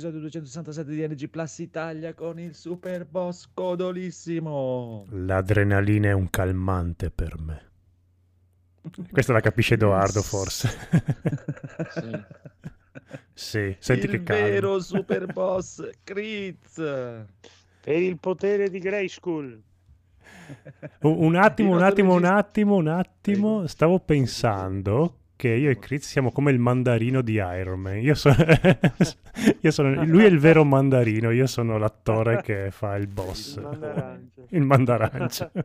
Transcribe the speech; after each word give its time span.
all'episodio 0.00 0.20
267 0.20 0.90
di 0.90 1.06
NG 1.06 1.28
Plus 1.28 1.58
Italia 1.58 2.14
con 2.14 2.38
il 2.38 2.54
super 2.54 3.04
boss 3.04 3.50
codolissimo. 3.52 5.06
L'adrenalina 5.10 6.08
è 6.08 6.12
un 6.12 6.30
calmante 6.30 7.10
per 7.10 7.38
me. 7.38 7.68
Questa 9.10 9.34
la 9.34 9.40
capisce 9.40 9.74
Edoardo 9.74 10.22
forse. 10.22 10.68
sì. 11.92 12.24
sì, 13.34 13.76
senti 13.78 14.06
il 14.06 14.10
che 14.10 14.22
calma. 14.22 14.44
vero 14.44 14.80
super 14.80 15.26
boss 15.26 15.86
Kritz. 16.02 16.76
Per 16.76 17.96
il 18.02 18.18
potere 18.18 18.70
di 18.70 18.78
Grayskull. 18.78 19.62
Un 21.00 21.24
un 21.24 21.36
attimo, 21.36 21.70
Il 21.70 21.76
un 21.76 21.82
attimo, 21.82 22.14
un 22.14 22.24
attimo, 22.24 22.76
un 22.76 22.88
attimo. 22.88 23.66
Stavo 23.66 24.00
pensando 24.00 25.19
che 25.40 25.48
io 25.48 25.70
e 25.70 25.78
Chris 25.78 26.06
siamo 26.06 26.32
come 26.32 26.50
il 26.50 26.58
mandarino 26.58 27.22
di 27.22 27.36
Iron 27.36 27.80
Man. 27.80 27.96
Io 27.96 28.14
sono, 28.14 28.36
io 29.58 29.70
sono- 29.70 30.04
lui 30.04 30.24
è 30.24 30.26
il 30.26 30.38
vero 30.38 30.66
mandarino, 30.66 31.30
io 31.30 31.46
sono 31.46 31.78
l'attore 31.78 32.42
che 32.42 32.70
fa 32.70 32.94
il 32.96 33.06
boss. 33.06 33.56
Il 33.56 33.62
mandarancia. 33.62 34.42
Il 34.50 34.62
mandarancia. 34.62 35.50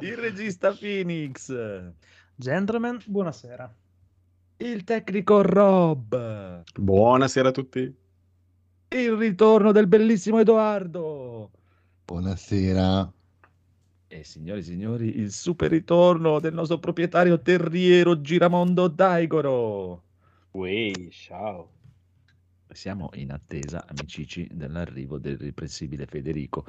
il 0.00 0.16
regista 0.16 0.72
Phoenix. 0.72 1.54
Gentlemen, 2.34 2.98
buonasera. 3.06 3.72
Il 4.56 4.82
tecnico 4.82 5.42
Rob. 5.42 6.64
Buonasera 6.74 7.50
a 7.50 7.52
tutti. 7.52 7.94
Il 8.88 9.12
ritorno 9.12 9.70
del 9.70 9.86
bellissimo 9.86 10.40
Edoardo. 10.40 11.52
Buonasera. 12.06 13.12
E 14.10 14.24
signori 14.24 14.60
e 14.60 14.62
signori, 14.62 15.18
il 15.18 15.30
super 15.30 15.70
ritorno 15.70 16.40
del 16.40 16.54
nostro 16.54 16.78
proprietario 16.78 17.42
terriero 17.42 18.22
Giramondo 18.22 18.88
Daigoro. 18.88 20.02
Uè, 20.52 20.90
ciao. 21.10 21.72
Siamo 22.70 23.10
in 23.14 23.32
attesa, 23.32 23.84
amicici, 23.86 24.48
dell'arrivo 24.50 25.18
del 25.18 25.36
riprensibile 25.36 26.06
Federico, 26.06 26.64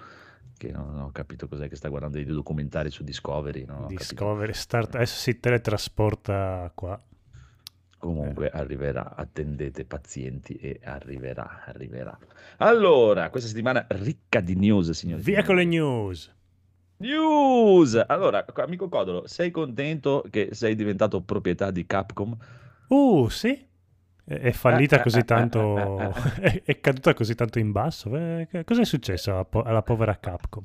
che 0.58 0.70
non 0.72 1.00
ho 1.00 1.12
capito 1.14 1.48
cos'è 1.48 1.70
che 1.70 1.78
sta 1.78 1.88
guardando 1.88 2.18
dei 2.18 2.26
documentari 2.26 2.90
su 2.90 3.06
Discovery. 3.06 3.64
non 3.64 3.78
ho 3.78 3.82
capito. 3.84 4.00
Discovery 4.00 4.54
Start 4.54 4.96
adesso 4.96 5.18
si 5.18 5.40
teletrasporta 5.40 6.70
qua. 6.76 7.02
Comunque 7.98 8.50
arriverà, 8.50 9.16
attendete 9.16 9.86
pazienti 9.86 10.56
e 10.56 10.82
arriverà, 10.84 11.64
arriverà. 11.66 12.18
Allora, 12.58 13.30
questa 13.30 13.48
settimana 13.48 13.86
ricca 13.90 14.42
di 14.42 14.56
news, 14.56 14.90
signori. 14.92 15.22
Via 15.22 15.44
con 15.44 15.56
le 15.56 15.64
news. 15.64 16.34
News! 17.02 18.02
Allora, 18.08 18.46
amico 18.56 18.90
Codolo, 18.90 19.26
sei 19.26 19.52
contento 19.52 20.24
che 20.30 20.50
sei 20.52 20.76
diventato 20.76 21.22
proprietà 21.22 21.72
di 21.72 21.86
Capcom? 21.86 22.36
Uh, 22.90 23.30
sì. 23.30 23.68
È, 24.26 24.52
fallita 24.52 25.02
così 25.02 25.24
tanto. 25.24 26.14
È, 26.66 26.80
caduta 26.82 27.14
così 27.14 27.36
tanto 27.36 27.58
in 27.58 27.72
basso. 27.72 28.16
Eh, 28.18 28.48
Cos'è 28.66 28.84
successo 28.84 29.32
alla, 29.32 29.46
po- 29.46 29.64
alla 29.64 29.82
povera 29.82 30.18
Capcom? 30.20 30.64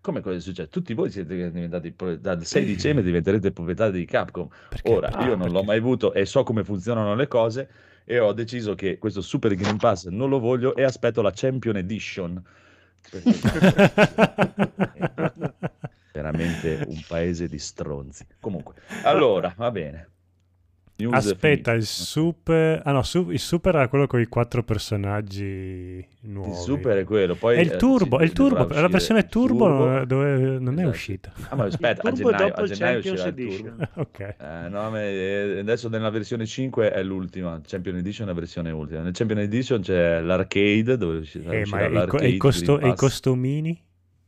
Come 0.00 0.20
cosa 0.20 0.36
è 0.36 0.40
successo? 0.40 0.68
Tutti 0.70 0.94
voi 0.94 1.10
siete 1.10 1.50
diventati 1.50 1.92
pro- 1.92 2.16
dal 2.16 2.44
6 2.44 2.64
dicembre 2.64 3.04
diventerete 3.04 3.52
proprietà 3.52 3.90
di 3.90 4.04
Capcom. 4.06 4.48
Perché? 4.70 4.90
Ora, 4.90 5.08
Ah, 5.12 5.24
io 5.26 5.36
non 5.36 5.46
l'ho 5.48 5.52
perché? 5.52 5.66
mai 5.66 5.78
avuto 5.78 6.12
e 6.14 6.24
so 6.24 6.42
come 6.44 6.64
funzionano 6.64 7.14
le 7.14 7.28
cose 7.28 7.68
e 8.04 8.18
ho 8.18 8.32
deciso 8.32 8.74
che 8.74 8.96
questo 8.98 9.20
Super 9.20 9.54
Green 9.54 9.76
Pass 9.76 10.06
non 10.08 10.28
lo 10.30 10.38
voglio 10.40 10.74
e 10.74 10.82
aspetto 10.82 11.20
la 11.22 11.30
Champion 11.32 11.76
Edition. 11.76 12.42
Veramente 16.12 16.84
un 16.86 17.02
paese 17.06 17.48
di 17.48 17.58
stronzi. 17.58 18.26
Comunque, 18.40 18.74
allora, 19.02 19.52
va 19.56 19.70
bene. 19.70 20.08
News 20.96 21.12
Aspetta, 21.12 21.72
il 21.72 21.84
super. 21.84 22.80
Ah 22.84 22.92
no, 22.92 23.02
su- 23.02 23.30
il 23.30 23.40
super 23.40 23.74
era 23.74 23.88
quello 23.88 24.06
con 24.06 24.20
i 24.20 24.26
quattro 24.26 24.62
personaggi 24.62 26.06
nuovi. 26.20 26.50
Il 26.50 26.56
super 26.56 26.98
è 26.98 27.04
quello, 27.04 27.34
poi 27.34 27.56
È 27.56 27.60
il 27.60 27.72
eh, 27.72 27.76
turbo, 27.76 28.16
sì, 28.18 28.22
è 28.22 28.26
il 28.26 28.32
turbo, 28.32 28.66
la 28.68 28.86
versione 28.88 29.20
il 29.20 29.26
turbo, 29.26 29.66
turbo. 29.66 30.04
dove 30.04 30.38
non 30.60 30.74
è 30.74 30.82
Esatto. 30.82 30.88
uscita. 30.88 31.32
Ah, 31.48 31.56
ma 31.56 31.64
aspetta, 31.64 32.02
a 32.02 32.10
Il 32.10 32.14
turbo 32.14 32.30
gennaio, 32.30 32.48
dopo 32.48 32.60
a 32.60 32.64
il 32.64 32.70
gennaio 32.72 32.98
uscirà 32.98 33.22
il 33.22 33.28
Edition. 33.28 33.76
turbo. 33.76 33.88
ok. 34.02 34.18
Eh, 34.20 34.68
no, 34.68 34.90
ma, 34.90 35.02
eh, 35.02 35.58
adesso 35.58 35.88
nella 35.88 36.10
versione 36.10 36.46
5 36.46 36.92
è 36.92 37.02
l'ultima, 37.02 37.60
Champion 37.66 37.96
Edition 37.96 38.28
è 38.28 38.30
la 38.32 38.38
versione 38.38 38.70
ultima. 38.70 39.00
Nel 39.02 39.12
Champion 39.14 39.38
Edition 39.40 39.80
c'è 39.80 40.20
l'arcade 40.20 40.96
dove 40.96 41.16
uscirà, 41.18 41.52
Eh, 41.54 41.56
ma 41.56 41.62
uscirà 41.62 41.80
e 41.80 41.86
i, 41.86 41.90
co- 41.90 41.96
l'arcade 41.98 42.24
e 42.24 42.28
i 42.28 42.36
costo- 42.36 42.78
e 42.78 42.88
i 42.88 42.94
costumini? 42.94 43.82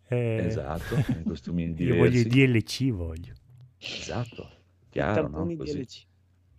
Eh, 0.09 0.44
Esatto, 0.47 0.94
i 0.97 1.22
costumi 1.25 1.72
Io 1.78 1.94
voglio 1.94 2.19
i 2.19 2.27
diversi. 2.27 2.88
DLC, 2.88 2.93
voglio. 2.93 3.33
Esatto, 3.78 4.50
I 4.53 4.87
chiaro, 4.91 5.28
no? 5.28 5.47
Così. 5.56 5.72
DLC. 5.78 6.06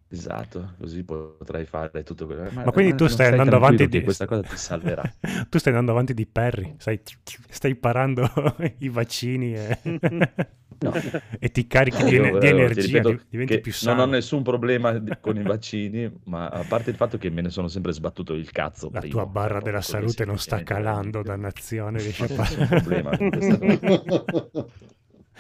Esatto, 0.09 0.73
così 0.79 1.03
potrai 1.03 1.66
fare 1.66 2.03
tutto 2.03 2.25
quello. 2.25 2.50
Ma 2.53 2.72
quindi 2.72 2.95
tu 2.95 3.03
non 3.03 3.13
stai 3.13 3.28
andando 3.31 3.57
avanti 3.57 3.88
di... 3.88 4.01
questa 4.03 4.25
cosa 4.25 4.41
ti 4.41 4.56
salverà. 4.56 5.03
tu 5.50 5.57
stai 5.57 5.73
andando 5.73 5.91
avanti 5.91 6.13
di 6.13 6.25
Perry, 6.25 6.75
sai, 6.78 7.01
stai 7.50 7.75
parando 7.75 8.29
i 8.79 8.90
vaccini 8.90 9.53
e, 9.53 9.79
No. 10.79 10.94
e 11.40 11.50
ti 11.50 11.66
carichi 11.66 12.03
di, 12.03 12.12
Io, 12.12 12.38
di 12.38 12.45
eh, 12.45 12.50
energia, 12.50 13.01
diventi 13.28 13.59
più 13.59 13.72
non 13.72 13.79
sano. 13.81 14.03
ho 14.03 14.06
nessun 14.06 14.44
problema 14.44 15.01
con 15.19 15.35
i 15.35 15.41
vaccini, 15.41 16.19
ma 16.25 16.50
a 16.50 16.63
parte 16.66 16.91
il 16.91 16.95
fatto 16.95 17.18
che 17.18 17.31
me 17.31 17.41
ne 17.41 17.50
sono 17.50 17.68
sempre 17.68 17.94
sbattuto 17.94 18.34
il 18.35 18.51
cazzo. 18.51 18.91
La 18.91 19.00
prima, 19.00 19.16
tua 19.16 19.25
barra 19.25 19.59
della 19.59 19.81
salute 19.81 20.24
non 20.24 20.38
sta 20.38 20.62
calando, 20.62 21.24
dannazione, 21.24 22.00
riesci 22.00 22.25
a 22.25 22.28
Nessun 22.28 22.45
fare... 22.45 22.66
problema 22.68 23.18
con 23.18 23.29
questa 23.31 23.57
cosa. 23.57 24.68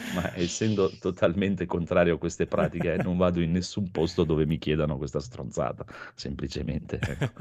Ma 0.09 0.33
essendo 0.35 0.89
totalmente 0.97 1.65
contrario 1.65 2.15
a 2.15 2.17
queste 2.17 2.47
pratiche, 2.47 2.97
non 2.97 3.17
vado 3.17 3.41
in 3.41 3.51
nessun 3.51 3.91
posto 3.91 4.23
dove 4.23 4.45
mi 4.45 4.57
chiedano 4.57 4.97
questa 4.97 5.19
stronzata. 5.19 5.85
Semplicemente, 6.15 6.99
ecco. 7.03 7.33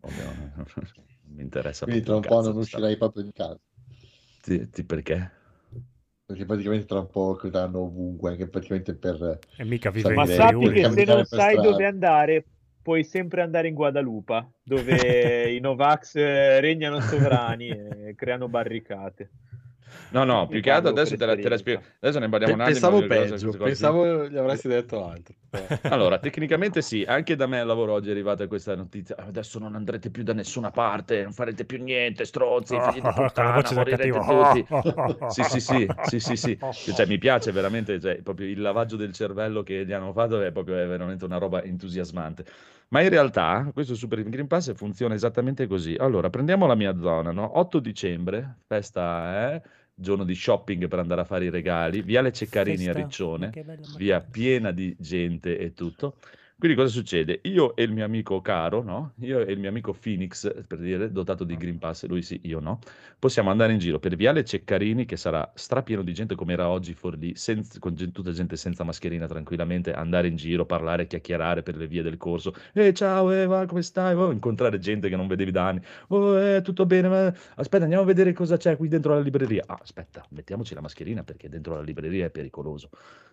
Ovvio, 0.00 0.24
non 0.24 0.54
mi 1.34 1.42
interessa 1.42 1.84
Quindi 1.84 2.02
tra 2.02 2.16
un 2.16 2.22
po' 2.22 2.40
non 2.40 2.56
uscirai 2.56 2.96
proprio 2.96 3.22
di 3.22 3.32
casa. 3.32 3.58
Ti- 4.42 4.68
ti- 4.70 4.84
perché? 4.84 5.30
Perché 6.26 6.44
praticamente 6.44 6.86
tra 6.86 7.00
un 7.00 7.08
po' 7.10 7.38
andranno 7.42 7.80
ovunque, 7.80 8.30
anche 8.30 8.48
praticamente 8.48 8.94
per... 8.96 9.38
E 9.56 9.64
mica 9.64 9.90
Sa- 9.90 10.08
vive 10.08 10.14
Ma 10.14 10.26
sappi 10.26 10.70
che 10.70 10.88
se 10.88 11.04
non 11.04 11.24
sai 11.24 11.54
strada. 11.56 11.68
dove 11.68 11.86
andare, 11.86 12.46
puoi 12.80 13.04
sempre 13.04 13.42
andare 13.42 13.68
in 13.68 13.74
Guadalupa, 13.74 14.48
dove 14.62 15.50
i 15.54 15.60
Novax 15.60 16.14
eh, 16.16 16.60
regnano 16.60 17.00
sovrani 17.00 17.68
e 17.68 18.14
creano 18.16 18.48
barricate. 18.48 19.32
No, 20.10 20.24
no, 20.24 20.48
più 20.48 20.60
che 20.60 20.70
altro 20.70 20.90
adesso 20.90 21.16
te 21.16 21.24
la, 21.26 21.36
te 21.36 21.48
la 21.48 21.56
spiego. 21.56 21.82
Adesso 22.00 22.18
ne 22.18 22.28
parliamo 22.28 22.54
un 22.54 22.60
attimo. 22.60 22.78
Pensavo 22.80 23.06
peggio, 23.06 23.58
pensavo 23.58 24.28
gli 24.28 24.36
avresti 24.36 24.68
detto 24.68 25.04
altro. 25.06 25.34
Allora, 25.90 26.18
tecnicamente 26.18 26.80
sì, 26.80 27.04
anche 27.06 27.34
da 27.34 27.46
me 27.46 27.60
al 27.60 27.66
lavoro 27.66 27.92
oggi 27.92 28.08
è 28.08 28.12
arrivata 28.12 28.46
questa 28.46 28.74
notizia. 28.76 29.16
"Ah, 29.16 29.24
Adesso 29.26 29.58
non 29.58 29.74
andrete 29.74 30.10
più 30.10 30.22
da 30.22 30.32
nessuna 30.32 30.70
parte, 30.70 31.22
non 31.22 31.32
farete 31.32 31.64
più 31.64 31.82
niente, 31.82 32.24
stronzi, 32.24 32.76
figli 32.90 33.00
di 33.00 33.12
puttana, 33.12 33.62
morirete 33.72 34.10
tutti. 34.10 34.66
Sì, 35.30 35.42
sì, 35.44 35.60
sì, 35.60 35.86
sì, 36.02 36.20
sì, 36.20 36.36
sì. 36.36 36.58
Cioè, 36.94 37.06
mi 37.06 37.18
piace 37.18 37.52
veramente, 37.52 38.00
cioè, 38.00 38.20
proprio 38.22 38.48
il 38.48 38.60
lavaggio 38.60 38.96
del 38.96 39.12
cervello 39.12 39.62
che 39.62 39.84
gli 39.84 39.92
hanno 39.92 40.12
fatto 40.12 40.40
è 40.40 40.50
proprio 40.52 40.76
è 40.78 40.86
veramente 40.86 41.24
una 41.24 41.38
roba 41.38 41.62
entusiasmante. 41.62 42.44
Ma 42.88 43.02
in 43.02 43.08
realtà 43.08 43.70
questo 43.72 43.94
Super 43.94 44.22
Green 44.24 44.46
Pass 44.48 44.74
funziona 44.74 45.14
esattamente 45.14 45.66
così. 45.68 45.94
Allora, 45.98 46.28
prendiamo 46.30 46.66
la 46.66 46.74
mia 46.74 46.96
zona, 46.98 47.30
no? 47.30 47.58
8 47.58 47.78
dicembre, 47.78 48.56
festa, 48.66 49.52
eh? 49.54 49.62
Giorno 50.00 50.24
di 50.24 50.34
shopping 50.34 50.88
per 50.88 50.98
andare 50.98 51.20
a 51.20 51.24
fare 51.24 51.44
i 51.44 51.50
regali, 51.50 52.02
Viale 52.02 52.32
Ceccarini 52.32 52.88
a 52.88 52.92
Festa, 52.92 53.00
Riccione 53.00 53.50
che 53.50 53.62
bella 53.62 53.86
via 53.96 54.20
piena 54.20 54.70
di 54.72 54.96
gente 54.98 55.58
e 55.58 55.72
tutto. 55.74 56.16
Quindi 56.60 56.76
cosa 56.76 56.92
succede? 56.92 57.40
Io 57.44 57.74
e 57.74 57.84
il 57.84 57.90
mio 57.90 58.04
amico 58.04 58.42
caro, 58.42 58.82
no? 58.82 59.14
Io 59.20 59.40
e 59.40 59.50
il 59.50 59.58
mio 59.58 59.70
amico 59.70 59.94
Phoenix, 59.94 60.52
per 60.66 60.76
dire, 60.78 61.10
dotato 61.10 61.42
di 61.42 61.56
Green 61.56 61.78
Pass, 61.78 62.04
lui 62.04 62.20
sì, 62.20 62.38
io 62.44 62.60
no, 62.60 62.80
possiamo 63.18 63.48
andare 63.50 63.72
in 63.72 63.78
giro 63.78 63.98
per 63.98 64.14
Viale 64.14 64.44
Ceccarini, 64.44 65.06
che 65.06 65.16
sarà 65.16 65.50
strapieno 65.54 66.02
di 66.02 66.12
gente 66.12 66.34
come 66.34 66.52
era 66.52 66.68
oggi 66.68 66.92
Forlì, 66.92 67.34
senza- 67.34 67.78
con 67.78 67.94
gen- 67.94 68.12
tutta 68.12 68.32
gente 68.32 68.56
senza 68.56 68.84
mascherina, 68.84 69.26
tranquillamente, 69.26 69.94
andare 69.94 70.28
in 70.28 70.36
giro, 70.36 70.66
parlare, 70.66 71.06
chiacchierare 71.06 71.62
per 71.62 71.76
le 71.76 71.86
vie 71.86 72.02
del 72.02 72.18
corso. 72.18 72.52
Eh, 72.74 72.92
ciao, 72.92 73.32
eh, 73.32 73.46
va, 73.46 73.64
come 73.64 73.80
stai? 73.80 74.14
Oh, 74.14 74.30
incontrare 74.30 74.78
gente 74.78 75.08
che 75.08 75.16
non 75.16 75.28
vedevi 75.28 75.50
da 75.52 75.66
anni. 75.66 75.80
Oh, 76.08 76.38
eh, 76.38 76.60
tutto 76.60 76.84
bene, 76.84 77.08
ma 77.08 77.34
aspetta, 77.54 77.84
andiamo 77.84 78.02
a 78.02 78.06
vedere 78.06 78.34
cosa 78.34 78.58
c'è 78.58 78.76
qui 78.76 78.88
dentro 78.88 79.14
la 79.14 79.20
libreria. 79.20 79.64
Ah, 79.66 79.78
aspetta, 79.80 80.22
mettiamoci 80.28 80.74
la 80.74 80.82
mascherina 80.82 81.22
perché 81.24 81.48
dentro 81.48 81.74
la 81.74 81.80
libreria 81.82 82.26
è 82.26 82.30
pericoloso. 82.30 82.90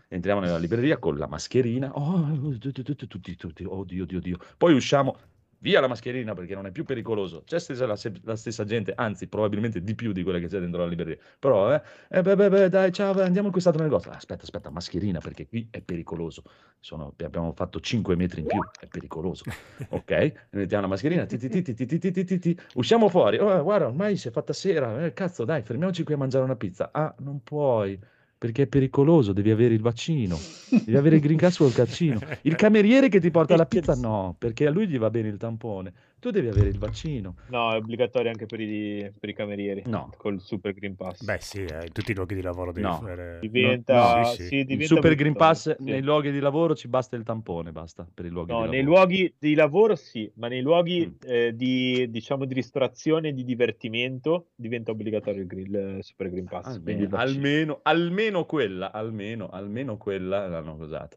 Entriamo 0.10 0.40
nella 0.40 0.58
libreria 0.58 0.98
con 1.00 1.18
la 1.18 1.28
mascherina. 1.28 1.92
Oh, 1.94 2.58
tutti, 2.60 2.82
tutti, 2.82 3.08
tutti, 3.19 3.36
tutti, 3.36 3.64
oddio, 3.64 4.04
oddio, 4.04 4.18
oddio. 4.18 4.38
Poi 4.58 4.74
usciamo, 4.74 5.18
via 5.60 5.80
la 5.80 5.88
mascherina 5.88 6.34
perché 6.34 6.54
non 6.54 6.66
è 6.66 6.72
più 6.72 6.84
pericoloso. 6.84 7.44
C'è 7.44 7.60
stessa 7.60 7.86
la, 7.86 7.98
la, 8.24 8.36
stessa 8.36 8.64
gente, 8.64 8.94
anzi, 8.96 9.28
probabilmente 9.28 9.81
di 9.81 9.96
più 9.96 10.12
di 10.12 10.24
quella 10.24 10.40
che 10.40 10.48
c'è 10.48 10.60
dentro 10.60 10.81
la 10.81 10.88
libreria. 10.88 11.18
Però, 11.40 11.74
eh, 11.74 11.81
eh 12.10 12.22
beh, 12.22 12.36
beh, 12.36 12.50
beh, 12.50 12.69
dai, 12.69 12.92
ciao, 12.92 13.19
andiamo 13.22 13.48
in 13.48 13.52
quest'altro 13.52 13.84
negozio. 13.84 14.12
Aspetta, 14.12 14.44
aspetta, 14.44 14.69
mascherina 14.69 15.19
perché 15.19 15.48
qui 15.48 15.68
è 15.72 15.81
pericoloso. 15.81 16.44
Sono, 16.80 17.14
abbiamo 17.24 17.54
fatto 17.54 17.80
5 17.80 18.16
metri 18.16 18.42
in 18.42 18.48
più, 18.48 18.60
è 18.80 18.88
pericoloso. 18.88 19.44
Ok? 19.90 20.50
Mettiamo 20.52 20.84
la 20.84 20.90
mascherina, 20.90 21.25
ti, 21.25 21.38
ti, 21.38 21.62
ti, 21.62 22.40
ti, 22.40 22.60
usciamo 22.75 23.10
fuori. 23.10 23.38
Oh, 23.38 23.62
guarda, 23.64 23.88
ormai 23.88 24.16
si 24.18 24.28
è 24.28 24.31
fatta 24.31 24.54
sera. 24.54 25.06
Eh, 25.06 25.14
cazzo, 25.14 25.44
dai, 25.46 25.62
fermiamoci 25.62 26.04
qui 26.04 26.14
a 26.14 26.18
mangiare 26.18 26.44
una 26.44 26.56
pizza. 26.56 26.90
Ah, 26.92 27.14
non 27.19 27.42
puoi 27.42 28.00
perché 28.38 28.63
è 28.63 28.68
pericoloso, 28.68 29.34
devi 29.34 29.50
avere 29.50 29.74
il 29.74 29.81
vaccino, 29.81 30.38
devi 30.69 30.95
avere 30.95 31.16
il 31.16 31.22
green 31.22 31.39
o 31.60 31.66
il 31.66 31.74
vaccino. 31.74 32.19
Il 32.44 32.56
cameriere 32.56 33.10
che 33.10 33.19
ti 33.19 33.31
porta 33.31 33.56
la 33.56 33.66
pizza 33.66 33.95
no, 33.95 34.36
perché 34.38 34.68
a 34.68 34.72
lui 34.72 34.88
gli 34.88 34.98
va 34.98 35.10
bene 35.10 35.28
il 35.28 35.38
tampone. 35.38 35.92
Tu 36.19 36.31
devi 36.31 36.48
avere 36.48 36.69
il 36.69 36.80
vaccino. 36.80 37.36
No, 37.50 37.74
è 37.74 37.75
obbligatorio 37.75 38.31
anche 38.31 38.48
per 38.48 38.60
i, 38.60 39.12
per 39.19 39.30
i 39.30 39.34
camerieri. 39.34 39.84
No. 39.86 40.12
Col 40.18 40.42
Super 40.42 40.74
Green 40.74 40.96
Pass. 40.96 41.24
Beh, 41.24 41.38
sì, 41.40 41.60
eh, 41.64 41.86
in 41.86 41.92
tutti 41.92 42.10
i 42.12 42.16
luoghi 42.16 42.34
di 42.34 42.42
lavoro 42.42 42.72
devi 42.72 42.88
No. 42.88 43.00
fare. 43.02 43.38
diventa, 43.40 44.22
no, 44.22 44.24
sì, 44.31 44.36
sì. 44.42 44.48
sì, 44.48 44.56
Il 44.56 44.66
diventa 44.66 44.96
Super 44.96 45.14
Green 45.14 45.34
Pass 45.36 45.75
sì. 45.75 45.84
nei 45.84 46.02
luoghi 46.02 46.31
di 46.31 46.40
lavoro 46.40 46.74
ci 46.74 46.88
basta 46.88 47.16
il 47.16 47.22
tampone, 47.24 47.72
basta 47.72 48.08
per 48.12 48.25
i 48.25 48.30
luoghi 48.30 48.52
No, 48.52 48.64
di 48.64 48.69
nei 48.69 48.81
lavoro. 48.81 48.96
luoghi 49.00 49.34
di 49.38 49.54
lavoro 49.54 49.96
sì, 49.96 50.30
ma 50.38 50.48
nei 50.48 50.62
luoghi 50.62 51.06
Mm. 51.08 51.30
eh, 51.30 51.56
di, 51.56 52.10
diciamo, 52.10 52.46
di 52.46 52.54
ristorazione 52.56 53.28
e 53.30 53.34
di 53.34 53.44
divertimento 53.44 54.48
diventa 54.56 54.90
obbligatorio 54.92 55.42
il, 55.42 55.48
grill, 55.48 55.98
il 55.98 56.04
Super 56.04 56.31
Green 56.31 56.46
Pass. 56.46 56.66
Almeno, 56.66 57.04
il 57.04 57.10
almeno, 57.14 57.80
almeno 57.84 58.46
quella, 58.46 58.92
almeno, 58.92 59.50
almeno 59.50 59.98
quella 59.98 60.48
l'hanno 60.48 60.74
usata. 60.80 61.16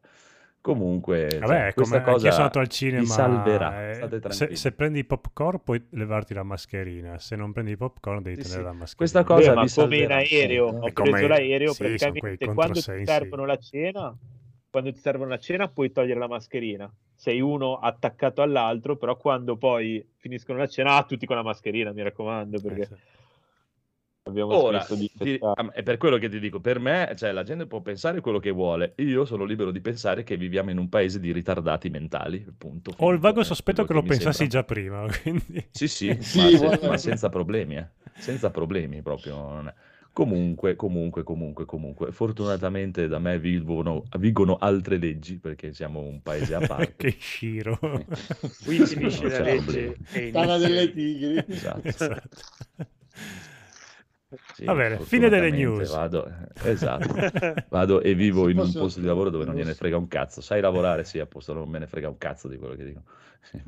Comunque, 0.63 1.29
cioè, 1.31 1.41
Vabbè, 1.41 1.75
questa 1.75 2.01
come 2.03 2.13
cosa 2.13 2.31
sono 2.31 2.43
andato 2.45 2.59
al 2.59 2.69
cinema. 2.69 3.05
salverà, 3.07 3.91
eh, 3.91 4.31
se, 4.31 4.57
se 4.57 4.73
prendi 4.73 4.99
i 4.99 5.05
popcorn 5.05 5.63
puoi 5.65 5.83
levarti 5.91 6.35
la 6.35 6.43
mascherina, 6.43 7.19
se 7.19 7.35
non 7.35 7.53
prendi 7.53 7.73
i 7.73 7.77
popcorn 7.79 8.23
devi 8.23 8.37
Sì, 8.37 8.43
tenere 8.43 8.61
sì. 8.61 8.67
la 8.67 8.73
mascherina. 8.75 8.97
Questa 8.97 9.23
Beh, 9.23 9.25
cosa 9.25 9.55
ma 9.55 9.63
vi 9.63 9.71
come 9.71 9.97
in 9.97 10.11
aereo, 10.13 10.69
Sì, 10.69 10.75
ho 10.75 10.87
è 10.89 10.93
come- 10.93 11.11
preso 11.11 11.27
l'aereo 11.29 11.73
sì, 11.73 11.79
praticamente 11.79 12.45
quando 12.47 12.83
ti 12.83 13.07
servono 13.07 13.47
la 13.47 13.57
cena, 13.57 14.17
quando 14.71 14.93
ti 14.93 14.99
servono 14.99 15.31
la 15.31 15.39
cena 15.39 15.69
puoi 15.69 15.93
togliere 15.93 16.19
la 16.21 16.29
mascherina. 16.29 16.93
Sei 17.15 17.41
uno 17.41 17.79
attaccato 17.79 18.43
all'altro, 18.43 18.97
però 18.97 19.17
quando 19.17 19.57
poi 19.57 20.07
finiscono 20.17 20.59
la 20.59 20.67
cena, 20.67 20.97
ah, 20.97 21.05
tutti 21.05 21.27
con 21.27 21.37
la 21.37 21.43
mascherina, 21.43 21.93
mi 21.93 22.03
raccomando, 22.03 22.61
perché 22.61 22.83
Eh, 22.83 22.87
sì. 22.87 22.95
Abbiamo 24.23 24.55
Ora, 24.57 24.87
di 24.91 25.11
ti- 25.17 25.39
è 25.73 25.83
per 25.83 25.97
quello 25.97 26.19
che 26.19 26.29
ti 26.29 26.39
dico, 26.39 26.61
per 26.61 26.79
me, 26.79 27.13
cioè, 27.17 27.33
la 27.33 27.43
gente 27.43 27.67
può 27.67 27.81
pensare 27.81 28.21
quello 28.21 28.39
che 28.39 28.51
vuole, 28.51 28.93
io 28.97 29.25
sono 29.25 29.45
libero 29.45 29.71
di 29.71 29.81
pensare 29.81 30.23
che 30.23 30.37
viviamo 30.37 30.71
in 30.71 30.79
un 30.79 30.89
paese 30.89 31.21
di 31.21 31.33
ritardati 31.33 31.89
mentali, 31.91 32.45
punto. 32.57 32.93
Ho 32.99 33.11
il 33.13 33.19
vago 33.19 33.43
sospetto 33.43 33.85
che 33.85 33.93
lo 33.93 34.03
pensassi 34.03 34.49
sembra. 34.49 34.59
già 34.59 34.65
prima, 34.65 35.07
quindi... 35.23 35.67
Sì, 35.71 35.89
sì, 35.89 36.17
Sì, 36.21 36.39
ma, 36.39 36.77
se- 36.77 36.87
ma 36.87 36.97
senza 36.97 37.29
problemi, 37.29 37.77
eh. 37.77 37.87
senza 38.19 38.51
problemi 38.51 39.03
proprio. 39.03 39.35
non 39.37 39.69
è. 39.69 39.75
Comunque, 40.13 40.75
comunque, 40.75 41.23
comunque, 41.23 41.65
comunque, 41.65 42.11
fortunatamente 42.13 43.07
da 43.07 43.21
me 43.21 43.39
vivono, 43.39 44.03
vigono 44.19 44.57
altre 44.57 44.99
leggi 44.99 45.39
perché 45.39 45.73
siamo 45.73 46.01
un 46.01 46.21
paese 46.21 46.55
a 46.57 46.61
parte. 46.67 46.95
che 46.97 47.17
sciro. 47.19 47.79
Qui 47.79 48.85
finisce 48.87 49.23
Non 49.23 49.31
la 49.31 49.41
legge 49.41 49.97
Tana 50.33 50.57
delle 50.59 50.93
tigri. 50.93 51.45
Esatto. 51.47 51.89
Esatto. 51.89 52.29
Sì, 54.55 54.65
Va 54.65 54.75
bene, 54.75 54.99
fine 55.01 55.29
delle 55.29 55.51
news. 55.51 55.91
Vado, 55.91 56.27
eh, 56.27 56.71
esatto. 56.71 57.15
Vado 57.69 58.01
e 58.01 58.15
vivo 58.15 58.45
Se 58.45 58.51
in 58.51 58.59
un 58.59 58.73
posto 58.75 59.01
di 59.01 59.07
lavoro 59.07 59.31
dove 59.31 59.45
non 59.45 59.55
gliene 59.55 59.75
frega 59.75 59.97
un 59.97 60.09
cazzo. 60.09 60.41
Sai 60.41 60.61
lavorare, 60.61 61.05
sì, 61.05 61.19
a 61.19 61.27
posto, 61.27 61.53
non 61.53 61.69
me 61.69 61.79
ne 61.79 61.87
frega 61.87 62.09
un 62.09 62.19
cazzo 62.19 62.49
di 62.49 62.57
quello 62.59 62.75
che 62.75 62.85
dico. 62.85 63.03
Sì, 63.43 63.63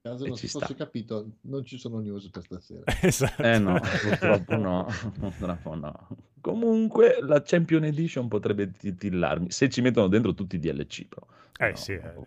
caso 0.00 0.24
E 0.24 0.28
non 0.28 0.36
ci 0.36 0.46
si 0.46 0.48
fosse 0.48 0.74
sta. 0.74 0.76
capito, 0.76 1.36
non 1.42 1.64
ci 1.64 1.78
sono 1.78 1.98
news 2.00 2.28
per 2.30 2.42
stasera. 2.42 2.82
esatto. 3.02 3.42
Eh 3.42 3.58
no, 3.58 3.80
purtroppo 4.00 4.56
no, 4.56 4.86
purtroppo 5.18 5.74
no. 5.74 6.08
Comunque 6.40 7.18
la 7.22 7.40
Champion 7.42 7.84
Edition 7.84 8.28
potrebbe 8.28 8.70
titillarmi, 8.70 9.50
se 9.50 9.68
ci 9.70 9.80
mettono 9.80 10.08
dentro 10.08 10.34
tutti 10.34 10.56
i 10.56 10.58
DLC 10.58 11.06
però. 11.06 11.26
Eh 11.58 11.70
No, 11.70 11.74
sì, 11.76 11.92
eh, 11.92 12.00
no. 12.02 12.26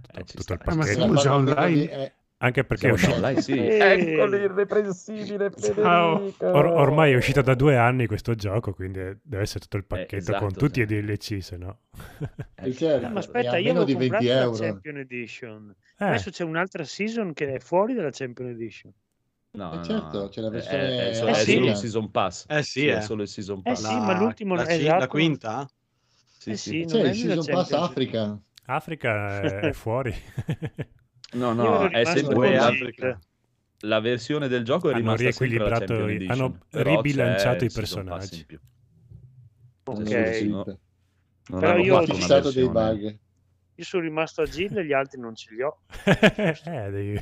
tutto, 0.00 0.20
Eh, 0.20 0.24
ci 0.24 0.38
tutto 0.38 0.52
il 0.54 0.58
sta. 0.58 0.64
Ah, 0.64 0.74
ma 0.74 0.84
pacchetto. 0.84 1.04
scusa, 1.04 1.34
online? 1.34 1.80
di- 1.80 1.88
eh, 1.88 2.12
Anche 2.44 2.64
perché 2.64 2.88
è 2.88 2.92
uscito- 2.92 3.14
online, 3.14 3.40
sì. 3.40 3.52
Eh. 3.56 3.78
Eccolo 3.78 4.36
l'irreprensibile 4.36 5.50
Ciao. 5.56 6.16
Federico. 6.18 6.46
or- 6.46 6.66
ormai 6.66 7.12
è 7.12 7.16
uscito 7.16 7.40
da 7.40 7.54
due 7.54 7.76
anni 7.76 8.06
questo 8.06 8.34
gioco, 8.34 8.72
quindi 8.74 8.98
deve 9.22 9.42
essere 9.42 9.60
tutto 9.60 9.76
il 9.76 9.84
pacchetto 9.84 10.16
esatto, 10.16 10.38
con 10.38 10.52
tutti 10.52 10.84
sì. 10.86 10.92
i 10.94 11.02
DLC, 11.02 11.42
se 11.42 11.56
no... 11.56 11.78
Eh, 12.56 12.76
Ah, 13.04 13.08
ma 13.10 13.20
aspetta, 13.20 13.56
io 13.58 13.72
20 13.84 13.92
comprato 13.96 14.24
la 14.24 14.30
euro. 14.40 14.56
Champion 14.58 14.96
Edition. 14.98 15.74
Eh, 15.98 16.04
Adesso 16.04 16.30
c'è 16.30 16.42
un'altra 16.44 16.82
season 16.84 17.32
che 17.32 17.54
è 17.54 17.58
fuori 17.60 17.94
dalla 17.94 18.10
Champion 18.10 18.48
Edition. 18.48 18.92
No, 19.52 19.80
Eh, 19.80 19.84
certo, 19.84 20.18
no. 20.22 20.28
c'è 20.28 20.40
la 20.40 20.48
È- 20.48 20.50
versione 20.50 20.82
è, 20.88 21.08
è 21.10 21.14
solo, 21.14 21.28
Eh 21.28 21.32
è 21.32 21.34
sì. 21.36 21.52
solo 21.52 21.66
il 21.66 21.76
season 21.76 22.10
pass. 22.10 22.44
Eh 22.48 22.62
sì, 22.62 22.86
è 22.88 22.96
eh. 22.96 23.00
solo 23.02 23.22
il 23.22 23.28
season 23.28 23.58
Eh 23.58 23.62
pass. 23.70 23.86
sì, 23.86 23.94
ma 23.94 24.18
l'ultimo- 24.18 24.54
la, 24.56 24.68
esatto. 24.68 24.98
la 24.98 25.06
quinta? 25.06 25.68
Sì, 26.38 26.50
eh 26.50 26.56
sì. 26.56 26.70
sì, 26.70 26.78
non 26.80 26.88
C'è 26.88 27.06
è 27.06 27.08
il 27.10 27.14
Season 27.14 27.54
Pass. 27.54 27.70
Africa. 27.72 28.38
Africa 28.66 29.40
è 29.60 29.72
fuori. 29.74 30.14
No, 31.32 31.52
no, 31.52 31.88
è 31.88 32.04
sempre. 32.04 32.58
Africa. 32.58 33.18
la 33.80 34.00
versione 34.00 34.48
del 34.48 34.64
gioco 34.64 34.88
è 34.88 34.92
Hanno 34.92 35.14
rimasta 35.14 35.32
sempre 35.32 35.58
la 35.58 35.78
riequilibrato 35.78 36.06
Edition, 36.08 36.40
hanno 36.40 36.58
ribilanciato 36.70 37.64
i 37.64 37.70
personaggi. 37.70 38.46
Ok. 39.84 40.06
Sì, 40.06 40.34
sì, 40.34 40.48
no. 40.48 40.62
Cheat. 40.64 40.78
Non 41.48 41.60
Però 41.60 41.72
hanno 41.72 41.82
io 41.82 41.96
ho 41.96 42.04
fissato 42.04 42.50
dei 42.50 42.68
bug. 42.68 43.18
Io 43.76 43.84
sono 43.84 44.02
rimasto 44.02 44.42
a 44.42 44.46
Gil 44.46 44.76
e 44.76 44.84
gli 44.84 44.92
altri 44.92 45.18
non 45.18 45.34
ce 45.34 45.54
li 45.54 45.62
ho. 45.62 45.78
eh, 46.04 46.54
devi... 46.92 47.20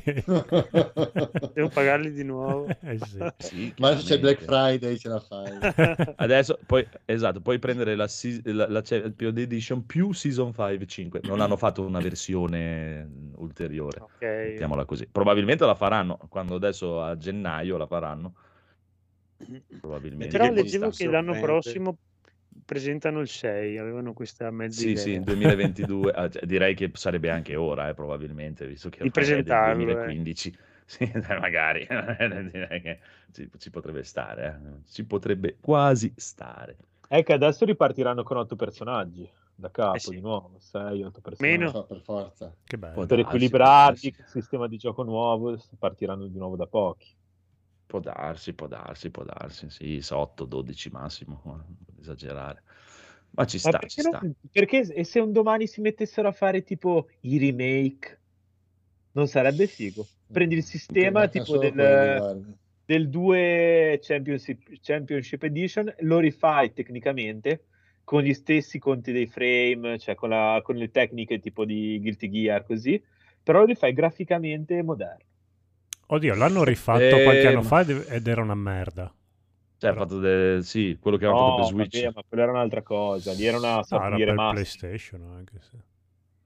Devo 1.53 1.69
pagarli 1.69 2.11
di 2.11 2.23
nuovo. 2.25 2.67
Eh, 2.81 2.99
sì. 2.99 3.19
Sì, 3.37 3.73
Ma 3.77 3.95
se 3.97 4.03
c'è 4.03 4.19
Black. 4.19 4.43
Friday 4.43 4.97
ce 4.97 5.07
la 5.07 5.19
fai. 5.21 5.57
Adesso, 6.17 6.59
poi, 6.65 6.85
esatto, 7.05 7.39
puoi 7.39 7.57
prendere 7.57 7.95
la, 7.95 8.07
se- 8.07 8.41
la, 8.43 8.67
la 8.67 8.81
Champion 8.81 9.37
Edition 9.37 9.85
più 9.85 10.11
Season 10.11 10.53
5 10.53 10.85
5. 10.85 11.21
Non 11.23 11.39
hanno 11.39 11.55
fatto 11.55 11.85
una 11.85 11.99
versione 11.99 13.31
ulteriore, 13.37 14.01
Ok. 14.01 14.21
mettiamola 14.21 14.83
così. 14.83 15.07
Probabilmente 15.07 15.65
la 15.65 15.75
faranno, 15.75 16.17
quando 16.29 16.55
adesso 16.55 17.01
a 17.01 17.17
gennaio 17.17 17.77
la 17.77 17.87
faranno. 17.87 18.35
Probabilmente. 19.79 20.37
Però 20.37 20.51
leggevo 20.51 20.89
che 20.89 21.07
l'anno 21.07 21.39
prossimo 21.39 21.97
presentano 22.65 23.19
il 23.21 23.27
6, 23.27 23.77
avevano 23.77 24.13
questa 24.13 24.49
mezza 24.51 24.81
Sì, 24.81 24.89
idea. 24.89 25.03
sì, 25.03 25.19
2022, 25.23 26.11
ah, 26.11 26.29
cioè, 26.29 26.45
direi 26.45 26.75
che 26.75 26.89
sarebbe 26.93 27.29
anche 27.29 27.55
ora, 27.55 27.89
eh, 27.89 27.93
probabilmente, 27.93 28.65
visto 28.67 28.89
che 28.89 28.99
Di 28.99 29.09
ormai 29.09 29.29
è 29.37 29.43
del 29.43 29.43
presentarlo, 29.43 29.81
eh. 29.99 30.15
2015. 30.15 30.57
Sì, 30.91 31.09
dai, 31.09 31.39
magari, 31.39 31.87
direi 32.51 32.81
che 32.81 32.99
ci, 33.31 33.49
ci 33.57 33.69
potrebbe 33.69 34.03
stare, 34.03 34.61
eh. 34.61 34.91
ci 34.91 35.05
potrebbe 35.05 35.55
quasi 35.61 36.11
stare. 36.17 36.75
È 37.07 37.23
che 37.23 37.31
adesso 37.33 37.63
ripartiranno 37.63 38.23
con 38.23 38.35
otto 38.37 38.57
personaggi 38.57 39.29
da 39.55 39.71
capo 39.71 39.95
Eh 39.95 39.99
sì. 39.99 40.09
di 40.15 40.19
nuovo, 40.19 40.57
6, 40.59 41.03
8 41.03 41.21
personaggi. 41.21 41.57
Meno. 41.57 41.69
So, 41.69 41.85
per 41.85 42.01
forza. 42.01 42.53
Che 42.63 42.77
bello. 42.77 43.05
Per 43.05 43.05
darsi, 43.07 43.21
equilibrarli, 43.21 44.11
può 44.11 44.11
darsi. 44.17 44.39
sistema 44.39 44.67
di 44.67 44.77
gioco 44.77 45.03
nuovo, 45.03 45.57
partiranno 45.79 46.27
di 46.27 46.37
nuovo 46.37 46.55
da 46.57 46.65
pochi. 46.67 47.07
Può 47.91 47.99
darsi, 47.99 48.53
può 48.53 48.67
darsi, 48.67 49.09
può 49.11 49.25
darsi, 49.25 49.69
sì, 49.69 50.01
8, 50.11 50.45
12 50.45 50.89
massimo, 50.91 51.41
ma 51.43 51.55
non 51.59 51.75
esagerare. 51.99 52.63
Ma 53.31 53.45
ci 53.45 53.57
Ma 53.57 53.69
sta, 53.69 53.79
perché, 53.79 53.87
ci 53.89 53.99
sta. 53.99 54.19
non- 54.21 54.33
perché 54.49 54.79
e 54.93 55.03
se 55.03 55.19
un 55.19 55.33
domani 55.33 55.67
si 55.67 55.81
mettessero 55.81 56.29
a 56.29 56.31
fare 56.31 56.63
tipo 56.63 57.09
i 57.21 57.37
remake? 57.37 58.21
Non 59.11 59.27
sarebbe 59.27 59.67
figo. 59.67 60.07
Prendi 60.31 60.55
il 60.55 60.63
sistema 60.63 61.27
tipo 61.27 61.57
del, 61.57 62.53
del 62.85 63.09
2 63.09 63.99
Championship, 64.01 64.79
Championship 64.81 65.43
Edition, 65.43 65.93
lo 65.99 66.19
rifai 66.19 66.71
tecnicamente 66.71 67.65
con 68.05 68.21
gli 68.21 68.33
stessi 68.33 68.79
conti 68.79 69.11
dei 69.11 69.27
frame, 69.27 69.99
cioè 69.99 70.15
con, 70.15 70.29
la- 70.29 70.61
con 70.63 70.77
le 70.77 70.89
tecniche 70.89 71.39
tipo 71.39 71.65
di 71.65 71.99
Guilty 71.99 72.29
Gear, 72.29 72.63
così, 72.65 73.03
però 73.43 73.59
lo 73.59 73.65
rifai 73.65 73.91
graficamente 73.91 74.81
moderno. 74.81 75.25
Oddio, 76.11 76.35
l'hanno 76.35 76.63
rifatto 76.63 77.15
Eh, 77.15 77.23
qualche 77.23 77.47
anno 77.47 77.61
ma- 77.61 77.67
fa 77.67 77.81
ed 77.81 78.27
era 78.27 78.41
una 78.41 78.55
merda. 78.55 79.13
Cioè, 79.77 79.89
ha 79.89 79.93
fatto 79.95 80.19
del- 80.19 80.63
sì, 80.63 80.97
quello 80.99 81.17
che 81.17 81.25
hanno 81.25 81.35
No, 81.35 81.39
fatto 81.45 81.55
per 81.55 81.65
Switch. 81.65 82.01
vabbè, 82.01 82.13
ma 82.13 82.23
quella 82.27 82.43
era 82.43 82.51
un'altra 82.51 82.81
cosa, 82.83 83.33
lì 83.33 83.45
era 83.45 83.57
una 83.57 83.75
No, 83.75 83.81
di 83.81 84.23
per 84.23 84.27
remaster. 84.27 84.53
PlayStation 84.53 85.21
anche 85.35 85.53
se. 85.61 85.77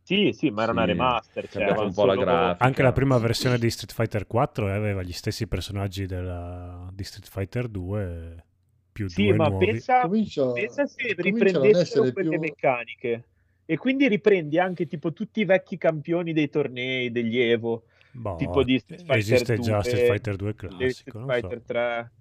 Sì, 0.04 0.32
sì, 0.34 0.52
ma 0.52 0.64
era 0.64 0.72
una 0.72 0.84
Sì, 0.84 0.90
remaster. 0.92 1.48
Cioè, 1.50 1.72
un 1.72 1.94
po' 1.94 2.06
la 2.06 2.16
grafica. 2.16 2.66
Anche 2.66 2.82
la 2.84 2.92
prima 2.94 3.18
versione 3.18 3.58
di 3.58 3.70
Street 3.70 3.92
Fighter 3.94 4.28
4 4.28 4.72
aveva 4.72 5.02
gli 5.02 5.12
stessi 5.12 5.48
personaggi 5.48 6.06
della- 6.06 6.90
di 6.94 7.04
Street 7.04 7.28
Fighter 7.28 7.68
2 7.68 8.44
più 8.92 9.08
Sì, 9.10 9.26
due 9.26 9.36
ma 9.36 9.48
nuovi. 9.50 9.66
pensa, 9.68 10.02
Comincio, 10.02 10.52
pensa 10.54 10.86
se 10.86 11.16
riprendessero 11.18 12.12
quelle 12.14 12.30
più... 12.30 12.40
meccaniche. 12.40 13.24
E 13.66 13.78
quindi 13.78 14.08
riprendi 14.08 14.60
anche 14.60 14.86
tipo 14.86 15.12
tutti 15.12 15.40
i 15.42 15.46
vecchi 15.46 15.78
campioni 15.78 16.34
dei 16.34 16.50
tornei, 16.50 17.12
degli 17.12 17.40
Evo, 17.40 17.86
Boh, 18.16 18.36
tipo 18.38 18.64
di 18.64 18.80
Street 18.80 19.02
Fighter 19.02 19.18
esiste 19.18 19.58
già 19.60 19.80
2, 19.80 19.84
Street 19.84 20.06
Fighter 20.12 20.36
2 20.38 20.50
di 20.52 20.56
classico, 20.56 20.90
Street 20.90 21.16
non 21.16 21.26
so. 21.28 21.32
Fighter 21.34 21.62
3. 21.62 22.12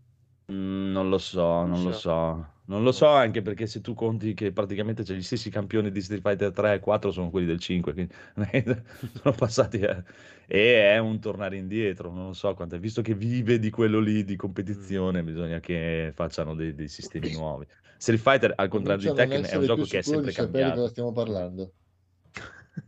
Mm, 0.52 0.90
non 0.92 1.08
lo 1.08 1.18
so, 1.18 1.42
non, 1.42 1.70
Non 1.70 1.82
lo 1.84 1.92
so. 1.92 1.98
so. 1.98 2.46
Non 2.66 2.82
lo 2.82 2.92
so 2.92 3.06
anche 3.08 3.42
perché 3.42 3.66
se 3.66 3.82
tu 3.82 3.92
conti 3.92 4.32
che 4.32 4.50
praticamente 4.50 5.02
c'è 5.02 5.14
gli 5.14 5.22
stessi 5.22 5.50
campioni 5.50 5.90
di 5.90 6.00
Street 6.00 6.22
Fighter 6.22 6.50
3 6.50 6.74
e 6.74 6.80
4 6.80 7.10
sono 7.12 7.28
quelli 7.30 7.46
del 7.46 7.58
5, 7.58 7.92
quindi 7.92 8.12
sono 9.22 9.34
passati 9.34 9.82
a- 9.84 10.02
e 10.46 10.90
è 10.92 10.98
un 10.98 11.20
tornare 11.20 11.56
indietro, 11.56 12.10
non 12.10 12.26
lo 12.28 12.32
so 12.32 12.54
quanto, 12.54 12.78
visto 12.78 13.02
che 13.02 13.14
vive 13.14 13.58
di 13.58 13.68
quello 13.70 14.00
lì 14.00 14.24
di 14.24 14.36
competizione, 14.36 15.22
Mm. 15.22 15.26
bisogna 15.26 15.60
che 15.60 16.10
facciano 16.14 16.54
dei, 16.54 16.74
dei 16.74 16.88
sistemi 16.88 17.32
nuovi. 17.32 17.66
Street 17.98 18.20
Fighter, 18.20 18.52
al 18.56 18.68
contrario 18.68 19.00
di 19.00 19.06
non 19.08 19.16
Tekken, 19.16 19.44
è 19.44 19.56
un 19.56 19.64
gioco 19.64 19.82
che 19.84 19.98
è 19.98 20.02
sempre 20.02 20.26
di 20.26 20.32
sapere 20.32 20.52
di 20.52 20.58
cambiato. 20.58 20.74
cosa 20.80 20.88
stiamo 20.90 21.12
parlando. 21.12 21.72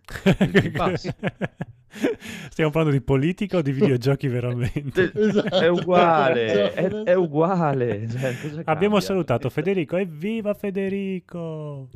Il. 2.02 2.18
Stiamo 2.50 2.70
parlando 2.70 2.96
di 2.96 3.02
politica 3.02 3.58
o 3.58 3.62
di 3.62 3.72
videogiochi 3.72 4.28
veramente? 4.28 5.12
Esatto. 5.26 5.60
È 5.60 5.68
uguale, 5.68 6.72
è, 6.72 6.84
Esatto. 6.86 7.04
è 7.04 7.14
uguale. 7.14 8.08
Cioè, 8.08 8.34
cosa 8.40 8.62
Abbiamo 8.64 9.00
salutato 9.00 9.50
Federico, 9.50 9.96
evviva 9.96 10.54
Federico! 10.54 11.88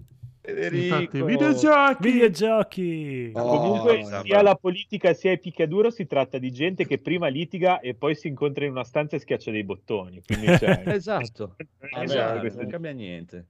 Federico. 0.43 0.97
Infatti, 0.97 1.23
videogiochi! 1.23 2.11
Videogiochi! 2.11 3.31
Oh, 3.35 3.57
Comunque, 3.59 4.05
sia 4.25 4.43
la 4.43 4.55
politica 4.55 5.13
sia 5.13 5.33
i 5.33 5.39
picchiaduro 5.39 5.91
si 5.91 6.07
tratta 6.07 6.39
di 6.39 6.51
gente 6.51 6.87
che 6.87 6.99
prima 6.99 7.29
litiga 7.29 7.81
e 7.81 7.95
poi 7.95 8.15
si 8.15 8.29
incontra 8.29 8.65
in 8.65 8.71
una 8.73 8.85
stanza 8.85 9.17
e 9.17 9.21
schiaccia 9.21 9.51
dei 9.51 9.65
bottoni. 9.65 10.23
Quindi, 10.25 10.47
cioè, 10.59 10.83
Esatto, 10.87 11.57
Vabbè, 11.57 12.05
esatto, 12.05 12.57
non 12.57 12.67
cambia 12.69 12.93
niente. 12.93 13.47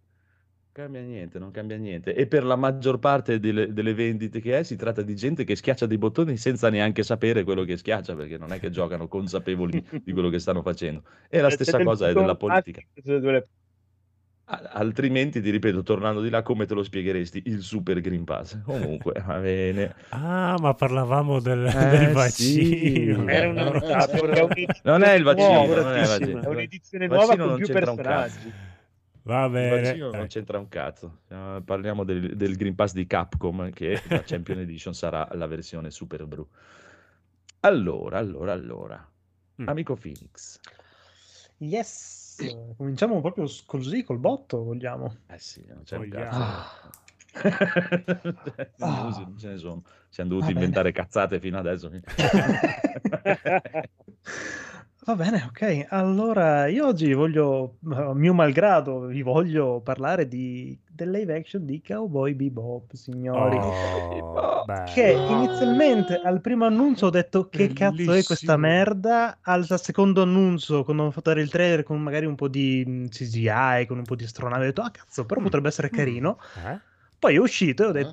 Non 0.81 0.93
cambia 0.93 1.03
niente, 1.03 1.39
non 1.39 1.51
cambia 1.51 1.77
niente. 1.77 2.15
E 2.15 2.27
per 2.27 2.43
la 2.43 2.57
maggior 2.57 2.99
parte 2.99 3.39
delle, 3.39 3.71
delle 3.73 3.93
vendite 3.93 4.41
che 4.41 4.61
è, 4.61 4.63
si 4.63 4.77
tratta 4.77 5.03
di 5.03 5.15
gente 5.15 5.45
che 5.45 5.55
schiaccia 5.55 5.85
dei 5.85 5.99
bottoni 5.99 6.39
senza 6.39 6.71
neanche 6.71 7.03
sapere 7.03 7.45
quello 7.45 7.65
che 7.65 7.77
schiaccia, 7.77 8.15
perché 8.15 8.39
non 8.39 8.51
è 8.53 8.59
che 8.59 8.71
giocano 8.71 9.07
consapevoli 9.07 9.85
di 10.03 10.13
quello 10.13 10.31
che 10.31 10.39
stanno 10.39 10.63
facendo. 10.63 11.03
E 11.29 11.41
la 11.43 11.49
C'è 11.49 11.55
stessa 11.57 11.83
cosa 11.83 12.09
è 12.09 12.13
bottone 12.15 12.27
della 12.27 12.37
politica. 12.37 12.83
Altrimenti, 14.73 15.41
ti 15.41 15.51
ripeto, 15.51 15.83
tornando 15.83 16.21
di 16.23 16.31
là, 16.31 16.43
come 16.43 16.65
te 16.67 16.75
lo 16.75 16.83
spiegheresti 16.83 17.43
il 17.45 17.61
Super 17.61 18.01
Green 18.01 18.25
Pass? 18.25 18.61
Comunque, 18.65 19.23
va 19.25 19.39
bene. 19.39 19.95
Ah, 20.09 20.57
ma 20.59 20.75
parlavamo 20.75 21.41
del, 21.41 21.67
Eh, 21.67 21.89
del 21.89 22.07
sì. 22.09 22.13
vaccino. 22.15 23.29
Era 23.29 23.49
una 23.51 23.65
Non 24.83 25.03
è 25.03 25.13
il 25.13 25.23
vaccino, 25.23 25.53
nuova, 25.53 25.83
non 25.83 25.95
è 25.95 26.01
il 26.01 26.07
vaccino. 26.07 26.41
È 26.41 26.47
un'edizione 26.47 27.07
nuova 27.07 27.27
vaccino 27.27 27.43
con 27.43 27.53
non 27.53 27.57
più 27.59 27.67
c'entra 27.67 27.91
un 27.91 27.97
personaggi. 27.97 28.53
Va 29.23 29.49
bene. 29.49 29.95
non 29.97 30.27
c'entra 30.29 30.59
un 30.59 30.69
cazzo. 30.69 31.21
Parliamo 31.29 32.05
del, 32.05 32.37
del 32.37 32.57
Green 32.57 32.75
Pass 32.75 32.93
di 32.93 33.07
Capcom, 33.07 33.71
che 33.71 34.01
la 34.09 34.23
Champion 34.27 34.59
Edition 34.61 34.95
sarà 34.95 35.29
la 35.33 35.47
versione 35.47 35.91
Super 35.91 36.27
Brew. 36.27 36.47
Allora, 37.61 38.19
allora, 38.19 38.53
allora. 38.53 39.09
Mm. 39.61 39.69
Amico 39.69 39.95
Phoenix. 39.97 40.59
Yes. 41.59 42.29
Cominciamo 42.77 43.21
proprio 43.21 43.45
così, 43.67 44.03
col 44.03 44.19
botto, 44.19 44.63
vogliamo. 44.65 45.17
Eh 45.29 45.39
sì, 45.39 45.63
non 45.69 45.83
c'è 45.85 45.97
un 45.99 46.09
Vogliamo. 46.09 46.31
cazzo. 46.31 46.39
Ah. 46.43 46.91
Ce- 49.13 49.21
non 49.21 49.37
ce 49.39 49.49
ne 49.49 49.59
sono. 49.59 49.85
Siamo 50.09 50.31
dovuti 50.31 50.47
Va 50.53 50.59
bene. 50.59 50.65
inventare 50.67 50.93
cazzate 50.93 51.39
fino 51.39 51.59
adesso. 51.59 51.91
Va 55.07 55.15
bene, 55.17 55.43
ok. 55.45 55.87
Allora, 55.89 56.67
io 56.67 56.87
oggi 56.87 57.13
voglio, 57.15 57.79
mio 58.15 58.35
malgrado, 58.35 59.07
vi 59.07 59.23
voglio 59.23 59.81
parlare 59.81 60.29
di, 60.29 60.79
del 60.87 61.11
live 61.11 61.35
action 61.37 61.65
di 61.65 61.83
Cowboy 61.83 62.35
Bebop, 62.35 62.93
signori. 62.93 63.57
Oh, 63.57 64.61
bello. 64.63 64.85
Che 64.85 65.25
inizialmente 65.25 66.19
al 66.21 66.41
primo 66.43 66.67
annuncio 66.67 67.07
ho 67.07 67.11
detto 67.11 67.49
che 67.49 67.73
cazzo 67.73 68.13
è 68.13 68.23
questa 68.25 68.59
Bellissimo. 68.59 68.59
merda, 68.59 69.39
al 69.43 69.67
secondo 69.81 70.23
annuncio 70.23 70.85
quando 70.85 71.05
ho 71.05 71.11
fatto 71.11 71.31
il 71.31 71.49
trailer 71.49 71.83
con 71.83 72.01
magari 72.03 72.27
un 72.27 72.35
po' 72.35 72.49
di 72.49 72.85
mm, 72.87 73.07
CGI, 73.07 73.87
con 73.87 73.99
un 73.99 74.05
po' 74.05 74.17
di 74.17 74.25
astronave, 74.25 74.65
ho 74.65 74.67
detto 74.67 74.83
ah 74.83 74.91
cazzo, 74.91 75.25
però 75.25 75.41
Mm. 75.41 75.45
potrebbe 75.45 75.69
essere 75.69 75.91
carino. 75.91 76.39
Eh? 76.55 76.81
Poi 77.19 77.35
è 77.35 77.39
uscito 77.39 77.85
e 77.85 77.87
ho 77.87 77.93
Eh? 77.93 78.05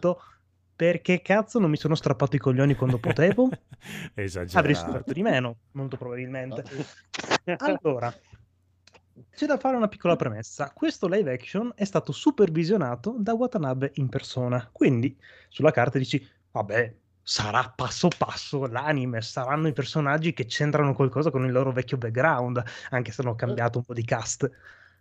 Perché 0.77 1.23
cazzo 1.23 1.57
non 1.57 1.71
mi 1.71 1.75
sono 1.75 1.95
strappato 1.95 2.35
i 2.35 2.39
coglioni 2.39 2.75
quando 2.75 2.99
potevo? 2.99 3.49
Esagerato. 4.13 4.59
Avrei 4.59 4.75
sofferto 4.75 5.11
di 5.11 5.23
meno, 5.23 5.57
molto 5.71 5.97
probabilmente. 5.97 6.63
Allora, 7.57 8.13
c'è 9.31 9.45
da 9.47 9.57
fare 9.57 9.75
una 9.75 9.87
piccola 9.87 10.15
premessa. 10.15 10.71
Questo 10.73 11.07
live 11.07 11.33
action 11.33 11.71
è 11.75 11.83
stato 11.83 12.11
supervisionato 12.11 13.15
da 13.17 13.33
Watanabe 13.33 13.91
in 13.95 14.07
persona. 14.07 14.69
Quindi, 14.71 15.17
sulla 15.49 15.71
carta 15.71 15.97
dici, 15.97 16.23
vabbè, 16.51 16.95
sarà 17.23 17.73
passo 17.75 18.09
passo 18.15 18.67
l'anime, 18.67 19.21
saranno 19.21 19.67
i 19.67 19.73
personaggi 19.73 20.31
che 20.33 20.45
c'entrano 20.45 20.93
qualcosa 20.93 21.31
con 21.31 21.43
il 21.43 21.51
loro 21.51 21.71
vecchio 21.71 21.97
background, 21.97 22.63
anche 22.91 23.11
se 23.11 23.21
hanno 23.23 23.33
cambiato 23.33 23.79
un 23.79 23.83
po' 23.83 23.93
di 23.93 24.03
cast. 24.03 24.47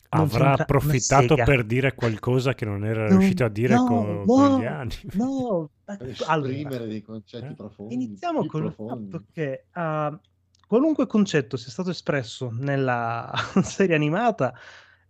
Avrà 0.08 0.52
approfittato 0.52 1.34
per 1.34 1.64
dire 1.64 1.94
qualcosa 1.94 2.54
che 2.54 2.64
non 2.64 2.84
era 2.84 3.08
riuscito 3.08 3.44
a 3.44 3.48
dire 3.48 3.74
no, 3.74 3.84
con, 3.86 4.14
no, 4.18 4.24
con 4.24 4.60
gli 4.60 4.64
anni. 4.64 4.94
No, 5.12 5.70
Per 5.84 6.16
allora, 6.26 6.48
esprimere 6.52 6.86
dei 6.86 7.02
concetti 7.02 7.46
Eh? 7.52 7.54
profondi. 7.54 7.94
Iniziamo 7.94 8.46
col 8.46 8.62
profondi. 8.74 9.10
fatto 9.10 9.24
che 9.32 9.66
ah, 9.72 10.18
qualunque 10.66 11.06
concetto 11.06 11.56
sia 11.56 11.70
stato 11.70 11.90
espresso 11.90 12.50
nella 12.52 13.30
serie 13.62 13.94
animata 13.94 14.52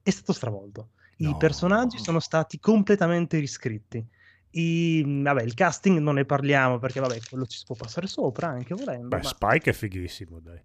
è 0.02 0.10
stato 0.10 0.32
stravolto. 0.32 0.90
I 1.18 1.24
No. 1.30 1.36
personaggi 1.38 1.98
sono 1.98 2.20
stati 2.20 2.58
completamente 2.60 3.38
riscritti. 3.38 4.04
I- 4.50 5.02
vabbè, 5.22 5.42
il 5.42 5.54
casting 5.54 5.98
non 5.98 6.14
ne 6.14 6.24
parliamo 6.24 6.78
perché 6.78 7.00
vabbè, 7.00 7.18
quello 7.28 7.46
ci 7.46 7.58
si 7.58 7.64
può 7.64 7.74
passare 7.74 8.06
sopra 8.06 8.48
anche 8.48 8.74
volendo. 8.74 9.08
Beh, 9.08 9.16
ma- 9.18 9.22
Spike 9.22 9.70
è 9.70 9.72
fighissimo, 9.74 10.40
dai. 10.40 10.60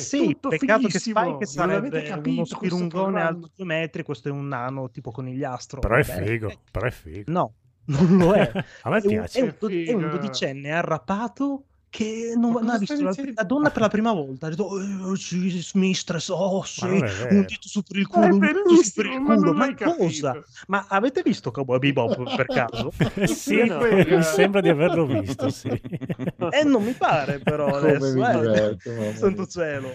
Sì, 0.00 0.26
tutto 0.26 0.48
peccato 0.48 0.88
che 0.88 0.98
Spike 0.98 1.20
non 1.20 1.28
avete 1.30 1.46
sarebbe 1.46 2.02
capito 2.02 2.30
uno 2.30 2.36
questo 2.36 2.56
spirungone 2.56 3.20
alto 3.20 3.50
due 3.54 3.66
metri, 3.66 4.02
questo 4.02 4.28
è 4.28 4.30
un 4.30 4.48
nano 4.48 4.90
tipo 4.90 5.10
conigliastro. 5.10 5.80
Però 5.80 5.96
è 5.96 6.02
figo, 6.02 6.52
però 6.70 6.86
è 6.86 6.90
figo. 6.90 7.30
No, 7.30 7.54
non 7.86 8.16
lo 8.16 8.32
è. 8.32 8.50
A 8.82 8.90
me 8.90 8.98
È 8.98 9.02
un, 9.02 9.08
piace. 9.08 9.54
è 9.54 9.92
un 9.92 10.04
è 10.04 10.08
dodicenne 10.08 10.70
arrapato 10.72 11.66
che 11.92 12.32
non, 12.36 12.52
non 12.52 12.70
ha 12.70 12.78
visto 12.78 13.02
la, 13.02 13.14
la 13.34 13.42
donna 13.42 13.70
per 13.70 13.82
la 13.82 13.88
prima 13.88 14.12
volta. 14.12 14.46
Ha 14.46 14.48
detto, 14.48 14.80
"Eh, 14.80 15.12
Jesus, 15.12 15.74
mistress, 15.74 16.30
oh 16.30 16.62
sì, 16.62 16.86
un 16.86 17.44
dito 17.46 17.68
su 17.68 17.82
per 17.82 17.98
il 17.98 18.08
Ma 18.10 18.28
culo, 18.28 18.34
un 18.36 18.40
dito 18.40 18.82
su 18.82 18.92
per 18.94 19.06
il 19.06 19.20
ma 19.20 19.34
culo. 19.34 19.52
Ma 19.52 19.74
cosa? 19.74 20.32
capito. 20.32 20.46
Ma 20.68 20.86
avete 20.88 21.20
visto 21.22 21.50
Cowboy 21.50 21.78
Bebop 21.78 22.34
per 22.34 22.46
caso? 22.46 22.90
sì, 23.26 23.34
Sì, 23.34 23.62
mi 24.08 24.22
sembra 24.22 24.62
di 24.62 24.70
averlo 24.70 25.04
visto, 25.04 25.50
sì. 25.50 25.68
Eh, 25.68 26.64
non 26.64 26.82
mi 26.82 26.94
pare 26.94 27.38
però 27.40 27.78
Come 27.78 27.92
adesso, 27.92 28.06
eh. 28.06 28.40
diverto. 28.40 29.14
Santo 29.14 29.46
cielo. 29.46 29.94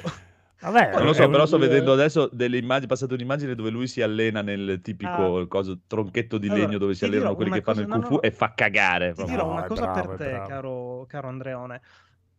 Vabbè, 0.60 0.92
Non 0.94 1.06
lo 1.06 1.14
so, 1.14 1.26
un- 1.26 1.32
però 1.32 1.46
sto 1.46 1.58
eh. 1.58 1.60
vedendo 1.60 1.94
adesso 1.94 2.30
delle 2.32 2.58
immagini, 2.58 2.88
passate 2.88 3.14
un'immagine 3.14 3.54
dove 3.54 3.70
lui 3.70 3.88
si 3.88 4.02
allena 4.02 4.42
nel 4.42 4.80
tipico 4.82 5.46
coso, 5.48 5.80
tronchetto 5.86 6.38
di 6.38 6.48
Allora, 6.50 6.64
legno 6.66 6.78
dove 6.80 6.96
si 6.96 7.06
allenano 7.06 7.36
quelli 7.36 7.52
che 7.52 7.62
fanno 7.62 7.82
il 7.82 7.88
Kung 7.88 8.02
no, 8.02 8.08
Fu 8.08 8.14
no. 8.16 8.22
e 8.22 8.32
fa 8.32 8.54
cagare. 8.56 9.14
Ti 9.14 9.24
dirò 9.26 9.46
No, 9.46 9.52
una 9.54 9.66
è 9.66 9.68
cosa 9.68 9.82
bravo, 9.92 10.08
per 10.10 10.18
te, 10.18 10.30
bravo. 10.32 10.48
caro, 10.48 11.06
caro 11.08 11.28
Andreone. 11.28 11.82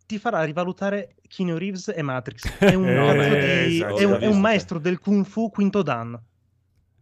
Ti 0.06 0.18
farà 0.18 0.42
rivalutare 0.42 1.14
Keanu 1.28 1.56
Reeves 1.58 1.92
e 1.94 2.02
Matrix. 2.02 2.58
È 2.58 2.74
un, 2.74 2.88
Eh, 2.88 3.66
di- 3.68 3.76
esagerato. 3.76 3.96
è 3.98 4.04
un- 4.04 4.18
è 4.20 4.26
un 4.26 4.40
maestro 4.40 4.78
del 4.78 4.98
Kung 4.98 5.24
Fu 5.24 5.50
quinto 5.50 5.82
dan. 5.82 6.18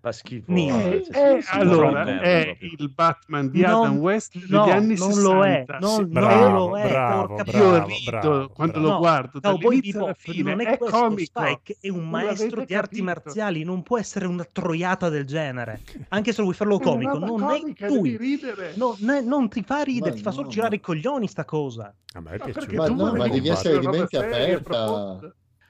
Fa 0.06 0.12
schifo. 0.12 0.54
Cioè, 0.56 1.02
Eh, 1.10 1.18
eh, 1.18 1.44
allora, 1.50 2.20
è 2.20 2.56
il 2.60 2.90
Batman 2.94 3.50
di 3.50 3.62
Non- 3.62 3.70
Adam 3.86 3.96
West 3.98 4.38
degli 4.38 4.50
no, 4.52 4.62
anni 4.62 4.96
non 4.96 5.10
60. 5.12 5.20
lo 5.20 5.44
è, 5.44 5.64
non- 5.80 5.90
Sì, 5.90 5.98
non 6.02 6.08
Bravo, 6.10 6.58
lo 6.68 6.78
è, 6.78 6.88
bravo, 6.88 7.34
bravo, 7.42 7.86
rido 7.86 8.00
bravo, 8.04 8.48
quando 8.50 8.72
bravo. 8.74 8.88
lo 8.88 8.98
guardo 8.98 9.40
dall'inizio 9.40 9.98
alla 10.04 10.12
Bebop 10.12 10.16
fine. 10.16 10.50
non 10.54 10.60
è, 10.60 10.64
È 10.70 10.78
questo, 10.78 10.96
comico. 10.96 11.22
Spike 11.24 11.76
è 11.80 11.88
un 11.88 11.96
Non 11.98 12.08
maestro 12.08 12.64
di 12.64 12.74
arti 12.74 12.88
capito. 12.98 13.02
marziali, 13.02 13.64
non 13.64 13.82
può 13.82 13.98
essere 13.98 14.26
una 14.26 14.46
troiata 14.50 15.08
del 15.08 15.24
genere. 15.24 15.80
Anche 16.10 16.32
se 16.32 16.42
vuoi 16.42 16.54
farlo 16.54 16.78
comico, 16.78 17.18
non 17.18 17.40
comica, 17.40 17.86
è 17.86 17.88
tu. 17.88 17.94
devi 18.02 18.16
ridere. 18.16 18.74
Non, 18.76 18.94
non 19.24 19.48
ti 19.48 19.64
fa 19.64 19.82
ridere, 19.82 20.10
Ma 20.10 20.16
ti 20.16 20.22
fa 20.22 20.30
solo 20.30 20.44
no, 20.44 20.50
girare 20.52 20.76
i 20.76 20.80
coglioni 20.80 21.26
sta 21.26 21.44
cosa. 21.44 21.92
A 22.12 22.20
me 22.20 22.30
è 22.30 22.38
Ma 22.38 22.44
piaciuto. 22.44 22.76
Ma 22.76 22.86
no, 22.88 23.12
ma 23.12 23.26
devi 23.28 23.48
essere 23.48 23.80
di 23.80 23.86
mente 23.88 24.16
aperta. 24.18 25.18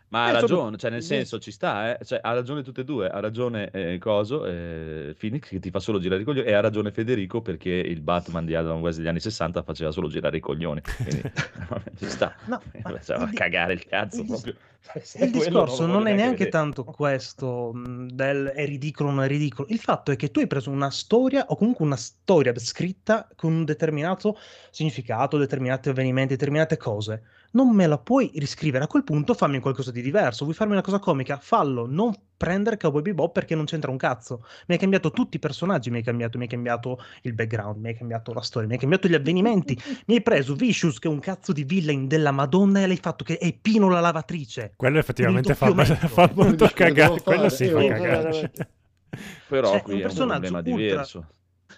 Ma 0.09 0.25
ha 0.27 0.29
Eh, 0.29 0.33
sono- 0.41 0.41
ragione, 0.41 0.77
cioè 0.77 0.91
nel 0.91 1.03
senso 1.03 1.39
ci 1.41 1.51
sta, 1.51 1.97
eh? 1.99 2.05
cioè, 2.05 2.21
ha 2.23 2.33
ragione 2.33 2.63
tutte 2.63 2.83
e 2.83 2.85
due, 2.85 3.09
ha 3.09 3.19
ragione 3.21 3.71
eh, 3.73 3.99
Coso, 3.99 4.47
eh, 4.47 5.15
Phoenix 5.19 5.49
che 5.49 5.59
ti 5.59 5.71
fa 5.71 5.81
solo 5.81 5.99
girare 5.99 6.23
i 6.23 6.25
coglioni 6.25 6.47
e 6.47 6.53
ha 6.53 6.61
ragione 6.61 6.93
Federico 6.93 7.41
perché 7.43 7.71
il 7.71 8.01
Batman 8.01 8.45
di 8.45 8.55
Adam 8.55 8.81
West 8.81 8.99
degli 8.99 9.09
anni 9.09 9.19
60 9.21 9.63
faceva 9.65 9.91
solo 9.91 10.09
girare 10.09 10.37
i 10.37 10.41
coglioni, 10.41 10.81
quindi 10.81 11.23
ci 11.99 12.09
sta, 12.09 12.35
No, 12.45 12.61
faceva 12.83 13.25
il 13.25 13.33
cagare 13.33 13.73
il 13.73 13.85
cazzo 13.85 14.21
il 14.21 14.27
proprio. 14.27 14.55
Se 15.03 15.25
Il 15.25 15.33
discorso 15.33 15.85
non 15.87 16.05
voglio 16.05 16.11
è 16.11 16.13
neanche 16.13 16.45
vedere. 16.45 16.51
tanto 16.51 16.85
questo 16.85 17.73
del 17.75 18.47
è 18.55 18.65
ridicolo 18.67 19.09
o 19.09 19.13
non 19.13 19.25
è 19.25 19.27
ridicolo. 19.27 19.67
Il 19.71 19.81
fatto 19.81 20.13
è 20.13 20.17
che 20.17 20.31
tu 20.31 20.39
hai 20.39 20.47
preso 20.47 20.71
una 20.71 20.91
storia 20.93 21.45
o 21.49 21.57
comunque 21.57 21.85
una 21.85 21.97
storia 21.97 22.53
scritta 22.57 23.29
con 23.35 23.53
un 23.53 23.65
determinato 23.65 24.39
significato, 24.71 25.39
determinati 25.39 25.89
avvenimenti, 25.89 26.35
determinate 26.35 26.77
cose. 26.77 27.23
Non 27.57 27.75
me 27.75 27.87
la 27.87 27.97
puoi 27.97 28.31
riscrivere. 28.35 28.85
A 28.85 28.87
quel 28.87 29.03
punto 29.03 29.33
fammi 29.33 29.61
qualcosa 29.61 29.91
di 29.91 30.03
diverso. 30.03 30.45
Vuoi 30.45 30.55
farmi 30.55 30.75
una 30.75 30.83
cosa 30.83 30.99
comica? 30.99 31.39
Fallo. 31.41 31.87
Non 31.87 32.13
prendere 32.37 32.77
Cowboy 32.77 33.01
Bebop 33.01 33.33
perché 33.33 33.55
non 33.55 33.65
c'entra 33.65 33.91
un 33.91 33.97
cazzo. 33.97 34.45
Mi 34.67 34.75
hai 34.75 34.79
cambiato 34.79 35.11
tutti 35.11 35.37
i 35.37 35.39
personaggi, 35.39 35.89
mi 35.89 35.97
hai 35.97 36.03
cambiato, 36.03 36.37
mi 36.37 36.45
hai 36.45 36.51
cambiato 36.51 37.03
il 37.23 37.33
background, 37.33 37.81
mi 37.81 37.89
hai 37.89 37.97
cambiato 37.97 38.35
la 38.35 38.43
storia, 38.43 38.69
mi 38.69 38.75
hai 38.75 38.81
cambiato 38.81 39.09
gli 39.09 39.15
avvenimenti. 39.15 39.75
mi 40.05 40.17
hai 40.17 40.23
preso 40.23 40.55
Vicious 40.55 40.99
che 40.99 41.09
è 41.09 41.11
un 41.11 41.19
cazzo 41.19 41.55
di 41.55 41.65
villain 41.65 42.07
della 42.07 42.31
Madonna 42.31 42.83
e 42.83 42.87
l'hai 42.87 42.99
fatto 42.99 43.25
che 43.25 43.39
è 43.39 43.51
Pino 43.55 43.89
la 43.89 44.01
lavatrice. 44.01 44.75
Quello 44.77 44.99
effettivamente 44.99 45.55
fa, 45.55 45.73
fa 45.97 46.31
molto 46.35 46.71
cagare. 46.75 47.23
Quello 47.23 47.49
sì 47.49 47.65
eh, 47.65 47.71
fa 47.71 47.87
cagare. 47.87 48.53
Però 49.49 49.71
Cioè, 49.71 49.81
qui 49.81 49.93
è 49.93 49.97
un 49.97 50.03
personaggio 50.03 50.51
problema 50.51 50.59
ultra- 50.59 50.77
diverso. 50.77 51.27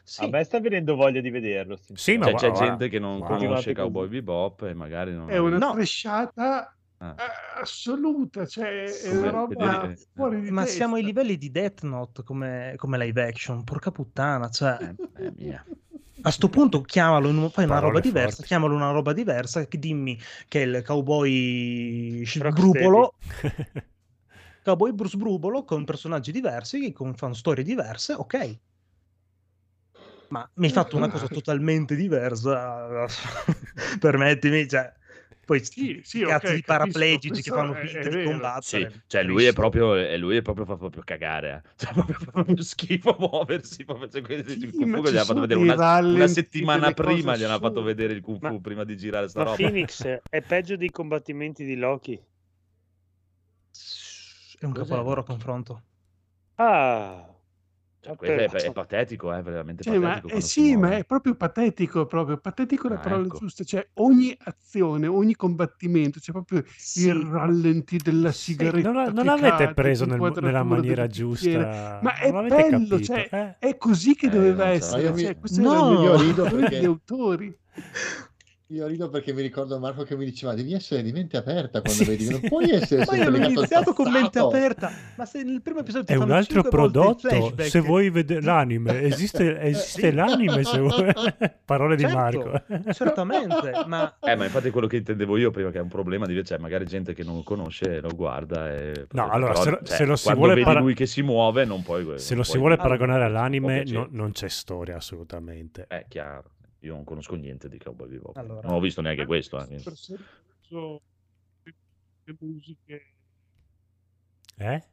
Sì. 0.09 0.25
A 0.25 0.29
me 0.29 0.43
sta 0.43 0.59
venendo 0.59 0.97
voglia 0.97 1.21
di 1.21 1.29
vederlo. 1.29 1.79
Sì, 1.93 2.17
ma 2.17 2.25
Cioè, 2.25 2.33
gua- 2.33 2.41
c'è 2.41 2.49
guarda, 2.49 2.67
gente 2.67 2.89
che 2.89 2.99
non 2.99 3.21
conosce 3.21 3.75
Cowboy 3.75 4.07
così. 4.07 4.15
Bebop 4.21 4.63
e 4.63 4.73
magari 4.73 5.13
non 5.13 5.29
È 5.31 5.37
una. 5.37 5.59
No. 5.59 5.73
tresciata 5.75 6.75
Ah. 7.01 7.15
eh, 7.17 7.61
assoluta, 7.61 8.47
cioè 8.47 8.85
è 8.85 9.09
Come 9.11 9.19
una 9.19 9.31
roba 9.31 9.81
vedete- 9.83 10.07
fuori 10.15 10.41
di 10.41 10.51
Ma 10.51 10.63
testa. 10.63 10.77
siamo 10.77 10.95
ai 10.97 11.03
livelli 11.05 11.37
di 11.37 11.51
Death 11.51 11.83
Note 11.83 12.23
come, 12.25 12.73
come 12.77 12.97
live 12.99 13.23
action, 13.23 13.63
porca 13.65 13.91
puttana, 13.93 14.49
cioè... 14.49 14.79
Eh, 15.17 15.27
eh, 15.27 15.33
mia. 15.37 15.65
A 16.23 16.31
sto 16.33 16.49
punto 16.49 16.81
chiamalo, 16.81 17.29
in 17.29 17.49
fai 17.53 17.67
una 17.67 17.79
roba 17.79 18.01
diversa, 18.01 18.37
forti. 18.37 18.47
chiamalo 18.49 18.75
una 18.75 18.91
roba 18.91 19.13
diversa, 19.13 19.69
che 19.69 19.79
dimmi 19.79 20.19
che 20.49 20.63
è 20.63 20.65
il 20.65 20.83
cowboy 20.85 22.25
sbrubolo, 22.25 23.13
cowboy 24.65 24.93
Bruce 24.93 25.17
Brubolo 25.17 25.65
con 25.65 25.85
personaggi 25.85 26.33
diversi, 26.33 26.91
con 26.93 27.15
fanno 27.15 27.35
storie 27.35 27.63
diverse, 27.63 28.15
ok. 28.15 28.59
Ma 30.29 30.49
mi 30.57 30.67
hai 30.67 30.73
fatto 30.73 30.97
una 30.97 31.09
cosa 31.09 31.29
totalmente 31.29 31.95
diversa, 31.97 33.07
permettimi, 33.99 34.69
cioè, 34.69 34.93
poi 35.45 35.63
Sì, 35.63 36.01
sì, 36.03 36.23
cazzo 36.23 36.53
ok, 36.53 36.55
di 36.55 36.63
capisco, 36.63 36.65
paraplegici 36.65 37.43
che 37.43 37.51
fanno 37.51 37.75
finta 37.75 38.09
di 38.11 38.19
combattere. 38.19 38.93
Sì, 38.93 39.03
cioè 39.07 39.23
lui 39.23 39.45
è 39.47 39.53
proprio, 39.53 39.95
e 39.95 40.17
lui 40.19 40.37
è 40.37 40.43
proprio 40.43 40.65
fa 40.67 40.77
proprio 40.77 41.03
cagare, 41.03 41.63
eh. 41.65 41.69
Cioè, 41.77 41.93
proprio, 41.95 42.17
fa 42.19 42.31
proprio 42.31 42.63
schifo 42.63 43.17
muoversi. 43.19 43.85
Proprio, 43.85 44.09
cioè, 44.09 44.23
Sì, 44.45 44.59
il 44.65 44.75
Kung 44.75 44.91
Fu 44.91 45.03
gli 45.09 45.17
ha 45.17 45.25
fatto 45.25 45.41
vedere 45.41 45.61
una, 45.61 45.81
una 46.09 46.27
settimana 46.27 46.93
prima, 46.93 47.37
gli 47.37 47.45
hanno 47.45 47.59
fatto 47.59 47.83
vedere 47.83 48.13
il 48.15 48.21
Kung 48.21 48.41
Fu 48.43 48.45
Ma- 48.45 48.61
prima 48.61 48.85
di 48.85 48.97
girare 48.97 49.29
sta 49.29 49.43
Ma 49.43 49.45
roba. 49.45 49.57
Phoenix 49.57 50.05
è 50.29 50.43
peggio 50.43 50.77
dei 50.77 50.91
combattimenti 50.91 51.65
di 51.65 51.77
Loki. 51.77 52.21
È 54.59 54.65
un 54.67 54.73
Cos'è 54.73 54.83
capolavoro 54.83 55.21
a 55.21 55.25
confronto. 55.25 55.83
Ah, 56.59 57.38
Cioè, 58.17 58.49
questo 58.49 58.57
è, 58.69 58.71
è 58.71 58.73
patetico, 58.73 59.33
è 59.33 59.43
veramente 59.43 59.83
Cioè, 59.83 59.99
ma, 59.99 60.09
patetico. 60.09 60.27
eh 60.27 60.31
quando 60.31 60.47
si 60.47 60.61
sì, 60.63 60.77
ma 60.77 60.97
è 60.97 61.05
proprio 61.05 61.35
patetico, 61.35 62.07
proprio 62.07 62.37
patetico 62.39 62.87
è 62.87 62.91
la 62.91 62.97
Ah, 62.97 63.01
parola 63.01 63.25
ecco. 63.27 63.39
giusta. 63.39 63.65
Cioè, 63.65 63.87
ogni 63.95 64.37
azione, 64.45 65.07
ogni 65.07 65.35
combattimento, 65.37 66.19
c'è 66.21 66.33
proprio 66.33 66.63
Sì. 66.77 67.09
il 67.09 67.15
rallenti 67.15 67.97
della 67.99 68.33
Sì, 68.33 68.53
sigaretta. 68.53 68.91
non, 68.91 69.03
la- 69.05 69.11
non 69.11 69.25
che 69.37 69.41
l'avete 69.41 69.75
preso 69.75 70.05
nel- 70.07 70.33
nella 70.41 70.63
maniera 70.63 71.07
giusta. 71.07 71.99
Ma 72.03 72.15
è 72.17 72.31
non 72.31 72.49
bello, 72.49 72.79
capito. 72.79 73.01
cioè, 73.01 73.29
eh? 73.31 73.57
è 73.59 73.77
così 73.77 74.15
che 74.15 74.27
Eh, 74.27 74.31
doveva 74.31 74.67
non 74.69 74.81
so. 74.81 74.87
essere. 74.97 75.03
Ma 75.03 75.09
io 75.09 75.15
mi- 75.15 75.23
cioè, 75.23 75.39
questo 75.39 75.61
No! 75.63 76.03
Io 76.03 76.17
rido 76.21 76.43
degli 76.49 76.61
perché- 76.61 76.85
autori. 76.87 77.59
Io 78.71 78.87
rido 78.87 79.09
perché 79.09 79.33
mi 79.33 79.41
ricordo 79.41 79.79
Marco 79.79 80.03
che 80.03 80.15
mi 80.15 80.27
diceva 80.27 80.53
devi 80.55 80.75
essere 80.75 81.03
di 81.03 81.11
mente 81.11 81.39
aperta 81.39 81.81
quando 81.81 82.05
vedi, 82.05 82.29
non 82.29 82.41
puoi 82.43 82.69
essere 82.71 83.07
Ma 83.07 83.17
io 83.17 83.27
al 83.29 83.51
iniziato 83.51 83.95
con 83.95 84.13
mente 84.13 84.39
aperta, 84.39 84.91
ma 85.17 85.25
se 85.25 85.43
nel 85.43 85.63
primo 85.63 85.81
episodio 85.81 86.05
ti 86.05 86.13
È 86.13 86.17
un 86.17 86.31
altro 86.31 86.63
prodotto. 86.65 87.31
Se 87.63 87.81
vuoi 87.81 88.11
vedere 88.11 88.43
l'anime, 88.43 89.01
esiste, 89.01 89.59
esiste 89.59 90.11
Sì. 90.11 90.13
l'anime. 90.15 90.65
Se 90.65 90.79
vuoi. 90.81 91.11
Parole 91.65 91.97
di 91.97 92.03
Certo, 92.03 92.17
Marco. 92.19 92.63
certamente, 92.93 93.73
ma 93.87 94.17
Eh, 94.21 94.37
ma 94.37 94.45
infatti 94.45 94.69
è 94.69 94.71
quello 94.71 94.87
che 94.87 94.97
intendevo 94.97 95.39
io 95.39 95.51
prima, 95.51 95.71
che 95.71 95.79
è 95.79 95.83
un 95.83 95.89
problema 95.89 96.27
di 96.27 96.45
cioè, 96.45 96.59
magari 96.59 96.85
gente 96.85 97.15
che 97.15 97.25
non 97.25 97.43
conosce 97.45 98.01
lo 98.01 98.11
guarda 98.15 98.71
e... 98.71 99.07
No, 99.13 99.31
allora, 99.31 99.53
però, 99.53 99.63
se 99.65 99.71
lo- 99.71 99.79
cioè, 99.83 99.97
se 99.97 100.05
lo 100.05 100.17
si 100.17 100.35
vuole 100.35 100.53
vedi 100.53 100.65
para- 100.67 100.81
lui 100.81 100.93
che 100.93 101.07
si 101.07 101.23
muove 101.23 101.65
non 101.65 101.83
puoi... 101.83 102.03
Se 102.19 102.35
non 102.35 102.39
lo 102.39 102.43
si 102.45 102.51
puoi- 102.51 102.59
vuole 102.61 102.75
Allora, 102.75 102.83
paragonare 102.97 103.25
all'anime, 103.25 103.83
piacere. 103.83 103.99
no- 103.99 104.09
non 104.11 104.33
c'è 104.33 104.49
storia 104.49 104.97
assolutamente. 104.97 105.87
È 105.89 106.05
chiaro, 106.07 106.51
io 106.81 106.95
non 106.95 107.05
conosco 107.05 107.35
niente 107.35 107.69
di 107.69 107.79
Cowboy 107.79 108.09
Bebop. 108.09 108.37
Allora. 108.37 108.67
Non 108.67 108.77
ho 108.77 108.81
visto 108.81 109.01
neanche 109.01 109.27
questo. 109.27 109.59
eh. 109.61 109.81
Per 109.83 109.97
servizio, 109.97 111.03
le 112.25 112.37
musiche. 112.41 113.15
Eh? 114.57 114.85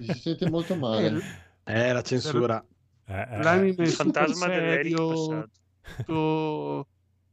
Si 0.00 0.12
sente 0.20 0.48
molto 0.50 0.72
Eh, 0.74 0.76
male. 0.76 1.20
Eh, 1.64 1.92
la 1.92 2.02
censura. 2.02 2.64
Eh, 3.04 3.20
eh. 3.20 3.42
L'anime 3.42 3.84
è 3.84 3.86
il 3.86 3.92
fantasma 3.92 4.46
dell'Eric 4.46 4.96
serio, 4.96 5.08
passato. 5.08 5.50
tutto- 5.96 6.88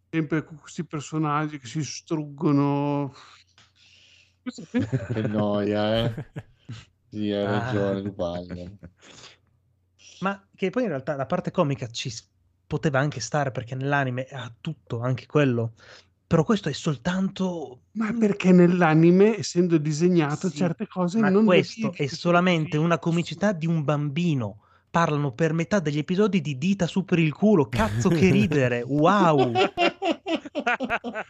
sempre 0.10 0.44
con 0.44 0.58
questi 0.60 0.86
personaggi 0.86 1.58
che 1.60 1.68
si 1.68 1.84
struggono. 1.84 3.14
Che 4.44 5.22
noia, 5.28 6.06
eh. 6.06 6.26
Sì, 7.16 7.32
hai 7.32 7.46
Ah. 7.46 7.60
ragione, 7.72 8.12
parli. 8.12 8.78
Ma 10.20 10.48
che 10.54 10.70
poi 10.70 10.84
in 10.84 10.90
realtà 10.90 11.16
la 11.16 11.26
parte 11.26 11.50
comica 11.52 11.88
ci 11.88 12.10
poteva 12.68 13.00
anche 13.00 13.20
stare 13.20 13.52
perché 13.52 13.76
nell'anime 13.76 14.26
ha 14.32 14.52
tutto, 14.60 15.00
anche 15.00 15.26
quello. 15.26 15.74
Però 16.28 16.44
questo 16.44 16.70
è 16.70 16.74
soltanto... 16.74 17.82
Ma 17.92 18.12
perché 18.18 18.52
nell'anime, 18.52 19.38
essendo 19.38 19.78
disegnato, 19.78 20.50
Sì, 20.50 20.58
certe 20.58 20.88
cose 20.88 21.20
Ma 21.20 21.30
non 21.30 21.46
questo 21.46 21.90
devi- 21.90 22.04
è 22.04 22.08
solamente 22.08 22.78
una 22.78 22.98
comicità 22.98 23.52
di 23.52 23.68
un 23.68 23.84
bambino. 23.84 24.62
Parlano 24.90 25.34
per 25.34 25.54
metà 25.54 25.80
degli 25.80 25.98
episodi 26.00 26.42
di 26.42 26.58
dita 26.58 26.88
su 26.88 27.06
per 27.06 27.20
il 27.20 27.34
culo. 27.34 27.68
Cazzo 27.70 28.10
che 28.10 28.32
ridere. 28.32 28.84
Wow. 28.88 29.52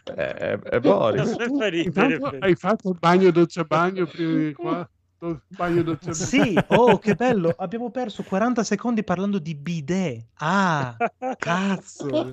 Eh, 0.04 0.34
è, 0.34 0.58
è 0.58 0.80
Boris. 0.80 1.34
Intanto 1.84 2.36
hai 2.38 2.54
fatto 2.54 2.90
il 2.90 2.96
bagno 2.98 3.30
doccia 3.30 3.64
bagno 3.64 4.06
prima 4.06 4.38
di 4.38 4.52
qua. 4.54 4.88
Do- 5.18 5.40
Bagno 5.48 5.82
doccia 5.82 6.10
bagno. 6.10 6.14
Sì, 6.14 6.58
oh 6.68 6.98
che 6.98 7.14
bello. 7.14 7.54
Abbiamo 7.56 7.90
perso 7.90 8.22
40 8.22 8.62
secondi 8.64 9.02
parlando 9.02 9.38
di 9.38 9.54
bidet. 9.54 10.26
Ah, 10.38 10.94
cazzo. 11.38 12.30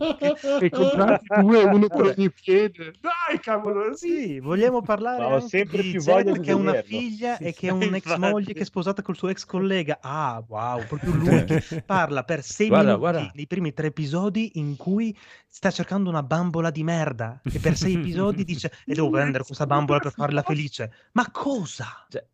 E 0.60 0.70
comprati 0.70 1.26
due, 1.40 1.64
uno 1.64 1.88
per 1.88 2.14
ogni 2.18 2.30
piede. 2.32 2.94
Dai, 3.00 3.40
cavolo, 3.40 3.96
sì. 3.96 4.08
Sì, 4.14 4.40
vogliamo 4.40 4.82
parlare 4.82 5.20
Ma 5.20 5.36
ho 5.36 5.40
sempre 5.40 5.82
di 5.82 5.92
più 5.92 6.02
Zed 6.02 6.14
voglia 6.14 6.32
di 6.34 6.40
che 6.42 6.52
ha 6.52 6.56
una 6.56 6.82
figlia 6.82 7.38
e 7.38 7.54
che 7.54 7.68
è 7.68 7.72
un 7.72 7.82
ex 7.84 8.04
Infatti. 8.04 8.20
moglie 8.20 8.54
che 8.54 8.62
è 8.62 8.66
sposata 8.66 9.02
col 9.02 9.16
suo 9.16 9.30
ex 9.30 9.46
collega. 9.46 10.00
Ah, 10.02 10.44
wow, 10.46 10.86
proprio 10.86 11.14
lui 11.16 11.44
che 11.46 11.64
parla 11.86 12.24
per 12.24 12.44
sei 12.44 12.68
Guarda, 12.68 12.86
minuti 12.98 13.00
guarda. 13.12 13.32
nei 13.34 13.48
primi 13.48 13.74
tre 13.74 13.88
episodi 13.88 14.52
in 14.56 14.76
cui 14.76 15.16
sta 15.48 15.72
cercando 15.72 16.10
una 16.10 16.24
bambola 16.24 16.70
di 16.70 16.84
merda 16.84 17.40
e 17.44 17.60
per 17.60 17.78
sei 17.78 17.94
episodi 17.96 18.44
dice 18.44 18.72
e 18.86 18.94
devo 18.94 19.10
prendere 19.10 19.44
questa 19.46 19.66
bambola 19.66 20.00
per 20.00 20.12
farla 20.12 20.42
felice. 20.42 20.92
Ma 21.14 21.30
cosa? 21.32 22.06
Cioè, 22.10 22.26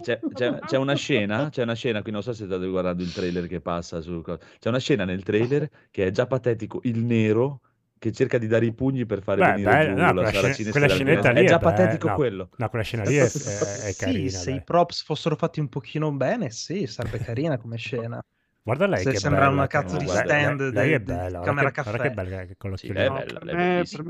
C'è, 0.00 0.20
c'è- 0.32 0.64
c'è 0.64 0.76
una 0.76 0.94
scena, 0.94 1.48
c'è 1.48 1.62
una 1.62 1.74
scena 1.74 2.02
qui, 2.02 2.10
non 2.12 2.22
so 2.22 2.32
se 2.32 2.44
state 2.46 2.66
guardando 2.66 3.02
il 3.02 3.12
trailer 3.12 3.46
che 3.46 3.60
passa 3.60 4.00
su... 4.00 4.20
C'è 4.22 4.68
una 4.68 4.78
scena 4.78 5.04
nel 5.04 5.22
trailer 5.22 5.68
che 5.90 6.06
è 6.06 6.10
già 6.10 6.26
patetico, 6.26 6.80
il 6.84 6.98
nero 7.04 7.60
che 7.98 8.10
cerca 8.12 8.38
di 8.38 8.48
dare 8.48 8.66
i 8.66 8.74
pugni 8.74 9.06
per 9.06 9.22
fare 9.22 9.42
Beh, 9.42 9.44
venire 9.44 9.76
beh, 9.76 9.78
giù 9.78 9.94
no, 9.94 10.12
la 10.12 10.24
quella, 10.24 10.30
scena- 10.30 10.70
quella 10.70 10.88
scenetta 10.88 11.30
lì 11.30 11.40
È 11.40 11.44
già 11.44 11.58
patetico 11.60 12.08
no, 12.08 12.14
quello. 12.14 12.50
No, 12.56 12.68
quella 12.68 12.84
scena 12.84 13.04
lì 13.04 13.14
è, 13.16 13.24
è- 13.42 13.76
è 13.88 13.94
sì, 13.94 13.94
carina. 13.96 14.38
se 14.38 14.50
dai. 14.50 14.56
i 14.58 14.62
props 14.62 15.02
fossero 15.04 15.36
fatti 15.36 15.60
un 15.60 15.68
pochino 15.68 16.12
bene, 16.12 16.50
sì, 16.50 16.86
sarebbe 16.86 17.20
carina 17.20 17.56
come 17.58 17.76
scena. 17.76 18.22
Guarda 18.62 18.86
lei 18.86 19.06
Se 19.06 19.08
che 19.08 19.20
sembra 19.20 19.48
bella 19.48 19.48
una 19.48 19.66
cazzo 19.66 19.96
di 19.96 20.06
stand 20.06 20.72
lei, 20.72 20.92
è 20.92 21.00
bella, 21.00 21.40
camera 21.40 21.70
che, 21.70 21.74
guarda 21.80 21.98
caffè. 22.00 22.08
che 22.08 22.10
bella 22.12 22.44
che 22.44 22.56
con 22.56 22.70
Sì, 22.74 22.88
l'occhio 22.88 22.94
è 22.94 23.10
bella, 23.10 23.40
è 23.40 23.54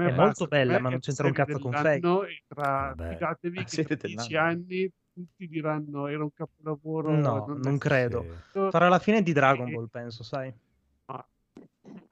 È 0.03 0.11
molto 0.11 0.47
bella, 0.47 0.79
ma 0.79 0.91
non 0.91 1.01
c'entra 1.01 1.27
un 1.27 1.33
cazzo 1.33 1.59
con 1.59 1.75
dell'anno 1.75 2.25
E 2.25 2.43
tra, 2.47 2.95
fidatevi 3.07 3.59
Ah, 3.61 3.67
che 3.67 3.81
tra 3.81 3.99
dieci 4.01 4.37
anni 4.37 4.91
tutti 5.13 5.47
diranno 5.49 6.07
era 6.07 6.23
un 6.23 6.33
capolavoro. 6.33 7.11
No, 7.11 7.45
è 7.45 7.59
non 7.63 7.79
credo. 7.79 8.25
Sì. 8.53 8.69
Farà 8.71 8.89
la 8.89 8.99
fine 8.99 9.23
di 9.23 9.33
Dragon 9.33 9.71
Ball, 9.71 9.89
penso, 9.89 10.23
sai. 10.23 10.53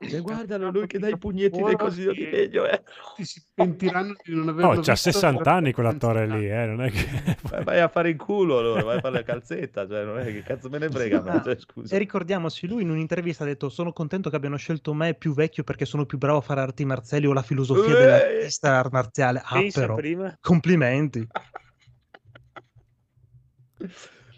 Cioè, 0.00 0.20
guardalo, 0.20 0.70
lui 0.70 0.86
che 0.86 0.98
dà 0.98 1.08
i 1.08 1.16
pugnetti 1.16 1.62
nei 1.62 1.76
cosi 1.76 2.08
di 2.10 2.28
legno, 2.30 2.66
eh. 2.66 2.82
Si 3.22 3.40
pentiranno 3.54 4.14
di 4.24 4.34
non 4.34 4.48
averlo 4.48 4.70
Oh, 4.70 4.74
c'ha 4.80 4.92
visto 4.92 5.10
60 5.12 5.42
per 5.42 5.52
anni 5.52 5.72
quell'attore 5.72 6.26
lì, 6.26 6.40
60 6.48 6.62
eh, 6.62 6.66
non 6.66 6.82
è 6.82 6.90
che... 6.90 7.36
Vai- 7.48 7.64
Vai 7.64 7.80
a 7.80 7.88
fare 7.88 8.10
in 8.10 8.16
culo 8.16 8.58
allora, 8.58 8.82
vai 8.82 8.96
a 8.96 9.00
fare 9.00 9.14
la 9.14 9.22
calzetta, 9.22 9.86
cioè, 9.86 10.04
non 10.04 10.18
è 10.18 10.24
che 10.24 10.42
cazzo 10.42 10.68
me 10.68 10.78
ne 10.78 10.90
frega, 10.90 11.22
ma, 11.22 11.42
cioè, 11.42 11.56
scusa. 11.58 11.94
E 11.94 11.98
ricordiamoci, 11.98 12.66
lui 12.66 12.82
in 12.82 12.90
un'intervista 12.90 13.44
ha 13.44 13.46
detto 13.46 13.68
sono 13.68 13.92
contento 13.92 14.30
che 14.30 14.36
abbiano 14.36 14.56
scelto 14.56 14.92
me 14.94 15.14
più 15.14 15.34
vecchio 15.34 15.62
perché 15.62 15.84
sono 15.84 16.04
più 16.06 16.18
bravo 16.18 16.38
a 16.38 16.42
fare 16.42 16.60
arti 16.60 16.84
marziali 16.84 17.26
o 17.26 17.32
la 17.32 17.42
filosofia 17.42 17.94
Eh! 17.94 17.98
dell'artista 17.98 18.78
art 18.78 18.92
marziale. 18.92 19.42
Ah, 19.44 19.58
Pensa 19.60 19.80
però, 19.80 19.94
prima. 19.94 20.36
complimenti. 20.40 21.26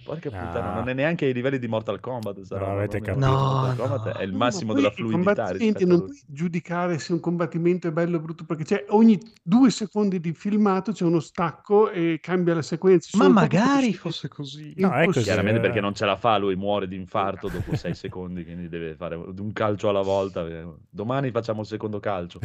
Porca 0.05 0.31
Ah. 0.31 0.33
puttana, 0.47 0.75
non 0.75 0.89
è 0.89 0.95
neanche 0.95 1.27
ai 1.27 1.33
livelli 1.33 1.61
di 1.61 1.69
Mortal 1.69 2.01
Kombat. 2.01 2.39
Non 2.51 2.59
roba, 2.59 2.73
avete 2.73 3.01
capito. 3.01 3.25
Mortal 3.25 3.69
No, 3.69 3.75
Kombat 3.77 4.05
no. 4.07 4.13
è 4.19 4.23
il 4.25 4.33
No, 4.33 4.37
ma 4.37 4.45
massimo 4.47 4.73
della 4.75 4.91
fluidità 4.91 5.53
non 5.87 5.99
puoi 6.01 6.21
giudicare 6.27 6.99
se 6.99 7.13
un 7.13 7.21
combattimento 7.21 7.87
è 7.87 7.93
bello 7.93 8.17
o 8.17 8.21
brutto 8.21 8.45
perché 8.45 8.65
c'è 8.65 8.85
ogni 8.89 9.17
due 9.45 9.71
secondi 9.71 10.19
di 10.19 10.33
filmato 10.33 10.91
c'è 10.91 11.05
uno 11.05 11.21
stacco 11.21 11.89
e 11.93 12.19
cambia 12.21 12.53
la 12.57 12.63
sequenza. 12.63 13.17
Ma 13.17 13.29
magari 13.29 13.95
fosse 13.95 14.27
così. 14.27 14.75
No, 14.79 14.91
è 14.93 15.05
così. 15.07 15.23
Chiaramente 15.23 15.59
eh. 15.61 15.63
perché 15.63 15.81
non 15.81 15.95
ce 15.95 16.05
la 16.05 16.17
fa, 16.17 16.37
lui 16.37 16.57
muore 16.57 16.89
di 16.89 16.97
infarto 16.97 17.49
dopo 17.49 17.77
6 17.77 17.95
secondi, 17.95 18.43
quindi 18.45 18.69
deve 18.69 18.97
fare 18.97 19.15
un 19.15 19.53
calcio 19.53 19.89
alla 19.89 20.03
volta. 20.03 20.45
Domani 20.91 21.31
facciamo 21.31 21.61
il 21.61 21.67
secondo 21.69 22.01
calcio. 22.01 22.41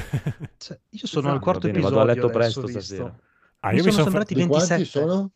Cioè, 0.57 0.79
io 0.89 1.07
sono 1.07 1.21
Esatto. 1.21 1.27
al 1.29 1.39
quarto 1.39 1.61
bene, 1.61 1.71
episodio. 1.79 1.97
vado 1.97 2.11
a 2.11 2.13
letto 2.13 2.29
presto 2.29 2.61
visto. 2.61 2.79
stasera. 2.81 3.15
Ah, 3.61 3.69
io 3.71 3.77
mi 3.77 3.79
sono 3.89 3.91
sono 3.93 4.03
sembrati 4.03 4.33
Di 4.35 4.45
quanti 4.45 4.67
27. 4.67 4.99
sono? 5.07 5.31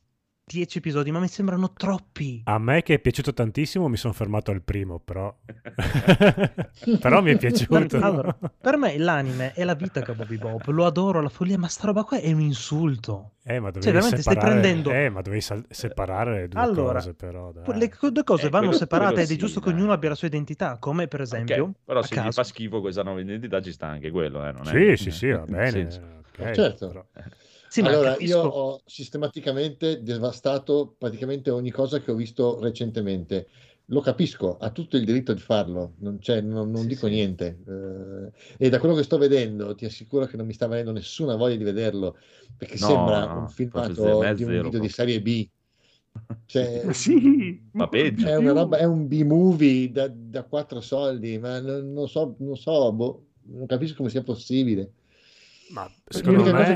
10 0.52 0.78
episodi, 0.80 1.12
ma 1.12 1.20
mi 1.20 1.28
sembrano 1.28 1.74
troppi. 1.74 2.42
A 2.46 2.58
me 2.60 2.82
che 2.84 2.96
è 2.96 3.00
piaciuto 3.00 3.34
tantissimo 3.34 3.88
mi 3.88 3.98
sono 3.98 4.14
fermato 4.14 4.52
al 4.52 4.62
primo, 4.62 5.00
però... 5.00 5.34
però 7.00 7.22
mi 7.22 7.32
è 7.32 7.38
piaciuto. 7.38 7.98
Allora, 7.98 8.38
per 8.60 8.78
me 8.78 8.98
l'anime 8.98 9.54
è 9.54 9.64
la 9.64 9.74
vita 9.76 10.02
che 10.02 10.14
Bobby 10.14 10.38
Bob, 10.38 10.66
lo 10.68 10.86
adoro, 10.86 11.22
la 11.22 11.30
follia, 11.30 11.58
ma 11.58 11.68
sta 11.68 11.88
roba 11.88 12.04
qua 12.04 12.18
è 12.20 12.32
un 12.32 12.42
insulto. 12.42 13.34
Eh, 13.44 13.60
ma 13.60 13.72
dovevi 13.72 13.82
Cioè, 13.86 13.94
veramente 13.94 14.22
stai 14.22 14.34
separare... 14.36 14.60
prendendo- 14.60 14.92
Eh, 14.92 15.10
ma 15.10 15.22
dovevi 15.22 15.42
sal- 15.42 15.66
separare 15.70 16.42
le 16.42 16.48
due 16.48 16.60
Allora, 16.62 16.94
cose, 17.00 17.14
però, 17.16 17.52
dai. 17.52 17.80
Le 17.80 17.92
due 18.12 18.24
cose 18.24 18.46
Eh, 18.48 18.50
vanno 18.50 18.72
separate 18.72 19.14
ed 19.16 19.20
è 19.22 19.26
sì, 19.26 19.38
giusto 19.38 19.60
che 19.60 19.72
dai. 19.72 19.80
ognuno 19.80 19.94
abbia 19.94 20.10
la 20.10 20.16
sua 20.16 20.28
identità, 20.28 20.78
come 20.78 21.08
per 21.08 21.22
esempio... 21.22 21.64
Ok, 21.64 21.72
però 21.86 22.00
a 22.00 22.04
se 22.04 22.14
gli 22.14 22.18
caso- 22.18 22.32
fa 22.32 22.44
schifo 22.44 22.82
questa 22.82 23.04
nuova 23.04 23.20
identità 23.22 23.62
ci 23.62 23.72
sta 23.72 23.88
anche 23.88 24.12
quello, 24.12 24.46
eh, 24.46 24.52
non 24.52 24.66
Sì, 24.66 24.86
è... 24.86 24.96
sì, 24.96 25.12
sì, 25.12 25.30
va 25.32 25.44
nel 25.48 25.72
bene. 25.72 25.90
Certo. 26.54 26.88
però- 26.88 27.06
Sì, 27.74 27.82
ma 27.82 27.88
allora, 27.88 28.18
capisco- 28.18 28.20
io 28.20 28.40
ho 28.40 28.82
sistematicamente 28.86 30.04
devastato 30.04 30.94
praticamente 30.98 31.50
ogni 31.52 31.72
cosa 31.72 32.00
che 32.02 32.12
ho 32.12 32.16
visto 32.16 32.60
recentemente. 32.60 33.48
lo 33.92 34.00
capisco, 34.00 34.56
ha 34.58 34.72
tutto 34.72 34.96
il 34.96 35.04
diritto 35.04 35.34
di 35.34 35.42
farlo, 35.42 35.96
non, 36.00 36.18
c'è- 36.20 36.40
non- 36.40 36.72
non 36.72 36.86
Sì, 36.86 36.88
dico 36.88 37.08
sì. 37.08 37.08
niente. 37.08 37.60
Eh, 38.58 38.66
e 38.66 38.70
da 38.70 38.80
quello 38.80 38.96
che 38.96 39.04
sto 39.04 39.18
vedendo, 39.18 39.76
ti 39.76 39.84
assicuro 39.84 40.26
che 40.28 40.38
non 40.38 40.46
mi 40.46 40.54
sta 40.54 40.68
venendo 40.68 40.94
nessuna 40.94 41.36
voglia 41.36 41.58
di 41.58 41.64
vederlo, 41.66 42.16
perché 42.56 42.78
No, 42.80 42.88
sembra 42.88 43.28
no, 43.28 43.36
un 43.36 43.48
filmato 43.50 43.94
zero, 43.94 44.34
di 44.34 44.44
un 44.46 44.58
video 44.60 44.80
di 44.80 44.88
serie 44.88 45.22
B. 45.22 45.46
Cioè, 46.46 46.92
sì, 46.94 47.62
Ma 47.74 47.88
peggio. 47.90 48.32
è 48.32 48.36
una 48.36 48.52
roba, 48.54 48.78
è 48.78 48.84
un 48.86 49.08
B-movie 49.08 49.92
da, 49.92 50.08
da 50.10 50.44
quattro 50.44 50.82
soldi, 50.82 51.38
ma 51.40 51.60
non, 51.60 51.92
non 51.94 52.08
so, 52.10 52.36
non 52.40 52.58
so, 52.58 52.92
boh, 52.94 53.28
non 53.44 53.66
capisco 53.68 53.96
come 53.98 54.10
sia 54.10 54.24
possibile. 54.24 54.94
Ma 55.72 55.90
secondo 56.08 56.44
me 56.52 56.76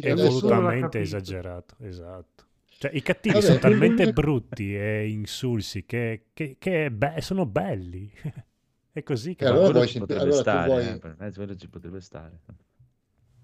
è 0.00 0.14
volutamente 0.14 1.00
esagerato. 1.00 1.74
Esatto. 1.80 2.44
Cioè, 2.78 2.92
i 2.94 3.02
cattivi 3.02 3.34
Vabbè, 3.34 3.46
sono 3.46 3.58
talmente 3.58 4.02
l'unica- 4.04 4.12
brutti 4.20 4.76
e 4.76 5.08
insulsi 5.08 5.84
che, 5.84 6.26
che- 6.32 6.56
che 6.58 6.90
be- 6.92 7.20
sono 7.20 7.44
belli. 7.46 8.10
è 8.92 9.02
così 9.02 9.34
che 9.34 9.44
E 9.44 9.48
va. 9.48 9.54
allora 9.54 9.64
quello 9.70 9.78
vuoi 9.80 9.92
ci 9.92 9.98
potrebbe 9.98 10.22
allora 10.22 10.40
stare, 10.40 10.68
vuoi- 10.68 10.88
eh, 10.88 10.98
per 10.98 11.16
me 11.18 11.32
quello 11.32 11.56
ci 11.56 11.68
potrebbe 11.68 12.00
stare. 12.00 12.40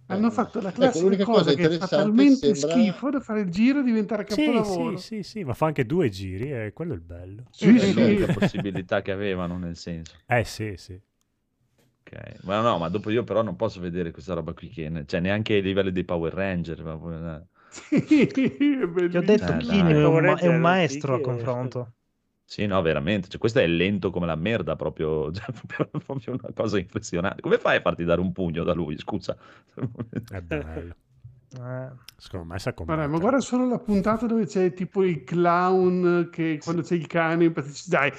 hanno 0.07 0.31
fatto 0.31 0.61
la 0.61 0.71
classica 0.71 1.13
Ecco, 1.15 1.25
cosa, 1.25 1.55
cosa 1.55 1.69
che 1.69 1.79
fa 1.79 1.89
talmente 1.89 2.55
sembra- 2.55 2.71
schifo 2.77 3.11
da 3.11 3.21
fare 3.21 3.41
il 3.41 3.51
giro 3.51 3.81
e 3.81 3.83
diventare 3.83 4.25
Sì, 4.29 4.45
capolavoro. 4.45 4.97
sì, 4.99 5.23
sì, 5.23 5.23
sì, 5.23 5.45
ma 5.45 5.55
fa 5.55 5.67
anche 5.67 5.85
due 5.87 6.09
giri 6.11 6.53
e 6.53 6.73
quello 6.73 6.93
è 6.93 6.97
il 6.97 7.03
bello. 7.03 7.45
Sì, 7.51 7.75
È 7.75 7.79
sì. 7.81 7.93
l'unica 7.95 8.33
possibilità 8.33 9.03
che 9.03 9.11
avevano, 9.11 9.59
nel 9.59 9.77
senso. 9.77 10.15
Eh 10.27 10.45
sì, 10.45 10.75
sì. 10.77 11.01
Ok. 12.15 12.45
Ma 12.45 12.61
no, 12.61 12.79
ma 12.79 12.89
dopo 12.89 13.11
io 13.11 13.25
però 13.25 13.43
non 13.43 13.57
posso 13.57 13.81
vedere 13.81 14.11
questa 14.11 14.35
roba 14.35 14.53
qui 14.53 14.69
che... 14.69 15.05
Cioè, 15.07 15.21
neanche 15.21 15.55
ai 15.55 15.63
livelli 15.63 15.93
dei 15.93 16.05
Power 16.05 16.33
Ranger. 16.33 16.83
ma 16.85 17.37
eh. 17.39 17.43
Sì, 17.71 18.21
è 18.23 18.27
Ti 18.29 19.17
ho 19.17 19.21
detto, 19.23 19.53
Eh, 19.53 19.65
dai. 19.65 19.91
è, 19.93 20.21
ma- 20.21 20.37
è 20.37 20.47
un 20.47 20.61
maestro 20.61 21.15
a 21.15 21.21
confronto. 21.21 21.93
Sì, 22.47 22.67
no, 22.67 22.81
veramente. 22.83 23.29
Cioè, 23.29 23.41
questo 23.41 23.59
è 23.59 23.67
lento 23.67 24.11
come 24.11 24.27
la 24.27 24.37
merda, 24.37 24.77
proprio, 24.77 25.33
cioè, 25.33 25.47
proprio, 25.67 26.01
proprio 26.05 26.35
una 26.35 26.53
cosa 26.55 26.79
impressionante. 26.79 27.41
Come 27.41 27.59
fai 27.59 27.77
a 27.79 27.81
farti 27.81 28.05
dare 28.05 28.21
un 28.21 28.33
pugno 28.33 28.65
da 28.65 28.75
lui? 28.75 28.97
Scusa. 28.99 29.37
È 30.29 30.41
bello. 30.41 30.95
Eh, 31.57 31.93
Secondo 32.19 32.47
me 32.47 32.59
sa 32.59 32.73
combattere. 32.73 33.07
ma 33.09 33.19
guarda 33.19 33.41
solo 33.41 33.69
la 33.69 33.79
puntata 33.79 34.27
dove 34.27 34.47
c'è 34.47 34.73
tipo 34.73 35.05
il 35.05 35.23
clown 35.25 36.29
che 36.31 36.59
quando 36.63 36.83
c'è 36.83 36.95
il 36.95 37.07
cane. 37.07 37.53
Dai, 37.87 38.13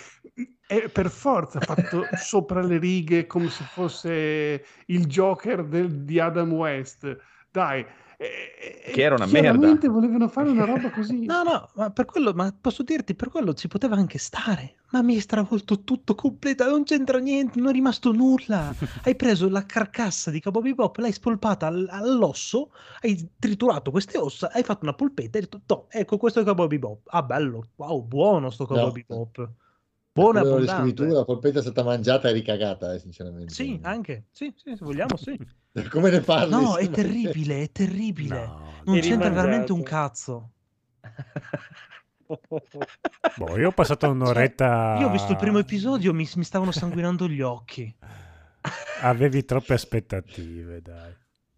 è 0.68 0.90
per 0.90 1.10
forza 1.10 1.60
fatto 1.60 2.10
sopra 2.16 2.62
le 2.62 2.78
righe 2.78 3.28
come 3.28 3.50
se 3.50 3.64
fosse 3.72 4.66
il 4.88 5.06
Joker 5.06 5.66
del- 5.66 6.04
di 6.04 6.20
Adam 6.20 6.52
West. 6.54 7.18
Dai, 7.52 7.86
eh, 8.18 8.92
Che 8.92 9.02
era 9.02 9.16
una 9.16 9.26
chiaramente 9.26 9.88
merda. 9.88 9.94
volevano 10.00 10.28
fare 10.28 10.50
una 10.50 10.66
roba 10.66 10.90
così. 10.90 11.24
No, 11.26 11.44
no, 11.44 11.70
ma 11.76 11.90
per 11.92 12.06
quello, 12.06 12.34
ma 12.34 12.54
posso 12.60 12.84
dirti, 12.84 13.16
per 13.16 13.30
quello 13.30 13.54
ci 13.54 13.68
poteva 13.68 13.96
anche 13.96 14.18
stare. 14.18 14.76
Ma 14.92 15.02
mi 15.02 15.16
hai 15.16 15.20
stravolto 15.22 15.84
tutto 15.84 16.16
completo, 16.16 16.70
non 16.70 16.84
c'entra 16.84 17.18
niente, 17.20 17.60
non 17.60 17.70
è 17.70 17.72
rimasto 17.74 18.12
nulla. 18.12 18.74
Hai 19.04 19.16
preso 19.16 19.50
la 19.50 19.66
carcassa 19.66 20.32
di 20.32 20.40
Cowboy 20.42 20.62
Bebop, 20.64 20.98
l'hai 20.98 21.12
spolpata 21.12 21.68
al- 21.68 21.88
all'osso, 21.90 22.72
hai 23.02 23.30
triturato 23.40 23.92
queste 23.92 24.18
ossa, 24.18 24.52
hai 24.52 24.64
fatto 24.64 24.84
una 24.84 24.94
polpetta 24.94 25.38
e 25.38 25.42
hai 25.42 25.48
detto, 25.50 25.62
"Toh, 25.66 25.88
ecco 25.90 26.18
questo 26.18 26.40
è 26.42 26.44
Cowboy 26.44 26.68
Bebop. 26.68 27.02
Ah, 27.08 27.24
bello, 27.24 27.70
wow, 27.76 28.02
buono 28.06 28.50
sto 28.50 28.66
Cowboy 28.66 28.86
No. 28.86 28.92
Bebop. 28.92 29.50
Descrivi 30.16 30.48
abbondante. 30.48 30.94
tu, 30.94 31.14
la 31.14 31.26
polpetta 31.26 31.60
è 31.60 31.62
stata 31.62 31.84
mangiata 31.84 32.30
e 32.30 32.32
ricagata, 32.32 32.94
eh, 32.94 33.00
sinceramente. 33.00 33.54
Sì, 33.54 33.78
anche, 33.84 34.28
sì, 34.32 34.54
sì, 34.56 34.74
se 34.76 34.86
vogliamo, 34.86 35.18
sì. 35.18 35.38
Come 35.92 36.10
ne 36.10 36.22
parli? 36.22 36.52
No, 36.52 36.78
è 36.78 36.90
terribile, 36.90 37.64
è 37.64 37.72
terribile. 37.72 38.46
No, 38.46 38.82
Non 38.86 39.00
c'entra 39.00 39.28
rimangiato. 39.28 39.42
veramente 39.42 39.72
un 39.74 39.84
cazzo. 39.84 40.52
Boh, 43.36 43.58
io 43.58 43.68
ho 43.68 43.72
passato 43.72 44.10
un'oretta. 44.10 44.96
Io 45.00 45.08
ho 45.08 45.12
visto 45.12 45.34
il 45.34 45.38
primo 45.38 45.60
episodio, 45.60 46.14
mi, 46.14 46.28
mi 46.36 46.44
stavano 46.46 46.72
sanguinando 46.72 47.28
gli 47.28 47.42
occhi. 47.42 47.94
Avevi 49.02 49.44
troppe 49.44 49.74
aspettative, 49.74 50.82
dai. 50.82 51.14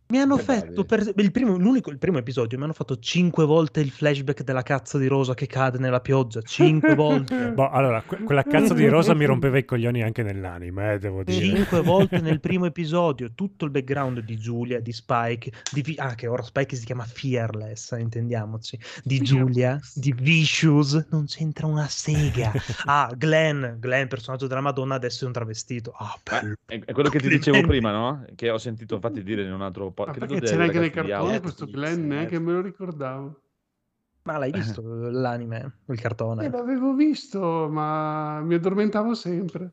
Mi 0.10 0.20
hanno 0.20 0.38
Eh, 0.38 0.41
fatto 0.41 0.84
dai. 0.84 0.86
per 0.86 1.13
il 1.17 1.32
primo, 1.32 1.58
l'unico, 1.58 1.89
il 1.89 1.98
primo 1.98 2.17
episodio 2.17 2.58
mi 2.58 2.63
hanno 2.63 2.72
fatto 2.74 2.98
cinque 2.98 3.43
volte 3.43 3.82
il 3.82 3.91
flashback 3.91 4.43
della 4.43 4.62
cazzo 4.63 4.98
di 4.98 5.08
Rosa 5.08 5.34
che 5.34 5.48
cade 5.48 5.80
nella 5.80 6.00
pioggia. 6.00 6.41
Cinque 6.41 6.96
volte. 6.96 7.52
Boh, 7.52 7.70
allora, 7.70 8.02
que- 8.04 8.20
quella 8.24 8.43
cazzo 8.43 8.74
di 8.74 8.88
rosa 8.88 9.13
mi 9.13 9.26
rompeva 9.26 9.58
i 9.58 9.65
coglioni 9.65 10.02
anche 10.04 10.24
nell'anime, 10.24 10.93
eh, 10.93 11.00
devo 11.00 11.24
dire. 11.24 11.41
Cinque 11.56 11.82
volte 11.82 12.22
nel 12.22 12.39
primo 12.39 12.65
episodio, 12.65 13.32
tutto 13.36 13.65
il 13.65 13.72
background 13.72 14.22
di 14.22 14.38
Giulia, 14.38 14.80
di 14.80 14.93
Spike, 14.93 15.52
di 15.74 15.82
Vi- 15.82 15.96
ah, 15.98 16.15
che 16.15 16.28
ora 16.28 16.41
Spike 16.41 16.78
si 16.78 16.86
chiama 16.86 17.04
Fearless, 17.04 17.91
eh, 17.91 18.00
intendiamoci, 18.00 18.80
di 19.04 19.20
Giulia, 19.20 19.78
di 19.93 20.13
Vicious, 20.17 21.06
non 21.10 21.26
c'entra 21.26 21.67
una 21.67 21.88
sega. 21.89 22.54
Ah, 22.86 23.12
Glenn, 23.17 23.80
Glenn, 23.80 24.08
personaggio 24.08 24.48
della 24.48 24.62
Madonna, 24.62 24.96
adesso 24.96 25.26
è 25.26 25.28
un 25.28 25.34
travestito. 25.34 25.91
Ah, 25.98 26.17
bello. 26.24 26.54
È, 26.65 26.80
è 26.86 26.93
quello 26.93 27.10
che 27.10 27.20
ti 27.20 27.28
dicevo 27.28 27.60
prima, 27.67 27.91
no? 27.91 28.26
Che 28.36 28.50
ho 28.50 28.58
sentito 28.58 28.96
infatti 28.96 29.22
dire 29.22 29.43
in 29.43 29.52
un 29.52 29.62
altro 29.62 29.91
Ma 29.97 30.03
podcast. 30.05 30.19
perché 30.19 30.39
c'è 30.45 30.62
anche 30.62 30.79
nei 30.79 30.89
cartoni 30.91 31.39
questo 31.39 31.65
Glenn, 31.65 32.07
neanche 32.07 32.39
me 32.39 32.51
lo 32.53 32.62
ricordavo. 32.62 33.41
Ma 34.23 34.38
l'hai 34.38 34.51
visto 34.51 34.81
l'anime, 35.10 35.57
il 35.88 35.93
Eh, 35.93 36.01
cartone? 36.01 36.49
l'avevo 36.49 36.93
visto, 36.93 37.67
ma 37.71 38.41
mi 38.41 38.55
addormentavo 38.55 39.13
sempre. 39.13 39.71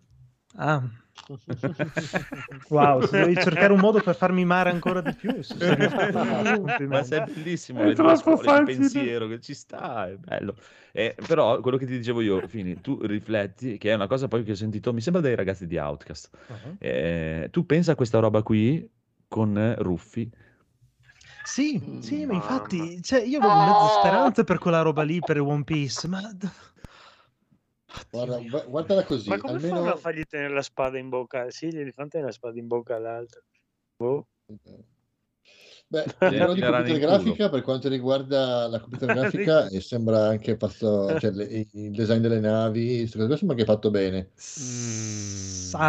Ah. 0.56 0.80
Wow, 2.68 3.02
se 3.02 3.18
devi 3.18 3.34
cercare 3.34 3.72
un 3.72 3.78
modo 3.78 4.00
per 4.00 4.14
farmi 4.16 4.44
male 4.44 4.70
ancora 4.70 5.00
di 5.00 5.14
più. 5.14 5.30
Ma 6.88 7.02
sei 7.02 7.24
bellissimo, 7.24 7.82
È 7.82 7.94
troppo 7.94 8.37
facile. 8.37 8.64
pensiero 8.64 9.26
che 9.28 9.40
ci 9.40 9.54
sta, 9.54 10.08
è 10.08 10.16
bello. 10.16 10.56
Eh, 10.92 11.14
però 11.26 11.60
quello 11.60 11.76
che 11.76 11.87
ti 11.87 11.96
dicevo 11.96 12.20
io, 12.20 12.46
Fini, 12.46 12.80
tu 12.80 12.98
rifletti, 13.02 13.78
che 13.78 13.90
è 13.90 13.94
una 13.94 14.06
cosa 14.06 14.28
poi 14.28 14.42
che 14.44 14.52
ho 14.52 14.56
sentito, 14.56 14.92
mi 14.92 15.00
sembra 15.00 15.22
dai 15.22 15.34
ragazzi 15.34 15.66
di 15.66 15.76
Outcast. 15.78 16.30
Uh-huh. 16.48 16.76
Eh, 16.78 17.48
tu 17.50 17.64
pensa 17.66 17.92
a 17.92 17.94
questa 17.96 18.18
roba 18.18 18.42
qui 18.42 18.88
con 19.35 19.59
eh, 19.59 19.75
Ruffi, 19.83 20.31
Sì, 21.42 21.83
sì, 22.01 22.25
ma 22.25 22.35
infatti, 22.35 23.03
cioè, 23.03 23.23
io 23.23 23.40
avevo 23.40 23.57
mezze 23.57 23.88
speranze 23.88 24.44
per 24.44 24.59
quella 24.59 24.83
roba 24.83 25.03
lì, 25.03 25.20
per 25.20 25.40
One 25.40 25.64
Piece, 25.64 26.07
ma... 26.07 26.20
Guarda, 28.12 28.38
gu- 28.38 28.68
guardala 28.68 29.03
così, 29.03 29.29
Ma 29.29 29.38
come 29.38 29.59
fanno 29.59 29.75
a 29.75 29.81
almeno... 29.81 29.97
fargli 29.97 30.25
tenere 30.25 30.55
la 30.55 30.62
spada 30.62 30.99
in 30.99 31.09
bocca? 31.09 31.51
Sì, 31.51 31.73
l'elefante 31.73 32.18
ha 32.18 32.23
la 32.23 32.31
spada 32.31 32.61
in 32.61 32.68
bocca 32.68 32.94
all'altro. 32.94 33.42
Boh. 33.97 34.29
Beh, 35.94 36.09
livello 36.24 36.54
di 36.54 36.62
computer 36.62 36.98
grafica, 36.98 37.48
per 37.48 37.62
quanto 37.62 37.88
riguarda 37.88 38.66
la 38.66 38.80
computer 38.80 39.09
grafica, 39.11 39.68
e 39.68 39.80
sembra 39.80 40.26
anche 40.28 40.57
fatto, 40.57 41.16
cioè, 41.18 41.30
le- 41.30 41.68
il 41.72 41.92
design 41.94 42.20
delle 42.20 42.40
navi, 42.40 43.07
sembra 43.07 43.37
che 43.54 43.62
è 43.62 43.64
fatto 43.64 43.90
bene. 43.90 44.30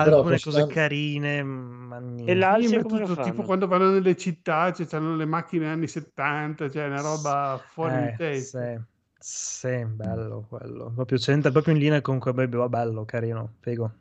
Però 0.01 0.17
alcune 0.17 0.39
cose 0.39 0.65
carine, 0.67 1.43
ma 1.43 1.99
niente. 1.99 2.31
E 2.31 2.35
ma 2.69 2.81
come 2.81 2.99
tutto, 3.05 3.19
tipo 3.19 3.43
quando 3.43 3.67
vanno 3.67 3.91
nelle 3.91 4.15
città, 4.15 4.71
cioè, 4.73 4.87
hanno 4.91 5.15
le 5.15 5.25
macchine 5.25 5.67
anni 5.69 5.87
70, 5.87 6.69
cioè 6.69 6.85
una 6.87 7.01
roba 7.01 7.59
fuori 7.73 7.97
di 7.99 8.07
Eh, 8.07 8.15
testa. 8.15 8.65
sì, 8.65 8.79
sì, 9.19 9.85
bello 9.85 10.45
quello. 10.47 10.91
Proprio, 10.93 11.17
c'entra 11.17 11.51
proprio 11.51 11.73
in 11.73 11.79
linea 11.79 12.01
con 12.01 12.19
quel 12.19 12.47
bello, 12.69 13.05
carino, 13.05 13.55
figo. 13.59 13.91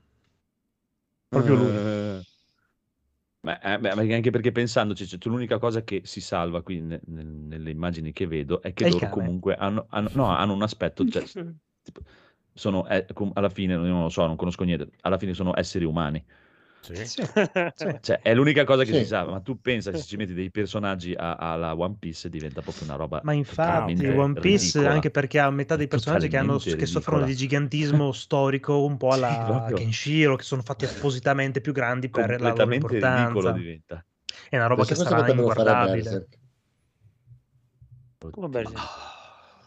Proprio 1.28 1.54
lui. 1.56 1.76
Eh, 1.76 2.22
Beh, 3.44 3.58
eh, 3.62 3.78
beh, 3.78 3.94
ma 3.94 4.00
anche 4.14 4.30
perché 4.30 4.52
pensandoci, 4.52 5.06
cioè, 5.06 5.18
l'unica 5.24 5.58
cosa 5.58 5.82
che 5.84 6.00
si 6.04 6.22
salva 6.22 6.62
qui 6.62 6.80
ne- 6.80 7.02
nel- 7.08 7.26
nelle 7.26 7.70
immagini 7.70 8.10
che 8.10 8.26
vedo 8.26 8.62
è 8.62 8.72
che 8.72 8.86
È 8.86 8.88
loro 8.88 9.10
comunque 9.10 9.54
hanno, 9.54 9.84
hanno- 9.90 10.08
no, 10.14 10.24
hanno 10.28 10.54
un 10.54 10.62
aspetto, 10.62 11.04
cioè, 11.04 11.22
tipo, 11.82 12.00
sono, 12.54 12.88
eh, 12.88 13.04
alla 13.34 13.50
fine, 13.50 13.76
non 13.76 14.00
lo 14.00 14.08
so, 14.08 14.24
non 14.26 14.36
conosco 14.36 14.64
niente, 14.64 14.88
alla 15.02 15.18
fine 15.18 15.34
sono 15.34 15.52
esseri 15.58 15.84
umani. 15.84 16.24
Sì. 16.84 16.94
Sì, 16.94 17.04
sì. 17.06 17.22
Cioè, 18.00 18.20
è 18.20 18.34
l'unica 18.34 18.64
cosa 18.64 18.84
che 18.84 18.92
Sì. 18.92 18.98
si 19.00 19.06
sa, 19.06 19.24
ma 19.24 19.40
tu 19.40 19.60
pensa 19.60 19.92
se 19.94 20.04
ci 20.04 20.16
metti 20.16 20.32
dei 20.34 20.50
personaggi 20.50 21.12
a- 21.14 21.34
alla 21.34 21.74
One 21.76 21.96
Piece 21.98 22.28
diventa 22.28 22.62
proprio 22.62 22.86
una 22.86 22.96
roba 22.96 23.20
Ma 23.24 23.32
infatti, 23.32 24.06
One 24.06 24.34
Piece, 24.34 24.78
ridicola. 24.78 24.94
anche 24.94 25.10
perché 25.10 25.38
ha 25.40 25.50
metà 25.50 25.76
dei 25.76 25.88
personaggi 25.88 26.28
che, 26.28 26.36
hanno, 26.36 26.58
che 26.58 26.86
soffrono 26.86 27.24
di 27.24 27.34
gigantismo 27.34 28.12
storico, 28.12 28.84
un 28.84 28.96
po' 28.96 29.08
Sì, 29.08 29.12
alla 29.14 29.44
proprio. 29.44 29.76
Kenshiro, 29.78 30.36
che 30.36 30.44
sono 30.44 30.62
fatti 30.62 30.84
appositamente 30.84 31.60
più 31.60 31.72
grandi 31.72 32.08
per 32.08 32.40
la 32.40 32.52
loro 32.52 32.74
importanza. 32.74 33.52
diventa. 33.52 34.04
È 34.48 34.56
una 34.56 34.66
roba 34.66 34.82
che 34.84 34.94
Questa 34.94 35.04
sarà 35.06 35.28
inguardabile. 35.30 36.26
Come 38.30 38.48
Berserk? 38.48 38.88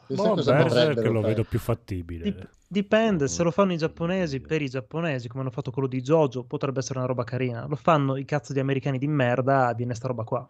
Boh, 0.10 0.36
Berserk 0.36 1.04
lo 1.04 1.22
fare. 1.22 1.34
vedo 1.34 1.44
più 1.46 1.60
fattibile. 1.60 2.24
Dip- 2.26 2.57
dipende, 2.68 3.28
se 3.28 3.44
lo 3.44 3.52
fanno 3.52 3.74
i 3.74 3.78
giapponesi 3.78 4.42
per 4.42 4.62
i 4.62 4.70
giapponesi, 4.70 5.28
come 5.28 5.42
hanno 5.42 5.52
fatto 5.52 5.72
quello 5.72 5.88
di 5.88 6.02
Jojo, 6.02 6.44
potrebbe 6.44 6.80
essere 6.80 7.00
una 7.00 7.08
roba 7.08 7.24
carina. 7.24 7.66
Lo 7.66 7.76
fanno 7.76 8.18
i 8.18 8.26
cazzo 8.26 8.54
di 8.54 8.60
americani 8.60 8.98
di 8.98 9.08
merda, 9.08 9.74
viene 9.74 9.96
sta 9.96 10.08
roba 10.08 10.24
qua. 10.24 10.50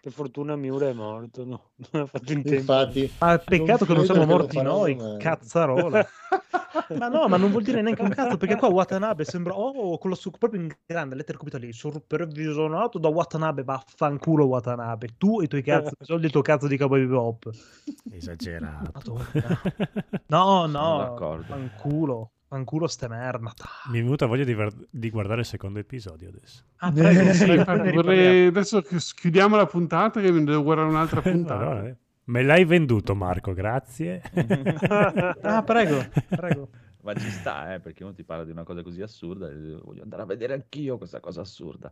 Per 0.00 0.12
fortuna 0.12 0.56
Miura 0.56 0.88
è 0.88 0.92
morto, 0.94 1.44
no? 1.44 1.70
Non 1.92 2.02
ha 2.02 2.06
fatto 2.06 2.32
in 2.32 2.42
tempo. 2.42 2.56
Infatti, 2.56 3.12
Ma 3.18 3.36
peccato 3.38 3.84
che 3.84 3.92
non 3.92 4.04
siamo 4.04 4.24
morti 4.24 4.62
noi, 4.62 4.94
mai. 4.94 5.18
cazzarola. 5.18 6.06
Ma 6.96 7.08
no, 7.08 7.28
ma 7.28 7.36
non 7.36 7.50
vuol 7.50 7.62
dire 7.62 7.82
neanche 7.82 8.02
un 8.02 8.10
cazzo, 8.10 8.36
perché 8.36 8.56
qua 8.56 8.68
Watanabe 8.68 9.24
sembra, 9.24 9.54
oh, 9.56 9.98
con 9.98 10.10
lo 10.10 10.16
su- 10.16 10.30
proprio 10.30 10.60
in 10.60 10.74
grande, 10.86 11.14
lettera 11.14 11.36
capitale, 11.38 11.72
supervisionato 11.72 12.98
da 12.98 13.08
Watanabe, 13.08 13.62
vaffanculo 13.62 14.46
Watanabe, 14.46 15.10
tu 15.16 15.40
e 15.40 15.44
i 15.44 15.48
tuoi 15.48 15.62
cazzo, 15.62 15.90
di 15.98 16.04
soldi 16.04 16.26
il 16.26 16.32
tuo 16.32 16.42
cazzo 16.42 16.66
di 16.66 16.76
Cowboy 16.76 17.00
Bebop. 17.00 17.50
Esagerato. 18.10 19.14
Madonna. 19.14 19.62
No, 20.26 20.66
no, 20.66 20.96
d'accordo. 20.98 21.52
Fanculo, 22.50 22.88
ste 22.88 23.06
merda. 23.06 23.52
Mi 23.92 24.00
è 24.00 24.02
venuta 24.02 24.26
voglia 24.26 24.42
di, 24.42 24.54
ver- 24.54 24.86
di 24.90 25.08
guardare 25.08 25.40
il 25.40 25.46
secondo 25.46 25.78
episodio 25.78 26.30
adesso. 26.30 26.64
Ah, 26.78 26.90
prego, 26.90 27.32
Sì, 27.32 27.44
prego, 27.44 27.64
poi 27.64 27.80
ne 27.80 27.92
vorrei- 27.92 28.46
adesso 28.48 28.82
chiudiamo 28.82 29.54
la 29.54 29.66
puntata 29.66 30.20
che 30.20 30.32
mi 30.32 30.42
devo 30.42 30.64
guardare 30.64 30.88
un'altra 30.88 31.20
puntata. 31.22 31.64
Madonna, 31.64 31.86
eh. 31.88 31.96
Me 32.24 32.42
l'hai 32.42 32.64
venduto 32.64 33.14
Marco, 33.14 33.52
grazie. 33.54 34.20
Ah, 35.42 35.62
prego, 35.62 36.04
prego. 36.28 36.68
Ma 37.02 37.14
ci 37.14 37.30
sta, 37.30 37.72
eh, 37.74 37.80
perché 37.80 38.02
uno 38.04 38.12
ti 38.12 38.24
parla 38.24 38.44
di 38.44 38.50
una 38.50 38.62
cosa 38.64 38.82
così 38.82 39.00
assurda 39.00 39.48
e 39.48 39.78
voglio 39.82 40.02
andare 40.02 40.22
a 40.22 40.26
vedere 40.26 40.52
anch'io 40.52 40.98
questa 40.98 41.18
cosa 41.20 41.40
assurda. 41.42 41.90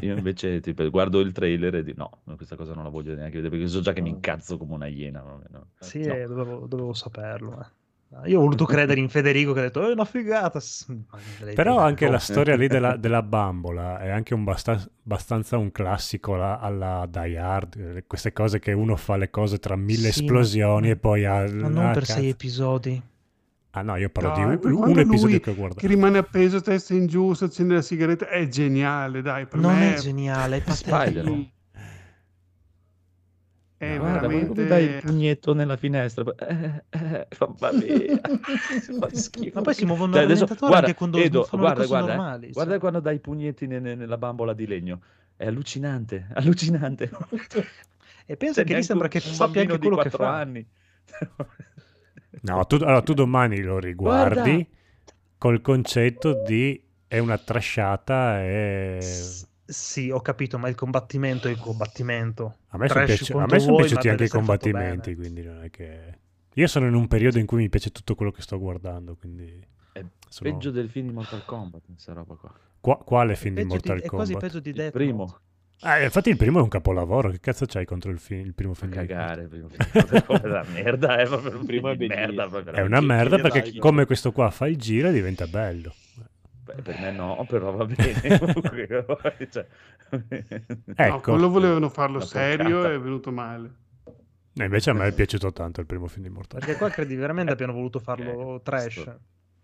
Io 0.00 0.16
invece 0.16 0.60
tipo, 0.62 0.88
guardo 0.90 1.18
il 1.20 1.32
trailer 1.32 1.74
e 1.76 1.82
dico 1.82 2.00
no, 2.00 2.20
no, 2.24 2.36
questa 2.36 2.54
cosa 2.54 2.74
non 2.74 2.84
la 2.84 2.90
voglio 2.90 3.14
neanche 3.14 3.36
vedere 3.40 3.50
perché 3.50 3.66
so 3.66 3.80
già 3.80 3.92
che 3.92 4.00
mi 4.02 4.10
incazzo 4.10 4.56
come 4.56 4.74
una 4.74 4.86
iena. 4.86 5.20
no, 5.20 5.42
no. 5.50 5.66
Sì, 5.80 6.00
No. 6.06 6.14
eh, 6.14 6.26
dovevo, 6.26 6.66
dovevo 6.66 6.92
saperlo. 6.92 7.60
eh. 7.60 7.82
Io 8.26 8.38
ho 8.38 8.42
voluto 8.42 8.64
credere 8.66 9.00
in 9.00 9.08
Federico 9.08 9.52
che 9.52 9.60
ha 9.60 9.62
detto, 9.64 9.86
è 9.88 9.92
una 9.92 10.04
figata. 10.04 10.60
Però 11.54 11.78
anche 11.78 12.08
la 12.08 12.18
storia 12.20 12.56
lì 12.56 12.66
della, 12.68 12.96
della 12.96 13.22
bambola 13.22 13.98
è 13.98 14.08
anche 14.10 14.34
un 14.34 14.44
basta- 14.44 14.82
abbastanza 15.04 15.56
un 15.56 15.70
classico 15.72 16.34
la- 16.36 16.58
alla 16.58 17.06
Die 17.08 17.38
Hard, 17.38 17.76
eh, 17.96 18.04
queste 18.06 18.32
cose 18.32 18.58
che 18.58 18.72
uno 18.72 18.96
fa 18.96 19.16
le 19.16 19.30
cose 19.30 19.58
tra 19.58 19.76
mille 19.76 20.10
Sì, 20.10 20.20
esplosioni 20.20 20.88
ma- 20.88 20.92
e 20.92 20.96
poi 20.96 21.24
ha... 21.24 21.40
Ma 21.40 21.68
non 21.68 21.86
ah, 21.86 21.90
per 21.92 22.04
cazzo. 22.04 22.12
sei 22.20 22.28
episodi. 22.30 23.02
Ah 23.76 23.82
no, 23.82 23.96
io 23.96 24.08
parlo 24.08 24.28
No, 24.28 24.34
di 24.36 24.40
e 24.42 24.70
un, 24.70 24.88
un 24.90 24.98
episodio 25.00 25.40
che 25.40 25.50
ho 25.50 25.54
guardato. 25.54 25.80
Che 25.80 25.86
rimane 25.88 26.18
appeso 26.18 26.60
testa 26.60 26.94
in 26.94 27.06
giù, 27.08 27.34
si 27.34 27.42
accende 27.44 27.74
la 27.74 27.82
sigaretta, 27.82 28.28
è 28.28 28.46
geniale, 28.46 29.20
dai, 29.20 29.46
per 29.46 29.58
Non 29.58 29.76
me 29.76 29.94
è 29.94 29.98
geniale, 29.98 30.58
è 30.58 30.62
patetico. 30.64 31.48
È 33.92 33.98
Guarda, 33.98 34.20
veramente... 34.20 34.46
come 34.46 34.66
dai 34.66 34.84
il 34.84 35.00
pugnetto 35.02 35.54
nella 35.54 35.76
finestra. 35.76 36.24
Eh, 36.36 36.82
eh, 36.90 37.28
mamma 37.38 37.72
mia. 37.78 38.20
Fa 39.00 39.08
schifo. 39.12 39.50
Ma 39.54 39.60
poi 39.62 39.74
si 39.74 39.84
muovono 39.84 40.12
Dai, 40.12 40.24
adesso- 40.24 40.46
guarda, 40.46 40.76
anche 40.78 40.94
quando 40.94 41.18
Edo, 41.18 41.46
guarda, 41.50 41.86
guarda, 41.86 42.12
eh. 42.12 42.16
normali. 42.16 42.50
Guarda 42.50 42.70
cioè. 42.72 42.80
quando 42.80 43.00
dai 43.00 43.16
i 43.16 43.20
pugnetti 43.20 43.66
ne- 43.66 43.80
ne- 43.80 43.94
nella 43.94 44.16
bambola 44.18 44.52
di 44.54 44.66
legno. 44.66 45.00
È 45.36 45.46
allucinante, 45.46 46.28
allucinante. 46.34 47.10
E 48.26 48.36
pensa 48.36 48.60
Cioè, 48.60 48.64
che 48.64 48.74
lì 48.76 48.82
sembra 48.82 49.08
che 49.08 49.20
sappia 49.20 49.60
anche 49.62 49.78
quello 49.78 49.96
che 49.96 50.08
quattro 50.10 50.24
fa. 50.24 50.36
anni. 50.38 50.66
No, 52.42 52.64
tu, 52.66 52.76
allora, 52.76 53.02
tu 53.02 53.14
domani 53.14 53.60
lo 53.62 53.78
riguardi 53.78 54.40
Guarda. 54.52 54.66
col 55.38 55.60
concetto 55.60 56.42
di 56.46 56.82
è 57.06 57.18
una 57.18 57.38
trasciata 57.38 58.42
e... 58.42 58.98
Sì, 59.66 60.10
ho 60.10 60.20
capito, 60.20 60.58
ma 60.58 60.68
il 60.68 60.74
combattimento 60.74 61.48
è 61.48 61.50
il 61.50 61.58
combattimento. 61.58 62.56
A 62.68 62.78
me 62.78 62.88
sono 62.88 63.04
piaci- 63.04 63.32
a 63.32 63.46
me 63.46 63.58
son 63.58 63.68
vuoi, 63.68 63.80
piaciuti 63.86 64.08
anche 64.08 64.24
i 64.24 64.28
combattimenti, 64.28 65.14
quindi 65.14 65.42
non 65.42 65.62
è 65.64 65.70
che... 65.70 66.18
Io 66.54 66.66
sono 66.66 66.86
in 66.86 66.94
un 66.94 67.08
periodo 67.08 67.38
in 67.38 67.46
cui 67.46 67.58
mi 67.62 67.68
piace 67.68 67.90
tutto 67.90 68.14
quello 68.14 68.30
che 68.30 68.42
sto 68.42 68.58
guardando, 68.58 69.16
quindi... 69.16 69.58
È 69.92 70.04
sono- 70.28 70.50
peggio 70.50 70.70
del 70.70 70.88
film 70.90 71.08
di 71.08 71.12
Mortal 71.14 71.44
Kombat, 71.44 71.82
questa 71.86 72.12
roba 72.12 72.34
qua. 72.34 72.52
Qua- 72.80 72.98
quale 72.98 73.34
film 73.36 73.54
di 73.54 73.64
Mortal 73.64 74.00
è 74.00 74.06
quasi 74.06 74.32
Kombat? 74.32 74.50
peggio 74.50 74.60
di 74.62 74.68
Il 74.68 74.74
Death 74.76 74.92
primo. 74.92 75.24
Note. 75.24 75.38
Ah, 75.80 76.02
infatti 76.02 76.28
il 76.30 76.36
primo 76.36 76.58
è 76.60 76.62
un 76.62 76.68
capolavoro, 76.68 77.30
che 77.30 77.40
cazzo 77.40 77.66
c'hai 77.66 77.84
contro 77.84 78.10
il, 78.10 78.18
film, 78.18 78.44
il 78.46 78.54
primo 78.54 78.74
film? 78.74 78.90
di 78.90 78.96
cagare, 78.96 79.42
il 79.44 79.48
primo 79.48 79.68
film. 79.68 80.06
È 80.06 80.46
una 80.46 80.64
merda, 80.72 81.16
è 81.16 81.26
proprio 81.26 81.58
un 81.58 81.66
primo 81.66 81.88
film 81.88 81.94
è 81.94 81.96
di 81.96 82.06
merda. 82.06 82.48
proprio, 82.48 82.72
È 82.74 82.80
una 82.82 83.00
merda 83.00 83.38
perché 83.38 83.78
come 83.78 84.04
questo 84.04 84.30
qua 84.32 84.50
fa 84.50 84.66
il 84.66 84.76
giro 84.76 85.10
diventa 85.10 85.46
bello. 85.46 85.94
Beh, 86.64 86.80
per 86.82 86.98
me 86.98 87.10
no, 87.10 87.44
però 87.46 87.72
va 87.72 87.84
bene. 87.84 88.38
comunque, 88.38 89.04
cioè, 89.50 89.66
No, 90.10 90.94
Ecco, 90.96 91.32
quello 91.32 91.48
volevano 91.50 91.88
farlo 91.88 92.16
Una 92.16 92.24
serio 92.26 92.64
porcata. 92.68 92.90
e 92.92 92.94
è 92.96 93.00
venuto 93.00 93.30
male. 93.32 93.74
E 94.56 94.64
invece 94.64 94.90
a 94.90 94.92
me 94.94 95.08
è 95.08 95.12
piaciuto 95.12 95.52
tanto 95.52 95.80
il 95.80 95.86
primo 95.86 96.06
film 96.06 96.22
di 96.26 96.30
Mortal 96.30 96.60
Perché 96.60 96.76
qua 96.76 96.88
credi 96.88 97.16
veramente 97.16 97.52
abbiano 97.52 97.72
voluto 97.72 97.98
farlo 97.98 98.56
Eh, 98.56 98.62
trash. 98.62 99.00
sto- 99.00 99.18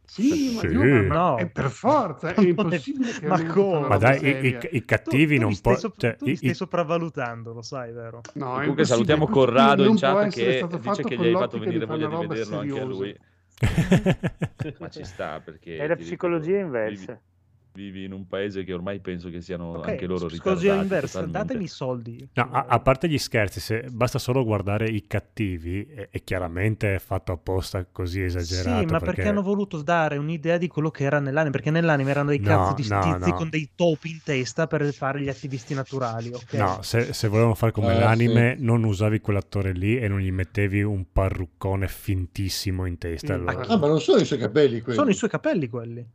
Sì, 0.04 0.54
ma, 0.56 0.60
Sì. 0.62 0.66
io- 0.66 0.82
ma- 0.84 1.02
ma 1.02 1.14
No. 1.14 1.36
è 1.36 1.48
per 1.48 1.70
forza, 1.70 2.30
è 2.30 2.34
Non 2.40 2.48
impossibile 2.48 3.12
che 3.12 3.26
ma 3.28 3.46
come? 3.46 3.86
Ma 3.86 3.96
dai, 3.96 4.24
i, 4.26 4.46
i- 4.48 4.58
i 4.72 4.84
cattivi 4.84 5.36
tu 5.36 5.42
non 5.42 5.50
li 5.50 5.54
stai, 5.56 5.72
può... 5.72 5.80
sop- 5.80 5.98
cioè, 6.00 6.16
tu 6.16 6.24
li 6.26 6.34
stai 6.34 6.50
i- 6.50 6.54
sopravvalutando, 6.54 7.52
lo 7.52 7.62
sai, 7.62 7.92
vero? 7.92 8.20
No, 8.34 8.54
Comunque 8.54 8.84
salutiamo 8.84 9.28
Corrado 9.28 9.82
in 9.82 9.88
non 9.90 9.96
chat 9.96 10.30
che 10.30 10.56
stato 10.56 10.76
dice 10.78 10.88
fatto 10.88 11.08
che 11.08 11.16
gli 11.16 11.26
hai 11.26 11.32
fatto 11.32 11.58
venire 11.60 11.86
voglia 11.86 12.08
di 12.08 12.26
vederlo 12.26 12.58
anche 12.58 12.80
a 12.80 12.84
lui. 12.84 13.16
Ma 14.78 14.88
ci 14.88 15.04
sta 15.04 15.40
perché... 15.40 15.76
È 15.76 15.86
la 15.86 15.96
psicologia 15.96 16.56
ripeto, 16.56 16.66
inversa. 16.66 17.12
Vivi, 17.12 17.24
vivi 17.72 18.04
in 18.04 18.12
un 18.12 18.26
paese 18.26 18.64
che 18.64 18.72
ormai 18.72 19.00
penso 19.00 19.30
che 19.30 19.40
siano 19.40 19.72
Ok, 19.72 19.88
anche 19.88 20.06
loro 20.06 20.28
ritardati 20.28 20.66
inversa, 20.66 21.20
totalmente. 21.20 21.38
datemi 21.38 21.64
i 21.64 21.68
soldi. 21.68 22.28
No, 22.34 22.48
a, 22.50 22.66
a 22.68 22.80
parte 22.80 23.08
gli 23.08 23.18
scherzi, 23.18 23.60
se 23.60 23.84
basta 23.90 24.18
solo 24.18 24.44
guardare 24.44 24.88
i 24.88 25.06
cattivi, 25.06 25.86
e, 25.86 26.08
e 26.10 26.24
chiaramente 26.24 26.94
è 26.96 26.98
fatto 26.98 27.32
apposta 27.32 27.84
così 27.90 28.22
esagerato. 28.22 28.80
Sì, 28.80 28.86
ma 28.86 28.98
perché... 29.00 29.28
hanno 29.28 29.42
voluto 29.42 29.82
dare 29.82 30.16
un'idea 30.16 30.58
di 30.58 30.66
quello 30.68 30.90
che 30.90 31.04
era 31.04 31.20
nell'anime? 31.20 31.50
Perché 31.52 31.70
nell'anime 31.70 32.10
erano 32.10 32.30
dei 32.30 32.40
No, 32.40 32.46
cazzo 32.46 32.72
di 32.74 32.86
no, 32.88 33.00
stizi 33.02 33.30
no. 33.30 33.36
con 33.36 33.48
dei 33.48 33.70
topi 33.74 34.10
in 34.10 34.20
testa 34.22 34.66
per 34.66 34.92
fare 34.92 35.20
gli 35.20 35.28
attivisti 35.28 35.74
naturali, 35.74 36.32
ok? 36.32 36.52
No, 36.54 36.82
se, 36.82 37.12
se 37.12 37.28
volevano 37.28 37.54
fare 37.54 37.72
come 37.72 37.94
Eh, 37.94 37.98
l'anime, 37.98 38.56
non 38.58 38.82
usavi 38.84 39.20
quell'attore 39.20 39.72
lì 39.72 39.96
e 39.98 40.08
non 40.08 40.20
gli 40.20 40.32
mettevi 40.32 40.82
un 40.82 41.04
parruccone 41.12 41.86
fintissimo 41.88 42.84
in 42.86 42.98
testa. 42.98 43.26
Sì, 43.26 43.32
allora. 43.32 43.52
ma 43.58 43.64
Ah, 43.66 43.76
ma 43.78 43.86
non 43.86 44.00
sono 44.00 44.20
i 44.20 44.24
suoi 44.24 44.38
capelli 44.38 44.80
quelli. 44.80 44.98
Sono 44.98 45.10
i 45.10 45.14
suoi 45.14 45.30
capelli 45.30 45.68
quelli. 45.68 46.06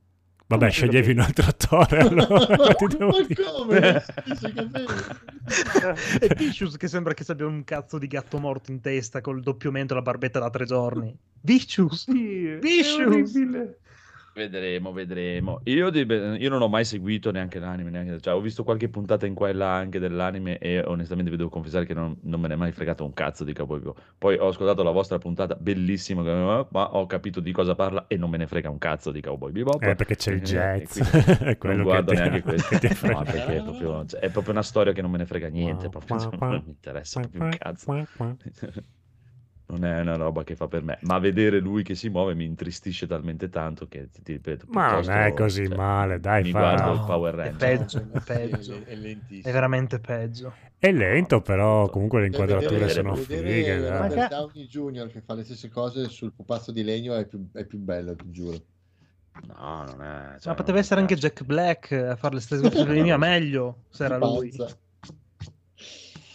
Vabbè, 0.48 0.70
sceglievi 0.70 1.12
un 1.12 1.20
altro 1.20 1.48
attore. 1.48 2.00
Allora, 2.00 2.28
ma, 2.48 2.56
ma 2.58 2.76
come? 2.76 4.06
E 6.20 6.36
Vicious 6.36 6.78
che 6.78 6.88
sembra 6.88 7.14
che 7.14 7.24
abbia 7.28 7.46
un 7.46 7.64
cazzo 7.64 8.00
di 8.00 8.08
gatto 8.08 8.40
morto 8.40 8.72
in 8.72 8.82
testa 8.82 9.22
col 9.22 9.42
doppio 9.42 9.72
mento 9.72 9.94
e 9.94 9.96
la 9.98 10.02
barbetta 10.02 10.40
da 10.40 10.50
tre 10.50 10.66
giorni. 10.66 11.16
Vicious! 11.42 12.06
Sì, 12.06 12.48
è 12.48 12.58
Vicious! 12.58 13.34
Vedremo, 14.36 14.92
vedremo. 14.92 15.62
Io, 15.64 15.90
di- 15.90 16.06
io 16.06 16.50
non 16.50 16.62
ho 16.62 16.68
mai 16.68 16.84
seguito 16.84 17.32
neanche 17.32 17.58
l'anime, 17.58 17.90
neanche- 17.90 18.20
cioè, 18.20 18.34
ho 18.34 18.42
visto 18.42 18.66
qualche 18.66 18.90
puntata 18.90 19.26
in 19.26 19.34
qua 19.34 19.48
e 19.48 19.54
là 19.54 19.74
anche 19.74 19.98
dell'anime 19.98 20.58
e 20.58 20.82
onestamente 20.82 21.32
vi 21.32 21.38
devo 21.38 21.48
confessare 21.48 21.86
che 21.86 21.94
non, 21.94 22.18
non 22.24 22.42
me 22.42 22.50
ne 22.50 22.56
è 22.56 22.58
mai 22.58 22.74
fregato 22.74 23.06
un 23.06 23.14
cazzo 23.14 23.46
di 23.46 23.54
Cowboy 23.54 23.80
Bebop. 23.80 24.02
Poi 24.18 24.38
ho 24.38 24.48
ascoltato 24.50 24.84
la 24.84 24.92
vostra 24.92 25.18
puntata, 25.20 25.56
bellissima, 25.56 26.22
ma 26.70 26.96
ho 26.98 27.06
capito 27.06 27.40
di 27.40 27.54
cosa 27.54 27.76
parla 27.76 28.08
e 28.08 28.18
non 28.18 28.30
me 28.30 28.36
ne 28.36 28.46
frega 28.48 28.70
un 28.70 28.78
cazzo 28.78 29.12
di 29.12 29.22
Cowboy 29.22 29.54
Bebop. 29.54 29.82
Eh, 29.82 29.96
perché 29.96 30.18
c'è 30.18 30.34
il 30.34 30.42
jazz. 30.42 31.00
è 31.40 31.58
quello 31.58 31.76
non 31.76 31.84
guardo 31.86 32.12
ti- 32.12 32.18
neanche 32.18 32.42
questo. 32.44 32.76
No, 33.08 33.24
perché 33.24 33.56
è 33.56 33.62
proprio, 33.64 34.06
cioè, 34.06 34.20
è 34.20 34.30
proprio 34.30 34.52
una 34.52 34.64
storia 34.64 34.92
che 34.92 35.02
non 35.02 35.12
me 35.12 35.18
ne 35.20 35.26
frega 35.26 35.48
niente, 35.48 35.88
proprio, 35.88 36.20
cioè, 36.20 36.30
non 36.38 36.62
mi 36.66 36.72
interessa 36.72 37.22
proprio 37.22 37.42
un 37.44 37.50
cazzo. 37.58 37.92
Non 39.68 39.84
è 39.84 40.00
una 40.02 40.16
roba 40.16 40.44
che 40.44 40.56
fa 40.56 40.68
per 40.68 40.84
me, 40.84 41.00
ma 41.02 41.18
vedere 41.18 41.60
lui 41.60 41.82
che 41.82 41.96
si 41.96 42.08
muove 42.10 42.36
mi 42.36 42.46
intristisce 42.46 43.08
talmente 43.08 43.50
tanto 43.50 43.88
che 43.88 44.10
ti 44.12 44.34
ripeto. 44.34 44.66
Ma 44.70 44.92
non 45.02 45.10
è 45.10 45.34
così 45.34 45.66
cioè, 45.66 45.76
male, 45.76 46.20
dai, 46.20 46.44
Mi 46.44 46.52
fa- 46.52 46.60
guardo 46.60 46.92
il 46.94 47.04
Power 47.08 47.34
è 47.34 47.38
Ranger. 47.38 47.56
peggio, 47.58 47.98
è 47.98 48.18
È, 48.18 48.22
peggio. 48.22 48.84
è 48.86 48.96
lentissimo. 48.96 49.50
È 49.50 49.52
veramente 49.52 50.00
peggio. 50.00 50.54
È 50.78 50.92
lento, 50.92 51.42
però 51.42 51.90
comunque 51.90 52.20
le 52.22 52.28
inquadrature 52.28 52.70
vedere- 52.78 52.92
sono 52.92 53.16
fighe. 53.16 53.90
Robert 53.90 54.30
Downey 54.30 54.68
Jr. 54.68 55.08
che 55.12 55.22
fa 55.22 55.34
le 55.34 55.44
stesse 55.44 55.70
cose 55.70 56.10
sul 56.10 56.32
pupazzo 56.34 56.72
di 56.72 56.84
legno 56.84 57.16
è 57.16 57.26
più, 57.26 57.50
è 57.52 57.66
più 57.66 57.80
bello, 57.80 58.16
ti 58.16 58.30
giuro. 58.30 58.58
No, 59.48 59.84
non 59.84 60.02
è. 60.04 60.36
cioè, 60.40 60.50
Ma 60.50 60.54
poteva 60.54 60.78
essere 60.78 61.02
anche. 61.02 61.16
Jack 61.16 61.44
Black 61.44 61.92
a 61.92 62.16
fare 62.16 62.36
le 62.36 62.42
stesse 62.42 62.70
cose 62.70 62.86
di 62.94 63.02
mia 63.02 63.18
meglio 63.18 63.86
se 63.90 64.06
era 64.06 64.18
lui. 64.18 64.54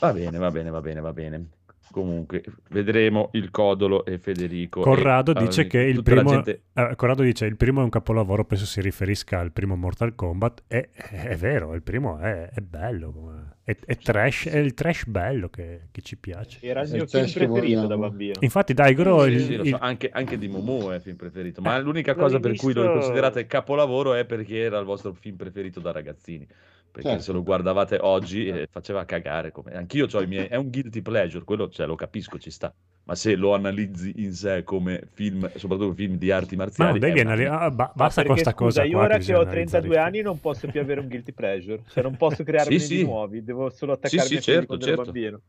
Va 0.01 0.13
bene, 0.13 0.37
va 0.39 0.51
bene, 0.51 0.71
va 0.71 0.81
bene, 0.81 1.01
va 1.01 1.13
bene. 1.13 1.49
Comunque, 1.91 2.43
vedremo 2.69 3.31
il 3.33 3.51
Codolo 3.51 4.05
e 4.05 4.19
Federico. 4.19 4.81
Corrado 4.81 5.35
e, 5.35 5.41
dice 5.41 5.63
eh, 5.63 5.67
che 5.67 5.81
il 5.81 6.03
primo, 6.05 6.31
gente- 6.31 6.63
eh, 6.73 6.95
Corrado 6.95 7.23
dice 7.23 7.47
il 7.47 7.57
primo 7.57 7.81
è 7.81 7.83
un 7.85 7.91
capolavoro, 7.91 8.45
penso 8.45 8.65
si 8.65 8.81
riferisca 8.81 9.41
al 9.41 9.51
primo 9.51 9.75
Mortal 9.75 10.15
Kombat. 10.15 10.63
E 10.69 10.91
è 10.93 11.35
vero, 11.37 11.75
il 11.75 11.83
primo 11.83 12.19
è, 12.19 12.49
è 12.49 12.61
bello, 12.61 13.55
è, 13.65 13.77
è 13.85 13.97
trash, 13.97 14.47
è 14.49 14.59
il 14.59 14.75
trash 14.75 15.07
bello 15.07 15.49
che, 15.49 15.89
che 15.91 16.01
ci 16.03 16.17
piace. 16.17 16.59
Era 16.65 16.83
il 16.83 16.91
mio 16.93 17.03
il 17.03 17.09
film 17.09 17.27
preferito 17.33 17.87
da 17.87 17.97
bambino. 17.97 18.35
Infatti, 18.39 18.73
Daigoro, 18.73 19.25
Sì, 19.25 19.31
il, 19.31 19.41
sì, 19.41 19.53
il- 19.55 19.69
so, 19.71 19.79
anche, 19.81 20.11
anche 20.13 20.39
di 20.39 20.47
Momo 20.47 20.93
è 20.93 20.97
il 20.97 21.01
film 21.03 21.17
preferito, 21.17 21.61
ma 21.61 21.77
Eh, 21.77 21.81
l'unica 21.83 22.15
cosa 22.15 22.39
per 22.39 22.55
cui 22.55 22.73
lo 22.73 22.83
visto- 22.83 22.99
considerate 22.99 23.47
capolavoro 23.47 24.15
è 24.15 24.25
perché 24.25 24.59
era 24.59 24.79
il 24.79 24.85
vostro 24.85 25.13
film 25.13 25.35
preferito 25.37 25.81
da 25.81 25.91
ragazzini. 25.91 26.47
Perché 26.91 27.09
Certo. 27.09 27.25
se 27.25 27.33
lo 27.33 27.43
guardavate 27.43 27.99
oggi 28.01 28.47
eh, 28.47 28.67
faceva 28.71 29.05
cagare. 29.05 29.53
Come... 29.53 29.73
Anch'io 29.73 30.07
ho 30.11 30.23
i 30.23 30.27
miei. 30.27 30.47
È 30.47 30.57
un 30.57 30.71
guilty 30.71 31.03
pleasure, 31.03 31.45
quello 31.45 31.69
cioè, 31.69 31.87
lo 31.87 31.95
capisco, 31.95 32.39
ci 32.39 32.51
sta. 32.51 32.75
Ma 33.11 33.15
se 33.17 33.35
lo 33.37 33.53
analizzi 33.55 34.23
in 34.23 34.33
sé 34.33 34.63
come 34.65 35.03
film, 35.13 35.51
soprattutto 35.57 35.93
film 35.95 36.17
di 36.17 36.31
arti 36.31 36.57
ma 36.77 36.87
marziali, 36.87 36.99
non 36.99 36.99
devi 36.99 37.21
analizzare. 37.21 37.65
ah, 37.67 37.71
ba- 37.71 37.93
basta 37.95 38.25
con 38.25 38.37
perché, 38.37 38.39
sta 38.39 38.55
scusa, 38.55 38.83
cosa 38.83 38.85
io 38.85 38.99
ora 38.99 39.19
che 39.21 39.35
ho 39.35 39.45
analizzare 39.45 39.47
32 39.47 39.97
i 39.97 39.99
anni 39.99 40.21
non 40.23 40.41
posso 40.41 40.69
più 40.69 40.81
avere 40.81 41.01
un 41.01 41.09
guilty 41.09 41.33
pleasure, 41.33 41.85
cioè 41.87 42.03
non 42.03 42.17
posso 42.17 42.43
crearmi 42.45 42.79
Sì, 42.79 42.99
sì. 42.99 42.99
nuovi, 42.99 43.43
devo 43.45 43.71
solo 43.71 43.93
attaccarmi 43.93 44.37
sì, 44.37 44.37
a 44.37 44.43
quelli 44.43 44.67
certo, 44.67 44.79
certo. 44.79 44.95
bambino. 44.95 45.43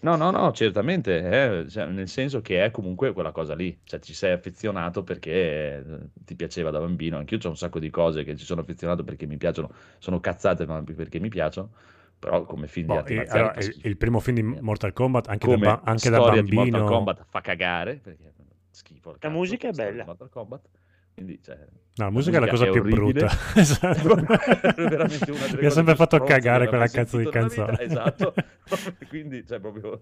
No, 0.00 0.16
no, 0.16 0.30
no, 0.30 0.52
certamente, 0.52 1.62
eh, 1.64 1.68
cioè, 1.68 1.86
nel 1.86 2.08
senso 2.08 2.40
che 2.40 2.64
è 2.64 2.70
comunque 2.70 3.12
quella 3.12 3.32
cosa 3.32 3.54
lì, 3.54 3.80
cioè 3.84 4.00
ci 4.00 4.14
sei 4.14 4.32
affezionato 4.32 5.02
perché 5.02 5.30
eh, 5.32 5.84
ti 6.24 6.36
piaceva 6.36 6.70
da 6.70 6.78
bambino, 6.80 7.18
anch'io 7.18 7.38
c'ho 7.38 7.48
un 7.48 7.56
sacco 7.56 7.78
di 7.80 7.90
cose 7.90 8.24
che 8.24 8.36
ci 8.36 8.44
sono 8.44 8.60
affezionato 8.62 9.04
perché 9.04 9.26
mi 9.26 9.36
piacciono, 9.36 9.70
sono 9.98 10.20
cazzate 10.20 10.66
ma 10.66 10.82
perché 10.82 11.18
mi 11.20 11.28
piacciono, 11.28 11.72
però 12.18 12.44
come 12.44 12.66
film 12.66 12.86
di 12.86 12.92
Boh, 12.92 12.98
arti 12.98 13.12
e- 13.12 13.16
marziali 13.16 13.40
allora, 13.40 13.60
il, 13.60 13.80
il 13.82 13.96
primo 13.96 14.20
film 14.20 14.36
di 14.36 14.60
Mortal 14.60 14.92
Kombat, 14.92 15.28
anche, 15.28 15.46
da, 15.46 15.54
Come 15.54 15.66
ba- 15.66 15.80
anche 15.84 16.10
da 16.10 16.20
storia 16.20 16.42
di 16.42 16.52
Mortal 16.52 16.72
bambino... 16.72 16.96
Kombat 16.96 17.26
fa 17.28 17.40
cagare, 17.40 17.96
perché 17.96 18.32
schifo. 18.70 19.16
La 19.20 19.28
musica 19.28 19.68
è 19.68 19.70
di 19.70 19.76
bella. 19.76 20.04
Mortal 20.04 20.28
Kombat, 20.28 20.68
quindi, 21.14 21.40
cioè, 21.42 21.58
No, 21.98 22.04
la 22.04 22.10
musica 22.10 22.36
è 22.36 22.40
la 22.40 22.48
cosa 22.48 22.70
più 22.70 22.80
orribile. 22.80 23.26
brutta. 23.26 23.28
Esatto. 23.56 24.16
È 24.16 25.60
Mi 25.60 25.66
ha 25.66 25.70
sempre 25.70 25.96
fatto 25.96 26.20
cagare 26.20 26.68
quella 26.68 26.86
cazzo 26.86 27.16
di 27.16 27.24
vita, 27.24 27.38
canzone. 27.40 27.80
Esatto, 27.80 28.34
quindi 29.08 29.44
cioè 29.44 29.58
proprio... 29.58 29.98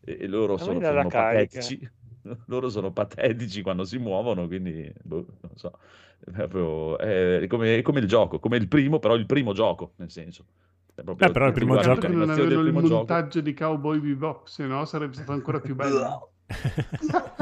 e, 0.00 0.18
e 0.20 0.26
loro 0.26 0.56
sono, 0.56 0.80
la 0.80 0.88
sono 0.88 1.08
patetici, 1.08 1.90
loro 2.46 2.68
sono 2.70 2.90
patetici 2.92 3.62
quando 3.62 3.84
si 3.84 3.98
muovono, 3.98 4.48
quindi 4.48 4.92
boh, 5.00 5.26
non 5.42 5.52
so, 5.54 5.78
è, 6.13 6.13
proprio- 6.32 6.98
è 6.98 7.46
come, 7.48 7.76
è 7.78 7.82
come 7.82 8.00
il 8.00 8.06
gioco, 8.06 8.38
come 8.38 8.56
il 8.56 8.68
primo, 8.68 8.98
però 8.98 9.14
il 9.14 9.26
primo 9.26 9.52
gioco, 9.52 9.92
nel 9.96 10.10
senso. 10.10 10.44
È 10.94 11.02
proprio- 11.02 11.28
Eh, 11.28 11.32
però 11.32 11.46
il 11.46 11.52
primo 11.52 11.80
gioco- 11.80 12.00
che 12.00 12.08
non 12.08 12.30
avevano 12.30 12.52
il 12.60 12.60
primo 12.62 12.80
gioco, 12.82 12.94
montaggio 12.94 13.40
di 13.40 13.52
Cowboy 13.54 13.98
Bebop, 13.98 14.46
se 14.46 14.64
no 14.66 14.84
sarebbe 14.84 15.14
stato 15.14 15.32
ancora 15.32 15.60
più 15.60 15.74
bello. 15.74 16.30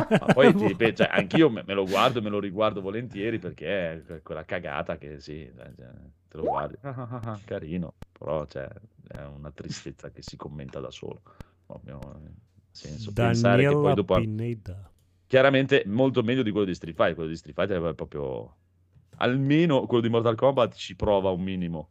Ma 0.08 0.32
poi 0.32 0.54
ti 0.54 0.66
ripeto, 0.68 1.02
cioè, 1.02 1.08
anch'io 1.12 1.50
me, 1.50 1.64
me 1.66 1.74
lo 1.74 1.84
guardo 1.84 2.18
e 2.18 2.22
me 2.22 2.28
lo 2.28 2.38
riguardo 2.38 2.80
volentieri 2.80 3.38
perché 3.38 3.92
è 3.92 4.02
que- 4.04 4.22
quella 4.22 4.44
cagata 4.44 4.96
che 4.96 5.20
sì, 5.20 5.50
cioè, 5.54 5.72
cioè, 5.76 5.90
te 6.28 6.36
lo 6.36 6.44
guardi, 6.44 6.76
carino, 7.44 7.94
però 8.16 8.46
cioè, 8.46 8.68
è 9.08 9.22
una 9.24 9.50
tristezza 9.50 10.10
che 10.10 10.22
si 10.22 10.36
commenta 10.36 10.80
da 10.80 10.90
solo. 10.90 11.20
Proprio, 11.66 11.98
senso, 12.70 13.12
pensare 13.12 13.64
che 13.66 13.72
poi 13.72 13.94
dopo... 13.94 14.14
Pineda. 14.14 14.90
Chiaramente 15.26 15.82
molto 15.86 16.22
meglio 16.22 16.42
di 16.42 16.50
quello 16.50 16.66
di 16.66 16.74
Street 16.74 16.94
Fighter, 16.94 17.14
quello 17.14 17.30
di 17.30 17.36
Street 17.36 17.56
Fighter 17.56 17.82
è 17.82 17.94
proprio... 17.94 18.56
Almeno 19.22 19.86
quello 19.86 20.02
di 20.02 20.08
Mortal 20.08 20.34
Kombat 20.36 20.74
ci 20.74 20.96
prova 20.96 21.30
un 21.30 21.40
minimo. 21.42 21.90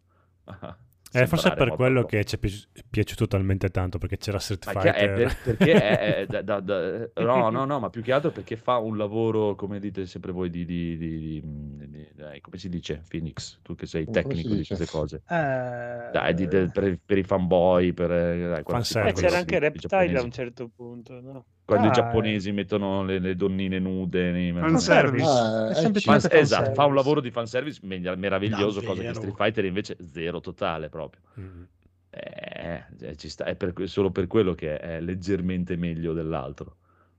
Eh, 1.13 1.27
forse 1.27 1.49
è 1.49 1.55
per 1.55 1.67
Mortal 1.67 1.75
quello 1.75 2.01
Kombat. 2.03 2.09
che 2.09 2.23
ci 2.25 2.35
è 2.35 2.39
pi- 2.39 2.83
piaciuto 2.89 3.27
talmente 3.27 3.69
tanto, 3.69 3.97
perché 3.97 4.17
c'era 4.17 4.39
Street 4.39 4.65
Ma 4.73 4.79
che- 4.81 4.93
è 4.93 5.07
Fighter. 5.07 5.15
per- 5.43 5.55
perché 5.57 5.73
è, 5.73 6.15
è 6.21 6.25
da- 6.25 6.41
da- 6.41 6.59
da- 6.61 7.09
no, 7.21 7.49
no, 7.49 7.65
no, 7.65 7.79
ma 7.79 7.89
più 7.89 8.01
che 8.01 8.13
altro 8.13 8.31
perché 8.31 8.55
fa 8.55 8.77
un 8.77 8.95
lavoro, 8.95 9.55
come 9.55 9.79
dite 9.79 10.05
sempre 10.05 10.31
voi, 10.31 10.49
di, 10.49 10.63
di- 10.63 10.97
di- 10.97 11.19
di- 11.19 12.41
come 12.41 12.57
si 12.57 12.69
dice, 12.69 13.01
Phoenix, 13.09 13.59
tu 13.61 13.75
che 13.75 13.85
sei 13.87 14.05
tecnico 14.09 14.53
di 14.55 14.65
queste 14.65 14.85
cose. 14.87 15.21
Eh, 15.27 16.09
Dai, 16.11 16.47
per, 16.47 16.99
per 17.05 17.17
i 17.17 17.23
fanboy, 17.23 17.91
per 17.91 18.11
eh, 18.11 18.47
dai. 18.47 18.63
Eh, 19.07 19.13
c'era 19.13 19.37
anche 19.37 19.59
Reptile 19.59 20.17
a 20.17 20.21
un 20.23 20.31
certo 20.31 20.69
punto, 20.73 21.19
no? 21.19 21.45
Quando 21.63 21.87
i 21.87 21.89
Ah, 21.89 21.93
giapponesi 21.93 22.51
mettono 22.51 23.03
le, 23.03 23.19
le 23.19 23.35
donnine 23.35 23.79
nude 23.79 24.31
nei 24.31 24.51
Fanservice. 24.51 25.25
Ah, 25.25 25.67
È 25.67 25.71
eh, 25.71 25.75
semplicemente 25.75 26.27
Fan- 26.27 26.39
esatto, 26.39 26.73
fa 26.73 26.85
un 26.85 26.95
lavoro 26.95 27.21
di 27.21 27.31
fanservice 27.31 27.79
meraviglioso, 27.83 28.79
cosa 28.81 29.01
che 29.01 29.07
Davvero? 29.07 29.13
Street 29.13 29.35
Fighter 29.35 29.65
invece 29.65 29.97
zero 30.11 30.39
totale 30.41 30.89
proprio. 30.89 31.21
Mm. 31.39 31.63
Eh, 32.09 32.83
eh, 32.99 33.15
ci 33.15 33.29
sta, 33.29 33.45
è 33.45 33.55
per 33.55 33.73
solo 33.85 34.11
per 34.11 34.27
quello 34.27 34.53
che 34.53 34.77
è 34.77 34.99
leggermente 34.99 35.77
meglio 35.77 36.11
dell'altro. 36.13 36.75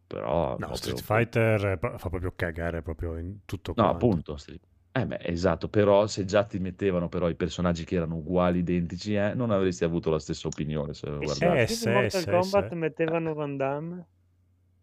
Però 0.07 0.49
No, 0.51 0.57
proprio- 0.57 0.77
Street 0.77 1.01
Fighter 1.01 1.65
eh, 1.65 1.79
fa 1.99 2.09
proprio 2.11 2.33
cagare 2.37 2.83
proprio 2.83 3.17
in 3.17 3.39
tutto 3.47 3.73
No, 3.75 3.85
quanto. 3.85 3.95
appunto. 3.95 4.37
Street- 4.37 4.61
Eh 4.95 5.07
beh, 5.07 5.21
esatto, 5.23 5.69
però 5.71 6.07
se 6.07 6.27
già 6.27 6.45
ti 6.45 6.59
mettevano 6.59 7.09
però 7.09 7.31
i 7.31 7.35
personaggi 7.35 7.85
che 7.85 7.97
erano 7.97 8.17
uguali, 8.17 8.59
identici, 8.59 9.15
eh, 9.15 9.33
non 9.33 9.51
avresti 9.51 9.85
avuto 9.85 10.11
la 10.11 10.19
stessa 10.19 10.49
opinione 10.49 10.93
se. 10.93 11.07
Eh, 11.09 11.27
se 11.67 11.67
sì, 11.75 11.85
in 11.85 11.93
Mortal 11.95 12.27
Kombat 12.27 12.73
mettevano 12.73 13.33
Van 13.33 13.57
Damme? 13.57 14.07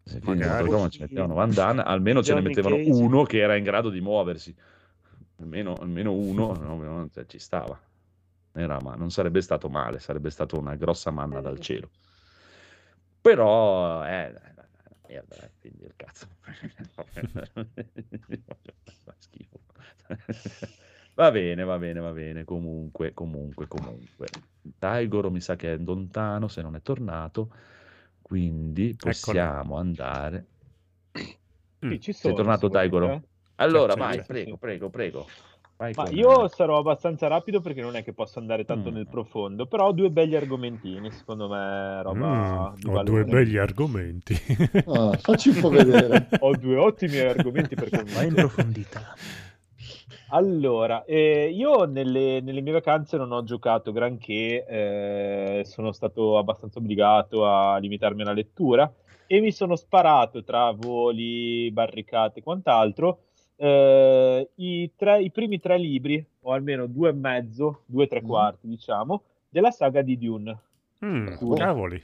Se 0.04 0.20
magari. 0.22 0.48
Mortal 0.48 0.68
Kombat 0.68 0.90
ci 0.90 1.00
mettevano 1.00 1.34
Van 1.34 1.52
Damme, 1.52 1.82
almeno 1.82 2.22
ce 2.22 2.34
ne 2.34 2.40
mettevano 2.40 2.76
Cage. 2.76 2.90
uno 2.90 3.22
che 3.24 3.38
era 3.38 3.56
in 3.56 3.64
grado 3.64 3.90
di 3.90 4.00
muoversi. 4.00 4.54
Almeno, 5.36 5.74
almeno 5.74 6.12
uno 6.12 6.54
no, 6.60 6.76
no, 6.76 7.08
cioè, 7.10 7.26
ci 7.26 7.38
stava. 7.38 7.78
Era, 8.52 8.80
ma 8.80 8.94
non 8.94 9.10
sarebbe 9.10 9.40
stato 9.40 9.68
male, 9.68 10.00
sarebbe 10.00 10.30
stata 10.30 10.56
una 10.56 10.74
grossa 10.74 11.10
manna 11.10 11.40
dal 11.40 11.60
cielo. 11.60 11.90
Però, 13.20 14.04
eh, 14.04 14.32
merda, 15.06 15.36
eh, 15.36 15.50
quindi 15.60 15.84
il 15.84 15.92
cazzo. 15.96 16.26
Fa 16.94 17.04
schifo. 19.18 19.60
Va 21.14 21.30
bene, 21.30 21.64
va 21.64 21.78
bene, 21.78 22.00
va 22.00 22.12
bene. 22.12 22.44
Comunque, 22.44 23.12
comunque, 23.12 23.66
comunque. 23.66 24.26
Daigoro 24.62 25.30
mi 25.30 25.40
sa 25.40 25.56
che 25.56 25.74
è 25.74 25.76
lontano 25.76 26.48
se 26.48 26.62
non 26.62 26.76
è 26.76 26.82
tornato. 26.82 27.52
Quindi 28.30 28.94
possiamo 28.94 29.76
andare. 29.76 30.46
Mm. 31.84 31.90
Sì, 31.90 32.00
ci 32.00 32.12
Sei 32.12 32.20
sono, 32.20 32.34
tornato 32.36 32.68
Daigoro? 32.68 33.10
eh. 33.10 33.20
Allora, 33.56 33.94
vai, 33.96 34.22
prego, 34.22 34.56
prego, 34.56 34.88
prego. 34.88 35.26
Vai 35.76 35.94
Ma 35.94 36.04
con- 36.04 36.14
io 36.16 36.46
sarò 36.48 36.78
abbastanza 36.78 37.26
rapido 37.26 37.60
perché 37.60 37.80
non 37.80 37.96
è 37.96 38.04
che 38.04 38.12
posso 38.12 38.38
andare 38.38 38.64
tanto 38.64 38.90
Mm. 38.90 38.94
nel 38.94 39.08
profondo, 39.08 39.66
però 39.66 39.88
ho 39.88 39.92
due 39.92 40.10
begli 40.10 40.36
argomentini, 40.36 41.10
secondo 41.10 41.48
me, 41.48 42.02
roba 42.02 42.72
Mm, 42.74 42.86
ho 42.86 43.02
due 43.02 43.24
begli 43.24 43.56
argomenti. 43.56 44.34
Ah, 44.84 45.16
facci 45.16 45.50
un 45.50 45.58
po' 45.58 45.70
vedere. 45.70 46.28
Ho 46.38 46.54
due 46.54 46.76
ottimi 46.76 47.18
argomenti 47.18 47.76
per 47.76 47.90
Vai 48.12 48.26
in 48.28 48.34
convincere. 48.34 48.34
profondità. 48.34 49.14
Allora, 50.32 51.04
eh, 51.04 51.50
io 51.52 51.84
nelle, 51.84 52.40
nelle 52.40 52.60
mie 52.60 52.72
vacanze 52.72 53.16
non 53.16 53.32
ho 53.32 53.42
giocato 53.42 53.90
granché, 53.90 54.64
eh, 54.64 55.62
sono 55.64 55.90
stato 55.92 56.38
abbastanza 56.38 56.78
obbligato 56.78 57.46
a 57.46 57.76
limitarmi 57.78 58.22
alla 58.22 58.32
lettura 58.32 58.92
e 59.26 59.40
mi 59.40 59.50
sono 59.50 59.74
sparato 59.76 60.44
tra 60.44 60.70
voli, 60.70 61.70
barricate 61.72 62.38
e 62.38 62.42
quant'altro 62.42 63.22
eh, 63.56 64.50
i, 64.54 64.90
tre- 64.96 65.22
i 65.22 65.30
primi 65.30 65.58
tre 65.58 65.78
libri, 65.78 66.24
o 66.42 66.52
almeno 66.52 66.86
due 66.86 67.10
e 67.10 67.12
mezzo, 67.12 67.82
due 67.86 68.04
e 68.04 68.06
tre 68.06 68.22
Mm. 68.22 68.26
quarti, 68.26 68.68
diciamo, 68.68 69.22
della 69.48 69.70
saga 69.70 70.00
di 70.02 70.16
Dune. 70.16 70.58
Mm, 71.04 71.54
cavoli. 71.56 72.02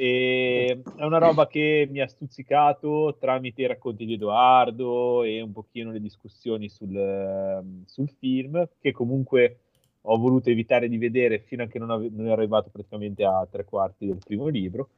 E 0.00 0.80
è 0.94 1.02
una 1.02 1.18
roba 1.18 1.48
che 1.48 1.88
mi 1.90 1.98
ha 1.98 2.06
stuzzicato 2.06 3.16
tramite 3.18 3.62
i 3.62 3.66
racconti 3.66 4.06
di 4.06 4.12
Edoardo 4.12 5.24
e 5.24 5.40
un 5.40 5.50
pochino 5.50 5.90
le 5.90 5.98
discussioni 5.98 6.68
sul, 6.68 6.94
ehm, 6.94 7.82
sul 7.84 8.08
film, 8.08 8.68
che 8.78 8.92
comunque 8.92 9.58
ho 10.02 10.16
voluto 10.16 10.50
evitare 10.50 10.88
di 10.88 10.98
vedere 10.98 11.40
fino 11.40 11.64
a 11.64 11.66
che 11.66 11.80
non, 11.80 11.90
ave- 11.90 12.10
non 12.12 12.26
ero 12.26 12.34
arrivato 12.34 12.70
praticamente 12.70 13.24
a 13.24 13.44
tre 13.50 13.64
quarti 13.64 14.06
del 14.06 14.18
primo 14.24 14.46
libro. 14.46 14.90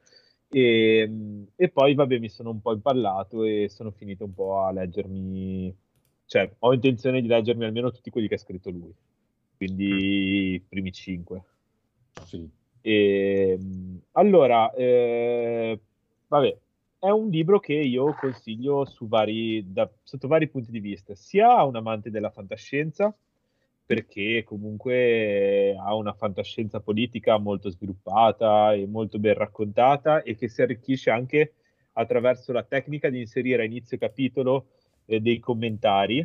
E, 0.50 1.10
e 1.56 1.68
poi, 1.70 1.94
vabbè, 1.94 2.18
mi 2.18 2.28
sono 2.28 2.50
un 2.50 2.60
po' 2.60 2.74
impallato 2.74 3.44
e 3.44 3.70
sono 3.70 3.92
finito 3.92 4.24
un 4.26 4.34
po' 4.34 4.58
a 4.60 4.70
leggermi, 4.70 5.74
cioè, 6.26 6.56
ho 6.58 6.74
intenzione 6.74 7.22
di 7.22 7.26
leggermi 7.26 7.64
almeno 7.64 7.90
tutti 7.90 8.10
quelli 8.10 8.28
che 8.28 8.34
ha 8.34 8.38
scritto 8.38 8.68
lui, 8.68 8.92
quindi 9.56 10.52
i 10.56 10.60
primi 10.60 10.92
cinque. 10.92 11.42
Sì. 12.26 12.58
E, 12.80 13.58
allora, 14.12 14.72
eh, 14.72 15.78
vabbè, 16.28 16.56
è 16.98 17.08
un 17.08 17.28
libro 17.30 17.58
che 17.60 17.74
io 17.74 18.14
consiglio 18.18 18.84
su 18.84 19.08
vari, 19.08 19.72
da- 19.72 19.90
sotto 20.02 20.28
vari 20.28 20.48
punti 20.48 20.70
di 20.70 20.80
vista, 20.80 21.14
sia 21.14 21.56
a 21.56 21.64
un 21.64 21.76
amante 21.76 22.10
della 22.10 22.30
fantascienza, 22.30 23.14
perché 23.86 24.44
comunque 24.44 25.74
ha 25.76 25.94
una 25.96 26.12
fantascienza 26.12 26.78
politica 26.78 27.38
molto 27.38 27.70
sviluppata 27.70 28.72
e 28.72 28.86
molto 28.86 29.18
ben 29.18 29.34
raccontata 29.34 30.22
e 30.22 30.36
che 30.36 30.48
si 30.48 30.62
arricchisce 30.62 31.10
anche 31.10 31.54
attraverso 31.94 32.52
la 32.52 32.62
tecnica 32.62 33.08
di 33.08 33.18
inserire 33.18 33.62
a 33.62 33.64
inizio 33.64 33.98
capitolo 33.98 34.66
eh, 35.06 35.20
dei 35.20 35.40
commentari. 35.40 36.18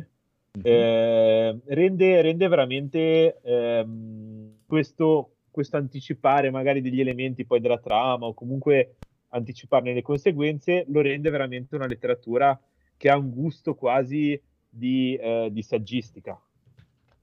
Eh, 0.62 1.58
rende, 1.64 2.22
rende 2.22 2.48
veramente 2.48 3.40
ehm, 3.42 4.58
questo, 4.66 5.35
questo 5.56 5.78
anticipare 5.78 6.50
magari 6.50 6.82
degli 6.82 7.00
elementi 7.00 7.46
poi 7.46 7.60
della 7.60 7.78
trama 7.78 8.26
o 8.26 8.34
comunque 8.34 8.96
anticiparne 9.28 9.94
le 9.94 10.02
conseguenze 10.02 10.84
lo 10.88 11.00
rende 11.00 11.30
veramente 11.30 11.76
una 11.76 11.86
letteratura 11.86 12.60
che 12.94 13.08
ha 13.08 13.16
un 13.16 13.30
gusto 13.30 13.74
quasi 13.74 14.38
di, 14.68 15.16
eh, 15.16 15.48
di 15.50 15.62
saggistica 15.62 16.38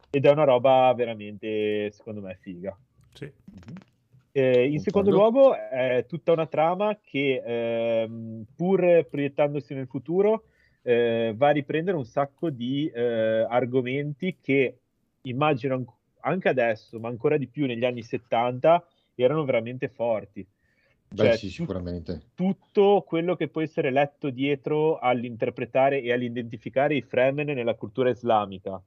ed 0.09 0.25
è 0.25 0.31
una 0.31 0.45
roba 0.45 0.91
veramente 0.95 1.91
secondo 1.91 2.21
me 2.21 2.35
figa. 2.41 2.75
Sì. 3.13 3.31
Eh, 4.31 4.67
in 4.67 4.79
secondo 4.79 5.11
luogo 5.11 5.55
è 5.55 6.03
tutta 6.07 6.31
una 6.31 6.47
trama 6.47 6.97
che 7.03 7.39
ehm, 7.45 8.45
pur 8.55 9.05
proiettandosi 9.11 9.75
nel 9.75 9.85
futuro 9.85 10.45
eh, 10.81 11.35
va 11.37 11.49
a 11.49 11.51
riprendere 11.51 11.95
un 11.95 12.05
sacco 12.05 12.49
di 12.49 12.87
eh, 12.87 13.45
argomenti 13.47 14.37
che 14.41 14.79
immagino 15.21 15.75
an- 15.75 15.85
anche 16.23 16.49
adesso, 16.49 16.99
ma 16.99 17.07
ancora 17.09 17.37
di 17.37 17.47
più 17.47 17.65
negli 17.65 17.85
anni 17.85 18.03
70, 18.03 18.85
erano 19.15 19.45
veramente 19.45 19.87
forti. 19.87 20.45
Beh, 21.09 21.23
Cioè, 21.23 21.37
sì, 21.37 21.49
sicuramente. 21.49 22.21
tutto 22.33 23.03
quello 23.05 23.35
che 23.35 23.47
può 23.47 23.61
essere 23.61 23.91
letto 23.91 24.29
dietro 24.29 24.97
all'interpretare 24.97 26.01
e 26.01 26.11
all'identificare 26.11 26.95
i 26.95 27.01
Fremen 27.01 27.47
nella 27.47 27.75
cultura 27.75 28.09
islamica 28.09 28.81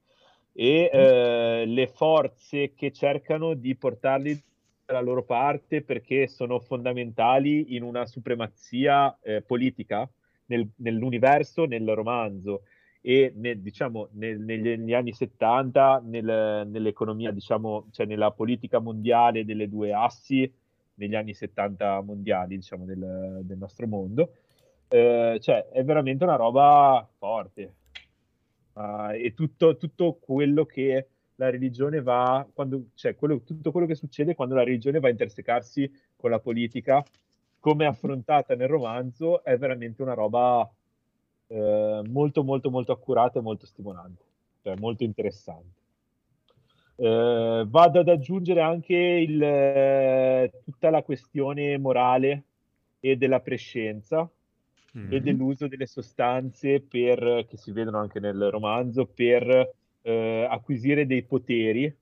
e 0.53 0.91
eh, 0.93 1.65
le 1.67 1.87
forze 1.87 2.73
che 2.75 2.91
cercano 2.91 3.55
di 3.55 3.77
portarli 3.77 4.43
la 4.87 5.01
loro 5.01 5.23
parte 5.25 5.83
perché 5.83 6.27
sono 6.29 6.59
fondamentali 6.61 7.75
in 7.77 7.83
una 7.83 8.07
supremazia 8.07 9.17
eh, 9.21 9.43
politica 9.43 10.09
nel- 10.47 10.69
nell'universo, 10.77 11.65
nel 11.65 11.89
romanzo 11.95 12.63
e 13.09 13.33
nel- 13.37 13.61
diciamo, 13.61 14.09
nel- 14.15 14.41
negli, 14.41 14.77
negli 14.77 14.93
anni 14.93 15.13
70 15.13 16.03
nel- 16.05 16.67
nell'economia, 16.67 17.31
diciamo, 17.31 17.87
cioè 17.93 18.05
nella 18.05 18.33
politica 18.33 18.81
mondiale 18.81 19.45
delle 19.45 19.69
due 19.69 19.93
assi, 19.93 20.53
negli 20.95 21.15
anni 21.15 21.33
70 21.33 22.01
mondiali, 22.01 22.57
diciamo, 22.57 22.85
del, 22.85 23.43
del 23.45 23.59
nostro 23.59 23.87
mondo. 23.87 24.33
Eh, 24.89 25.39
cioè, 25.41 25.69
è 25.69 25.85
veramente 25.85 26.25
una 26.25 26.35
roba 26.35 27.09
forte. 27.17 27.75
Uh, 28.73 29.13
e 29.13 29.35
tutto, 29.35 29.77
tutto 29.77 30.15
quello 30.21 30.65
che 30.65 31.07
la 31.37 31.49
religione 31.49 32.03
va, 32.03 32.45
quando, 32.53 32.89
cioè 32.95 33.15
quello, 33.15 33.41
tutto 33.43 33.71
quello 33.71 33.87
che 33.87 33.95
succede 33.95 34.35
quando 34.35 34.57
la 34.57 34.65
religione 34.65 34.99
va 34.99 35.07
a 35.07 35.13
intersecarsi 35.13 35.89
con 36.17 36.31
la 36.31 36.41
politica, 36.41 37.05
come 37.61 37.87
affrontata 37.87 38.57
nel 38.57 38.69
romanzo, 38.69 39.45
è 39.45 39.57
veramente 39.57 40.03
una 40.03 40.15
roba 40.15 40.69
eh, 41.49 42.03
molto, 42.09 42.43
molto, 42.43 42.71
molto 42.71 42.93
accurata 42.93 43.39
e 43.39 43.43
molto 43.43 43.67
stimolante, 43.67 44.23
cioè 44.63 44.75
molto 44.77 45.05
interessante. 45.05 45.75
Eh, 46.97 47.65
vado 47.69 48.01
ad 48.01 48.09
aggiungere 48.09 48.63
anche 48.63 48.97
il, 48.97 49.43
eh, 49.43 50.51
tutta 50.65 50.91
la 50.91 51.03
questione 51.03 51.77
morale 51.77 52.45
e 53.01 53.17
della 53.17 53.41
prescienza 53.41 54.29
mm-hmm. 54.97 55.13
e 55.13 55.21
dell'uso 55.21 55.69
delle 55.69 55.87
sostanze 55.87 56.81
per, 56.81 57.45
che 57.49 57.57
si 57.57 57.71
vedono 57.73 57.99
anche 57.99 58.19
nel 58.19 58.49
romanzo 58.51 59.07
per 59.07 59.75
eh, 60.03 60.47
acquisire 60.49 61.07
dei 61.07 61.23
poteri. 61.23 61.95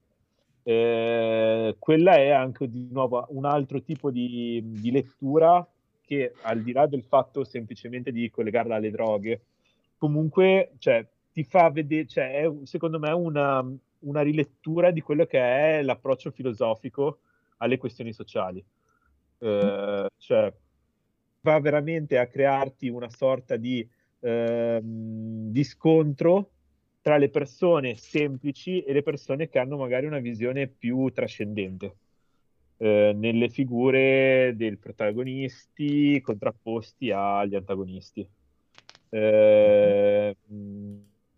Eh, 0.66 1.76
quella 1.78 2.14
è 2.14 2.30
anche 2.30 2.70
di 2.70 2.88
nuovo 2.90 3.26
un 3.30 3.44
altro 3.44 3.82
tipo 3.82 4.10
di, 4.10 4.62
di, 4.64 4.90
lettura 4.90 5.66
che 6.04 6.34
al 6.42 6.62
di 6.62 6.72
là 6.72 6.86
del 6.86 7.02
fatto 7.02 7.44
semplicemente 7.44 8.12
di 8.12 8.30
collegarla 8.30 8.76
alle 8.76 8.90
droghe, 8.90 9.40
comunque 9.96 10.72
cioè, 10.78 11.06
ti 11.32 11.44
fa 11.44 11.70
vedere, 11.70 12.06
cioè, 12.06 12.42
è 12.42 12.52
secondo 12.64 12.98
me 12.98 13.10
una, 13.10 13.66
una 14.00 14.20
rilettura 14.22 14.90
di 14.90 15.00
quello 15.00 15.26
che 15.26 15.38
è 15.38 15.82
l'approccio 15.82 16.30
filosofico 16.30 17.18
alle 17.58 17.78
questioni 17.78 18.12
sociali. 18.12 18.64
Eh, 19.38 20.06
cioè, 20.16 20.54
va 21.40 21.60
veramente 21.60 22.18
a 22.18 22.26
crearti 22.26 22.88
una 22.88 23.10
sorta 23.10 23.56
di, 23.56 23.86
eh, 24.20 24.80
di 24.82 25.64
scontro 25.64 26.50
tra 27.00 27.18
le 27.18 27.28
persone 27.28 27.96
semplici 27.96 28.82
e 28.82 28.92
le 28.94 29.02
persone 29.02 29.48
che 29.48 29.58
hanno 29.58 29.76
magari 29.76 30.06
una 30.06 30.20
visione 30.20 30.68
più 30.68 31.10
trascendente. 31.10 31.96
Eh, 32.76 33.12
nelle 33.14 33.48
figure 33.48 34.52
dei 34.56 34.76
protagonisti 34.76 36.20
contrapposti 36.20 37.10
agli 37.12 37.54
antagonisti. 37.54 38.28
Eh, 39.10 40.36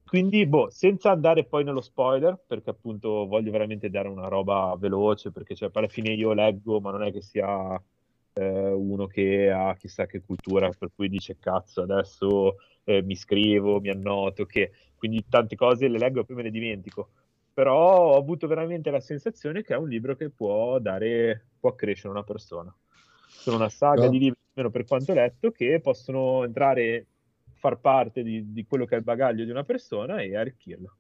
quindi, 0.07 0.47
boh, 0.47 0.71
senza 0.71 1.11
andare 1.11 1.45
poi 1.45 1.63
nello 1.65 1.81
spoiler, 1.83 2.39
perché 2.47 2.71
appunto 2.71 3.27
voglio 3.27 3.51
veramente 3.51 3.91
dare 3.91 4.09
una 4.09 4.29
roba 4.29 4.75
veloce, 4.79 5.31
perché 5.31 5.55
cioè, 5.55 5.71
alla 5.73 5.89
fine 5.89 6.13
io 6.15 6.33
leggo, 6.33 6.81
ma 6.81 6.91
non 6.91 7.03
è 7.03 7.13
che 7.13 7.21
sia 7.21 7.81
eh, 8.35 8.71
uno 8.71 9.07
che 9.07 9.51
ha 9.51 9.75
chissà 9.77 10.07
che 10.07 10.23
cultura, 10.23 10.71
per 10.71 10.91
cui 10.95 11.09
dice 11.09 11.37
cazzo, 11.39 11.83
adesso 11.83 12.57
eh, 12.85 13.03
mi 13.03 13.15
scrivo, 13.15 13.81
mi 13.81 13.91
annoto, 13.91 14.47
che 14.47 14.71
quindi 14.95 15.25
tante 15.29 15.57
cose 15.57 15.89
le 15.89 15.99
leggo 15.99 16.21
e 16.21 16.25
poi 16.25 16.37
me 16.37 16.43
le 16.45 16.51
dimentico. 16.51 17.11
Però 17.57 18.13
ho 18.13 18.17
avuto 18.19 18.47
veramente 18.47 18.91
la 18.91 19.01
sensazione 19.01 19.63
che 19.63 19.73
è 19.73 19.79
un 19.79 19.89
libro 19.89 20.15
che 20.15 20.29
può 20.29 20.79
dare, 20.79 21.53
può 21.59 21.75
crescere 21.75 22.11
una 22.11 22.23
persona. 22.23 22.71
Sono 23.29 23.57
una 23.57 23.71
saga 23.71 24.05
no. 24.05 24.11
di 24.11 24.19
libri, 24.19 24.39
almeno 24.53 24.71
per 24.71 24.85
quanto 24.85 25.15
letto, 25.15 25.53
che 25.53 25.81
possono 25.81 26.45
entrare, 26.45 27.07
far 27.55 27.79
parte 27.79 28.23
di, 28.23 28.53
di, 28.53 28.67
quello 28.67 28.85
che 28.85 28.97
è 28.97 28.99
il 28.99 29.05
bagaglio 29.05 29.47
di 29.47 29.51
una 29.51 29.65
persona 29.65 30.21
e 30.21 30.37
arricchirlo. 30.37 30.97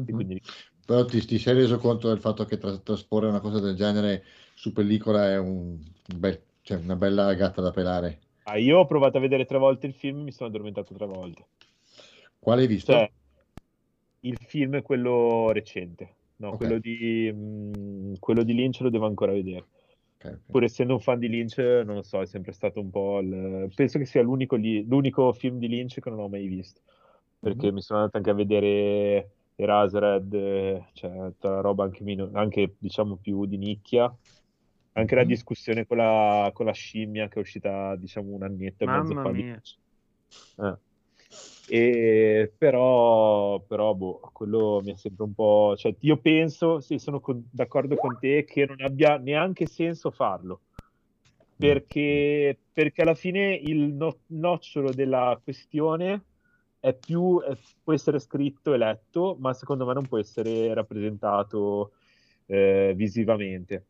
Mm-hmm. 0.00 0.12
Quindi... 0.12 0.42
Però 0.84 1.04
ti, 1.04 1.24
ti, 1.24 1.38
sei 1.38 1.54
reso 1.54 1.78
conto 1.78 2.08
del 2.08 2.18
fatto 2.18 2.44
che 2.44 2.58
tra, 2.58 2.76
trasporre 2.78 3.28
una 3.28 3.38
cosa 3.38 3.60
del 3.60 3.76
genere 3.76 4.24
su 4.54 4.72
pellicola 4.72 5.30
è 5.30 5.38
un 5.38 5.78
bel, 6.12 6.42
cioè 6.62 6.78
una 6.78 6.96
bella 6.96 7.32
gatta 7.34 7.60
da 7.60 7.70
pelare? 7.70 8.18
Ah, 8.42 8.58
io 8.58 8.78
ho 8.78 8.84
provato 8.84 9.18
a 9.18 9.20
vedere 9.20 9.44
tre 9.44 9.58
volte 9.58 9.86
il 9.86 9.94
film 9.94 10.18
e 10.18 10.22
mi 10.24 10.32
sono 10.32 10.48
addormentato 10.48 10.92
tre 10.92 11.06
volte. 11.06 11.46
Quale 12.36 12.62
hai 12.62 12.66
visto? 12.66 12.90
Cioè, 12.90 13.12
il 14.20 14.38
film 14.38 14.76
è 14.76 14.82
quello 14.82 15.50
recente, 15.52 16.14
no, 16.36 16.48
okay. 16.48 16.58
quello, 16.58 16.78
di, 16.78 17.32
mh, 17.32 17.70
mm, 17.78 18.14
quello, 18.18 18.42
di, 18.42 18.54
Lynch 18.54 18.80
lo 18.80 18.90
devo 18.90 19.06
ancora 19.06 19.32
vedere. 19.32 19.66
Okay, 20.16 20.32
okay. 20.32 20.44
Pur 20.50 20.64
essendo 20.64 20.94
un 20.94 21.00
fan 21.00 21.18
di 21.18 21.28
Lynch, 21.28 21.58
non 21.58 21.94
lo 21.94 22.02
so, 22.02 22.20
è 22.20 22.26
sempre 22.26 22.52
stato 22.52 22.80
un 22.80 22.90
po'. 22.90 23.20
Il... 23.20 23.70
Penso 23.74 23.98
che 23.98 24.04
sia 24.04 24.22
l'unico, 24.22 24.56
li... 24.56 24.86
l'unico, 24.86 25.32
film 25.32 25.58
di 25.58 25.68
Lynch 25.68 26.00
che 26.00 26.10
non 26.10 26.18
ho 26.18 26.28
mai 26.28 26.46
visto. 26.46 26.80
Perché 27.38 27.66
mm-hmm. 27.66 27.74
mi 27.74 27.80
sono 27.80 28.00
andato 28.00 28.18
anche 28.18 28.30
a 28.30 28.34
vedere 28.34 29.30
Eraserhead, 29.56 30.82
cioè 30.92 31.32
roba 31.38 31.84
anche, 31.84 32.04
meno, 32.04 32.28
anche 32.34 32.74
diciamo 32.78 33.16
più 33.16 33.46
di 33.46 33.56
nicchia. 33.56 34.14
Anche 34.92 35.14
mm-hmm. 35.14 35.24
la 35.24 35.28
discussione 35.28 35.86
con 35.86 35.96
la, 35.96 36.50
con 36.52 36.66
la, 36.66 36.72
scimmia 36.72 37.28
che 37.28 37.38
è 37.38 37.40
uscita 37.40 37.96
diciamo 37.96 38.34
un 38.34 38.42
annetto 38.42 38.84
e 38.84 38.86
mezzo 38.86 39.14
fa. 39.14 39.30
Mia. 39.30 39.62
Eh. 40.58 40.76
E 41.72 42.52
però, 42.58 43.60
però 43.60 43.94
boh, 43.94 44.18
quello 44.32 44.80
mi 44.82 44.90
è 44.92 44.96
sempre 44.96 45.22
un 45.22 45.34
po'... 45.34 45.74
Cioè, 45.76 45.94
io 46.00 46.16
penso, 46.16 46.80
sì, 46.80 46.98
sono 46.98 47.20
con, 47.20 47.46
d'accordo 47.48 47.94
con 47.94 48.18
te, 48.18 48.44
che 48.44 48.66
non 48.66 48.80
abbia 48.80 49.18
neanche 49.18 49.66
senso 49.66 50.10
farlo. 50.10 50.62
Perché, 51.56 52.58
perché 52.72 53.02
alla 53.02 53.14
fine 53.14 53.54
il 53.54 53.92
no, 53.92 54.16
nocciolo 54.28 54.92
della 54.92 55.38
questione 55.40 56.24
è 56.80 56.92
più, 56.92 57.40
è, 57.40 57.56
può 57.84 57.92
essere 57.92 58.18
scritto 58.18 58.74
e 58.74 58.76
letto, 58.76 59.36
ma 59.38 59.52
secondo 59.54 59.86
me 59.86 59.92
non 59.92 60.08
può 60.08 60.18
essere 60.18 60.74
rappresentato 60.74 61.92
eh, 62.46 62.94
visivamente. 62.96 63.84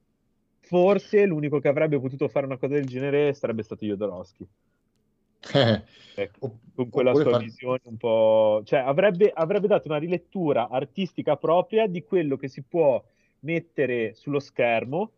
Forse 0.60 1.24
l'unico 1.24 1.60
che 1.60 1.68
avrebbe 1.68 1.98
potuto 1.98 2.28
fare 2.28 2.44
una 2.44 2.58
cosa 2.58 2.74
del 2.74 2.84
genere 2.84 3.32
sarebbe 3.32 3.62
stato 3.62 3.86
Jodorowsky 3.86 4.46
ecco, 6.14 6.58
con 6.74 6.88
quella 6.88 7.14
sua 7.14 7.30
far... 7.30 7.42
visione 7.42 7.80
un 7.84 7.96
po'... 7.96 8.62
Cioè, 8.64 8.80
avrebbe, 8.80 9.32
avrebbe 9.34 9.66
dato 9.66 9.88
una 9.88 9.98
rilettura 9.98 10.68
artistica 10.68 11.36
propria 11.36 11.86
di 11.86 12.02
quello 12.04 12.36
che 12.36 12.48
si 12.48 12.62
può 12.62 13.02
mettere 13.40 14.14
sullo 14.14 14.38
schermo 14.38 15.12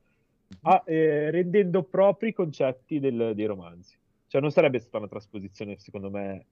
a, 0.63 0.83
eh, 0.87 1.31
rendendo 1.31 1.83
propri 1.83 2.29
i 2.29 2.33
concetti 2.33 3.01
del, 3.01 3.33
dei 3.35 3.47
romanzi. 3.47 3.97
Cioè, 4.27 4.41
non 4.41 4.51
sarebbe 4.51 4.79
stata 4.79 4.99
una 4.99 5.09
trasposizione, 5.09 5.77
secondo 5.79 6.11
me, 6.11 6.47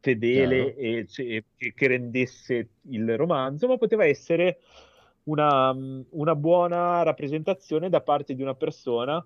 fedele 0.00 0.74
e, 0.74 1.06
cioè, 1.06 1.42
che, 1.56 1.72
che, 1.74 1.86
rendesse 1.86 2.68
il 2.88 3.16
romanzo, 3.16 3.66
ma 3.68 3.76
poteva 3.76 4.04
essere 4.04 4.60
una, 5.24 5.74
una 6.10 6.34
buona 6.34 7.02
rappresentazione 7.02 7.88
da 7.88 8.00
parte 8.00 8.34
di 8.34 8.42
una 8.42 8.54
persona 8.54 9.24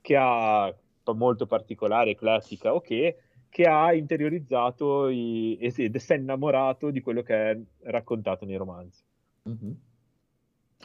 che 0.00 0.16
ha 0.16 0.74
molto 1.14 1.46
particolare, 1.46 2.14
classica, 2.14 2.74
ok, 2.74 3.14
che 3.48 3.64
ha 3.64 3.92
interiorizzato 3.92 5.08
i, 5.08 5.58
ed 5.60 5.96
si 5.96 6.12
è 6.12 6.16
innamorato 6.16 6.90
di 6.90 7.00
quello 7.00 7.22
che 7.22 7.50
è 7.50 7.60
raccontato 7.82 8.44
nei 8.44 8.56
romanzi. 8.56 9.02
Mm-hmm. 9.48 9.72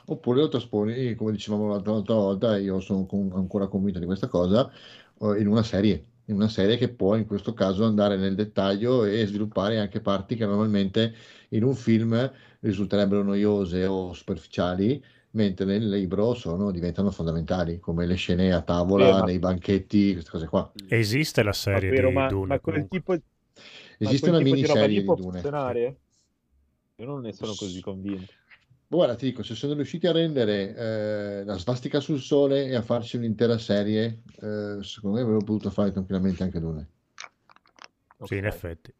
Oppure 0.07 0.41
lo 0.41 0.47
trasponi, 0.49 1.15
come 1.15 1.31
dicevamo 1.31 1.67
l'altra, 1.67 2.15
volta, 2.15 2.57
io 2.57 2.79
sono 2.79 3.05
con, 3.05 3.31
ancora 3.33 3.67
convinto 3.67 3.99
di 3.99 4.05
questa 4.05 4.27
cosa, 4.27 4.69
eh, 5.21 5.39
in 5.39 5.47
una 5.47 5.63
serie, 5.63 6.05
in 6.25 6.35
una 6.35 6.49
serie 6.49 6.77
che 6.77 6.89
può 6.89 7.15
in 7.15 7.25
questo 7.25 7.53
caso 7.53 7.85
andare 7.85 8.17
nel 8.17 8.35
dettaglio 8.35 9.05
e 9.05 9.25
sviluppare 9.25 9.79
anche 9.79 10.01
parti 10.01 10.35
che 10.35 10.45
normalmente 10.45 11.13
in 11.49 11.63
un 11.63 11.75
film 11.75 12.31
risulterebbero 12.59 13.23
noiose 13.23 13.85
o 13.85 14.13
superficiali, 14.13 15.03
mentre 15.35 15.65
nel 15.65 15.87
libro 15.87 16.33
sono, 16.33 16.71
diventano 16.71 17.11
fondamentali, 17.11 17.79
come 17.79 18.05
le 18.05 18.15
scene 18.15 18.51
a 18.51 18.61
tavola, 18.61 19.19
eh, 19.19 19.25
nei 19.25 19.39
banchetti, 19.39 20.13
queste 20.13 20.31
cose 20.31 20.47
qua. 20.47 20.71
Esiste 20.87 21.43
la 21.43 21.53
serie 21.53 21.89
vero, 21.89 22.07
di 22.09 22.13
ma, 22.13 22.27
Dune? 22.27 22.47
Ma 22.47 22.59
quel 22.59 22.87
tipo, 22.87 23.15
Esiste 23.97 24.29
una 24.29 24.39
miniserie 24.39 24.87
di, 24.87 24.99
di 24.99 25.05
Dune. 25.05 25.21
Funzionare? 25.21 25.97
Io 26.95 27.05
non 27.05 27.21
ne 27.21 27.33
sono 27.33 27.53
così 27.53 27.81
convinto. 27.81 28.31
Guarda, 28.87 29.15
ti 29.15 29.25
dico, 29.25 29.43
se 29.43 29.55
sono 29.55 29.73
riusciti 29.73 30.07
a 30.07 30.11
rendere 30.11 30.75
eh, 30.75 31.43
la 31.43 31.57
svastica 31.57 31.99
sul 31.99 32.19
sole 32.19 32.67
e 32.67 32.75
a 32.75 32.81
farci 32.81 33.17
un'intera 33.17 33.57
serie, 33.57 34.21
eh, 34.41 34.77
secondo 34.81 35.17
me 35.17 35.23
avremmo 35.23 35.39
potuto 35.39 35.69
fare 35.69 35.91
tranquillamente 35.91 36.43
anche 36.43 36.59
Dune. 36.59 36.89
Okay. 38.17 38.27
Sì, 38.27 38.37
in 38.37 38.45
effetti. 38.45 38.93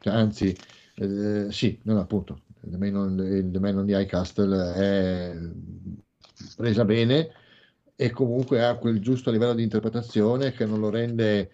Cioè, 0.00 0.12
anzi, 0.12 0.54
eh, 0.96 1.46
sì, 1.50 1.78
non 1.84 1.98
appunto, 1.98 2.42
The 2.64 2.76
Man 2.78 2.96
on, 2.96 3.16
The 3.52 3.58
Man 3.58 3.78
on 3.78 3.86
the 3.86 3.92
High 3.94 4.06
Castle 4.06 4.74
è 4.74 5.36
presa 6.56 6.84
bene 6.84 7.30
e 7.96 8.10
comunque 8.10 8.64
ha 8.64 8.76
quel 8.78 9.00
giusto 9.00 9.30
livello 9.30 9.54
di 9.54 9.62
interpretazione 9.62 10.52
che 10.52 10.66
non 10.66 10.80
lo 10.80 10.90
rende 10.90 11.50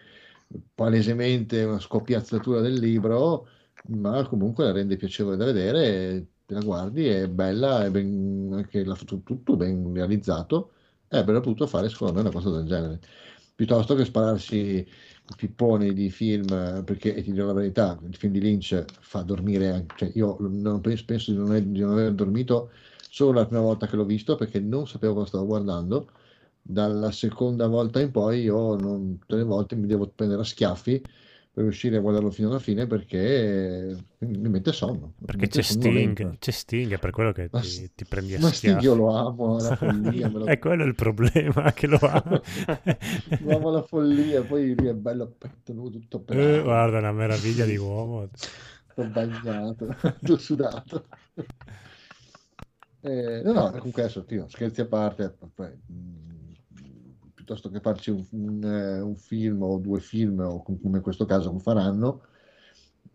palesemente 0.75 1.63
una 1.65 1.79
scoppiazzatura 1.79 2.61
del 2.61 2.75
libro, 2.79 3.49
ma 3.89 4.27
comunque 4.27 4.65
la 4.65 4.73
rende 4.73 4.97
piacevole 4.97 5.37
da 5.37 5.45
vedere, 5.45 6.27
te 6.47 6.55
la 6.55 6.61
guardi, 6.63 7.07
è 7.07 7.29
bella, 7.29 7.85
è 7.85 7.91
ben, 7.91 8.51
anche 8.53 8.85
la, 8.85 8.95
tutto 8.95 9.57
ben 9.57 9.93
realizzato 9.93 10.73
Eh, 11.09 11.17
avrebbero 11.19 11.41
potuto 11.41 11.67
fare 11.67 11.89
secondo 11.89 12.15
me 12.15 12.21
una 12.21 12.31
cosa 12.31 12.51
del 12.51 12.67
genere. 12.67 13.01
Piuttosto 13.59 13.97
che 13.97 14.05
spararsi 14.05 14.87
pipponi 15.37 15.93
di 15.93 16.11
film, 16.11 16.47
perché 16.85 17.21
ti 17.23 17.33
dirò 17.33 17.47
la 17.47 17.55
verità, 17.55 17.99
il 18.09 18.15
film 18.15 18.33
di 18.33 18.41
Lynch 18.41 18.85
fa 19.01 19.23
dormire, 19.23 19.85
cioè 19.97 20.13
io 20.15 20.37
non 20.39 20.81
penso, 20.81 21.05
penso 21.05 21.33
di 21.33 21.39
non, 21.39 21.49
aver, 21.51 21.63
di 21.65 21.81
non 21.81 21.91
aver 21.91 22.15
dormito 22.15 22.71
solo 23.11 23.33
la 23.33 23.47
prima 23.47 23.63
volta 23.63 23.89
che 23.89 23.97
l'ho 23.97 24.05
visto 24.05 24.37
perché 24.37 24.61
non 24.61 24.87
sapevo 24.87 25.15
cosa 25.15 25.27
stavo 25.27 25.47
guardando. 25.47 26.09
Dalla 26.63 27.11
seconda 27.11 27.67
volta 27.67 28.01
in 28.01 28.13
poi 28.13 28.43
io 28.43 28.77
non, 28.77 29.19
tutte 29.19 29.35
le 29.37 29.43
volte 29.43 29.75
mi 29.75 29.87
devo 29.89 30.07
prendere 30.09 30.43
a 30.43 30.45
schiaffi 30.45 31.03
riuscire 31.63 31.97
a 31.97 32.01
guardarlo 32.01 32.31
fino 32.31 32.49
alla 32.49 32.59
fine 32.59 32.87
perché 32.87 33.97
mi 34.19 34.49
mette 34.49 34.73
sonno. 34.73 35.15
Perché 35.25 35.47
mette 35.47 35.49
c'è 35.49 35.63
Sting, 35.63 36.27
sonnolenza. 36.27 36.39
c'è 36.39 36.51
Sting, 36.51 36.93
è 36.95 36.99
per 36.99 37.11
quello 37.11 37.33
che 37.33 37.51
Ma, 37.51 37.61
ti, 37.61 37.93
ti 37.95 38.05
prendi 38.07 38.35
a 38.35 38.41
ma 38.41 38.53
Sting 38.53 38.81
schiaffi. 38.81 38.83
io 38.83 38.95
lo 38.95 39.15
amo 39.17 39.57
alla 39.59 39.73
follia, 39.75 40.29
lo- 40.29 40.49
È 40.49 40.59
quello 40.59 40.85
il 40.85 40.95
problema, 40.95 41.73
che 41.73 41.87
lo 41.87 41.99
ama. 42.03 42.41
lo 43.37 43.57
amo 43.57 43.69
alla 43.69 43.83
follia, 43.83 44.45
poi 44.45 44.75
lui 44.75 44.89
è 44.89 44.95
bello 44.95 45.25
a 45.25 45.27
petto 45.29 45.73
nudo, 45.73 45.99
tutto 45.99 46.19
Eh, 46.31 46.61
operato, 46.61 46.63
guarda, 46.63 46.99
una 46.99 47.13
meraviglia 47.13 47.65
di 47.65 47.77
uomo. 47.77 48.29
tutto 48.87 49.09
bagnato, 49.11 49.87
tutto 50.19 50.39
sudato. 50.39 51.07
Eh, 53.01 53.43
no, 53.45 53.53
no, 53.53 53.71
comunque 53.71 54.03
adesso, 54.03 54.25
Tino, 54.25 54.49
scherzi 54.49 54.81
a 54.81 54.87
parte, 54.87 55.31
poi, 55.55 55.69
mh, 55.87 56.28
piuttosto 57.49 57.71
che 57.71 57.81
farci 57.81 58.11
un, 58.11 58.25
un, 58.31 58.63
eh, 58.63 59.01
un 59.01 59.17
film 59.17 59.63
o 59.63 59.79
due 59.79 60.01
film, 60.01 60.41
o 60.41 60.63
com- 60.63 60.79
come 60.81 60.99
in 60.99 61.03
questo 61.03 61.25
caso 61.25 61.57
faranno, 61.59 62.23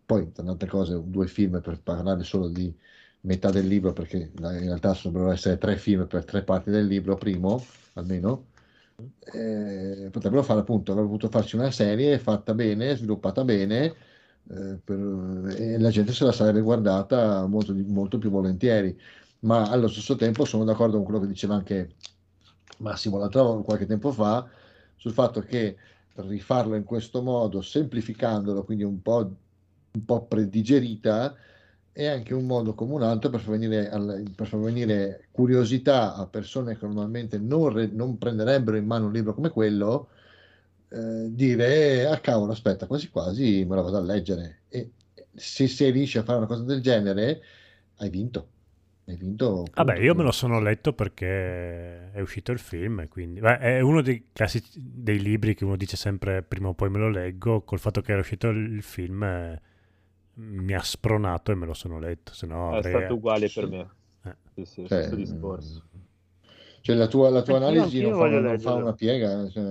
poi 0.04 0.32
tra 0.32 0.46
altre 0.48 0.68
cose, 0.68 1.00
due 1.04 1.26
film 1.28 1.60
per 1.60 1.80
parlare 1.80 2.24
solo 2.24 2.48
di 2.48 2.74
metà 3.22 3.50
del 3.50 3.66
libro, 3.66 3.92
perché 3.92 4.32
in 4.36 4.40
realtà 4.40 4.92
dovrebbero 5.02 5.30
essere 5.30 5.56
tre 5.58 5.76
film 5.76 6.06
per 6.06 6.24
tre 6.24 6.42
parti 6.42 6.70
del 6.70 6.86
libro, 6.86 7.16
primo 7.16 7.62
almeno. 7.94 8.46
Eh, 9.32 10.08
potrebbero 10.10 10.42
fare 10.42 10.60
appunto, 10.60 10.92
avrebbero 10.92 11.14
potuto 11.16 11.32
farci 11.38 11.56
una 11.56 11.70
serie 11.70 12.18
fatta 12.18 12.54
bene, 12.54 12.96
sviluppata 12.96 13.44
bene, 13.44 13.94
eh, 14.50 14.78
per- 14.84 15.54
e 15.58 15.78
la 15.78 15.90
gente 15.90 16.12
se 16.12 16.24
la 16.24 16.32
sarebbe 16.32 16.60
guardata 16.60 17.46
molto, 17.46 17.74
molto 17.74 18.18
più 18.18 18.30
volentieri. 18.30 18.96
Ma 19.40 19.68
allo 19.70 19.88
stesso 19.88 20.16
tempo 20.16 20.44
sono 20.44 20.64
d'accordo 20.64 20.96
con 20.96 21.04
quello 21.04 21.20
che 21.20 21.26
diceva 21.26 21.54
anche 21.54 21.96
Massimo 22.78 23.18
l'altra 23.18 23.42
volta, 23.42 23.64
qualche 23.64 23.86
tempo 23.86 24.10
fa, 24.12 24.46
sul 24.96 25.12
fatto 25.12 25.40
che 25.40 25.76
rifarlo 26.16 26.74
in 26.76 26.84
questo 26.84 27.22
modo, 27.22 27.60
semplificandolo, 27.60 28.64
quindi 28.64 28.84
un 28.84 29.00
po', 29.02 29.18
un 29.92 30.04
po' 30.04 30.22
predigerita, 30.26 31.34
è 31.92 32.06
anche 32.06 32.34
un 32.34 32.46
modo 32.46 32.74
come 32.74 32.94
un 32.94 33.02
altro 33.02 33.30
per 33.30 33.40
far 33.40 33.52
venire, 33.52 33.88
al- 33.90 34.24
per 34.34 34.46
far 34.48 34.60
venire 34.60 35.28
curiosità 35.30 36.14
a 36.16 36.26
persone 36.26 36.76
che 36.76 36.86
normalmente 36.86 37.38
non, 37.38 37.68
re- 37.72 37.86
non 37.92 38.18
prenderebbero 38.18 38.76
in 38.76 38.86
mano 38.86 39.06
un 39.06 39.12
libro 39.12 39.34
come 39.34 39.50
quello, 39.50 40.08
eh, 40.88 41.28
dire, 41.30 42.06
ah 42.06 42.18
cavolo, 42.20 42.52
aspetta, 42.52 42.86
quasi 42.86 43.10
quasi 43.10 43.64
me 43.64 43.76
la 43.76 43.82
vado 43.82 43.96
a 43.98 44.00
leggere. 44.00 44.62
E 44.68 44.90
se, 45.34 45.68
se 45.68 45.90
riesci 45.90 46.18
a 46.18 46.22
fare 46.24 46.38
una 46.38 46.46
cosa 46.46 46.62
del 46.64 46.80
genere, 46.80 47.42
hai 47.96 48.10
vinto. 48.10 48.53
Hai 49.06 49.16
vinto. 49.16 49.64
Vabbè, 49.74 49.98
io 49.98 50.14
me 50.14 50.22
lo 50.22 50.32
sono 50.32 50.60
letto 50.60 50.92
perché 50.94 52.10
è 52.12 52.20
uscito 52.20 52.52
il 52.52 52.58
film, 52.58 53.00
e 53.00 53.08
quindi 53.08 53.40
beh, 53.40 53.58
è 53.58 53.80
uno 53.80 54.00
dei 54.00 54.28
classici 54.32 54.70
dei 54.74 55.20
libri 55.20 55.54
che 55.54 55.64
uno 55.64 55.76
dice 55.76 55.96
sempre 55.96 56.42
prima 56.42 56.68
o 56.68 56.74
poi 56.74 56.88
me 56.90 56.98
lo 56.98 57.10
leggo, 57.10 57.62
col 57.62 57.78
fatto 57.78 58.00
che 58.00 58.12
era 58.12 58.20
uscito 58.20 58.48
il 58.48 58.82
film 58.82 59.22
eh, 59.22 59.60
mi 60.36 60.72
ha 60.74 60.80
spronato 60.80 61.52
e 61.52 61.54
me 61.54 61.66
lo 61.66 61.74
sono 61.74 61.98
letto, 61.98 62.32
se 62.32 62.46
no 62.46 62.70
È 62.74 62.78
avrei... 62.78 62.92
stato 63.00 63.14
uguale 63.14 63.50
per 63.50 63.64
Sì. 63.64 63.70
me. 63.70 63.90
eh. 64.24 64.34
Sì, 64.54 64.64
sì, 64.64 64.86
Cioè, 64.86 65.02
stesso 65.02 65.16
discorso. 65.16 65.82
Cioè, 66.80 66.96
la 66.96 67.06
tua, 67.06 67.30
la 67.30 67.42
tua 67.42 67.56
Anch'io- 67.56 67.68
analisi 67.68 68.00
non 68.02 68.14
fa, 68.14 68.28
non 68.28 68.58
fa 68.58 68.74
una 68.74 68.92
piega. 68.92 69.48
cioè, 69.50 69.62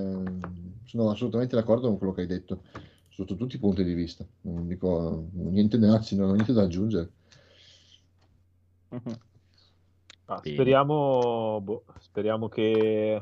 sono 0.86 1.10
assolutamente 1.10 1.56
d'accordo 1.56 1.88
con 1.88 1.98
quello 1.98 2.14
che 2.14 2.22
hai 2.22 2.28
detto, 2.28 2.64
sotto 3.10 3.36
tutti 3.36 3.56
i 3.56 3.60
punti 3.60 3.84
di 3.84 3.94
vista. 3.94 4.26
Non 4.42 4.68
dico 4.68 5.28
niente 5.34 5.78
anzi, 5.86 6.16
non 6.16 6.30
ho 6.30 6.34
niente 6.34 6.54
da 6.54 6.64
aggiungere. 6.64 7.10
Ah, 10.26 10.38
speriamo, 10.38 11.60
boh, 11.62 11.84
speriamo 12.00 12.48
che, 12.48 13.22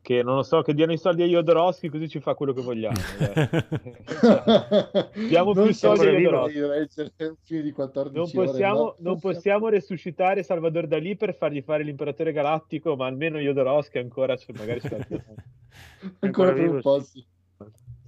che, 0.00 0.22
non 0.24 0.34
lo 0.36 0.42
so, 0.42 0.62
che 0.62 0.74
diano 0.74 0.92
i 0.92 0.98
soldi 0.98 1.22
a 1.22 1.26
Jodorowsky 1.26 1.88
così 1.88 2.08
ci 2.08 2.18
fa 2.20 2.34
quello 2.34 2.52
che 2.52 2.62
vogliamo. 2.62 2.96
Diamo 5.28 5.52
non 5.52 5.66
più 5.66 5.72
soldi 5.72 6.08
a 6.08 6.10
Jodorowsky. 6.10 6.52
di 6.52 6.60
leggere 6.60 7.12
un 7.18 7.36
film 7.42 7.62
di 7.62 7.70
14 7.70 8.16
Non 8.16 8.28
ore, 8.34 8.46
possiamo, 8.50 8.84
ma 8.84 8.94
non 8.98 9.20
possiamo 9.20 9.68
resuscitare 9.68 10.42
Salvador 10.42 10.88
Dalì 10.88 11.14
per 11.16 11.36
fargli 11.36 11.62
fare 11.62 11.84
l'imperatore 11.84 12.32
galattico, 12.32 12.96
ma 12.96 13.06
almeno 13.06 13.38
Jodorowsky 13.38 14.00
ancora 14.00 14.34
c'è, 14.34 14.52
magari 14.54 14.80
l'ha. 14.82 15.06
ancora 16.18 16.52
per 16.52 16.68
un 16.68 16.80
po'. 16.80 17.00
sì. 17.00 17.24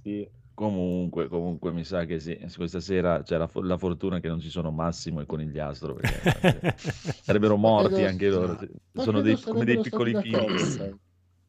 Sì. 0.01 0.29
Comunque, 0.55 1.27
comunque 1.27 1.73
mi 1.73 1.83
sa 1.83 2.05
che 2.05 2.17
sì, 2.21 2.39
questa 2.55 2.79
sera 2.79 3.21
c'è 3.23 3.35
la, 3.37 3.49
la 3.53 3.77
fortuna 3.77 4.21
che 4.21 4.29
non 4.29 4.39
ci 4.39 4.49
sono 4.49 4.71
Massimo 4.71 5.19
e 5.19 5.25
Conigliastro, 5.25 5.95
perché 5.95 6.75
sarebbero 7.21 7.57
morti 7.57 7.95
credo- 7.95 8.07
anche 8.07 8.29
loro. 8.29 8.59
Sono 8.93 9.19
dei, 9.19 9.37
come 9.39 9.65
dei 9.65 9.81
piccoli 9.81 10.15
figli. 10.15 10.35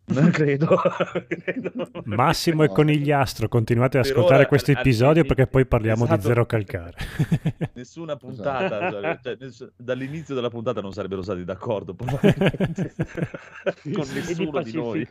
Non 0.08 0.30
credo. 0.30 0.68
credo. 1.26 1.72
Massimo 2.04 2.62
e. 2.62 2.68
Conigliastro, 2.68 3.48
continuate 3.48 3.98
ad 3.98 4.04
ascoltare 4.04 4.36
ora, 4.42 4.46
questo 4.46 4.70
episodio 4.70 5.24
perché 5.24 5.48
poi 5.48 5.66
parliamo 5.66 6.04
di 6.06 6.12
esatto. 6.12 6.28
zero 6.28 6.46
calcare. 6.46 6.94
Nessuna 7.74 8.14
puntata, 8.14 8.86
Esatto. 8.86 9.20
cioè, 9.24 9.36
ness- 9.40 9.72
dall'inizio 9.76 10.36
della 10.36 10.48
puntata 10.48 10.80
non 10.80 10.92
sarebbero 10.92 11.22
stati 11.22 11.42
d'accordo 11.42 11.94
probabilmente 11.94 12.94
con 13.92 14.04
E 14.04 14.12
di 14.12 14.14
nessuno 14.14 14.62
di 14.62 14.72
noi. 14.74 15.08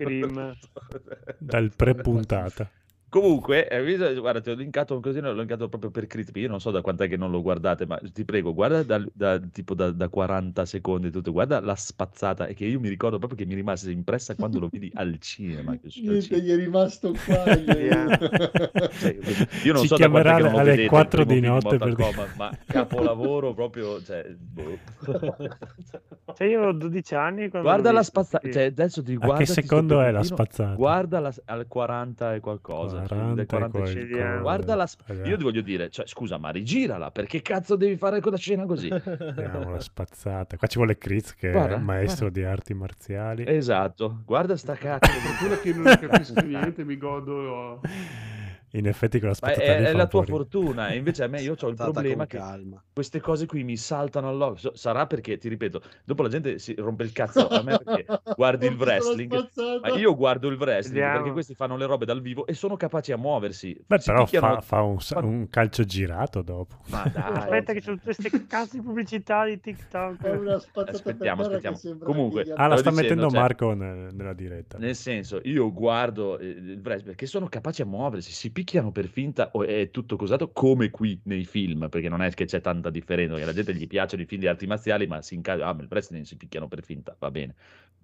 Dal 1.40 1.76
pre-puntata. 1.76 2.70
Comunque, 3.16 3.70
eh, 3.70 4.16
guarda, 4.20 4.42
ti 4.42 4.50
ho 4.50 4.56
linkato 4.56 5.00
così, 5.00 5.22
l'ho 5.22 5.32
linkato 5.32 5.70
proprio 5.70 5.90
per 5.90 6.06
Crispy. 6.06 6.42
Io 6.42 6.50
non 6.50 6.60
so 6.60 6.70
da 6.70 6.82
quant'è 6.82 7.08
che 7.08 7.16
non 7.16 7.32
lo 7.32 7.42
guardate, 7.42 7.86
ma 7.86 7.98
ti 8.12 8.26
prego, 8.26 8.54
guarda 8.54 8.84
dal- 8.84 9.10
da, 9.14 9.40
tipo 9.40 9.74
da, 9.74 9.90
da 9.92 10.10
40 10.10 10.66
secondi 10.66 11.10
tutto, 11.12 11.32
guarda 11.32 11.62
la 11.62 11.76
spazzata, 11.76 12.46
e 12.46 12.54
che 12.54 12.66
io 12.66 12.78
mi 12.78 12.90
ricordo 12.90 13.18
proprio 13.18 13.40
che 13.40 13.46
mi 13.46 13.56
rimase 13.56 13.90
impressa 13.90 14.36
quando 14.36 14.60
lo 14.60 14.68
vidi 14.70 14.92
al 14.96 15.18
cinema. 15.20 15.70
Niente, 15.72 15.92
cinema. 15.92 16.44
gli 16.44 16.50
è 16.50 16.56
rimasto 16.58 17.14
qua. 17.14 17.44
Cioè, 18.96 19.18
io 19.64 19.74
non 19.74 19.82
Ci 19.84 19.88
so 19.88 19.96
da 19.96 20.10
quant'è 20.10 20.34
chiamerà 20.34 20.36
che 20.36 20.42
non 20.42 20.52
lo 20.52 20.58
alle 20.58 20.70
vedete 20.72 20.82
il 20.84 20.90
4 20.90 21.26
primo 21.26 21.40
di 21.40 21.48
notte 21.48 21.78
per 21.78 21.94
Kombat, 21.94 22.36
ma 22.36 22.58
capolavoro 22.66 23.54
proprio, 23.54 24.02
cioè, 24.04 24.26
boh. 24.38 24.78
Cioè, 26.36 26.48
io 26.48 26.58
avevo 26.58 26.74
12 26.74 27.16
anni 27.16 27.48
Guarda 27.48 27.94
la 27.94 28.04
spazzata, 28.04 28.52
cioè 28.52 28.64
adesso 28.66 29.02
ti 29.02 29.14
A 29.14 29.18
guarda 29.18 29.38
che 29.38 29.46
secondo 29.46 30.02
è 30.02 30.12
la 30.12 30.24
spazzata? 30.24 30.74
Guarda 30.74 31.20
la- 31.20 31.34
al 31.46 31.66
40 31.68 32.36
e 32.36 32.40
qualcosa, 32.42 33.05
cioè, 33.08 33.18
40 33.18 33.34
del 33.36 33.44
e 33.44 33.46
45. 33.48 34.10
qualcosa. 34.18 34.42
Guarda 34.42 34.76
la 34.76 34.88
sp-. 34.88 35.22
Io 35.26 35.38
ti 35.38 35.44
voglio 35.44 35.62
dire, 35.62 35.90
cioè, 35.90 36.06
scusa, 36.08 36.38
ma 36.38 36.50
rigirala, 36.50 37.12
perché 37.12 37.42
cazzo 37.42 37.76
devi 37.76 37.96
fare 37.98 38.20
quella 38.22 38.38
scena 38.38 38.66
così? 38.66 38.88
Vediamo 39.04 39.70
la 39.72 39.80
spazzata. 39.80 40.58
Qua 40.58 40.68
ci 40.68 40.78
vuole 40.78 40.98
Chris 40.98 41.34
che 41.36 41.52
Guarda, 41.52 41.76
è 41.76 41.80
maestro 41.80 42.30
di 42.30 42.44
arti 42.44 42.74
marziali. 42.74 43.44
Esatto, 43.48 44.22
guarda 44.26 44.56
sta 44.58 44.74
cazzo. 44.76 45.12
di- 45.12 45.20
Fortuna 45.26 45.58
che 45.58 45.74
non 45.74 45.98
capisco 46.10 46.42
niente, 46.42 46.84
mi 46.84 46.98
godo. 46.98 47.82
In 48.76 48.88
effetti 48.88 49.20
con 49.20 49.30
la 49.30 49.36
Ma 49.42 49.54
è, 49.54 49.84
è 49.86 49.94
la 49.94 50.08
tua 50.08 50.24
fortuna, 50.26 50.90
e 50.90 50.98
invece 50.98 51.24
a 51.24 51.28
me 51.28 51.42
io 51.42 51.56
ho 51.60 51.68
il 51.68 51.76
problema 51.76 52.26
che 52.28 52.38
calma. 52.38 52.84
queste 52.94 53.20
cose 53.22 53.46
qui 53.46 53.64
mi 53.64 53.78
saltano 53.78 54.28
all'occhio. 54.30 54.76
Sarà 54.76 55.08
perché, 55.08 55.38
ti 55.38 55.48
ripeto, 55.50 55.82
dopo 56.04 56.24
la 56.24 56.30
gente 56.30 56.60
si 56.60 56.74
rompe 56.78 57.04
il 57.04 57.12
cazzo 57.14 57.48
a 57.48 57.62
me 57.64 57.78
perché 57.82 58.06
guardi 58.36 58.66
il 58.68 58.76
wrestling. 58.76 59.50
Ma 59.82 59.90
io 59.96 60.14
guardo 60.16 60.50
il 60.50 60.58
wrestling 60.58 60.94
Vediamo. 60.96 61.18
perché 61.18 61.32
questi 61.32 61.56
fanno 61.56 61.78
le 61.78 61.86
robe 61.86 62.06
dal 62.06 62.22
vivo 62.22 62.46
e 62.46 62.54
sono 62.54 62.76
capaci 62.76 63.12
a 63.14 63.18
muoversi. 63.18 63.80
Beh, 63.86 64.00
Si 64.00 64.10
però 64.12 64.24
picchiano- 64.26 64.56
fa, 64.56 64.62
fa 64.62 64.82
un, 64.82 64.98
un 65.24 65.48
calcio 65.50 65.84
girato 65.86 66.42
dopo. 66.42 66.82
Ma 66.90 67.10
dai, 67.14 67.24
Aspetta 67.46 67.72
che 67.72 67.80
c'è 67.80 67.92
tutte 67.92 68.04
queste 68.04 68.46
cazzo 68.46 68.76
di 68.76 68.82
pubblicità 68.82 69.46
di 69.46 69.54
È 69.54 69.60
TikTok. 69.62 70.20
una 70.38 70.60
spazzata 70.60 70.92
Aspettiamo, 70.92 71.42
aspettiamo. 71.44 71.78
Comunque, 72.04 72.42
Ah, 72.56 72.68
la 72.68 72.76
sta 72.78 72.90
dicendo, 72.90 73.02
mettendo 73.02 73.30
cioè- 73.30 73.40
Marco 73.40 73.74
nel- 73.74 74.14
nella 74.14 74.34
diretta. 74.34 74.78
Nel 74.78 74.96
senso, 74.96 75.40
io 75.44 75.72
guardo 75.72 76.38
eh, 76.40 76.46
il 76.48 76.80
wrestling 76.84 77.04
perché 77.06 77.26
sono 77.26 77.48
capaci 77.48 77.82
a 77.82 77.86
muoversi, 77.86 78.32
si 78.32 78.52
picchiano 78.52 78.64
per 78.92 79.08
finta 79.08 79.52
o 79.54 79.64
è 79.64 79.90
tutto 79.92 80.16
cosato 80.18 80.52
come 80.52 80.90
qui 80.90 81.20
nei 81.24 81.46
film, 81.46 81.88
perché 81.90 82.10
non 82.10 82.22
è 82.22 82.30
che 82.32 82.46
c'è 82.46 82.60
tanta 82.60 82.90
differenza, 82.90 83.34
perché 83.34 83.50
alla 83.50 83.56
gente 83.56 83.74
gli 83.74 83.88
piacciono 83.88 84.24
i 84.24 84.26
film 84.26 84.42
di 84.42 84.48
arti 84.48 84.68
marziali, 84.68 85.08
ma 85.08 85.22
si 85.22 85.36
inca- 85.36 85.54
ah, 85.54 85.74
ma 85.74 85.82
il 85.82 85.88
wrestling 85.90 86.26
si 86.26 86.36
picchiano 86.36 86.68
per 86.68 86.84
finta, 86.84 87.16
va 87.18 87.32
bene, 87.32 87.56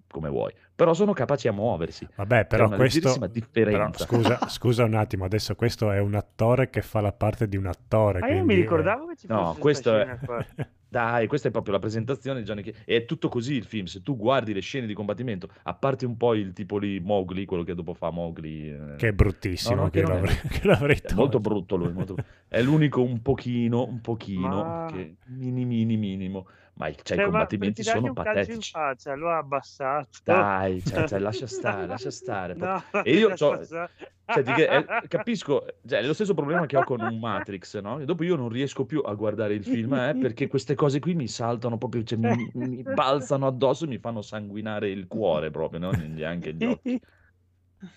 come 0.08 0.28
vuoi. 0.28 0.52
Però 0.74 0.94
sono 0.94 1.12
capaci 1.12 1.48
a 1.48 1.52
muoversi. 1.52 2.06
Vabbè, 2.14 2.46
però 2.46 2.66
una 2.66 2.76
questo... 2.76 3.18
Però, 3.50 3.90
scusa, 3.92 4.38
scusa 4.48 4.84
un 4.84 4.94
attimo, 4.94 5.24
adesso 5.24 5.54
questo 5.54 5.90
è 5.90 5.98
un 5.98 6.14
attore 6.14 6.70
che 6.70 6.82
fa 6.82 7.00
la 7.00 7.12
parte 7.12 7.48
di 7.48 7.56
un 7.56 7.66
attore. 7.66 8.20
Ma 8.20 8.28
io 8.28 8.34
mi 8.34 8.44
quindi, 8.44 8.54
eh, 8.54 8.56
ricordavo 8.58 9.06
che 9.06 9.16
ci 9.16 9.26
fosse 9.26 9.40
No, 9.40 9.56
questa 9.58 10.04
questo 10.04 10.36
è-. 10.56 10.68
Dai, 10.92 11.26
questa 11.26 11.48
è 11.48 11.50
proprio 11.50 11.72
la 11.72 11.78
presentazione 11.78 12.40
di 12.40 12.44
Johnny 12.44 12.60
Cage. 12.62 12.82
È 12.84 13.06
tutto 13.06 13.30
così 13.30 13.54
il 13.54 13.64
film. 13.64 13.86
Se 13.86 14.02
tu 14.02 14.14
guardi 14.14 14.52
le 14.52 14.60
scene 14.60 14.86
di 14.86 14.92
combattimento, 14.92 15.48
a 15.62 15.72
parte 15.72 16.04
un 16.04 16.18
po' 16.18 16.34
il 16.34 16.52
tipo 16.52 16.76
lì 16.76 17.00
Mowgli, 17.00 17.46
quello 17.46 17.62
che 17.62 17.74
dopo 17.74 17.94
fa 17.94 18.10
Mowgli. 18.10 18.68
eh, 18.68 18.96
Che 18.98 19.08
è 19.08 19.12
bruttissimo, 19.12 19.74
No, 19.74 19.82
no, 19.84 19.88
che, 19.90 20.02
che 20.02 20.06
non 20.06 20.16
è- 20.18 20.20
l'avrei, 20.20 20.36
che 20.60 20.66
l'avrei 20.66 20.96
È 20.96 21.14
molto 21.14 21.14
tolto. 21.14 21.40
brutto 21.40 21.76
lui, 21.76 21.92
molto- 21.94 22.16
è 22.46 22.60
l'unico 22.60 23.00
un 23.02 23.22
pochino, 23.22 23.86
un 23.86 24.02
pochino, 24.02 24.48
Ma- 24.62 24.90
che 24.92 25.14
mini 25.28 25.64
mini 25.64 25.96
minimo. 25.96 26.46
Ma 26.74 26.88
i, 26.88 26.92
cioè, 26.94 27.02
i 27.02 27.04
Cioè, 27.04 27.16
ma 27.16 27.22
per 27.22 27.24
combattimenti 27.24 27.82
sono 27.82 28.12
patetici. 28.12 28.70
faccia, 28.70 29.14
lo 29.14 29.30
ha 29.30 29.38
abbassato. 29.38 30.08
Dai, 30.24 30.82
cioè, 30.82 31.04
cioè, 31.08 31.18
lascia 31.18 31.46
stare, 31.46 31.86
lascia 31.86 32.10
stare. 32.10 32.54
No, 32.54 32.82
E 33.04 33.16
io 33.16 33.36
stare. 33.36 33.66
cioè, 33.66 34.42
che- 34.42 34.68
eh, 34.68 34.84
capisco, 35.08 35.64
cioè, 35.86 36.00
è 36.00 36.06
lo 36.06 36.12
stesso 36.14 36.34
problema 36.34 36.66
che 36.66 36.76
ho 36.76 36.84
con 36.84 37.00
un 37.02 37.18
Matrix, 37.18 37.78
no? 37.80 37.98
E 37.98 38.04
dopo 38.04 38.24
io 38.24 38.36
non 38.36 38.48
riesco 38.48 38.84
più 38.86 39.00
a 39.00 39.14
guardare 39.14 39.54
il 39.54 39.64
film, 39.64 39.92
eh, 39.94 40.16
perché 40.16 40.46
queste 40.48 40.74
cose 40.74 40.98
qui 41.00 41.14
mi 41.14 41.28
saltano 41.28 41.76
proprio, 41.78 42.02
cioè, 42.02 42.18
mi, 42.18 42.50
mi 42.54 42.82
balzano 42.84 43.46
addosso 43.46 43.84
e 43.84 43.88
mi 43.88 43.98
fanno 43.98 44.22
sanguinare 44.22 44.90
il 44.90 45.06
cuore 45.06 45.50
proprio, 45.50 45.80
no? 45.80 45.92
Neanche 45.92 46.54
gli 46.54 46.64
occhi. 46.64 47.00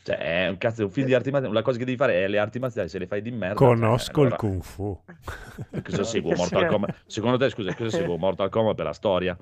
Cioè, 0.03 0.17
è 0.17 0.47
un 0.49 0.57
cazzo, 0.57 0.81
è 0.81 0.83
un 0.85 0.89
film 0.89 1.05
di 1.05 1.13
arti 1.13 1.29
marziali, 1.29 1.53
la 1.53 1.61
cosa 1.61 1.77
che 1.77 1.85
devi 1.85 1.97
fare 1.97 2.23
è 2.23 2.27
le 2.27 2.39
arti 2.39 2.57
marziali, 2.59 2.89
se 2.89 2.97
le 2.97 3.05
fai 3.07 3.21
di 3.21 3.31
merda... 3.31 3.55
cioè, 3.55 3.67
Conosco 3.67 4.19
allora, 4.21 4.35
il 4.35 4.39
Kung 4.39 4.61
Fu. 4.63 4.99
Cosa 5.83 6.03
seguo? 6.03 6.33
Mortal 6.35 6.65
Kombat? 6.67 7.03
Secondo 7.05 7.37
te, 7.37 7.49
scusa, 7.49 7.75
cosa 7.75 7.89
seguo? 7.89 8.17
Mortal 8.17 8.49
Kombat 8.49 8.75
per 8.75 8.85
la 8.85 8.93
storia? 8.93 9.37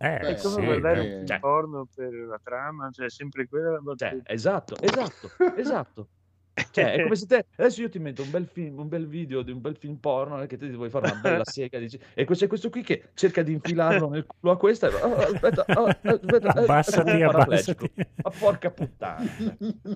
Eh, 0.00 0.18
Beh, 0.18 0.18
È 0.18 0.40
come 0.40 0.54
sì, 0.54 0.64
guardare 0.64 1.08
eh, 1.08 1.18
un 1.20 1.26
cioè- 1.26 1.40
porno 1.40 1.88
per 1.92 2.12
la 2.12 2.40
trama, 2.40 2.88
cioè 2.92 3.10
sempre 3.10 3.48
quella 3.48 3.72
la 3.72 3.78
battuta. 3.80 4.10
Cioè, 4.10 4.20
esatto, 4.26 4.76
esatto, 4.80 5.30
esatto. 5.56 6.08
Cioè, 6.70 6.92
è 6.92 7.02
come 7.02 7.14
se 7.16 7.26
te 7.26 7.46
adesso 7.56 7.80
io 7.82 7.88
ti 7.88 7.98
metto 7.98 8.22
un 8.22 8.30
bel 8.30 8.46
film, 8.46 8.78
un 8.78 8.88
bel 8.88 9.06
video 9.06 9.42
di 9.42 9.50
un 9.52 9.60
bel 9.60 9.76
film 9.76 9.96
porno 9.96 10.40
eh, 10.42 10.46
che 10.46 10.56
te 10.56 10.68
ti 10.68 10.76
vuoi 10.76 10.90
fare 10.90 11.10
una 11.10 11.20
bella 11.20 11.44
sega, 11.48 11.78
dici, 11.78 11.98
e 12.14 12.24
questo 12.24 12.44
è 12.44 12.48
questo 12.48 12.70
qui 12.70 12.82
che 12.82 13.10
cerca 13.14 13.42
di 13.42 13.52
infilarlo 13.52 14.08
nel 14.08 14.26
culo 14.26 14.52
a 14.52 14.56
questa. 14.56 14.88
e- 14.88 14.94
oh, 15.02 15.14
aspetta, 15.14 15.64
oh, 15.80 15.84
aspetta, 16.02 16.52
eh, 16.54 16.62
Abbassati, 16.62 17.10
è 17.10 17.24
un 17.24 17.30
paraplegico. 17.32 17.84
abbassati. 17.84 18.10
Ma 18.22 18.30
porca 18.30 18.70
puttana. 18.70 19.24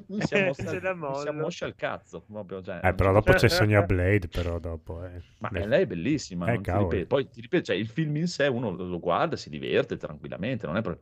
Mi 0.07 0.21
si 0.21 0.35
ammoscia, 0.35 0.67
Ce 0.69 0.81
la 0.81 0.95
mi 0.95 1.01
si 1.01 1.07
mollo. 1.11 1.31
ammoscia 1.31 1.67
il 1.67 1.75
cazzo. 1.75 2.23
Proprio, 2.31 2.63
cioè, 2.63 2.81
Eh, 2.83 2.95
però 2.95 3.13
dopo 3.13 3.33
c'è 3.33 3.49
Sonia 3.49 3.83
Blade, 3.83 4.29
però 4.29 4.59
dopo... 4.59 5.05
Eh. 5.05 5.21
Ma 5.39 5.49
Nel- 5.53 5.69
lei 5.69 5.83
è 5.83 5.87
bellissima, 5.87 6.53
Eh, 6.53 6.61
ti 6.61 6.71
ripeto. 6.73 7.07
Poi 7.07 7.29
ti 7.29 7.41
ripeto, 7.41 7.65
cioè, 7.65 7.77
il 7.77 7.89
film 7.89 8.17
in 8.17 8.27
sé 8.29 8.47
uno 8.47 8.71
lo 8.71 8.99
guarda, 8.99 9.37
si 9.37 9.51
diverte 9.51 9.97
tranquillamente, 9.97 10.67
non 10.67 10.77
è 10.77 10.83
pro- 10.83 10.99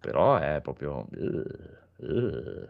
però 0.00 0.36
è 0.36 0.60
proprio... 0.62 1.06
uh, 1.10 2.06
uh, 2.06 2.68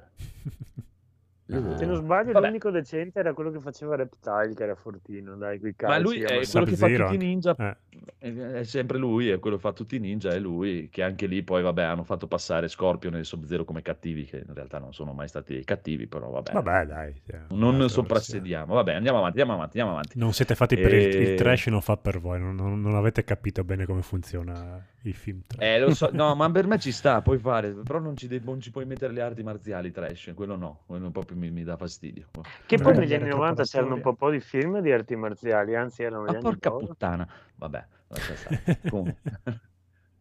uh. 1.57 1.77
Se 1.77 1.85
non 1.87 1.97
sbaglio, 1.97 2.33
Vabbè. 2.33 2.47
l'unico 2.47 2.71
decente 2.71 3.19
era 3.19 3.33
quello 3.35 3.51
che 3.51 3.61
faceva 3.61 3.97
Reptile, 3.97 4.55
che 4.55 4.63
era 4.63 4.75
fortino, 4.75 5.37
dai, 5.37 5.59
quei 5.59 5.75
Ma 5.81 5.89
calci. 5.89 6.03
lui 6.03 6.21
è 6.23 6.27
quello 6.27 6.39
che 6.41 6.77
fa 6.77 6.87
Sub-Zero 6.87 7.05
tutti 7.05 7.15
i 7.15 7.19
ninja, 7.27 7.57
Eh. 7.59 8.59
è 8.59 8.63
sempre 8.65 8.99
lui, 8.99 9.29
è 9.31 9.39
quello 9.39 9.57
che 9.57 9.63
fa 9.63 9.73
tutti 9.73 9.97
i 9.97 9.99
ninja, 9.99 10.31
è 10.31 10.39
lui, 10.39 10.89
che 10.91 11.03
anche 11.03 11.27
lì 11.27 11.43
poi, 11.43 11.63
vabbè, 11.63 11.83
hanno 11.83 12.05
fatto 12.05 12.27
passare 12.27 12.69
Scorpion 12.69 13.17
e 13.17 13.25
Sub-Zero 13.25 13.65
come 13.65 13.83
cattivi, 13.83 14.25
che 14.25 14.45
in 14.47 14.55
realtà 14.55 14.79
non 14.79 14.93
sono 14.93 15.13
mai 15.13 15.29
stati 15.29 15.63
cattivi, 15.65 16.07
però 16.07 16.31
vabbè, 16.31 16.53
Vabbè, 16.53 16.87
dai. 16.87 17.21
cioè, 17.27 17.41
non 17.51 17.89
soprassediamo. 17.89 18.75
Vabbè, 18.75 18.95
andiamo 18.95 19.19
avanti, 19.19 19.41
andiamo 19.41 19.59
avanti, 19.61 19.79
andiamo 19.79 19.99
avanti. 19.99 20.19
Non 20.19 20.33
siete 20.33 20.55
fatti 20.55 20.77
per 20.77 20.93
il, 20.93 21.15
il 21.21 21.29
E- 21.31 21.35
trash, 21.35 21.67
non 21.69 21.81
fa 21.81 21.97
per 21.97 22.21
voi. 22.21 22.41
Non, 22.41 22.55
non- 22.55 22.81
non 22.81 22.95
avete 22.95 23.25
capito 23.25 23.65
bene 23.65 23.85
come 23.87 24.03
funziona 24.03 24.85
i 25.03 25.13
film 25.13 25.43
trash. 25.47 25.67
Eh, 25.67 25.79
lo 25.81 25.95
so, 25.95 26.11
no, 26.13 26.35
ma 26.37 26.51
per 26.51 26.67
me 26.67 26.79
ci 26.79 26.93
sta, 26.93 27.21
puoi 27.23 27.39
fare, 27.39 27.71
però 27.71 27.99
non 27.99 28.17
ci, 28.17 28.27
de- 28.29 28.41
non 28.43 28.61
ci 28.61 28.71
puoi 28.71 28.85
mettere 28.85 29.13
le 29.13 29.21
arti 29.21 29.43
marziali 29.43 29.91
trash, 29.91 30.33
quello 30.35 30.57
no, 30.57 30.81
quello 30.87 31.11
proprio 31.11 31.37
mi, 31.37 31.51
mi 31.51 31.65
dà 31.65 31.77
fastidio. 31.77 32.27
Che 32.67 32.77
Non 32.77 32.85
poi 32.93 32.99
negli 33.01 33.13
anni 33.15 33.29
troppo 33.29 33.37
90 33.43 33.61
la 33.63 33.67
c'erano 33.67 33.95
un 33.95 34.17
po' 34.17 34.31
di 34.31 34.41
film 34.41 34.81
di 34.81 34.93
arti 34.93 35.17
marziali, 35.17 35.75
anzi 35.75 36.03
erano 36.03 36.23
Ma 36.23 36.33
gli 36.33 36.35
anni 36.35 36.43
porca 36.43 36.71
d'oro. 36.71 36.87
puttana, 36.87 37.29
vabbè, 37.57 37.87
lascia 38.09 38.35
stare. 38.37 38.81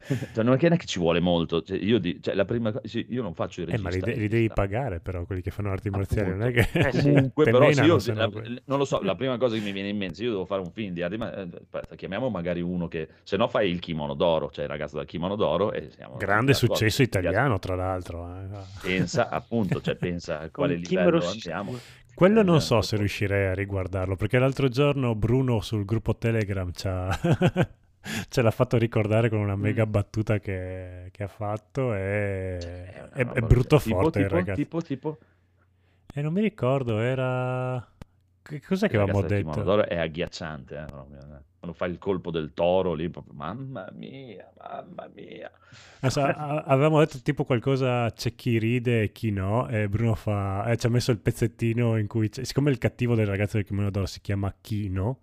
Cioè, 0.33 0.43
non 0.43 0.53
è 0.53 0.57
che 0.57 0.67
non 0.69 0.77
è 0.77 0.79
che 0.79 0.85
ci 0.85 0.99
vuole 0.99 1.19
molto, 1.19 1.61
cioè, 1.61 1.77
io, 1.77 1.99
di- 1.99 2.19
cioè, 2.21 2.33
la 2.35 2.45
prima, 2.45 2.73
sì, 2.83 3.05
io 3.09 3.21
non 3.21 3.33
faccio 3.33 3.61
il 3.61 3.69
Eh, 3.69 3.71
regista. 3.77 4.05
ma 4.05 4.11
li, 4.13 4.19
li 4.19 4.27
devi 4.27 4.49
pagare 4.49 4.99
però 4.99 5.23
quelli 5.25 5.41
che 5.41 5.51
fanno 5.51 5.71
arti 5.71 5.89
marziali, 5.89 6.29
non 6.31 6.43
è 6.43 6.51
che 6.51 6.67
Eh. 6.71 7.01
Comunque, 7.01 7.43
però, 7.51 7.71
se 7.71 7.83
io, 7.83 7.99
se 7.99 8.13
no, 8.13 8.19
la- 8.19 8.29
poi. 8.29 8.61
non 8.65 8.77
lo 8.77 8.85
so, 8.85 9.01
la 9.01 9.15
prima 9.15 9.37
cosa 9.37 9.55
che 9.55 9.61
mi 9.61 9.71
viene 9.71 9.89
in 9.89 9.97
mente, 9.97 10.15
se 10.15 10.23
io 10.23 10.31
devo 10.31 10.45
fare 10.45 10.61
un 10.61 10.71
film 10.71 10.93
di 10.93 11.01
arti 11.01 11.17
ma- 11.17 11.33
eh, 11.33 11.49
chiamiamo 11.95 12.29
magari 12.29 12.61
uno 12.61 12.87
che, 12.87 13.07
se 13.23 13.37
no 13.37 13.47
fai 13.47 13.69
il 13.69 13.79
kimono 13.79 14.13
d'oro, 14.13 14.49
cioè 14.51 14.63
il 14.65 14.69
ragazzo 14.69 14.97
del 14.97 15.05
kimono 15.05 15.35
d'oro 15.35 15.71
e 15.71 15.89
siamo 15.91 16.17
Grande 16.17 16.53
successo 16.53 17.01
italiano, 17.01 17.59
tra 17.59 17.75
l'altro. 17.75 18.27
eh. 18.35 18.47
Pensa, 18.81 19.29
appunto, 19.29 19.81
cioè 19.81 19.95
pensa 19.95 20.39
a 20.39 20.49
quale 20.51 20.75
livello 20.75 21.25
andiamo. 21.27 21.75
Quello 22.13 22.41
Eh, 22.41 22.43
non 22.43 22.59
so 22.61 22.81
se 22.81 22.97
riuscirei 22.97 23.47
a 23.47 23.53
riguardarlo, 23.53 24.15
perché 24.15 24.37
l'altro 24.37 24.67
giorno 24.67 25.15
Bruno 25.15 25.61
sul 25.61 25.85
gruppo 25.85 26.17
Telegram 26.17 26.69
ci 26.73 26.87
ha- 26.87 27.09
ce 28.29 28.41
l'ha 28.41 28.51
fatto 28.51 28.77
ricordare 28.77 29.29
con 29.29 29.39
una 29.39 29.55
mega 29.55 29.85
battuta 29.85 30.39
che, 30.39 31.09
che 31.11 31.23
ha 31.23 31.27
fatto 31.27 31.93
e 31.93 32.57
È 32.57 32.99
una 32.99 33.09
è, 33.11 33.23
roba- 33.23 33.33
è 33.33 33.41
brutto 33.41 33.77
tipo, 33.79 33.99
forte 33.99 34.19
il 34.19 34.25
tipo, 34.25 34.35
ragazzo. 34.35 34.61
Tipo, 34.61 34.81
tipo, 34.81 35.17
E 36.13 36.21
non 36.21 36.33
mi 36.33 36.41
ricordo, 36.41 36.99
era... 36.99 37.85
Che 38.43 38.61
cos'è 38.61 38.89
che 38.89 38.97
avevamo 38.97 39.21
detto? 39.21 39.83
è 39.85 39.97
agghiacciante, 39.97 40.75
eh, 40.75 40.85
quando 41.61 41.77
fai 41.77 41.91
il 41.91 41.99
colpo 41.99 42.31
del 42.31 42.53
toro 42.55 42.93
lì, 42.93 43.07
proprio, 43.09 43.33
mamma 43.35 43.87
mia, 43.93 44.51
mamma 44.57 45.07
mia. 45.13 45.51
Adesso, 45.99 46.21
a- 46.25 46.63
avevamo 46.63 46.97
detto 46.99 47.19
tipo 47.21 47.43
qualcosa 47.43 48.09
c'è 48.11 48.33
chi 48.33 48.57
ride 48.57 49.03
e 49.03 49.11
chi 49.11 49.29
no 49.29 49.67
e 49.69 49.87
Bruno 49.87 50.15
fa, 50.15 50.65
eh, 50.65 50.77
ci 50.77 50.87
ha 50.87 50.89
messo 50.89 51.11
il 51.11 51.19
pezzettino 51.19 51.97
in 51.97 52.07
cui 52.07 52.29
siccome 52.31 52.71
il 52.71 52.79
cattivo 52.79 53.13
del 53.13 53.27
ragazzo 53.27 53.57
del 53.57 53.65
kimono 53.65 53.91
d'oro 53.91 54.07
si 54.07 54.21
chiama 54.21 54.51
Kino 54.59 55.19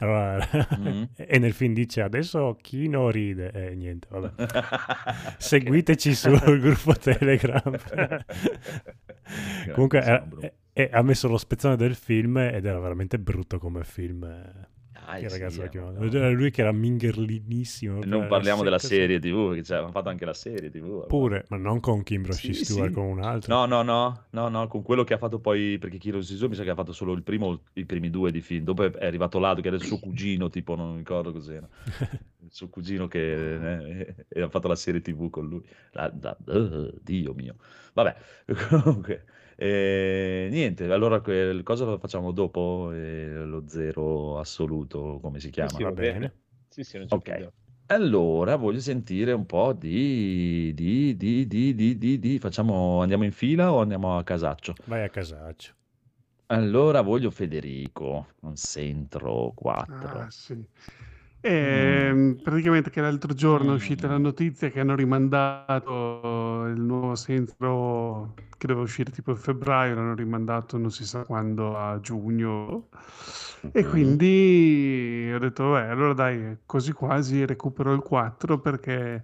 allora, 0.00 0.48
Mm. 0.78 1.02
e 1.16 1.38
nel 1.38 1.52
film 1.52 1.74
dice 1.74 2.02
adesso 2.02 2.56
Kino 2.60 3.10
ride? 3.10 3.50
E 3.52 3.74
niente 3.74 4.06
vabbè. 4.10 4.46
Seguiteci 5.38 6.14
sul 6.14 6.60
gruppo 6.60 6.94
Telegram. 6.94 7.76
Comunque 9.72 10.02
eh, 10.04 10.22
Bruno. 10.22 10.42
eh, 10.42 10.52
eh, 10.72 10.90
ha 10.92 11.02
messo 11.02 11.28
lo 11.28 11.36
spezzone 11.36 11.76
del 11.76 11.94
film 11.94 12.38
ed 12.38 12.64
era 12.64 12.78
veramente 12.78 13.18
brutto 13.18 13.58
come 13.58 13.84
film 13.84 14.22
eh, 14.24 14.68
Dai, 15.08 15.22
il 15.24 15.30
sì, 15.30 15.38
ragazzo 15.38 15.62
eh, 15.62 15.68
kimono 15.70 15.92
madonna. 15.92 16.16
Era 16.18 16.30
lui 16.30 16.50
che 16.50 16.60
era 16.60 16.72
mingerlinissimo 16.72 18.04
non 18.04 18.26
parliamo 18.26 18.62
della 18.62 18.78
serie 18.78 19.18
TV, 19.18 19.54
che 19.54 19.62
cioè, 19.62 19.78
hanno 19.78 19.90
fatto 19.90 20.10
anche 20.10 20.26
la 20.26 20.34
serie 20.34 20.70
TV. 20.70 20.84
allora. 20.84 21.06
Pure, 21.06 21.46
ma 21.48 21.56
non 21.56 21.80
con 21.80 22.02
Kim 22.02 22.26
Roshi 22.26 22.52
Sì, 22.52 22.64
Stewart, 22.64 22.88
sì. 22.88 22.94
con 22.94 23.04
un 23.04 23.22
altro. 23.22 23.54
No, 23.54 23.64
no, 23.64 23.82
no, 23.82 24.24
no, 24.30 24.48
no, 24.48 24.66
con 24.66 24.82
quello 24.82 25.04
che 25.04 25.14
ha 25.14 25.18
fatto 25.18 25.38
poi, 25.40 25.78
perché 25.78 25.96
Kiro 25.96 26.20
Sisu 26.20 26.48
mi 26.48 26.54
sa 26.54 26.62
che 26.62 26.70
ha 26.70 26.74
fatto 26.74 26.92
solo 26.92 27.14
il 27.14 27.22
primo, 27.22 27.62
i 27.74 27.86
primi 27.86 28.10
due 28.10 28.30
di 28.30 28.42
film, 28.42 28.64
dopo 28.64 28.84
è, 28.84 29.06
arrivato 29.06 29.38
l'altro 29.38 29.62
che 29.62 29.68
era 29.68 29.76
il 29.76 29.82
suo 29.82 29.98
cugino, 29.98 30.50
tipo, 30.50 30.74
non 30.76 30.98
ricordo 30.98 31.32
cos'era, 31.32 31.66
il 32.44 32.50
suo 32.50 32.68
cugino 32.68 33.08
che 33.08 34.00
eh, 34.00 34.14
e 34.28 34.40
ha 34.42 34.48
fatto 34.50 34.68
la 34.68 34.76
serie 34.76 35.00
TV 35.00 35.30
con 35.30 35.48
lui, 35.48 35.62
La- 35.92 36.10
da- 36.10 36.36
uh, 36.46 36.92
Dio 37.02 37.32
mio, 37.32 37.56
vabbè, 37.94 38.16
comunque, 38.68 39.24
eh, 39.60 40.48
niente, 40.50 40.84
allora 40.92 41.20
cosa 41.20 41.98
facciamo 41.98 42.30
dopo 42.32 42.90
Eh, 42.92 43.44
lo 43.44 43.66
zero 43.68 44.38
assoluto, 44.38 45.18
come 45.20 45.40
si 45.40 45.50
chiama? 45.50 45.78
Sì, 45.78 45.82
va 45.82 45.90
va 45.90 45.94
bene. 45.94 46.18
bene. 46.18 46.36
Sì, 46.68 46.82
sì, 46.84 46.96
Ok. 47.08 47.28
problema. 47.28 47.52
Allora, 47.86 48.56
voglio 48.56 48.80
sentire 48.80 49.32
un 49.32 49.46
po' 49.46 49.72
di, 49.72 50.72
di, 50.74 51.16
di, 51.16 51.46
di, 51.46 51.74
di, 51.74 51.98
di, 51.98 52.18
di- 52.18 52.38
Facciamo, 52.38 53.00
andiamo 53.02 53.24
in 53.24 53.32
fila 53.32 53.72
o 53.72 53.80
andiamo 53.80 54.16
a 54.18 54.22
casaccio? 54.24 54.74
Vai 54.86 55.04
a 55.04 55.08
casaccio. 55.08 55.72
Allora, 56.50 57.00
voglio 57.00 57.30
Federico, 57.30 58.34
un 58.40 58.54
Centro 58.56 59.52
4. 59.54 60.20
Ah, 60.20 60.30
sì. 60.30 60.54
Ehm, 61.44 62.40
Praticamente 62.42 62.90
che 62.90 63.00
l'altro 63.00 63.32
giorno 63.32 63.70
è 63.72 63.74
uscita 63.76 64.08
la 64.08 64.18
Mm. 64.18 64.22
notizia 64.22 64.70
che 64.70 64.80
hanno 64.80 64.96
rimandato 64.96 66.64
il 66.66 66.80
nuovo 66.80 67.14
centro 67.14 68.34
che 68.58 68.66
doveva 68.66 68.84
uscire 68.84 69.12
tipo 69.12 69.30
in 69.30 69.36
febbraio, 69.36 69.94
l'hanno 69.94 70.14
rimandato 70.16 70.76
non 70.78 70.90
si 70.90 71.04
sa 71.04 71.24
quando 71.24 71.76
a 71.78 72.00
giugno. 72.00 72.88
E 73.70 73.84
quindi 73.84 75.30
ho 75.32 75.38
detto 75.38 75.72
beh 75.72 75.86
allora 75.88 76.12
dai 76.14 76.58
quasi 76.66 76.92
quasi 76.92 77.44
recupero 77.46 77.92
il 77.92 78.00
4 78.00 78.58
perché 78.58 79.22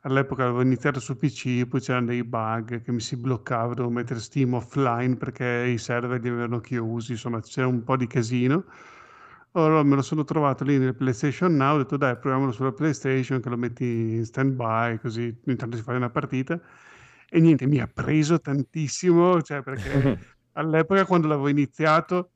all'epoca 0.00 0.42
avevo 0.44 0.60
iniziato 0.60 1.00
su 1.00 1.16
PC 1.16 1.66
poi 1.66 1.80
c'erano 1.80 2.06
dei 2.06 2.24
bug 2.24 2.82
che 2.82 2.92
mi 2.92 3.00
si 3.00 3.16
bloccava 3.16 3.72
dovevo 3.72 3.90
mettere 3.94 4.20
Steam 4.20 4.52
offline 4.54 5.16
perché 5.16 5.64
i 5.72 5.78
server 5.78 6.20
li 6.20 6.28
avevano 6.28 6.60
chiusi 6.60 7.12
insomma 7.12 7.40
c'era 7.40 7.66
un 7.68 7.82
po' 7.84 7.96
di 7.96 8.06
casino 8.06 8.64
allora 9.62 9.82
me 9.84 9.94
lo 9.94 10.02
sono 10.02 10.24
trovato 10.24 10.64
lì 10.64 10.78
nel 10.78 10.96
PlayStation 10.96 11.54
Now, 11.54 11.76
ho 11.76 11.78
detto 11.78 11.96
dai 11.96 12.18
proviamolo 12.18 12.50
sulla 12.50 12.72
PlayStation 12.72 13.40
che 13.40 13.48
lo 13.48 13.56
metti 13.56 13.84
in 13.84 14.24
stand 14.24 14.52
by 14.52 14.98
così 14.98 15.34
intanto 15.46 15.76
si 15.76 15.82
fa 15.82 15.92
una 15.92 16.10
partita. 16.10 16.60
E 17.28 17.40
niente 17.40 17.66
mi 17.66 17.80
ha 17.80 17.86
preso 17.86 18.40
tantissimo 18.40 19.42
cioè 19.42 19.62
perché 19.62 20.18
all'epoca 20.54 21.04
quando 21.04 21.28
l'avevo 21.28 21.48
iniziato 21.48 22.30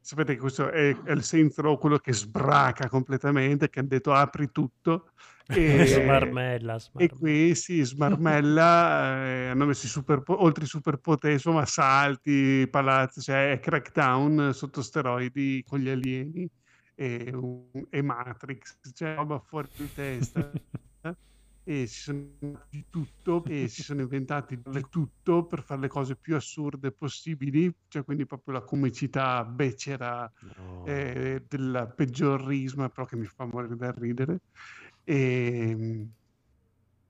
sapete 0.00 0.34
che 0.34 0.40
questo 0.40 0.70
è, 0.70 0.94
è 1.02 1.12
il 1.12 1.22
centro 1.22 1.78
quello 1.78 1.98
che 1.98 2.12
sbraca 2.12 2.88
completamente 2.88 3.70
che 3.70 3.78
hanno 3.78 3.88
detto 3.88 4.12
apri 4.12 4.50
tutto. 4.50 5.10
E, 5.46 5.86
smarmella, 5.86 6.74
e 6.74 6.80
smarmella. 6.80 7.16
qui 7.18 7.54
si 7.54 7.82
smarmella, 7.82 9.24
eh, 9.26 9.46
hanno 9.48 9.64
messo 9.64 9.86
i 9.86 9.88
super, 9.88 10.22
oltre 10.26 10.64
i 10.64 10.66
superpoteri, 10.66 11.34
insomma, 11.34 11.64
salti, 11.64 12.68
palazzi, 12.70 13.22
cioè 13.22 13.52
è 13.52 13.60
Crackdown 13.60 14.52
sotto 14.52 14.82
steroidi 14.82 15.64
con 15.66 15.78
gli 15.78 15.88
alieni 15.88 16.50
e, 16.94 17.32
e 17.90 18.02
Matrix, 18.02 18.78
cioè 18.92 19.14
roba 19.14 19.38
fuori 19.40 19.68
di 19.76 19.92
testa. 19.92 20.50
E 21.66 21.86
si 21.86 22.00
sono 22.02 22.18
inventati 22.18 22.76
di 22.76 22.86
tutto 22.90 23.42
e 23.46 23.68
si 23.68 23.82
sono 23.82 24.02
inventati 24.02 24.60
tutto 24.90 25.46
per 25.46 25.62
fare 25.62 25.80
le 25.80 25.88
cose 25.88 26.14
più 26.16 26.36
assurde 26.36 26.92
possibili, 26.92 27.74
cioè 27.88 28.04
quindi 28.04 28.26
proprio 28.26 28.52
la 28.52 28.64
comicità 28.64 29.42
becera 29.46 30.30
No. 30.58 30.84
eh, 30.84 31.42
del 31.48 31.92
peggiorismo, 31.96 32.86
però 32.90 33.06
che 33.06 33.16
mi 33.16 33.24
fa 33.24 33.46
morire 33.46 33.76
da 33.76 33.90
ridere. 33.92 34.40
E, 35.04 36.06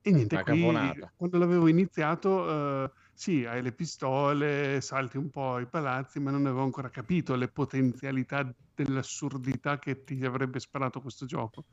e 0.01 0.11
niente, 0.11 0.41
qui 0.43 0.93
quando 1.15 1.37
l'avevo 1.37 1.67
iniziato, 1.67 2.83
eh, 2.83 2.91
sì, 3.15 3.45
hai 3.45 3.61
le 3.61 3.71
pistole, 3.71 4.81
salti 4.81 5.15
un 5.17 5.29
po' 5.29 5.59
i 5.59 5.65
palazzi, 5.65 6.19
ma 6.19 6.31
non 6.31 6.45
avevo 6.45 6.63
ancora 6.63 6.89
capito 6.89 7.35
le 7.35 7.47
potenzialità 7.47 8.53
dell'assurdità 8.75 9.79
che 9.79 10.03
ti 10.03 10.23
avrebbe 10.25 10.59
sparato 10.59 10.99
questo 10.99 11.25
gioco. 11.25 11.63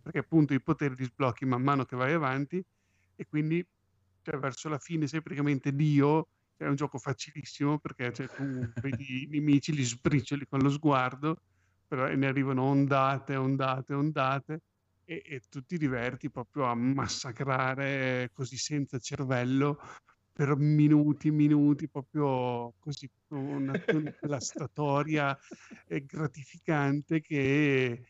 Perché 0.00 0.18
appunto 0.18 0.54
i 0.54 0.60
poteri 0.60 0.94
li 0.96 1.04
sblocchi 1.04 1.44
man 1.44 1.60
mano 1.60 1.84
che 1.84 1.96
vai 1.96 2.12
avanti 2.12 2.64
e 3.16 3.26
quindi 3.28 3.66
cioè, 4.22 4.38
verso 4.38 4.68
la 4.68 4.78
fine 4.78 5.08
sei 5.08 5.20
praticamente 5.22 5.74
Dio. 5.74 6.28
È 6.56 6.66
un 6.66 6.76
gioco 6.76 6.98
facilissimo 6.98 7.80
perché 7.80 8.12
cioè, 8.12 8.28
tu 8.28 8.44
vedi 8.80 9.24
i 9.24 9.26
nemici, 9.26 9.74
li 9.74 9.82
sbricioli 9.82 10.46
con 10.46 10.60
lo 10.60 10.70
sguardo, 10.70 11.36
però 11.88 12.06
ne 12.06 12.26
arrivano 12.28 12.62
ondate, 12.62 13.34
ondate, 13.34 13.94
ondate 13.94 14.60
e, 15.04 15.20
e 15.26 15.40
tu 15.50 15.64
ti 15.64 15.76
diverti 15.76 16.30
proprio 16.30 16.66
a 16.66 16.74
massacrare 16.76 18.30
così 18.32 18.56
senza 18.56 19.00
cervello 19.00 19.80
per 20.32 20.56
minuti, 20.56 21.30
minuti, 21.30 21.88
proprio 21.88 22.74
così, 22.78 23.08
una, 23.28 23.78
una 24.20 24.40
storia 24.40 25.36
è 25.86 26.00
gratificante 26.04 27.20
che 27.20 28.06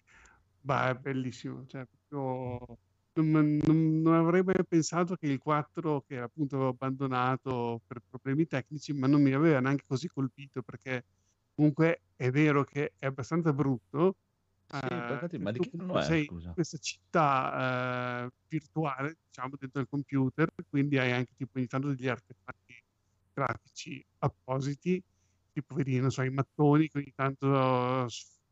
bah, 0.60 0.90
è 0.90 0.94
bellissimo. 0.94 1.66
Cioè, 1.66 1.86
proprio, 1.86 2.78
non- 3.14 3.58
non 4.02 4.14
avrei 4.14 4.42
mai 4.42 4.64
pensato 4.66 5.16
che 5.16 5.26
il 5.26 5.38
4, 5.38 6.02
che 6.02 6.18
appunto 6.18 6.56
avevo 6.56 6.70
abbandonato 6.70 7.82
per 7.86 8.00
problemi 8.08 8.46
tecnici, 8.46 8.92
ma 8.92 9.06
non 9.06 9.22
mi 9.22 9.32
aveva 9.32 9.60
neanche 9.60 9.84
così 9.86 10.08
colpito 10.08 10.62
perché 10.62 11.04
comunque 11.54 12.02
è 12.16 12.30
vero 12.30 12.64
che 12.64 12.94
è 12.96 13.06
abbastanza 13.06 13.52
brutto. 13.52 14.16
Sì, 14.72 14.86
eh, 14.86 14.96
infatti, 14.96 15.38
ma 15.38 15.50
di 15.52 15.58
che 15.58 15.70
anno 15.78 15.98
è, 15.98 16.02
sei 16.02 16.24
scusa? 16.24 16.52
questa 16.52 16.78
città 16.78 18.24
eh, 18.24 18.30
virtuale, 18.48 19.18
diciamo, 19.26 19.56
dentro 19.58 19.80
il 19.82 19.88
computer, 19.88 20.48
quindi 20.68 20.98
hai 20.98 21.12
anche 21.12 21.34
tipo 21.36 21.58
ogni 21.58 21.66
tanto 21.66 21.88
degli 21.88 22.08
artefatti 22.08 22.82
grafici 23.34 24.04
appositi, 24.18 25.02
tipo 25.52 25.74
vedi, 25.74 25.98
non 26.00 26.10
so, 26.10 26.22
i 26.22 26.30
mattoni 26.30 26.88
che 26.88 26.98
ogni 26.98 27.12
tanto 27.14 28.06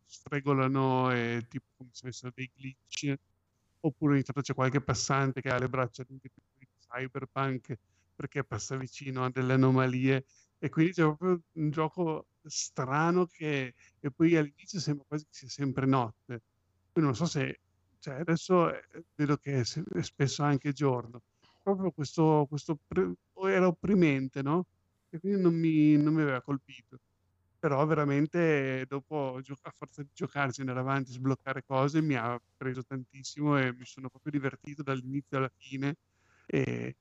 sfregolano 0.05 1.11
e 1.13 1.47
tipo 1.49 1.67
come 1.77 1.91
se 1.93 2.07
avessero 2.07 2.33
dei 2.35 2.51
glitch, 2.55 3.15
oppure 3.81 4.15
ogni 4.15 4.23
tanto 4.23 4.43
c'è 4.43 4.55
qualche 4.55 4.83
passante 4.83 5.41
che 5.41 5.49
ha 5.51 5.59
le 5.59 5.69
braccia 5.69 6.05
lunghe 6.07 6.31
di 6.59 6.67
cyberpunk 6.79 7.75
perché 8.15 8.45
passa 8.45 8.77
vicino 8.77 9.25
a 9.25 9.31
delle 9.31 9.55
anomalie 9.55 10.25
e 10.59 10.69
quindi 10.69 10.93
c'è 10.93 11.03
proprio 11.05 11.41
un 11.53 11.71
gioco 11.71 12.27
strano 12.45 13.27
che 13.27 13.75
e 14.01 14.11
poi 14.11 14.37
all'inizio 14.37 14.81
sembra 14.81 15.05
quasi 15.07 15.25
che 15.25 15.33
sia 15.33 15.49
sempre 15.49 15.87
notte. 15.87 16.43
Poi 16.93 17.03
non 17.03 17.15
so 17.15 17.27
se 17.27 17.61
cioè 18.01 18.15
adesso 18.21 18.73
eh, 18.75 19.05
vedo 19.15 19.37
che 19.37 19.61
è, 19.61 20.03
spesso 20.03 20.43
anche 20.43 20.73
giorno. 20.73 21.23
Proprio 21.63 21.91
questo, 21.93 22.47
questo 22.49 22.79
era 23.47 23.67
opprimente, 23.67 24.43
no? 24.43 24.67
E 25.11 25.21
quindi 25.21 25.41
non 25.41 25.55
mi, 25.55 25.97
non 25.97 26.15
mi 26.15 26.23
aveva 26.23 26.41
colpito. 26.43 26.99
Però 27.59 27.85
veramente 27.85 28.87
dopo, 28.89 29.37
a 29.37 29.71
forza 29.77 30.03
di 30.03 30.09
giocarcene 30.15 30.73
davanti, 30.73 31.13
sbloccare 31.13 31.63
cose, 31.63 32.01
mi 32.01 32.15
ha 32.15 32.41
preso 32.57 32.83
tantissimo 32.83 33.59
e 33.59 33.75
mi 33.75 33.85
sono 33.85 34.09
proprio 34.09 34.33
divertito 34.33 34.83
dall'inizio 34.83 35.37
alla 35.37 35.53
fine. 35.55 35.97
E, 36.47 36.97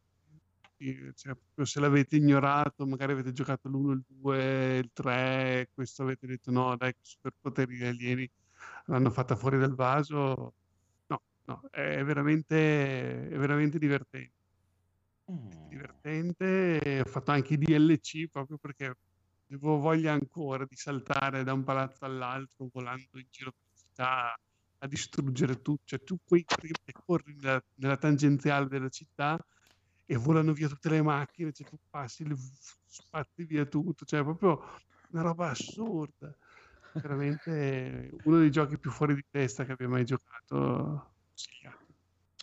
cioè, 1.16 1.34
proprio 1.36 1.66
se 1.66 1.80
l'avete 1.80 2.16
ignorato, 2.16 2.86
magari 2.86 3.12
avete 3.12 3.34
giocato 3.34 3.68
l'1, 3.68 3.92
il 3.92 4.04
2, 4.08 4.78
il 4.78 4.90
3, 4.94 5.60
e 5.62 5.70
questo 5.74 6.04
avete 6.04 6.26
detto 6.26 6.52
no, 6.52 6.76
dai, 6.78 6.94
che 6.94 7.00
superpoteri 7.02 7.78
degli 7.78 7.88
alieni 7.88 8.32
l'hanno 8.86 9.10
fatta 9.10 9.36
fuori 9.36 9.58
dal 9.58 9.76
vaso. 9.76 10.54
No, 11.08 11.22
no, 11.46 11.62
è 11.70 12.04
veramente, 12.04 13.30
è 13.30 13.38
veramente 13.38 13.78
divertente. 13.78 14.38
Mm. 15.32 15.68
divertente. 15.68 17.02
Ho 17.06 17.10
fatto 17.10 17.32
anche 17.32 17.54
i 17.54 17.58
DLC 17.58 18.28
proprio 18.30 18.58
perché 18.58 18.96
avevo 19.48 19.78
voglia 19.78 20.14
ancora 20.14 20.66
di 20.66 20.76
saltare 20.76 21.44
da 21.44 21.54
un 21.54 21.64
palazzo 21.64 22.06
all'altro, 22.06 22.70
volando 22.72 23.20
in 23.20 23.28
giro 23.30 23.52
per 23.52 23.62
la 23.70 23.78
città 23.78 24.40
a 24.80 24.88
distruggere 24.88 25.62
tutto. 25.62 25.82
Cioè, 25.86 26.04
tu 26.04 26.18
qui 26.24 26.44
che 26.46 26.94
corri 27.06 27.36
nella, 27.36 27.62
nella 27.76 27.98
tangenziale 27.98 28.68
della 28.68 28.90
città 28.90 29.38
e 30.12 30.18
volano 30.18 30.54
via 30.54 30.68
tutte 30.68 30.90
le 30.90 31.04
macchine, 31.04 31.52
cioè 31.52 31.68
tu 31.68 31.78
passi, 31.88 32.28
le 32.28 32.36
spazzi 32.88 33.44
via 33.44 33.64
tutto, 33.66 34.06
cioè 34.06 34.24
proprio 34.24 34.60
una 35.12 35.22
roba 35.22 35.52
assurda. 35.52 36.36
Veramente 36.94 38.10
uno 38.24 38.40
dei 38.40 38.50
giochi 38.50 38.80
più 38.80 38.90
fuori 38.90 39.14
di 39.14 39.24
testa 39.30 39.66
che 39.66 39.74
abbia 39.74 39.88
mai 39.88 40.06
giocato. 40.06 41.14
Consigliato. 41.28 41.86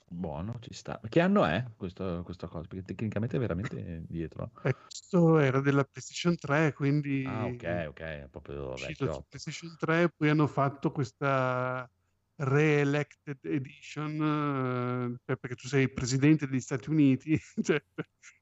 Buono, 0.09 0.61
ci 0.61 0.73
sta. 0.73 1.01
Che 1.09 1.21
anno 1.21 1.45
è 1.45 1.65
questo, 1.77 2.23
questa 2.23 2.47
cosa? 2.47 2.69
Perché 2.69 2.85
tecnicamente 2.85 3.37
è 3.37 3.41
veramente 3.41 4.05
dietro. 4.07 4.53
Eh, 4.63 4.73
questo 4.73 5.39
era 5.41 5.61
della 5.61 5.83
PlayStation 5.83 6.37
3, 6.37 6.73
quindi 6.73 7.25
Ah, 7.27 7.47
ok, 7.47 7.87
ok, 7.89 8.01
è 8.01 8.29
proprio 8.31 8.75
vecchio. 8.75 9.27
PlayStation 9.29 9.75
3, 9.77 10.09
poi 10.17 10.29
hanno 10.29 10.47
fatto 10.47 10.93
questa 10.93 11.91
Re-Elected 12.37 13.45
Edition, 13.45 15.19
eh, 15.27 15.37
perché 15.37 15.55
tu 15.55 15.69
sei 15.69 15.85
il 15.85 15.93
presidente 15.93 16.47
degli 16.47 16.61
Stati 16.61 16.91
Uniti, 16.91 17.39
cioè, 17.63 17.83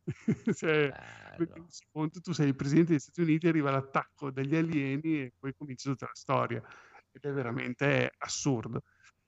cioè, 0.54 0.92
conto, 1.92 2.20
tu 2.20 2.32
sei 2.32 2.48
il 2.48 2.56
presidente 2.56 2.90
degli 2.90 3.00
Stati 3.00 3.20
Uniti, 3.20 3.48
arriva 3.48 3.70
l'attacco 3.70 4.30
degli 4.30 4.56
alieni 4.56 5.20
e 5.22 5.32
poi 5.38 5.54
comincia 5.56 5.90
tutta 5.90 6.06
la 6.06 6.14
storia. 6.14 6.62
Ed 7.12 7.24
è 7.24 7.32
veramente 7.32 8.12
assurdo. 8.18 8.82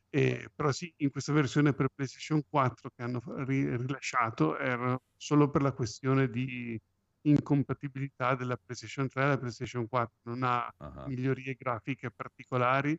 E, 0.08 0.50
però 0.54 0.72
sì, 0.72 0.92
in 0.98 1.10
questa 1.10 1.32
versione 1.32 1.72
per 1.74 1.88
PlayStation 1.94 2.42
4 2.48 2.90
che 2.94 3.02
hanno 3.02 3.20
ri- 3.44 3.76
rilasciato 3.76 4.56
era 4.58 4.98
solo 5.16 5.50
per 5.50 5.62
la 5.62 5.72
questione 5.72 6.28
di 6.28 6.80
incompatibilità 7.22 8.34
della 8.34 8.56
PlayStation 8.56 9.08
3 9.08 9.22
e 9.22 9.26
la 9.26 9.38
PlayStation 9.38 9.86
4. 9.88 10.14
Non 10.22 10.42
ha 10.44 10.72
Ah, 10.78 11.06
migliorie 11.06 11.54
grafiche 11.54 12.10
particolari, 12.10 12.98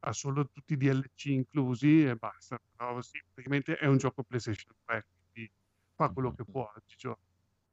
ha 0.00 0.12
solo 0.12 0.48
tutti 0.48 0.74
i 0.74 0.76
DLC 0.76 1.26
inclusi 1.26 2.06
e 2.06 2.16
basta. 2.16 2.58
Però 2.76 3.00
sì, 3.02 3.20
praticamente 3.32 3.76
è 3.76 3.86
un 3.86 3.96
gioco 3.98 4.22
PlayStation 4.22 4.74
3, 4.84 5.06
quindi 5.32 5.50
fa 5.94 6.08
quello 6.10 6.32
che 6.34 6.44
può 6.44 6.70
oggigiorno. 6.74 7.22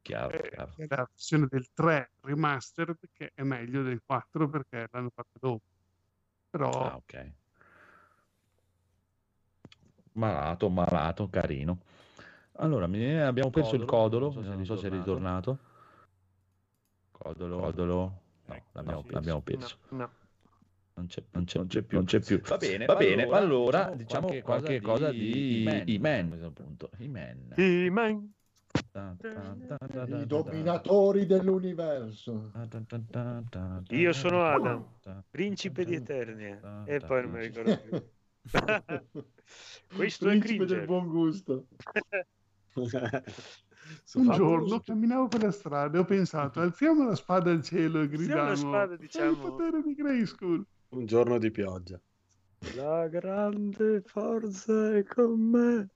Chiaro, 0.01 0.37
Eh, 0.37 0.49
chiaro. 0.49 0.73
è 0.77 0.85
la 0.87 1.07
versione 1.09 1.47
del 1.49 1.67
3 1.73 2.11
remastered 2.21 2.97
che 3.11 3.31
è 3.33 3.43
meglio 3.43 3.83
del 3.83 4.01
4 4.05 4.49
perché 4.49 4.87
l'hanno 4.91 5.09
fatto 5.13 5.37
dopo. 5.39 5.63
Però 6.49 6.69
Ah, 6.69 6.95
ok. 6.95 7.31
Malato, 10.13 10.69
malato, 10.69 11.29
carino. 11.29 11.79
Allora, 12.53 12.87
mi- 12.87 13.19
abbiamo 13.19 13.51
perso 13.51 13.75
il 13.75 13.85
codolo, 13.85 14.33
non 14.33 14.65
so 14.65 14.75
se 14.77 14.87
è 14.87 14.89
ritornato. 14.89 15.59
Codolo, 17.11 17.59
codolo. 17.59 18.21
No, 18.45 18.63
l'abbiamo, 18.71 19.03
l'abbiamo 19.09 19.41
perso. 19.41 19.77
No, 19.89 19.97
no. 19.97 20.11
Non 20.97 21.05
c'è, 21.05 21.23
non 21.31 21.45
c'è, 21.45 21.59
non 21.59 21.67
c'è 21.67 21.83
più, 21.83 21.97
non 21.97 22.05
c'è 22.05 22.19
più. 22.19 22.41
Va 22.41 22.57
bene, 22.57 22.85
va 22.85 22.95
bene. 22.95 23.23
Allora, 23.25 23.93
diciamo 23.95 24.33
qualche 24.41 24.81
cosa 24.81 25.11
di 25.11 25.63
I-Man, 25.85 26.25
a 26.25 26.27
questo 26.29 26.51
punto. 26.51 26.89
I-Man. 26.97 28.33
I 30.09 30.25
dominatori 30.25 31.27
dell'universo. 31.27 32.51
Io 33.89 34.11
sono 34.11 34.43
Adam, 34.43 34.85
principe 35.29 35.85
di 35.85 35.93
Eternia. 35.95 36.83
E 36.85 36.99
poi 36.99 37.21
non 37.21 37.31
mi 37.31 37.41
ricordo 37.41 37.77
più. 37.77 38.03
Questo 39.95 40.25
è 40.25 40.29
Principe 40.29 40.65
Cringer. 40.65 40.77
del 40.77 40.85
buon 40.85 41.07
gusto. 41.09 41.67
un 44.13 44.31
giorno 44.31 44.79
camminavo 44.79 45.27
per 45.27 45.43
la 45.43 45.51
strada 45.51 45.97
e 45.97 46.01
ho 46.01 46.05
pensato 46.05 46.59
alziamo 46.59 47.05
la 47.05 47.15
spada 47.15 47.51
al 47.51 47.61
cielo 47.61 48.01
e 48.01 48.07
gridiamo 48.07 48.49
la 48.49 48.55
spada, 48.55 48.93
"È 48.93 48.97
diciamo." 48.97 49.31
il 49.31 49.37
potere 49.37 49.81
di 49.81 49.93
Grayskull 49.95 50.65
Un 50.89 51.05
giorno 51.05 51.37
di 51.37 51.49
pioggia. 51.49 51.97
La 52.73 53.07
grande 53.07 54.01
forza 54.05 54.95
è 54.95 55.03
con 55.03 55.39
me. 55.49 55.89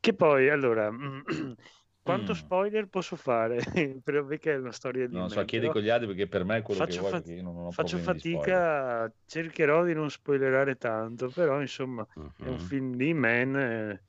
Che 0.00 0.14
poi, 0.14 0.48
allora, 0.50 0.90
quanto 2.02 2.34
Mm. 2.34 2.34
spoiler 2.34 2.86
posso 2.88 3.16
fare? 3.16 3.58
Per- 4.02 4.24
Perché 4.26 4.52
è 4.54 4.56
una 4.58 4.72
storia 4.72 5.06
di 5.08 5.20
Non 5.20 5.24
me, 5.24 5.30
so, 5.30 5.44
chiedi 5.44 5.68
con 5.68 5.80
gli 5.82 5.88
altri 5.88 6.06
perché 6.06 6.28
per 6.28 6.44
me 6.44 6.58
è 6.58 6.62
quello 6.62 6.82
che 6.84 6.92
faccio, 6.92 6.96
vuoi, 6.96 7.14
fat- 7.14 7.26
non 7.40 7.56
ho 7.56 7.70
faccio 7.70 7.98
problemi 7.98 8.12
di 8.12 8.20
fatica, 8.20 9.10
cercherò 9.24 9.84
di 9.84 9.94
non 9.94 10.10
spoilerare 10.10 10.76
tanto, 10.76 11.30
però 11.30 11.60
insomma 11.60 12.06
è 12.40 12.48
un 12.48 12.58
film 12.58 12.94
di 12.96 13.12
Man, 13.14 13.56
eh, 13.56 14.04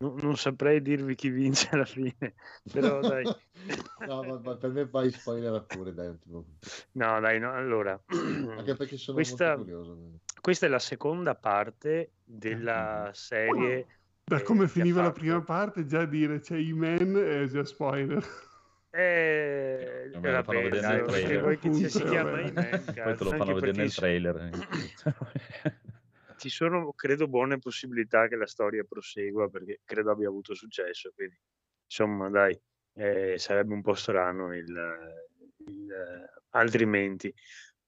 non, 0.00 0.16
non 0.22 0.36
saprei 0.36 0.80
dirvi 0.80 1.14
chi 1.14 1.28
vince 1.28 1.68
alla 1.72 1.84
fine, 1.84 2.34
però 2.72 3.00
dai, 3.00 3.24
No, 4.06 4.22
ma, 4.22 4.40
ma 4.42 4.56
per 4.56 4.70
me 4.70 4.86
fai 4.86 5.10
spoiler 5.10 5.62
pure, 5.66 5.92
dai. 5.92 6.18
tipo. 6.18 6.44
no 6.92 7.20
dai, 7.20 7.38
no, 7.38 7.52
allora, 7.52 8.00
Anche 8.08 8.74
perché 8.76 8.96
sono 8.96 9.16
questa, 9.16 9.56
molto 9.56 9.62
curioso. 9.62 9.98
questa 10.40 10.66
è 10.66 10.68
la 10.68 10.78
seconda 10.78 11.34
parte 11.34 12.12
della 12.24 13.10
serie 13.12 13.86
da 14.24 14.38
eh, 14.38 14.42
come 14.42 14.68
finiva 14.68 15.02
la 15.02 15.12
prima 15.12 15.42
parte 15.42 15.84
già 15.86 16.04
dire 16.06 16.40
c'è 16.40 16.56
I-Man 16.56 17.16
è 17.16 17.46
già 17.46 17.64
spoiler 17.64 18.24
Eh, 18.92 20.10
Vabbè, 20.12 20.36
lo 20.36 20.42
fanno 20.42 20.60
vedere 20.62 20.86
nel 20.86 21.04
trailer. 21.06 21.42
poi 21.42 23.16
te 23.16 23.24
lo 23.24 23.30
fanno 23.30 23.54
vedere 23.54 23.72
nel 23.72 23.94
trailer. 23.94 24.50
ci 26.40 26.48
sono, 26.48 26.92
credo, 26.94 27.28
buone 27.28 27.58
possibilità 27.58 28.26
che 28.28 28.36
la 28.36 28.46
storia 28.46 28.84
prosegua 28.84 29.48
perché 29.48 29.80
credo 29.84 30.10
abbia 30.10 30.28
avuto 30.28 30.54
successo. 30.54 31.12
Quindi, 31.14 31.38
insomma, 31.84 32.28
dai, 32.30 32.58
eh, 32.94 33.38
sarebbe 33.38 33.74
un 33.74 33.82
po' 33.82 33.94
strano 33.94 34.54
il, 34.56 34.66
il, 35.66 36.28
altrimenti. 36.50 37.32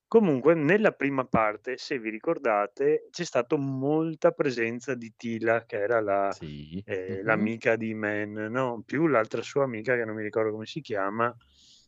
Comunque, 0.07 0.53
nella 0.53 0.91
prima 0.91 1.25
parte, 1.25 1.77
se 1.77 1.97
vi 1.97 2.11
ricordate, 2.11 3.07
c'è 3.09 3.23
stata 3.23 3.57
molta 3.57 4.31
presenza 4.31 4.93
di 4.93 5.11
Tila, 5.17 5.65
che 5.65 5.77
era 5.77 5.99
la, 6.01 6.31
Sì. 6.31 6.81
eh, 6.85 7.17
Mhm. 7.17 7.25
l'amica 7.25 7.75
di 7.75 7.93
Man, 7.95 8.33
no? 8.51 8.83
Più 8.85 9.07
l'altra 9.07 9.41
sua 9.41 9.63
amica, 9.63 9.95
che 9.95 10.05
non 10.05 10.15
mi 10.15 10.21
ricordo 10.23 10.51
come 10.51 10.67
si 10.67 10.81
chiama, 10.81 11.35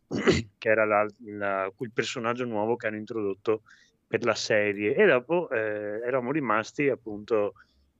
che 0.57 0.69
era 0.69 0.85
la- 0.85 1.05
la- 1.25 1.71
il 1.79 1.91
personaggio 1.93 2.45
nuovo 2.45 2.75
che 2.75 2.87
hanno 2.87 2.97
introdotto 2.97 3.63
per 4.07 4.23
la 4.23 4.35
serie. 4.35 4.95
E 4.95 5.05
dopo 5.05 5.49
eh, 5.49 6.01
eravamo 6.05 6.31
rimasti 6.31 6.89
appunto 6.89 7.53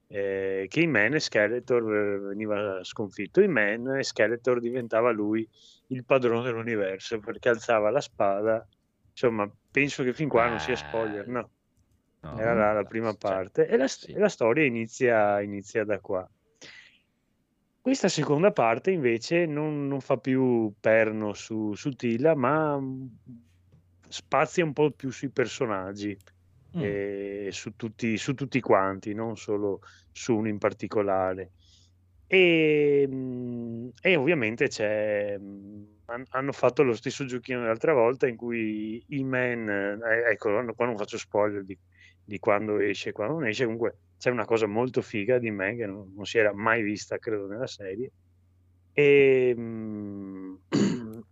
eh, 0.07 0.65
che 0.69 0.81
Iman 0.81 1.15
e 1.15 1.19
Skeletor 1.19 1.95
eh, 1.95 2.19
veniva 2.19 2.83
sconfitto. 2.83 3.41
Iman 3.41 3.95
e 3.97 4.03
Skeletor 4.03 4.59
diventava 4.59 5.11
lui 5.11 5.47
il 5.87 6.03
padrone 6.05 6.43
dell'universo 6.43 7.19
perché 7.19 7.49
alzava 7.49 7.89
la 7.89 8.01
spada. 8.01 8.67
Insomma, 9.11 9.49
penso 9.71 10.03
che 10.03 10.13
fin 10.13 10.27
qua 10.27 10.47
non 10.47 10.59
sia 10.59 10.75
spoiler, 10.75 11.27
no? 11.27 11.49
No, 12.21 12.39
Era 12.39 12.53
la, 12.53 12.73
la 12.73 12.83
prima 12.83 13.11
cioè, 13.11 13.17
parte 13.17 13.67
e 13.67 13.77
la, 13.77 13.87
sì. 13.87 14.13
la 14.13 14.29
storia 14.29 14.65
inizia, 14.65 15.41
inizia 15.41 15.83
da 15.85 15.99
qua. 15.99 16.27
Questa 17.79 18.07
seconda 18.07 18.51
parte 18.51 18.89
invece 18.89 19.45
non, 19.45 19.87
non 19.87 20.01
fa 20.01 20.17
più 20.17 20.73
perno 20.79 21.33
su, 21.33 21.75
su 21.75 21.91
Tila, 21.91 22.33
ma 22.33 22.81
spazia 24.07 24.63
un 24.63 24.73
po' 24.73 24.91
più 24.91 25.09
sui 25.11 25.31
personaggi, 25.31 26.17
Mm. 26.75 26.81
eh, 26.81 27.49
su 27.51 27.71
tutti, 27.75 28.17
su 28.17 28.33
tutti 28.33 28.59
quanti, 28.59 29.13
non 29.13 29.37
solo 29.37 29.79
su 30.11 30.35
uno 30.35 30.49
in 30.49 30.57
particolare. 30.57 31.51
E, 32.27 33.05
mm, 33.07 33.89
e 34.01 34.15
ovviamente 34.15 34.67
c'è, 34.67 35.37
mm, 35.39 35.83
han- 36.05 36.25
hanno 36.29 36.51
fatto 36.51 36.83
lo 36.83 36.93
stesso 36.93 37.25
giochino 37.25 37.61
dell'altra 37.61 37.93
volta 37.93 38.27
in 38.27 38.35
cui 38.35 39.03
E-Man, 39.07 39.69
eh, 40.03 40.31
ecco, 40.31 40.49
qua 40.73 40.85
non 40.85 40.97
faccio 40.97 41.17
spoiler 41.17 41.63
di, 41.63 41.77
di 42.23 42.39
quando 42.39 42.79
esce 42.79 43.09
e 43.09 43.11
quando 43.11 43.35
non 43.35 43.47
esce, 43.47 43.63
comunque 43.65 43.99
c'è 44.17 44.29
una 44.31 44.45
cosa 44.45 44.65
molto 44.67 45.01
figa 45.01 45.37
di 45.39 45.51
me 45.51 45.75
che 45.75 45.85
non, 45.85 46.11
non 46.15 46.25
si 46.25 46.37
era 46.37 46.53
mai 46.53 46.81
vista, 46.83 47.17
credo, 47.17 47.47
nella 47.47 47.67
serie. 47.67 48.11
E, 48.93 49.53
mm, 49.57 50.24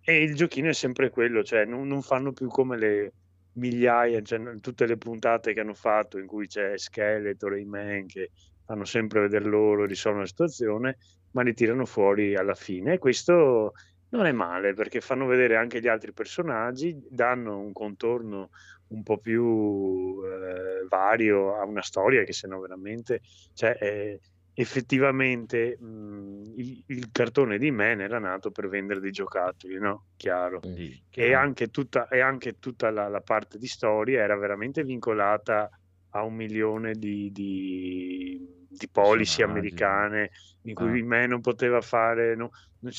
e 0.04 0.22
il 0.22 0.36
giochino 0.36 0.70
è 0.70 0.74
sempre 0.74 1.10
quello, 1.10 1.44
cioè 1.44 1.66
non, 1.66 1.88
non 1.88 2.02
fanno 2.02 2.34
più 2.34 2.48
come 2.48 2.78
le 2.78 3.14
migliaia, 3.54 4.22
cioè 4.22 4.60
tutte 4.60 4.86
le 4.86 4.98
puntate 4.98 5.54
che 5.54 5.60
hanno 5.62 5.74
fatto 5.74 6.18
in 6.18 6.28
cui 6.28 6.48
c'è 6.48 6.78
Skeletor 6.78 7.54
e 7.54 7.60
i 7.62 8.06
che 8.06 8.32
fanno 8.66 8.86
sempre 8.86 9.22
vedere 9.22 9.46
loro, 9.46 9.86
risolvono 9.86 10.24
la 10.24 10.30
situazione, 10.30 10.98
ma 11.32 11.42
li 11.42 11.54
tirano 11.54 11.86
fuori 11.86 12.36
alla 12.36 12.56
fine. 12.56 12.94
E 12.94 12.98
questo 12.98 13.74
non 14.10 14.26
è 14.26 14.32
male 14.32 14.74
perché 14.74 15.02
fanno 15.02 15.26
vedere 15.26 15.56
anche 15.56 15.80
gli 15.80 15.88
altri 15.88 16.14
personaggi, 16.14 17.02
danno 17.10 17.60
un 17.60 17.72
contorno 17.74 18.50
un 18.88 19.04
po' 19.04 19.18
più 19.18 20.22
eh, 20.24 20.86
vario 20.88 21.56
a 21.56 21.66
una 21.66 21.82
storia 21.82 22.24
che 22.24 22.34
se 22.34 22.48
no 22.48 22.60
veramente, 22.60 23.22
cioè, 23.54 23.76
eh, 23.80 24.20
effettivamente 24.54 25.78
mh, 25.80 26.54
il, 26.58 26.84
il 26.88 27.12
cartone 27.12 27.58
di 27.58 27.72
Man 27.72 28.02
era 28.02 28.20
nato 28.20 28.52
per 28.52 28.68
vendere 28.70 29.00
dei 29.00 29.12
giocattoli, 29.12 29.78
no? 29.80 30.08
Chiaro. 30.16 30.64
Sì, 30.64 31.04
E 31.16 31.34
chiaro. 31.34 31.34
anche 31.34 31.68
tutta, 31.70 32.08
e 32.08 32.20
anche 32.22 32.54
tutta 32.60 32.90
la, 32.92 33.08
la 33.08 33.22
parte 33.22 33.58
di 33.58 33.68
storia 33.68 34.22
era 34.24 34.36
veramente 34.38 34.84
vincolata 34.84 35.70
a 36.16 36.24
un 36.24 36.36
milione 36.36 36.94
di, 36.94 37.32
di, 37.32 38.66
di 38.70 38.90
policy 38.90 39.42
americane 39.44 40.32
in 40.62 40.74
cui 40.76 41.02
Ah. 41.02 41.04
me 41.04 41.26
non 41.28 41.42
poteva 41.42 41.82
fare, 41.82 42.36
no- 42.36 42.50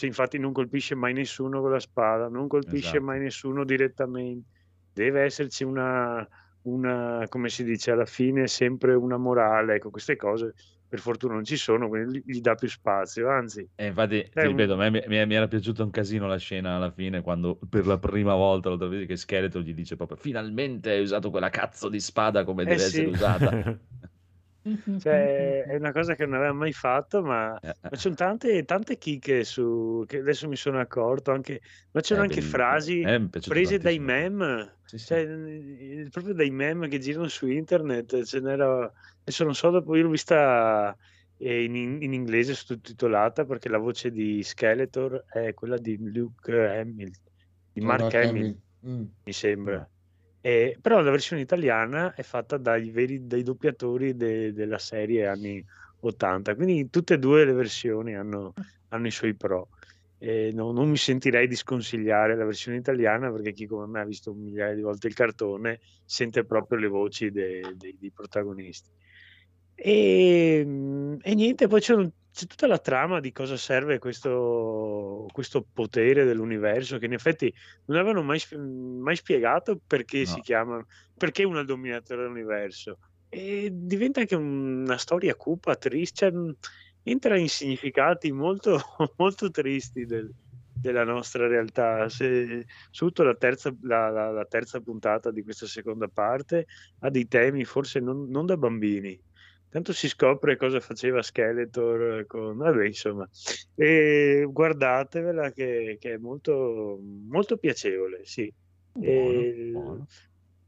infatti 0.02 0.38
non 0.38 0.52
colpisce 0.52 0.94
mai 0.94 1.12
nessuno 1.12 1.61
con 1.61 1.70
la 1.70 1.80
spada, 1.80 2.28
non 2.28 2.48
colpisce 2.48 2.98
Esatto. 2.98 3.05
mai 3.05 3.20
nessuno 3.20 3.64
direttamente, 3.64 4.48
deve 4.92 5.22
esserci 5.22 5.64
una, 5.64 6.26
una, 6.62 7.26
come 7.28 7.48
si 7.48 7.64
dice, 7.64 7.90
alla 7.90 8.07
fine 8.07 8.46
sempre 8.46 8.94
una 8.94 9.16
morale, 9.16 9.74
ecco, 9.76 9.90
queste 9.90 10.16
cose 10.16 10.55
per 10.95 11.01
fortuna 11.03 11.34
non 11.34 11.45
ci 11.45 11.57
sono, 11.57 11.88
quindi 11.88 12.22
gli, 12.24 12.40
dà 12.40 12.55
più 12.55 12.68
spazio, 12.68 13.28
anzi, 13.28 13.68
E 13.76 13.86
infatti, 13.88 14.22
ti 14.36 14.47
un- 14.47 14.47
ripeto, 14.47 14.74
a 14.74 14.76
me 14.76 14.88
mi, 14.90 15.03
mi- 15.09 15.26
mi 15.26 15.34
era 15.34 15.49
piaciuta 15.49 15.82
un 15.82 15.90
casino 15.90 16.28
la 16.28 16.36
scena 16.36 16.76
alla 16.76 16.92
fine, 16.92 17.22
quando 17.22 17.59
per 17.68 17.86
la 17.86 17.99
prima 17.99 18.34
volta 18.34 18.68
lo 18.70 18.76
vedi 18.88 19.05
che 19.05 19.16
Skeletor 19.16 19.62
gli 19.62 19.74
dice 19.74 19.97
proprio 19.97 20.16
finalmente 20.16 20.90
hai 20.90 21.01
usato 21.03 21.28
quella 21.30 21.51
cazzo 21.51 21.88
di 21.88 21.99
spada 21.99 22.45
come 22.45 22.66
Eh 22.66 22.78
deve 22.78 22.84
sì. 22.88 23.05
essere 23.05 23.09
usata. 23.09 23.61
cioè, 24.97 25.62
è 25.64 25.74
una 25.76 25.92
cosa 25.92 26.14
che 26.14 26.24
non 26.26 26.36
aveva 26.36 26.53
mai 26.53 26.72
fatto, 26.72 27.22
ma 27.22 27.53
Eh, 27.62 27.72
eh, 27.82 27.90
Ma 27.90 27.97
ci 27.97 28.03
sono 28.03 28.14
tante, 28.14 28.64
tante 28.64 28.97
chicche 28.97 29.45
su 29.45 30.05
che 30.07 30.18
adesso 30.18 30.49
mi 30.49 30.57
sono 30.57 30.80
accorto 30.80 31.30
anche, 31.32 31.61
ma 31.92 32.01
c'erano 32.01 32.24
anche 32.24 32.40
bellissimo. 32.40 32.40
frasi 32.40 33.09
Eh, 33.09 33.28
prese 33.47 33.78
dai 33.78 33.99
meme, 33.99 34.80
Sì, 34.86 34.99
sì. 34.99 35.14
cioè 35.14 35.20
eh, 35.26 36.07
proprio 36.11 36.32
dai 36.34 36.51
meme 36.51 36.88
che 36.88 36.99
girano 36.99 37.28
su 37.28 37.47
internet, 37.47 38.22
ce 38.24 38.40
n'era, 38.40 38.90
adesso 39.25 39.45
non 39.45 39.55
so, 39.55 39.70
dopo 39.70 39.97
io 39.97 40.03
l'ho 40.03 40.11
vista 40.11 40.95
eh, 41.39 41.64
in, 41.64 41.75
in 41.75 42.12
inglese 42.12 42.55
sottotitolata 42.55 43.45
perché 43.45 43.68
la 43.68 43.79
voce 43.79 44.11
di 44.11 44.43
Skeletor 44.43 45.25
è 45.27 45.55
quella 45.55 45.79
di 45.79 45.97
Luke 45.99 46.53
Hamill, 46.53 47.11
di 47.72 47.81
Mark 47.81 48.01
Mark 48.03 48.14
Hamill, 48.14 48.29
Hamill. 48.29 48.61
Mm. 48.87 49.05
mi 49.25 49.33
sembra. 49.33 49.89
Eh. 50.43 50.77
Però 50.79 51.01
la 51.01 51.11
versione 51.11 51.41
italiana 51.41 52.12
è 52.12 52.22
fatta 52.22 52.59
dai 52.59 52.91
veri 52.91 53.27
dai 53.27 53.43
doppiatori 53.43 54.14
de- 54.14 54.53
della 54.53 54.79
serie 54.79 55.27
anni 55.27 55.64
80, 56.01 56.55
quindi 56.55 56.91
tutte 56.91 57.14
e 57.14 57.18
due 57.18 57.47
le 57.47 57.55
versioni 57.55 58.14
hanno, 58.14 58.53
hanno 58.89 59.07
i 59.07 59.11
suoi 59.11 59.35
pro. 59.35 59.70
Eh, 60.18 60.53
no- 60.53 60.72
non 60.72 60.91
mi 60.91 60.99
sentirei 60.99 61.49
di 61.49 61.57
sconsigliare 61.57 62.37
la 62.37 62.45
versione 62.45 62.77
italiana 62.77 63.33
perché 63.33 63.53
chi 63.53 63.66
come 63.66 63.87
me 63.87 64.01
ha 64.01 64.05
visto 64.05 64.33
un 64.33 64.43
migliaio 64.43 64.75
di 64.75 64.83
volte 64.83 65.07
il 65.07 65.14
cartone 65.14 65.81
sente 66.05 66.45
proprio 66.45 66.79
le 66.79 66.89
voci 66.89 67.31
de- 67.31 67.75
dei- 67.77 67.97
dei 67.99 68.12
protagonisti. 68.12 68.91
E, 69.75 70.62
mm, 70.64 71.16
e 71.22 71.35
niente, 71.35 71.66
poi 71.66 71.81
c'è, 71.81 71.95
c'è 71.97 72.47
tutta 72.47 72.66
la 72.66 72.79
trama 72.79 73.20
di 73.20 73.33
cosa 73.33 73.57
serve 73.57 73.99
questo, 73.99 75.27
questo 75.33 75.66
potere 75.72 76.25
dell'universo 76.25 76.99
che 76.99 77.07
in 77.07 77.12
effetti 77.12 77.53
non 77.87 77.99
avevano 77.99 78.22
mai, 78.22 78.41
mai 78.57 79.16
spiegato 79.16 79.81
perché 79.87 80.25
si 80.27 80.37
No. 80.37 80.43
chiama, 80.43 80.87
perché 81.16 81.45
uno 81.45 81.59
è 81.59 81.61
il 81.61 81.66
dominatore 81.66 82.22
dell'universo. 82.22 82.99
E 83.29 83.68
diventa 83.72 84.20
anche 84.20 84.37
una 84.37 84.97
storia 84.97 85.35
cupa, 85.35 85.75
triste, 85.77 86.31
cioè, 86.31 86.55
entra 87.03 87.37
in 87.37 87.49
significati 87.49 88.31
molto, 88.33 88.79
molto 89.16 89.51
tristi 89.51 90.07
del- 90.07 90.33
della 90.72 91.05
nostra 91.05 91.47
realtà. 91.49 92.09
Se, 92.09 92.64
soprattutto 92.91 93.22
la 93.25 93.35
terza, 93.35 93.75
la, 93.83 94.09
la- 94.11 94.31
la 94.31 94.45
terza 94.45 94.81
puntata 94.81 95.31
di 95.33 95.43
questa 95.43 95.66
seconda 95.66 96.07
parte 96.09 96.66
ha 97.01 97.11
dei 97.11 97.27
temi 97.27 97.64
forse 97.64 97.99
non, 98.01 98.29
non 98.29 98.47
da 98.47 98.57
bambini. 98.57 99.20
Tanto 99.75 99.93
si 99.93 100.07
scopre 100.09 100.57
cosa 100.57 100.79
faceva 100.79 101.20
Skeletor 101.20 102.27
con... 102.27 102.57
Vabbè, 102.59 102.85
insomma, 102.87 103.29
e 103.75 104.47
guardatevela 104.49 105.51
che, 105.51 105.97
che 105.99 106.12
è 106.12 106.16
molto, 106.16 107.01
molto 107.03 107.57
piacevole, 107.57 108.20
sì. 108.25 108.53
E 109.01 109.70
Buono, 109.72 109.83
buono. 109.85 110.07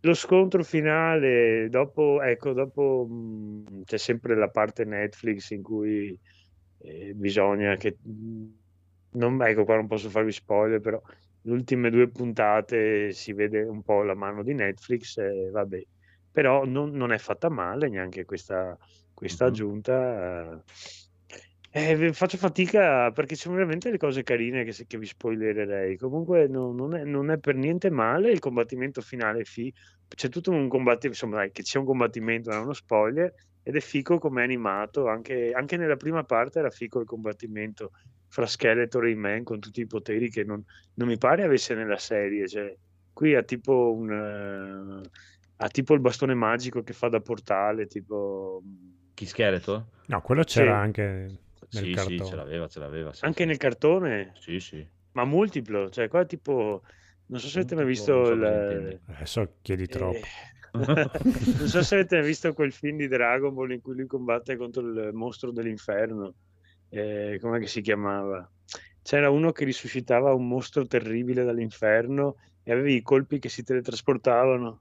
lo 0.01 0.15
scontro 0.15 0.65
finale, 0.65 1.69
dopo, 1.69 2.21
ecco, 2.21 2.53
dopo 2.53 3.07
mh, 3.09 3.85
c'è 3.85 3.97
sempre 3.97 4.35
la 4.35 4.49
parte 4.51 4.85
Netflix 4.85 5.51
in 5.51 5.63
cui 5.63 6.19
eh, 6.79 7.13
bisogna 7.15 7.77
che... 7.77 7.97
mh, 8.03 8.45
Non, 9.13 9.41
ecco, 9.43 9.65
qua 9.65 9.77
non 9.77 9.87
posso 9.87 10.11
farvi 10.11 10.33
spoiler, 10.33 10.81
però 10.81 11.01
le 11.43 11.53
ultime 11.53 11.91
due 11.91 12.09
puntate 12.09 13.13
si 13.13 13.33
vede 13.33 13.63
un 13.63 13.83
po' 13.85 14.03
la 14.03 14.15
mano 14.15 14.43
di 14.43 14.53
Netflix, 14.53 15.17
e 15.19 15.49
vabbè. 15.51 15.87
Però 16.37 16.65
non, 16.67 16.91
non 16.91 17.13
è 17.13 17.19
fatta 17.19 17.49
male 17.49 17.89
neanche 17.89 18.27
questa, 18.27 18.77
questa 19.15 19.45
Mhm. 19.47 19.51
aggiunta. 19.51 20.63
eh, 21.71 21.91
eh, 21.93 22.13
faccio 22.13 22.37
fatica 22.37 23.11
perché 23.13 23.35
ci 23.37 23.43
sono 23.43 23.57
veramente 23.57 23.91
le 23.91 23.97
cose 23.99 24.23
carine 24.23 24.65
che, 24.65 24.73
che 24.87 24.99
vi 24.99 25.07
spoilererei. 25.07 25.97
Comunque 25.97 26.47
no- 26.49 26.73
non 26.73 26.95
è, 26.95 27.05
non 27.05 27.31
è 27.31 27.39
per 27.39 27.55
niente 27.55 27.91
male. 27.91 28.31
Il 28.31 28.39
combattimento 28.39 29.01
finale 29.01 29.45
fi- 29.45 29.73
c'è 30.09 30.29
tutto 30.29 30.51
un 30.51 30.69
combattimento, 30.69 31.07
insomma, 31.09 31.37
dai, 31.37 31.51
che 31.53 31.63
c'è 31.63 31.79
un 31.79 31.85
combattimento, 31.87 32.51
non 32.51 32.61
è 32.61 32.63
uno 32.65 32.73
spoiler, 32.75 33.33
ed 33.63 33.75
è 33.77 33.81
fico 33.81 34.19
come 34.19 34.43
è 34.43 34.45
animato. 34.45 35.07
Anche, 35.09 35.53
anche 35.53 35.77
nella 35.79 35.97
prima 35.97 36.23
parte 36.25 36.59
era 36.59 36.71
fico 36.71 37.01
il 37.01 37.07
combattimento 37.07 37.93
fra 38.29 38.47
Skeletor 38.47 39.07
e 39.07 39.15
Man 39.15 39.43
con 39.43 39.59
tutti 39.61 39.81
i 39.81 39.87
poteri 39.87 40.29
che 40.31 40.45
non, 40.45 40.63
non 40.95 41.09
mi 41.09 41.17
pare 41.19 41.45
avesse 41.45 41.75
nella 41.75 41.99
serie. 41.99 42.47
Cioè, 42.47 42.75
qui 43.13 43.35
ha 43.35 43.43
tipo 43.43 43.95
un. 43.95 44.11
eh, 45.05 45.09
ha 45.57 45.69
tipo 45.69 45.95
il 45.95 46.01
bastone 46.01 46.35
magico 46.35 46.83
che 46.83 46.93
fa 46.93 47.09
da 47.09 47.21
portale, 47.21 47.87
tipo. 47.87 48.63
Chi 49.15 49.27
Skeletor? 49.27 49.85
No, 50.09 50.21
quello 50.23 50.45
c'era 50.45 50.77
Sì. 50.77 50.81
anche 50.81 51.03
nel 51.03 51.39
Sì, 51.69 51.79
sì, 51.85 51.95
cartone. 51.95 52.31
ce 52.31 52.37
l'aveva, 52.37 52.69
ce 52.69 52.79
l'aveva. 52.79 53.13
sì, 53.13 53.25
Anche 53.27 53.43
sì. 53.43 53.49
nel 53.49 53.57
cartone, 53.57 54.33
Sì, 54.39 54.61
sì. 54.61 54.87
ma 55.13 55.25
multiplo, 55.25 55.91
cioè 55.91 56.09
qua 56.09 56.25
tipo, 56.25 56.83
non 57.27 57.41
so 57.41 57.49
se 57.49 57.59
avete 57.61 57.75
mai 57.75 57.87
visto 57.87 58.25
so 58.25 58.33
il... 58.33 59.01
Adesso 59.07 59.57
chiedi 59.63 59.87
troppo. 59.87 60.19
eh, 60.21 60.23
non 61.59 61.69
so 61.69 61.83
se 61.83 61.95
avete 61.95 62.21
visto 62.23 62.53
quel 62.53 62.73
film 62.73 62.99
di 62.99 63.09
Dragon 63.09 63.55
Ball 63.55 63.73
in 63.73 63.81
cui 63.81 63.95
lui 63.95 64.07
combatte 64.07 64.57
contro 64.57 64.83
il 64.83 65.11
mostro 65.15 65.51
dell'inferno. 65.53 66.35
Eh, 66.89 67.39
com'è 67.41 67.59
che 67.59 67.67
si 67.67 67.81
chiamava? 67.81 68.49
C'era 69.03 69.31
uno 69.31 69.53
che 69.53 69.65
risuscitava 69.65 70.33
un 70.35 70.47
mostro 70.49 70.87
terribile 70.87 71.45
dall'inferno 71.45 72.37
e 72.63 72.73
aveva 72.73 72.91
i 72.91 73.03
colpi 73.03 73.39
che 73.39 73.49
si 73.49 73.63
teletrasportavano. 73.63 74.81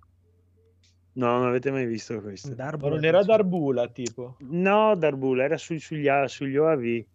No, 1.18 1.38
non 1.38 1.48
avete 1.48 1.72
mai 1.72 1.86
visto 1.86 2.20
questo? 2.22 2.50
Ma 2.50 2.56
Darbula, 2.56 2.96
non 2.96 3.06
era. 3.06 3.24
Darbula, 3.24 3.88
tipo. 3.88 4.36
No, 4.40 4.96
Darbula, 4.96 5.44
era 5.44 5.58
sui- 5.58 5.80
sugli, 5.80 6.08
sugli 6.28 6.58
OAV. 6.58 7.06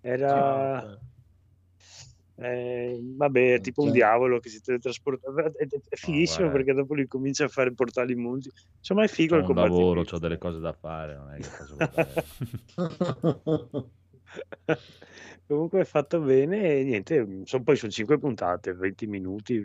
Era... 0.00 0.98
Eh, 2.38 3.00
vabbè, 3.02 3.54
è 3.54 3.60
tipo 3.62 3.80
un 3.80 3.86
Cioè- 3.88 3.96
diavolo 3.96 4.38
che 4.40 4.50
si 4.50 4.60
teletrasporta. 4.60 5.32
È, 5.56 5.64
è- 5.64 5.66
è 5.88 5.96
fighissimo 5.96 6.48
guarda. 6.48 6.56
perché 6.64 6.74
dopo 6.74 6.94
lui 6.94 7.06
comincia 7.06 7.46
a 7.46 7.48
fare 7.48 7.72
portali 7.72 8.12
immondi. 8.12 8.50
Insomma, 8.76 9.04
è 9.04 9.08
figo 9.08 9.36
Ho 9.36 9.38
il 9.38 9.44
un 9.48 9.54
lavoro, 9.54 9.70
combattimento. 9.74 10.14
ho 10.16 10.18
delle 10.18 10.38
cose 10.38 10.58
da 10.60 10.72
fare, 10.74 11.16
non 11.16 11.30
è 11.32 11.38
che. 11.38 11.48
Comunque 15.46 15.80
è 15.80 15.84
fatto 15.84 16.20
bene 16.20 16.74
e 16.78 16.82
niente, 16.84 17.42
sono, 17.44 17.62
poi 17.62 17.76
sono 17.76 17.90
5 17.92 18.18
puntate, 18.18 18.74
20 18.74 19.06
minuti, 19.06 19.64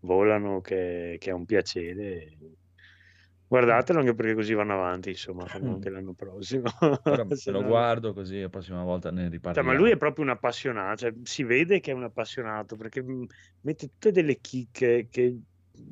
volano 0.00 0.60
che, 0.60 1.16
che 1.18 1.30
è 1.30 1.32
un 1.32 1.44
piacere. 1.46 2.36
Guardatelo 3.46 3.98
anche 4.00 4.14
perché 4.14 4.34
così 4.34 4.54
vanno 4.54 4.74
avanti, 4.74 5.10
insomma, 5.10 5.44
anche 5.52 5.90
l'anno 5.90 6.14
prossimo. 6.14 6.64
Però 7.06 7.26
Se 7.32 7.50
lo 7.50 7.62
guardo 7.64 8.12
così 8.12 8.40
la 8.40 8.48
prossima 8.48 8.82
volta 8.82 9.10
ne 9.10 9.22
Cioè, 9.22 9.30
riparliamo. 9.30 9.68
ma 9.72 9.74
lui 9.74 9.90
è 9.92 9.96
proprio 9.96 10.24
un 10.24 10.30
appassionato, 10.30 10.96
cioè, 10.96 11.14
si 11.22 11.44
vede 11.44 11.78
che 11.80 11.90
è 11.92 11.94
un 11.94 12.02
appassionato 12.04 12.76
perché 12.76 13.02
mh, 13.02 13.26
mette 13.60 13.88
tutte 13.88 14.10
delle 14.10 14.40
chicche 14.40 15.06
che 15.08 15.40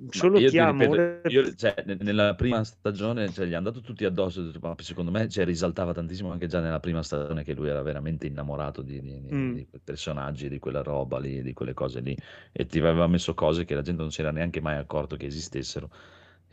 solo 0.09 0.41
chi 0.41 0.59
ha 0.59 0.69
amore 0.69 1.21
io, 1.27 1.55
cioè, 1.55 1.75
ne- 1.87 1.97
nella 2.01 2.35
prima 2.35 2.63
stagione 2.65 3.31
cioè, 3.31 3.47
gli 3.47 3.53
è 3.53 3.55
andato 3.55 3.81
tutti 3.81 4.05
addosso, 4.05 4.51
secondo 4.79 5.11
me 5.11 5.29
cioè, 5.29 5.45
risaltava 5.45 5.93
tantissimo 5.93 6.31
anche 6.33 6.47
già 6.47 6.61
nella 6.61 6.81
prima 6.81 7.03
stagione 7.03 7.45
che 7.45 7.55
lui 7.55 7.69
era 7.69 7.83
veramente 7.83 8.27
innamorato 8.27 8.83
di, 8.83 9.01
di- 9.01 9.21
di- 9.21 9.35
Mm. 9.35 9.53
di 9.53 9.67
quei 9.69 9.81
personaggi, 9.83 10.49
di 10.49 10.59
quella 10.59 10.83
roba 10.83 11.19
lì, 11.19 11.43
di 11.43 11.53
quelle 11.53 11.75
cose 11.75 12.01
lì, 12.01 12.17
e 12.53 12.67
ti 12.67 12.79
aveva 12.81 13.07
messo 13.07 13.35
cose 13.35 13.65
che 13.65 13.75
la 13.75 13.83
gente 13.83 14.03
non 14.03 14.11
si 14.11 14.21
era 14.21 14.31
neanche 14.33 14.61
mai 14.61 14.77
accorto 14.77 15.17
che 15.17 15.27
esistessero, 15.27 15.91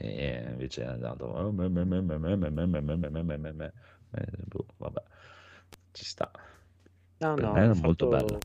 e 0.02 0.46
invece 0.50 0.84
è 0.84 0.88
andato... 0.88 1.28
Boh, 1.28 1.52
vabbè, 4.78 5.04
ci 5.92 6.06
sta. 6.06 6.32
No, 7.18 7.34
per 7.34 7.44
no, 7.44 7.52
me 7.52 7.60
era 7.60 7.74
fatto... 7.74 7.86
molto 7.86 8.08
bello. 8.08 8.40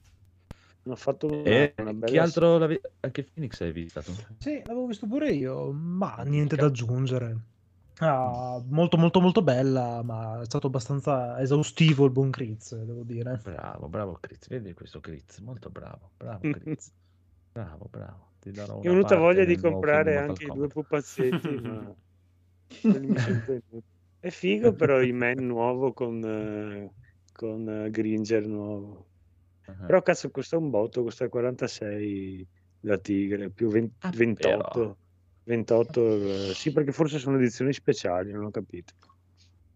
Hanno 0.85 0.97
fatto 0.97 1.27
una, 1.27 1.43
e 1.45 1.75
una 1.79 1.95
bella... 1.95 2.13
Chi 2.13 2.19
altro 2.19 2.67
vi... 2.67 2.81
anche 3.01 3.23
Phoenix 3.23 3.61
hai 3.61 3.71
visto? 3.71 4.03
Sì, 4.39 4.63
l'avevo 4.67 4.87
visto 4.87 5.07
pure 5.07 5.31
io, 5.31 5.71
ma 5.71 6.17
niente 6.25 6.57
da 6.57 6.67
aggiungere. 6.67 7.39
Ah, 7.99 8.61
molto 8.67 8.97
molto 8.97 9.21
molto 9.21 9.41
bella, 9.41 10.03
ma 10.03 10.41
è 10.41 10.45
stato 10.45 10.67
abbastanza 10.67 11.41
esaustivo 11.41 12.05
il 12.05 12.11
buon 12.11 12.31
Critz, 12.31 12.75
devo 12.83 13.05
dire. 13.05 13.39
Bravo, 13.41 13.89
bravo 13.89 14.19
Critz, 14.21 14.49
vedi 14.49 14.75
questo 14.75 14.99
Critz, 14.99 15.39
molto 15.39 15.71
bravo, 15.71 16.11
bravo 16.17 16.41
Critz. 16.41 16.91
bravo, 17.53 17.87
bravo. 17.89 18.33
Ti 18.45 18.53
darò 18.53 18.77
Mi 18.83 18.89
è 18.89 18.89
venuta 18.91 19.17
voglia 19.17 19.45
di 19.45 19.57
comprare 19.57 20.19
anche 20.19 20.45
i 20.45 20.51
due 20.51 20.67
pupazzetti, 20.69 21.59
ma. 21.65 21.97
È 24.19 24.31
figo 24.31 24.75
però 24.75 25.01
il 25.01 25.15
man 25.15 25.47
nuovo 25.47 25.93
con, 25.95 26.23
eh, 26.25 26.93
con 27.33 27.69
eh, 27.69 27.91
Gringer 27.91 28.47
nuovo. 28.47 29.09
Ah, 29.67 29.75
Però 29.87 30.03
cazzo 30.03 30.31
costa 30.31 30.59
un 30.59 30.71
botto, 30.71 31.03
costa 31.03 31.29
46 31.29 32.47
la 32.81 32.99
Tigre, 32.99 33.51
più 33.51 33.69
20 33.69 33.95
Ah, 34.01 34.11
28. 34.11 34.81
però. 34.81 34.97
28, 35.45 36.51
eh, 36.51 36.55
sì 36.55 36.73
perché 36.73 36.93
forse 36.93 37.19
sono 37.19 37.37
edizioni 37.37 37.73
speciali, 37.73 38.31
non 38.33 38.45
ho 38.45 38.51
capito. 38.51 38.93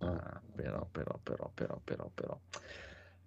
Ah, 0.01 0.41
però, 0.55 0.87
però, 0.91 1.19
però, 1.23 1.51
però, 1.55 1.81
però, 1.85 2.09
però. 2.15 2.41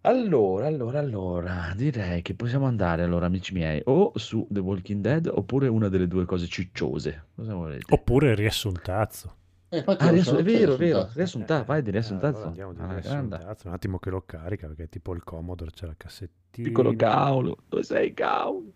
Allora, 0.03 0.65
allora, 0.65 0.97
allora, 0.99 1.73
direi 1.75 2.23
che 2.23 2.33
possiamo 2.33 2.65
andare, 2.65 3.03
allora, 3.03 3.27
amici 3.27 3.53
miei, 3.53 3.81
o 3.85 4.11
su 4.15 4.47
The 4.49 4.59
Walking 4.59 4.99
Dead 5.01 5.27
oppure 5.31 5.67
una 5.67 5.89
delle 5.89 6.07
due 6.07 6.25
cose 6.25 6.47
cicciose. 6.47 7.25
Cosa 7.35 7.53
volete? 7.53 7.93
Oppure 7.93 8.33
riassuntazzo. 8.33 9.35
Eh, 9.69 9.83
Ah, 9.85 10.05
lo 10.05 10.11
riassu- 10.11 10.33
so, 10.33 10.37
è 10.39 10.43
vero, 10.43 10.73
è 10.73 10.77
vero, 10.77 11.07
riassuntato, 11.13 11.63
vai 11.65 11.81
di 11.83 11.89
Eh, 11.89 11.91
riassuntazo. 11.91 12.35
allora 12.35 12.47
andiamo 12.47 12.71
di 12.73 12.77
grande. 12.79 12.99
riassuntazzo, 13.01 13.67
un 13.67 13.73
attimo 13.73 13.99
che 13.99 14.09
lo 14.09 14.23
carica 14.25 14.67
perché 14.67 14.89
tipo 14.89 15.13
il 15.13 15.23
Commodore 15.23 15.71
c'è 15.71 15.85
la 15.85 15.93
cassettina. 15.95 16.67
Piccolo 16.67 16.95
cavolo, 16.95 17.57
dove 17.69 17.83
sei 17.83 18.13
cavolo? 18.13 18.73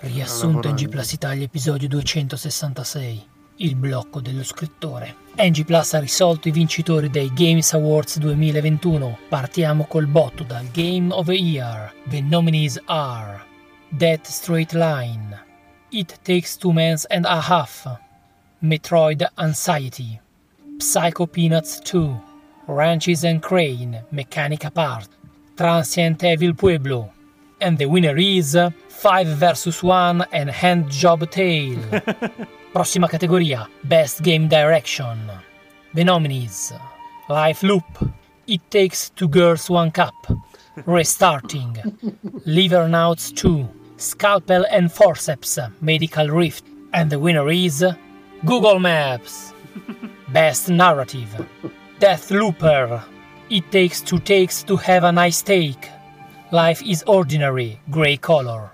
Riassunto 0.00 0.68
NG 0.70 0.88
Plus 0.88 1.12
Italia 1.12 1.44
episodio 1.44 1.88
266. 1.88 3.34
Il 3.58 3.74
blocco 3.74 4.20
dello 4.20 4.44
scrittore. 4.44 5.16
NG 5.38 5.64
Plus 5.64 5.94
ha 5.94 5.98
risolto 5.98 6.48
i 6.48 6.50
vincitori 6.50 7.08
dei 7.08 7.32
Games 7.32 7.72
Awards 7.72 8.18
2021. 8.18 9.18
Partiamo 9.30 9.86
col 9.86 10.06
botto 10.06 10.44
dal 10.44 10.66
Game 10.72 11.10
of 11.10 11.24
the 11.24 11.32
Year. 11.32 11.90
The 12.10 12.20
nominees 12.20 12.78
are 12.84 13.42
Death 13.88 14.26
Straight 14.26 14.72
Line, 14.72 15.38
It 15.88 16.18
Takes 16.22 16.58
Two 16.58 16.72
Men's 16.72 17.06
and 17.06 17.24
a 17.24 17.40
Half, 17.40 17.98
Metroid 18.62 19.26
Anxiety, 19.38 20.20
Psycho 20.76 21.26
Peanuts 21.26 21.80
2, 21.80 22.14
Ranches 22.66 23.24
and 23.24 23.40
Crane, 23.40 24.02
Mechanic 24.10 24.64
Apart, 24.64 25.08
Transient 25.56 26.22
Evil 26.22 26.52
Pueblo, 26.52 27.10
and 27.62 27.78
the 27.78 27.86
winner 27.86 28.18
is 28.18 28.58
5 28.88 29.26
vs 29.26 29.82
1 29.82 30.26
and 30.32 30.50
Hand 30.50 30.90
Job 30.90 31.30
Tale. 31.30 31.78
Prossima 32.76 33.08
categoria, 33.08 33.66
Best 33.84 34.22
Game 34.22 34.48
Direction. 34.48 35.16
The 35.94 36.04
nominees: 36.04 36.74
Life 37.26 37.62
Loop, 37.62 38.12
It 38.46 38.70
Takes 38.70 39.08
Two 39.08 39.28
Girls 39.28 39.70
One 39.70 39.90
Cup, 39.90 40.12
Restarting, 40.84 41.72
Livernauts 42.44 43.34
2, 43.34 43.66
Scalpel 43.96 44.66
and 44.70 44.92
Forceps, 44.92 45.58
Medical 45.80 46.28
Rift, 46.28 46.66
and 46.92 47.08
the 47.08 47.18
winner 47.18 47.48
is 47.48 47.82
Google 48.44 48.78
Maps. 48.78 49.54
Best 50.28 50.68
Narrative, 50.68 51.46
Death 51.98 52.30
Looper, 52.30 53.02
It 53.48 53.72
Takes 53.72 54.02
Two 54.02 54.18
Takes 54.18 54.62
to 54.64 54.76
Have 54.76 55.04
a 55.04 55.12
Nice 55.12 55.40
Take, 55.40 55.88
Life 56.52 56.82
is 56.82 57.02
Ordinary, 57.06 57.80
Grey 57.90 58.18
Color, 58.18 58.70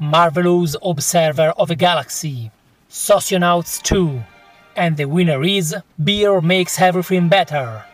Marvelous 0.00 0.74
Observer 0.82 1.54
of 1.56 1.70
a 1.70 1.76
Galaxy, 1.76 2.50
Socionauts 2.94 3.82
2, 3.82 4.22
and 4.76 4.96
the 4.96 5.06
winner 5.06 5.42
is 5.42 5.74
Beer 6.04 6.40
Makes 6.40 6.80
Everything 6.80 7.28
Better. 7.28 7.84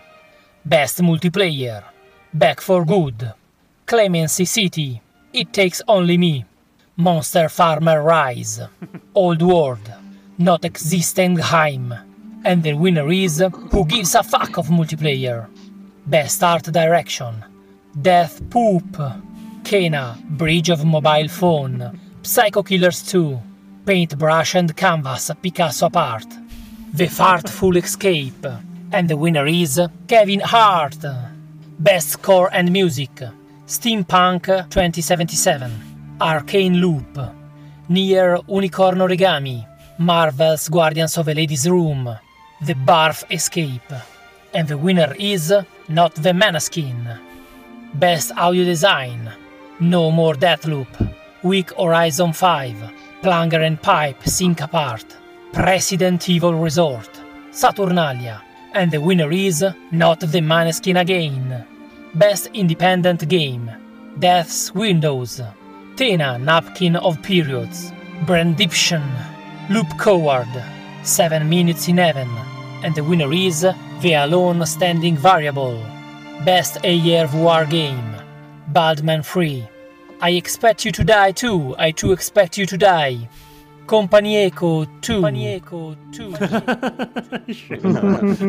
Best 0.62 1.00
Multiplayer, 1.00 1.84
Back 2.34 2.60
for 2.60 2.84
Good, 2.84 3.32
Clemency 3.86 4.44
City, 4.44 5.00
It 5.32 5.54
Takes 5.54 5.80
Only 5.88 6.18
Me, 6.18 6.44
Monster 6.96 7.48
Farmer 7.48 8.02
Rise, 8.02 8.60
Old 9.14 9.40
World, 9.40 9.90
Not 10.36 10.66
Existent 10.66 11.40
Heim, 11.40 11.94
and 12.44 12.62
the 12.62 12.74
winner 12.74 13.10
is 13.10 13.42
Who 13.70 13.86
Gives 13.86 14.14
a 14.14 14.22
Fuck 14.22 14.58
of 14.58 14.66
Multiplayer. 14.66 15.48
Best 16.04 16.44
Art 16.44 16.64
Direction, 16.64 17.42
Death 18.02 18.42
Poop, 18.50 18.84
Kena, 19.62 20.22
Bridge 20.36 20.68
of 20.68 20.84
Mobile 20.84 21.28
Phone, 21.28 21.98
Psycho 22.22 22.62
Killers 22.62 23.00
2, 23.10 23.40
Paintbrush 23.90 24.54
and 24.54 24.76
Canvas, 24.76 25.32
Picasso 25.42 25.86
Apart, 25.86 26.28
The 26.94 27.08
Fartful 27.08 27.76
Escape, 27.76 28.46
and 28.92 29.08
the 29.08 29.16
winner 29.16 29.48
is 29.48 29.80
Kevin 30.06 30.38
Hart. 30.38 31.04
Best 31.76 32.10
Score 32.10 32.48
and 32.52 32.70
Music, 32.70 33.10
Steampunk 33.66 34.44
2077, 34.70 36.16
Arcane 36.20 36.74
Loop, 36.74 37.18
Near 37.88 38.38
Unicorn 38.46 38.98
Origami, 38.98 39.66
Marvel's 39.98 40.68
Guardians 40.68 41.18
of 41.18 41.26
a 41.26 41.34
Lady's 41.34 41.68
Room, 41.68 42.16
The 42.64 42.74
Barf 42.74 43.24
Escape, 43.28 43.92
and 44.54 44.68
the 44.68 44.78
winner 44.78 45.16
is 45.18 45.52
Not 45.88 46.14
the 46.14 46.30
Manaskin. 46.30 47.18
Best 47.94 48.30
Audio 48.36 48.62
Design, 48.62 49.32
No 49.80 50.12
More 50.12 50.34
Deathloop, 50.34 51.12
Weak 51.42 51.72
Horizon 51.72 52.32
5, 52.32 52.99
Plunger 53.22 53.60
and 53.60 53.80
Pipe 53.80 54.26
Sink 54.26 54.62
Apart, 54.62 55.04
President 55.52 56.26
Evil 56.28 56.54
Resort, 56.54 57.10
Saturnalia, 57.50 58.42
and 58.72 58.90
the 58.90 59.00
winner 59.00 59.30
is 59.30 59.62
Not 59.90 60.20
the 60.20 60.40
Maneskin 60.40 60.98
Again. 60.98 61.66
Best 62.14 62.48
Independent 62.54 63.28
Game, 63.28 63.70
Death's 64.18 64.74
Windows, 64.74 65.42
Tena 65.96 66.40
Napkin 66.40 66.96
of 66.96 67.20
Periods, 67.22 67.92
Brandiption, 68.24 69.04
Loop 69.68 69.88
Coward, 69.98 70.48
7 71.02 71.46
Minutes 71.46 71.88
in 71.88 71.98
Heaven, 71.98 72.30
and 72.82 72.94
the 72.94 73.04
winner 73.04 73.30
is 73.32 73.66
The 74.00 74.14
Alone 74.14 74.64
Standing 74.64 75.16
Variable. 75.18 75.78
Best 76.46 76.78
AR 76.78 77.26
VR 77.28 77.68
Game, 77.68 78.14
Baldman 78.68 79.22
Free. 79.22 79.68
I 80.22 80.30
expect 80.30 80.84
you 80.84 80.92
to 80.92 81.02
die 81.02 81.32
too, 81.32 81.74
I 81.78 81.90
too 81.92 82.12
expect 82.12 82.58
you 82.58 82.66
to 82.66 82.76
die. 82.76 83.26
Compagnieco 83.86 84.86
2, 85.00 85.22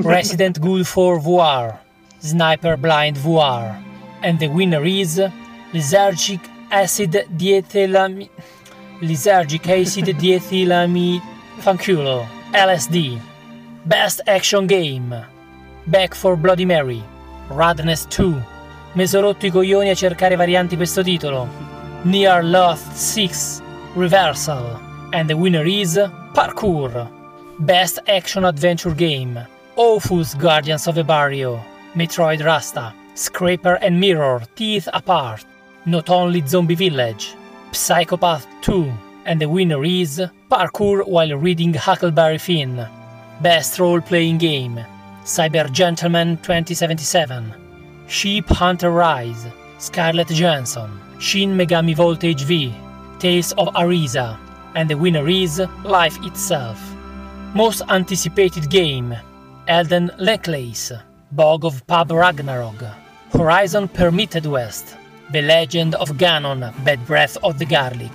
Resident 0.08 0.60
Ghoul 0.60 0.84
4 0.84 1.20
VR, 1.20 1.80
Sniper 2.20 2.76
Blind 2.78 3.16
VR, 3.16 3.82
and 4.22 4.38
the 4.38 4.50
winner 4.50 4.84
is 4.84 5.18
Lysergic 5.72 6.42
Acid 6.70 7.26
Diethylamide, 7.38 8.30
Lysergic 9.00 9.66
Acid 9.68 10.06
Diethylamide, 10.20 11.22
Fanculo, 11.62 12.28
LSD, 12.52 13.18
Best 13.86 14.20
Action 14.28 14.68
Game, 14.68 15.16
Back 15.88 16.14
for 16.14 16.36
Bloody 16.36 16.66
Mary, 16.66 17.02
Radness 17.50 18.08
2, 18.10 18.44
mi 18.94 19.08
sono 19.08 19.28
rotto 19.28 19.46
i 19.46 19.50
coglioni 19.50 19.90
a 19.90 19.96
cercare 19.96 20.36
varianti 20.36 20.76
per 20.76 20.80
questo 20.80 21.02
titolo, 21.02 21.48
Near 22.04 22.44
Lost 22.44 22.92
6, 22.92 23.62
Reversal, 23.96 24.80
and 25.12 25.28
the 25.28 25.34
winner 25.34 25.66
is 25.66 25.98
Parkour, 26.34 27.08
Best 27.60 28.02
Action 28.08 28.44
Adventure 28.44 28.94
Game, 28.94 29.48
Awful's 29.76 30.36
Guardians 30.36 30.88
of 30.88 30.96
the 30.96 31.04
Barrio, 31.04 31.64
Metroid 31.94 32.44
Rasta, 32.44 32.94
Scraper 33.14 33.78
and 33.82 34.00
Mirror, 34.00 34.42
Teeth 34.56 34.90
Apart, 34.94 35.46
Not 35.86 36.10
Only 36.10 36.42
Zombie 36.46 36.76
Village, 36.76 37.36
Psychopath 37.72 38.46
2, 38.62 38.92
and 39.26 39.40
the 39.40 39.48
winner 39.48 39.84
is 39.86 40.22
Parkour 40.50 41.08
while 41.08 41.38
reading 41.38 41.74
Huckleberry 41.74 42.40
Finn. 42.40 42.86
Best 43.42 43.80
Role 43.80 44.02
Playing 44.02 44.38
Game, 44.38 44.80
Cyber 45.24 45.72
Gentleman 45.72 46.38
2077, 46.38 47.61
Sheep 48.12 48.50
Hunter 48.50 48.92
Rise, 48.92 49.48
Scarlett 49.78 50.28
Johansson, 50.28 50.92
Shin 51.18 51.56
Megami 51.58 51.96
Voltage 51.96 52.44
V, 52.44 52.76
Tales 53.20 53.54
of 53.54 53.70
Ariza, 53.70 54.38
and 54.76 54.90
the 54.90 54.98
winner 54.98 55.30
is 55.30 55.62
Life 55.86 56.18
Itself. 56.26 56.78
Most 57.56 57.82
anticipated 57.88 58.70
game, 58.70 59.16
Elden 59.70 60.12
Necklace, 60.20 60.92
Bog 61.32 61.64
of 61.64 61.88
Pub 61.88 62.12
Ragnarok, 62.12 62.84
Horizon 63.32 63.88
Permitted 63.88 64.46
West, 64.46 64.98
The 65.32 65.42
Legend 65.42 65.96
of 65.96 66.10
Ganon, 66.18 66.74
Bad 66.84 67.08
Breath 67.08 67.38
of 67.42 67.60
the 67.60 67.66
Garlic, 67.66 68.12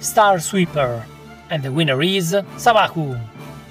Star 0.00 0.38
Sweeper, 0.40 1.04
and 1.50 1.62
the 1.62 1.70
winner 1.70 2.00
is 2.00 2.32
Sabaku. 2.56 3.20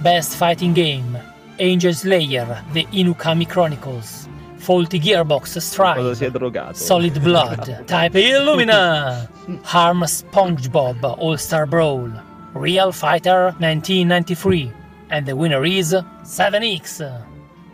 Best 0.03 0.35
Fighting 0.35 0.75
Game, 0.75 1.17
Angel 1.57 1.95
Slayer, 1.95 2.63
The 2.73 2.85
Inukami 2.93 3.49
Chronicles, 3.49 4.26
Faulty 4.67 4.99
Gearbox 4.99 5.59
Strike, 5.59 6.13
si 6.13 6.25
è 6.25 6.29
drogato? 6.29 6.73
Solid 6.73 7.21
Blood, 7.21 7.85
Type 7.87 8.19
Illumina, 8.19 9.25
Harm 9.63 10.03
SpongeBob 10.03 11.05
All 11.05 11.37
Star 11.37 11.65
Brawl, 11.65 12.11
Real 12.51 12.91
Fighter 12.91 13.55
1993, 13.59 14.69
and 15.09 15.25
the 15.25 15.33
winner 15.33 15.63
is 15.63 15.93
7X. 16.23 17.01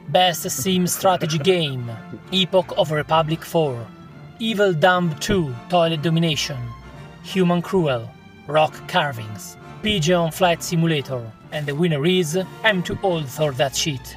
Best 0.10 0.48
Sim 0.52 0.86
Strategy 0.86 1.40
Game, 1.40 1.90
Epoch 2.32 2.72
of 2.78 2.92
Republic 2.92 3.44
4, 3.44 3.76
Evil 4.38 4.72
Dumb 4.74 5.16
2 5.20 5.52
Toilet 5.70 6.04
Domination, 6.04 6.60
Human 7.24 7.64
Cruel, 7.64 8.08
Rock 8.46 8.88
Carvings, 8.88 9.58
Pigeon 9.82 10.30
Flight 10.30 10.62
Simulator, 10.62 11.24
and 11.52 11.66
the 11.66 11.74
winner 11.74 12.06
is 12.06 12.38
I'm 12.64 12.84
too 12.84 13.00
old 13.02 13.28
for 13.28 13.52
that 13.54 13.76
shit. 13.76 14.16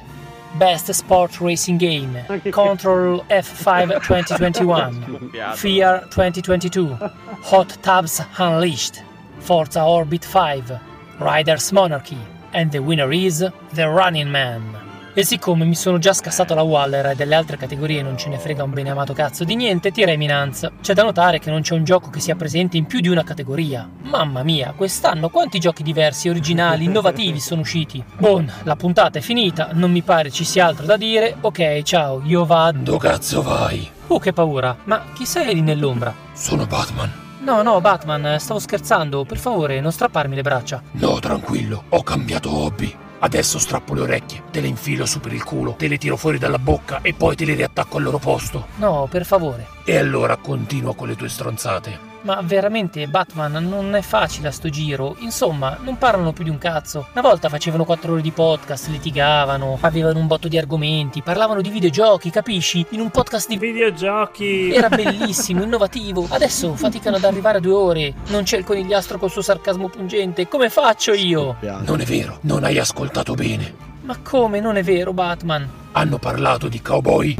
Best 0.59 0.93
Sport 0.93 1.39
Racing 1.39 1.77
Game, 1.77 2.17
Control 2.51 3.23
F5 3.29 4.01
2021, 4.01 5.31
Fear 5.55 6.01
2022, 6.09 6.87
Hot 6.95 7.69
Tubs 7.83 8.21
Unleashed, 8.37 9.03
Forza 9.39 9.83
Orbit 9.83 10.25
5, 10.25 10.79
Riders 11.19 11.71
Monarchy, 11.71 12.17
and 12.53 12.71
the 12.71 12.81
winner 12.81 13.11
is 13.11 13.45
The 13.73 13.89
Running 13.89 14.31
Man. 14.31 14.86
E 15.17 15.23
siccome 15.23 15.65
mi 15.65 15.73
sono 15.73 15.97
già 15.97 16.13
scassato 16.13 16.53
la 16.53 16.61
Waller 16.61 17.07
e 17.07 17.15
delle 17.15 17.33
altre 17.33 17.57
categorie 17.57 18.03
non 18.03 18.19
ce 18.19 18.29
ne 18.29 18.37
frega 18.37 18.63
un 18.63 18.69
bene 18.69 18.91
amato 18.91 19.13
cazzo 19.13 19.43
di 19.43 19.55
niente, 19.55 19.89
direi 19.89 20.15
Minanza. 20.15 20.71
C'è 20.79 20.93
da 20.93 21.01
notare 21.01 21.39
che 21.39 21.49
non 21.49 21.61
c'è 21.61 21.73
un 21.73 21.83
gioco 21.83 22.11
che 22.11 22.19
sia 22.19 22.35
presente 22.35 22.77
in 22.77 22.85
più 22.85 22.99
di 22.99 23.07
una 23.07 23.23
categoria. 23.23 23.89
Mamma 24.03 24.43
mia, 24.43 24.75
quest'anno 24.77 25.29
quanti 25.29 25.57
giochi 25.57 25.81
diversi, 25.81 26.29
originali, 26.29 26.83
innovativi 26.85 27.39
sono 27.39 27.61
usciti. 27.61 28.03
Bon, 28.19 28.47
la 28.61 28.75
puntata 28.75 29.17
è 29.17 29.21
finita, 29.23 29.69
non 29.71 29.91
mi 29.91 30.03
pare 30.03 30.29
ci 30.29 30.43
sia 30.43 30.67
altro 30.67 30.85
da 30.85 30.97
dire. 30.97 31.35
Ok, 31.41 31.81
ciao, 31.81 32.21
io 32.23 32.45
vado. 32.45 32.77
Dove 32.83 33.09
cazzo 33.09 33.41
vai? 33.41 33.89
Oh, 34.09 34.19
che 34.19 34.33
paura. 34.33 34.77
Ma 34.83 35.03
chi 35.15 35.25
sei 35.25 35.51
lì 35.51 35.61
nell'ombra? 35.61 36.13
Sono 36.33 36.67
Batman. 36.67 37.11
No, 37.39 37.63
no, 37.63 37.81
Batman, 37.81 38.37
stavo 38.39 38.59
scherzando. 38.59 39.25
Per 39.25 39.39
favore, 39.39 39.81
non 39.81 39.91
strapparmi 39.91 40.35
le 40.35 40.43
braccia. 40.43 40.79
No, 40.91 41.17
tranquillo, 41.17 41.85
ho 41.89 42.03
cambiato 42.03 42.55
hobby. 42.55 43.05
Adesso 43.19 43.59
strappo 43.59 43.93
le 43.93 44.01
orecchie, 44.01 44.43
te 44.51 44.61
le 44.61 44.67
infilo 44.67 45.05
su 45.05 45.19
per 45.19 45.33
il 45.33 45.43
culo, 45.43 45.73
te 45.77 45.87
le 45.87 45.97
tiro 45.97 46.17
fuori 46.17 46.37
dalla 46.37 46.59
bocca 46.59 47.01
e 47.01 47.13
poi 47.13 47.35
te 47.35 47.45
le 47.45 47.55
riattacco 47.55 47.97
al 47.97 48.03
loro 48.03 48.19
posto. 48.19 48.67
No, 48.75 49.07
per 49.09 49.25
favore. 49.25 49.67
E 49.85 49.97
allora 49.97 50.37
continuo 50.37 50.93
con 50.93 51.07
le 51.07 51.15
tue 51.15 51.29
stronzate. 51.29 52.06
Ma 52.21 52.41
veramente, 52.43 53.07
Batman, 53.07 53.53
non 53.67 53.95
è 53.95 54.01
facile 54.01 54.49
a 54.49 54.51
sto 54.51 54.69
giro. 54.69 55.15
Insomma, 55.19 55.77
non 55.81 55.97
parlano 55.97 56.33
più 56.33 56.43
di 56.43 56.49
un 56.49 56.57
cazzo. 56.57 57.07
Una 57.13 57.21
volta 57.21 57.47
facevano 57.49 57.85
4 57.85 58.11
ore 58.11 58.21
di 58.21 58.31
podcast, 58.31 58.87
litigavano, 58.87 59.77
avevano 59.81 60.19
un 60.19 60.27
botto 60.27 60.47
di 60.47 60.57
argomenti, 60.57 61.21
parlavano 61.21 61.61
di 61.61 61.69
videogiochi, 61.69 62.29
capisci? 62.29 62.85
In 62.89 62.99
un 62.99 63.09
podcast 63.11 63.47
di 63.47 63.57
videogiochi. 63.57 64.73
Era 64.73 64.89
bellissimo, 64.93 65.63
innovativo. 65.63 66.25
Adesso 66.29 66.75
faticano 66.75 67.15
ad 67.17 67.23
arrivare 67.23 67.59
a 67.59 67.61
due 67.61 67.73
ore. 67.73 68.13
Non 68.27 68.43
c'è 68.43 68.57
il 68.57 68.63
conigliastro 68.63 69.17
col 69.17 69.31
suo 69.31 69.41
sarcasmo 69.41 69.87
pungente. 69.87 70.47
Come 70.47 70.69
faccio 70.69 71.13
io? 71.13 71.55
Non 71.85 72.01
è 72.01 72.05
vero, 72.05 72.39
non 72.41 72.63
hai 72.63 72.77
ascoltato 72.77 73.33
bene. 73.35 73.85
Ma 74.01 74.17
come 74.23 74.59
non 74.59 74.77
è 74.77 74.83
vero, 74.83 75.11
Batman? 75.13 75.67
Hanno 75.91 76.17
parlato 76.17 76.67
di 76.67 76.81
cowboy. 76.81 77.35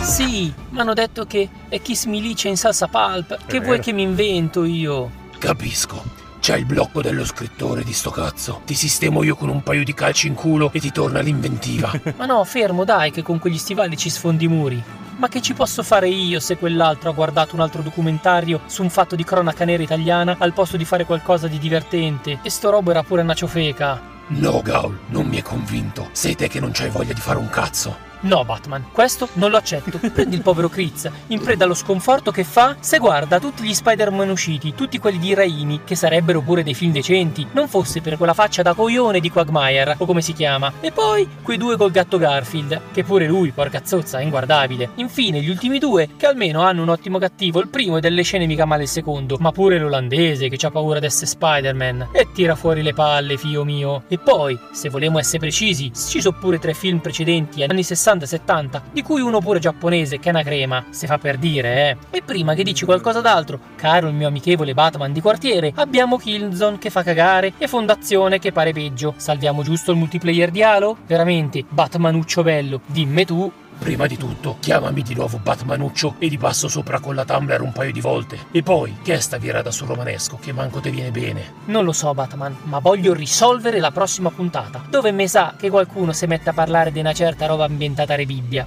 Sì, 0.00 0.52
mi 0.70 0.80
hanno 0.80 0.94
detto 0.94 1.26
che 1.26 1.48
è 1.68 1.80
Kiss 1.80 2.06
Milice 2.06 2.48
in 2.48 2.56
salsa 2.56 2.86
pulp. 2.86 3.38
Che 3.46 3.60
vuoi 3.60 3.80
che 3.80 3.92
mi 3.92 4.02
invento 4.02 4.64
io? 4.64 5.10
Capisco. 5.38 6.16
C'è 6.40 6.56
il 6.56 6.64
blocco 6.64 7.02
dello 7.02 7.24
scrittore 7.24 7.82
di 7.82 7.92
sto 7.92 8.10
cazzo. 8.10 8.62
Ti 8.64 8.74
sistemo 8.74 9.22
io 9.22 9.34
con 9.34 9.48
un 9.48 9.62
paio 9.62 9.84
di 9.84 9.92
calci 9.92 10.28
in 10.28 10.34
culo 10.34 10.70
e 10.72 10.80
ti 10.80 10.90
torna 10.92 11.20
l'inventiva. 11.20 11.90
Ma 12.16 12.26
no, 12.26 12.42
fermo, 12.44 12.84
dai, 12.84 13.10
che 13.10 13.22
con 13.22 13.38
quegli 13.38 13.58
stivali 13.58 13.96
ci 13.96 14.08
sfondi 14.08 14.44
i 14.44 14.48
muri. 14.48 14.82
Ma 15.16 15.28
che 15.28 15.42
ci 15.42 15.52
posso 15.52 15.82
fare 15.82 16.08
io 16.08 16.38
se 16.38 16.56
quell'altro 16.56 17.10
ha 17.10 17.12
guardato 17.12 17.56
un 17.56 17.60
altro 17.60 17.82
documentario 17.82 18.60
su 18.66 18.82
un 18.82 18.90
fatto 18.90 19.16
di 19.16 19.24
cronaca 19.24 19.64
nera 19.64 19.82
italiana 19.82 20.36
al 20.38 20.52
posto 20.52 20.76
di 20.76 20.84
fare 20.84 21.04
qualcosa 21.04 21.48
di 21.48 21.58
divertente? 21.58 22.38
E 22.42 22.50
sto 22.50 22.70
robo 22.70 22.92
era 22.92 23.02
pure 23.02 23.22
una 23.22 23.34
ciofeca. 23.34 24.00
No, 24.28 24.62
Gaul, 24.62 24.96
non 25.08 25.26
mi 25.26 25.36
hai 25.36 25.42
convinto. 25.42 26.08
Sei 26.12 26.36
te 26.36 26.48
che 26.48 26.60
non 26.60 26.70
c'hai 26.72 26.88
voglia 26.88 27.12
di 27.12 27.20
fare 27.20 27.38
un 27.38 27.48
cazzo. 27.48 28.06
No, 28.20 28.44
Batman, 28.44 28.86
questo 28.90 29.28
non 29.34 29.50
lo 29.50 29.58
accetto. 29.58 29.98
Prendi 30.12 30.34
il 30.34 30.42
povero 30.42 30.68
Chris, 30.68 31.08
in 31.28 31.40
preda 31.40 31.64
allo 31.64 31.74
sconforto 31.74 32.32
che 32.32 32.42
fa 32.42 32.76
se 32.80 32.98
guarda 32.98 33.38
tutti 33.38 33.62
gli 33.62 33.72
Spider-Man 33.72 34.30
usciti, 34.30 34.74
tutti 34.74 34.98
quelli 34.98 35.18
di 35.18 35.34
Raimi, 35.34 35.82
che 35.84 35.94
sarebbero 35.94 36.40
pure 36.40 36.64
dei 36.64 36.74
film 36.74 36.90
decenti, 36.90 37.46
non 37.52 37.68
fosse 37.68 38.00
per 38.00 38.16
quella 38.16 38.34
faccia 38.34 38.62
da 38.62 38.74
coglione 38.74 39.20
di 39.20 39.30
Quagmire, 39.30 39.94
o 39.98 40.04
come 40.04 40.20
si 40.20 40.32
chiama. 40.32 40.72
E 40.80 40.90
poi 40.90 41.28
quei 41.42 41.58
due 41.58 41.76
col 41.76 41.92
gatto 41.92 42.18
Garfield, 42.18 42.80
che 42.92 43.04
pure 43.04 43.28
lui, 43.28 43.52
porca 43.52 43.82
zozza, 43.84 44.18
è 44.18 44.22
inguardabile. 44.22 44.90
Infine, 44.96 45.40
gli 45.40 45.48
ultimi 45.48 45.78
due, 45.78 46.08
che 46.16 46.26
almeno 46.26 46.62
hanno 46.62 46.82
un 46.82 46.88
ottimo 46.88 47.18
cattivo, 47.18 47.60
il 47.60 47.68
primo 47.68 47.98
è 47.98 48.00
delle 48.00 48.22
scene 48.22 48.46
mica 48.46 48.64
male 48.64 48.82
il 48.82 48.88
secondo, 48.88 49.36
ma 49.38 49.52
pure 49.52 49.78
l'olandese, 49.78 50.48
che 50.48 50.56
c'ha 50.56 50.72
paura 50.72 50.98
d'essere 50.98 51.26
Spider-Man, 51.26 52.08
e 52.10 52.32
tira 52.32 52.56
fuori 52.56 52.82
le 52.82 52.94
palle, 52.94 53.36
fio 53.36 53.62
mio. 53.62 54.02
E 54.08 54.18
poi, 54.18 54.58
se 54.72 54.88
vogliamo 54.88 55.20
essere 55.20 55.38
precisi, 55.38 55.92
ci 55.94 56.20
sono 56.20 56.36
pure 56.36 56.58
tre 56.58 56.74
film 56.74 56.98
precedenti, 56.98 57.62
anni 57.62 57.84
60 57.84 58.07
60-70, 58.14 58.80
di 58.92 59.02
cui 59.02 59.20
uno 59.20 59.40
pure 59.40 59.58
giapponese 59.58 60.18
che 60.18 60.28
è 60.28 60.32
una 60.32 60.42
crema, 60.42 60.84
se 60.90 61.06
fa 61.06 61.18
per 61.18 61.36
dire, 61.36 61.90
eh. 61.90 62.16
E 62.16 62.22
prima 62.22 62.54
che 62.54 62.62
dici 62.62 62.84
qualcosa 62.84 63.20
d'altro, 63.20 63.58
caro 63.76 64.08
il 64.08 64.14
mio 64.14 64.28
amichevole 64.28 64.74
Batman 64.74 65.12
di 65.12 65.20
quartiere, 65.20 65.72
abbiamo 65.74 66.16
Killzone 66.16 66.78
che 66.78 66.90
fa 66.90 67.02
cagare 67.02 67.52
e 67.58 67.68
Fondazione 67.68 68.38
che 68.38 68.52
pare 68.52 68.72
peggio. 68.72 69.14
Salviamo 69.16 69.62
giusto 69.62 69.92
il 69.92 69.98
multiplayer 69.98 70.50
di 70.50 70.62
Halo? 70.62 70.96
Veramente, 71.06 71.64
Batmanuccio 71.68 72.42
bello, 72.42 72.80
dimmi 72.86 73.24
tu. 73.24 73.52
Prima 73.78 74.06
di 74.06 74.16
tutto, 74.16 74.56
chiamami 74.58 75.02
di 75.02 75.14
nuovo 75.14 75.38
Batmanuccio 75.38 76.16
e 76.18 76.28
ti 76.28 76.36
passo 76.36 76.66
sopra 76.68 76.98
con 76.98 77.14
la 77.14 77.24
Tumblr 77.24 77.60
un 77.62 77.72
paio 77.72 77.92
di 77.92 78.00
volte. 78.00 78.46
E 78.50 78.62
poi, 78.62 78.98
che 79.02 79.14
è 79.14 79.20
sta 79.20 79.38
virata 79.38 79.70
sul 79.70 79.86
romanesco 79.86 80.36
che 80.40 80.52
manco 80.52 80.80
te 80.80 80.90
viene 80.90 81.12
bene? 81.12 81.52
Non 81.66 81.84
lo 81.84 81.92
so, 81.92 82.12
Batman, 82.12 82.56
ma 82.64 82.80
voglio 82.80 83.14
risolvere 83.14 83.78
la 83.78 83.92
prossima 83.92 84.30
puntata, 84.30 84.84
dove 84.88 85.12
mi 85.12 85.28
sa 85.28 85.54
che 85.56 85.70
qualcuno 85.70 86.12
si 86.12 86.26
mette 86.26 86.50
a 86.50 86.54
parlare 86.54 86.90
di 86.90 86.98
una 86.98 87.12
certa 87.12 87.46
roba 87.46 87.64
ambientata 87.64 88.14
a 88.14 88.16
Rebibbia. 88.16 88.66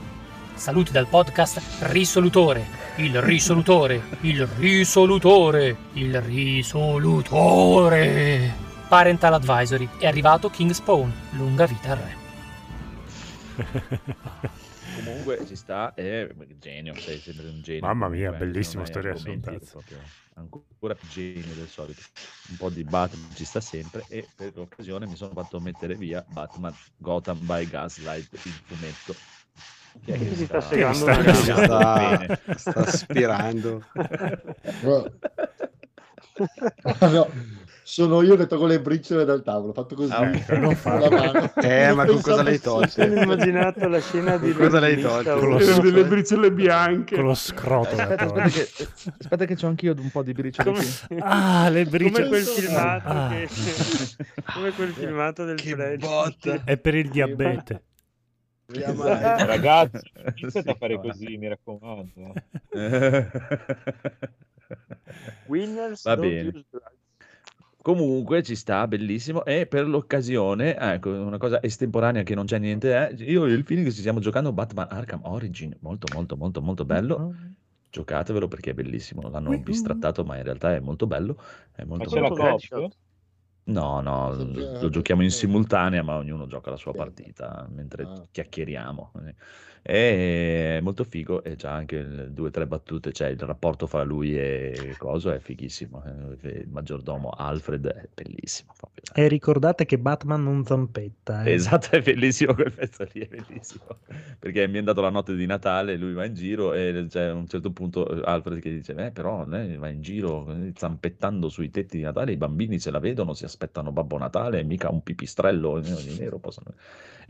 Saluti 0.54 0.92
dal 0.92 1.08
podcast 1.08 1.62
Risolutore. 1.80 2.80
Il 2.96 3.22
risolutore, 3.22 4.02
il 4.22 4.48
risolutore, 4.48 5.76
il 5.94 6.22
risolutore. 6.22 7.50
Parental 8.88 9.34
Advisory. 9.34 9.90
È 9.98 10.08
arrivato 10.08 10.50
King 10.50 10.72
Spawn. 10.72 11.12
Lunga 11.32 11.66
vita 11.66 11.92
al 11.92 11.98
re. 11.98 12.20
Comunque 14.96 15.46
ci 15.46 15.56
sta, 15.56 15.94
è 15.94 16.28
genio, 16.58 16.96
sei 16.96 17.18
sempre 17.18 17.48
un 17.48 17.62
genio. 17.62 17.86
Mamma 17.86 18.10
mia, 18.10 18.32
comunque, 18.32 18.48
bellissima 18.48 18.86
storia 18.86 19.14
proprio 19.14 19.40
Ancora 20.36 20.96
più 20.96 21.08
genio 21.10 21.54
del 21.54 21.68
solito. 21.68 22.02
Un 22.50 22.58
po' 22.58 22.70
di 22.70 22.84
Batman 22.84 23.30
ci 23.36 23.46
sta 23.46 23.62
sempre 23.62 24.04
e 24.10 24.28
per 24.36 24.52
l'occasione 24.56 25.06
mi 25.06 25.16
sono 25.16 25.34
fatto 25.34 25.60
mettere 25.60 25.96
via 25.96 26.26
Batman 26.30 26.74
Gotham 26.98 27.46
by 27.46 27.68
Gaslight, 27.68 28.34
il 28.34 28.40
fumetto. 28.66 29.16
Chi 30.04 30.12
è 30.12 30.18
che 30.18 30.36
Si 30.36 30.46
sta 30.46 30.62
sta- 30.62 30.70
segando 30.70 31.34
sta- 31.34 31.64
sta-. 31.64 32.18
Bene. 32.18 32.40
sta 32.56 32.80
aspirando. 32.80 33.84
No, 34.82 35.12
sono 37.84 38.22
io 38.22 38.36
che 38.36 38.46
tolgo 38.48 38.68
le 38.68 38.80
briciole 38.80 39.26
dal 39.26 39.42
tavolo, 39.44 39.74
fatto 39.74 39.96
così. 39.96 40.12
Ah, 40.12 40.22
ok, 40.22 40.50
non 40.50 40.64
con 40.66 40.76
farlo. 40.76 41.10
la 41.10 41.32
mano. 41.32 41.54
Eh, 41.56 41.94
ma 41.94 42.06
con 42.06 42.22
cosa 42.22 42.44
l'hai 42.44 42.56
sì. 42.56 42.62
tolte? 42.62 43.08
Mi 43.08 43.18
ho 43.20 43.24
immaginato 43.24 43.88
la 43.88 44.00
scena 44.00 44.38
di 44.38 44.54
Cosa 44.54 44.80
l'hai 44.80 45.02
tolto? 45.02 45.38
Con 45.40 45.50
lo 45.50 45.58
delle 45.82 46.06
briciole 46.06 46.52
bianche. 46.52 47.16
Con 47.16 47.26
lo 47.26 47.34
scroto 47.34 47.90
Aspetta, 47.90 48.26
tolto. 48.26 48.40
aspetta 48.40 48.50
che, 48.50 48.88
aspetta 49.20 49.46
che 49.46 49.56
c'ho 49.56 49.68
anch'io 49.68 49.94
un 49.98 50.12
po' 50.12 50.24
di 50.24 50.32
briciole 50.34 50.72
Come. 50.72 50.86
Ah, 51.22 51.70
le 51.70 51.86
come 51.86 51.98
briciole. 51.98 52.28
quel 52.28 52.44
filmato 52.44 53.08
Ah. 53.10 53.30
che, 53.30 53.50
come 54.54 54.72
quel 54.72 54.92
filmato 54.94 55.46
del 55.46 55.56
Che 55.56 55.98
botta. 55.98 56.64
È 56.64 56.78
per 56.78 56.96
il 56.96 57.10
diabete. 57.10 57.84
Eh, 58.74 59.46
ragazzi, 59.46 60.00
iniziate 60.36 60.70
a 60.70 60.76
fare 60.76 60.98
così, 61.00 61.36
mi 61.38 61.50
raccomando. 61.50 62.34
Winners 65.48 66.04
Va 66.04 66.16
don't 66.16 66.28
bene. 66.30 66.66
Comunque 67.82 68.44
ci 68.44 68.56
sta, 68.56 68.88
bellissimo. 68.88 69.44
E 69.44 69.66
per 69.66 69.88
l'occasione, 69.88 70.78
ecco, 70.78 71.10
una 71.10 71.38
cosa 71.38 71.62
estemporanea 71.64 72.22
che 72.22 72.36
non 72.36 72.46
c'è 72.46 72.60
niente, 72.60 72.94
è, 72.94 73.14
io 73.24 73.46
e 73.46 73.52
il 73.54 73.64
Phoenix 73.64 73.94
ci 73.94 74.00
stiamo 74.00 74.20
giocando 74.20 74.54
Batman 74.54 74.88
Arkham 74.90 75.22
Origin, 75.24 75.76
molto 75.80 76.08
molto 76.14 76.38
molto 76.38 76.62
molto 76.62 76.86
bello. 76.86 77.34
Giocatevelo 77.90 78.48
perché 78.48 78.72
è 78.72 78.74
bellissimo, 78.74 79.28
l'hanno 79.30 79.58
bistrattato 79.58 80.24
ma 80.24 80.38
in 80.38 80.44
realtà 80.44 80.76
è 80.76 80.80
molto 80.80 81.08
bello. 81.08 81.38
È 81.72 81.84
Ma 81.84 81.86
molto, 81.86 82.10
c'è 82.10 82.20
la 82.20 82.28
molto 82.28 82.36
Quello 82.36 82.58
coop? 82.70 82.94
No, 83.64 84.02
no, 84.02 84.34
lo 84.34 84.90
giochiamo 84.90 85.24
in 85.24 85.32
simultanea, 85.32 86.02
ma 86.04 86.18
ognuno 86.18 86.48
gioca 86.48 86.72
la 86.72 86.78
sua 86.78 86.94
partita 86.94 87.68
mentre 87.72 88.04
Ah. 88.04 88.28
chiacchieriamo. 88.32 89.12
È 89.84 90.80
molto 90.82 91.04
figo 91.04 91.44
e 91.44 91.56
c'ha 91.56 91.72
anche 91.74 91.96
il- 91.96 92.32
due 92.32 92.48
o 92.50 92.52
tre 92.52 92.68
battute, 92.68 93.12
cioè 93.12 93.30
il 93.30 93.40
rapporto 93.40 93.88
fra 93.88 94.04
lui 94.04 94.38
e 94.38 94.94
Coso 94.98 95.32
è 95.32 95.40
fighissimo. 95.40 96.04
eh, 96.42 96.48
Il 96.62 96.70
maggiordomo 96.70 97.30
Alfred 97.30 97.88
è 97.88 98.08
bellissimo 98.14 98.74
proprio. 98.78 99.04
E 99.14 99.28
ricordate 99.28 99.86
che 99.86 99.98
Batman 99.98 100.44
non 100.44 100.64
zampetta. 100.64 101.44
eh. 101.44 101.54
Esatto, 101.54 101.96
è 101.96 102.02
bellissimo 102.02 102.54
quel 102.54 102.72
pezzo 102.72 103.08
lì, 103.12 103.22
è 103.22 103.28
bellissimo. 103.28 103.86
Perché 104.40 104.68
mi 104.68 104.76
è 104.76 104.80
andato 104.80 105.02
la 105.02 105.10
notte 105.10 105.36
di 105.36 105.46
Natale, 105.48 105.98
lui 105.98 106.14
va 106.14 106.26
in 106.26 106.34
giro 106.36 106.74
e 106.74 107.06
c'è 107.10 107.24
a 107.26 107.34
un 107.34 107.48
certo 107.48 107.72
punto 107.72 108.08
eh, 108.08 108.22
Alfred 108.24 108.60
che 108.62 108.70
dice, 108.72 108.94
eh 108.94 109.12
però 109.12 109.46
lei 109.48 109.78
va 109.78 109.90
in 109.90 110.02
giro 110.02 110.52
eh, 110.54 110.74
zampettando 110.76 111.50
sui 111.50 111.70
tetti 111.72 111.98
di 111.98 112.04
Natale, 112.04 112.34
i 112.34 112.38
bambini 112.38 112.78
se 112.80 112.92
la 112.92 113.00
vedono, 113.00 113.34
si 113.34 113.46
aspettano 113.46 113.92
Babbo 113.92 114.18
Natale, 114.20 114.64
mica 114.64 114.90
un 114.92 115.02
pipistrello 115.02 115.80
di 115.80 116.16
nero 116.18 116.38
possono... 116.38 116.74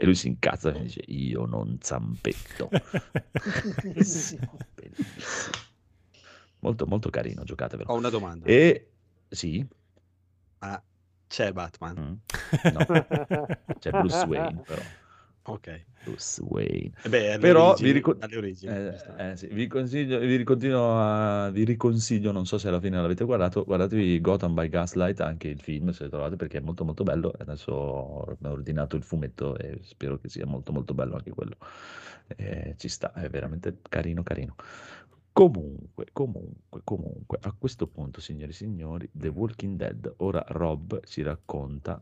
E 0.02 0.06
lui 0.06 0.15
si 0.15 0.30
incazza 0.30 0.73
e 0.73 0.82
dice, 0.82 1.03
io 1.06 1.45
non 1.45 1.78
zampetto. 1.80 2.69
Bellissimo, 3.84 4.57
bellissimo. 4.73 5.57
Molto, 6.61 6.88
molto 6.88 7.11
carino, 7.11 7.44
giocatevelo. 7.44 7.88
Ho 7.91 7.98
una 7.98 8.10
domanda. 8.10 8.48
E 8.48 8.90
sì, 9.30 9.64
Ma 10.57 10.84
c'è 11.28 11.52
Batman? 11.53 11.99
mm, 11.99 12.72
no, 12.73 12.86
c'è 13.78 13.91
Bruce 13.91 14.26
Wayne 14.26 14.64
però. 14.65 14.82
Ok. 15.44 15.86
Bruce 16.04 16.42
Wayne. 16.44 16.92
E 17.04 17.10
beh, 17.10 17.38
Però 17.40 17.72
origini- 17.72 17.94
vi, 18.02 18.16
alle 18.20 18.38
origini, 18.38 18.74
eh, 18.76 18.96
eh, 19.18 19.36
sì, 19.38 19.48
vi 19.48 19.68
consiglio, 19.68 20.20
vi, 20.20 20.36
ricontinuo 20.36 21.00
a- 21.00 21.50
vi 21.52 21.64
riconsiglio, 21.64 22.32
non 22.32 22.46
so 22.46 22.58
se 22.58 22.68
alla 22.68 22.80
fine 22.80 23.00
l'avete 23.02 23.24
guardato, 23.24 23.64
guardatevi 23.64 24.20
Gotham 24.22 24.54
by 24.54 24.70
Gaslight, 24.70 25.20
anche 25.22 25.48
il 25.48 25.60
film 25.60 25.90
se 25.92 26.10
trovate 26.10 26.36
perché 26.36 26.58
è 26.58 26.62
molto 26.62 26.84
molto 26.84 27.04
bello. 27.04 27.32
Adesso 27.38 27.72
ho 27.72 28.38
ho 28.44 28.50
ordinato 28.50 28.96
il 28.96 29.04
fumetto 29.04 29.58
e 29.58 29.80
spero 29.84 30.18
che 30.18 30.30
sia 30.30 30.46
molto 30.46 30.72
molto 30.72 30.94
bello 30.94 31.16
anche 31.16 31.32
quello. 31.32 31.56
Eh, 32.36 32.76
ci 32.78 32.88
sta, 32.88 33.12
è 33.14 33.28
veramente 33.30 33.78
carino 33.90 34.24
carino. 34.24 34.56
Comunque, 35.34 36.08
comunque, 36.12 36.82
comunque, 36.84 37.38
a 37.42 37.54
questo 37.58 37.88
punto, 37.88 38.20
signori 38.20 38.52
e 38.52 38.54
signori, 38.56 39.10
The 39.14 39.30
Walking 39.30 39.78
Dead, 39.78 40.14
ora 40.18 40.44
Rob 40.50 41.00
ci 41.06 41.22
racconta 41.22 42.02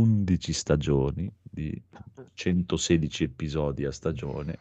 11 0.00 0.52
stagioni 0.52 1.30
di 1.42 1.80
116 2.32 3.24
episodi 3.24 3.84
a 3.84 3.92
stagione 3.92 4.58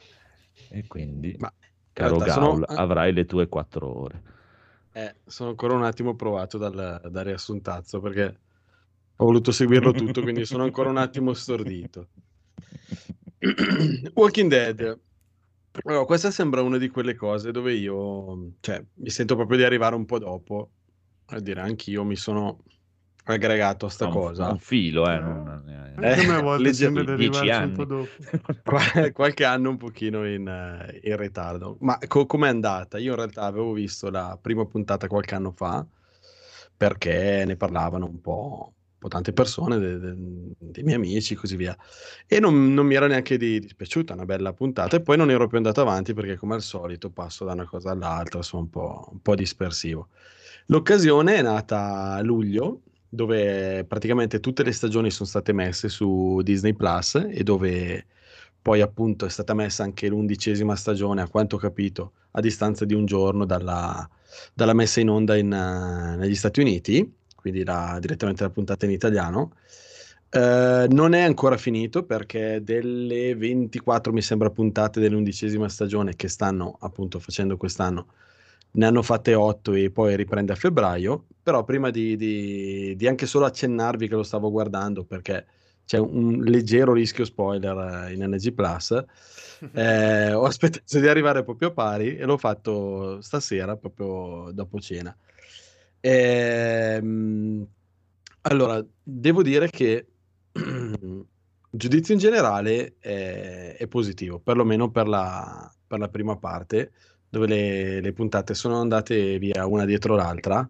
e 0.69 0.85
quindi, 0.87 1.35
Ma 1.37 1.51
caro 1.93 2.15
realtà 2.17 2.33
sono- 2.33 2.47
Gaul, 2.59 2.65
avrai 2.67 3.13
le 3.13 3.25
tue 3.25 3.47
4 3.47 3.99
ore. 3.99 4.23
Eh, 4.91 5.15
sono 5.25 5.51
ancora 5.51 5.75
un 5.75 5.83
attimo 5.83 6.15
provato 6.15 6.57
dal, 6.57 6.73
dal 7.09 7.23
riassuntazzo 7.23 7.99
perché 8.01 8.39
ho 9.15 9.25
voluto 9.25 9.51
seguirlo 9.51 9.91
tutto, 9.91 10.21
quindi 10.21 10.45
sono 10.45 10.63
ancora 10.63 10.89
un 10.89 10.97
attimo 10.97 11.33
stordito. 11.33 12.07
Walking 14.13 14.49
Dead. 14.49 14.99
Allora, 15.83 16.03
questa 16.05 16.31
sembra 16.31 16.61
una 16.61 16.77
di 16.77 16.89
quelle 16.89 17.15
cose 17.15 17.51
dove 17.51 17.73
io, 17.73 18.53
cioè, 18.59 18.83
mi 18.95 19.09
sento 19.09 19.35
proprio 19.35 19.57
di 19.57 19.63
arrivare 19.63 19.95
un 19.95 20.05
po' 20.05 20.19
dopo, 20.19 20.71
a 21.27 21.39
dire 21.39 21.61
anch'io 21.61 22.03
mi 22.03 22.15
sono 22.15 22.63
aggregato 23.33 23.85
a 23.85 23.89
sta 23.89 24.05
Un- 24.05 24.11
cosa. 24.11 24.49
Un 24.49 24.59
filo, 24.59 25.09
eh, 25.09 25.19
non- 25.19 25.47
a 25.47 25.61
me 25.99 26.33
a 26.35 26.41
volte 26.41 26.73
sembra 26.73 27.03
arrivarci 27.13 27.61
un 27.61 27.71
po' 27.73 27.85
dopo. 27.85 28.09
Qua- 28.63 29.11
qualche 29.11 29.45
anno 29.45 29.69
un 29.69 29.77
pochino 29.77 30.27
in, 30.27 30.47
eh, 30.47 30.99
in 31.03 31.17
ritardo. 31.17 31.77
Ma 31.81 31.97
co- 32.07 32.25
com'è 32.25 32.47
andata? 32.47 32.97
Io 32.97 33.11
in 33.11 33.15
realtà 33.17 33.43
avevo 33.43 33.73
visto 33.73 34.09
la 34.09 34.37
prima 34.41 34.65
puntata 34.65 35.07
qualche 35.07 35.35
anno 35.35 35.51
fa 35.51 35.85
perché 36.75 37.43
ne 37.45 37.55
parlavano 37.55 38.05
un 38.05 38.21
po', 38.21 38.73
un 38.73 38.97
po' 38.99 39.07
tante 39.07 39.33
persone, 39.33 39.77
de- 39.77 39.99
de- 39.99 40.15
dei 40.57 40.83
miei 40.83 40.95
amici 40.95 41.33
e 41.33 41.37
così 41.37 41.55
via. 41.55 41.75
E 42.25 42.39
non, 42.39 42.73
non 42.73 42.85
mi 42.85 42.95
era 42.95 43.07
neanche 43.07 43.37
di- 43.37 43.59
dispiaciuta, 43.59 44.13
una 44.13 44.25
bella 44.25 44.53
puntata. 44.53 44.95
E 44.95 45.01
poi 45.01 45.17
non 45.17 45.29
ero 45.31 45.47
più 45.47 45.57
andato 45.57 45.81
avanti 45.81 46.13
perché, 46.13 46.37
come 46.37 46.53
al 46.55 46.61
solito, 46.61 47.09
passo 47.09 47.43
da 47.45 47.53
una 47.53 47.65
cosa 47.65 47.91
all'altra, 47.91 48.41
sono 48.41 48.63
un 48.63 48.69
po', 48.69 49.09
un 49.11 49.21
po' 49.21 49.35
dispersivo. 49.35 50.07
L'occasione 50.67 51.35
è 51.35 51.41
nata 51.41 52.13
a 52.13 52.21
luglio, 52.21 52.81
dove 53.09 53.83
praticamente 53.85 54.39
tutte 54.39 54.63
le 54.63 54.71
stagioni 54.71 55.09
sono 55.11 55.27
state 55.27 55.51
messe 55.51 55.89
su 55.89 56.41
Disney 56.43 56.73
Plus 56.73 57.15
e 57.29 57.43
dove 57.43 58.05
poi 58.61 58.81
appunto 58.81 59.25
è 59.25 59.29
stata 59.29 59.53
messa 59.53 59.83
anche 59.83 60.07
l'undicesima 60.07 60.75
stagione, 60.75 61.21
a 61.21 61.27
quanto 61.29 61.55
ho 61.55 61.59
capito, 61.59 62.13
a 62.31 62.41
distanza 62.41 62.85
di 62.85 62.93
un 62.93 63.05
giorno 63.05 63.45
dalla, 63.45 64.07
dalla 64.53 64.73
messa 64.73 64.99
in 64.99 65.09
onda 65.09 65.35
in, 65.37 65.51
eh, 65.51 66.15
negli 66.17 66.35
Stati 66.35 66.59
Uniti, 66.59 67.15
quindi 67.35 67.63
la- 67.63 67.97
direttamente 67.99 68.43
la 68.43 68.49
puntata 68.49 68.85
in 68.85 68.91
italiano. 68.91 69.53
Eh, 70.31 70.85
non 70.89 71.13
è 71.13 71.21
ancora 71.21 71.57
finito 71.57 72.03
perché 72.03 72.61
delle 72.63 73.35
24, 73.35 74.13
mi 74.13 74.21
sembra, 74.21 74.49
puntate 74.51 74.99
dell'undicesima 74.99 75.67
stagione 75.69 76.15
che 76.15 76.27
stanno 76.27 76.77
appunto 76.81 77.19
facendo 77.19 77.57
quest'anno, 77.57 78.07
ne 78.71 78.85
hanno 78.85 79.01
fatte 79.01 79.33
8 79.33 79.73
e 79.73 79.91
poi 79.91 80.15
riprende 80.15 80.51
a 80.51 80.55
febbraio. 80.55 81.25
Però 81.41 81.63
prima 81.63 81.89
di, 81.89 82.15
di- 82.15 82.95
di 82.95 83.07
anche 83.07 83.25
solo 83.25 83.45
accennarvi 83.45 84.07
che 84.07 84.15
lo 84.15 84.23
stavo 84.23 84.51
guardando 84.51 85.03
perché 85.03 85.45
c'è 85.85 85.97
un 85.97 86.41
leggero 86.43 86.93
rischio 86.93 87.25
spoiler 87.25 88.09
eh, 88.09 88.13
in 88.13 88.23
NG 88.23 88.53
Plus. 88.53 88.91
eh, 89.73 90.33
ho 90.33 90.43
aspettato 90.43 90.99
di 90.99 91.07
arrivare 91.07 91.43
proprio 91.43 91.69
a 91.69 91.71
pari 91.71 92.15
e 92.15 92.25
l'ho 92.25 92.37
fatto 92.37 93.19
stasera, 93.21 93.75
proprio 93.75 94.51
dopo 94.53 94.79
cena. 94.79 95.15
Ehm, 95.99 97.67
allora, 98.41 98.85
devo 99.01 99.41
dire 99.41 99.69
che 99.69 100.05
il 100.53 101.25
giudizio 101.71 102.13
in 102.13 102.19
generale 102.19 102.95
è, 102.99 103.75
è 103.77 103.87
positivo, 103.87 104.39
perlomeno 104.39 104.91
per 104.91 105.07
la, 105.07 105.71
per 105.87 105.99
la 105.99 106.07
prima 106.07 106.37
parte, 106.37 106.91
dove 107.29 107.47
le, 107.47 108.01
le 108.01 108.13
puntate 108.13 108.53
sono 108.53 108.79
andate 108.79 109.37
via 109.39 109.65
una 109.65 109.85
dietro 109.85 110.15
l'altra. 110.15 110.69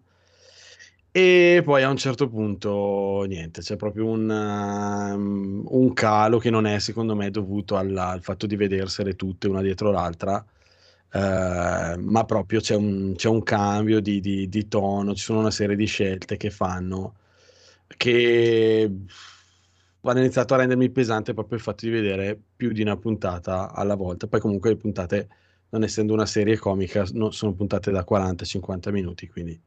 E 1.12 1.62
poi 1.64 1.82
a 1.82 1.88
un 1.90 1.96
certo 1.96 2.28
punto, 2.28 3.24
niente, 3.26 3.62
c'è 3.62 3.74
proprio 3.76 4.06
un, 4.06 4.28
um, 4.30 5.64
un 5.66 5.92
calo 5.92 6.38
che 6.38 6.50
non 6.50 6.66
è 6.66 6.78
secondo 6.78 7.16
me 7.16 7.30
dovuto 7.30 7.76
alla- 7.76 8.10
al 8.10 8.22
fatto 8.22 8.46
di 8.46 8.54
vedersele 8.56 9.16
tutte 9.16 9.48
una 9.48 9.60
dietro 9.60 9.90
l'altra, 9.90 10.44
eh, 11.12 11.96
ma 11.98 12.24
proprio 12.24 12.60
c'è 12.60 12.76
un, 12.76 13.14
c'è 13.16 13.28
un 13.28 13.42
cambio 13.42 14.00
di, 14.00 14.20
di- 14.20 14.48
di 14.48 14.68
tono, 14.68 15.14
ci 15.14 15.24
sono 15.24 15.40
una 15.40 15.50
serie 15.50 15.74
di 15.76 15.86
scelte 15.86 16.36
che 16.36 16.50
fanno 16.50 17.14
che 17.96 18.88
hanno 20.02 20.18
iniziato 20.20 20.54
a 20.54 20.58
rendermi 20.58 20.90
pesante 20.90 21.34
proprio 21.34 21.58
il 21.58 21.62
fatto 21.64 21.84
di 21.84 21.90
vedere 21.92 22.40
più 22.56 22.72
di 22.72 22.80
una 22.82 22.96
puntata 22.96 23.72
alla 23.72 23.94
volta. 23.94 24.26
Poi 24.26 24.40
comunque 24.40 24.70
le 24.70 24.76
puntate, 24.76 25.28
non 25.70 25.82
essendo 25.82 26.12
una 26.12 26.26
serie 26.26 26.58
comica, 26.58 27.04
no- 27.12 27.30
sono 27.30 27.54
puntate 27.54 27.90
da 27.90 28.04
40-50 28.04 28.90
minuti, 28.90 29.28
quindi 29.28 29.60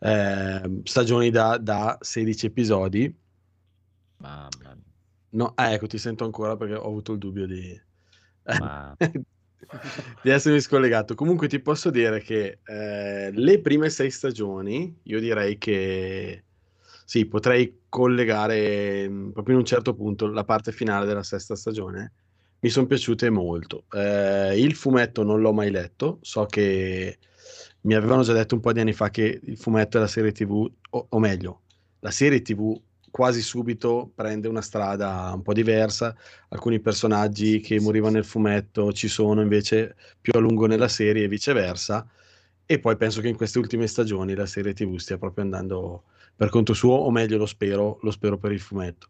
eh, 0.00 0.80
stagioni 0.84 1.30
da, 1.30 1.58
da 1.58 1.98
16 2.00 2.46
episodi. 2.46 3.14
Mamma 4.18 4.48
mia. 4.58 4.76
No, 5.30 5.52
ah, 5.56 5.72
ecco, 5.72 5.86
ti 5.86 5.98
sento 5.98 6.24
ancora 6.24 6.56
perché 6.56 6.74
ho 6.74 6.86
avuto 6.86 7.12
il 7.12 7.18
dubbio 7.18 7.46
di... 7.46 7.80
Ma... 8.58 8.96
di 10.22 10.30
essermi 10.30 10.60
scollegato. 10.60 11.14
Comunque 11.14 11.48
ti 11.48 11.60
posso 11.60 11.90
dire 11.90 12.20
che 12.20 12.60
eh, 12.64 13.30
le 13.32 13.60
prime 13.60 13.90
sei 13.90 14.10
stagioni, 14.10 15.00
io 15.02 15.20
direi 15.20 15.58
che 15.58 16.44
sì, 17.04 17.26
potrei 17.26 17.82
collegare 17.88 19.08
mh, 19.08 19.32
proprio 19.32 19.54
in 19.54 19.60
un 19.60 19.66
certo 19.66 19.94
punto 19.94 20.28
la 20.28 20.44
parte 20.44 20.72
finale 20.72 21.06
della 21.06 21.22
sesta 21.22 21.56
stagione. 21.56 22.12
Mi 22.60 22.68
sono 22.70 22.86
piaciute 22.86 23.30
molto. 23.30 23.84
Eh, 23.92 24.60
il 24.60 24.74
fumetto 24.74 25.22
non 25.22 25.40
l'ho 25.40 25.52
mai 25.52 25.70
letto, 25.70 26.18
so 26.22 26.44
che 26.46 27.18
mi 27.82 27.94
avevano 27.94 28.22
già 28.22 28.32
detto 28.32 28.54
un 28.56 28.60
po' 28.60 28.72
di 28.72 28.80
anni 28.80 28.92
fa 28.92 29.10
che 29.10 29.40
il 29.42 29.56
fumetto 29.56 29.96
e 29.96 30.00
la 30.00 30.06
serie 30.08 30.32
TV, 30.32 30.68
o, 30.90 31.06
o 31.08 31.18
meglio, 31.20 31.62
la 32.00 32.10
serie 32.10 32.42
TV 32.42 32.80
quasi 33.10 33.42
subito 33.42 34.10
prende 34.14 34.48
una 34.48 34.60
strada 34.60 35.30
un 35.34 35.42
po' 35.42 35.52
diversa. 35.52 36.14
Alcuni 36.48 36.80
personaggi 36.80 37.60
che 37.60 37.80
morivano 37.80 38.14
nel 38.14 38.24
fumetto 38.24 38.92
ci 38.92 39.08
sono 39.08 39.40
invece 39.40 39.96
più 40.20 40.32
a 40.34 40.38
lungo 40.40 40.66
nella 40.66 40.88
serie 40.88 41.24
e 41.24 41.28
viceversa. 41.28 42.08
E 42.66 42.78
poi 42.80 42.96
penso 42.96 43.20
che 43.20 43.28
in 43.28 43.36
queste 43.36 43.58
ultime 43.58 43.86
stagioni 43.86 44.34
la 44.34 44.46
serie 44.46 44.74
TV 44.74 44.96
stia 44.96 45.16
proprio 45.18 45.44
andando 45.44 46.04
per 46.36 46.50
conto 46.50 46.74
suo, 46.74 46.94
o 46.94 47.10
meglio 47.10 47.38
lo 47.38 47.46
spero, 47.46 47.98
lo 48.02 48.10
spero 48.10 48.36
per 48.38 48.52
il 48.52 48.60
fumetto. 48.60 49.08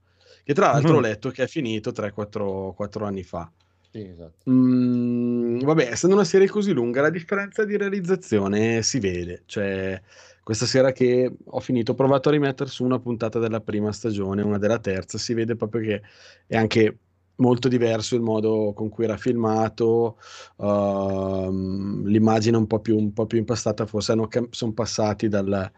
Che 0.49 0.55
tra 0.55 0.73
l'altro 0.73 0.97
ho 0.97 1.01
letto 1.01 1.29
che 1.29 1.43
è 1.43 1.47
finito 1.47 1.93
3-4 1.93 3.05
anni 3.05 3.23
fa. 3.23 3.53
Sì, 3.91 4.01
esatto. 4.01 4.51
Mm, 4.51 5.61
vabbè, 5.61 5.91
essendo 5.91 6.17
una 6.17 6.25
serie 6.25 6.49
così 6.49 6.73
lunga, 6.73 7.03
la 7.03 7.11
differenza 7.11 7.67
di 7.67 7.77
realizzazione 7.77 8.81
si 8.81 8.99
vede. 8.99 9.43
Cioè, 9.45 10.01
questa 10.43 10.65
sera 10.65 10.91
che 10.91 11.31
ho 11.45 11.61
finito, 11.61 11.93
ho 11.93 11.95
provato 11.95 12.31
a 12.31 12.33
rimettere 12.33 12.71
su 12.71 12.83
una 12.83 12.99
puntata 12.99 13.39
della 13.39 13.61
prima 13.61 13.93
stagione, 13.93 14.41
una 14.41 14.57
della 14.57 14.79
terza, 14.79 15.19
si 15.19 15.35
vede 15.35 15.55
proprio 15.55 15.83
che 15.83 16.03
è 16.47 16.57
anche 16.57 16.97
molto 17.35 17.69
diverso 17.69 18.15
il 18.15 18.23
modo 18.23 18.73
con 18.75 18.89
cui 18.89 19.05
era 19.05 19.19
filmato, 19.19 20.17
uh, 20.57 22.05
l'immagine 22.07 22.57
un 22.57 22.67
po' 22.67 22.81
più, 22.81 22.97
un 22.97 23.13
po' 23.13 23.27
più 23.27 23.37
impastata, 23.37 23.85
forse 23.85 24.15
sono 24.49 24.73
passati 24.73 25.29
dal, 25.29 25.71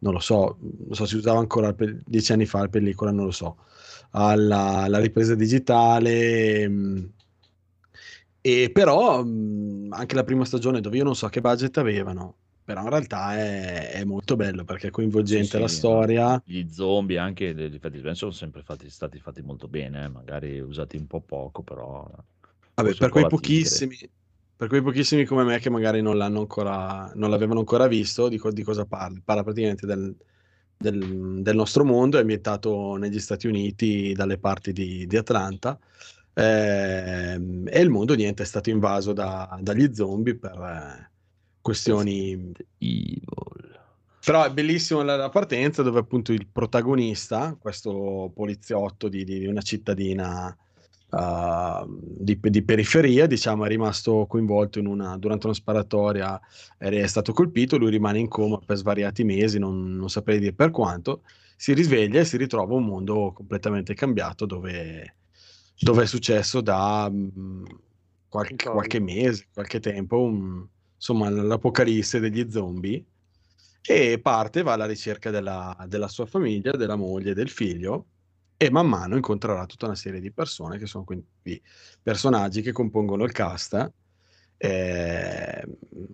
non 0.00 0.12
lo 0.12 0.20
so, 0.20 0.58
non 0.60 0.94
so, 0.94 1.06
si 1.06 1.16
usava 1.16 1.38
ancora 1.38 1.72
per, 1.72 1.98
dieci 2.04 2.32
anni 2.32 2.44
fa 2.44 2.60
la 2.60 2.68
pellicola, 2.68 3.10
non 3.10 3.24
lo 3.24 3.30
so, 3.30 3.56
alla, 4.12 4.82
alla 4.84 4.98
ripresa 5.00 5.34
digitale. 5.34 6.68
Mh, 6.68 7.12
e 8.40 8.70
però 8.72 9.22
mh, 9.24 9.88
anche 9.92 10.14
la 10.14 10.24
prima 10.24 10.44
stagione 10.44 10.80
dove 10.80 10.96
io 10.96 11.04
non 11.04 11.14
so 11.16 11.28
che 11.28 11.40
budget 11.40 11.76
avevano, 11.78 12.38
però 12.64 12.82
in 12.82 12.88
realtà 12.90 13.36
è, 13.36 13.90
è 13.92 14.04
molto 14.04 14.36
bello 14.36 14.64
perché 14.64 14.88
è 14.88 14.90
coinvolgente 14.90 15.58
Sì, 15.58 15.58
la 15.58 15.68
sì, 15.68 15.68
storia. 15.68 16.42
Gli 16.44 16.68
zombie, 16.70 17.18
anche 17.18 17.54
gli 17.54 17.62
effetti 17.62 17.98
speciali 17.98 18.16
sono 18.16 18.30
sempre 18.32 18.62
fatti, 18.62 18.90
stati 18.90 19.18
fatti 19.20 19.42
molto 19.42 19.68
bene, 19.68 20.04
eh, 20.04 20.08
magari 20.08 20.60
usati 20.60 20.96
un 20.96 21.06
po' 21.06 21.20
poco, 21.22 21.62
però 21.62 22.08
Vabbè, 22.74 22.94
per 22.96 23.10
quei 23.10 23.26
la 23.26 23.30
tigre. 23.30 23.84
pochissimi, 23.84 23.96
per 24.56 24.68
quei 24.68 24.82
pochissimi 24.82 25.24
come 25.26 25.44
me 25.44 25.58
che 25.58 25.68
magari 25.70 26.00
non 26.00 26.16
l'hanno 26.16 26.40
ancora, 26.40 27.12
non 27.14 27.28
l'avevano 27.30 27.58
ancora 27.60 27.86
visto, 27.86 28.28
di, 28.28 28.38
co- 28.38 28.50
di 28.50 28.62
cosa 28.62 28.86
parla? 28.86 29.20
Parla 29.24 29.42
praticamente 29.42 29.86
del, 29.86 30.16
del- 30.82 31.40
del 31.42 31.56
nostro 31.56 31.84
mondo, 31.84 32.18
è 32.18 32.20
ambientato 32.20 32.96
negli 32.96 33.18
Stati 33.18 33.46
Uniti, 33.46 34.12
dalle 34.12 34.36
parti 34.36 34.72
di, 34.72 35.06
di 35.06 35.16
Atlanta, 35.16 35.78
ehm, 36.34 37.68
e 37.70 37.80
il 37.80 37.88
mondo, 37.88 38.14
niente, 38.14 38.42
è 38.42 38.46
stato 38.46 38.68
invaso 38.68 39.12
da- 39.14 39.58
dagli 39.62 39.94
zombie 39.94 40.36
per 40.36 40.52
eh, 40.52 41.10
questioni... 41.62 42.52
Evil. 42.78 43.20
Però 44.24 44.44
è 44.44 44.52
bellissima 44.52 45.02
la, 45.02 45.16
la 45.16 45.30
partenza 45.30 45.82
dove 45.82 45.98
appunto 45.98 46.32
il 46.32 46.46
protagonista, 46.46 47.56
questo 47.58 48.30
poliziotto 48.32 49.08
di, 49.08 49.24
di 49.24 49.46
una 49.46 49.62
cittadina 49.62 50.56
uh, 51.12 51.86
di, 52.00 52.38
di 52.40 52.62
periferia, 52.62 53.26
diciamo, 53.26 53.64
è 53.64 53.68
rimasto 53.68 54.26
coinvolto 54.26 54.78
in 54.78 54.86
una, 54.86 55.16
durante 55.18 55.46
una 55.46 55.54
sparatoria, 55.54 56.40
è, 56.78 57.06
stato 57.06 57.32
colpito, 57.32 57.76
lui 57.76 57.90
rimane 57.90 58.18
in 58.18 58.28
coma 58.28 58.58
per 58.58 58.76
svariati 58.76 59.24
mesi, 59.24 59.58
non, 59.58 59.94
non 59.94 60.08
saprei 60.08 60.38
dire 60.38 60.54
per 60.54 60.70
quanto, 60.70 61.22
si 61.56 61.74
risveglia 61.74 62.20
e 62.20 62.24
si 62.24 62.36
ritrova 62.36 62.74
un 62.74 62.84
mondo 62.84 63.32
completamente 63.32 63.94
cambiato 63.94 64.46
dove, 64.46 65.16
dove 65.78 66.02
è 66.02 66.06
successo 66.06 66.60
da 66.60 67.08
mh, 67.10 67.64
qualche, 68.28 68.52
Un 68.52 68.58
po'. 68.58 68.72
qualche 68.72 69.00
mese, 69.00 69.48
qualche 69.52 69.80
tempo, 69.80 70.20
un- 70.20 70.66
insomma 70.96 71.28
l'apocalisse 71.30 72.20
degli 72.20 72.48
zombie 72.50 73.04
e 73.84 74.20
parte, 74.20 74.62
va 74.62 74.74
alla 74.74 74.86
ricerca 74.86 75.30
della, 75.30 75.76
della 75.88 76.08
sua 76.08 76.26
famiglia, 76.26 76.72
della 76.72 76.96
moglie, 76.96 77.34
del 77.34 77.50
figlio 77.50 78.06
e 78.62 78.70
man 78.70 78.86
mano 78.86 79.16
incontrerà 79.16 79.66
tutta 79.66 79.86
una 79.86 79.96
serie 79.96 80.20
di 80.20 80.30
persone 80.30 80.78
che 80.78 80.86
sono 80.86 81.02
quindi 81.02 81.26
personaggi 82.00 82.62
che 82.62 82.70
compongono 82.70 83.24
il 83.24 83.32
cast. 83.32 83.92
Eh, 84.56 85.66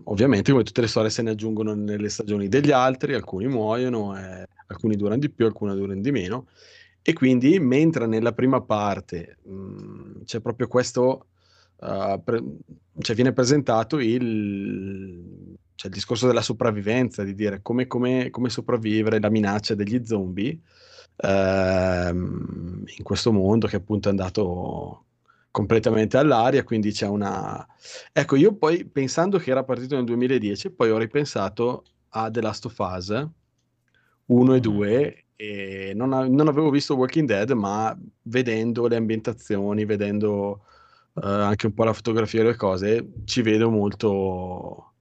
ovviamente, 0.04 0.50
come 0.50 0.64
tutte 0.64 0.80
le 0.80 0.86
storie, 0.86 1.10
se 1.10 1.20
ne 1.20 1.32
aggiungono 1.32 1.74
nelle 1.74 2.08
stagioni 2.08 2.48
degli 2.48 2.70
altri, 2.70 3.12
alcuni 3.12 3.46
muoiono, 3.48 4.18
eh, 4.18 4.46
alcuni 4.68 4.96
durano 4.96 5.20
di 5.20 5.28
più, 5.28 5.44
alcuni 5.44 5.74
durano 5.74 6.00
di 6.00 6.10
meno. 6.10 6.46
E 7.02 7.12
quindi, 7.12 7.58
mentre 7.60 8.06
nella 8.06 8.32
prima 8.32 8.62
parte 8.62 9.36
mh, 9.42 10.22
c'è 10.24 10.40
proprio 10.40 10.68
questo, 10.68 11.26
uh, 11.76 12.22
pre- 12.24 12.42
cioè 12.98 13.14
viene 13.14 13.34
presentato 13.34 13.98
il, 13.98 15.54
cioè 15.74 15.90
il 15.90 15.94
discorso 15.94 16.26
della 16.26 16.40
sopravvivenza, 16.40 17.22
di 17.24 17.34
dire 17.34 17.60
come, 17.60 17.86
come- 17.86 18.30
come 18.30 18.48
sopravvivere 18.48 19.20
la 19.20 19.28
minaccia 19.28 19.74
degli 19.74 20.02
zombie 20.02 20.58
ehm, 21.18 22.84
in 22.86 23.04
questo 23.04 23.32
mondo 23.32 23.66
che 23.66 23.76
appunto 23.76 24.08
è 24.08 24.10
andato 24.10 25.04
completamente 25.50 26.16
all'aria, 26.16 26.64
quindi 26.64 26.92
c'è 26.92 27.06
una... 27.06 27.66
Ecco, 28.12 28.36
io 28.36 28.54
poi 28.54 28.84
pensando 28.84 29.38
che 29.38 29.50
era 29.50 29.64
partito 29.64 29.96
nel 29.96 30.04
2010, 30.04 30.70
poi 30.70 30.90
ho 30.90 30.98
ripensato 30.98 31.84
a 32.10 32.30
The 32.30 32.40
Last 32.40 32.66
of 32.66 32.78
Us 32.78 33.28
1 34.26 34.54
e 34.54 34.60
2 34.60 35.24
e 35.36 35.92
non, 35.94 36.12
a- 36.12 36.26
non 36.28 36.48
avevo 36.48 36.70
visto 36.70 36.96
Walking 36.96 37.26
Dead, 37.26 37.50
ma 37.52 37.96
vedendo 38.22 38.86
le 38.88 38.96
ambientazioni, 38.96 39.84
vedendo 39.84 40.64
eh, 41.14 41.26
anche 41.26 41.66
un 41.66 41.74
po' 41.74 41.84
la 41.84 41.92
fotografia 41.92 42.40
e 42.40 42.44
le 42.44 42.56
cose, 42.56 43.08
ci 43.24 43.42
vedo 43.42 43.70
molto... 43.70 44.92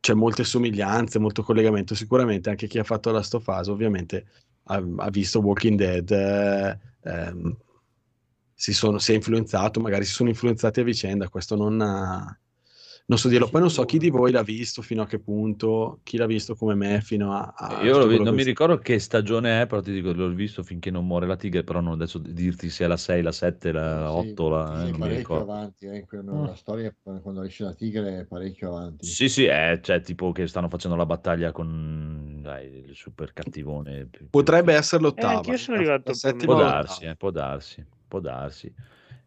C'è 0.00 0.14
molte 0.14 0.42
somiglianze, 0.42 1.20
molto 1.20 1.42
collegamento. 1.44 1.94
Sicuramente 1.94 2.50
anche 2.50 2.66
chi 2.66 2.78
ha 2.78 2.84
fatto 2.84 3.12
Last 3.12 3.34
of 3.34 3.46
Us, 3.46 3.68
ovviamente, 3.68 4.26
ha, 4.64 4.82
ha 4.96 5.10
visto 5.10 5.40
Walking 5.40 5.76
Dead, 5.76 6.10
eh, 6.10 6.78
ehm, 7.02 7.56
si, 8.54 8.72
sono, 8.72 8.98
si 8.98 9.12
è 9.12 9.14
influenzato, 9.16 9.80
magari 9.80 10.04
si 10.04 10.12
sono 10.12 10.28
influenzati 10.28 10.80
a 10.80 10.84
vicenda. 10.84 11.28
Questo 11.28 11.56
non, 11.56 11.80
non 13.06 13.18
so 13.18 13.28
dirlo. 13.28 13.48
Poi 13.48 13.60
non 13.60 13.70
so 13.70 13.84
chi 13.84 13.98
di 13.98 14.10
voi 14.10 14.30
l'ha 14.32 14.42
visto, 14.42 14.82
fino 14.82 15.02
a 15.02 15.06
che 15.06 15.20
punto, 15.20 16.00
chi 16.02 16.16
l'ha 16.16 16.26
visto 16.26 16.54
come 16.54 16.74
me, 16.74 17.00
fino 17.00 17.32
a... 17.34 17.52
a 17.56 17.80
Io 17.84 18.06
vi- 18.06 18.20
non 18.20 18.34
mi 18.34 18.42
ricordo 18.42 18.76
che 18.78 18.98
stagione 18.98 19.62
è, 19.62 19.66
però 19.66 19.80
ti 19.80 19.92
dico, 19.92 20.12
l'ho 20.12 20.28
visto 20.30 20.62
finché 20.62 20.90
non 20.90 21.06
muore 21.06 21.26
la 21.26 21.36
tigre, 21.36 21.64
però 21.64 21.80
non 21.80 21.92
adesso 21.94 22.18
dirti 22.18 22.68
se 22.70 22.84
è 22.84 22.86
la 22.88 22.96
6, 22.96 23.22
la 23.22 23.32
7, 23.32 23.72
la 23.72 24.12
Sì, 24.12 24.12
8, 24.12 24.48
la, 24.48 24.84
sì, 24.84 24.88
eh, 24.88 24.90
non 24.90 25.00
mi 25.00 25.08
parecchio 25.08 25.16
ricordo. 25.16 25.50
avanti, 25.52 25.86
eh, 25.86 26.06
Mm. 26.30 26.44
la 26.44 26.54
storia 26.54 26.94
quando 27.02 27.42
esce 27.42 27.64
la 27.64 27.74
tigre 27.74 28.20
è 28.20 28.26
parecchio 28.26 28.68
avanti. 28.68 29.06
Sì, 29.06 29.28
sì, 29.28 29.44
è 29.46 29.80
cioè, 29.82 30.00
tipo 30.00 30.30
che 30.32 30.46
stanno 30.46 30.68
facendo 30.68 30.96
la 30.96 31.06
battaglia 31.06 31.50
con 31.52 32.40
dai, 32.40 32.66
il 32.86 32.94
super 32.94 33.32
cattivone. 33.32 34.08
Potrebbe 34.30 34.74
essere 34.74 35.02
Eh, 35.02 35.08
l'ottava. 35.10 35.32
anch'io 35.32 35.56
sono 35.56 35.76
la- 35.76 35.82
arrivato 35.84 36.12
settima 36.14 36.54
Può 36.54 36.54
darsi, 36.54 37.04
eh, 37.04 37.16
può 37.16 37.30
darsi, 37.30 37.84
può 38.06 38.20
darsi. 38.20 38.72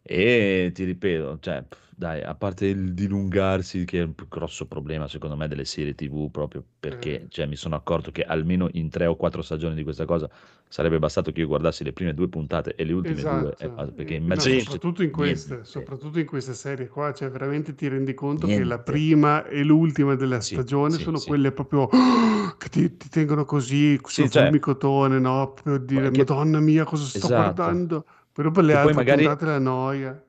E 0.01 0.71
ti 0.73 0.83
ripeto, 0.83 1.39
cioè, 1.39 1.63
pff, 1.63 1.84
dai, 1.95 2.21
a 2.21 2.35
parte 2.35 2.65
il 2.67 2.93
dilungarsi, 2.93 3.85
che 3.85 3.99
è 3.99 4.03
un 4.03 4.13
più 4.15 4.27
grosso 4.27 4.67
problema 4.67 5.07
secondo 5.07 5.35
me 5.35 5.47
delle 5.47 5.65
serie 5.65 5.95
TV, 5.95 6.29
proprio 6.29 6.63
perché 6.79 7.25
Eh. 7.25 7.29
cioè, 7.29 7.45
mi 7.45 7.55
sono 7.55 7.75
accorto 7.75 8.11
che 8.11 8.23
almeno 8.23 8.67
in 8.73 8.89
tre 8.89 9.05
o 9.05 9.15
quattro 9.15 9.41
stagioni 9.41 9.75
di 9.75 9.83
questa 9.83 10.05
cosa 10.05 10.29
sarebbe 10.67 10.99
bastato 10.99 11.31
che 11.31 11.39
io 11.41 11.47
guardassi 11.47 11.83
le 11.83 11.93
prime 11.93 12.13
due 12.13 12.27
puntate 12.29 12.75
e 12.75 12.83
le 12.83 12.93
ultime 12.93 13.25
due, 13.25 13.55
Esatto, 13.57 13.93
perché 13.93 14.15
eh, 14.15 14.15
in 14.15 14.25
no, 14.33 14.47
soprattutto 14.47 15.03
in 15.03 15.11
queste, 15.11 15.57
niente. 15.57 15.63
soprattutto 15.63 16.17
in 16.19 16.25
queste 16.25 16.55
serie 16.55 16.87
qua, 16.87 17.13
cioè 17.13 17.29
veramente 17.29 17.75
ti 17.75 17.87
rendi 17.87 18.15
conto 18.15 18.47
che 18.49 18.63
la 18.63 18.79
Niente. 18.79 18.81
prima 18.81 19.45
e 19.45 19.63
l'ultima 19.63 20.15
della 20.15 20.39
Sì, 20.39 20.55
stagione 20.55 20.97
sì, 20.97 20.97
sono 20.97 21.21
sì. 21.21 21.21
quelle 21.21 21.51
proprio 21.51 21.87
che 22.57 22.69
ti, 22.69 22.97
ti 22.97 23.09
tengono 23.09 23.45
così 23.45 23.99
Sì, 24.07 24.23
sul 24.23 24.29
cioè, 24.29 24.49
fulmicotone, 24.49 25.19
no? 25.19 25.53
Per 25.53 25.81
dire, 25.81 26.09
che- 26.11 26.17
Madonna 26.17 26.59
mia, 26.59 26.83
cosa 26.83 27.03
sto 27.05 27.29
esatto. 27.29 27.31
guardando? 27.31 28.05
Però 28.31 28.49
per 28.49 28.63
le 28.63 28.73
poi 28.79 28.79
altre 28.83 28.93
magari 28.93 29.23
puntate 29.23 29.45
la 29.45 29.59
noia. 29.59 30.24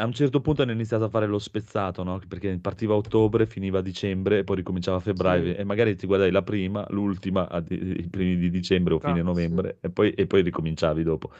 A 0.00 0.04
un 0.06 0.12
certo 0.12 0.40
punto 0.40 0.62
hanno 0.62 0.72
iniziato 0.72 1.04
a 1.04 1.08
fare 1.08 1.26
lo 1.26 1.38
spezzato, 1.38 2.02
no? 2.02 2.20
Perché 2.26 2.58
partiva 2.58 2.94
a 2.94 2.96
ottobre, 2.96 3.46
finiva 3.46 3.78
a 3.78 3.82
dicembre 3.82 4.38
e 4.38 4.44
poi 4.44 4.56
ricominciava 4.56 4.96
a 4.98 5.00
febbraio 5.00 5.44
Sì. 5.44 5.54
e 5.54 5.64
magari 5.64 5.96
ti 5.96 6.06
guardai 6.06 6.30
la 6.30 6.42
prima, 6.42 6.86
l'ultima, 6.90 7.46
di- 7.64 8.00
i 8.00 8.08
primi 8.08 8.36
di 8.36 8.50
dicembre 8.50 8.94
o 8.94 8.98
fine 8.98 9.20
Ah, 9.20 9.24
sì. 9.24 9.26
novembre 9.26 9.78
e 9.80 9.90
poi, 9.90 10.12
e 10.12 10.26
poi 10.26 10.42
ricominciavi 10.42 11.02
dopo. 11.02 11.30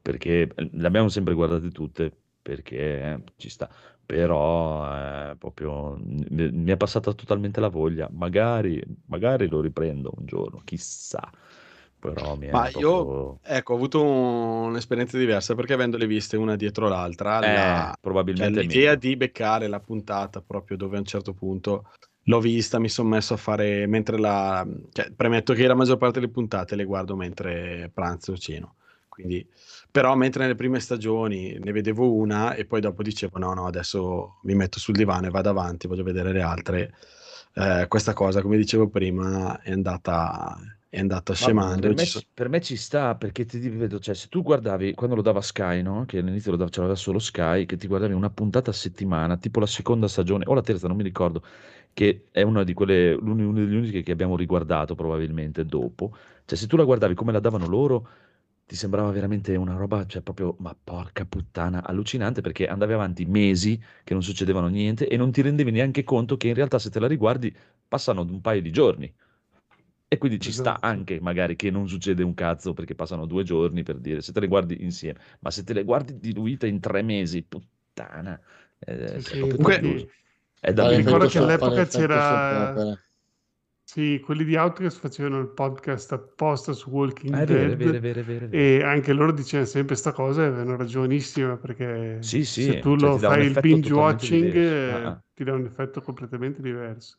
Perché 0.00 0.48
le 0.56 0.86
abbiamo 0.86 1.08
sempre 1.08 1.34
guardate 1.34 1.70
tutte, 1.70 2.12
perché 2.42 2.76
eh, 3.14 3.22
ci 3.36 3.48
sta. 3.50 3.68
Però 4.04 5.30
eh, 5.30 5.36
proprio 5.36 5.96
mi 6.00 6.70
è 6.70 6.76
passata 6.76 7.12
totalmente 7.12 7.60
la 7.60 7.68
voglia. 7.68 8.08
Magari, 8.10 8.82
magari 9.06 9.48
lo 9.48 9.60
riprendo 9.60 10.12
un 10.16 10.24
giorno, 10.26 10.60
chissà. 10.64 11.30
Però 12.00 12.36
mi 12.36 12.48
Ma 12.50 12.68
io, 12.68 12.70
proprio... 12.72 13.40
ecco, 13.42 13.72
ho 13.72 13.76
avuto 13.76 14.02
un- 14.02 14.68
un'esperienza 14.70 15.18
diversa 15.18 15.54
perché 15.54 15.72
avendole 15.74 16.06
viste 16.06 16.36
una 16.36 16.56
dietro 16.56 16.88
l'altra, 16.88 17.40
Eh, 17.40 17.52
la- 17.52 17.92
cioè, 17.92 17.98
probabilmente 18.00 18.60
è 18.60 18.62
l'idea 18.62 18.94
di 18.94 19.16
beccare 19.16 19.66
la 19.68 19.80
puntata 19.80 20.40
proprio 20.42 20.76
dove 20.76 20.96
a 20.96 21.00
un 21.00 21.06
certo 21.06 21.34
punto 21.34 21.90
l'ho 22.24 22.40
vista, 22.40 22.78
mi 22.78 22.88
sono 22.88 23.08
messo 23.08 23.34
a 23.34 23.36
fare 23.36 23.86
mentre 23.86 24.18
la... 24.18 24.66
Cioè, 24.92 25.10
premetto 25.12 25.54
che 25.54 25.66
la 25.66 25.74
maggior 25.74 25.96
parte 25.98 26.20
delle 26.20 26.30
puntate 26.32 26.76
le 26.76 26.84
guardo 26.84 27.16
mentre 27.16 27.90
pranzo 27.92 28.32
o 28.32 28.36
ceno. 28.36 28.76
Quindi, 29.08 29.44
però 29.90 30.14
mentre 30.14 30.42
nelle 30.42 30.54
prime 30.54 30.78
stagioni 30.78 31.58
ne 31.58 31.72
vedevo 31.72 32.12
una 32.12 32.54
e 32.54 32.64
poi 32.66 32.80
dopo 32.80 33.02
dicevo 33.02 33.38
no, 33.38 33.52
no, 33.54 33.66
adesso 33.66 34.38
mi 34.42 34.54
metto 34.54 34.78
sul 34.78 34.94
divano 34.94 35.26
e 35.26 35.30
vado 35.30 35.48
avanti, 35.50 35.88
voglio 35.88 36.04
vedere 36.04 36.32
le 36.32 36.42
altre. 36.42 36.94
Eh, 37.60 37.86
questa 37.88 38.12
cosa, 38.12 38.40
come 38.42 38.56
dicevo 38.56 38.88
prima, 38.88 39.60
è 39.62 39.72
andata, 39.72 40.56
è 40.88 40.98
andata 41.00 41.34
Ma 41.40 41.52
scemando. 41.52 41.72
per 41.78 41.94
me, 41.94 42.04
Ci 42.04 42.06
so- 42.06 42.26
per 42.34 42.48
me 42.48 42.60
ci 42.60 42.74
sta 42.76 43.14
perché 43.14 43.44
ti 43.44 43.58
ripeto, 43.60 44.00
cioè, 44.00 44.14
se 44.14 44.26
tu 44.28 44.42
guardavi 44.42 44.94
quando 44.94 45.14
lo 45.14 45.22
dava 45.22 45.40
Sky, 45.40 45.82
no? 45.82 46.04
Che 46.04 46.18
all'inizio 46.18 46.50
lo 46.50 46.56
dava, 46.56 46.68
ce 46.70 46.80
l'aveva 46.80 46.96
solo 46.98 47.20
Sky, 47.20 47.64
che 47.64 47.76
ti 47.76 47.86
guardavi 47.86 48.12
una 48.12 48.28
puntata 48.30 48.70
a 48.70 48.72
settimana, 48.72 49.36
tipo 49.36 49.60
la 49.60 49.66
seconda 49.66 50.08
stagione 50.08 50.44
o 50.48 50.54
la 50.54 50.62
terza, 50.62 50.88
non 50.88 50.96
mi 50.96 51.04
ricordo, 51.04 51.42
che 51.92 52.24
è 52.32 52.42
una 52.42 52.64
di 52.64 52.74
quelle, 52.74 53.12
una 53.14 53.52
delle 53.52 53.76
uniche 53.76 54.02
che 54.02 54.10
abbiamo 54.12 54.36
riguardato 54.36 54.96
probabilmente 54.96 55.64
dopo. 55.64 56.12
Cioè, 56.44 56.58
se 56.58 56.66
tu 56.66 56.76
la 56.76 56.84
guardavi 56.84 57.14
come 57.14 57.30
la 57.32 57.40
davano 57.40 57.66
loro, 57.68 58.08
ti 58.68 58.76
sembrava 58.76 59.10
veramente 59.10 59.56
una 59.56 59.74
roba, 59.76 60.04
cioè 60.04 60.20
proprio, 60.20 60.54
ma 60.58 60.76
porca 60.78 61.24
puttana, 61.24 61.82
allucinante 61.86 62.42
perché 62.42 62.66
andavi 62.66 62.92
avanti 62.92 63.24
mesi 63.24 63.80
che 64.04 64.12
non 64.12 64.22
succedevano 64.22 64.68
niente 64.68 65.08
e 65.08 65.16
non 65.16 65.32
ti 65.32 65.40
rendevi 65.40 65.70
neanche 65.70 66.04
conto 66.04 66.36
che 66.36 66.48
in 66.48 66.54
realtà 66.54 66.78
se 66.78 66.90
te 66.90 67.00
la 67.00 67.06
riguardi 67.06 67.50
passano 67.88 68.20
un 68.20 68.42
paio 68.42 68.60
di 68.60 68.70
giorni. 68.70 69.10
E 70.06 70.18
quindi 70.18 70.38
ci 70.38 70.52
sta 70.52 70.72
Esatto. 70.72 70.86
anche 70.86 71.18
magari 71.18 71.56
che 71.56 71.70
non 71.70 71.88
succede 71.88 72.22
un 72.22 72.34
cazzo 72.34 72.74
perché 72.74 72.94
passano 72.94 73.24
due 73.24 73.42
giorni 73.42 73.82
per 73.82 73.96
dire, 73.96 74.20
se 74.20 74.32
te 74.32 74.40
le 74.40 74.48
guardi 74.48 74.82
insieme, 74.82 75.18
ma 75.40 75.50
se 75.50 75.64
te 75.64 75.72
le 75.72 75.84
guardi 75.84 76.18
diluite 76.18 76.66
in 76.66 76.78
tre 76.78 77.00
mesi, 77.00 77.42
puttana, 77.42 78.38
eh, 78.80 79.06
Sì, 79.06 79.14
è 79.14 79.20
sì, 79.20 79.38
Comunque- 79.38 80.08
È 80.60 80.74
da 80.74 80.94
ricordo 80.94 81.26
che 81.26 81.38
all'epoca 81.38 81.86
c'era... 81.86 83.06
Sì, 83.90 84.20
quelli 84.22 84.44
di 84.44 84.54
Outcast 84.54 84.98
facevano 85.00 85.38
il 85.40 85.48
podcast 85.48 86.12
apposta 86.12 86.74
su 86.74 86.90
Walking 86.90 87.34
Ah, 87.34 87.44
Dead 87.46 87.74
vero, 87.74 87.98
vero, 87.98 88.22
vero. 88.22 88.46
e 88.50 88.82
anche 88.82 89.14
loro 89.14 89.32
dicevano 89.32 89.66
sempre 89.66 89.94
questa 89.94 90.12
cosa 90.12 90.42
e 90.42 90.46
avevano 90.46 90.76
ragionissima 90.76 91.56
perché 91.56 92.18
Sì, 92.22 92.44
se 92.44 92.44
sì, 92.44 92.78
tu 92.80 92.96
cioè 92.96 93.08
lo 93.08 93.18
fai 93.18 93.46
il 93.46 93.58
binge 93.58 93.92
watching 93.94 94.52
diverso. 94.52 94.94
Ah, 94.94 94.98
eh, 94.98 95.04
ah. 95.04 95.24
ti 95.32 95.42
dà 95.44 95.54
un 95.54 95.64
effetto 95.64 96.02
completamente 96.02 96.60
diverso. 96.60 97.18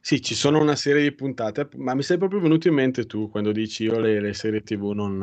Sì, 0.00 0.20
ci 0.20 0.34
sono 0.34 0.60
una 0.60 0.74
serie 0.74 1.02
di 1.02 1.12
puntate, 1.14 1.68
ma 1.76 1.94
mi 1.94 2.02
sei 2.02 2.18
proprio 2.18 2.40
venuto 2.40 2.66
in 2.68 2.74
mente 2.74 3.06
tu 3.06 3.28
quando 3.30 3.52
dici 3.52 3.84
io 3.84 3.98
le, 4.00 4.20
le 4.20 4.34
serie 4.34 4.62
TV 4.62 4.90
non, 4.92 5.18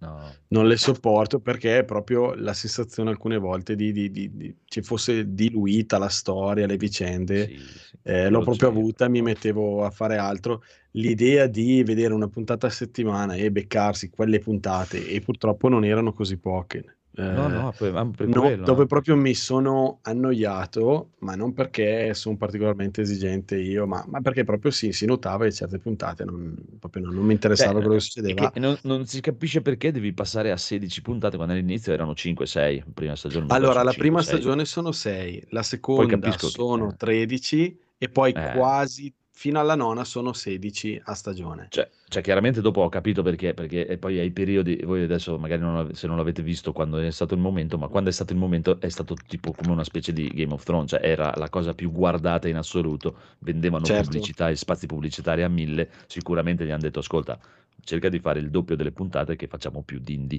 No. 0.00 0.38
non 0.48 0.66
le 0.66 0.76
sopporto 0.76 1.40
perché 1.40 1.78
è 1.78 1.84
proprio 1.84 2.34
la 2.34 2.54
sensazione 2.54 3.10
alcune 3.10 3.36
volte 3.38 3.74
di, 3.74 3.92
di- 3.92 4.10
di- 4.10 4.30
di- 4.34 4.56
ci 4.64 4.82
fosse 4.82 5.34
diluita 5.34 5.98
la 5.98 6.08
storia, 6.08 6.66
le 6.66 6.76
vicende. 6.76 7.46
Sì, 7.48 7.78
sì, 7.78 7.98
Eh, 8.02 8.28
l'ho 8.30 8.42
proprio 8.42 8.68
sì, 8.68 8.74
avuta, 8.78 9.08
mi 9.08 9.20
mettevo 9.22 9.84
a 9.84 9.90
fare 9.90 10.16
altro. 10.16 10.62
L'idea 10.92 11.46
di 11.46 11.82
vedere 11.82 12.14
una 12.14 12.28
puntata 12.28 12.66
a 12.66 12.70
settimana 12.70 13.34
e 13.34 13.50
beccarsi 13.50 14.10
quelle 14.10 14.38
puntate, 14.38 15.06
e 15.06 15.20
purtroppo 15.20 15.68
non 15.68 15.84
erano 15.84 16.12
così 16.12 16.38
poche. 16.38 16.98
No, 17.16 17.48
Eh, 17.48 17.48
no, 17.48 17.72
per, 17.72 17.92
per 18.16 18.28
no, 18.28 18.40
quello. 18.40 18.64
dove 18.64 18.82
eh. 18.82 18.86
proprio 18.86 19.16
mi 19.16 19.34
sono 19.34 20.00
annoiato, 20.02 21.12
ma 21.20 21.34
non 21.36 21.52
perché 21.52 22.12
sono 22.14 22.36
particolarmente 22.36 23.02
esigente 23.02 23.56
io, 23.56 23.86
ma, 23.86 24.04
ma 24.08 24.20
perché 24.20 24.44
proprio 24.44 24.70
sì, 24.72 24.92
si 24.92 25.06
notava 25.06 25.44
che 25.44 25.52
certe 25.52 25.78
puntate 25.78 26.24
non, 26.24 26.54
non, 26.92 27.14
non 27.14 27.24
mi 27.24 27.32
interessava 27.32 27.80
Cioè, 27.80 27.80
quello 27.80 27.96
che 27.96 28.00
è 28.00 28.00
succedeva. 28.00 28.50
che 28.50 28.60
non, 28.60 28.78
non 28.82 29.06
si 29.06 29.20
capisce 29.20 29.62
perché 29.62 29.90
devi 29.92 30.12
passare 30.12 30.50
a 30.50 30.56
16 30.56 31.02
puntate 31.02 31.36
quando 31.36 31.54
all'inizio 31.54 31.92
erano 31.92 32.14
5-6, 32.14 32.78
la 32.84 32.92
prima 32.92 33.16
stagione 33.16 33.46
Allora, 33.48 33.82
la 33.82 33.94
prima 33.94 34.20
5-6. 34.20 34.22
stagione 34.22 34.64
sono 34.64 34.92
6, 34.92 35.46
la 35.50 35.62
seconda 35.62 36.34
che... 36.34 36.46
sono 36.46 36.90
eh, 36.90 36.96
13 36.96 37.78
e 37.98 38.08
poi 38.10 38.32
eh. 38.32 38.50
quasi 38.50 39.14
fino 39.36 39.58
alla 39.58 39.74
nona 39.74 40.04
sono 40.04 40.32
16 40.32 41.02
a 41.06 41.14
stagione. 41.14 41.66
Cioè, 41.68 41.90
cioè, 42.08 42.22
chiaramente 42.22 42.60
dopo 42.60 42.82
ho 42.82 42.88
capito 42.88 43.22
perché, 43.22 43.52
perché 43.52 43.84
e 43.84 43.98
poi 43.98 44.20
ai 44.20 44.30
periodi, 44.30 44.80
voi 44.84 45.02
adesso 45.02 45.36
magari 45.38 45.60
non 45.60 45.92
se 45.92 46.06
non 46.06 46.16
l'avete 46.16 46.40
visto 46.40 46.72
quando 46.72 46.98
è 46.98 47.10
stato 47.10 47.34
il 47.34 47.40
momento, 47.40 47.76
ma 47.76 47.88
quando 47.88 48.10
è 48.10 48.12
stato 48.12 48.32
il 48.32 48.38
momento 48.38 48.80
è 48.80 48.88
stato 48.88 49.16
tipo 49.26 49.52
come 49.52 49.72
una 49.72 49.82
specie 49.82 50.12
di 50.12 50.28
Game 50.28 50.52
of 50.52 50.62
Thrones, 50.62 50.90
cioè 50.90 51.00
era 51.02 51.32
la 51.36 51.48
cosa 51.50 51.74
più 51.74 51.90
guardata 51.90 52.46
in 52.48 52.56
assoluto, 52.56 53.16
vendevano 53.40 53.84
Certo. 53.84 54.04
pubblicità 54.04 54.48
e 54.50 54.56
spazi 54.56 54.86
pubblicitari 54.86 55.42
a 55.42 55.48
mille, 55.48 55.90
sicuramente 56.06 56.64
gli 56.64 56.70
hanno 56.70 56.82
detto 56.82 57.00
ascolta, 57.00 57.36
cerca 57.82 58.08
di 58.08 58.20
fare 58.20 58.38
il 58.38 58.50
doppio 58.50 58.76
delle 58.76 58.92
puntate 58.92 59.34
che 59.34 59.48
facciamo 59.48 59.82
più 59.82 59.98
d'indie. 59.98 60.38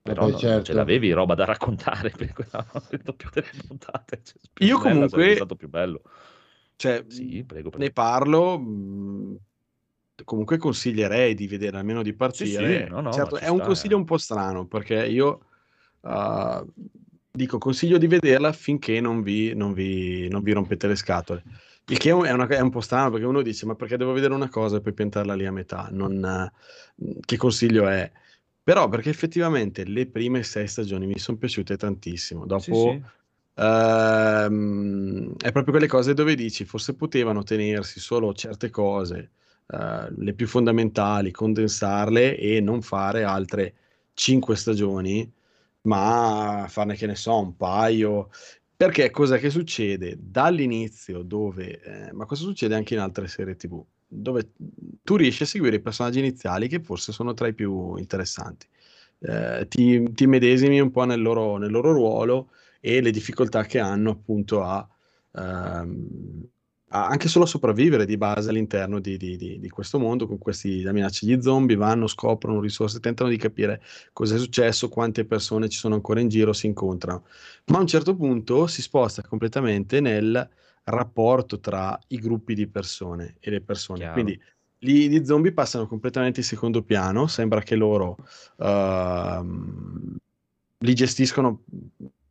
Però 0.00 0.20
Vabbè, 0.22 0.30
non 0.30 0.40
ce 0.40 0.46
certo. 0.46 0.72
l'avevi 0.74 1.10
roba 1.12 1.34
da 1.34 1.44
raccontare 1.44 2.10
per 2.16 2.32
quella- 2.32 2.66
il 2.92 3.00
doppio 3.02 3.30
delle 3.32 3.50
puntate. 3.66 4.20
Cioè, 4.22 4.36
più 4.52 4.66
Io 4.66 4.78
comunque- 4.78 5.08
sarebbe 5.08 5.34
stato 5.34 5.56
più 5.56 5.68
bello. 5.68 6.02
Cioè, 6.76 7.04
Sì, 7.06 7.44
prego, 7.44 7.70
prego. 7.70 7.78
ne 7.78 7.90
parlo, 7.92 8.58
mh, 8.58 9.36
comunque 10.24 10.56
consiglierei 10.58 11.34
di 11.34 11.46
vedere, 11.46 11.76
almeno 11.78 12.02
di 12.02 12.10
Sì, 12.12 12.46
partire. 12.46 12.84
sì, 12.84 12.88
no, 12.88 13.00
no, 13.00 13.12
Certo, 13.12 13.36
è 13.36 13.48
un 13.48 13.56
sta, 13.56 13.64
consiglio 13.66 13.96
eh. 13.96 13.98
un 13.98 14.04
po' 14.04 14.18
strano 14.18 14.66
perché 14.66 15.06
io 15.06 15.40
uh, 16.00 16.72
dico 17.30 17.58
consiglio 17.58 17.98
di 17.98 18.06
vederla 18.06 18.52
finché 18.52 19.00
non 19.00 19.22
vi, 19.22 19.54
non 19.54 19.72
vi, 19.72 20.28
non 20.28 20.42
vi 20.42 20.52
rompete 20.52 20.86
le 20.86 20.96
scatole. 20.96 21.42
Il 21.86 21.98
che 21.98 22.10
è 22.10 22.12
un, 22.12 22.24
è 22.24 22.30
una- 22.32 22.46
è 22.46 22.60
un 22.60 22.70
po' 22.70 22.80
strano 22.80 23.10
perché 23.10 23.26
uno 23.26 23.42
dice: 23.42 23.66
Ma 23.66 23.74
perché 23.74 23.96
devo 23.96 24.12
vedere 24.12 24.34
una 24.34 24.48
cosa 24.48 24.76
e 24.76 24.80
poi 24.80 24.92
piantarla 24.94 25.34
lì 25.34 25.46
a 25.46 25.52
metà? 25.52 25.88
Non, 25.90 26.24
eh, 26.24 27.20
che 27.24 27.36
consiglio 27.36 27.88
è? 27.88 28.10
Però 28.62 28.88
perché 28.88 29.10
effettivamente 29.10 29.84
le 29.84 30.06
prime 30.08 30.42
sei 30.44 30.68
stagioni 30.68 31.06
mi 31.06 31.18
sono 31.18 31.36
piaciute 31.38 31.76
tantissimo. 31.76 32.46
Dopo 32.46 32.64
Sì, 32.74 33.02
Ehm, 33.54 35.34
è 35.36 35.52
proprio 35.52 35.72
quelle 35.72 35.86
cose 35.86 36.14
dove 36.14 36.34
dici 36.34 36.64
forse 36.64 36.94
potevano 36.94 37.42
tenersi 37.42 38.00
solo 38.00 38.32
certe 38.32 38.70
cose, 38.70 39.30
eh, 39.68 40.08
le 40.16 40.32
più 40.34 40.46
fondamentali, 40.46 41.30
condensarle 41.30 42.36
e 42.38 42.60
non 42.60 42.80
fare 42.82 43.24
altre 43.24 43.74
cinque 44.14 44.56
stagioni, 44.56 45.30
ma 45.82 46.66
farne 46.68 46.94
che 46.96 47.06
ne 47.06 47.14
so, 47.16 47.38
un 47.38 47.56
paio. 47.56 48.30
Perché 48.76 49.10
cosa 49.10 49.36
che 49.38 49.50
succede 49.50 50.16
dall'inizio 50.18 51.22
dove, 51.22 51.80
eh, 52.08 52.12
ma 52.12 52.24
cosa 52.26 52.42
succede 52.42 52.74
anche 52.74 52.94
in 52.94 53.00
altre 53.00 53.28
serie 53.28 53.54
TV, 53.54 53.84
dove 54.08 54.52
tu 55.04 55.14
riesci 55.16 55.44
a 55.44 55.46
seguire 55.46 55.76
i 55.76 55.80
personaggi 55.80 56.18
iniziali 56.18 56.66
che 56.68 56.80
forse 56.80 57.12
sono 57.12 57.32
tra 57.34 57.46
i 57.46 57.54
più 57.54 57.96
interessanti. 57.96 58.66
Eh, 59.20 59.66
ti, 59.68 60.12
ti 60.12 60.26
medesimi 60.26 60.80
un 60.80 60.90
po' 60.90 61.04
nel 61.04 61.22
loro, 61.22 61.56
nel 61.58 61.70
loro 61.70 61.92
ruolo 61.92 62.50
e 62.84 63.00
le 63.00 63.12
difficoltà 63.12 63.64
che 63.64 63.78
hanno 63.78 64.10
appunto 64.10 64.64
a, 64.64 64.84
ehm, 65.34 66.48
a 66.88 67.06
anche 67.06 67.28
solo 67.28 67.44
a 67.44 67.46
sopravvivere 67.46 68.04
di 68.04 68.16
base 68.16 68.50
all'interno 68.50 68.98
di, 68.98 69.16
di- 69.16 69.36
di- 69.36 69.60
di 69.60 69.68
questo 69.68 70.00
mondo 70.00 70.26
con 70.26 70.38
questi 70.38 70.82
la 70.82 70.90
minaccia 70.90 71.24
gli 71.24 71.40
zombie 71.40 71.76
vanno, 71.76 72.08
scoprono 72.08 72.60
risorse, 72.60 72.98
tentano 72.98 73.30
di 73.30 73.36
capire 73.36 73.80
cosa 74.12 74.34
è 74.34 74.38
successo, 74.38 74.88
quante 74.88 75.24
persone 75.24 75.68
ci 75.68 75.78
sono 75.78 75.94
ancora 75.94 76.18
in 76.18 76.28
giro, 76.28 76.52
si 76.52 76.66
incontrano, 76.66 77.24
ma 77.66 77.78
a 77.78 77.80
un 77.82 77.86
certo 77.86 78.16
punto 78.16 78.66
si 78.66 78.82
sposta 78.82 79.22
completamente 79.22 80.00
nel 80.00 80.50
rapporto 80.84 81.60
tra 81.60 81.96
i 82.08 82.16
gruppi 82.18 82.54
di 82.54 82.66
persone 82.66 83.36
e 83.38 83.50
le 83.50 83.60
persone. 83.60 84.00
Chiaro. 84.00 84.12
Quindi 84.14 84.40
gli, 84.76 85.08
gli 85.08 85.24
zombie 85.24 85.52
passano 85.52 85.86
completamente 85.86 86.40
in 86.40 86.46
secondo 86.46 86.82
piano, 86.82 87.28
sembra 87.28 87.62
che 87.62 87.76
loro 87.76 88.16
ehm, 88.58 90.16
li 90.78 90.94
gestiscono 90.94 91.62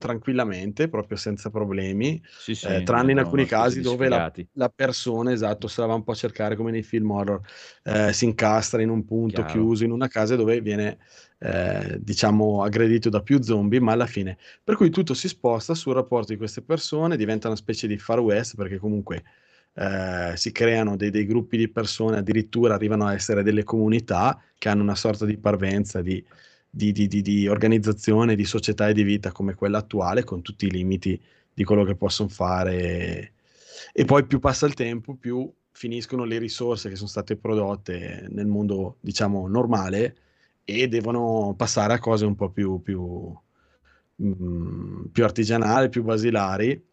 tranquillamente, 0.01 0.89
proprio 0.89 1.15
senza 1.17 1.49
problemi, 1.51 2.19
Sì, 2.27 2.55
sì, 2.55 2.67
eh, 2.67 2.81
tranne 2.83 3.11
in 3.11 3.19
alcuni 3.19 3.45
casi 3.45 3.81
dove 3.81 4.09
la, 4.09 4.31
la 4.53 4.69
persona, 4.69 5.31
esatto, 5.31 5.67
se 5.67 5.79
la 5.81 5.87
va 5.87 5.93
un 5.93 6.03
po' 6.03 6.11
a 6.11 6.15
cercare 6.15 6.55
come 6.55 6.71
nei 6.71 6.81
film 6.81 7.11
horror, 7.11 7.39
eh, 7.83 8.11
si 8.11 8.25
incastra 8.25 8.81
in 8.81 8.89
un 8.89 9.05
punto 9.05 9.43
Chiaro. 9.43 9.49
chiuso, 9.49 9.83
in 9.83 9.91
una 9.91 10.07
casa 10.07 10.35
dove 10.35 10.59
viene, 10.61 10.97
eh, 11.39 11.97
diciamo, 11.99 12.63
aggredito 12.63 13.09
da 13.09 13.21
più 13.21 13.41
zombie, 13.41 13.79
ma 13.79 13.91
alla 13.91 14.07
fine. 14.07 14.37
Per 14.63 14.75
cui 14.75 14.89
tutto 14.89 15.13
si 15.13 15.27
sposta 15.27 15.75
sul 15.75 15.93
rapporto 15.93 16.31
di 16.31 16.37
queste 16.37 16.63
persone, 16.63 17.15
diventa 17.15 17.47
una 17.47 17.55
specie 17.57 17.85
di 17.87 17.97
Far 17.99 18.19
West, 18.19 18.55
perché 18.55 18.77
comunque 18.79 19.23
eh, 19.73 20.33
si 20.35 20.51
creano 20.51 20.95
dei, 20.97 21.11
dei 21.11 21.25
gruppi 21.25 21.57
di 21.57 21.69
persone, 21.69 22.17
addirittura 22.17 22.73
arrivano 22.75 23.05
a 23.05 23.13
essere 23.13 23.43
delle 23.43 23.63
comunità 23.63 24.41
che 24.57 24.69
hanno 24.69 24.81
una 24.81 24.95
sorta 24.95 25.25
di 25.25 25.37
parvenza, 25.37 26.01
di, 26.01 26.23
di, 26.71 26.91
di- 26.93 27.07
di- 27.07 27.21
di 27.21 27.47
organizzazione, 27.47 28.35
di 28.35 28.45
società 28.45 28.87
e 28.89 28.93
di 28.93 29.03
vita 29.03 29.31
come 29.31 29.55
quella 29.55 29.79
attuale, 29.79 30.23
con 30.23 30.41
tutti 30.41 30.65
i 30.67 30.71
limiti 30.71 31.21
di 31.53 31.63
quello 31.63 31.83
che 31.83 31.95
possono 31.95 32.29
fare. 32.29 33.33
E 33.93 34.05
poi 34.05 34.25
più 34.25 34.39
passa 34.39 34.65
il 34.65 34.73
tempo, 34.73 35.15
più 35.15 35.51
finiscono 35.71 36.23
le 36.23 36.37
risorse 36.37 36.89
che 36.89 36.95
sono 36.95 37.09
state 37.09 37.35
prodotte 37.37 38.27
nel 38.29 38.47
mondo, 38.47 38.97
diciamo, 39.01 39.47
normale 39.47 40.15
e 40.63 40.87
devono 40.87 41.53
passare 41.57 41.93
a 41.93 41.99
cose 41.99 42.25
un 42.25 42.35
po' 42.35 42.49
più, 42.51 42.81
più, 42.81 43.33
mm, 44.23 45.05
più 45.11 45.23
artigianali, 45.23 45.89
più 45.89 46.03
basilari. 46.03 46.89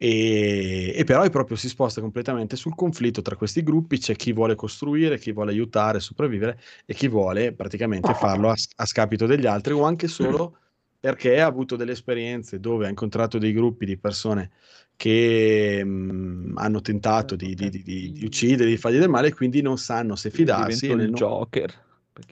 E, 0.00 0.92
e 0.94 1.02
però 1.02 1.28
proprio 1.28 1.56
si 1.56 1.68
sposta 1.68 2.00
completamente 2.00 2.54
sul 2.54 2.76
conflitto 2.76 3.20
tra 3.20 3.34
questi 3.34 3.64
gruppi, 3.64 3.98
c'è 3.98 4.14
chi 4.14 4.32
vuole 4.32 4.54
costruire, 4.54 5.18
chi 5.18 5.32
vuole 5.32 5.50
aiutare, 5.50 5.98
sopravvivere 5.98 6.60
e 6.86 6.94
chi 6.94 7.08
vuole 7.08 7.52
praticamente 7.52 8.14
farlo 8.14 8.48
a, 8.48 8.54
a 8.76 8.86
scapito 8.86 9.26
degli 9.26 9.46
altri 9.46 9.72
o 9.72 9.82
anche 9.82 10.06
solo 10.06 10.56
perché 11.00 11.40
ha 11.40 11.46
avuto 11.46 11.74
delle 11.74 11.92
esperienze 11.92 12.60
dove 12.60 12.86
ha 12.86 12.88
incontrato 12.88 13.38
dei 13.38 13.52
gruppi 13.52 13.86
di 13.86 13.96
persone 13.96 14.50
che 14.94 15.82
mh, 15.84 16.54
hanno 16.56 16.80
tentato 16.80 17.36
di, 17.36 17.54
di, 17.54 17.68
di, 17.70 17.82
di 17.82 18.24
uccidere, 18.24 18.70
di 18.70 18.76
fargli 18.76 18.98
del 18.98 19.08
male 19.08 19.28
e 19.28 19.34
quindi 19.34 19.62
non 19.62 19.78
sanno 19.78 20.14
se 20.14 20.30
fidarsi 20.30 20.88
nel 20.88 21.10
non, 21.10 21.14
Joker. 21.14 21.74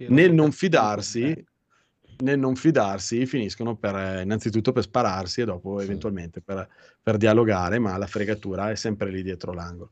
nel 0.09 0.33
non 0.33 0.53
fidarsi 0.53 1.21
me. 1.21 1.45
nel 2.19 2.39
non 2.39 2.57
fidarsi 2.57 3.27
finiscono 3.27 3.77
per, 3.77 3.95
eh, 3.97 4.23
innanzitutto 4.23 4.73
per 4.73 4.83
spararsi 4.83 5.41
e 5.43 5.45
dopo 5.45 5.81
eventualmente 5.81 6.41
per, 6.41 6.69
per 7.03 7.17
dialogare, 7.17 7.79
ma 7.79 7.97
la 7.97 8.07
fregatura 8.07 8.71
è 8.71 8.75
sempre 8.75 9.11
lì 9.11 9.23
dietro 9.23 9.53
l'angolo. 9.53 9.91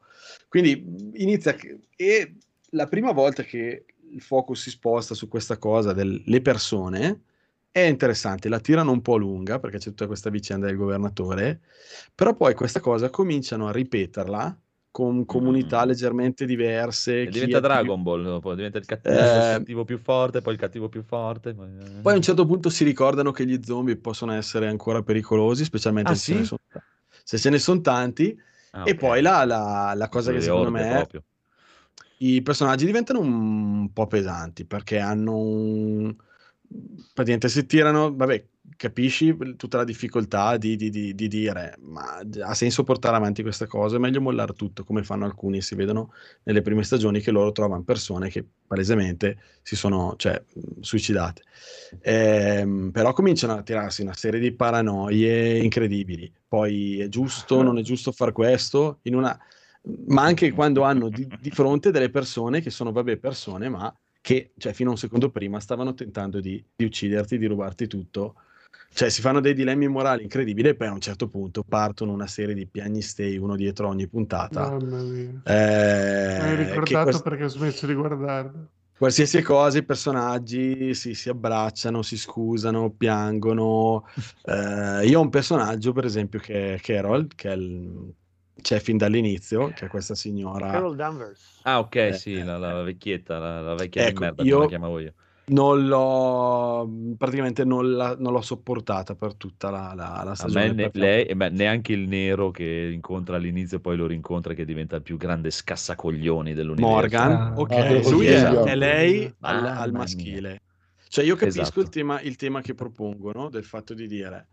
Quindi 0.48 1.12
inizia 1.14 1.56
e 1.96 2.36
la 2.70 2.86
prima 2.86 3.12
volta 3.12 3.42
che 3.42 3.86
il 4.10 4.20
focus 4.20 4.62
si 4.62 4.70
sposta 4.70 5.14
su 5.14 5.28
questa 5.28 5.58
cosa 5.58 5.92
delle 5.92 6.40
persone 6.40 7.22
è 7.70 7.80
interessante, 7.80 8.48
la 8.48 8.60
tirano 8.60 8.92
un 8.92 9.02
po' 9.02 9.16
lunga 9.16 9.58
perché 9.58 9.78
c'è 9.78 9.88
tutta 9.88 10.06
questa 10.06 10.30
vicenda 10.30 10.66
del 10.66 10.76
governatore, 10.76 11.62
però 12.14 12.34
poi 12.36 12.54
questa 12.54 12.78
cosa 12.78 13.10
cominciano 13.10 13.66
a 13.66 13.72
ripeterla 13.72 14.60
con 14.94 15.24
comunità 15.24 15.84
leggermente 15.84 16.46
diverse. 16.46 17.22
E 17.22 17.30
diventa 17.30 17.58
è 17.58 17.64
più- 17.64 17.80
Dragon 17.80 18.02
Ball, 18.04 18.22
dopo 18.22 18.54
diventa 18.54 18.78
il 18.78 18.84
cattivo, 18.84 19.18
Eh, 19.18 19.38
il 19.38 19.46
cattivo 19.46 19.84
più 19.84 19.98
forte, 19.98 20.40
poi 20.40 20.52
il 20.54 20.58
cattivo 20.60 20.88
più 20.88 21.02
forte. 21.02 21.54
Poi, 21.54 21.68
Poi 22.00 22.12
a 22.12 22.16
un 22.16 22.22
certo 22.22 22.44
punto 22.46 22.68
si 22.70 22.84
ricordano 22.84 23.30
che 23.32 23.46
gli 23.46 23.58
zombie 23.62 23.96
possono 23.96 24.32
essere 24.32 24.68
ancora 24.68 25.02
pericolosi, 25.02 25.64
specialmente 25.64 26.12
Ah, 26.12 26.14
se, 26.14 26.22
ce 26.24 26.34
ne 26.34 26.42
sì? 26.42 26.44
sono, 26.44 26.60
se 27.22 27.38
ce 27.38 27.50
ne 27.50 27.58
sono 27.58 27.80
tanti. 27.80 28.38
Ah, 28.72 28.86
e 28.86 28.88
ok. 28.88 28.98
poi 28.98 29.22
la, 29.22 29.44
la- 29.44 29.94
la 29.94 30.08
cosa 30.08 30.30
Sono 30.30 30.32
che 30.32 30.40
secondo 30.42 30.70
me 30.70 30.84
proprio. 30.86 31.24
i 32.18 32.42
personaggi 32.42 32.86
diventano 32.86 33.20
un 33.20 33.92
po' 33.92 34.06
pesanti 34.06 34.64
perché 34.66 34.98
hanno 34.98 35.36
un... 35.36 36.16
praticamente 37.12 37.48
si 37.48 37.66
tirano, 37.66 38.14
vabbè, 38.14 38.48
capisci 38.76 39.36
tutta 39.56 39.76
la 39.76 39.84
difficoltà 39.84 40.56
di, 40.56 40.76
di- 40.76 40.90
di- 40.90 41.14
di 41.14 41.28
dire 41.28 41.76
ma 41.80 42.20
ha 42.42 42.54
senso 42.54 42.82
portare 42.82 43.16
avanti 43.16 43.42
questa 43.42 43.66
cosa, 43.66 43.96
è 43.96 43.98
meglio 43.98 44.20
mollare 44.20 44.54
tutto 44.54 44.84
come 44.84 45.02
fanno 45.04 45.24
alcuni, 45.24 45.60
si 45.60 45.74
vedono 45.74 46.12
nelle 46.44 46.62
prime 46.62 46.82
stagioni 46.82 47.20
che 47.20 47.30
loro 47.30 47.52
trovano 47.52 47.82
persone 47.82 48.30
che 48.30 48.44
palesemente 48.66 49.38
si 49.62 49.76
sono 49.76 50.14
cioè, 50.16 50.42
suicidate. 50.80 51.42
Ehm, 52.00 52.90
però 52.90 53.12
cominciano 53.12 53.54
a 53.54 53.62
tirarsi 53.62 54.02
una 54.02 54.14
serie 54.14 54.40
di 54.40 54.52
paranoie 54.52 55.58
incredibili. 55.58 56.32
Poi 56.46 57.00
è 57.00 57.08
giusto, 57.08 57.62
non 57.62 57.78
è 57.78 57.82
giusto 57.82 58.12
far 58.12 58.32
questo, 58.32 59.00
una... 59.04 59.38
ma 60.06 60.22
anche 60.22 60.52
quando 60.52 60.82
hanno 60.82 61.08
di, 61.08 61.26
di 61.40 61.50
fronte 61.50 61.90
delle 61.90 62.10
persone 62.10 62.60
che 62.60 62.70
sono, 62.70 62.92
vabbè, 62.92 63.16
persone, 63.18 63.68
ma 63.68 63.94
che 64.20 64.52
cioè, 64.56 64.72
fino 64.72 64.88
a 64.88 64.92
un 64.92 64.98
secondo 64.98 65.30
prima 65.30 65.60
stavano 65.60 65.92
tentando 65.92 66.40
di, 66.40 66.64
di 66.74 66.84
ucciderti, 66.84 67.36
di 67.36 67.46
rubarti 67.46 67.86
tutto. 67.86 68.36
Cioè, 68.92 69.08
si 69.10 69.20
fanno 69.20 69.40
dei 69.40 69.54
dilemmi 69.54 69.88
morali 69.88 70.22
incredibili 70.22 70.68
e 70.68 70.76
poi 70.76 70.86
a 70.88 70.92
un 70.92 71.00
certo 71.00 71.28
punto 71.28 71.64
partono 71.64 72.12
una 72.12 72.26
serie 72.28 72.54
di 72.54 72.66
piagnistei 72.66 73.36
uno 73.38 73.56
dietro 73.56 73.88
ogni 73.88 74.08
puntata. 74.08 74.72
Mamma 74.72 75.02
mia. 75.02 75.42
Eh, 75.42 75.52
Mi 76.36 76.44
hai 76.44 76.54
ricordato 76.56 76.98
quest- 77.00 77.22
perché 77.22 77.44
ho 77.44 77.48
smesso 77.48 77.86
di 77.86 77.94
guardarlo. 77.94 78.70
qualsiasi 78.96 79.42
cosa, 79.42 79.78
i 79.78 79.84
personaggi 79.84 80.94
si, 80.94 81.14
si 81.14 81.28
abbracciano, 81.28 82.02
si 82.02 82.16
scusano, 82.16 82.90
piangono. 82.92 84.06
Eh, 84.42 85.06
io 85.06 85.18
ho 85.18 85.22
un 85.22 85.30
personaggio, 85.30 85.92
per 85.92 86.04
esempio, 86.04 86.38
che 86.40 86.74
è 86.74 86.80
Carol, 86.80 87.28
che 87.34 87.50
è 87.50 87.54
il- 87.54 88.14
c'è 88.60 88.78
fin 88.80 88.96
dall'inizio, 88.96 89.72
che 89.72 89.86
è 89.86 89.88
questa 89.88 90.14
signora. 90.14 90.70
Carol 90.70 90.96
Danvers. 90.96 91.40
Ah, 91.62 91.80
ok, 91.80 92.10
Eh, 92.10 92.12
sì, 92.14 92.42
la, 92.42 92.58
la 92.58 92.82
vecchietta, 92.82 93.38
la, 93.38 93.60
la 93.62 93.74
vecchia 93.74 94.02
di 94.02 94.12
Ecco, 94.12 94.14
merda, 94.14 94.44
come 94.44 94.58
io 94.58 94.58
la 94.60 94.66
chiamavo 94.66 94.98
io. 95.00 95.14
Non 95.46 95.86
l'ho 95.86 96.88
praticamente 97.18 97.64
non, 97.64 97.92
la- 97.94 98.16
non 98.18 98.32
l'ho 98.32 98.40
sopportata 98.40 99.14
per 99.14 99.34
tutta 99.34 99.70
la, 99.70 99.92
la- 99.94 100.22
la 100.24 100.34
A 100.36 100.36
stagione. 100.36 100.66
me 100.66 100.72
ne- 100.72 100.90
lei, 100.94 101.26
e 101.26 101.36
beh, 101.36 101.50
neanche 101.50 101.92
il 101.92 102.08
nero 102.08 102.50
che 102.50 102.90
incontra 102.92 103.36
all'inizio, 103.36 103.78
poi 103.80 103.96
lo 103.96 104.06
rincontra, 104.06 104.52
che 104.54 104.64
diventa 104.64 104.96
il 104.96 105.02
più 105.02 105.16
grande 105.16 105.50
scassacoglioni 105.50 106.54
dell'universo. 106.54 106.90
Morgan, 106.90 107.30
Ah, 107.32 107.52
ok, 107.54 107.70
ah, 107.76 107.90
lui 108.10 108.26
così, 108.26 108.26
è, 108.26 108.34
esatto. 108.36 108.64
è 108.64 108.74
lei 108.76 109.32
al, 109.40 109.64
al 109.64 109.90
mia. 109.90 109.98
maschile. 109.98 110.60
Cioè 111.08 111.24
io 111.24 111.36
capisco 111.36 111.80
Esatto. 111.80 111.80
il, 111.80 111.88
tema, 111.88 112.20
il 112.20 112.36
tema 112.36 112.60
che 112.60 112.74
propongono 112.74 113.48
del 113.48 113.64
fatto 113.64 113.94
di 113.94 114.06
dire 114.08 114.48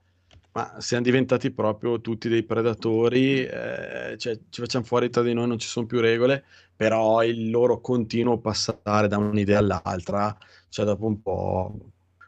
ma 0.53 0.81
siamo 0.81 1.03
diventati 1.03 1.51
proprio 1.51 2.01
tutti 2.01 2.27
dei 2.27 2.43
predatori, 2.43 3.45
eh, 3.45 4.15
cioè, 4.17 4.37
ci 4.49 4.61
facciamo 4.61 4.83
fuori 4.83 5.09
tra 5.09 5.21
di 5.21 5.33
noi, 5.33 5.47
non 5.47 5.57
ci 5.57 5.67
sono 5.67 5.85
più 5.85 6.01
regole, 6.01 6.43
però 6.75 7.23
il 7.23 7.49
loro 7.49 7.79
continuo 7.79 8.37
passare 8.39 9.07
da 9.07 9.17
un'idea 9.17 9.59
all'altra, 9.59 10.37
cioè 10.71 10.85
dopo 10.85 11.05
un 11.05 11.21
po' 11.21 11.75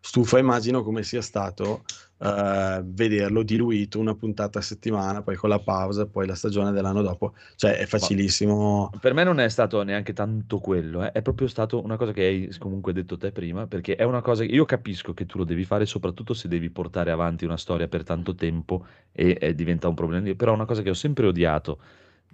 stufa, 0.01 0.37
immagino 0.37 0.83
come 0.83 1.01
sia 1.01 1.21
stato 1.21 1.85
eh, 2.17 2.81
vederlo 2.83 3.41
diluito 3.41 3.99
una 3.99 4.15
puntata 4.15 4.59
a 4.59 4.61
settimana, 4.61 5.21
poi 5.21 5.37
con 5.37 5.47
la 5.49 5.59
pausa, 5.59 6.05
poi 6.07 6.27
la 6.27 6.35
stagione 6.35 6.73
dell'anno 6.73 7.01
dopo, 7.01 7.35
cioè 7.55 7.77
è 7.77 7.85
facilissimo. 7.85 8.89
Per 8.99 9.13
me 9.13 9.23
non 9.23 9.39
è 9.39 9.47
stato 9.47 9.81
neanche 9.83 10.11
tanto 10.11 10.59
quello, 10.59 11.05
eh, 11.05 11.13
È 11.13 11.21
proprio 11.21 11.47
stato 11.47 11.81
una 11.81 11.95
cosa 11.95 12.11
che 12.11 12.21
hai 12.21 12.55
comunque 12.59 12.91
detto 12.91 13.15
te 13.15 13.31
prima, 13.31 13.65
perché 13.65 13.95
è 13.95 14.03
una 14.03 14.21
cosa 14.21 14.43
che 14.43 14.51
io 14.51 14.65
capisco 14.65 15.13
che 15.13 15.25
tu 15.25 15.37
lo 15.37 15.45
devi 15.45 15.63
fare, 15.63 15.85
soprattutto 15.85 16.33
se 16.33 16.49
devi 16.49 16.69
portare 16.69 17.09
avanti 17.11 17.45
una 17.45 17.57
storia 17.57 17.87
per 17.87 18.03
tanto 18.03 18.35
tempo 18.35 18.85
e, 19.13 19.37
e 19.39 19.55
diventa 19.55 19.87
un 19.87 19.95
problema. 19.95 20.33
Però 20.35 20.53
una 20.53 20.65
cosa 20.65 20.81
che 20.81 20.89
ho 20.89 20.93
sempre 20.93 21.27
odiato 21.27 21.79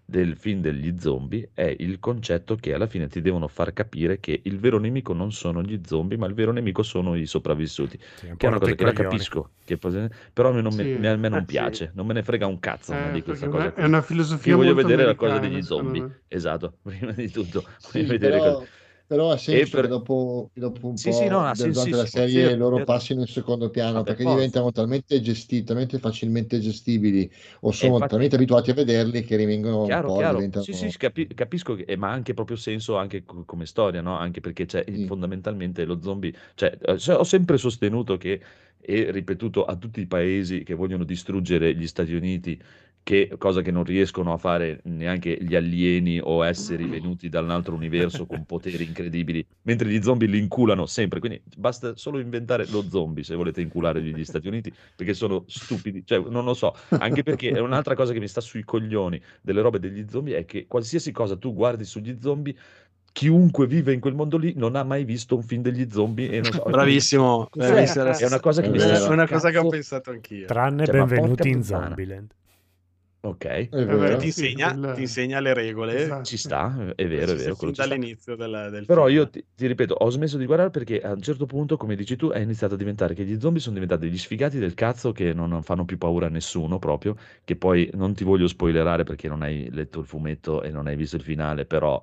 del 0.09 0.35
film 0.35 0.61
degli 0.61 0.97
zombie 0.99 1.51
è 1.53 1.73
il 1.79 1.99
concetto 1.99 2.55
che 2.55 2.73
alla 2.73 2.87
fine 2.87 3.07
ti 3.07 3.21
devono 3.21 3.47
far 3.47 3.73
capire 3.73 4.19
che 4.19 4.41
il 4.43 4.57
vero 4.59 4.79
nemico 4.79 5.13
non 5.13 5.31
sono 5.31 5.61
gli 5.61 5.79
zombie, 5.85 6.17
ma 6.17 6.25
il 6.27 6.33
vero 6.33 6.51
nemico 6.51 6.83
sono 6.83 7.15
i 7.15 7.25
sopravvissuti. 7.25 7.97
Sì, 8.15 8.27
Che 8.35 8.45
è 8.45 8.49
una 8.49 8.59
cosa 8.59 8.75
che 8.75 8.83
la 8.83 8.93
capisco, 8.93 9.51
che 9.63 9.77
però 9.77 10.49
a 10.49 10.53
me 10.53 10.61
non, 10.61 10.71
Sì. 10.71 10.83
me- 10.83 11.09
a 11.09 11.15
me 11.15 11.29
non 11.29 11.39
Eh, 11.39 11.41
sì. 11.41 11.45
piace, 11.45 11.91
non 11.93 12.05
me 12.07 12.13
ne 12.13 12.23
frega 12.23 12.47
un 12.47 12.59
cazzo 12.59 12.93
Eh, 12.93 13.11
di 13.11 13.21
questa 13.21 13.47
cosa. 13.47 13.73
è 13.73 13.85
una 13.85 14.01
filosofia 14.01 14.51
Io 14.51 14.57
voglio 14.57 14.73
molto 14.73 14.87
vedere 14.87 15.07
la 15.07 15.15
cosa 15.15 15.37
degli 15.39 15.61
zombie, 15.61 16.23
esatto, 16.27 16.77
prima 16.83 17.11
di 17.11 17.29
tutto. 17.29 17.65
Sì, 17.77 17.99
voglio 17.99 18.11
vedere 18.11 18.39
però, 18.39 18.55
cosa- 18.55 18.69
però 19.09 19.31
ha 19.31 19.37
senso 19.37 19.79
per- 19.79 19.87
che 19.87 19.87
dopo, 19.87 20.51
dopo 20.53 20.87
un 20.87 20.99
Sì, 20.99 21.11
po' 21.13 21.13
sì, 21.13 21.27
no, 21.27 21.53
del- 21.55 21.71
durante 21.71 21.95
la 21.95 22.05
sensissimo, 22.05 22.05
serie 22.05 22.53
sì, 22.53 22.55
loro 22.55 22.83
certo. 22.83 22.83
passino 22.83 23.21
in 23.21 23.27
secondo 23.27 23.69
piano 23.69 24.03
per 24.03 24.15
perché 24.15 24.23
forza. 24.23 24.25
diventano 24.25 24.71
talmente 24.71 25.19
gestiti, 25.21 25.63
talmente 25.63 25.97
facilmente 25.99 26.59
gestibili 26.59 27.29
o 27.61 27.71
sono 27.71 28.03
infatti- 28.03 28.05
talmente 28.05 28.35
abituati 28.35 28.71
a 28.71 28.73
vederli 28.75 29.23
che 29.23 29.35
rimangono 29.37 29.85
un 29.87 29.97
Chiaro, 29.97 30.01
po', 30.01 30.21
chiaro. 30.21 30.29
diventano... 30.29 30.65
Sì, 30.65 30.73
sì, 30.73 30.89
capi- 30.97 31.27
capisco, 31.33 31.73
che, 31.73 31.83
eh, 31.83 31.95
ma 31.95 32.09
ha 32.09 32.11
anche 32.11 32.33
proprio 32.33 32.57
senso 32.57 32.97
anche 32.97 33.23
co- 33.23 33.45
come 33.45 33.65
storia, 33.65 34.01
no? 34.01 34.17
Anche 34.17 34.41
perché 34.41 34.65
c'è 34.65 34.83
Sì. 34.91 34.99
fondamentalmente 35.05 35.85
lo 35.85 36.01
zombie, 36.01 36.33
cioè, 36.53 36.77
eh, 36.81 37.11
ho 37.13 37.23
sempre 37.23 37.57
sostenuto 37.57 38.17
che, 38.17 38.41
e 38.81 39.09
ripetuto 39.11 39.65
a 39.65 39.75
tutti 39.77 40.01
i 40.01 40.05
paesi 40.05 40.63
che 40.63 40.73
vogliono 40.73 41.05
distruggere 41.05 41.73
gli 41.75 41.87
Stati 41.87 42.13
Uniti, 42.13 42.61
che 43.03 43.33
cosa 43.37 43.61
che 43.61 43.71
non 43.71 43.83
riescono 43.83 44.33
a 44.33 44.37
fare 44.37 44.81
neanche 44.83 45.37
gli 45.41 45.55
alieni 45.55 46.19
o 46.21 46.45
esseri 46.45 46.85
venuti 46.85 47.27
da 47.27 47.41
un 47.41 47.49
altro 47.49 47.73
universo 47.73 48.25
con 48.27 48.45
poteri 48.45 48.83
incredibili, 48.83 49.45
mentre 49.63 49.89
gli 49.89 50.01
zombie 50.01 50.27
li 50.27 50.37
inculano 50.37 50.85
sempre, 50.85 51.19
quindi 51.19 51.41
basta 51.57 51.95
solo 51.95 52.19
inventare 52.19 52.67
lo 52.69 52.83
zombie 52.87 53.23
se 53.23 53.35
volete 53.35 53.61
inculare 53.61 54.01
gli 54.01 54.23
Stati 54.23 54.47
Uniti, 54.47 54.71
perché 54.95 55.13
sono 55.13 55.43
stupidi, 55.47 56.03
cioè 56.05 56.23
non 56.29 56.45
lo 56.45 56.53
so, 56.53 56.75
anche 56.89 57.23
perché 57.23 57.49
è 57.49 57.59
un'altra 57.59 57.95
cosa 57.95 58.13
che 58.13 58.19
mi 58.19 58.27
sta 58.27 58.41
sui 58.41 58.63
coglioni 58.63 59.19
delle 59.41 59.61
robe 59.61 59.79
degli 59.79 60.05
zombie 60.07 60.37
è 60.37 60.45
che 60.45 60.67
qualsiasi 60.67 61.11
cosa 61.11 61.35
tu 61.35 61.53
guardi 61.53 61.85
sugli 61.85 62.17
zombie, 62.21 62.55
chiunque 63.11 63.65
vive 63.65 63.91
in 63.91 63.99
quel 63.99 64.13
mondo 64.13 64.37
lì 64.37 64.53
non 64.55 64.75
ha 64.75 64.83
mai 64.83 65.03
visto 65.03 65.35
un 65.35 65.41
film 65.41 65.63
degli 65.63 65.89
zombie 65.89 66.29
e 66.29 66.41
non 66.41 66.51
so, 66.51 66.63
Bravissimo, 66.63 67.49
Cioè, 67.51 67.67
bravissimo. 67.71 68.03
è 68.05 68.25
una 68.25 68.39
cosa 68.39 68.61
che 68.61 68.67
È 68.67 68.71
mi 68.71 68.79
sta. 68.79 69.05
È 69.07 69.09
una 69.09 69.27
cosa 69.27 69.49
che 69.49 69.57
ho 69.57 69.67
pensato 69.67 70.11
anch'io. 70.11 70.45
Tranne 70.45 70.85
Cioè, 70.85 70.95
benvenuti 70.95 71.49
in 71.49 71.59
puttana. 71.61 71.85
Zombieland. 71.87 72.31
Ok, 73.21 73.45
vero. 73.97 74.17
ti, 74.17 74.27
Sì, 74.27 74.27
insegna, 74.27 74.71
quella- 74.71 74.93
ti 74.93 75.01
insegna 75.01 75.39
le 75.39 75.53
regole. 75.53 75.95
Esatto. 76.03 76.23
ci 76.23 76.37
sta, 76.37 76.93
è 76.95 77.07
vero, 77.07 77.33
è 77.33 77.35
Sì, 77.35 77.35
vero, 77.35 77.55
sì, 77.55 77.71
dall'inizio 77.73 78.35
del, 78.35 78.69
del 78.71 78.85
Però 78.85 79.07
film. 79.07 79.09
io 79.09 79.29
ti, 79.29 79.45
ti 79.55 79.67
ripeto, 79.67 79.93
ho 79.93 80.09
smesso 80.09 80.37
di 80.37 80.45
guardare 80.45 80.69
perché 80.71 81.01
a 81.01 81.11
un 81.13 81.21
certo 81.21 81.45
punto, 81.45 81.77
come 81.77 81.95
dici 81.95 82.15
tu, 82.15 82.29
è 82.29 82.39
iniziato 82.39 82.75
a 82.75 82.77
diventare 82.77 83.13
che 83.13 83.25
gli 83.25 83.39
zombie 83.39 83.59
sono 83.61 83.73
diventati 83.75 84.07
degli 84.07 84.17
sfigati 84.17 84.57
del 84.59 84.73
cazzo 84.73 85.11
che 85.11 85.33
non 85.33 85.61
fanno 85.63 85.85
più 85.85 85.97
paura 85.97 86.27
a 86.27 86.29
nessuno 86.29 86.79
proprio, 86.79 87.15
che 87.43 87.55
poi 87.55 87.89
non 87.93 88.13
ti 88.15 88.23
voglio 88.23 88.47
spoilerare 88.47 89.03
perché 89.03 89.27
non 89.27 89.41
hai 89.43 89.69
letto 89.71 89.99
il 89.99 90.05
fumetto 90.05 90.63
e 90.63 90.71
non 90.71 90.87
hai 90.87 90.95
visto 90.95 91.15
il 91.17 91.21
finale, 91.23 91.65
però 91.65 92.01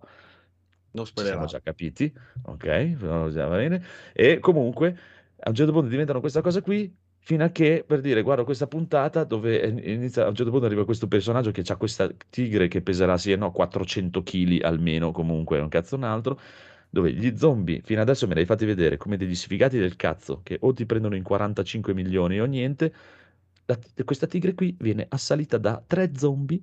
non 0.92 1.04
ci 1.14 1.24
siamo 1.24 1.44
già 1.46 1.60
capiti, 1.60 2.12
ok? 2.42 2.96
Va 2.96 3.48
bene. 3.48 3.82
E 4.12 4.38
comunque 4.38 4.96
a 5.40 5.48
un 5.50 5.54
certo 5.54 5.72
punto 5.72 5.88
diventano 5.88 6.20
questa 6.20 6.40
cosa 6.40 6.62
qui, 6.62 6.94
fino 7.28 7.42
a 7.42 7.48
che 7.48 7.82
per 7.84 8.00
dire, 8.00 8.22
guarda 8.22 8.44
questa 8.44 8.68
puntata 8.68 9.24
dove 9.24 9.60
eh, 9.60 9.92
inizia, 9.94 10.24
a 10.26 10.28
un 10.28 10.36
certo 10.36 10.52
punto 10.52 10.66
arriva 10.66 10.84
questo 10.84 11.08
personaggio 11.08 11.50
che 11.50 11.64
ha 11.66 11.76
questa 11.76 12.08
tigre 12.30 12.68
che 12.68 12.82
peserà 12.82 13.18
sì 13.18 13.32
e 13.32 13.36
no 13.36 13.50
400 13.50 14.22
kg 14.22 14.60
almeno, 14.62 15.10
comunque, 15.10 15.58
un 15.58 15.68
cazzo 15.68 15.96
un 15.96 16.04
altro, 16.04 16.38
dove 16.88 17.12
gli 17.12 17.36
zombie 17.36 17.80
fino 17.84 18.00
adesso 18.00 18.28
me 18.28 18.34
li 18.34 18.40
hai 18.40 18.46
fatti 18.46 18.64
vedere 18.64 18.96
come 18.96 19.16
degli 19.16 19.34
sfigati 19.34 19.76
del 19.76 19.96
cazzo 19.96 20.40
che 20.44 20.56
o 20.60 20.72
ti 20.72 20.86
prendono 20.86 21.16
in 21.16 21.24
45 21.24 21.94
milioni 21.94 22.40
o 22.40 22.44
niente. 22.46 22.92
la- 23.66 23.78
questa 24.04 24.26
tigre 24.28 24.54
qui 24.54 24.76
viene 24.78 25.06
assalita 25.08 25.58
da 25.58 25.82
tre 25.84 26.12
zombie 26.16 26.62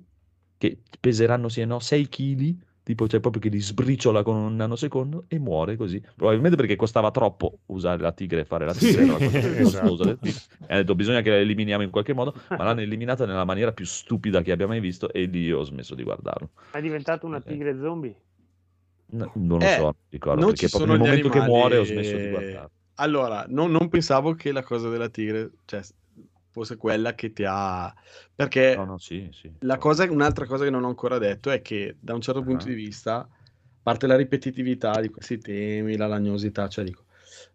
che 0.56 0.78
peseranno 0.98 1.48
sì 1.50 1.60
e 1.60 1.66
no 1.66 1.78
6 1.78 2.08
kg, 2.08 2.56
tipo 2.84 3.08
cioè 3.08 3.18
proprio 3.18 3.40
che 3.42 3.48
li 3.48 3.60
sbriciola 3.60 4.22
con 4.22 4.36
un 4.36 4.54
nanosecondo 4.56 5.24
e 5.26 5.38
muore 5.40 5.76
così. 5.76 6.00
Probabilmente 6.14 6.56
perché 6.56 6.76
costava 6.76 7.10
troppo 7.10 7.58
usare 7.66 8.00
la 8.00 8.12
tigre 8.12 8.42
e 8.42 8.44
fare 8.44 8.66
la 8.66 8.74
tigre. 8.74 9.02
era 9.08 9.12
la 9.12 9.18
cosa 9.18 9.38
più 9.40 9.50
Esatto. 9.56 10.18
E 10.20 10.34
ha 10.68 10.76
detto 10.76 10.94
bisogna 10.94 11.22
che 11.22 11.30
la 11.30 11.38
eliminiamo 11.38 11.82
in 11.82 11.90
qualche 11.90 12.12
modo, 12.12 12.34
ma 12.50 12.62
l'hanno 12.62 12.82
eliminata 12.82 13.26
nella 13.26 13.44
maniera 13.44 13.72
più 13.72 13.86
stupida 13.86 14.42
che 14.42 14.52
abbia 14.52 14.66
mai 14.66 14.80
visto 14.80 15.10
e 15.12 15.24
lì 15.24 15.50
ho 15.50 15.62
smesso 15.64 15.94
di 15.94 16.02
guardarlo. 16.04 16.50
È 16.70 16.80
diventata 16.80 17.26
una 17.26 17.38
Ok. 17.38 17.46
tigre 17.46 17.76
zombie? 17.80 18.14
No, 19.06 19.30
non 19.34 19.58
lo 19.58 19.64
Eh, 19.64 19.68
so, 19.68 19.82
non 19.82 19.94
ricordo, 20.10 20.40
non 20.40 20.50
perché 20.50 20.68
proprio 20.68 20.92
nel 20.92 21.00
momento 21.00 21.28
che 21.28 21.38
animali- 21.38 21.58
muore 21.58 21.76
ho 21.78 21.84
smesso 21.84 22.16
di 22.16 22.28
guardarlo. 22.28 22.70
Allora, 22.96 23.44
non, 23.48 23.70
non 23.70 23.88
pensavo 23.88 24.34
che 24.34 24.52
la 24.52 24.62
cosa 24.62 24.88
della 24.88 25.08
tigre 25.08 25.50
cioè, 25.64 25.82
fosse 26.54 26.76
quella 26.76 27.14
che 27.14 27.32
ti 27.32 27.44
ha... 27.46 27.92
Perché 28.34 28.74
No, 28.76 28.84
no, 28.84 28.98
sì, 28.98 29.28
sì. 29.32 29.52
la 29.60 29.76
cosa, 29.76 30.04
un'altra 30.10 30.46
cosa 30.46 30.64
che 30.64 30.70
non 30.70 30.84
ho 30.84 30.88
ancora 30.88 31.18
detto 31.18 31.50
è 31.50 31.60
che 31.60 31.96
da 32.00 32.14
un 32.14 32.20
certo 32.20 32.42
punto 32.44 32.66
Ah. 32.66 32.68
di 32.68 32.74
vista, 32.74 33.16
a 33.18 33.28
parte 33.82 34.06
la 34.06 34.16
ripetitività 34.16 35.00
di 35.00 35.08
questi 35.10 35.38
temi, 35.38 35.96
la 35.96 36.06
lagnosità, 36.06 36.68
cioè 36.68 36.84
dico, 36.84 37.04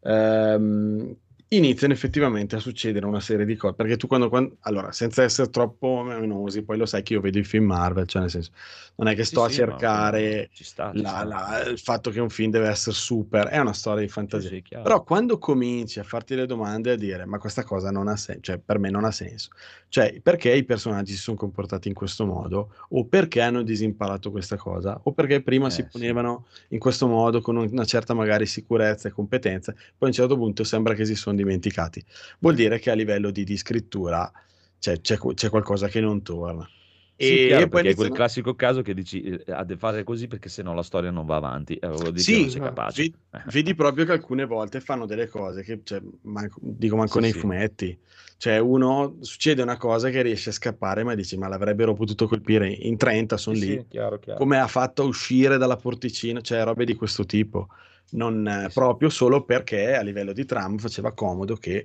ehm, 0.01 1.15
iniziano 1.49 1.93
effettivamente 1.93 2.55
a 2.55 2.59
succedere 2.59 3.05
una 3.05 3.19
serie 3.19 3.45
di 3.45 3.55
cose, 3.55 3.73
perché 3.75 3.97
tu 3.97 4.07
quando, 4.07 4.29
quando- 4.29 4.57
allora, 4.61 4.91
senza 4.91 5.23
essere 5.23 5.49
troppo 5.49 6.03
menosi, 6.03 6.63
poi 6.63 6.77
lo 6.77 6.85
sai 6.85 7.01
che 7.03 7.13
io 7.13 7.21
vedo 7.21 7.39
i 7.39 7.43
film 7.43 7.65
Marvel, 7.65 8.05
cioè 8.07 8.21
nel 8.21 8.29
senso, 8.31 8.51
non 8.95 9.07
è 9.07 9.15
che 9.15 9.23
Sì, 9.23 9.25
sto 9.25 9.43
a 9.43 9.49
sì, 9.49 9.53
cercare 9.53 10.49
ci 10.51 10.63
sta, 10.63 10.93
ci 10.93 11.03
la- 11.03 11.23
la- 11.23 11.63
il 11.67 11.79
fatto 11.79 12.11
che 12.11 12.19
un 12.19 12.29
film 12.29 12.51
deve 12.51 12.67
essere 12.67 12.95
super, 12.95 13.47
è 13.47 13.59
una 13.59 13.73
storia 13.73 14.01
di 14.03 14.09
Sì, 14.27 14.39
fantasia. 14.39 14.51
sì. 14.63 14.63
Però 14.81 15.03
quando 15.03 15.37
cominci 15.39 15.99
a 15.99 16.03
farti 16.03 16.35
le 16.35 16.45
domande 16.45 16.91
e 16.91 16.93
a 16.93 16.95
dire 16.95 17.25
ma 17.25 17.37
questa 17.37 17.63
cosa 17.63 17.91
non 17.91 18.07
ha 18.07 18.15
senso, 18.15 18.41
cioè 18.41 18.59
per 18.59 18.79
me 18.79 18.89
non 18.89 19.03
ha 19.03 19.11
senso, 19.11 19.49
cioè 19.89 20.21
perché 20.21 20.53
i 20.55 20.63
personaggi 20.63 21.11
si 21.13 21.17
sono 21.19 21.35
comportati 21.37 21.87
in 21.89 21.93
questo 21.93 22.25
modo 22.25 22.73
o 22.89 23.05
perché 23.07 23.41
hanno 23.41 23.61
disimparato 23.63 24.31
questa 24.31 24.55
cosa 24.55 24.99
o 25.03 25.13
perché 25.13 25.41
prima 25.43 25.69
si 25.69 25.85
Eh, 25.85 25.89
sì. 25.91 25.91
ponevano 25.91 26.47
in 26.69 26.79
questo 26.79 27.07
modo 27.07 27.41
con 27.41 27.57
una 27.57 27.85
certa 27.85 28.13
magari 28.13 28.45
sicurezza 28.45 29.07
e 29.09 29.11
competenza, 29.11 29.73
poi 29.73 29.83
a 29.99 30.05
un 30.07 30.11
certo 30.13 30.35
punto 30.37 30.63
sembra 30.63 30.93
che 30.93 31.05
si 31.05 31.15
sono 31.15 31.35
dimenticati. 31.39 32.03
Vuol 32.39 32.55
dire 32.55 32.79
che 32.79 32.91
a 32.91 32.93
livello 32.93 33.31
di, 33.31 33.43
di 33.43 33.57
scrittura 33.57 34.31
c'è, 34.77 35.01
c'è- 35.01 35.17
c'è 35.17 35.49
qualcosa 35.49 35.87
che 35.87 35.99
non 35.99 36.21
torna. 36.21 36.69
Sì, 37.15 37.35
chiaro, 37.47 37.67
poi 37.67 37.87
è 37.87 37.95
quel 37.95 38.11
classico 38.11 38.55
caso 38.55 38.81
che 38.81 38.93
dici 38.93 39.21
eh, 39.21 39.43
ha 39.51 39.65
da 39.65 39.75
fare 39.75 40.03
così 40.05 40.27
perché 40.27 40.47
sennò 40.47 40.73
la 40.73 40.83
storia 40.83 41.11
non 41.11 41.25
va 41.25 41.35
avanti. 41.35 41.75
Eh, 41.75 42.11
Sì, 42.15 42.39
non 42.39 42.49
sei 42.49 42.61
capace. 42.61 43.01
vedi, 43.01 43.15
vedi 43.51 43.75
proprio 43.75 44.05
che 44.05 44.11
alcune 44.13 44.45
volte 44.45 44.79
fanno 44.79 45.05
delle 45.05 45.27
cose 45.27 45.63
che, 45.63 45.81
cioè, 45.83 46.01
manco- 46.21 46.59
dico 46.61 46.95
manco 46.95 47.15
Sì, 47.15 47.19
nei 47.19 47.31
sì. 47.33 47.39
fumetti. 47.39 47.99
Cioè, 48.37 48.57
uno 48.59 49.17
succede 49.19 49.61
una 49.61 49.75
cosa 49.75 50.09
che 50.09 50.21
riesce 50.21 50.49
a 50.49 50.53
scappare, 50.53 51.03
ma 51.03 51.13
dici, 51.13 51.37
ma 51.37 51.49
l'avrebbero 51.49 51.93
potuto 51.93 52.25
colpire 52.25 52.69
in 52.69 52.95
30, 52.95 53.35
sono 53.35 53.57
Sì, 53.57 53.65
lì. 53.65 53.77
sì, 53.79 53.85
chiaro, 53.89 54.17
chiaro. 54.19 54.39
Come 54.39 54.57
ha 54.59 54.67
fatto 54.67 55.01
a 55.01 55.05
uscire 55.05 55.57
dalla 55.57 55.75
porticina, 55.75 56.39
cioè 56.39 56.63
robe 56.63 56.85
di 56.85 56.95
questo 56.95 57.25
tipo. 57.25 57.67
Non, 58.11 58.47
eh, 58.47 58.69
Sì, 58.69 58.73
proprio 58.73 59.09
solo 59.09 59.43
perché 59.43 59.95
a 59.95 60.01
livello 60.01 60.33
di 60.33 60.45
Trump 60.45 60.79
faceva 60.79 61.11
comodo 61.13 61.55
che 61.55 61.75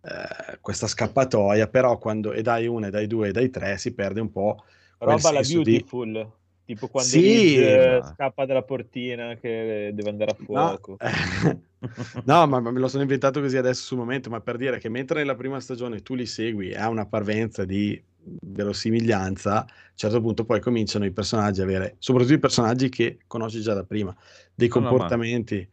eh, 0.00 0.58
questa 0.60 0.86
scappatoia, 0.86 1.68
però 1.68 1.98
quando 1.98 2.32
e 2.32 2.42
dai 2.42 2.66
una, 2.66 2.88
e 2.88 2.90
dai 2.90 3.06
due, 3.06 3.28
e 3.28 3.32
dai 3.32 3.50
tre 3.50 3.76
si 3.78 3.92
perde 3.94 4.20
un 4.20 4.30
po' 4.30 4.64
Roba 4.98 5.30
la 5.32 5.42
senso 5.42 5.60
di... 5.60 5.84
beautiful, 5.84 6.30
tipo 6.64 6.88
quando 6.88 7.18
Sì, 7.18 7.20
Liz 7.20 7.56
eh, 7.56 8.00
ma- 8.00 8.14
scappa 8.14 8.46
dalla 8.46 8.62
portina 8.62 9.34
che 9.36 9.90
deve 9.94 10.08
andare 10.10 10.30
a 10.32 10.34
No, 10.36 10.44
fuoco. 10.44 10.98
no, 12.24 12.46
ma, 12.46 12.60
ma 12.60 12.70
me 12.70 12.78
lo 12.80 12.88
sono 12.88 13.02
inventato 13.02 13.40
così 13.40 13.56
adesso 13.56 13.82
sul 13.84 13.98
momento, 13.98 14.30
ma 14.30 14.40
per 14.40 14.56
dire 14.56 14.78
che 14.78 14.88
mentre 14.88 15.20
nella 15.20 15.34
prima 15.34 15.60
stagione 15.60 16.02
tu 16.02 16.14
li 16.14 16.26
segui 16.26 16.74
ha 16.74 16.88
una 16.88 17.06
parvenza 17.06 17.64
di 17.64 18.00
verosimiglianza, 18.40 19.60
a 19.60 19.66
un 19.68 19.92
certo 19.94 20.20
punto 20.20 20.44
poi 20.44 20.60
cominciano 20.60 21.04
i 21.04 21.10
personaggi 21.10 21.60
a 21.60 21.64
avere, 21.64 21.96
soprattutto 21.98 22.34
i 22.34 22.38
personaggi 22.38 22.88
che 22.88 23.18
conosci 23.26 23.60
già 23.60 23.74
da 23.74 23.84
prima, 23.84 24.14
dei 24.54 24.68
no, 24.68 24.74
comportamenti 24.74 25.68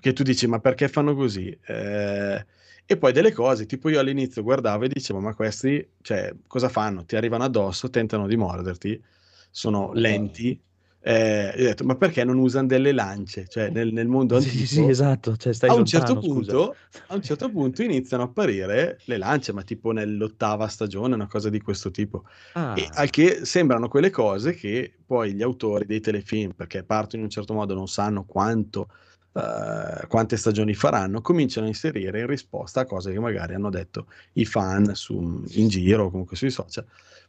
che 0.00 0.12
tu 0.12 0.22
dici, 0.22 0.46
ma 0.46 0.60
perché 0.60 0.88
fanno 0.88 1.14
così? 1.14 1.56
Eh, 1.66 2.44
e 2.84 2.96
poi 2.96 3.12
delle 3.12 3.32
cose, 3.32 3.64
tipo 3.66 3.88
io 3.88 4.00
all'inizio 4.00 4.42
guardavo 4.42 4.84
e 4.84 4.88
dicevo, 4.88 5.20
ma 5.20 5.34
questi, 5.34 5.86
cioè, 6.02 6.34
cosa 6.46 6.68
fanno? 6.68 7.04
Ti 7.04 7.16
arrivano 7.16 7.44
addosso, 7.44 7.88
tentano 7.88 8.26
di 8.26 8.36
morderti, 8.36 9.02
sono 9.50 9.92
lenti. 9.94 10.60
Eh, 11.04 11.48
ho 11.54 11.56
detto, 11.56 11.84
ma 11.84 11.96
perché 11.96 12.24
non 12.24 12.38
usano 12.38 12.66
delle 12.68 12.92
lance? 12.92 13.46
Cioè, 13.48 13.70
nel, 13.70 13.92
nel 13.92 14.06
mondo 14.08 14.36
Sì, 14.36 14.66
antico, 14.66 14.66
sì, 14.66 14.88
esatto, 14.88 15.36
cioè 15.36 15.52
a 15.64 15.74
un 15.74 15.84
lontano, 15.84 15.84
certo 15.84 16.18
punto, 16.18 16.76
a 17.06 17.14
un 17.14 17.22
certo 17.22 17.50
punto 17.50 17.82
iniziano 17.82 18.22
a 18.24 18.26
apparire 18.26 19.02
le 19.06 19.16
lance, 19.18 19.52
ma 19.52 19.62
tipo 19.62 19.92
nell'ottava 19.92 20.68
stagione, 20.68 21.14
una 21.14 21.26
cosa 21.28 21.50
di 21.50 21.60
questo 21.60 21.90
tipo. 21.90 22.24
Ah, 22.54 22.72
E 22.72 22.88
al 22.92 23.10
che 23.10 23.44
sembrano 23.44 23.88
quelle 23.88 24.10
cose 24.10 24.54
che 24.54 24.96
poi 25.06 25.34
gli 25.34 25.42
autori 25.42 25.86
dei 25.86 26.00
telefilm, 26.00 26.52
perché 26.54 26.84
partono 26.84 27.18
in 27.18 27.24
un 27.24 27.30
certo 27.30 27.54
modo, 27.54 27.74
non 27.74 27.88
sanno 27.88 28.24
quanto, 28.24 28.88
eh, 29.34 30.06
quante 30.08 30.36
stagioni 30.36 30.74
faranno, 30.74 31.20
cominciano 31.20 31.66
a 31.66 31.68
inserire 31.70 32.20
in 32.20 32.26
risposta 32.26 32.80
a 32.80 32.84
cose 32.86 33.12
che 33.12 33.20
magari 33.20 33.54
hanno 33.54 33.70
detto 33.70 34.06
i 34.34 34.44
fan 34.46 34.94
su- 34.94 35.44
in 35.50 35.68
giro 35.68 36.04
o 36.06 36.10
comunque 36.10 36.36
sui 36.36 36.50
social. 36.50 36.86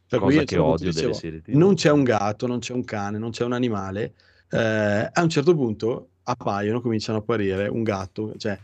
Per 0.08 0.20
cui 0.20 0.28
cosa 0.28 0.38
un 0.40 0.44
che 0.44 0.58
odio 0.58 0.92
delle 0.92 0.92
dicevo, 0.92 1.12
serie 1.12 1.40
TV. 1.42 1.54
non 1.56 1.74
c'è 1.74 1.90
un 1.90 2.02
gatto, 2.04 2.46
non 2.46 2.58
c'è 2.60 2.72
un 2.72 2.84
cane, 2.84 3.18
non 3.18 3.30
c'è 3.30 3.44
un 3.44 3.52
animale. 3.52 4.14
eh, 4.50 5.10
a 5.12 5.22
un 5.22 5.28
certo 5.28 5.54
punto 5.54 6.10
appaiono, 6.24 6.80
cominciano 6.80 7.18
a 7.18 7.20
apparire 7.22 7.66
un 7.68 7.82
gatto. 7.82 8.34
Cioè, 8.36 8.58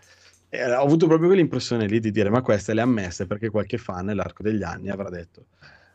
eh, 0.48 0.72
ho 0.74 0.82
avuto 0.82 1.06
proprio 1.06 1.28
quell'impressione 1.28 1.86
lì 1.86 1.98
di 2.00 2.10
dire: 2.10 2.30
Ma 2.30 2.42
queste 2.42 2.74
le 2.74 2.80
ha 2.82 2.86
messe 2.86 3.26
perché 3.26 3.50
qualche 3.50 3.78
fan 3.78 4.06
nell'arco 4.06 4.42
degli 4.42 4.62
anni 4.62 4.88
avrà 4.90 5.08
detto. 5.10 5.46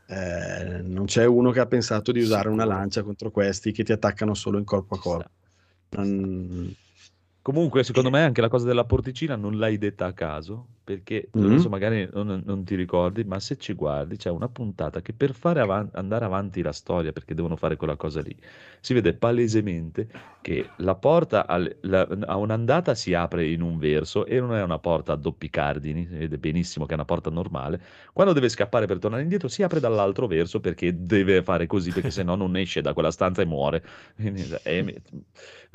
eh, 0.07 0.81
non 0.83 1.05
c'è 1.05 1.25
uno 1.25 1.51
che 1.51 1.59
ha 1.59 1.65
pensato 1.65 2.11
di 2.11 2.19
usare 2.21 2.49
una 2.49 2.65
lancia 2.65 3.01
contro 3.03 3.31
questi 3.31 3.71
che 3.71 3.83
ti 3.83 3.91
attaccano 3.91 4.33
solo 4.35 4.57
in 4.59 4.63
corpo 4.65 4.95
a 4.95 4.99
corpo. 4.99 5.29
Non- 5.89 6.75
Comunque, 7.45 7.83
secondo 7.83 8.07
Eh. 8.09 8.11
me, 8.11 8.23
anche 8.23 8.41
la 8.41 8.47
cosa 8.47 8.65
della 8.65 8.85
porticina 8.85 9.35
non 9.35 9.59
l'hai 9.59 9.77
detta 9.77 10.07
a 10.07 10.13
caso, 10.13 10.65
perché 10.83 11.29
Mm. 11.37 11.45
adesso 11.45 11.69
magari 11.69 12.09
non, 12.11 12.41
non 12.43 12.63
ti 12.63 12.73
ricordi, 12.73 13.23
ma 13.23 13.39
se 13.39 13.57
ci 13.57 13.73
guardi, 13.73 14.17
c'è 14.17 14.31
una 14.31 14.49
puntata 14.49 14.99
che 15.03 15.13
per 15.13 15.35
fare 15.35 15.59
avan- 15.59 15.89
andare 15.93 16.25
avanti 16.25 16.63
la 16.63 16.71
storia, 16.71 17.11
perché 17.11 17.35
devono 17.35 17.55
fare 17.55 17.75
quella 17.75 17.95
cosa 17.97 18.19
lì, 18.21 18.35
si 18.79 18.95
vede 18.95 19.13
palesemente 19.13 20.07
che 20.41 20.69
la 20.77 20.95
porta 20.95 21.45
al- 21.45 21.75
la- 21.81 22.07
a 22.25 22.35
un'andata 22.35 22.95
si 22.95 23.13
apre 23.13 23.45
in 23.47 23.61
un 23.61 23.77
verso 23.77 24.25
e 24.25 24.39
non 24.39 24.55
è 24.55 24.63
una 24.63 24.79
porta 24.79 25.13
a 25.13 25.15
doppi 25.15 25.51
cardini, 25.51 26.07
si 26.09 26.17
vede 26.17 26.39
benissimo 26.39 26.85
che 26.87 26.93
è 26.93 26.95
una 26.95 27.05
porta 27.05 27.29
normale. 27.29 27.79
Quando 28.11 28.33
deve 28.33 28.49
scappare 28.49 28.87
per 28.87 28.97
tornare 28.97 29.21
indietro, 29.21 29.49
si 29.49 29.61
apre 29.61 29.79
dall'altro 29.79 30.25
verso 30.25 30.59
perché 30.59 30.95
deve 31.05 31.43
fare 31.43 31.67
così, 31.67 31.91
perché 31.91 32.09
se 32.09 32.23
no 32.23 32.33
non 32.33 32.57
esce 32.57 32.81
da 32.81 32.93
quella 32.93 33.11
stanza 33.11 33.43
e 33.43 33.45
muore. 33.45 33.83
Quindi, 34.15 34.43
è- 34.63 34.83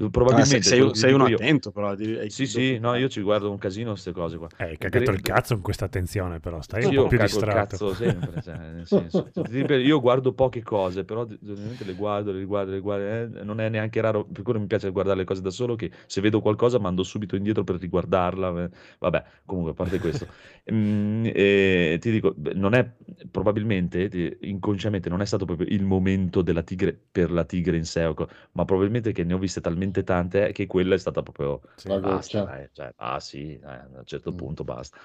Ah, 0.03 0.09
probabilmente 0.09 0.63
sei, 0.63 0.79
sei- 0.81 0.95
sei 0.95 1.11
dico 1.13 1.23
uno 1.23 1.29
io- 1.29 1.39
attento, 1.61 1.73
però. 1.73 1.89
hai- 1.91 2.31
sì, 2.31 2.47
sì, 2.47 2.79
no, 2.79 2.95
io 2.95 3.09
ci 3.09 3.21
guardo 3.23 3.51
un 3.51 3.59
casino 3.59 3.91
queste 3.91 4.13
cose 4.13 4.37
qua. 4.39 4.49
Eh, 4.59 4.65
Hai 4.65 4.77
cagato 4.79 5.11
il 5.11 5.21
cazzo 5.23 5.55
in 5.55 5.61
questa 5.61 5.87
attenzione, 5.87 6.39
però 6.41 6.61
stai 6.61 6.85
Sì, 6.85 6.87
un 6.87 6.93
io 6.93 7.03
po' 7.03 7.07
più 7.07 7.19
distratto. 7.19 7.77
cazzo 7.77 7.95
sempre, 7.95 8.41
cioè, 8.41 8.55
nel 8.57 8.87
senso, 8.87 9.29
ripeto, 9.35 9.75
io 9.83 10.01
guardo 10.01 10.33
poche 10.33 10.63
cose, 10.63 11.05
però 11.05 11.27
le 11.27 11.93
guardo, 11.95 12.31
le 12.33 12.45
guardo, 12.45 12.71
le 12.71 12.81
guardo, 12.81 13.39
eh, 13.39 13.43
non 13.45 13.61
è 13.61 13.69
neanche 13.69 14.01
raro, 14.01 14.25
per 14.25 14.43
quello 14.45 14.61
mi 14.61 14.67
piace 14.67 14.89
guardare 14.91 15.19
le 15.19 15.25
cose 15.25 15.43
da 15.43 15.51
solo, 15.51 15.75
che 15.75 15.91
se 16.07 16.21
vedo 16.21 16.41
qualcosa 16.41 16.79
mando 16.79 17.03
subito 17.03 17.35
indietro 17.37 17.65
per 17.65 17.75
riguardarla, 17.77 18.63
eh, 18.65 18.71
vabbè, 18.99 19.25
comunque 19.45 19.73
a 19.73 19.75
parte 19.75 19.99
questo, 19.99 20.29
Mm, 20.73 21.25
eh, 21.35 21.97
ti 22.01 22.11
dico, 22.13 22.35
non 22.55 22.75
è, 22.75 22.89
probabilmente, 23.31 24.39
inconsciamente, 24.43 25.09
non 25.09 25.21
è 25.21 25.27
stato 25.27 25.45
proprio 25.45 25.67
il 25.69 25.83
momento 25.85 26.43
della 26.43 26.63
tigre 26.63 26.97
per 27.11 27.31
la 27.33 27.45
tigre 27.45 27.77
in 27.77 27.85
sé, 27.85 28.05
ma 28.53 28.65
probabilmente 28.65 29.13
che 29.13 29.25
ne 29.25 29.35
ho 29.35 29.39
viste 29.39 29.61
talmente 29.61 30.03
tante 30.05 30.49
eh, 30.49 30.53
che 30.53 30.67
quella 30.67 30.95
è 30.95 30.99
stata 30.99 31.23
proprio 31.23 31.50
La 31.83 31.99
basta, 31.99 32.41
goccia. 32.41 32.43
dai, 32.43 32.69
cioè, 32.73 32.93
ah 32.97 33.21
sì, 33.21 33.59
dai, 33.59 33.79
a 33.81 33.89
un 33.99 34.05
certo 34.05 34.33
Mm. 34.33 34.35
punto 34.35 34.65
basta. 34.65 34.99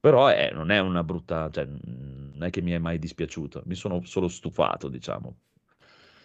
Però 0.00 0.30
eh, 0.30 0.50
non 0.52 0.70
è 0.70 0.78
una 0.80 1.02
brutta, 1.04 1.50
cioè, 1.50 1.64
non 1.66 2.42
è 2.42 2.50
che 2.50 2.60
mi 2.62 2.72
è 2.72 2.78
mai 2.78 2.98
dispiaciuto, 2.98 3.62
mi 3.66 3.74
sono 3.74 4.02
solo 4.04 4.28
stufato, 4.28 4.88
diciamo. 4.88 5.36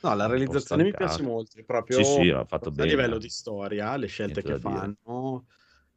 No, 0.04 0.16
la 0.16 0.26
realizzazione 0.26 0.84
mi 0.84 0.94
piace 0.96 1.22
molto, 1.22 1.60
è 1.60 1.64
proprio 1.64 2.00
Sì, 2.00 2.04
sì, 2.04 2.28
l'ha 2.30 2.46
fatto 2.46 2.72
a 2.76 2.84
bene. 2.84 2.86
livello 2.86 3.20
di 3.20 3.30
storia, 3.30 3.96
le 3.98 4.08
scelte 4.08 4.42
Niente 4.42 4.44
che 4.44 4.56
fanno, 4.56 5.46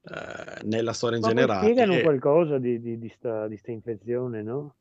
eh, 0.02 0.62
nella 0.64 0.92
storia 0.92 1.16
in 1.16 1.22
Ma 1.22 1.32
generale. 1.32 1.48
spiegano 1.48 1.98
qualcosa 1.98 2.58
di, 2.58 2.80
di, 2.80 2.98
di 2.98 3.08
sta, 3.08 3.48
di 3.48 3.56
sta 3.56 3.72
infezione, 3.72 4.42
no? 4.42 4.76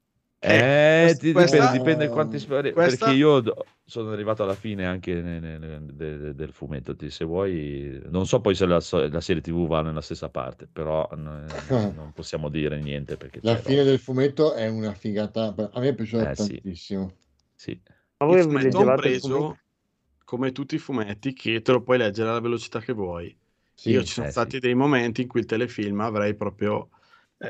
Eh, 0.46 1.08
Eh, 1.10 1.16
ti- 1.18 1.32
questa- 1.32 1.56
dipende, 1.58 1.78
dipende 1.78 2.10
quanti 2.10 2.38
storie, 2.38 2.74
questa- 2.74 3.06
perché 3.06 3.18
io 3.18 3.40
do- 3.40 3.66
sono 3.86 4.12
arrivato 4.12 4.44
alla 4.44 4.56
fine 4.56 4.86
anche 4.86 5.14
ne- 5.22 5.40
ne- 5.40 5.58
ne- 5.58 5.80
de- 5.86 6.18
de- 6.18 6.36
del 6.36 6.52
fumetto, 6.52 6.96
ti- 6.98 7.10
se 7.10 7.24
vuoi, 7.24 8.02
non 8.10 8.26
so 8.28 8.42
poi 8.42 8.54
se 8.54 8.66
la, 8.66 8.82
la 9.10 9.22
serie 9.22 9.42
TV 9.42 9.66
va 9.68 9.82
nella 9.82 10.02
stessa 10.02 10.28
parte, 10.28 10.68
però 10.72 11.08
n- 11.16 11.46
non 11.96 12.12
possiamo 12.14 12.50
dire 12.50 12.78
niente 12.82 13.16
perché 13.16 13.40
La 13.42 13.56
fine 13.56 13.78
roba. 13.78 13.90
del 13.92 14.00
fumetto 14.00 14.54
è 14.54 14.68
una 14.68 14.94
figata. 14.94 15.56
A 15.72 15.80
me 15.80 15.88
è 15.88 15.94
piaciuta 15.96 16.32
Eh, 16.32 16.36
sì. 16.36 16.60
tantissimo. 16.62 17.14
Sì. 17.56 17.80
Ma 18.18 18.26
voi 18.26 18.40
il 18.40 18.48
preso, 18.48 19.20
fumetto? 19.20 19.58
come 20.26 20.52
tutti 20.52 20.76
i 20.76 20.80
fumetti, 20.80 21.32
che 21.32 21.62
te 21.62 21.72
lo 21.72 21.82
puoi 21.82 21.98
leggere 22.00 22.30
alla 22.30 22.42
velocità 22.42 22.80
che 22.80 22.92
vuoi. 22.92 23.34
Sì. 23.74 23.92
Io 23.92 24.02
ci 24.04 24.12
sono 24.14 24.28
eh, 24.28 24.32
stati 24.32 24.52
sì. 24.56 24.60
dei 24.60 24.76
momenti 24.76 25.22
in 25.22 25.28
cui 25.30 25.40
il 25.40 25.46
telefilm 25.46 26.02
avrei 26.02 26.36
proprio 26.36 26.90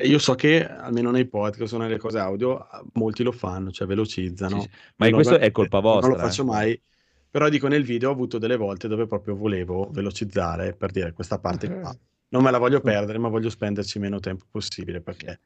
Io 0.02 0.18
so 0.18 0.34
che 0.36 0.68
almeno 0.68 1.11
nei 1.11 1.28
podcast 1.28 1.74
o 1.74 1.78
nelle 1.78 1.98
cose 1.98 2.18
audio 2.18 2.68
molti 2.94 3.24
lo 3.24 3.32
fanno, 3.32 3.72
cioè 3.72 3.88
velocizzano. 3.88 4.61
Sì, 4.61 4.70
sì. 4.70 4.78
Ma 4.98 5.10
questo 5.11 5.38
è 5.38 5.52
colpa 5.52 5.80
Non 5.80 5.91
vostra. 5.91 6.10
lo 6.10 6.18
faccio 6.18 6.41
eh. 6.41 6.45
mai, 6.45 6.82
però 7.30 7.49
dico 7.49 7.68
nel 7.68 7.84
video 7.84 8.10
ho 8.10 8.14
avuto 8.14 8.38
delle 8.38 8.57
volte 8.57 8.88
dove 8.88 9.06
proprio 9.06 9.36
volevo 9.36 9.90
velocizzare 9.91 10.74
per 10.76 10.91
dire 10.91 11.14
questa 11.14 11.40
parte 11.40 11.70
qua. 11.80 11.95
Non 12.34 12.41
me 12.41 12.49
la 12.49 12.57
voglio 12.57 12.82
perdere, 12.82 13.20
ma 13.20 13.28
voglio 13.28 13.52
spenderci 13.52 13.99
meno 13.99 14.20
tempo 14.20 14.45
possibile 14.49 15.02
perché 15.02 15.40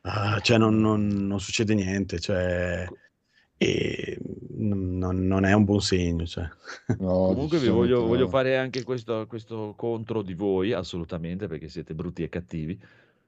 ah, 0.00 0.40
cioè 0.40 0.58
non, 0.58 0.80
non- 0.80 1.06
non 1.06 1.38
succede 1.38 1.72
niente, 1.72 2.18
cioè, 2.18 2.84
e 3.56 4.18
non, 4.56 5.26
non 5.26 5.44
è 5.44 5.52
un 5.52 5.64
buon 5.64 5.80
segno. 5.80 6.26
Cioè. 6.26 6.48
No, 6.98 7.26
Comunque 7.32 7.58
vi 7.58 7.68
voglio, 7.68 8.04
voglio 8.06 8.28
fare 8.28 8.56
anche 8.56 8.82
questo, 8.82 9.26
questo 9.28 9.74
contro 9.76 10.22
di 10.22 10.34
voi, 10.34 10.72
assolutamente, 10.72 11.46
perché 11.46 11.68
siete 11.68 11.94
brutti 11.94 12.24
e 12.24 12.28
cattivi, 12.28 12.80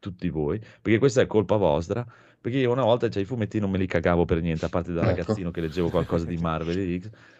tutti 0.04 0.28
voi, 0.28 0.60
perché 0.82 0.98
questa 0.98 1.22
è 1.22 1.26
colpa 1.26 1.56
vostra, 1.56 2.06
perché 2.40 2.58
io 2.58 2.70
una 2.72 2.84
volta, 2.84 3.08
cioè, 3.08 3.22
i 3.22 3.26
fumetti 3.26 3.58
non 3.58 3.70
me 3.70 3.78
li 3.78 3.86
cagavo 3.86 4.24
per 4.24 4.42
niente, 4.42 4.66
a 4.66 4.68
parte 4.68 4.92
da 4.92 5.00
Ecco. 5.00 5.10
ragazzino 5.10 5.50
che 5.50 5.62
leggevo 5.62 5.88
qualcosa 5.88 6.26
di 6.26 6.36
Marvel 6.36 6.78
e 6.78 7.00
X. 7.00 7.10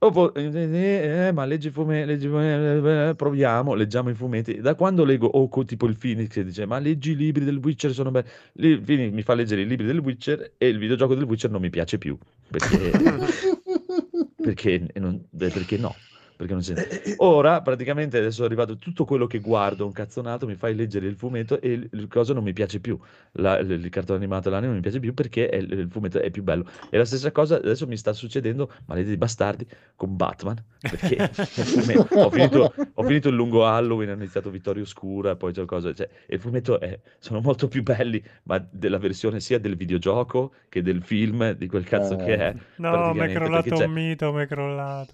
Dopo, 0.00 0.32
eh, 0.32 1.26
eh, 1.26 1.32
ma 1.32 1.44
leggi 1.44 1.68
i 1.68 1.70
fumetti, 1.72 2.06
leggi, 2.06 2.28
eh, 2.28 3.08
eh, 3.08 3.14
proviamo, 3.16 3.74
leggiamo 3.74 4.10
i 4.10 4.14
fumetti. 4.14 4.60
Da 4.60 4.76
quando 4.76 5.04
leggo, 5.04 5.26
o 5.26 5.48
co- 5.48 5.64
tipo 5.64 5.86
il 5.86 5.98
Phoenix 5.98 6.28
che 6.28 6.44
dice, 6.44 6.66
ma 6.66 6.78
leggi 6.78 7.10
i 7.10 7.16
libri 7.16 7.44
del 7.44 7.56
Witcher, 7.56 7.92
sono 7.92 8.12
belli. 8.12 8.28
Il 8.52 8.80
Phoenix 8.80 9.12
mi 9.12 9.22
fa 9.22 9.34
leggere 9.34 9.62
i 9.62 9.66
libri 9.66 9.86
del 9.86 9.98
Witcher 9.98 10.52
e 10.56 10.68
il 10.68 10.78
videogioco 10.78 11.16
del 11.16 11.24
Witcher 11.24 11.50
non 11.50 11.60
mi 11.60 11.68
piace 11.68 11.98
più, 11.98 12.16
perché 12.48 12.92
perché, 14.40 14.86
non- 14.94 15.26
perché 15.36 15.76
no? 15.76 15.94
Perché 16.38 16.52
non 16.52 16.62
c'è- 16.62 17.14
Ora, 17.16 17.60
praticamente, 17.62 18.16
adesso 18.18 18.42
è 18.42 18.46
arrivato 18.46 18.76
tutto 18.76 19.04
quello 19.04 19.26
che 19.26 19.40
guardo, 19.40 19.84
un 19.84 19.90
cazzonato, 19.90 20.46
mi 20.46 20.54
fai 20.54 20.72
leggere 20.76 21.08
il 21.08 21.16
fumetto 21.16 21.60
e 21.60 21.72
il, 21.72 21.88
il 21.92 22.06
coso 22.06 22.32
non 22.32 22.44
mi 22.44 22.52
piace 22.52 22.78
più. 22.78 22.96
La- 23.32 23.58
il, 23.58 23.68
il 23.72 23.88
cartone 23.88 24.18
animato, 24.20 24.48
l'anime 24.48 24.68
non 24.68 24.76
mi 24.76 24.80
piace 24.82 25.00
più 25.00 25.14
perché 25.14 25.48
è- 25.48 25.56
il, 25.56 25.88
fumetto 25.90 26.20
è 26.20 26.30
più 26.30 26.44
bello. 26.44 26.64
E 26.90 26.96
la 26.96 27.04
stessa 27.04 27.32
cosa 27.32 27.56
adesso 27.56 27.88
mi 27.88 27.96
sta 27.96 28.12
succedendo, 28.12 28.70
maledetti 28.86 29.16
bastardi, 29.16 29.66
con 29.96 30.14
Batman. 30.14 30.62
Perché 30.80 31.14
il 31.34 31.64
fumetto- 31.64 32.14
ho, 32.14 32.30
finito, 32.30 32.72
ho 32.94 33.02
finito 33.02 33.28
il 33.30 33.34
lungo 33.34 33.66
Halloween, 33.66 34.10
ho 34.10 34.14
iniziato 34.14 34.48
Vittoria 34.48 34.82
Oscura, 34.84 35.34
poi 35.34 35.52
c'è 35.52 35.64
cosa. 35.64 35.92
Cioè, 35.92 36.08
e 36.24 36.36
il 36.36 36.40
fumetto 36.40 36.78
è, 36.78 37.00
sono 37.18 37.40
molto 37.40 37.66
più 37.66 37.82
belli, 37.82 38.22
ma 38.44 38.64
della 38.70 38.98
versione 38.98 39.40
sia 39.40 39.58
del 39.58 39.74
videogioco 39.74 40.52
che 40.68 40.82
del 40.82 41.02
film, 41.02 41.50
di 41.54 41.66
quel 41.66 41.82
cazzo 41.82 42.14
che 42.14 42.36
è. 42.36 42.54
No, 42.76 42.90
mi 43.12 43.18
è 43.18 43.32
crollato 43.34 43.74
un 43.86 43.90
mito, 43.90 44.32
mi 44.32 44.42
è 44.42 44.46
crollato. 44.46 45.12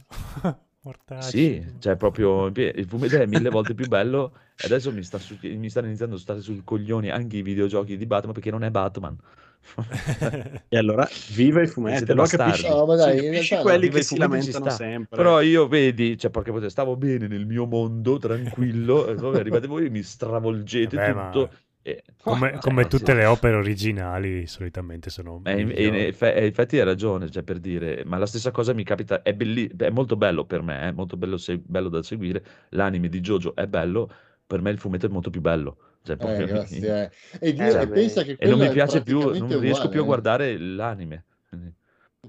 Mortacci. 0.84 1.30
Sì, 1.30 1.74
cioè 1.78 1.96
proprio 1.96 2.46
il 2.46 2.84
fumetto 2.86 3.16
è 3.16 3.26
mille 3.26 3.48
volte 3.48 3.74
più 3.74 3.86
bello 3.86 4.32
e 4.56 4.66
adesso 4.66 4.92
mi, 4.92 5.02
sta 5.02 5.18
su- 5.18 5.38
mi 5.42 5.70
stanno 5.70 5.86
iniziando 5.86 6.16
a 6.16 6.18
stare 6.18 6.40
sul 6.40 6.62
coglioni 6.62 7.08
anche 7.10 7.38
i 7.38 7.42
videogiochi 7.42 7.96
di 7.96 8.06
Batman 8.06 8.34
perché 8.34 8.50
non 8.50 8.64
è 8.64 8.70
Batman. 8.70 9.16
E 10.68 10.76
allora 10.76 11.08
viva 11.34 11.62
i 11.62 11.66
fumetti, 11.66 11.96
Siete 11.96 12.12
allora 12.12 12.26
bastardi. 12.26 12.52
capisci, 12.52 12.68
No, 12.68 12.84
ma 12.86 12.96
dai, 12.96 13.16
capisci 13.22 13.56
quelli 13.56 13.88
che 13.88 14.02
si 14.02 14.16
lamentano 14.18 14.64
sta. 14.66 14.74
sempre. 14.74 15.16
Però 15.16 15.40
io 15.40 15.66
vedi, 15.68 16.18
cioè 16.18 16.30
puttana, 16.30 16.68
stavo 16.68 16.96
bene 16.96 17.26
nel 17.28 17.46
mio 17.46 17.64
mondo, 17.64 18.18
tranquillo, 18.18 19.06
e 19.08 19.14
poi 19.14 19.38
arrivate 19.38 19.66
voi 19.66 19.86
e 19.86 19.90
mi 19.90 20.02
stravolgete 20.02 20.96
Vabbè, 20.96 21.12
ma 21.14 21.30
tutto. 21.30 21.50
e- 21.50 21.56
Come, 22.24 22.58
cioè, 22.60 22.60
come 22.60 22.82
si- 22.82 22.88
tutte 22.88 23.12
le 23.14 23.26
opere 23.26 23.56
originali, 23.56 24.46
solitamente 24.46 25.10
sono 25.10 25.42
Eh, 25.44 25.52
in, 25.52 25.58
in 25.60 25.66
migliori. 25.66 26.06
effe- 26.06 26.34
eh, 26.34 26.46
infatti 26.46 26.78
hai 26.78 26.84
ragione, 26.84 27.30
cioè 27.30 27.42
per 27.42 27.58
dire, 27.58 28.02
ma 28.06 28.16
la 28.16 28.24
stessa 28.26 28.50
cosa 28.50 28.72
mi 28.72 28.82
capita, 28.84 29.20
è, 29.22 29.34
belli- 29.34 29.70
è 29.76 29.90
molto 29.90 30.16
bello 30.16 30.46
per 30.46 30.62
me, 30.62 30.80
è 30.80 30.92
molto 30.92 31.16
bello, 31.18 31.36
se- 31.36 31.58
bello 31.58 31.90
da 31.90 32.02
seguire, 32.02 32.42
l'anime 32.70 33.08
di 33.10 33.20
Jojo 33.20 33.54
è 33.54 33.66
bello, 33.66 34.10
per 34.46 34.62
me 34.62 34.70
il 34.70 34.78
fumetto 34.78 35.06
è 35.06 35.08
molto 35.10 35.28
più 35.28 35.42
bello. 35.42 35.76
Cioè, 36.02 36.16
Eh, 36.18 36.44
grazie. 36.46 37.10
eh. 37.10 37.10
E, 37.40 37.52
Dio, 37.52 37.64
Eh, 37.64 37.68
e 37.68 37.76
vabbè. 37.76 37.92
pensa 37.92 38.22
che 38.22 38.36
e 38.38 38.46
non 38.48 38.58
mi 38.58 38.70
piace 38.70 39.02
più, 39.02 39.18
non 39.20 39.58
riesco 39.60 39.88
più 39.88 40.00
a 40.00 40.02
uguale, 40.02 40.02
eh. 40.02 40.04
guardare 40.04 40.58
l'anime. 40.58 41.24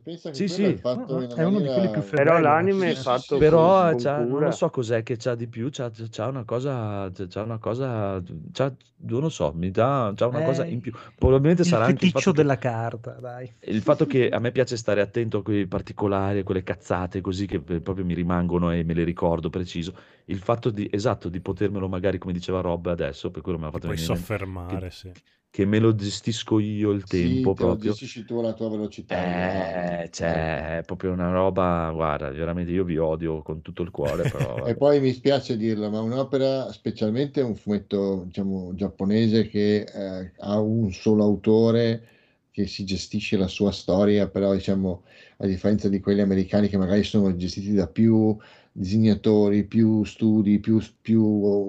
Pensa 0.03 0.31
che 0.31 0.35
Sì, 0.35 0.45
quello 0.45 0.67
è 0.67 0.71
sì. 0.71 0.79
fatto 0.79 1.13
No, 1.13 1.21
in 1.21 1.31
una 1.31 1.41
è 1.41 1.43
uno 1.43 1.59
di 1.59 1.69
quelli 1.69 1.89
più 1.89 2.01
Però 2.09 2.37
Bello, 2.37 2.39
l'anime 2.39 2.91
è 2.91 2.95
sì, 2.95 2.95
sì, 2.95 3.01
fatto 3.01 3.35
sì. 3.35 3.37
Però 3.37 3.91
non 4.39 4.51
so 4.53 4.69
cos'è 4.69 5.01
che 5.03 5.15
c'ha 5.17 5.35
di 5.35 5.47
più, 5.47 5.69
c'ha, 5.71 5.89
c'ha 5.91 6.27
una 6.27 6.43
cosa, 6.45 7.11
c'ha 7.11 7.41
una 7.43 7.57
cosa, 7.57 8.21
c'ha, 8.51 8.75
non 8.97 9.21
lo 9.21 9.29
so, 9.29 9.53
mi 9.53 9.71
dà, 9.71 10.11
c'ha 10.15 10.27
una 10.27 10.41
cosa 10.41 10.65
Eh, 10.65 10.67
in 10.67 10.81
più. 10.81 10.91
Probabilmente 11.17 11.63
Il 11.63 11.77
sarà 11.77 11.85
anche 11.85 12.05
il 12.05 12.11
feticcio 12.11 12.11
fatto 12.11 12.33
che- 12.33 12.43
della 12.43 12.57
carta, 12.57 13.13
dai. 13.19 13.53
il 13.67 13.81
fatto 13.81 14.05
che 14.05 14.29
a 14.29 14.37
me 14.39 14.51
piace 14.51 14.77
stare 14.77 15.01
attento 15.01 15.39
a 15.39 15.43
quei 15.43 15.67
particolari, 15.67 16.39
a 16.39 16.43
quelle 16.43 16.63
cazzate 16.63 17.19
così 17.21 17.47
che 17.47 17.55
eh, 17.67 17.81
proprio 17.81 18.05
mi 18.05 18.13
rimangono 18.13 18.71
e 18.71 18.83
me 18.83 18.93
le 18.93 19.03
ricordo 19.03 19.49
preciso. 19.49 19.95
Il 20.25 20.39
fatto 20.39 20.69
di, 20.69 20.87
esatto, 20.91 21.29
di 21.29 21.39
potermelo 21.41 21.87
magari, 21.87 22.17
come 22.19 22.33
diceva 22.33 22.61
Rob 22.61 22.85
adesso, 22.87 23.31
per 23.31 23.41
quello 23.41 23.57
l'ha 23.59 23.71
Ti 23.71 23.79
fatto 23.79 23.87
puoi 23.87 23.97
venire 23.97 24.17
mente, 24.17 24.35
soffermare, 24.65 24.89
sì. 24.89 25.15
Che 25.55 25.65
me 25.65 25.79
lo 25.79 25.95
gestisco 25.95 26.59
io 26.59 26.91
il 26.91 27.05
Sì, 27.05 27.49
tempo 27.49 27.53
te 27.55 27.63
lo 27.63 27.77
proprio. 27.77 27.77
gestisci 27.77 28.25
tu 28.25 28.37
alla 28.39 28.53
tua 28.53 28.69
velocità. 28.69 29.33
Eh, 29.47 30.09
cioè, 30.11 30.77
è 30.79 30.83
proprio 30.83 31.11
una 31.11 31.29
roba, 31.31 31.91
guarda, 31.93 32.29
veramente 32.31 32.71
io 32.71 32.83
vi 32.83 32.97
odio 32.97 33.41
con 33.43 33.61
tutto 33.61 33.83
il 33.83 33.91
cuore, 33.91 34.25
però 34.27 34.67
E 34.67 34.75
poi 34.77 34.99
mi 34.99 35.11
spiace 35.13 35.57
dirlo, 35.57 35.89
ma 35.89 35.99
un'opera, 36.01 36.71
specialmente 36.71 37.41
un 37.41 37.55
fumetto 37.55 38.23
diciamo, 38.25 38.73
giapponese 38.75 39.47
che 39.47 39.81
eh, 39.81 40.31
ha 40.39 40.59
un 40.59 40.91
solo 40.91 41.23
autore 41.23 42.07
che 42.51 42.67
si 42.67 42.85
gestisce 42.85 43.37
la 43.37 43.47
sua 43.47 43.71
storia, 43.71 44.29
però 44.29 44.53
diciamo, 44.53 45.03
a 45.37 45.45
differenza 45.45 45.89
di 45.89 45.99
quelli 45.99 46.21
americani 46.21 46.67
che 46.69 46.77
magari 46.77 47.03
sono 47.03 47.35
gestiti 47.35 47.73
da 47.73 47.87
più 47.87 48.35
disegnatori, 48.71 49.65
più 49.65 50.03
studi, 50.05 50.59
più, 50.59 50.79
più 51.01 51.21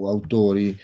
autori, 0.05 0.77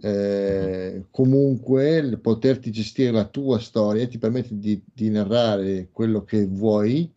eh, 0.00 1.06
comunque 1.10 1.96
il 1.98 2.20
poterti 2.20 2.70
gestire 2.70 3.10
la 3.12 3.26
tua 3.26 3.58
storia 3.58 4.06
ti 4.08 4.18
permette 4.18 4.58
di, 4.58 4.82
di 4.92 5.08
narrare 5.10 5.88
quello 5.92 6.24
che 6.24 6.46
vuoi 6.46 7.12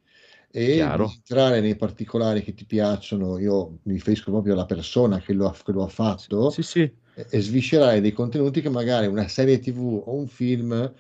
e 0.50 0.74
Chiaro. 0.74 1.06
di 1.08 1.14
entrare 1.16 1.60
nei 1.62 1.76
particolari 1.76 2.44
che 2.44 2.54
ti 2.54 2.66
piacciono. 2.66 3.38
Io 3.40 3.80
mi 3.84 3.94
riferisco 3.94 4.32
proprio 4.32 4.54
alla 4.54 4.66
persona 4.66 5.20
che 5.20 5.34
lo 5.34 5.48
ha, 5.48 5.56
che 5.64 5.72
lo 5.72 5.84
ha 5.84 5.88
fatto 5.88 6.50
Sì, 6.50 6.62
sì. 6.64 6.80
e, 6.82 7.26
e 7.30 7.42
sviscerare 7.42 8.02
dei 8.02 8.12
contenuti 8.12 8.62
che 8.62 8.70
magari 8.70 9.08
una 9.08 9.28
serie 9.28 9.60
TV 9.60 10.02
o 10.06 10.14
un 10.16 10.28
film 10.28 10.94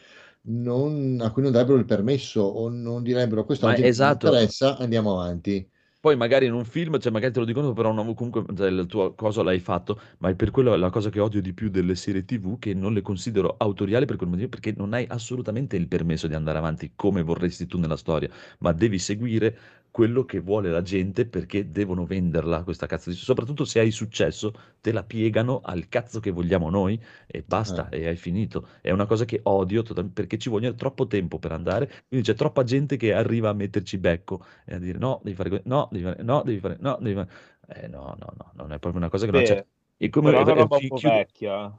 non- 0.49 1.19
a 1.21 1.31
cui 1.31 1.41
non 1.41 1.51
darebbero 1.51 1.77
il 1.77 1.85
permesso 1.85 2.41
o 2.41 2.69
non 2.69 3.03
direbbero 3.03 3.45
questo 3.45 3.67
esatto. 3.69 4.27
interessa, 4.27 4.77
andiamo 4.77 5.19
avanti. 5.19 5.67
Poi 6.07 6.15
magari 6.15 6.45
in 6.45 6.53
un 6.53 6.63
film, 6.63 6.97
cioè 6.99 7.11
magari 7.11 7.33
te 7.33 7.39
lo 7.39 7.45
dicono, 7.45 7.73
però 7.73 7.91
non, 7.91 8.13
comunque 8.13 8.45
cioè, 8.55 8.69
il 8.69 8.85
tuo 8.85 9.13
cosa 9.13 9.43
l'hai 9.43 9.59
fatto, 9.59 9.99
ma 10.19 10.29
è 10.29 10.35
per 10.35 10.51
quello 10.51 10.73
la 10.77 10.89
cosa 10.89 11.09
che 11.09 11.19
odio 11.19 11.41
di 11.41 11.51
più 11.51 11.69
delle 11.69 11.95
serie 11.95 12.23
TV, 12.23 12.57
che 12.59 12.73
non 12.73 12.93
le 12.93 13.01
considero 13.01 13.55
autoriali 13.57 14.05
per 14.05 14.15
quel 14.15 14.29
motivo, 14.29 14.47
perché 14.47 14.73
non 14.77 14.93
hai 14.93 15.05
assolutamente 15.09 15.75
il 15.75 15.89
permesso 15.89 16.27
di 16.27 16.33
andare 16.33 16.59
avanti 16.59 16.93
come 16.95 17.21
vorresti 17.23 17.65
tu 17.65 17.77
nella 17.77 17.97
storia, 17.97 18.29
ma 18.59 18.71
devi 18.71 18.99
seguire 18.99 19.57
quello 19.91 20.23
che 20.25 20.39
vuole 20.39 20.69
la 20.69 20.81
gente 20.81 21.25
perché 21.25 21.71
devono 21.71 22.05
venderla 22.05 22.63
questa 22.63 22.85
cazzo 22.85 23.09
di... 23.09 23.15
Soprattutto 23.15 23.65
se 23.65 23.79
hai 23.79 23.91
successo, 23.91 24.53
te 24.79 24.91
la 24.91 25.03
piegano 25.03 25.59
al 25.63 25.89
cazzo 25.89 26.19
che 26.19 26.29
vogliamo 26.31 26.69
noi 26.69 27.01
e 27.25 27.43
basta, 27.45 27.89
Eh. 27.89 28.01
e 28.03 28.07
hai 28.07 28.15
finito. 28.15 28.67
È 28.81 28.91
una 28.91 29.05
cosa 29.07 29.25
che 29.25 29.39
odio 29.43 29.81
total- 29.83 30.09
perché 30.09 30.37
ci 30.37 30.49
vuole 30.49 30.73
troppo 30.75 31.07
tempo 31.07 31.39
per 31.39 31.51
andare, 31.51 31.91
quindi 32.07 32.27
c'è 32.27 32.35
troppa 32.35 32.63
gente 32.63 32.95
che 32.95 33.13
arriva 33.13 33.49
a 33.49 33.53
metterci 33.53 33.97
becco 33.97 34.43
e 34.65 34.75
a 34.75 34.79
dire 34.79 34.97
no, 34.99 35.19
devi 35.23 35.35
fare 35.35 35.49
così, 35.49 35.61
no, 35.65 35.87
devi 35.97 36.03
fare, 36.03 36.23
no, 36.23 36.41
devi 36.43 36.59
fare, 36.59 36.77
no, 36.79 36.97
devi 37.01 37.15
fare... 37.15 37.29
Eh, 37.67 37.87
no, 37.87 38.15
no, 38.19 38.33
no, 38.37 38.51
non 38.55 38.71
è 38.71 38.79
proprio 38.79 39.01
una 39.01 39.09
cosa 39.09 39.25
che 39.25 39.31
non 39.31 39.41
c'è. 39.41 39.57
Beh, 39.57 39.65
E 39.97 40.09
come 40.09 40.31
però 40.31 40.39
è 40.39 40.41
una 40.41 40.53
roba 40.53 40.77
un 40.77 40.85
po' 40.87 40.99
vecchia. 40.99 41.71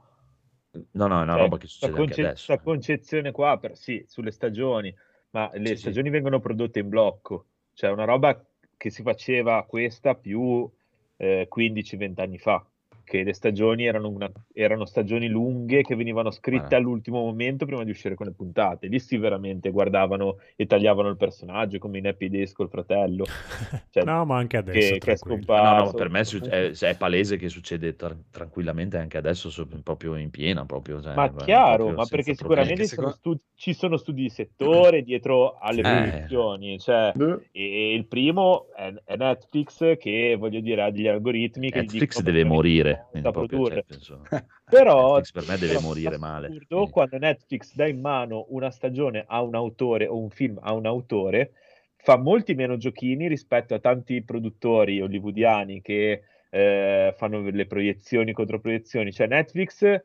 No, 0.93 1.07
no, 1.07 1.19
è 1.19 1.23
una 1.23 1.35
Cioè, 1.35 1.35
roba 1.35 1.57
che 1.57 1.67
succede 1.67 1.97
anche 1.97 2.13
conce- 2.13 2.15
adesso. 2.15 2.53
sta 2.53 2.59
concezione 2.59 3.31
qua, 3.31 3.57
per, 3.59 3.77
sì, 3.77 4.03
sulle 4.07 4.31
stagioni, 4.31 4.93
ma 5.31 5.49
le 5.53 5.75
Sì, 5.75 5.77
sì. 5.77 5.87
stagioni 5.89 6.09
vengono 6.09 6.39
prodotte 6.39 6.79
in 6.79 6.89
blocco, 6.89 7.47
cioè 7.73 7.91
una 7.91 8.05
roba 8.05 8.43
che 8.77 8.89
si 8.89 9.03
faceva 9.03 9.63
questa 9.65 10.15
più 10.15 10.69
eh, 11.17 11.45
15-20 11.47 12.21
anni 12.21 12.37
fa, 12.39 12.65
che 13.09 13.23
le 13.23 13.33
stagioni 13.33 13.85
erano, 13.85 14.07
una- 14.09 14.31
erano 14.53 14.85
stagioni 14.85 15.27
lunghe 15.27 15.81
che 15.81 15.95
venivano 15.95 16.29
scritte 16.29 16.59
Guarda. 16.67 16.77
all'ultimo 16.77 17.21
momento 17.21 17.65
prima 17.65 17.83
di 17.83 17.89
uscire 17.89 18.13
con 18.13 18.27
le 18.27 18.33
puntate. 18.33 18.85
Lì 18.85 18.99
sì 18.99 19.17
veramente 19.17 19.71
guardavano 19.71 20.37
e 20.55 20.67
tagliavano 20.67 21.09
il 21.09 21.17
personaggio 21.17 21.79
come 21.79 21.97
in 21.97 22.05
Happy 22.07 22.29
Days 22.29 22.53
col 22.53 22.69
fratello, 22.69 23.25
cioè, 23.89 24.03
No, 24.03 24.25
ma 24.25 24.37
anche 24.37 24.57
adesso, 24.57 24.77
che, 24.77 24.97
che 24.99 25.11
è 25.13 25.15
tranquillo. 25.17 25.35
scomparso. 25.43 25.83
No, 25.83 25.85
no, 25.85 25.93
per 25.93 26.09
me 26.09 26.21
è, 26.21 26.71
è 26.71 26.97
palese 26.97 27.37
che 27.37 27.49
succede 27.49 27.95
tra- 27.95 28.15
tranquillamente 28.29 28.97
anche 28.97 29.17
adesso, 29.17 29.49
so- 29.49 29.67
proprio 29.83 30.15
in 30.15 30.29
piena, 30.29 30.65
proprio, 30.65 31.01
cioè, 31.01 31.15
Ma 31.15 31.33
chiaro, 31.33 31.75
proprio 31.85 31.95
ma 31.97 32.05
perché 32.05 32.35
sicuramente 32.35 32.85
sono 32.85 33.09
secondo- 33.09 33.15
stu- 33.15 33.39
ci 33.55 33.73
sono 33.73 33.97
studi 33.97 34.21
di 34.21 34.29
settore 34.29 35.01
dietro 35.01 35.57
alle 35.57 35.79
Eh. 35.81 36.09
produzioni, 36.11 36.77
cioè, 36.79 37.11
Beh, 37.15 37.47
e 37.51 37.93
il 37.95 38.05
primo 38.05 38.67
è, 38.75 38.93
è 39.03 39.15
Netflix 39.15 39.97
che, 39.97 40.35
voglio 40.37 40.59
dire, 40.59 40.83
ha 40.83 40.91
degli 40.91 41.07
algoritmi 41.07 41.71
che 41.71 41.79
Netflix 41.79 42.21
deve 42.21 42.43
morire, 42.43 42.98
proprio, 43.11 43.47
produrre. 43.47 43.85
Però 44.69 45.15
Netflix 45.15 45.31
per 45.31 45.47
me 45.47 45.57
deve 45.57 45.79
morire 45.79 46.17
male. 46.17 46.47
assurdo 46.47 46.87
quando 46.87 47.17
Netflix 47.17 47.73
dà 47.75 47.87
in 47.87 47.99
mano 47.99 48.45
una 48.49 48.69
stagione 48.69 49.23
a 49.27 49.41
un 49.41 49.55
autore 49.55 50.07
o 50.07 50.17
un 50.17 50.29
film 50.29 50.57
a 50.61 50.73
un 50.73 50.85
autore, 50.85 51.51
fa 51.95 52.17
molti 52.17 52.53
meno 52.53 52.77
giochini 52.77 53.27
rispetto 53.27 53.73
a 53.73 53.79
tanti 53.79 54.21
produttori 54.23 55.01
hollywoodiani 55.01 55.81
che 55.81 56.23
eh, 56.49 57.13
fanno 57.17 57.41
le 57.41 57.65
proiezioni 57.65 58.33
contro 58.33 58.59
proiezioni. 58.59 59.11
Cioè 59.11 59.27
Netflix 59.27 60.01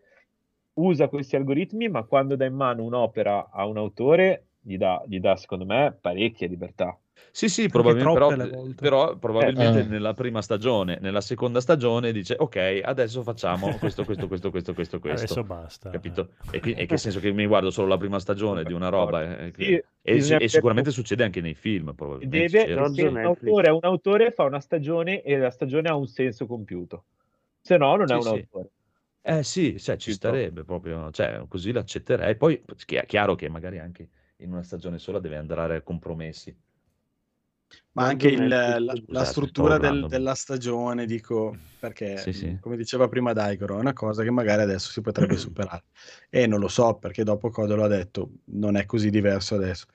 usa 0.74 1.08
questi 1.08 1.36
algoritmi, 1.36 1.88
ma 1.88 2.02
quando 2.02 2.36
dà 2.36 2.44
in 2.44 2.54
mano 2.54 2.82
un'opera 2.84 3.50
a 3.50 3.66
un 3.66 3.76
autore, 3.76 4.46
gli 4.64 4.76
dà, 4.76 5.02
gli 5.06 5.20
dà 5.20 5.36
secondo 5.36 5.64
me 5.64 5.96
parecchia 6.00 6.48
libertà. 6.48 6.98
Sì, 7.30 7.48
sì, 7.48 7.68
probabilmente, 7.68 8.18
però, 8.34 8.58
però 8.74 9.16
probabilmente 9.18 9.80
Eh. 9.80 9.82
nella 9.84 10.14
prima 10.14 10.40
stagione, 10.40 10.98
nella 11.00 11.20
seconda 11.20 11.60
stagione 11.60 12.12
dice 12.12 12.36
ok, 12.38 12.80
adesso 12.82 13.22
facciamo 13.22 13.76
questo, 13.78 14.04
questo, 14.04 14.26
questo, 14.28 14.50
questo, 14.50 14.74
questo, 14.74 14.98
questo. 15.00 15.22
Adesso 15.24 15.44
basta. 15.44 15.90
Capito? 15.90 16.34
E, 16.50 16.60
qui- 16.60 16.74
e 16.74 16.86
che 16.86 16.96
senso 16.96 17.20
che 17.20 17.32
mi 17.32 17.46
guardo 17.46 17.70
solo 17.70 17.88
la 17.88 17.96
prima 17.96 18.18
stagione 18.18 18.64
di 18.64 18.72
una 18.72 18.88
roba? 18.88 19.22
eh, 19.22 19.52
Sì, 19.52 19.72
e, 19.74 19.84
bisogna 20.02 20.38
e 20.38 20.48
sicuramente 20.48 20.90
succede 20.90 21.24
anche 21.24 21.40
nei 21.40 21.54
film, 21.54 21.92
probabilmente. 21.94 22.64
Deve, 22.66 22.72
un 22.74 23.18
autore 23.24 23.66
è 23.68 23.70
un 23.70 23.78
autore, 23.82 24.30
fa 24.30 24.44
una 24.44 24.60
stagione 24.60 25.22
e 25.22 25.36
la 25.36 25.50
stagione 25.50 25.88
ha 25.88 25.96
un 25.96 26.06
senso 26.06 26.46
compiuto. 26.46 27.04
Se 27.60 27.76
no, 27.76 27.96
non 27.96 28.04
è 28.04 28.06
Sì, 28.06 28.14
un 28.14 28.20
sì. 28.20 28.28
autore. 28.28 28.68
Eh 29.26 29.42
sì, 29.42 29.80
cioè, 29.80 29.96
ci 29.96 30.12
starebbe 30.12 30.64
proprio, 30.64 31.10
cioè, 31.10 31.44
così 31.48 31.72
l'accetterei. 31.72 32.36
Poi 32.36 32.62
è 32.86 33.06
chiaro 33.06 33.34
che 33.34 33.48
magari 33.48 33.78
anche 33.78 34.08
in 34.38 34.52
una 34.52 34.62
stagione 34.62 34.98
sola 34.98 35.18
deve 35.18 35.36
andare 35.36 35.76
a 35.76 35.82
compromessi. 35.82 36.56
Ma 37.92 38.06
anche 38.06 38.28
il- 38.28 38.46
la, 38.48 38.78
Netflix, 38.78 39.04
la 39.06 39.24
Scusate, 39.24 39.24
struttura 39.24 39.78
del- 39.78 40.06
della 40.06 40.34
stagione, 40.34 41.06
dico, 41.06 41.56
perché 41.78 42.18
Sì, 42.18 42.32
sì. 42.32 42.58
come 42.60 42.76
diceva 42.76 43.08
prima 43.08 43.32
Daigoro, 43.32 43.76
è 43.76 43.80
una 43.80 43.92
cosa 43.92 44.22
che 44.22 44.30
magari 44.30 44.62
adesso 44.62 44.90
si 44.90 45.00
potrebbe 45.00 45.36
superare. 45.38 45.84
E 46.30 46.46
non 46.46 46.58
lo 46.60 46.68
so, 46.68 46.94
perché 46.98 47.22
dopo 47.24 47.50
Codolo 47.50 47.84
ha 47.84 47.88
detto, 47.88 48.30
non 48.46 48.76
è 48.76 48.84
così 48.86 49.10
diverso 49.10 49.54
adesso. 49.54 49.86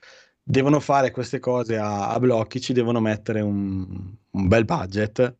Devono 0.42 0.80
fare 0.80 1.10
queste 1.10 1.38
cose 1.38 1.76
a, 1.76 2.10
a 2.10 2.18
blocchi, 2.18 2.60
ci 2.60 2.72
devono 2.72 3.00
mettere 3.00 3.40
un, 3.40 4.16
un 4.30 4.48
bel 4.48 4.64
budget 4.64 5.36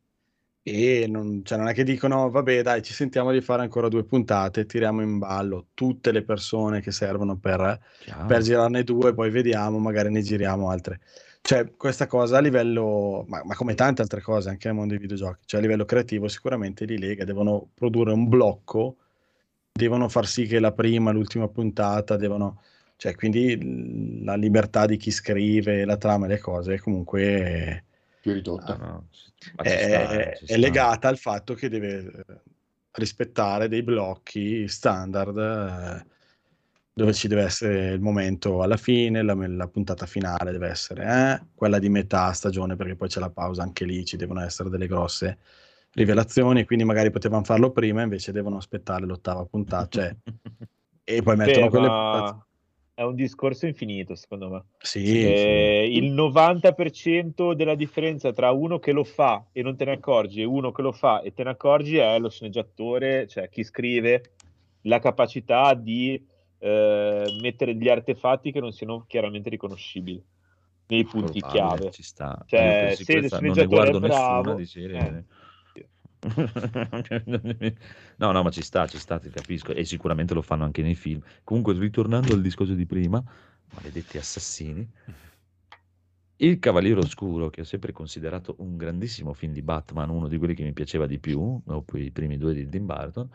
e 0.62 1.07
non, 1.09 1.41
cioè 1.45 1.57
non 1.57 1.69
è 1.69 1.73
che 1.73 1.85
dicono, 1.85 2.31
vabbè 2.31 2.62
dai, 2.62 2.82
ci 2.82 2.93
sentiamo 2.93 3.32
di 3.32 3.41
fare 3.41 3.62
ancora 3.62 3.89
due 3.89 4.05
puntate, 4.05 4.66
tiriamo 4.66 5.01
in 5.01 5.19
ballo 5.19 5.69
tutte 5.73 6.12
le 6.12 6.23
persone 6.23 6.81
che 6.81 6.91
servono 6.91 7.37
per 7.39 7.81
per 8.27 8.43
girarne 8.43 8.85
due, 8.85 9.15
poi 9.15 9.31
vediamo, 9.31 9.78
magari 9.78 10.11
ne 10.11 10.20
giriamo 10.23 10.69
altre. 10.70 11.01
Cioè, 11.43 11.74
questa 11.77 12.07
cosa 12.07 12.37
a 12.37 12.41
livello, 12.41 13.24
ma, 13.27 13.43
ma 13.45 13.55
come 13.55 13.74
tante 13.74 14.03
altre 14.03 14.20
cose 14.20 14.51
anche 14.51 14.69
nel 14.69 14.77
mondo 14.77 14.93
dei 14.93 15.01
videogiochi, 15.01 15.41
cioè 15.47 15.61
a 15.61 15.62
livello 15.62 15.87
creativo 15.87 16.28
sicuramente 16.28 16.85
li 16.85 16.99
lega, 16.99 17.24
devono 17.24 17.70
produrre 17.74 18.12
un 18.12 18.28
blocco, 18.28 18.97
devono 19.73 20.09
far 20.11 20.27
sì 20.27 20.47
che 20.47 20.61
la 20.61 20.73
prima, 20.73 21.11
l'ultima 21.11 21.49
puntata, 21.49 22.16
devono, 22.16 22.61
cioè 22.97 23.15
quindi 23.15 24.23
la 24.23 24.35
libertà 24.35 24.85
di 24.85 24.99
chi 24.99 25.11
scrive, 25.11 25.87
la 25.87 25.97
trama 25.97 26.27
e 26.27 26.28
le 26.28 26.39
cose 26.39 26.78
comunque 26.78 27.85
più 28.21 28.33
Ah, 28.33 28.35
ridotta. 28.35 28.77
no, 28.77 29.09
ma 29.57 29.65
ci 29.65 29.69
è, 29.69 29.79
sta, 29.79 30.09
è 30.47 30.57
legata 30.59 31.09
al 31.09 31.19
fatto 31.19 31.55
che 31.55 31.69
deve 31.69 32.25
eh, 32.27 32.41
rispettare 32.93 33.69
dei 33.69 33.83
blocchi 33.83 34.69
standard 34.69 35.37
eh, 35.39 36.07
dove 36.93 37.13
ci 37.15 37.29
deve 37.29 37.43
essere 37.43 37.93
il 37.93 38.01
momento 38.01 38.63
alla 38.63 38.77
fine, 38.77 39.23
la, 39.23 39.35
la 39.35 39.69
puntata 39.69 40.07
finale 40.07 40.53
deve 40.53 40.69
essere 40.69 41.05
eh, 41.05 41.47
quella 41.55 41.79
di 41.79 41.89
metà 41.89 42.33
stagione 42.33 42.77
perché 42.77 42.97
poi 42.97 43.09
c'è 43.09 43.21
la 43.21 43.31
pausa 43.31 43.63
anche 43.63 43.85
lì, 43.85 44.05
ci 44.05 44.17
devono 44.17 44.41
essere 44.43 44.69
delle 44.69 44.87
grosse 44.87 45.39
rivelazioni, 45.93 46.65
quindi 46.65 46.85
magari 46.85 47.11
potevano 47.11 47.45
farlo 47.45 47.71
prima, 47.73 48.03
invece 48.03 48.33
devono 48.33 48.57
aspettare 48.59 49.07
l'ottava 49.07 49.45
puntata, 49.45 49.89
cioè, 49.89 50.17
e 51.05 51.23
poi 51.23 51.37
mettono 51.37 51.67
Beh, 51.67 51.71
quelle 51.71 51.87
ma 51.89 52.11
puntate. 52.11 52.49
È 53.01 53.05
un 53.05 53.15
discorso 53.15 53.65
infinito, 53.65 54.15
secondo 54.15 54.51
me. 54.51 54.65
Sì, 54.79 55.23
Eh, 55.25 55.89
il 55.91 56.13
90% 56.13 57.55
della 57.55 57.75
differenza 57.75 58.31
tra 58.31 58.51
uno 58.51 58.79
che 58.79 58.93
lo 58.93 59.05
fa 59.05 59.47
e 59.53 59.63
non 59.63 59.75
te 59.75 59.87
ne 59.87 59.93
accorgi 59.93 60.43
e 60.43 60.45
uno 60.45 60.71
che 60.71 60.83
lo 60.83 60.93
fa 60.93 61.23
e 61.23 61.33
te 61.33 61.43
ne 61.43 61.51
accorgi 61.51 61.97
è 61.97 62.19
lo 62.19 62.29
sceneggiatore, 62.29 63.27
cioè 63.27 63.49
chi 63.49 63.65
scrive, 63.65 64.35
la 64.83 64.99
capacità 64.99 65.73
di 65.73 66.23
eh, 66.59 67.27
mettere 67.41 67.75
degli 67.75 67.89
artefatti 67.89 68.53
che 68.53 68.61
non 68.61 68.71
siano 68.71 69.07
chiaramente 69.09 69.49
riconoscibili 69.49 70.23
nei 70.89 71.05
punti 71.05 71.41
Probabile, 71.41 71.79
chiave. 71.79 71.91
ci 71.93 72.03
sta. 72.03 72.45
Cioè, 72.47 72.97
se 72.97 73.13
il 73.15 73.31
sceneggiatore 73.31 73.93
è 73.93 73.99
bravo, 73.99 74.09
nessuna 74.09 74.55
di 74.57 74.67
serie. 74.67 74.99
eh, 74.99 75.25
No, 78.17 78.33
no, 78.33 78.43
ma 78.43 78.51
ci 78.51 78.63
sta, 78.63 78.87
ci 78.87 78.99
sta, 78.99 79.19
ti 79.19 79.31
capisco. 79.31 79.73
E 79.73 79.85
sicuramente 79.85 80.35
lo 80.35 80.43
fanno 80.43 80.65
anche 80.65 80.83
nei 80.83 80.95
film. 80.95 81.21
Comunque, 81.45 81.79
ritornando 81.79 82.35
al 82.35 82.43
discorso 82.43 82.75
di 82.75 82.87
prima, 82.87 83.23
maledetti 83.71 84.19
assassini, 84.19 84.89
Il 86.37 86.59
Cavaliere 86.59 87.01
Oscuro, 87.01 87.51
che 87.51 87.61
ho 87.61 87.65
sempre 87.65 87.93
considerato 87.93 88.55
un 88.59 88.77
grandissimo 88.77 89.35
film 89.35 89.53
di 89.53 89.63
Batman, 89.63 90.09
uno 90.09 90.27
di 90.27 90.39
quelli 90.39 90.55
che 90.55 90.63
mi 90.65 90.73
piaceva 90.73 91.07
di 91.07 91.19
più, 91.19 91.61
dopo 91.65 91.99
i 91.99 92.11
primi 92.11 92.39
due 92.39 92.55
di 92.55 92.67
Tim 92.69 92.87
Burton, 92.87 93.29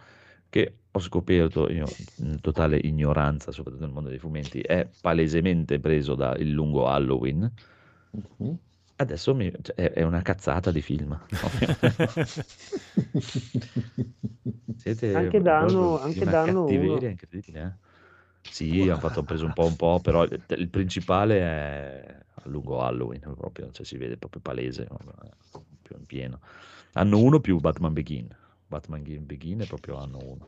che 0.49 0.79
ho 0.91 0.99
scoperto 0.99 1.69
io 1.69 1.95
in 2.17 2.39
totale 2.41 2.77
ignoranza, 2.79 3.51
soprattutto 3.51 3.85
nel 3.85 3.93
mondo 3.93 4.09
dei 4.09 4.17
fumetti, 4.19 4.59
è 4.61 4.89
palesemente 4.99 5.79
preso 5.79 6.15
da 6.15 6.35
Il 6.37 6.49
lungo 6.51 6.87
Halloween. 6.87 7.51
Mhm. 8.11 8.57
Adesso 8.97 9.35
mi- 9.35 9.51
cioè, 9.61 9.75
è, 9.75 9.91
è 9.91 10.03
una 10.03 10.21
cazzata 10.21 10.71
di 10.71 10.81
film. 10.81 11.19
Siete 14.77 15.13
Anche 15.15 15.41
danno- 15.41 15.99
anche 15.99 16.25
danno 16.25 16.61
cattiveria 16.61 16.97
uno. 16.97 17.09
incredibile. 17.09 17.61
eh. 17.61 17.93
Sì, 18.49 18.87
hanno 18.87 18.99
fatto 18.99 19.23
preso 19.23 19.45
un 19.45 19.53
po' 19.53 19.65
un 19.65 19.75
po', 19.75 19.99
però 19.99 20.23
il, 20.23 20.41
il 20.47 20.69
principale 20.69 21.39
è 21.39 22.19
a 22.35 22.41
lungo 22.45 22.81
Halloween, 22.81 23.33
proprio, 23.35 23.71
cioè 23.71 23.85
si 23.85 23.97
vede 23.97 24.17
proprio 24.17 24.41
palese, 24.41 24.87
più 25.81 25.95
in 25.97 26.05
pieno. 26.05 26.39
Hanno 26.93 27.19
uno 27.19 27.39
più 27.39 27.59
Batman 27.59 27.91
Begin. 27.93 28.33
Batman 28.67 29.03
Begin 29.25 29.59
è 29.59 29.65
proprio 29.65 29.97
anno 29.97 30.17
uno. 30.19 30.47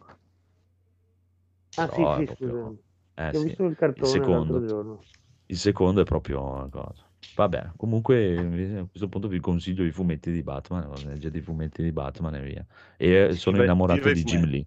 Ah 1.76 1.88
Però 1.88 2.16
sì, 2.16 2.26
sì, 2.28 2.36
proprio- 2.36 2.76
scusa. 3.16 3.28
eh, 3.30 3.34
Ho 3.34 3.40
sì. 3.40 3.46
visto 3.48 3.64
il 3.66 3.76
cartone 3.76 4.12
secondo. 4.12 4.54
l'altro 4.54 4.68
giorno. 4.68 5.04
Il 5.48 5.58
secondo 5.58 6.02
è 6.02 6.06
proprio 6.06 6.44
una 6.44 6.70
cosa. 6.70 7.07
Vabbè, 7.38 7.70
comunque 7.78 8.34
eh, 8.34 8.78
a 8.80 8.86
questo 8.90 9.08
punto 9.08 9.28
vi 9.28 9.40
consiglio 9.40 9.86
i 9.86 9.92
fumetti 9.92 10.32
di 10.32 10.42
Batman, 10.42 10.90
leggete 11.06 11.38
i 11.38 11.42
fumetti 11.42 11.84
di 11.84 11.92
Batman 11.92 12.34
e 12.34 12.42
via. 12.42 12.66
E 12.98 13.10
eh, 13.12 13.34
sono 13.34 13.62
innamorato 13.62 14.12
di 14.12 14.24
Jim. 14.24 14.46
Lee. 14.46 14.66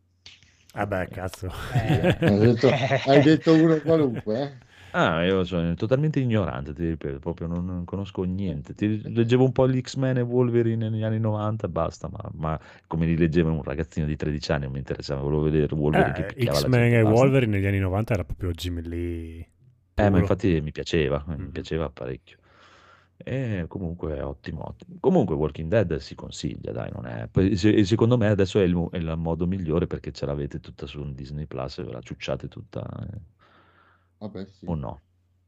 Vabbè, 0.75 1.09
cazzo. 1.09 1.51
Eh, 1.75 2.17
Hai 2.21 2.39
detto, 2.39 2.69
hai 3.07 3.23
detto 3.23 3.55
uno 3.55 3.81
qualunque, 3.81 4.41
eh? 4.41 4.69
Ah, 4.93 5.25
io 5.25 5.43
sono 5.43 5.75
totalmente 5.75 6.21
ignorante, 6.21 6.73
ti 6.73 6.89
ripeto, 6.91 7.19
proprio 7.19 7.49
non, 7.49 7.65
non 7.65 7.85
conosco 7.85 8.23
niente. 8.23 8.75
Ti, 8.75 9.03
leggevo 9.13 9.43
un 9.45 9.53
po' 9.53 9.69
gli 9.69 9.81
X-Men 9.81 10.19
e 10.19 10.21
Wolverine 10.21 10.89
negli 10.89 11.03
anni 11.03 11.19
90 11.19 11.67
e 11.67 11.71
basta, 11.71 12.09
ma, 12.09 12.19
ma 12.35 12.61
come 12.87 13.07
li 13.07 13.17
leggeva 13.17 13.51
un 13.51 13.63
ragazzino 13.65 14.07
di 14.07 14.15
13 14.15 14.53
anni 14.53 14.63
non 14.65 14.73
mi 14.73 14.79
interessava, 14.79 15.21
volevo 15.23 15.43
vedere 15.43 15.75
Wolverine 15.75 16.13
che 16.13 16.35
Eh, 16.37 16.47
X-Men 16.47 16.81
gente, 16.83 16.99
e 16.99 17.03
basta. 17.03 17.19
Wolverine 17.19 17.57
negli 17.57 17.67
anni 17.67 17.79
90 17.81 18.15
era 18.15 18.25
proprio 18.25 18.51
Jim 18.53 18.81
Lee. 18.81 19.49
Eh, 19.95 20.09
ma 20.09 20.19
infatti 20.19 20.61
mi 20.61 20.71
piaceva, 20.73 21.25
eh, 21.29 21.37
mi 21.37 21.45
Mhm. 21.45 21.51
piaceva 21.51 21.91
parecchio. 21.91 22.39
E 23.23 23.67
comunque 23.69 24.17
è 24.17 24.25
ottimo, 24.25 24.67
ottimo. 24.67 24.97
Comunque 25.01 25.35
Walking 25.35 25.69
Dead 25.69 25.97
si 25.97 26.15
consiglia, 26.15 26.73
dai, 26.73 26.91
non 26.93 27.07
è... 27.07 27.29
poi 27.29 27.57
se- 27.57 27.85
secondo 27.85 28.17
me 28.17 28.29
adesso 28.29 28.59
è 28.61 28.65
il, 28.65 28.89
è 28.91 28.97
il 28.97 29.15
modo 29.17 29.47
migliore 29.47 29.87
perché 29.87 30.11
ce 30.13 30.25
l'avete 30.27 30.59
tutta 30.61 30.87
su 30.87 31.01
un 31.01 31.15
Disney 31.15 31.47
Plus 31.47 31.79
e 31.79 31.85
ve 31.85 31.93
la 31.93 32.01
ciucciate 32.01 32.49
tutta, 32.49 32.81
eh, 33.13 33.19
Vabbè, 34.19 34.47
sì. 34.47 34.67
o 34.67 34.75
no? 34.75 35.01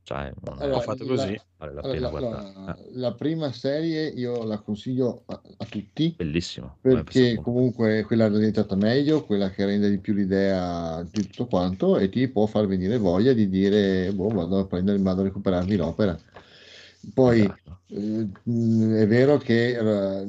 Cioè, 0.03 0.33
non 0.45 0.59
Allora, 0.61 0.77
Ho 0.79 0.81
fatto 0.81 1.07
così. 1.07 1.41
vale 1.57 1.73
la 1.73 1.81
allora, 1.81 2.11
pena 2.11 2.11
la, 2.11 2.53
la- 2.65 2.79
Eh, 2.79 2.91
la 2.95 3.15
prima 3.15 3.53
serie 3.53 4.09
io 4.09 4.43
la 4.45 4.59
consiglio 4.61 5.23
a, 5.27 5.41
a 5.59 5.65
tutti 5.67 6.15
bellissimo. 6.17 6.67
a 6.67 6.77
me 6.81 7.01
è 7.01 7.05
perché 7.05 7.37
comunque 7.41 8.01
è 8.01 8.05
quella 8.05 8.27
orientata 8.27 8.75
meglio, 8.75 9.25
quella 9.25 9.51
che 9.51 9.65
rende 9.65 9.89
di 9.89 9.99
più 9.99 10.15
l'idea 10.15 11.03
di 11.05 11.23
tutto 11.23 11.47
quanto 11.47 11.97
e 11.99 12.09
ti 12.09 12.27
può 12.29 12.47
far 12.47 12.67
venire 12.67 12.99
voglia 12.99 13.33
di 13.33 13.49
dire, 13.49 14.13
boh, 14.13 14.29
vado 14.33 14.59
a 14.59 14.67
prendere, 14.67 14.99
vado 14.99 15.21
a 15.21 15.25
recuperarmi 15.25 15.77
l'opera. 15.77 16.21
Poi 17.13 17.45
Esatto. 17.45 17.81
eh, 17.89 18.29
è 19.03 19.07
vero 19.07 19.37
che 19.39 19.77
eh, 19.77 19.83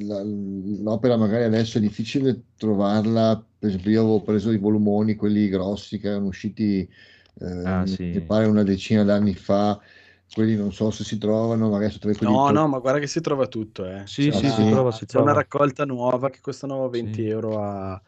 la- 0.04 0.24
l'opera 0.24 1.18
magari 1.18 1.44
adesso 1.44 1.78
è 1.78 1.82
difficile 1.82 2.48
trovarla, 2.58 3.36
per 3.60 3.70
esempio 3.70 3.92
io 3.92 4.02
avevo 4.02 4.22
preso 4.24 4.52
i 4.52 4.58
volumoni, 4.58 5.16
quelli 5.16 5.48
grossi 5.50 6.00
che 6.00 6.08
erano 6.10 6.28
usciti, 6.28 6.80
eh, 7.40 7.46
Ah, 7.66 7.86
mi 7.86 7.96
sì. 7.96 8.22
pare 8.26 8.46
una 8.48 8.64
decina 8.64 9.04
d'anni 9.04 9.34
fa, 9.36 9.80
quelli 10.34 10.56
non 10.56 10.74
so 10.74 10.90
se 10.92 11.04
si 11.04 11.18
trovano, 11.18 11.70
magari 11.70 11.92
sono 11.92 12.14
quelli 12.16 12.34
No, 12.34 12.52
no, 12.52 12.68
ma 12.68 12.80
guarda 12.80 13.00
che 13.00 13.08
si 13.08 13.20
trova 13.22 13.48
tutto, 13.48 13.86
eh. 13.86 14.08
Sì, 14.08 14.32
C'è 14.32 14.32
sì, 14.32 14.46
una- 14.46 14.52
si 14.52 14.66
trova, 14.66 14.92
si 14.92 15.06
c'è 15.06 15.20
una 15.20 15.32
trova. 15.32 15.34
raccolta 15.34 15.84
nuova 15.86 16.30
che 16.30 16.40
costano 16.40 16.88
20 16.90 17.22
Sì. 17.22 17.28
euro 17.28 17.62
a... 17.62 18.02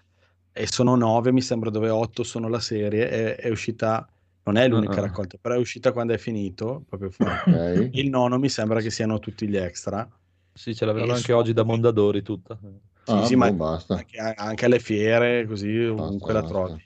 e 0.53 0.67
sono 0.67 0.95
9, 0.95 1.31
mi 1.33 1.41
sembra, 1.41 1.69
dove 1.69 1.89
8 1.89 2.23
sono 2.23 2.47
la 2.47 2.59
serie. 2.61 3.09
È, 3.09 3.35
è 3.37 3.49
uscita, 3.49 4.07
non 4.45 4.57
è 4.57 4.67
l'unica 4.67 5.01
Ah, 5.01 5.03
ah. 5.03 5.07
raccolta, 5.07 5.37
però 5.39 5.55
è 5.55 5.57
uscita 5.57 5.91
quando 5.91 6.13
è 6.13 6.17
finito, 6.17 6.83
proprio 6.87 7.09
fa- 7.11 7.43
Ok. 7.47 7.89
Il 7.93 8.09
nono 8.09 8.37
mi 8.39 8.49
sembra 8.49 8.81
che 8.81 8.89
siano 8.91 9.19
tutti 9.19 9.47
gli 9.47 9.57
extra. 9.57 10.07
Sì, 10.53 10.73
ce 10.75 10.85
l'avevano 10.85 11.11
E 11.11 11.15
anche 11.15 11.27
sono- 11.27 11.39
oggi 11.39 11.53
da 11.53 11.63
Mondadori 11.63 12.21
tutta. 12.21 12.57
Sì, 13.03 13.11
Ah, 13.11 13.25
sì, 13.25 13.33
boh, 13.33 13.37
ma 13.37 13.51
basta. 13.51 13.95
anche, 13.95 14.17
anche 14.17 14.65
alle 14.65 14.79
fiere, 14.79 15.45
così 15.45 15.75
ovunque 15.85 16.33
la 16.33 16.41
trovi, 16.43 16.83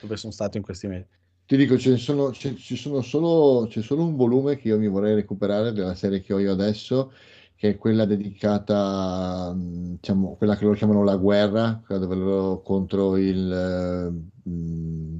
dove 0.00 0.16
sono 0.16 0.32
stato 0.32 0.56
in 0.56 0.62
questi 0.62 0.86
mesi. 0.88 1.06
Ti 1.46 1.56
dico, 1.56 1.76
ce 1.78 1.90
ne 1.90 1.96
sono, 1.96 2.32
ce- 2.32 2.54
ci 2.56 2.76
sono 2.76 3.02
solo, 3.02 3.66
c'è 3.68 3.82
solo 3.82 4.04
un 4.04 4.14
volume 4.16 4.56
che 4.56 4.68
io 4.68 4.78
mi 4.78 4.86
vorrei 4.88 5.14
recuperare 5.16 5.72
della 5.72 5.94
serie 5.96 6.20
che 6.20 6.32
ho 6.32 6.38
io 6.38 6.52
adesso, 6.52 7.12
che 7.56 7.70
è 7.70 7.76
quella 7.76 8.04
dedicata, 8.04 9.52
mh, 9.52 9.96
diciamo, 10.00 10.36
quella 10.36 10.56
che 10.56 10.64
loro 10.64 10.76
chiamano 10.76 11.02
la 11.02 11.16
guerra, 11.16 11.82
quella 11.84 12.00
dove 12.00 12.14
loro 12.14 12.62
contro 12.62 13.16
il, 13.16 13.52
eh, 13.52 14.48
mh, 14.50 15.18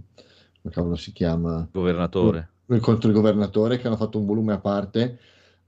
come 0.60 0.74
cavolo 0.74 0.96
si 0.96 1.12
chiama? 1.12 1.68
Governatore. 1.72 2.48
Contro 2.80 3.08
il 3.08 3.14
governatore, 3.14 3.78
che 3.78 3.86
hanno 3.86 3.96
fatto 3.96 4.18
un 4.18 4.26
volume 4.26 4.52
a 4.52 4.60
parte 4.60 5.18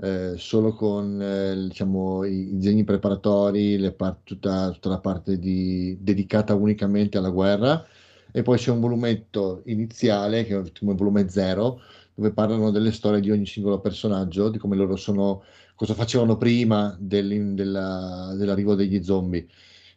eh, 0.02 0.35
solo 0.36 0.74
con 0.74 1.20
eh, 1.23 1.69
diciamo, 1.69 2.24
i, 2.24 2.56
disegni 2.56 2.82
preparatori, 2.82 3.78
le 3.78 3.93
par- 3.93 4.19
tutta, 4.24 4.70
tutta 4.70 4.89
la 4.89 4.98
parte 4.98 5.39
di- 5.39 5.97
dedicata 6.01 6.55
unicamente 6.55 7.19
alla 7.19 7.31
guerra. 7.31 7.86
E 8.32 8.43
poi 8.43 8.59
c'è 8.59 8.70
un 8.70 8.81
volumetto 8.81 9.62
iniziale, 9.66 10.44
che 10.44 10.59
è 10.59 10.62
come 10.78 10.94
volume 10.94 11.28
zero, 11.28 11.81
dove 12.14 12.32
parlano 12.32 12.70
delle 12.70 12.90
storie 12.90 13.20
di 13.20 13.31
ogni 13.31 13.47
singolo 13.47 13.78
personaggio, 13.81 14.48
di 14.48 14.59
come 14.59 14.74
loro 14.74 14.97
sono, 14.97 15.44
cosa 15.77 15.94
facevano 15.94 16.36
prima 16.36 16.97
dell'arrivo 16.98 18.74
degli 18.74 19.05
zombie, 19.05 19.47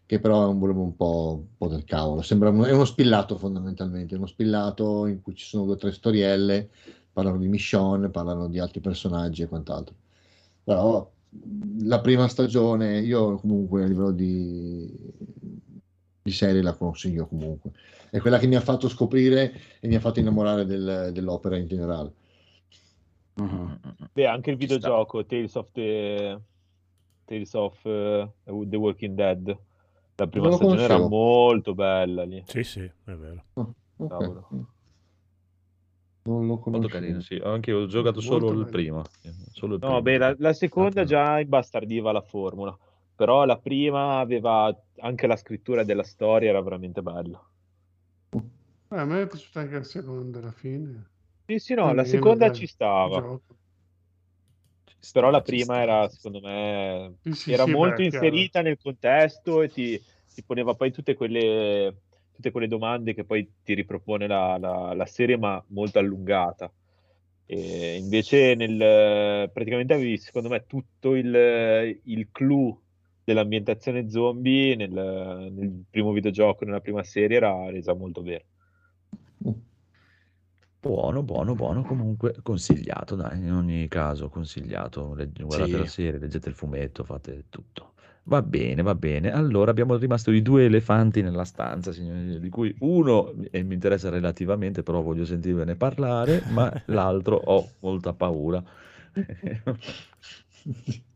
che 0.06 0.19
però 0.19 0.44
è 0.44 0.48
un 0.48 0.60
volume 0.60 0.82
un 0.82 0.95
po', 0.95 1.38
un 1.41 1.57
po' 1.57 1.68
del 1.68 1.84
cavolo. 1.84 2.22
Sembra 2.22 2.49
un- 2.49 2.64
è 2.65 2.72
uno 2.72 2.86
spillato 2.86 3.38
fondamentalmente, 3.38 4.15
uno 4.15 4.27
spillato 4.27 5.06
in 5.07 5.22
cui 5.22 5.36
ci 5.36 5.45
sono 5.45 5.65
due 5.65 5.73
o 5.73 5.77
tre 5.77 5.91
storielle, 5.91 6.69
parlano 7.11 7.38
di 7.38 7.48
Michonne, 7.48 8.10
parlano 8.10 8.48
di 8.48 8.60
altri 8.60 8.82
personaggi 8.82 9.41
e 9.41 9.48
quant'altro. 9.48 9.95
Però 10.64 11.11
la 11.80 11.99
prima 12.02 12.27
stagione, 12.27 12.99
io 12.99 13.36
comunque 13.38 13.84
a 13.84 13.88
livello 13.88 14.11
di, 14.11 14.91
di 16.22 16.32
serie 16.32 16.61
la 16.61 16.73
consiglio 16.73 17.27
comunque. 17.27 17.72
È 18.10 18.19
quella 18.19 18.38
che 18.40 18.48
mi 18.48 18.56
ha 18.56 18.61
fatto 18.61 18.88
scoprire 18.90 19.53
e 19.80 19.88
mi 19.88 19.95
ha 19.95 19.99
fatto 19.99 20.19
innamorare 20.19 20.65
del- 20.65 21.11
dell'opera 21.14 21.57
in 21.57 21.68
generale. 21.68 22.14
Beh, 24.14 24.26
anche 24.26 24.52
il 24.52 24.57
videogioco 24.57 25.26
Tales 25.26 25.56
of 25.56 25.72
the 25.73 26.40
Tales 27.26 27.53
of 27.53 27.86
eh, 27.86 28.32
The 28.45 28.77
Walking 28.77 29.15
Dead. 29.15 29.57
La 30.18 30.28
prima 30.28 30.52
stagione 30.52 30.84
era 30.84 30.98
conoscevo. 30.98 31.08
molto 31.08 31.74
bella 31.74 32.24
lì. 32.24 32.44
Sì, 32.46 32.64
sì, 32.64 32.80
è 32.82 33.12
vero. 33.14 33.44
Ah, 33.56 33.68
ok. 33.98 34.18
Cavolo. 34.18 34.48
Non 36.28 36.46
lo 36.48 36.60
Molto 36.70 36.88
conoscevo. 36.88 36.90
carino, 36.90 37.22
sì. 37.22 37.36
Anche 37.44 37.72
io 37.72 37.80
ho 37.80 37.86
giocato 37.88 38.22
solo 38.22 38.52
il 38.52 38.68
primo. 38.68 39.04
Solo 39.52 39.76
il 39.76 39.82
No, 39.82 39.88
primo. 39.88 40.02
beh, 40.02 40.18
la, 40.18 40.36
la 40.38 40.54
seconda 40.54 41.04
Ah, 41.04 41.06
già 41.06 41.40
imbastardiva 41.40 42.12
la 42.12 42.22
formula, 42.22 42.78
però 43.16 43.46
la 43.46 43.58
prima 43.58 44.20
aveva 44.20 44.76
anche 45.00 45.28
la 45.28 45.36
scrittura 45.38 45.84
della 45.84 46.04
storia, 46.04 46.50
era 46.50 46.62
veramente 46.62 47.02
bella. 47.02 47.42
Eh, 48.90 48.98
a 48.98 49.06
me 49.06 49.22
è 49.22 49.28
piaciuta 49.28 49.60
anche 49.60 49.76
la 49.78 49.84
seconda 49.84 50.40
alla 50.40 50.52
fine. 50.52 51.10
Sì, 51.48 51.58
sì, 51.60 51.74
no, 51.76 51.92
la 51.94 52.04
seconda 52.06 52.50
ci 52.52 52.68
stava, 52.68 53.20
gioco. 53.20 53.58
Però 55.11 55.30
la 55.30 55.41
ci 55.44 55.56
prima 55.56 55.82
era, 55.82 56.07
secondo 56.10 56.40
me, 56.41 57.18
Sì, 57.34 57.53
era 57.53 57.65
sì, 57.65 57.76
molto 57.76 58.02
beh, 58.02 58.06
chiaro. 58.06 58.49
inserita 58.49 58.61
nel 58.61 58.77
contesto 58.82 59.61
e 59.61 59.69
ti, 59.72 60.02
ti 60.34 60.44
poneva 60.44 60.76
poi 60.76 60.91
tutte 60.91 61.15
quelle, 61.15 62.02
tutte 62.32 62.52
quelle 62.52 62.68
domande 62.68 63.14
che 63.14 63.23
poi 63.26 63.49
ti 63.64 63.73
ripropone 63.73 64.27
la, 64.27 64.57
la- 64.57 64.94
la 64.94 65.06
serie, 65.06 65.38
ma 65.38 65.64
molto 65.69 65.99
allungata. 65.99 66.72
E 67.48 67.95
invece 67.98 68.56
nel, 68.56 69.49
praticamente 69.52 69.94
avevi, 69.94 70.18
secondo 70.18 70.49
me, 70.49 70.65
tutto 70.65 71.15
il, 71.15 71.99
il 72.06 72.30
clou 72.32 72.82
dell'ambientazione 73.23 74.10
zombie 74.10 74.76
nel, 74.76 74.91
nel 74.91 75.84
primo 75.90 76.11
videogioco, 76.11 76.65
nella 76.65 76.82
prima 76.82 77.03
serie, 77.03 77.38
era 77.38 77.69
resa 77.69 77.94
molto 77.94 78.22
bene. 78.22 78.45
Buono, 80.86 81.24
buono, 81.24 81.56
buono. 81.56 81.82
Comunque 81.82 82.36
consigliato, 82.44 83.16
dai, 83.16 83.40
in 83.40 83.52
ogni 83.52 83.88
caso 83.88 84.30
consigliato. 84.30 85.16
Legg- 85.16 85.41
guardate 85.41 85.72
Sì. 85.72 85.78
la 85.78 85.88
serie, 85.88 86.20
leggete 86.20 86.49
il 86.49 86.53
fumetto, 86.53 87.03
fate 87.03 87.45
tutto. 87.49 87.94
Va 88.26 88.44
bene, 88.44 88.84
va 88.84 88.94
bene. 88.94 89.32
Allora 89.32 89.72
abbiamo 89.72 89.98
rimasto 89.98 90.30
i 90.30 90.44
due 90.44 90.66
elefanti 90.66 91.24
nella 91.24 91.44
stanza, 91.44 91.91
signori, 91.91 92.40
di 92.40 92.49
cui 92.49 92.76
uno 92.82 93.34
e 93.49 93.64
mi 93.64 93.74
interessa 93.74 94.10
relativamente, 94.10 94.84
però 94.84 95.02
voglio 95.02 95.26
sentirvene 95.26 95.76
parlare, 95.76 96.44
ma 96.49 96.72
l'altro 96.86 97.38
ho 97.38 97.68
molta 97.80 98.14
paura. 98.14 98.64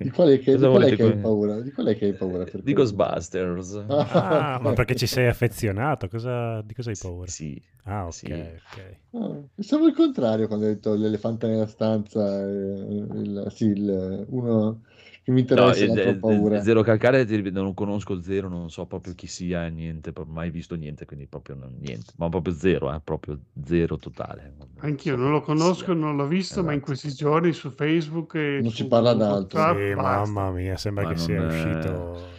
Di 0.00 0.10
quale 0.10 0.38
che, 0.38 0.56
di 0.58 0.66
volete 0.66 0.96
che 0.96 1.02
hai 1.02 1.16
paura? 1.18 1.60
Di 1.60 1.70
quale 1.72 1.94
che 1.96 2.06
hai 2.06 2.14
paura? 2.14 2.46
Per 2.46 2.62
Di? 2.62 2.72
Ghostbusters. 2.72 3.74
Ah, 3.86 4.58
ma 4.60 4.72
perché 4.72 4.94
ci 4.96 5.06
sei 5.06 5.26
affezionato? 5.28 6.08
Cosa, 6.08 6.62
di 6.62 6.74
cosa 6.74 6.90
hai 6.90 6.96
paura? 6.96 7.30
Sì, 7.30 7.60
Ah, 7.84 8.06
ok, 8.08 8.30
sì. 8.30 8.52
ok. 8.64 9.00
Ah, 9.14 9.42
pensavo 9.54 9.86
il 9.86 9.94
contrario 9.94 10.46
quando 10.46 10.66
hai 10.66 10.74
detto 10.74 10.94
l'elefante 10.94 11.46
nella 11.46 11.66
stanza, 11.66 12.42
eh, 12.42 12.48
il- 12.50 13.46
sì, 13.50 13.66
il- 13.66 14.24
uno 14.28 14.82
che 15.22 15.30
mi 15.30 15.40
No, 15.40 15.68
interessa 15.70 15.84
eh, 15.84 15.90
ha 15.90 15.94
eh, 16.10 16.16
paura. 16.18 16.60
Zero 16.62 16.82
Calcare 16.82 17.24
non 17.50 17.74
conosco 17.74 18.20
Zero, 18.22 18.48
non 18.48 18.70
so 18.70 18.86
proprio 18.86 19.14
chi 19.14 19.26
sia, 19.26 19.66
niente, 19.68 20.12
mai 20.26 20.50
visto 20.50 20.74
niente, 20.74 21.04
quindi 21.04 21.26
proprio 21.26 21.54
non- 21.56 21.76
niente, 21.78 22.12
ma 22.16 22.28
proprio 22.28 22.54
zero, 22.54 22.92
eh, 22.94 23.00
proprio 23.00 23.38
zero 23.62 23.98
totale. 23.98 24.54
non- 24.56 24.68
Anch'io 24.80 25.14
non 25.16 25.30
lo 25.30 25.40
conosco, 25.42 25.84
sia. 25.84 25.94
non 25.94 26.16
l'ho 26.16 26.26
visto, 26.26 26.62
ma 26.64 26.72
in 26.72 26.78
Esatto. 26.78 26.86
questi 26.86 27.12
giorni 27.12 27.52
su 27.52 27.70
Facebook 27.70 28.34
e 28.34 28.60
Non 28.62 28.70
su 28.70 28.76
si 28.82 28.86
parla 28.88 29.12
d'altro. 29.14 29.58
WhatsApp, 29.60 29.76
Sì, 29.76 29.94
basta. 29.94 30.40
mamma 30.40 30.50
mia, 30.52 30.76
sembra 30.76 31.04
Ma 31.04 31.12
che 31.12 31.16
sia 31.18 31.40
è- 31.42 31.46
uscito 31.46 32.30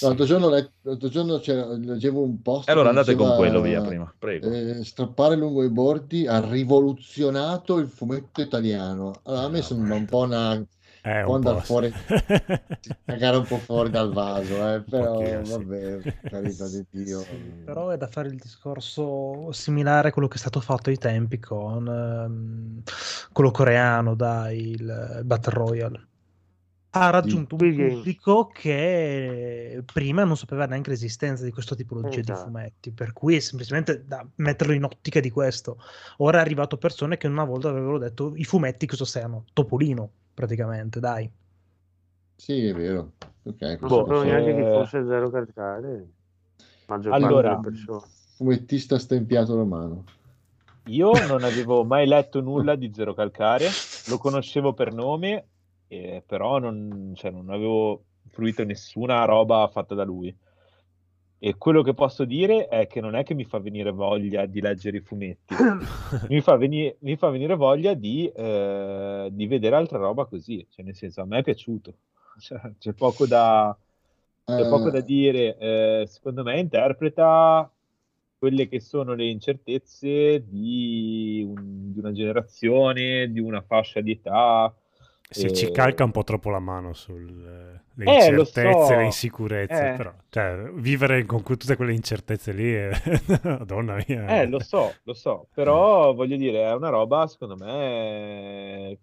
L'altro 0.00 0.24
giorno, 0.24 0.48
l'altro 0.48 1.08
giorno 1.08 1.40
leggevo 1.78 2.22
un 2.22 2.40
post 2.42 2.68
E 2.68 2.72
allora 2.72 2.88
andate 2.88 3.14
con 3.14 3.26
diceva, 3.26 3.36
quello 3.36 3.60
via 3.60 3.80
prima, 3.80 4.14
prego. 4.18 4.48
eh, 4.48 4.84
strappare 4.84 5.36
lungo 5.36 5.62
i 5.64 5.70
bordi 5.70 6.26
ha 6.26 6.40
rivoluzionato 6.40 7.78
il 7.78 7.86
fumetto 7.88 8.40
italiano. 8.40 9.20
Allora, 9.24 9.44
a 9.44 9.48
me 9.48 9.58
Ah, 9.58 9.62
sembra 9.62 9.94
un 9.96 10.04
po' 10.06 10.18
una 10.20 10.64
Eh, 11.04 11.24
po'. 11.24 11.34
andare 11.34 11.60
fuori, 11.62 11.92
cagare 13.04 13.36
un 13.36 13.46
po' 13.46 13.58
fuori 13.58 13.90
dal 13.90 14.12
vaso, 14.12 14.64
eh, 14.74 14.82
però 14.82 15.12
pochino, 15.14 15.42
vabbè, 15.42 16.00
carità 16.28 16.68
di 16.68 16.84
Dio. 16.90 17.18
Sì, 17.18 17.34
però 17.64 17.88
è 17.90 17.96
da 17.96 18.06
fare 18.06 18.28
il 18.28 18.38
discorso 18.38 19.50
similare 19.52 20.08
a 20.08 20.12
quello 20.12 20.28
che 20.28 20.36
è 20.36 20.38
stato 20.38 20.60
fatto 20.60 20.90
ai 20.90 20.98
tempi 20.98 21.38
con 21.40 21.86
ehm, 21.88 22.82
quello 23.32 23.50
coreano, 23.50 24.14
dai, 24.14 24.70
il 24.70 25.22
Battle 25.24 25.54
Royale. 25.54 26.08
Ha 26.94 27.08
raggiunto 27.08 27.54
un 27.54 27.60
pubblico 27.60 28.48
che 28.48 29.82
prima 29.90 30.24
non 30.24 30.36
sapeva 30.36 30.66
neanche 30.66 30.90
l'esistenza 30.90 31.42
di 31.42 31.50
questo 31.50 31.74
tipologia 31.74 32.20
di 32.20 32.30
Esatto. 32.30 32.44
fumetti, 32.48 32.90
per 32.90 33.14
cui 33.14 33.36
è 33.36 33.38
semplicemente 33.38 34.04
da 34.06 34.26
metterlo 34.36 34.74
in 34.74 34.84
ottica 34.84 35.18
di 35.20 35.30
questo. 35.30 35.78
Ora 36.18 36.38
è 36.38 36.40
arrivato 36.42 36.76
persone 36.76 37.16
che 37.16 37.28
una 37.28 37.44
volta 37.44 37.70
avevano 37.70 37.96
detto 37.96 38.32
i 38.36 38.44
fumetti 38.44 38.86
cosa 38.86 39.06
siano? 39.06 39.44
Topolino, 39.54 40.10
praticamente, 40.34 41.00
dai. 41.00 41.30
Sì, 42.36 42.66
è 42.66 42.74
vero. 42.74 43.12
Ok, 43.44 43.60
Non 43.62 43.76
questo 43.78 43.86
Boh, 43.86 43.96
sapevo 43.96 44.04
posso- 44.08 44.24
neanche 44.24 44.54
che 44.54 44.62
fosse 44.62 45.04
zero 45.06 45.30
calcare. 45.30 46.06
Maggior 46.88 47.12
Allora, 47.14 47.60
fumettista 48.36 48.98
stempiato 48.98 49.54
romano. 49.54 50.04
Io 50.86 51.10
non 51.26 51.42
avevo 51.42 51.84
mai 51.84 52.06
letto 52.06 52.40
nulla 52.42 52.74
di 52.74 52.90
Zero 52.92 53.14
Calcare, 53.14 53.68
lo 54.08 54.18
conoscevo 54.18 54.74
per 54.74 54.92
nome, 54.92 55.46
eh, 55.92 56.22
però 56.26 56.58
non, 56.58 57.12
cioè, 57.16 57.30
non 57.30 57.50
avevo 57.50 58.04
fruito 58.28 58.64
nessuna 58.64 59.24
roba 59.24 59.68
fatta 59.72 59.94
da 59.94 60.04
lui. 60.04 60.34
E 61.44 61.56
quello 61.58 61.82
che 61.82 61.92
posso 61.92 62.24
dire 62.24 62.68
è 62.68 62.86
che 62.86 63.00
non 63.00 63.16
è 63.16 63.24
che 63.24 63.34
mi 63.34 63.44
fa 63.44 63.58
venire 63.58 63.90
voglia 63.90 64.46
di 64.46 64.60
leggere 64.60 64.98
i 64.98 65.00
fumetti, 65.00 65.66
mi 66.28 66.40
fa, 66.40 66.56
veni- 66.56 66.94
mi 67.00 67.16
fa 67.16 67.30
venire 67.30 67.56
voglia 67.56 67.94
di, 67.94 68.28
eh, 68.28 69.28
di 69.32 69.46
vedere 69.48 69.74
altra 69.74 69.98
roba 69.98 70.24
così, 70.26 70.64
cioè 70.70 70.84
nel 70.84 70.94
senso 70.94 71.20
a 71.20 71.24
me 71.26 71.38
è 71.38 71.42
piaciuto, 71.42 71.96
Cioè, 72.38 72.60
c'è 72.78 72.92
poco 72.94 73.26
da, 73.26 73.76
c'è 74.54 74.64
poco 74.66 74.88
da 74.90 75.00
Eh, 75.00 75.02
dire, 75.02 75.56
eh, 75.58 76.04
secondo 76.06 76.44
me 76.44 76.60
interpreta 76.60 77.68
quelle 78.38 78.68
che 78.68 78.78
sono 78.80 79.14
le 79.14 79.26
incertezze 79.26 80.44
di, 80.46 81.42
un- 81.46 81.92
di 81.92 81.98
una 81.98 82.12
generazione, 82.12 83.30
di 83.32 83.40
una 83.40 83.62
fascia 83.62 84.00
di 84.00 84.12
età. 84.12 84.72
Si 85.28 85.46
eh, 85.46 85.52
ci 85.52 85.70
calca 85.70 86.04
un 86.04 86.10
po' 86.10 86.24
troppo 86.24 86.50
la 86.50 86.58
mano 86.58 86.92
sulle 86.92 87.84
Eh, 88.04 88.04
incertezze, 88.04 88.86
so. 88.86 88.94
le 88.96 89.04
insicurezze, 89.04 89.92
Eh. 89.92 89.96
però 89.96 90.12
cioè, 90.28 90.70
vivere 90.74 91.24
con 91.24 91.42
tutte 91.42 91.76
quelle 91.76 91.92
incertezze 91.94 92.52
lì, 92.52 92.72
è... 92.72 92.90
Madonna 93.44 93.96
mia. 94.06 94.26
Eh, 94.40 94.46
lo 94.46 94.60
so, 94.60 94.92
lo 95.04 95.14
so, 95.14 95.48
però 95.54 96.12
voglio 96.14 96.36
dire, 96.36 96.62
è 96.64 96.74
una 96.74 96.90
roba, 96.90 97.26
secondo 97.26 97.56
me, 97.56 98.98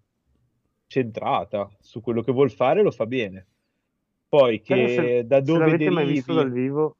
centrata 0.86 1.68
su 1.80 2.00
quello 2.00 2.22
che 2.22 2.32
vuol 2.32 2.50
fare, 2.50 2.82
lo 2.82 2.90
fa 2.90 3.06
bene. 3.06 3.46
Poi 4.28 4.60
Però 4.64 4.86
che 4.86 4.88
se, 4.94 5.26
da 5.26 5.42
se 5.42 5.42
dove 5.42 5.58
l'avete 5.58 5.90
mai 5.90 6.06
visto 6.06 6.32
dal 6.34 6.48
derivi... 6.48 6.66
vivo, 6.68 6.96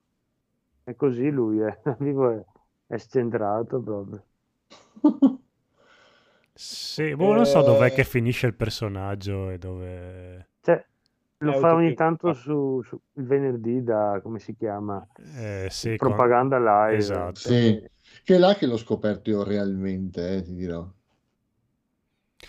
è 0.85 0.95
così 0.97 1.31
lui, 1.31 1.61
eh. 1.61 1.79
Dal 1.85 1.97
vivo 1.99 2.31
è, 2.31 2.45
è 2.87 2.99
scentrato 2.99 3.81
proprio. 3.81 4.25
Sì, 6.63 7.15
boh, 7.17 7.33
non 7.35 7.47
so 7.47 7.63
dov'è 7.63 7.87
Eh. 7.87 7.93
che 7.93 8.05
finisce 8.05 8.47
il 8.47 8.55
personaggio 8.55 9.51
e 9.51 9.59
dove... 9.59 10.49
Cioè, 10.63 10.85
lo 11.39 11.53
È 11.53 11.59
fa 11.59 11.75
ogni 11.75 11.95
tanto 11.95 12.33
su, 12.33 12.81
su 12.83 12.99
il 13.15 13.25
venerdì 13.25 13.83
da, 13.83 14.21
come 14.23 14.39
si 14.39 14.55
chiama? 14.57 15.07
Eh, 15.37 15.69
sì, 15.71 15.97
con- 15.97 16.11
Propaganda 16.11 16.59
live. 16.59 16.97
Esatto. 16.97 17.39
Sì, 17.39 17.89
che 18.25 18.35
è 18.35 18.39
là 18.39 18.55
che 18.55 18.67
l'ho 18.67 18.77
scoperto 18.77 19.31
io 19.31 19.43
realmente, 19.43 20.37
eh, 20.37 20.43
ti 20.43 20.55
dirò. 20.55 20.87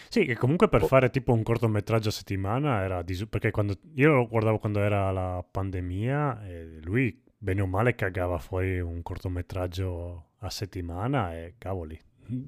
Sì, 0.10 0.26
che 0.26 0.36
comunque 0.36 0.70
per 0.70 0.84
Oh. 0.84 0.88
fare 0.88 1.10
tipo 1.10 1.34
un 1.34 1.44
cortometraggio 1.44 2.10
a 2.10 2.12
settimana 2.12 2.82
era 2.82 3.02
disu- 3.02 3.28
perché 3.30 3.52
quando 3.52 3.76
io 3.96 4.14
lo 4.14 4.28
guardavo 4.28 4.58
quando 4.60 4.80
era 4.80 5.12
la 5.12 5.44
pandemia 5.50 6.46
e 6.46 6.80
lui 6.82 7.22
bene 7.38 7.62
o 7.62 7.66
male 7.68 7.96
cagava 7.96 8.38
fuori 8.38 8.80
un 8.80 9.02
cortometraggio 9.02 10.26
a 10.40 10.50
settimana 10.50 11.36
e 11.36 11.56
cavoli, 11.58 12.00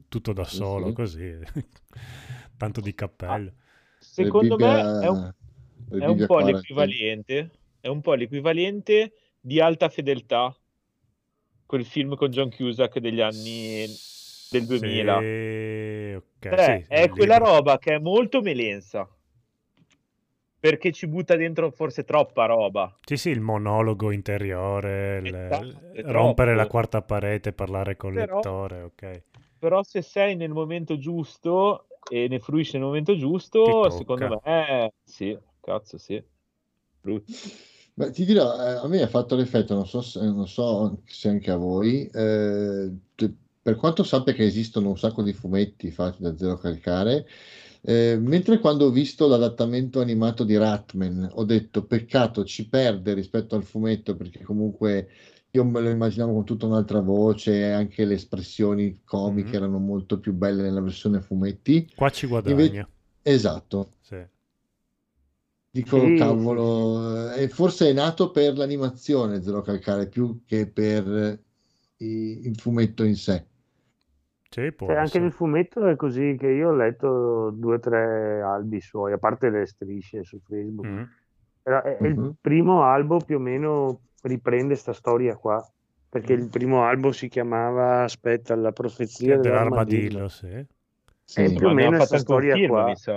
tutto 0.10 0.34
da 0.34 0.44
solo 0.46 0.88
sì. 0.88 0.94
così, 0.94 1.38
tanto 2.58 2.82
di 2.82 2.94
cappello. 2.94 3.54
Secondo 4.00 4.56
me 4.58 4.66
Bibbia- 4.76 5.00
è 5.02 5.08
un, 5.08 5.34
le 5.90 6.06
è 6.06 6.08
un 6.08 6.18
po' 6.18 6.26
40. 6.36 6.52
l'equivalente, 6.58 7.52
è 7.80 7.88
un 7.88 8.02
po' 8.02 8.14
l'equivalente 8.14 9.14
di 9.40 9.60
alta 9.60 9.90
fedeltà, 9.90 10.56
quel 11.66 11.86
film 11.86 12.16
con 12.16 12.30
John 12.30 12.50
Cusack 12.50 13.00
degli 13.00 13.22
anni 13.22 13.86
del 14.52 14.66
2000. 14.66 15.20
Sì, 15.20 16.14
ok, 16.16 16.56
Cioè, 16.56 16.84
sì, 16.86 16.94
è 16.94 17.10
quella 17.10 17.38
libro. 17.38 17.52
roba 17.56 17.78
che 17.80 17.96
è 17.96 18.00
molto 18.00 18.42
melensa. 18.42 19.08
Perché 20.60 20.94
ci 20.94 21.08
butta 21.08 21.36
dentro 21.36 21.72
forse 21.72 22.06
troppa 22.06 22.46
roba. 22.46 22.98
Sì, 23.04 23.18
sì, 23.18 23.30
il 23.32 23.42
monologo 23.42 24.12
interiore, 24.12 25.18
il- 25.22 25.36
Esatto, 25.36 25.92
è 25.92 26.02
rompere 26.04 26.56
la 26.56 26.68
quarta 26.68 27.02
parete, 27.02 27.52
parlare 27.52 27.98
col 27.98 28.14
Però- 28.14 28.36
lettore, 28.36 28.82
ok. 28.84 29.22
Però 29.64 29.82
se 29.82 30.02
sei 30.02 30.36
nel 30.36 30.50
momento 30.50 30.98
giusto 30.98 31.88
e 32.12 32.28
ne 32.28 32.40
fruisci 32.40 32.74
nel 32.74 32.86
momento 32.86 33.16
giusto, 33.16 33.90
secondo 33.92 34.42
me 34.44 34.92
sì, 35.06 35.38
cazzo 35.62 35.98
sì. 35.98 36.22
Brutto. 37.00 37.32
Beh, 37.94 38.12
ti 38.12 38.26
dirò, 38.26 38.60
eh, 38.60 38.72
a 38.74 38.88
me 38.90 39.02
ha 39.02 39.08
fatto 39.08 39.38
l'effetto, 39.38 39.74
non 39.74 39.88
so 39.88 40.02
se, 40.02 40.20
non 40.20 40.50
so 40.50 41.02
se 41.06 41.30
anche 41.30 41.50
a 41.50 41.56
voi, 41.56 42.06
eh, 42.08 42.92
te- 43.16 43.34
per 43.62 43.78
quanto 43.78 44.04
sappia 44.04 44.34
che 44.34 44.44
esistono 44.44 44.90
un 44.90 44.98
sacco 44.98 45.24
di 45.24 45.32
fumetti 45.32 45.92
fatti 45.92 46.22
da 46.22 46.36
Zero 46.36 46.58
Calcare, 46.58 47.26
eh, 47.84 48.18
mentre 48.20 48.60
quando 48.60 48.88
ho 48.88 48.90
visto 48.90 49.30
l'adattamento 49.30 50.02
animato 50.02 50.44
di 50.44 50.58
Ratman 50.58 51.30
ho 51.36 51.46
detto 51.46 51.86
peccato, 51.86 52.44
ci 52.44 52.68
perde 52.68 53.14
rispetto 53.14 53.56
al 53.56 53.64
fumetto 53.64 54.14
perché 54.18 54.44
comunque 54.44 55.08
io 55.56 55.64
me 55.64 55.82
lo 55.82 55.90
immaginavo 55.90 56.34
con 56.34 56.46
tutta 56.46 56.66
un'altra 56.66 57.00
voce 57.00 57.54
e 57.60 57.72
anche 57.72 58.06
le 58.06 58.16
espressioni 58.16 59.02
comiche 59.04 59.50
Mhm. 59.50 59.56
erano 59.56 59.78
molto 59.78 60.20
più 60.20 60.34
belle 60.34 60.64
nella 60.64 60.82
versione 60.82 61.22
fumetti. 61.22 61.88
Qua 61.96 62.10
ci 62.10 62.26
Invece- 62.26 62.52
guadagna. 62.52 62.90
esatto, 63.22 63.94
Sì. 64.02 64.18
Dico, 65.70 65.98
Sì, 66.06 66.16
cavolo, 66.18 67.32
eh, 67.34 67.48
forse 67.50 67.90
è 67.90 67.94
nato 67.94 68.30
per 68.32 68.56
l'animazione 68.58 69.42
Zero 69.42 69.62
Calcare 69.62 70.08
più 70.08 70.42
che 70.46 70.68
per 70.68 71.40
i- 71.98 72.46
il 72.48 72.56
fumetto 72.60 73.04
in 73.04 73.16
sé. 73.16 73.46
Sì, 74.50 74.72
Cioè, 74.78 74.96
anche 74.96 75.18
nel 75.20 75.32
fumetto 75.32 75.88
è 75.88 75.96
così 75.96 76.36
che 76.40 76.48
io 76.48 76.70
ho 76.70 76.76
letto 76.76 77.50
due 77.52 77.76
o 77.76 77.80
tre 77.80 78.42
albi 78.42 78.80
suoi, 78.82 79.14
a 79.14 79.18
parte 79.18 79.50
le 79.50 79.66
strisce 79.66 80.24
su 80.24 80.40
Facebook. 80.48 80.86
Mm. 80.88 81.04
Però 81.64 81.82
è, 81.82 81.98
è 81.98 82.06
il 82.08 82.18
Mhm. 82.20 82.34
primo 82.40 82.84
albo 82.84 83.18
più 83.18 83.38
o 83.38 83.40
meno 83.40 84.02
riprende 84.24 84.76
sta 84.76 84.94
storia 84.94 85.36
qua. 85.38 85.66
Perché 86.10 86.34
il 86.34 86.50
primo 86.50 86.84
albo 86.86 87.12
si 87.12 87.28
chiamava, 87.28 88.04
aspetta, 88.04 88.56
La 88.56 88.72
profezia 88.72 89.38
Dell'armadillo, 89.38 90.28
dell'armadillo. 90.28 90.28
sì. 90.28 90.66
Sì. 91.26 91.42
Eh, 91.44 91.54
più 91.54 91.68
o 91.68 91.74
meno 91.74 91.98
fatto 91.98 92.18
sta 92.18 92.18
anche 92.18 92.32
un 92.34 92.42
storia 92.42 92.54
film, 92.54 92.68
qua. 92.68 92.96
Sì, 92.96 93.12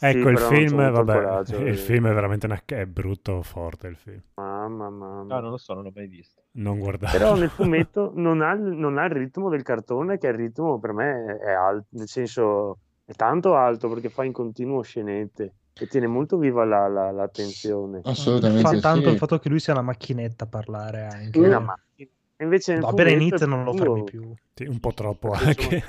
Ecco, 0.00 0.30
il 0.30 0.38
film, 0.38 0.90
vabbè, 0.90 1.12
coraggio 1.12 1.56
il 1.58 1.78
film 1.78 2.08
è 2.08 2.12
veramente 2.12 2.46
una... 2.46 2.60
è 2.64 2.86
brutto, 2.86 3.42
forte 3.42 3.86
il 3.86 3.96
film. 3.96 4.20
Mamma, 4.34 4.90
mamma. 4.90 5.36
Ah, 5.36 5.40
non 5.40 5.50
lo 5.50 5.56
so, 5.58 5.74
non 5.74 5.84
l'ho 5.84 5.92
mai 5.94 6.08
visto. 6.08 6.42
Non 6.52 6.78
guardarlo. 6.78 7.18
Però 7.18 7.36
nel 7.36 7.50
fumetto 7.50 8.12
non 8.14 8.40
ha, 8.42 8.54
non 8.54 8.98
ha 8.98 9.04
il 9.04 9.12
ritmo 9.12 9.48
del 9.48 9.62
cartone, 9.62 10.18
che 10.18 10.26
il 10.26 10.34
ritmo 10.34 10.78
per 10.80 10.92
me 10.92 11.38
è 11.38 11.52
alto, 11.52 11.86
nel 11.90 12.08
senso 12.08 12.78
è 13.04 13.12
tanto 13.12 13.54
alto 13.54 13.88
perché 13.88 14.08
fa 14.08 14.24
in 14.24 14.32
continuo 14.32 14.82
scenette 14.82 15.54
e 15.80 15.86
tiene 15.86 16.06
molto 16.06 16.36
viva 16.36 16.64
la, 16.64 16.86
la- 16.88 17.10
l'attenzione. 17.10 18.00
Assolutamente 18.04 18.60
Fa 18.68 18.78
tanto 18.80 19.08
sì. 19.08 19.12
il 19.12 19.18
fatto 19.18 19.38
che 19.38 19.48
lui 19.48 19.60
sia 19.60 19.72
una 19.72 19.82
macchinetta 19.82 20.44
a 20.44 20.48
parlare 20.48 21.04
anche. 21.06 21.40
È 21.40 21.46
una 21.46 21.58
macchina. 21.58 22.08
E 22.36 22.44
invece 22.44 22.76
No, 22.76 22.92
bene 22.92 23.10
fumetto 23.10 23.22
inizio 23.26 23.46
è 23.46 23.48
non 23.48 23.64
lo 23.64 23.72
fermi 23.72 24.04
più. 24.04 24.34
Sì, 24.54 24.64
un 24.64 24.80
po' 24.80 24.92
troppo 24.94 25.30
anche. 25.32 25.82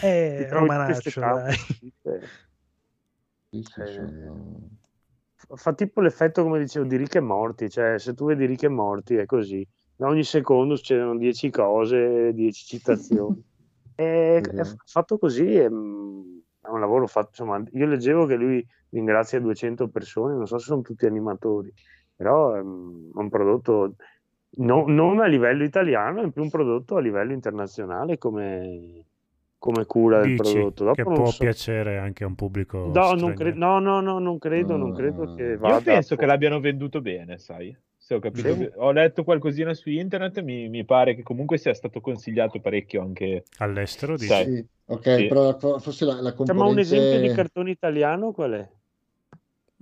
Eh, 0.00 0.48
romanaccio, 0.50 1.20
dai. 1.20 1.54
Sì, 3.50 3.62
Eh, 3.78 5.56
fa 5.56 5.72
tipo 5.74 6.00
l'effetto, 6.00 6.42
come 6.42 6.58
dicevo, 6.58 6.86
di 6.86 6.96
Rick 6.96 7.14
e 7.16 7.20
Morty, 7.20 7.68
cioè 7.68 7.98
se 7.98 8.14
tu 8.14 8.26
vedi 8.26 8.46
Rick 8.46 8.64
e 8.64 8.68
Morty 8.68 9.16
è 9.16 9.26
così, 9.26 9.66
da 9.94 10.08
ogni 10.08 10.24
secondo 10.24 10.74
succedono 10.76 11.16
10 11.16 11.50
cose, 11.50 12.32
10 12.34 12.64
citazioni. 12.64 13.42
è, 13.94 14.40
è 14.40 14.64
Mhm. 14.64 14.76
fatto 14.86 15.18
così, 15.18 15.54
è, 15.54 15.68
mm, 15.68 16.38
è 16.64 16.68
un 16.68 16.80
lavoro 16.80 17.06
fatto, 17.06 17.28
insomma, 17.30 17.62
io 17.72 17.86
leggevo 17.86 18.26
che 18.26 18.36
lui 18.36 18.66
ringrazia 18.90 19.40
200 19.40 19.88
persone, 19.88 20.34
non 20.34 20.46
so 20.46 20.58
se 20.58 20.66
sono 20.66 20.82
tutti 20.82 21.06
animatori, 21.06 21.72
però 22.14 22.54
è 22.54 22.60
un 22.60 23.10
è 23.14 23.18
un 23.18 23.28
prodotto 23.28 23.94
no- 24.56 24.86
non 24.86 25.20
a 25.20 25.26
livello 25.26 25.64
italiano, 25.64 26.22
è 26.22 26.30
più 26.30 26.42
un 26.42 26.50
prodotto 26.50 26.96
a 26.96 27.00
livello 27.00 27.32
internazionale 27.32 28.18
come, 28.18 29.04
come 29.58 29.84
cura 29.86 30.20
del 30.20 30.34
Dici 30.36 30.52
prodotto. 30.52 30.84
Dopo 30.84 30.94
che 30.94 31.02
non 31.02 31.14
può 31.14 31.30
so- 31.30 31.44
piacere 31.44 31.98
anche 31.98 32.24
a 32.24 32.26
un 32.26 32.34
pubblico 32.34 32.90
No, 32.92 33.14
non 33.14 33.34
cre- 33.34 33.54
no, 33.54 33.78
no, 33.78 34.00
no, 34.00 34.18
non 34.18 34.38
credo, 34.38 34.76
non 34.76 34.92
credo 34.92 35.32
che 35.34 35.56
vada 35.56 35.78
Io 35.78 35.82
penso 35.82 36.16
che 36.16 36.26
l'abbiano 36.26 36.60
venduto 36.60 37.00
bene, 37.00 37.38
sai? 37.38 37.76
Se 37.96 38.14
ho 38.14 38.18
capito 38.18 38.54
Sì. 38.54 38.70
Ho 38.76 38.92
letto 38.92 39.24
qualcosina 39.24 39.72
su 39.72 39.88
internet, 39.88 40.42
mi, 40.42 40.68
mi 40.68 40.84
pare 40.84 41.14
che 41.14 41.22
comunque 41.22 41.56
sia 41.56 41.72
stato 41.72 42.00
consigliato 42.00 42.60
parecchio 42.60 43.00
anche... 43.00 43.44
All'estero 43.58 44.16
dici? 44.16 44.26
Sai. 44.26 44.44
Sì, 44.44 44.66
ok, 44.86 45.16
Sì. 45.16 45.26
però 45.26 45.58
forse 45.78 46.04
la, 46.04 46.20
la 46.20 46.32
Facciamo 46.34 46.68
un 46.68 46.78
esempio 46.78 47.04
di 47.04 47.10
componente 47.10 47.34
cartone 47.34 47.70
italiano 47.70 48.32
qual 48.32 48.52
è? 48.52 48.70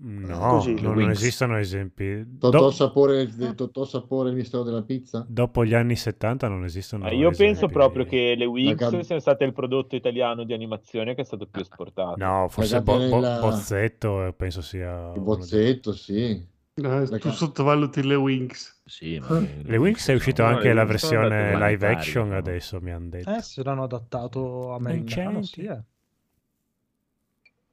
No, 0.04 0.48
Così, 0.48 0.80
non, 0.80 0.94
non 0.94 1.10
esistono 1.10 1.58
esempi. 1.58 2.38
Totò 2.38 2.58
Do- 2.58 2.70
Sapore, 2.70 3.28
del 3.36 3.54
Totò 3.54 3.84
Sapore, 3.84 4.30
il 4.30 4.34
mistero 4.36 4.64
della 4.64 4.82
pizza? 4.82 5.24
dopo 5.28 5.64
gli 5.64 5.74
anni 5.74 5.94
70 5.94 6.48
non 6.48 6.64
esistono 6.64 7.04
Ma 7.04 7.12
io 7.12 7.30
penso 7.30 7.68
proprio 7.68 8.04
che 8.04 8.34
le 8.36 8.44
Wings 8.44 8.74
Gab- 8.76 9.00
siano 9.02 9.20
state 9.20 9.44
il 9.44 9.52
prodotto 9.52 9.94
italiano 9.94 10.42
di 10.44 10.52
animazione 10.52 11.14
che 11.14 11.20
è 11.20 11.24
stato 11.24 11.46
più 11.46 11.60
esportato. 11.60 12.16
No, 12.16 12.48
forse 12.48 12.80
Bo- 12.80 12.98
Bo- 13.08 13.20
Bozzetto 13.20 14.26
eh, 14.26 14.32
penso 14.32 14.60
sia... 14.60 15.12
Il 15.12 15.20
bozzetto, 15.20 15.92
sì. 15.92 16.50
No, 16.76 17.04
La 17.10 17.18
tu 17.18 17.30
sottovaluti 17.30 18.02
le 18.02 18.14
Wings. 18.16 18.80
Sì, 18.86 19.18
ma 19.20 19.38
Le 19.38 19.76
Wings 19.76 20.08
è 20.08 20.14
uscita 20.14 20.44
No, 20.44 20.56
anche 20.56 20.72
la 20.72 20.84
versione 20.84 21.56
live 21.56 21.86
action 21.88 22.24
diciamo. 22.24 22.38
adesso, 22.38 22.80
mi 22.80 22.90
hanno 22.92 23.08
detto. 23.10 23.30
Eh, 23.30 23.42
se 23.42 23.62
l'hanno 23.62 23.84
adattato 23.84 24.72
americano, 24.72 25.40
Vincenti. 25.40 25.60
sì, 25.60 25.64
eh. 25.66 25.82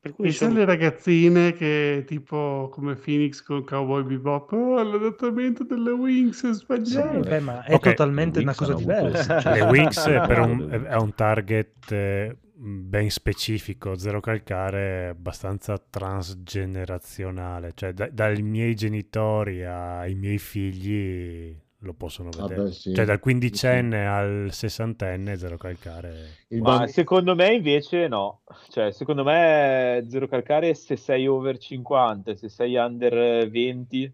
Per 0.01 0.13
cui 0.13 0.27
E 0.27 0.31
sono- 0.31 0.53
le 0.53 0.65
ragazzine 0.65 1.53
che 1.53 2.03
tipo 2.07 2.69
come 2.71 2.95
Phoenix 2.95 3.41
con 3.43 3.63
Cowboy 3.63 4.03
Bebop, 4.03 4.51
oh, 4.53 4.81
l'adattamento 4.81 5.63
delle 5.63 5.91
Wings 5.91 6.43
è 6.45 6.53
Sì, 6.81 7.01
sbagliato. 7.03 7.23
beh, 7.27 7.39
ma 7.41 7.63
è 7.63 7.75
Ok, 7.75 7.83
totalmente 7.83 8.39
una 8.39 8.55
cosa 8.55 8.73
diversa. 8.73 9.35
Cioè, 9.35 9.51
Le 9.53 9.61
Wings 9.61 10.07
è, 10.07 10.21
per 10.21 10.39
un, 10.39 10.57
le 10.57 10.63
Wings. 10.65 10.87
è 10.87 10.95
un 10.95 11.13
target 11.13 11.91
eh, 11.91 12.37
ben 12.61 13.09
specifico, 13.09 13.95
zero 13.95 14.19
calcare, 14.19 15.07
abbastanza 15.07 15.77
transgenerazionale, 15.77 17.71
cioè 17.73 17.93
da- 17.93 18.09
dai 18.09 18.41
miei 18.41 18.75
genitori 18.75 19.63
ai 19.65 20.13
miei 20.15 20.37
figli 20.37 21.55
lo 21.83 21.93
possono 21.93 22.33
vedere. 22.33 22.63
beh, 22.63 22.71
sì. 22.71 22.93
Cioè 22.93 23.05
dal 23.05 23.19
quindicenne 23.19 24.05
al 24.05 24.49
sessantenne 24.51 25.37
zero 25.37 25.57
calcare. 25.57 26.39
Il 26.49 26.61
Ma 26.61 26.79
ban- 26.79 26.87
secondo 26.87 27.35
me 27.35 27.53
invece 27.53 28.07
no, 28.07 28.41
cioè 28.69 28.91
secondo 28.91 29.23
me 29.23 30.03
zero 30.09 30.27
calcare 30.27 30.73
se 30.73 30.95
sei 30.97 31.27
over 31.27 31.57
50, 31.57 32.35
se 32.35 32.49
sei 32.49 32.75
under 32.75 33.49
20 33.49 34.11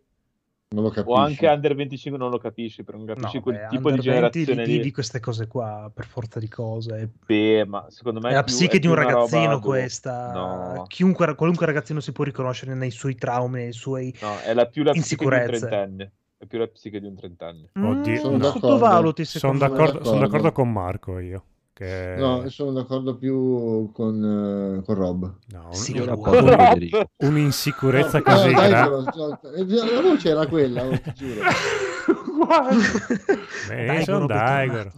non 0.75 0.83
lo 0.83 0.89
o 0.89 0.91
capisci. 0.91 1.19
anche 1.19 1.47
under 1.47 1.75
25 1.75 2.19
non 2.19 2.29
lo 2.29 2.37
capisci, 2.37 2.83
perché 2.83 2.99
non 3.03 3.07
capisci 3.15 3.35
No, 3.37 3.41
quel 3.41 3.55
beh, 3.55 3.67
tipo 3.69 3.89
di 3.89 3.95
under 3.97 4.03
20 4.03 4.09
generazione 4.41 4.65
lì. 4.65 4.77
vivi 4.77 4.91
queste 4.91 5.19
cose 5.19 5.47
qua 5.47 5.91
per 5.93 6.05
forza 6.05 6.39
di 6.39 6.47
cose. 6.47 7.09
Beh, 7.25 7.65
ma 7.65 7.85
secondo 7.89 8.19
me 8.19 8.29
È 8.29 8.33
la 8.33 8.43
più- 8.43 8.53
psiche 8.53 8.77
è 8.77 8.79
di 8.79 8.87
un 8.87 8.95
roba 8.95 9.09
ragazzino 9.11 9.59
questa. 9.59 10.31
No, 10.33 10.83
Chiunque, 10.87 11.33
qualunque 11.35 11.65
ragazzino 11.65 11.99
si 11.99 12.11
può 12.11 12.23
riconoscere 12.23 12.75
nei 12.75 12.91
suoi 12.91 13.15
traumi, 13.15 13.61
nei 13.63 13.71
suoi 13.73 14.13
no, 14.21 14.37
è 14.43 14.53
la 14.53 14.65
più 14.67 14.83
la 14.83 14.91
psiche 14.91 15.25
di 15.27 15.33
un 15.33 15.43
trentenne. 15.45 16.11
È 16.37 16.45
più 16.45 16.59
la 16.59 16.67
psiche 16.67 16.99
di 16.99 17.07
un 17.07 17.15
trentenne. 17.15 17.69
Oddio, 17.73 18.17
Sono 18.19 18.35
Mm, 18.35 18.39
d'accordo. 18.41 18.67
sottovaluti 18.67 19.23
Sono 19.25 19.53
secondo 19.55 19.63
me. 19.63 19.69
d'accordo, 19.69 20.03
sono 20.03 20.19
d'accordo. 20.19 20.37
d'accordo 20.37 20.51
con 20.51 20.71
Marco 20.71 21.19
io. 21.19 21.43
Che... 21.75 22.15
No, 22.17 22.47
sono 22.47 22.71
d'accordo 22.71 23.17
più 23.17 23.91
con, 23.91 24.77
eh, 24.79 24.85
con 24.85 24.95
Rob. 24.95 25.35
no, 25.47 25.65
un- 25.67 25.73
Sì, 25.73 25.93
la 25.97 26.13
Rob. 26.13 27.07
un'insicurezza 27.19 28.19
No, 28.19 28.23
così 28.23 28.51
no, 28.51 28.59
dai, 28.61 28.69
grande. 28.69 29.11
però, 29.11 29.27
no, 29.27 29.93
la 29.93 30.01
voce 30.01 30.29
era 30.29 30.47
quella, 30.47 30.85
oh, 30.85 31.01
ti 31.01 31.13
giuro. 31.13 31.41
Guarda. 32.45 33.97
Eh, 33.97 34.03
sono 34.05 34.25
Daigoro, 34.25 34.93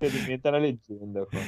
diventa 0.00 0.48
una 0.48 0.58
leggenda. 0.58 1.24
qua. 1.30 1.38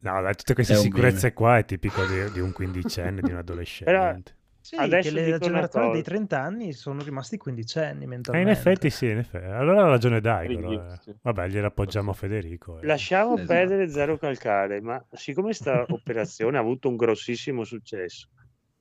No, 0.00 0.20
dai, 0.20 0.34
tutte 0.34 0.52
queste 0.52 0.74
un 0.74 0.80
sicurezze 0.80 1.32
qua 1.32 1.56
è 1.56 1.64
tipico 1.64 2.04
di, 2.04 2.30
di 2.30 2.40
un 2.40 2.52
quindicenne, 2.52 3.22
di 3.22 3.30
un 3.30 3.38
adolescente. 3.38 4.36
Sì, 4.64 4.76
Adesso 4.76 5.12
che 5.14 5.28
la 5.28 5.36
generazione 5.38 5.90
dei 5.90 6.00
cosa. 6.02 6.02
30 6.14 6.40
anni 6.40 6.72
sono 6.72 7.02
rimasti 7.02 7.36
quindicenni 7.36 8.00
Eh, 8.00 8.04
in 8.04 8.08
mentalmente. 8.08 8.50
effetti 8.50 8.88
sì, 8.88 9.10
in 9.10 9.18
effetti. 9.18 9.44
Allora 9.44 9.84
ha 9.84 9.88
ragione 9.88 10.22
Daigoro. 10.22 10.72
Io, 10.72 10.86
eh. 10.90 10.96
sì. 11.02 11.14
Vabbè, 11.20 11.48
gliela 11.48 11.66
appoggiamo 11.66 12.12
a 12.12 12.14
Federico. 12.14 12.80
eh. 12.80 12.86
Lasciamo 12.86 13.34
Esatto. 13.34 13.46
perdere 13.46 13.90
zero 13.90 14.16
calcare, 14.16 14.80
ma 14.80 15.04
siccome 15.12 15.48
questa 15.48 15.84
operazione 15.90 16.56
ha 16.56 16.60
avuto 16.60 16.88
un 16.88 16.96
grossissimo 16.96 17.62
successo, 17.64 18.28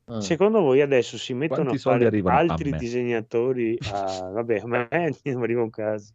Ah. 0.05 0.19
Secondo 0.19 0.59
voi 0.59 0.81
adesso 0.81 1.17
si 1.17 1.33
mettono 1.33 1.69
Quanti 1.71 1.77
a 1.77 1.91
fare 1.91 2.21
a 2.21 2.37
altri 2.37 2.71
me? 2.71 2.77
disegnatori? 2.77 3.77
A... 3.91 4.29
Vabbè, 4.33 4.59
a 4.59 4.67
me 4.67 4.87
non 5.23 5.43
arriva 5.43 5.61
un 5.63 5.69
caso. 5.69 6.13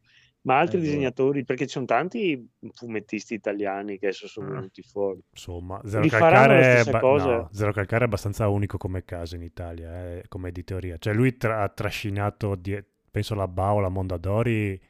Ma 0.48 0.58
altri 0.60 0.78
Eh, 0.78 0.80
boh. 0.80 0.86
disegnatori, 0.86 1.44
perché 1.44 1.66
ci 1.66 1.72
sono 1.72 1.84
tanti 1.84 2.48
fumettisti 2.72 3.34
italiani 3.34 3.98
che 3.98 4.06
adesso 4.06 4.28
sono 4.28 4.48
Ah. 4.48 4.52
venuti 4.54 4.82
fuori. 4.82 5.20
Insomma, 5.30 5.80
Zero 5.84 6.06
Calcare, 6.06 6.80
è 6.80 6.90
ba- 6.90 7.00
cosa? 7.00 7.26
no, 7.36 7.48
Zero 7.52 7.72
Calcare 7.72 8.04
è 8.04 8.06
abbastanza 8.06 8.48
unico 8.48 8.78
come 8.78 9.04
caso 9.04 9.36
in 9.36 9.42
Italia, 9.42 9.90
eh, 10.16 10.24
come 10.28 10.48
editoria. 10.48 10.96
Cioè 10.98 11.12
lui 11.14 11.36
tra- 11.36 11.62
ha 11.62 11.68
trascinato, 11.68 12.54
die- 12.54 12.84
penso 13.10 13.34
la 13.34 13.46
Bao, 13.46 13.78
la 13.80 13.88
Mondadori, 13.88 14.80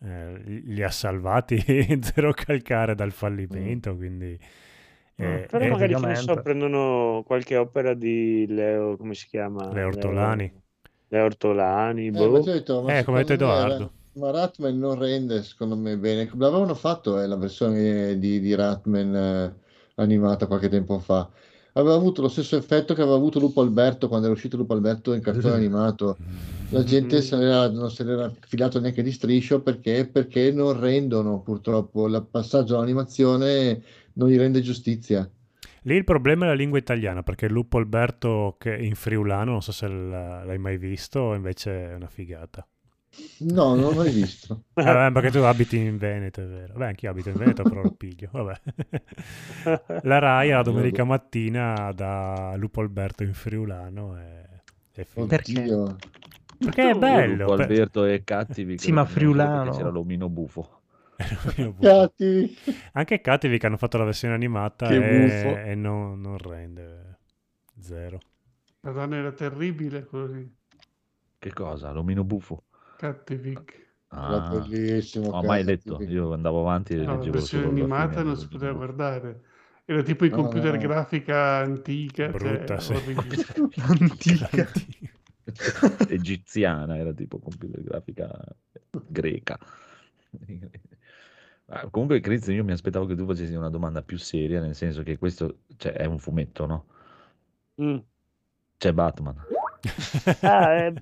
eh, 0.00 0.40
li 0.44 0.82
ha 0.82 0.90
salvati 0.90 1.56
Zero 2.02 2.32
Calcare 2.32 2.94
dal 2.94 3.12
fallimento, 3.12 3.94
quindi... 3.96 4.38
eh, 5.16 5.46
Però 5.50 5.64
eh, 5.64 5.68
magari 5.70 5.94
che 5.94 6.00
ne 6.06 6.14
so, 6.16 6.34
prendono 6.42 7.22
qualche 7.26 7.56
opera 7.56 7.94
di 7.94 8.46
Leo, 8.48 8.96
come 8.96 9.14
si 9.14 9.26
chiama? 9.28 9.72
Le 9.72 9.82
Ortolani. 9.82 10.52
Le 11.08 11.20
Ortolani, 11.20 12.06
Eh, 12.06 12.10
boh. 12.10 12.40
ti 12.40 12.48
ho 12.48 12.52
detto, 12.52 12.82
ma 12.82 12.98
Eh, 12.98 13.04
come 13.04 13.18
ha 13.20 13.20
detto 13.22 13.32
Edoardo. 13.34 13.74
era- 13.74 13.90
Ma 14.16 14.30
Ratman 14.30 14.78
non 14.78 14.98
rende, 14.98 15.42
secondo 15.42 15.76
me, 15.76 15.98
bene. 15.98 16.30
L'avevano 16.38 16.74
fatto 16.74 17.20
eh, 17.20 17.26
la 17.26 17.36
versione 17.36 18.18
di, 18.18 18.40
di 18.40 18.54
Ratman 18.54 19.14
eh, 19.14 19.54
animata 19.96 20.46
qualche 20.46 20.70
tempo 20.70 20.98
fa. 20.98 21.28
Aveva 21.74 21.94
avuto 21.94 22.22
lo 22.22 22.28
stesso 22.28 22.56
effetto 22.56 22.94
che 22.94 23.02
aveva 23.02 23.16
avuto 23.16 23.38
Lupo 23.38 23.60
Alberto 23.60 24.08
quando 24.08 24.26
era 24.26 24.34
uscito 24.34 24.56
Lupo 24.56 24.72
Alberto 24.72 25.12
in 25.12 25.20
cartone 25.20 25.54
animato. 25.54 26.16
La 26.70 26.82
gente 26.82 27.20
se 27.20 27.36
non 27.36 27.90
se 27.90 28.04
n'era 28.04 28.32
filato 28.40 28.80
neanche 28.80 29.02
di 29.02 29.12
striscio 29.12 29.60
perché, 29.60 30.08
perché 30.10 30.50
non 30.50 30.80
rendono, 30.80 31.42
purtroppo. 31.42 32.06
Il 32.06 32.26
passaggio 32.30 32.76
all'animazione 32.76 33.82
non 34.14 34.30
gli 34.30 34.38
rende 34.38 34.62
giustizia. 34.62 35.28
Lì 35.82 35.94
il 35.94 36.04
problema 36.04 36.46
è 36.46 36.48
la 36.48 36.54
lingua 36.54 36.78
italiana, 36.78 37.22
perché 37.22 37.48
Lupo 37.48 37.76
Alberto 37.76 38.56
che 38.58 38.74
in 38.74 38.94
friulano, 38.94 39.50
non 39.50 39.62
so 39.62 39.72
se 39.72 39.86
l'hai 39.86 40.58
mai 40.58 40.78
visto, 40.78 41.34
invece 41.34 41.90
è 41.90 41.94
una 41.94 42.08
figata. 42.08 42.66
No, 43.38 43.74
non 43.74 43.80
l'ho 43.80 43.92
mai 43.94 44.10
visto. 44.12 44.64
Eh, 44.76 44.82
vabbè, 44.82 45.12
perché 45.12 45.30
tu 45.30 45.38
abiti 45.44 45.78
in 45.78 45.96
Veneto, 45.96 46.42
è 46.42 46.46
vero. 46.46 46.74
Beh, 46.74 46.86
anch'io 46.86 47.10
abito 47.10 47.30
in 47.30 47.36
Veneto, 47.36 47.62
però 47.62 47.82
lo 47.82 47.92
piglio. 47.92 48.28
Vabbè. 48.30 48.60
La 50.02 50.18
Rai 50.18 50.50
la 50.50 50.62
domenica 50.62 51.04
mattina 51.04 51.92
da 51.92 52.54
Lupo 52.56 52.80
Alberto 52.80 53.22
in 53.22 53.32
friulano 53.34 54.18
e 54.18 55.04
figo. 55.04 55.26
Perché? 55.26 55.96
Perché 56.58 56.82
è 56.82 56.92
Lupo 56.92 56.98
bello. 56.98 57.46
per- 57.54 57.60
Alberto 57.60 58.04
e 58.04 58.22
Cattivi. 58.24 58.76
Sì, 58.78 58.92
ma 58.92 59.04
friulano. 59.04 59.70
C'era 59.72 59.90
l'omino 59.90 60.28
bufo. 60.28 60.80
Cattivi. 61.80 62.56
Anche 62.92 63.20
Cattivi 63.20 63.58
che 63.58 63.66
hanno 63.66 63.76
fatto 63.78 63.96
la 63.98 64.04
versione 64.04 64.34
animata 64.34 64.86
Che 64.88 64.96
e, 64.96 65.70
e 65.70 65.74
non, 65.74 66.20
non 66.20 66.36
rende 66.38 67.18
zero. 67.80 68.18
Madonna, 68.82 69.16
era 69.16 69.32
terribile 69.32 70.04
così. 70.06 70.48
Che 71.38 71.52
cosa? 71.52 71.92
L'omino 71.92 72.24
bufo? 72.24 72.64
Cattivic. 72.96 73.84
Era 74.10 74.36
Ah, 74.36 74.48
bellissimo. 74.48 75.26
non 75.30 75.34
ho 75.34 75.42
mai 75.42 75.64
letto. 75.64 76.00
Io 76.02 76.32
andavo 76.32 76.60
avanti 76.60 76.94
e 76.94 76.96
No, 77.04 77.16
la 77.18 77.30
versione 77.30 77.66
animata 77.66 78.22
non 78.22 78.36
si 78.36 78.48
poteva 78.48 78.72
guardare. 78.72 79.42
Era 79.84 80.02
tipo 80.02 80.24
i 80.24 80.30
No, 80.30 80.36
computer 80.36 80.72
no, 80.74 80.80
no. 80.80 80.88
grafica 80.88 81.56
antica, 81.58 82.28
Brutta, 82.28 82.78
cioè, 82.78 82.96
sì. 82.96 83.14
Antica. 83.80 84.48
Egiziana 86.08 86.96
era 86.96 87.12
tipo 87.12 87.38
computer 87.38 87.82
grafica 87.82 88.30
greca. 88.90 89.58
Ah, 91.68 91.88
Comunque, 91.90 92.20
Chris, 92.20 92.46
io 92.46 92.62
mi 92.62 92.70
aspettavo 92.70 93.06
che 93.06 93.16
tu 93.16 93.26
facessi 93.26 93.54
una 93.54 93.70
domanda 93.70 94.00
più 94.00 94.16
seria, 94.18 94.60
nel 94.60 94.76
senso 94.76 95.02
che 95.02 95.18
questo 95.18 95.62
cioè, 95.76 95.94
è 95.94 96.04
un 96.04 96.20
fumetto, 96.20 96.64
no? 96.64 96.86
Mm. 97.80 97.98
C'è 98.78 98.92
Batman. 98.92 99.36
Ah, 100.42 100.72
eh, 100.86 100.94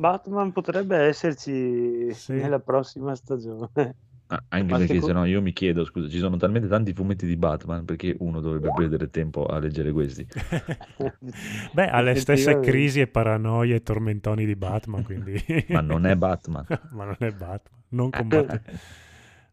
Batman 0.00 0.52
potrebbe 0.52 0.96
esserci 0.96 2.14
Sì. 2.14 2.34
nella 2.34 2.60
prossima 2.60 3.16
stagione. 3.16 3.96
Ah, 4.28 4.40
anche 4.48 4.72
Ma 4.72 4.78
perché 4.78 5.00
se 5.00 5.12
no 5.12 5.24
io 5.24 5.42
mi 5.42 5.52
chiedo, 5.52 5.84
scusa, 5.84 6.08
ci 6.08 6.18
sono 6.18 6.36
talmente 6.36 6.68
tanti 6.68 6.92
fumetti 6.92 7.26
di 7.26 7.36
Batman 7.36 7.84
perché 7.84 8.14
uno 8.20 8.40
dovrebbe 8.40 8.70
perdere 8.76 9.10
tempo 9.10 9.46
a 9.46 9.58
leggere 9.58 9.90
questi. 9.90 10.24
Beh, 11.72 11.88
ha 11.88 12.00
le 12.00 12.14
stesse 12.14 12.60
crisi 12.60 13.00
e 13.00 13.08
paranoie 13.08 13.74
e 13.74 13.82
tormentoni 13.82 14.44
di 14.44 14.54
Batman, 14.54 15.02
quindi... 15.02 15.42
Ma 15.70 15.80
non 15.80 16.06
è 16.06 16.14
Batman. 16.14 16.64
Ma 16.92 17.04
non 17.04 17.16
è 17.18 17.30
Batman. 17.32 17.80
Non 17.88 18.10
combatte... 18.10 18.62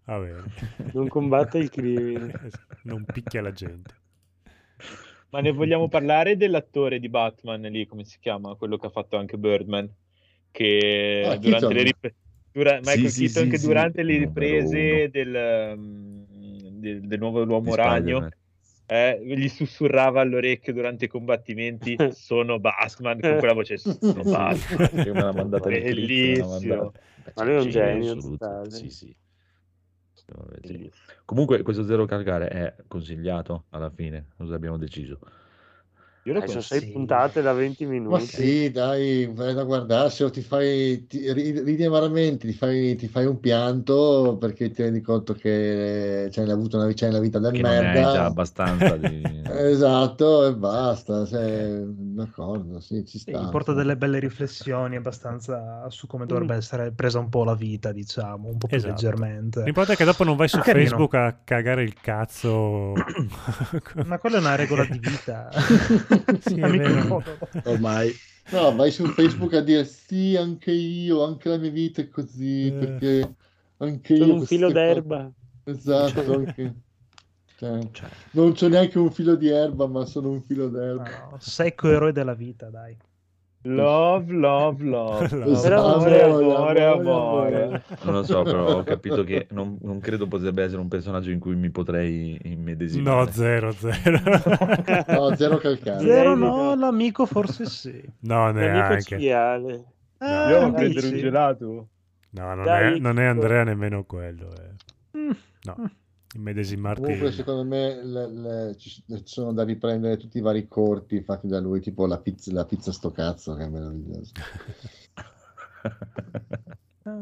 Va 0.04 0.20
bene. 0.20 0.44
Non 0.92 1.08
combatte 1.08 1.58
il 1.58 1.70
crimine. 1.72 2.34
Non 2.84 3.04
picchia 3.06 3.42
la 3.42 3.52
gente. 3.52 3.94
Ma 5.30 5.40
ne 5.40 5.52
vogliamo 5.52 5.88
parlare 5.88 6.38
dell'attore 6.38 7.00
di 7.00 7.10
Batman 7.10 7.62
lì, 7.62 7.88
come 7.88 8.04
si 8.04 8.20
chiama? 8.20 8.54
Quello 8.56 8.78
che 8.78 8.86
ha 8.86 8.92
fatto 8.92 9.18
anche 9.18 9.38
Birdman, 9.38 9.90
che 10.56 11.23
Ah, 11.26 11.36
durante 11.36 11.49
Keaton. 11.49 11.73
le 11.73 11.84
riprese... 11.84 12.15
Michael 12.53 13.10
Sì, 13.10 13.26
Keaton 13.26 13.44
sì, 13.44 13.49
che 13.49 13.57
sì, 13.57 13.68
durante 13.68 14.03
le 14.03 14.18
riprese 14.18 15.10
del, 15.11 15.73
um, 15.76 16.26
del, 16.80 17.02
del 17.02 17.19
nuovo 17.19 17.44
Uomo 17.44 17.72
Di 17.72 17.76
Ragno 17.76 18.30
eh, 18.86 19.19
gli 19.26 19.49
sussurrava 19.49 20.22
all'orecchio 20.22 20.72
durante 20.72 21.06
i 21.06 21.07
combattimenti 21.10 21.98
sono 22.14 22.60
Batman 22.60 23.19
con 23.19 23.38
quella 23.40 23.53
voce 23.53 23.77
sono 23.77 24.23
Batman 24.23 24.90
che 24.90 25.11
me 25.11 25.22
l'ha 25.22 25.34
mandata 25.34 25.68
Bellissimo. 25.68 26.48
mandata. 26.48 26.99
Ma 27.34 27.44
lui 27.44 27.53
è 27.53 27.60
un 27.60 27.69
genio. 27.69 28.15
Sì, 28.69 28.90
sì. 28.90 29.15
Comunque 31.26 31.61
questo 31.61 31.84
Zero 31.84 32.06
Calcare 32.06 32.48
è 32.48 32.76
consigliato 32.88 33.65
alla 33.72 33.90
fine, 33.90 34.27
cosa 34.38 34.56
abbiamo 34.56 34.77
deciso? 34.77 35.19
Io 36.26 36.34
lo 36.34 36.40
Eh, 36.44 36.48
sono 36.48 36.62
sei 36.62 36.92
puntate 36.92 37.42
da 37.42 37.54
20 37.54 37.86
minuti. 37.86 38.12
Ma 38.12 38.20
sì, 38.20 38.72
dai, 38.72 39.26
vai 39.34 39.54
da 39.54 39.64
guardarsi 39.64 40.24
o 40.24 40.30
ti 40.30 40.42
fai, 40.42 41.06
ti, 41.08 41.32
ri- 41.34 41.62
ridi 41.64 41.84
amaramente, 41.84 42.48
ti 42.48 42.54
fai, 42.54 42.96
ti 42.96 43.08
fai 43.08 43.26
un 43.26 43.40
pianto 43.40 44.38
perché 44.40 44.70
ti 44.72 44.82
rendi 44.84 45.02
conto 45.02 45.34
che 45.34 46.28
c'hai 46.32 46.50
avuto 46.52 46.78
una, 46.78 46.92
c'hai 46.94 47.10
una 47.10 47.20
vita 47.20 47.40
del 47.40 47.52
Che 47.52 47.64
non 47.64 47.72
ne 47.72 47.92
hai 47.92 47.92
merda. 47.92 48.12
già 48.12 48.26
abbastanza 48.26 48.98
di... 48.98 49.24
Esatto, 49.48 50.46
e 50.48 50.56
basta, 50.56 51.26
sei 51.26 51.84
d'accordo, 52.16 52.80
sì, 52.80 53.06
ci 53.06 53.18
Sì, 53.18 53.32
sta. 53.32 53.48
porta 53.50 53.74
delle 53.74 53.96
belle 53.98 54.20
riflessioni 54.20 54.96
abbastanza 54.98 55.90
su 55.90 56.06
come 56.06 56.26
dovrebbe 56.26 56.56
essere 56.56 56.92
presa 56.92 57.20
un 57.20 57.30
po' 57.30 57.44
la 57.44 57.56
vita, 57.56 57.92
diciamo, 57.92 58.50
un 58.50 58.58
po' 58.58 58.68
più 58.68 58.78
Esatto. 58.78 58.92
leggermente. 58.92 59.64
L'importante 59.64 59.94
è 59.94 59.98
che 59.98 60.06
dopo 60.12 60.24
non 60.24 60.36
vai 60.36 60.48
su 60.48 60.58
Ah, 60.58 60.62
carino. 60.62 60.90
Facebook 60.90 61.14
a 61.16 61.40
cagare 61.44 61.84
il 61.84 61.94
cazzo. 62.00 62.94
Ma 64.06 64.18
quella 64.20 64.38
è 64.38 64.40
una 64.40 64.56
regola 64.56 64.84
di 64.86 65.00
vita. 65.00 65.50
Sì. 66.40 66.62
Ormai 67.66 68.12
No, 68.52 68.76
vai 68.76 68.92
su 68.92 69.06
Facebook 69.08 69.54
a 69.56 69.62
dire 69.62 69.86
sì, 69.86 70.36
anche 70.38 70.72
io, 70.72 71.24
anche 71.24 71.50
la 71.50 71.58
mia 71.58 71.72
vita 71.72 72.02
è 72.02 72.08
così, 72.10 72.68
Eh. 72.68 72.72
perché 72.74 73.36
anche 73.78 74.16
Sono 74.18 74.34
io 74.34 74.40
un 74.40 74.46
filo 74.46 74.68
queste 74.72 74.88
cose- 74.88 74.94
d'erba. 74.94 75.32
Esatto, 75.64 76.34
anche- 76.36 76.74
cioè, 77.58 77.80
Cioè, 77.92 78.10
non 78.32 78.54
c'ho 78.54 78.68
neanche 78.68 79.00
un 79.00 79.12
filo 79.12 79.36
di 79.36 79.48
erba, 79.48 79.88
ma 79.88 80.06
sono 80.06 80.30
un 80.30 80.42
filo 80.44 80.70
d'erba. 80.70 81.28
No, 81.32 81.38
secco 81.40 81.90
eroe 81.90 82.12
della 82.12 82.36
vita, 82.36 82.70
dai. 82.70 82.96
Love 83.68 84.32
love 84.34 84.84
love 84.84 85.28
Love. 85.38 85.62
Però 85.68 85.96
amore 85.96 86.22
Amore, 86.24 86.86
amore 86.86 87.84
non 88.04 88.14
lo 88.14 88.24
so, 88.24 88.44
però 88.44 88.78
ho 88.78 88.84
capito 88.84 89.24
che 89.24 89.48
non, 89.52 89.78
non 89.82 90.00
credo 90.00 90.28
potrebbe 90.28 90.64
essere 90.64 90.82
un 90.82 90.88
personaggio 90.88 91.32
in 91.32 91.40
cui 91.40 91.56
mi 91.56 91.70
potrei 91.72 92.40
immedesimare. 92.44 93.18
No, 93.26 93.32
zero, 93.32 93.72
zero. 93.72 94.20
No, 95.08 95.36
zero 95.36 95.58
calcare. 95.58 96.04
Zero 96.04 96.36
no, 96.36 96.76
l'amico 96.76 97.26
forse 97.26 97.66
sì. 97.66 98.02
No, 98.22 98.46
L'amico 98.52 98.60
neanche. 98.66 99.02
cinghiale. 99.02 99.84
Ah, 100.20 100.50
io 100.50 100.60
devo 100.60 100.72
prendere 100.74 101.08
un 101.08 101.18
gelato 101.18 101.88
No, 102.32 102.54
non 102.56 102.64
Dai, 102.66 102.96
è, 102.96 103.00
non 103.00 103.20
è. 103.20 103.26
Andrea 103.26 103.64
nemmeno 103.64 104.04
quello. 104.04 104.48
eh. 104.52 105.18
Mm. 105.18 105.32
No, 105.64 105.76
immedesimarti. 106.36 107.02
Comunque, 107.02 107.32
secondo 107.32 107.64
me 107.66 108.03
le- 108.03 108.28
le- 108.30 108.76
ci 108.78 109.03
sono 109.26 109.53
da 109.53 109.64
riprendere 109.64 110.18
tutti 110.18 110.38
i 110.38 110.41
vari 110.41 110.68
corti 110.68 111.22
fatti 111.24 111.48
da 111.48 111.60
lui, 111.60 111.82
tipo 111.82 112.06
la 112.06 112.20
pizza, 112.20 112.52
la 112.53 112.66
pizza 112.66 112.91
sto 112.91 113.12
cazzo, 113.12 113.56
che 113.56 113.64
è 113.64 113.70
meraviglioso. 113.70 114.32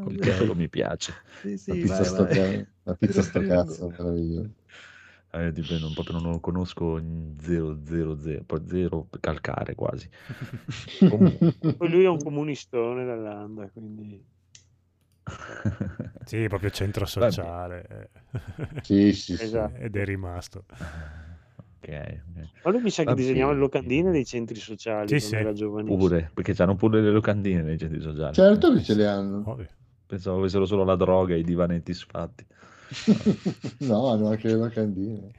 Il 0.10 0.19
titolo 0.19 0.56
mi 0.56 0.69
piace. 0.69 1.14
Sì, 1.31 1.57
La 1.65 1.68
sì, 1.73 1.76
pizza, 1.76 2.03
vai, 2.03 2.06
sto, 2.06 2.26
vai. 2.26 2.27
ca- 2.27 2.65
la 2.84 2.95
pizza 2.95 3.22
sto 3.22 3.41
cazzo, 3.45 3.90
meraviglioso. 3.98 4.49
Eh, 5.31 5.52
tipo, 5.52 5.77
non, 5.80 5.94
proprio 5.94 6.19
non 6.19 6.31
lo 6.34 6.40
conosco 6.40 6.99
000, 6.99 8.44
poi 8.45 8.61
zero 8.68 9.07
calcare 9.19 9.76
quasi. 9.76 10.07
Comunque. 11.10 11.56
Lui 11.77 12.03
è 12.03 12.07
un 12.07 12.23
comunistone 12.23 13.06
dall'anda, 13.06 13.69
quindi... 13.69 14.31
Sì, 16.26 16.48
proprio 16.48 16.70
centro 16.70 17.06
Vabbè. 17.18 17.32
sociale. 17.32 18.10
Sì, 18.82 19.14
sì, 19.14 19.36
sì. 19.38 19.44
Esatto. 19.44 19.76
Ed 19.78 19.95
è 19.95 20.06
rimasto. 20.06 20.66
Ok, 21.58 21.90
ok. 21.90 22.50
Ma 22.64 22.72
lui 22.72 22.82
mi 22.82 22.90
sa 22.90 23.02
che 23.04 23.10
Va 23.10 23.14
disegnava 23.14 23.52
le 23.52 23.60
locandine 23.60 24.12
dei 24.12 24.26
centri 24.26 24.60
sociali 24.60 25.08
Sì, 25.08 25.18
quando 25.18 25.28
sì. 25.28 25.36
era 25.36 25.54
giovanissimo. 25.54 25.98
Pure, 25.98 26.32
perché 26.34 26.54
c'hanno 26.54 26.76
pure 26.76 27.02
le 27.02 27.12
locandine 27.12 27.62
nei 27.62 27.78
centri 27.78 28.00
sociali. 28.00 28.34
Certo 28.34 28.74
che 28.74 28.84
ce 28.84 28.94
le 28.95 29.08
hanno. 29.08 29.44
Ovvio. 29.45 29.68
Pensavo 30.06 30.40
avessero 30.40 30.66
solo 30.66 30.84
la 30.84 30.95
droga 30.95 31.34
e 31.36 31.40
i 31.40 31.44
divanetti 31.44 31.94
sfatti. 31.94 32.45
No, 33.80 34.10
hanno 34.10 34.30
anche 34.30 34.48
le 34.48 34.56
locandine. 34.56 35.32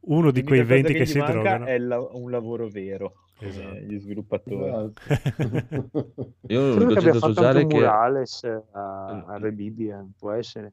Uno 0.00 0.30
di 0.30 0.42
quei 0.42 0.60
L'unica 0.60 0.64
cosa 0.64 0.74
20 0.74 0.92
che, 0.94 1.04
gli 1.04 1.06
si 1.06 1.18
drogano. 1.22 1.66
è 1.66 1.78
la- 1.78 2.00
un 2.00 2.30
lavoro 2.30 2.68
vero 2.68 3.14
Esatto. 3.48 3.74
eh, 3.76 3.84
gli 3.86 3.98
sviluppatori. 3.98 4.68
Esatto. 4.68 5.02
Io 6.48 6.60
Credo 6.60 6.74
l'unico 6.74 6.92
che 6.92 6.98
abbia 6.98 7.12
centro 7.12 7.18
fatto 7.20 7.32
sociale 7.32 7.60
anche 7.60 7.62
un 7.62 7.68
che... 7.68 7.74
murales 7.76 8.44
a, 8.72 9.24
a 9.26 9.38
Rebibian, 9.38 10.12
può 10.18 10.32
essere. 10.32 10.72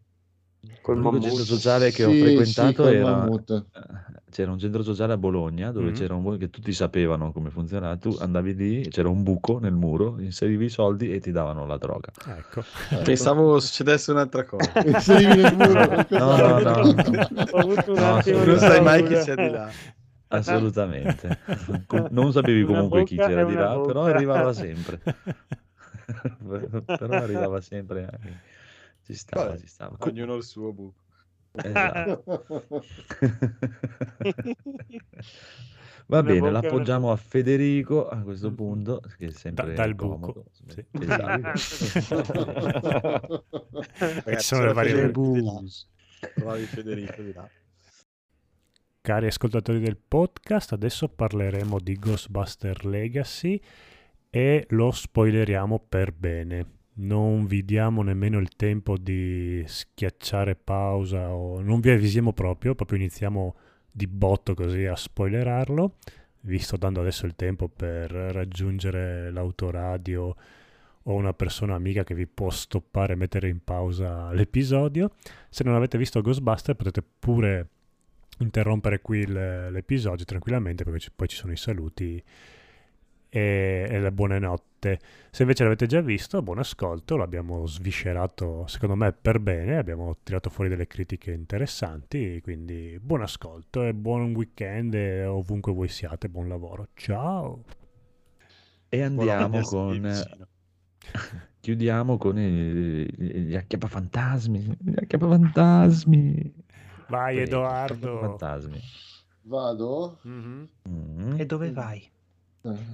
Col 0.81 0.97
L'unico 0.99 1.21
centro 1.21 1.45
sociale 1.45 1.89
che 1.91 2.03
ho 2.03 2.09
Sì, 2.11 2.17
sì, 2.17 2.21
frequentato 2.21 2.83
col 2.83 2.93
era... 2.93 3.15
mammut. 3.15 3.49
eh, 3.49 4.17
C'era 4.29 4.51
un 4.51 4.59
centro 4.59 4.83
sociale 4.83 5.13
a 5.13 5.17
Bologna 5.17 5.71
dove 5.71 5.87
Mhm. 5.87 5.93
c'era 5.93 6.15
un 6.15 6.37
che 6.37 6.49
tutti 6.49 6.73
sapevano 6.73 7.31
come 7.31 7.49
funzionava. 7.49 7.95
Tu 7.95 8.15
andavi 8.19 8.55
lì, 8.55 8.87
c'era 8.89 9.07
un 9.09 9.23
buco 9.23 9.57
nel 9.59 9.73
muro, 9.73 10.19
inserivi 10.19 10.65
i 10.65 10.69
soldi 10.69 11.13
e 11.13 11.19
ti 11.21 11.31
davano 11.31 11.65
la 11.65 11.77
droga. 11.77 12.11
Ecco. 12.37 12.61
Pensavo 13.03 13.59
succedesse 13.59 14.11
un'altra 14.11 14.43
cosa. 14.43 14.69
Inserivi 14.85 15.41
nel 15.41 15.55
muro 15.55 16.05
No, 16.09 16.35
no, 16.37 16.59
no. 16.59 16.79
Ho 17.51 17.57
avuto 17.57 17.93
un 17.93 17.97
No, 17.97 18.21
non 18.45 18.57
sai 18.59 18.81
mai 18.81 19.03
chi 19.03 19.13
c'è 19.13 19.35
di 19.35 19.49
là. 19.49 19.69
Assolutamente. 20.29 21.39
Non 22.11 22.31
sapevi 22.31 22.63
comunque 22.63 23.03
chi 23.03 23.17
c'era 23.17 23.43
di 23.43 23.53
là, 23.53 23.79
però 23.79 24.01
bocca. 24.03 24.15
arrivava 24.15 24.53
sempre. 24.53 24.99
però 26.85 27.15
arrivava 27.15 27.61
sempre. 27.61 28.05
anche. 28.11 28.39
Ci 29.03 29.13
stava, 29.15 29.45
Vabbè, 29.47 29.59
ci 29.59 29.67
stava. 29.67 29.95
Ognuno 29.99 30.35
il 30.35 30.43
suo 30.43 30.71
buco. 30.71 31.03
Esatto. 31.51 32.23
Va 36.09 36.19
Una 36.19 36.23
bene, 36.23 36.49
l'appoggiamo 36.49 37.11
a 37.11 37.15
Federico 37.15 38.07
a 38.07 38.17
questo 38.21 38.51
punto, 38.51 38.99
che 39.17 39.27
è 39.27 39.31
sempre 39.31 39.73
dal 39.73 39.95
comodo. 39.95 40.33
buco, 40.33 40.45
sì. 40.67 40.85
Esatto. 40.91 41.51
Ci 44.25 44.43
sono 44.43 44.65
le 44.65 44.73
varie 44.73 46.65
Federico 46.65 47.21
di 47.21 47.33
là. 47.33 47.47
Cari 49.01 49.27
ascoltatori 49.27 49.79
del 49.79 49.95
podcast, 49.95 50.73
adesso 50.73 51.07
parleremo 51.07 51.79
di 51.79 51.97
Ghostbuster 51.97 52.85
Legacy 52.85 53.59
e 54.29 54.65
lo 54.71 54.91
spoileriamo 54.91 55.79
per 55.87 56.11
bene. 56.11 56.65
Non 56.95 57.45
vi 57.45 57.63
diamo 57.63 58.03
nemmeno 58.03 58.39
il 58.39 58.49
tempo 58.57 58.97
di 58.97 59.63
schiacciare 59.65 60.55
pausa 60.55 61.33
o 61.33 61.61
non 61.61 61.79
vi 61.79 61.91
avvisiamo 61.91 62.33
proprio, 62.33 62.75
proprio 62.75 62.97
iniziamo 62.97 63.55
di 63.89 64.05
botto 64.05 64.53
così 64.53 64.85
a 64.85 64.97
spoilerarlo. 64.97 65.95
Vi 66.41 66.59
sto 66.59 66.75
dando 66.75 66.99
adesso 66.99 67.25
il 67.25 67.35
tempo 67.35 67.69
per 67.69 68.11
raggiungere 68.11 69.31
l'autoradio 69.31 70.35
o 71.03 71.13
una 71.13 71.33
persona 71.33 71.73
amica 71.73 72.03
che 72.03 72.13
vi 72.13 72.27
può 72.27 72.49
stoppare 72.49 73.13
e 73.13 73.15
mettere 73.15 73.47
in 73.47 73.63
pausa 73.63 74.33
l'episodio. 74.33 75.11
Se 75.49 75.63
non 75.63 75.73
avete 75.73 75.97
visto 75.97 76.21
Ghostbuster 76.21 76.75
potete 76.75 77.01
pure 77.01 77.69
interrompere 78.39 79.01
qui 79.01 79.19
il- 79.19 79.69
l'episodio 79.71 80.25
tranquillamente 80.25 80.83
perché 80.83 80.99
ci- 80.99 81.11
poi 81.15 81.27
ci 81.27 81.35
sono 81.35 81.51
i 81.51 81.57
saluti 81.57 82.21
e, 83.31 83.87
e 83.89 83.99
le 83.99 84.11
buonanotte. 84.11 84.99
Se 85.29 85.41
invece 85.43 85.63
l'avete 85.63 85.85
già 85.85 86.01
visto, 86.01 86.41
buon 86.41 86.59
ascolto, 86.59 87.15
l'abbiamo 87.17 87.67
sviscerato 87.67 88.65
secondo 88.67 88.95
me 88.95 89.11
per 89.11 89.39
bene, 89.39 89.77
abbiamo 89.77 90.17
tirato 90.23 90.49
fuori 90.49 90.69
delle 90.69 90.87
critiche 90.87 91.31
interessanti, 91.31 92.39
quindi 92.41 92.97
buon 93.01 93.21
ascolto 93.21 93.83
e 93.83 93.93
buon 93.93 94.33
weekend 94.33 94.93
e 94.93 95.25
ovunque 95.25 95.73
voi 95.73 95.89
siate, 95.89 96.29
buon 96.29 96.47
lavoro. 96.47 96.87
Ciao! 96.93 97.63
E 98.89 99.01
andiamo 99.01 99.59
con... 99.61 100.09
Chiudiamo 101.61 102.17
con 102.17 102.35
gli 102.37 103.53
acchiappafantasmi. 103.55 104.77
Gli 104.79 104.93
acchiappafantasmi. 104.95 106.53
Vai 107.09 107.35
Prego, 107.35 107.49
Edoardo! 107.49 108.19
Fantasmi. 108.19 108.79
Vado? 109.43 110.17
Mhm. 110.23 110.67
Mm. 110.89 111.39
E 111.39 111.45
dove 111.45 111.71
vai? 111.71 112.09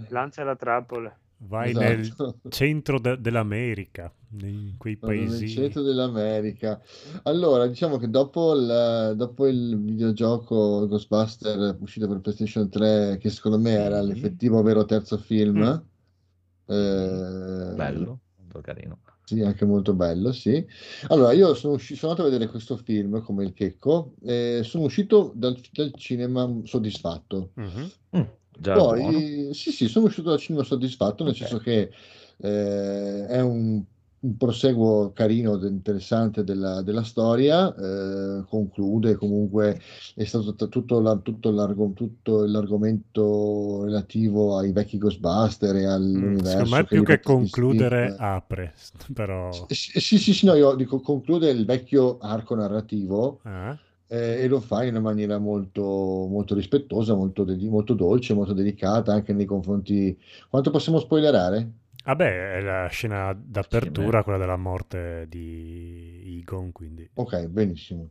Lancia 0.10 0.44
la 0.44 0.56
trappola. 0.56 1.16
Vai 1.38 1.72
esatto. 1.72 1.84
nel 1.86 2.52
centro 2.52 2.98
de- 2.98 3.20
dell'America, 3.20 4.10
in 4.42 4.76
quei 4.78 4.96
Vado 4.96 5.14
nel 5.14 5.28
paesi. 5.28 5.50
centro 5.50 5.82
dell'America. 5.82 6.82
Allora, 7.24 7.68
diciamo 7.68 7.98
che 7.98 8.10
dopo 8.10 8.54
il, 8.54 9.14
dopo 9.18 9.46
il 9.48 9.78
videogioco 9.78 10.88
Ghostbuster 10.88 11.76
uscito 11.82 12.08
per 12.08 12.20
PlayStation 12.22 12.70
3, 12.70 13.18
che 13.20 13.30
secondo 13.30 13.60
me 13.60 13.72
era 13.72 14.02
l'effettivo 14.02 14.62
vero 14.62 14.86
terzo 14.86 15.18
film, 15.18 15.60
Mm. 15.60 16.74
eh, 16.74 17.74
Bello, 17.76 18.20
molto 18.38 18.62
carino. 18.62 19.00
Sì, 19.28 19.42
anche 19.42 19.66
molto 19.66 19.94
bello, 19.96 20.32
sì. 20.32 20.64
Allora, 21.08 21.32
io 21.34 21.56
sono, 21.56 21.74
usci- 21.74 21.96
sono 21.96 22.12
andato 22.12 22.28
a 22.28 22.32
vedere 22.32 22.50
questo 22.50 22.78
film 22.78 23.22
come 23.24 23.44
il 23.44 23.54
Checco 23.54 24.14
e 24.24 24.62
sono 24.64 24.84
uscito 24.84 25.32
dal, 25.36 25.60
dal 25.72 25.92
cinema 25.96 26.48
soddisfatto. 26.64 27.50
Mhm. 27.56 27.92
Mm, 28.18 28.22
già 28.52 28.82
buono. 28.82 29.12
Poi, 29.12 29.50
sì, 29.54 29.72
sì, 29.72 29.88
sono 29.88 30.06
uscito 30.06 30.30
dal 30.30 30.40
cinema 30.40 30.64
soddisfatto, 30.64 31.24
nel 31.24 31.34
Ok. 31.34 31.38
senso 31.38 31.58
che 31.58 31.92
eh, 32.38 33.26
è 33.28 33.42
un, 33.42 33.84
un 34.20 34.38
proseguo 34.38 35.12
carino, 35.14 35.58
de- 35.58 35.68
interessante 35.68 36.44
della, 36.44 36.82
della 36.82 37.04
storia, 37.04 37.74
eh, 37.76 38.44
conclude 38.48 39.16
comunque, 39.16 39.80
è 40.16 40.24
stato 40.24 40.56
t- 40.56 40.68
tutto, 40.70 41.00
la- 41.00 41.18
tutto 41.18 41.52
l'argo- 41.52 41.92
tutto 41.94 42.46
l'argomento 42.46 43.84
relativo 43.84 44.58
ai 44.58 44.72
vecchi 44.72 44.98
Ghostbuster 44.98 45.76
e 45.76 45.86
all'universo 45.86 46.50
Secondo 46.50 46.76
me 46.76 46.84
più 46.86 47.04
che 47.04 47.20
concludere 47.22 48.16
apre, 48.18 48.74
però... 49.14 49.52
Sì, 49.70 50.00
sì, 50.00 50.18
sì, 50.18 50.34
sì, 50.34 50.46
no, 50.46 50.56
io 50.56 50.74
dico, 50.76 51.00
conclude 51.00 51.50
il 51.50 51.66
vecchio 51.66 52.18
arco 52.18 52.56
narrativo 52.56 53.42
Ah, 53.44 53.78
eh, 54.08 54.44
e 54.44 54.48
lo 54.48 54.60
fa 54.60 54.84
in 54.84 54.90
una 54.92 55.00
maniera 55.02 55.38
molto, 55.40 55.82
molto 55.84 56.54
rispettosa, 56.56 57.16
molto, 57.16 57.44
dedi- 57.44 57.68
molto 57.70 57.94
dolce, 57.94 58.34
molto 58.34 58.54
delicata 58.54 59.14
anche 59.14 59.34
nei 59.34 59.46
confronti. 59.46 60.18
Quanto 60.50 60.72
possiamo 60.72 61.00
spoilerare? 61.00 61.72
Vabbè, 62.06 62.58
è 62.58 62.62
la 62.62 62.88
scena 62.88 63.34
d'apertura, 63.34 64.24
quella 64.24 64.38
della 64.38 64.56
morte 64.58 65.26
di 65.28 66.40
Egon, 66.40 66.72
quindi... 66.72 67.10
Ok, 67.16 67.48
benissimo. 67.48 68.10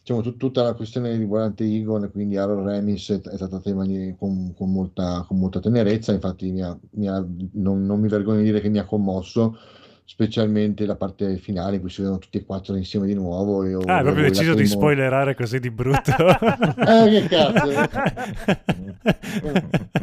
Diciamo, 0.00 0.22
tut- 0.22 0.38
tutta 0.38 0.62
la 0.62 0.74
questione 0.74 1.14
riguardante 1.16 1.64
Egon, 1.64 2.10
quindi 2.10 2.36
Aaron 2.38 2.64
Remis, 2.66 3.10
è, 3.10 3.20
è 3.20 3.36
trattata 3.36 3.74
maniera- 3.74 4.14
con, 4.16 4.54
con 4.54 4.72
molta, 4.72 5.24
con 5.26 5.38
molta 5.38 5.60
tenerezza, 5.60 6.12
infatti 6.12 6.50
mi 6.50 6.62
ha- 6.62 6.78
mi 6.92 7.08
ha- 7.08 7.24
non, 7.52 7.84
non 7.84 8.00
mi 8.00 8.08
vergogno 8.08 8.38
di 8.38 8.44
dire 8.44 8.60
che 8.60 8.70
mi 8.70 8.78
ha 8.78 8.84
commosso, 8.86 9.58
specialmente 10.10 10.86
la 10.86 10.96
parte 10.96 11.36
finale 11.36 11.74
in 11.76 11.82
cui 11.82 11.90
si 11.90 12.00
vedono 12.00 12.18
tutti 12.18 12.38
e 12.38 12.44
quattro 12.46 12.74
insieme 12.76 13.06
di 13.06 13.12
nuovo. 13.12 13.62
E 13.62 13.74
ho- 13.74 13.82
Ah, 13.84 13.98
hai 13.98 14.02
proprio 14.04 14.24
deciso 14.24 14.54
di 14.54 14.66
spoilerare 14.66 15.34
così 15.34 15.60
di 15.60 15.70
brutto. 15.70 16.12
Eh, 16.88 17.10
che 17.10 17.26
cazzo! 17.28 17.68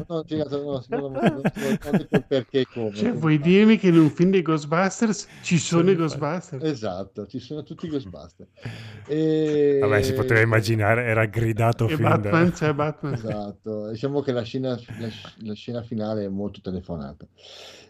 Non 0.07 0.19
ho 0.19 0.23
detto 0.23 2.15
il 2.15 2.25
perché 2.27 2.65
come. 2.71 2.93
Cioè, 2.93 3.11
vuoi 3.13 3.39
dirmi 3.39 3.77
che 3.77 3.87
in 3.87 3.97
un 3.97 4.11
film 4.11 4.29
dei 4.29 4.43
Ghostbusters 4.43 5.27
ci 5.41 5.57
sono 5.57 5.89
i 5.89 5.95
Ghostbusters? 5.95 6.63
Esatto, 6.63 7.25
ci 7.25 7.39
sono 7.39 7.63
tutti 7.63 7.87
i 7.87 7.89
Ghostbuster. 7.89 8.45
E... 9.07 9.77
Vabbè, 9.81 10.01
si 10.01 10.13
poteva 10.13 10.39
immaginare, 10.39 11.05
era 11.05 11.25
gridato 11.25 11.85
da... 11.85 11.95
Batman 11.97 12.51
c'è 12.51 12.73
Batman. 12.73 13.13
Esatto, 13.13 13.89
diciamo 13.89 14.21
che 14.21 14.31
la 14.31 14.41
scena, 14.43 14.69
la, 14.69 15.07
la 15.43 15.53
scena 15.53 15.83
finale 15.83 16.25
è 16.25 16.27
molto 16.27 16.59
telefonata. 16.61 17.25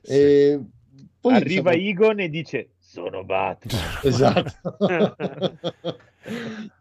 E 0.01 0.59
poi, 1.29 1.33
Arriva 1.33 1.71
diciamo- 1.71 1.89
Egon 1.89 2.19
e 2.19 2.29
dice: 2.29 2.69
Sono 2.79 3.23
Batman. 3.23 3.81
Esatto. 4.03 4.77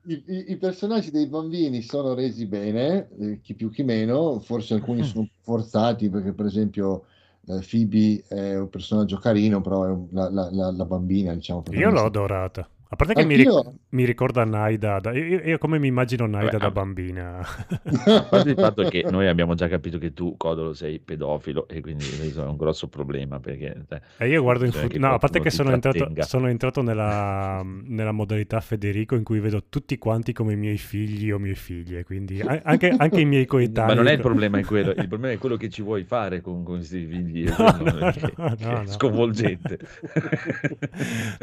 I, 0.07 0.23
i- 0.27 0.45
i 0.53 0.57
personaggi 0.57 1.11
dei 1.11 1.27
bambini 1.27 1.83
sono 1.83 2.15
resi 2.15 2.47
bene, 2.47 3.09
eh, 3.19 3.41
chi 3.43 3.55
più 3.55 3.71
chi 3.71 3.83
meno, 3.83 4.39
forse 4.41 4.75
alcuni 4.75 5.03
sono 5.03 5.29
forzati 5.43 6.09
perché 6.09 6.33
per 6.33 6.47
esempio 6.47 7.05
eh, 7.47 7.61
Phoebe 7.69 8.25
è 8.29 8.59
un 8.59 8.69
personaggio 8.71 9.19
carino, 9.19 9.61
però 9.61 9.85
è 9.85 9.89
un- 9.91 10.07
la, 10.13 10.31
la- 10.31 10.49
la- 10.51 10.71
la 10.73 10.85
bambina, 10.85 11.35
diciamo. 11.35 11.63
Io 11.73 11.91
l'ho 11.91 12.05
adorata. 12.05 12.67
A 12.87 12.97
parte 12.97 13.15
che 13.15 13.25
mi, 13.25 13.35
ric- 13.35 13.73
mi 13.91 14.05
ricorda 14.05 14.45
Naida, 14.45 15.01
da- 15.01 15.13
io, 15.13 15.41
io 15.41 15.59
come 15.59 15.79
mi 15.81 15.89
immagino 15.89 16.27
Naida 16.27 16.59
Vabbè, 16.59 16.65
da 16.65 16.71
bambina. 16.71 17.39
A 17.41 18.23
parte 18.29 18.51
il 18.51 18.57
fatto 18.57 18.85
che 18.89 19.05
noi 19.11 19.27
abbiamo 19.27 19.55
già 19.55 19.67
capito 19.67 19.99
che 19.99 20.13
tu, 20.13 20.37
Codolo, 20.37 20.75
sei 20.75 21.01
pedofilo 21.01 21.67
e 21.67 21.81
quindi 21.81 22.05
questo 22.17 22.45
è 22.45 22.47
un 22.47 22.57
grosso 22.57 22.87
problema 22.89 23.41
perché 23.41 23.85
cioè, 23.89 24.01
E 24.19 24.29
io 24.29 24.43
guardo 24.43 24.65
in 24.65 24.71
futuro. 24.71 24.99
No, 25.09 25.13
a 25.15 25.19
parte 25.19 25.41
che 25.41 25.51
sono 25.51 25.73
entrato, 25.73 26.13
sono 26.21 26.47
entrato 26.49 26.83
nella, 26.83 27.65
nella 27.65 28.13
modalità 28.13 28.61
Federico 28.61 29.17
in 29.17 29.25
cui 29.25 29.41
vedo 29.41 29.65
tutti 29.69 29.99
quanti 29.99 30.33
come 30.33 30.53
i 30.53 30.57
miei 30.57 30.79
figli 30.79 31.33
o 31.33 31.39
mie 31.39 31.55
figlie, 31.55 32.05
quindi 32.05 32.41
anche, 32.43 32.95
anche 32.97 33.21
i 33.21 33.25
miei 33.25 33.47
coetanei. 33.47 33.89
Ma 33.97 34.01
non 34.01 34.07
è 34.09 34.13
il 34.13 34.21
problema 34.21 34.59
è 34.59 34.65
quello, 34.65 34.91
il 34.91 35.09
problema 35.09 35.33
è 35.35 35.39
quello 35.39 35.57
che 35.57 35.69
ci 35.69 35.83
vuoi 35.83 36.05
fare 36.05 36.41
con, 36.41 36.63
con 36.63 36.77
questi 36.77 37.05
figli, 37.07 37.49
No, 37.49 37.57
no, 37.59 38.11
che- 38.13 38.33
no, 38.37 38.55
che 38.55 38.65
no, 38.65 38.81
è 38.81 38.85
no. 38.85 38.87
sconvolgente. 38.87 39.79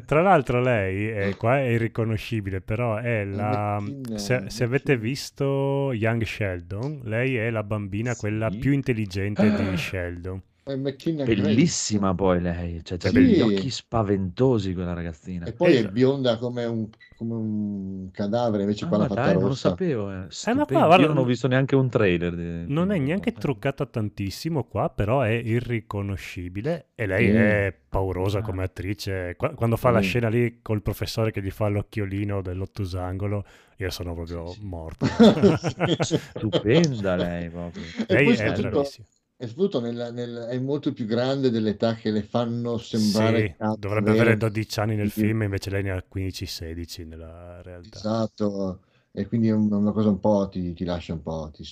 Tra 0.06 0.22
l'altro 0.22 0.62
lei, 0.62 1.08
è, 1.08 1.31
qua 1.36 1.58
è 1.60 1.68
irriconoscibile, 1.68 2.62
però 2.62 2.98
è 2.98 3.24
la... 3.26 3.82
Se, 4.16 4.44
se 4.48 4.64
avete 4.64 4.98
visto 4.98 5.92
Young 5.94 6.24
Sheldon, 6.24 7.02
lei 7.04 7.36
è 7.36 7.50
la 7.50 7.64
bambina, 7.64 8.16
quella 8.16 8.50
Sì. 8.52 8.58
più 8.60 8.72
intelligente 8.72 9.50
di 9.52 9.76
Sheldon. 9.78 10.42
È 10.64 10.76
McKinnon 10.76 11.26
Grace. 11.26 11.42
Bellissima 11.42 12.14
poi 12.14 12.40
lei, 12.40 12.84
cioè, 12.84 13.00
c'ha 13.00 13.08
Sì. 13.08 13.14
degli 13.16 13.42
occhi 13.42 13.72
spaventosi 13.72 14.74
quella 14.76 14.94
ragazzina. 14.94 15.46
E 15.48 15.54
poi 15.54 15.74
è 15.74 15.78
Esatto. 15.78 15.92
bionda 15.92 16.38
come 16.38 16.66
un, 16.66 16.88
come 17.18 17.34
un 17.34 18.12
cadavere, 18.12 18.62
invece 18.64 18.86
Ah, 18.86 18.88
qua 18.88 18.98
l'ha 19.00 19.08
fatta 19.08 19.22
dai, 19.22 19.34
non 19.34 19.42
lo 19.42 19.48
rossa. 19.50 19.70
sapevo. 19.70 20.12
Eh. 20.12 20.28
Eh, 20.46 20.54
ma 20.54 20.66
qua, 20.66 20.86
guarda, 20.86 21.02
Io 21.02 21.08
non 21.08 21.18
ho 21.18 21.24
visto 21.26 21.48
neanche 21.48 21.76
un 21.76 21.90
trailer. 21.90 22.36
di- 22.36 22.72
Non 22.72 22.92
è 22.92 23.00
neanche 23.00 23.32
truccata 23.34 23.88
tantissimo 23.88 24.64
qua, 24.66 24.90
però 24.90 25.22
è 25.22 25.32
irriconoscibile 25.32 26.90
e 26.94 27.08
lei 27.08 27.26
Sì. 27.26 27.36
è 27.36 27.76
paurosa 27.90 28.38
Ah. 28.40 28.42
come 28.44 28.62
attrice. 28.64 29.34
Qua- 29.38 29.56
Quando 29.56 29.78
fa 29.78 29.90
la 29.90 30.02
Sì. 30.02 30.10
scena 30.10 30.30
lì 30.30 30.60
col 30.62 30.84
professore 30.84 31.32
che 31.32 31.42
gli 31.42 31.50
fa 31.50 31.70
l'occhiolino 31.70 32.42
dell'ottusangolo, 32.44 33.46
io 33.78 33.90
sono 33.90 34.14
proprio 34.14 34.54
morto. 34.62 35.06
Stupenda 36.00 37.16
lei 37.16 37.50
proprio. 37.50 37.82
E 38.08 38.14
lei 38.14 38.30
è 38.30 38.36
soprattutto 38.36 38.70
bravissima. 38.70 39.08
È, 39.42 39.48
soprattutto 39.48 39.80
nella- 39.80 40.12
nel- 40.12 40.48
è 40.50 40.60
molto 40.60 40.94
più 40.94 41.06
grande 41.06 41.50
dell'età 41.50 41.96
che 41.96 42.12
le 42.12 42.24
fanno 42.24 42.78
sembrare 42.78 43.44
Sì, 43.44 43.56
dovrebbe 43.74 44.12
vere. 44.12 44.12
avere 44.12 44.38
12 44.38 44.80
anni 44.80 44.96
nel 44.96 45.10
Sì. 45.10 45.12
film, 45.12 45.42
invece 45.42 45.70
lei 45.72 45.82
ne 45.84 45.92
ha 45.92 46.04
15-16 46.04 47.04
nella 47.06 47.62
realtà. 47.64 48.08
Esatto, 48.08 48.82
e 49.12 49.28
quindi 49.28 49.48
è 49.48 49.52
un- 49.54 49.72
una 49.72 49.92
cosa 49.92 50.10
un 50.10 50.20
po' 50.20 50.48
ti, 50.50 50.74
ti 50.74 50.84
lascia 50.86 51.14
un 51.14 51.22
po', 51.22 51.50
ti 51.54 51.64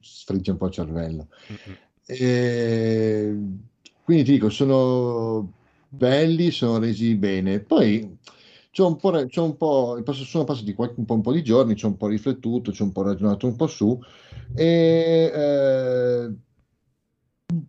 sfrigge 0.00 0.50
un 0.52 0.56
po' 0.56 0.66
il 0.66 0.72
cervello. 0.72 1.28
Mm-mm. 1.50 1.78
E 2.06 3.36
quindi 4.02 4.24
ti 4.24 4.32
dico, 4.32 4.48
sono 4.50 5.52
belli, 5.88 6.50
sono 6.50 6.78
resi 6.78 7.14
bene. 7.16 7.60
Poi 7.60 8.18
c'ho 8.72 8.86
un 8.86 8.96
po', 8.96 9.10
c'ho 9.26 9.44
un 9.44 9.56
po', 9.56 10.02
sono 10.12 10.44
passati 10.44 10.74
qualche, 10.74 10.94
un 10.98 11.04
po', 11.06 11.14
un 11.14 11.20
po' 11.22 11.32
di 11.32 11.42
giorni, 11.44 11.76
ci 11.76 11.84
ho 11.84 11.88
un 11.88 11.96
po' 11.96 12.08
riflettuto, 12.08 12.72
ci 12.72 12.82
ho 12.82 12.84
un 12.86 12.92
po' 12.92 13.02
ragionato 13.02 13.46
un 13.46 13.56
po' 13.56 13.66
su 13.66 13.98
e 14.52 15.30
eh, 15.34 16.34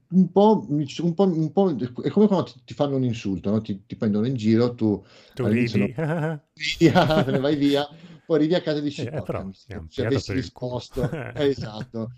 un 0.10 0.32
po', 0.32 0.66
un 0.70 1.14
po', 1.14 1.24
un 1.24 1.52
po', 1.52 1.70
è 2.04 2.10
come 2.10 2.28
quando 2.28 2.44
ti, 2.52 2.62
ti 2.66 2.74
fanno 2.74 2.96
un 2.96 3.04
insulto, 3.04 3.50
no? 3.52 3.62
Ti, 3.62 3.86
ti 3.86 3.96
prendono 3.96 4.28
in 4.28 4.36
giro, 4.36 4.74
tu 4.76 5.04
Tu 5.34 5.46
ridi? 5.48 5.94
via, 6.80 7.24
te 7.24 7.32
ne 7.32 7.40
vai 7.40 7.56
via, 7.56 7.88
poi 8.26 8.38
arrivi 8.38 8.54
a 8.56 8.62
casa 8.62 8.78
e 8.80 8.82
dici, 8.82 9.02
Eh, 9.02 9.10
"Porca 9.12 9.24
però 9.38 9.52
se 9.52 9.68
pigliato 9.88 10.08
avessi 10.08 10.28
per 10.28 10.36
il 10.38 10.52
culo." 10.52 10.72
risposto, 10.72 11.02
Eh, 11.36 11.46
esatto. 11.48 12.12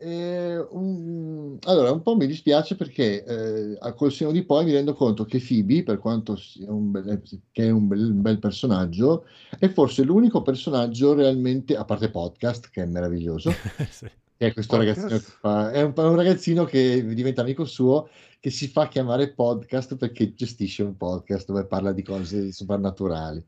E, 0.00 0.56
un- 0.70 1.58
allora, 1.64 1.90
un 1.90 2.02
po' 2.02 2.14
mi 2.14 2.26
dispiace 2.26 2.76
perché 2.76 3.24
eh, 3.24 3.76
a- 3.80 3.92
col 3.94 4.12
seno 4.12 4.30
di 4.30 4.44
poi 4.44 4.64
mi 4.64 4.72
rendo 4.72 4.94
conto 4.94 5.24
che 5.24 5.40
Phoebe, 5.40 5.82
per 5.82 5.98
quanto 5.98 6.36
sia 6.36 6.70
un 6.70 6.90
bel, 6.92 7.20
che 7.50 7.64
è 7.66 7.70
un 7.70 7.88
bel, 7.88 8.04
un 8.10 8.22
bel 8.22 8.38
personaggio, 8.38 9.24
è 9.58 9.68
forse 9.68 10.04
l'unico 10.04 10.42
personaggio 10.42 11.14
realmente, 11.14 11.76
a 11.76 11.84
parte 11.84 12.10
podcast, 12.10 12.70
che 12.70 12.82
è 12.82 12.86
meraviglioso, 12.86 13.50
Sì. 13.90 14.08
Che 14.38 14.46
è 14.46 14.52
questo 14.52 14.76
Podcast? 14.76 15.00
ragazzino 15.00 15.18
che 15.20 15.36
fa, 15.40 15.70
è 15.72 15.82
un, 15.82 15.92
un 15.96 16.14
ragazzino 16.14 16.64
che 16.64 17.04
diventa 17.12 17.40
amico 17.42 17.64
suo, 17.64 18.08
che 18.38 18.50
si 18.50 18.68
fa 18.68 18.86
chiamare 18.86 19.32
podcast 19.32 19.96
perché 19.96 20.32
gestisce 20.32 20.84
un 20.84 20.96
podcast 20.96 21.48
dove 21.48 21.66
parla 21.66 21.90
di 21.92 22.02
cose 22.04 22.52
soprannaturali. 22.52 23.44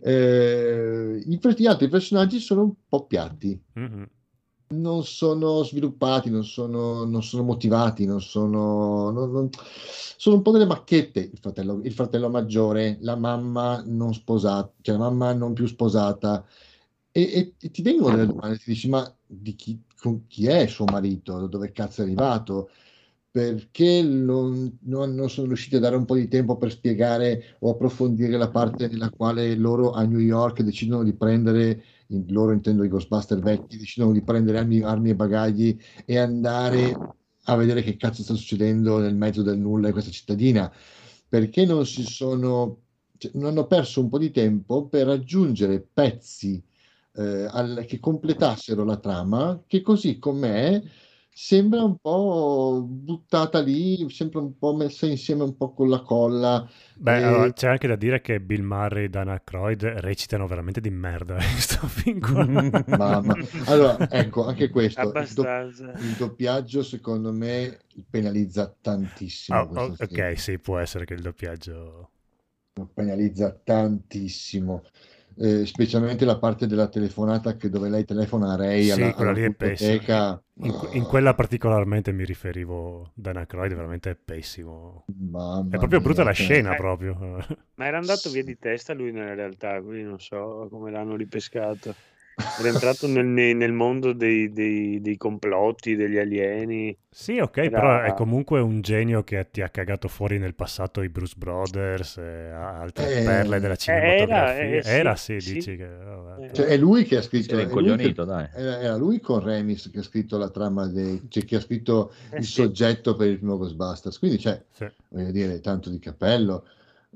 Eh, 0.00 1.22
gli 1.22 1.66
altri 1.66 1.88
personaggi 1.88 2.40
sono 2.40 2.62
un 2.62 2.72
po' 2.88 3.04
piatti, 3.06 3.60
Mhm. 3.74 4.08
non 4.68 5.04
sono 5.04 5.62
sviluppati, 5.62 6.30
non 6.30 6.44
sono, 6.44 7.04
non 7.04 7.22
sono 7.22 7.42
motivati, 7.42 8.06
non 8.06 8.22
sono, 8.22 9.10
non- 9.10 9.50
sono 10.16 10.36
un 10.36 10.42
po' 10.42 10.50
delle 10.50 10.64
macchiette. 10.64 11.20
Il 11.20 11.38
fratello, 11.38 11.80
il 11.84 11.92
fratello 11.92 12.30
maggiore, 12.30 12.96
la 13.02 13.16
mamma 13.16 13.82
non 13.84 14.14
sposata, 14.14 14.72
cioè 14.80 14.96
la 14.96 15.10
mamma 15.10 15.34
non 15.34 15.52
più 15.52 15.66
sposata. 15.66 16.42
E, 17.12 17.20
e- 17.22 17.54
e 17.60 17.70
ti 17.70 17.82
vengono 17.82 18.16
delle 18.16 18.26
domande, 18.26 18.58
ti 18.58 18.70
dici: 18.70 18.88
Ma 18.88 19.14
di 19.26 19.54
chi, 19.54 19.80
con 19.98 20.26
chi 20.26 20.46
è 20.46 20.66
suo 20.66 20.84
marito? 20.86 21.38
Da 21.38 21.46
dove 21.46 21.72
cazzo 21.72 22.00
è 22.02 22.04
arrivato? 22.04 22.70
Perché 23.30 24.02
non, 24.02 24.78
non- 24.82 25.14
non 25.14 25.28
sono 25.28 25.48
riusciti 25.48 25.76
a 25.76 25.78
dare 25.80 25.96
un 25.96 26.06
po' 26.06 26.14
di 26.16 26.26
tempo 26.28 26.56
per 26.56 26.70
spiegare 26.70 27.56
o 27.60 27.70
approfondire 27.70 28.36
la 28.38 28.50
parte 28.50 28.88
nella 28.88 29.10
quale 29.10 29.54
loro 29.56 29.92
a 29.92 30.04
New 30.04 30.18
York 30.20 30.62
decidono 30.62 31.02
di 31.02 31.12
prendere 31.14 31.82
in- 32.08 32.24
loro 32.28 32.52
intendo 32.52 32.82
i 32.84 32.88
Ghostbuster 32.88 33.38
vecchi, 33.40 33.76
decidono 33.76 34.12
di 34.12 34.22
prendere 34.22 34.58
armi, 34.58 34.80
armi 34.82 35.10
e 35.10 35.14
bagagli 35.16 35.78
e 36.06 36.18
andare 36.18 37.02
a 37.44 37.56
vedere 37.56 37.82
che 37.82 37.96
cazzo 37.96 38.22
sta 38.22 38.34
succedendo 38.34 38.98
nel 38.98 39.14
mezzo 39.14 39.42
del 39.42 39.58
nulla 39.58 39.88
in 39.88 39.92
questa 39.92 40.10
cittadina. 40.10 40.72
Perché 41.28 41.64
non 41.66 41.84
si 41.86 42.02
sono, 42.04 42.82
cioè, 43.18 43.32
non 43.34 43.46
hanno 43.46 43.66
perso 43.66 44.00
un 44.00 44.08
po' 44.08 44.18
di 44.18 44.30
tempo 44.30 44.86
per 44.88 45.08
aggiungere 45.08 45.80
pezzi 45.80 46.62
eh, 47.16 47.46
al- 47.50 47.84
che 47.86 47.98
completassero 48.00 48.84
la 48.84 48.98
trama, 48.98 49.62
che 49.66 49.80
così 49.82 50.18
com'è 50.18 50.80
sembra 51.30 51.82
un 51.82 51.98
po' 51.98 52.82
buttata 52.86 53.60
lì, 53.60 54.08
sembra 54.10 54.40
un 54.40 54.56
po' 54.58 54.74
messa 54.74 55.06
insieme 55.06 55.42
un 55.44 55.56
po' 55.56 55.72
con 55.74 55.88
la 55.88 56.00
colla. 56.02 56.68
Beh, 56.98 57.20
e- 57.20 57.22
allora, 57.22 57.52
c'è 57.52 57.68
anche 57.68 57.86
da 57.86 57.96
dire 57.96 58.20
che 58.22 58.40
Bill 58.40 58.62
Murray 58.62 59.04
e 59.04 59.08
Dana 59.10 59.42
Croyd 59.44 59.82
recitano 59.84 60.46
veramente 60.46 60.80
di 60.80 60.90
merda 60.90 61.34
in 61.36 61.58
sto 61.60 61.86
film 61.88 62.20
qua. 62.20 62.46
Mamma. 62.86 63.36
Allora, 63.64 64.06
ecco, 64.08 64.44
anche 64.46 64.70
questo, 64.70 65.14
il, 65.18 65.32
do- 65.32 65.52
Abbastanza. 65.52 65.92
il 65.96 66.14
doppiaggio 66.14 66.82
secondo 66.82 67.32
me 67.32 67.80
penalizza 68.08 68.74
tantissimo 68.80 69.58
Ah, 69.58 69.66
questo 69.66 69.92
oh, 69.92 69.94
film. 69.94 70.24
ok, 70.30 70.38
sì, 70.38 70.58
può 70.60 70.78
essere 70.78 71.04
che 71.04 71.14
il 71.14 71.22
doppiaggio... 71.22 72.10
penalizza 72.94 73.50
tantissimo. 73.52 74.84
Eh, 75.38 75.66
specialmente 75.66 76.24
la 76.24 76.38
parte 76.38 76.66
della 76.66 76.88
telefonata 76.88 77.56
che 77.56 77.68
dove 77.68 77.90
lei 77.90 78.04
telefona 78.04 78.52
a 78.52 78.56
Ray 78.56 78.84
Sì, 78.84 78.90
alla, 78.90 79.12
quella 79.12 79.32
alla 79.32 79.38
lì 79.38 79.44
è 79.44 79.50
pessima. 79.52 79.90
biblioteca. 79.90 80.42
In, 80.58 80.88
in 80.92 81.04
quella 81.04 81.34
particolarmente 81.34 82.12
mi 82.12 82.24
riferivo 82.24 83.10
Dana 83.14 83.44
Croyd, 83.44 83.74
veramente 83.74 84.10
è 84.10 84.16
pessimo. 84.16 85.04
Mamma 85.18 85.74
È 85.74 85.76
proprio 85.78 86.00
brutta 86.00 86.22
la 86.24 86.32
cioè, 86.32 86.46
scena, 86.46 86.72
Eh. 86.72 86.76
proprio. 86.76 87.14
Ma 87.74 87.86
era 87.86 87.98
andato 87.98 88.30
via 88.30 88.42
di 88.42 88.58
testa 88.58 88.94
lui 88.94 89.12
nella 89.12 89.34
realtà, 89.34 89.80
quindi 89.82 90.02
non 90.04 90.18
so 90.18 90.68
come 90.70 90.90
l'hanno 90.90 91.16
ripescato. 91.16 91.94
Era 92.58 92.68
entrato 92.68 93.06
nel, 93.06 93.24
ne- 93.24 93.54
nel 93.54 93.72
mondo 93.72 94.12
dei, 94.12 94.52
dei- 94.52 95.00
dei 95.00 95.16
complotti, 95.16 95.96
degli 95.96 96.18
alieni. 96.18 96.94
Sì, 97.08 97.38
ok, 97.38 97.56
Era- 97.56 97.70
però 97.70 98.02
è 98.02 98.12
comunque 98.12 98.60
un 98.60 98.82
genio 98.82 99.24
che 99.24 99.48
ti 99.50 99.62
ha 99.62 99.70
cagato 99.70 100.06
fuori 100.08 100.38
nel 100.38 100.54
passato 100.54 101.00
i 101.00 101.08
Bruce 101.08 101.32
Brothers 101.36 102.18
e 102.18 102.50
altre 102.50 103.20
Eh, 103.20 103.24
perle 103.24 103.54
della 103.58 103.64
era, 103.68 103.76
cinematografia. 103.76 104.76
eh, 104.76 104.82
sì, 104.82 104.90
Era, 104.90 105.16
sì, 105.16 105.40
sì. 105.40 105.52
dici 105.54 105.76
che... 105.76 105.86
vabbè, 105.86 106.32
Eh. 106.44 106.46
però- 106.48 106.52
Cioè, 106.52 106.66
è 106.66 106.76
lui 106.76 107.04
che 107.04 107.16
ha 107.16 107.22
scritto 107.22 107.54
era 107.54 107.62
è 107.62 107.64
lui 107.64 107.72
che- 107.72 107.78
incoglionito, 107.80 108.24
dai. 108.24 108.48
era, 108.54 108.80
era 108.80 108.96
lui 108.96 109.18
con 109.20 109.40
Remis 109.42 109.90
che 109.90 110.00
ha 110.00 110.02
scritto 110.02 110.36
la 110.36 110.50
trama 110.50 110.86
dei, 110.88 111.22
cioè 111.28 111.44
che 111.46 111.56
ha 111.56 111.60
scritto 111.60 112.12
Eh 112.32 112.36
il 112.38 112.44
sì. 112.44 112.52
soggetto 112.52 113.16
per 113.16 113.28
il 113.28 113.38
primo 113.38 113.56
Ghostbusters 113.56 114.18
quindi 114.18 114.38
cioè, 114.38 114.62
sì. 114.72 114.86
voglio 115.08 115.30
dire 115.30 115.60
tanto 115.60 115.88
di 115.88 115.98
cappello 115.98 116.66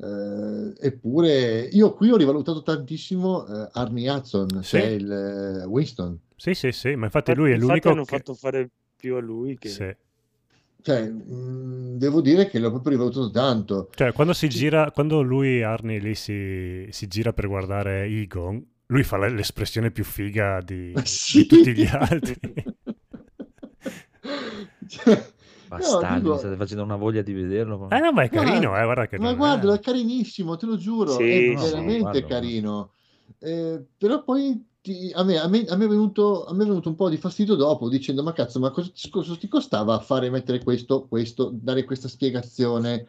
Eh, 0.02 0.72
eppure 0.80 1.68
io 1.72 1.92
qui 1.92 2.10
ho 2.10 2.16
rivalutato 2.16 2.62
tantissimo 2.62 3.46
eh, 3.46 3.68
Arnie 3.72 4.10
Hudson 4.10 4.48
Sì. 4.62 4.78
cioè 4.78 4.82
il 4.86 5.12
eh, 5.12 5.64
Winston 5.66 6.18
Sì, 6.36 6.54
sì, 6.54 6.72
sì, 6.72 6.94
ma 6.94 7.04
infatti 7.04 7.34
lui 7.34 7.50
è 7.50 7.54
Infatti 7.54 7.68
l'unico 7.68 7.90
hanno 7.90 8.04
che... 8.04 8.16
fatto 8.16 8.32
fare 8.34 8.70
più 8.96 9.16
a 9.16 9.20
lui 9.20 9.58
che... 9.58 9.68
Sì. 9.68 9.94
cioè, 10.80 11.06
mh, 11.06 11.98
devo 11.98 12.22
dire 12.22 12.48
che 12.48 12.58
l'ho 12.58 12.70
proprio 12.70 12.92
rivalutato 12.92 13.30
tanto 13.30 13.90
Cioè, 13.94 14.12
quando 14.12 14.32
si 14.32 14.48
gira, 14.48 14.90
quando 14.90 15.20
lui, 15.20 15.62
Arnie, 15.62 15.98
lì 15.98 16.14
si, 16.14 16.86
si 16.88 17.06
gira 17.06 17.34
per 17.34 17.46
guardare 17.46 18.04
Egon, 18.04 18.64
lui 18.86 19.02
fa 19.02 19.18
l'espressione 19.18 19.90
più 19.90 20.04
figa 20.04 20.62
di, 20.64 20.94
Sì. 21.04 21.40
di 21.42 21.46
tutti 21.46 21.72
gli 21.74 21.84
altri. 21.86 22.36
Cioè, 24.88 25.32
no, 25.70 25.76
Bastardi, 25.78 26.20
dico- 26.22 26.38
state 26.38 26.56
facendo 26.56 26.82
una 26.82 26.96
voglia 26.96 27.22
di 27.22 27.32
vederlo. 27.32 27.88
Eh 27.90 27.98
no, 28.00 28.12
ma 28.12 28.22
è 28.22 28.30
Ma- 28.30 28.42
carino, 28.42 28.78
eh, 28.78 28.84
guarda 28.84 29.06
che 29.06 29.18
Ma 29.18 29.28
non 29.30 29.36
guarda, 29.36 29.72
è... 29.72 29.76
è 29.76 29.80
carinissimo, 29.80 30.56
te 30.56 30.66
lo 30.66 30.76
giuro, 30.76 31.16
Sì, 31.16 31.50
è 31.50 31.54
veramente 31.54 31.98
guarda. 32.00 32.26
carino. 32.26 32.92
Eh, 33.38 33.84
però 33.96 34.22
poi 34.22 34.66
ti- 34.80 35.10
a 35.14 35.22
me, 35.24 35.38
a 35.38 35.46
me- 35.48 35.64
a 35.66 35.76
me 35.76 35.84
è 35.84 35.88
venuto, 35.88 36.44
a 36.44 36.52
me 36.54 36.64
è 36.64 36.66
venuto 36.66 36.88
un 36.88 36.94
po' 36.94 37.08
di 37.08 37.16
fastidio 37.16 37.54
dopo, 37.54 37.88
dicendo: 37.88 38.22
Ma 38.22 38.32
cazzo, 38.32 38.58
ma 38.60 38.70
cosa, 38.70 38.90
cosa 39.10 39.36
ti 39.36 39.48
costava 39.48 39.98
fare 40.00 40.30
mettere 40.30 40.62
questo, 40.62 41.06
questo, 41.06 41.50
dare 41.52 41.84
questa 41.84 42.08
spiegazione? 42.08 43.06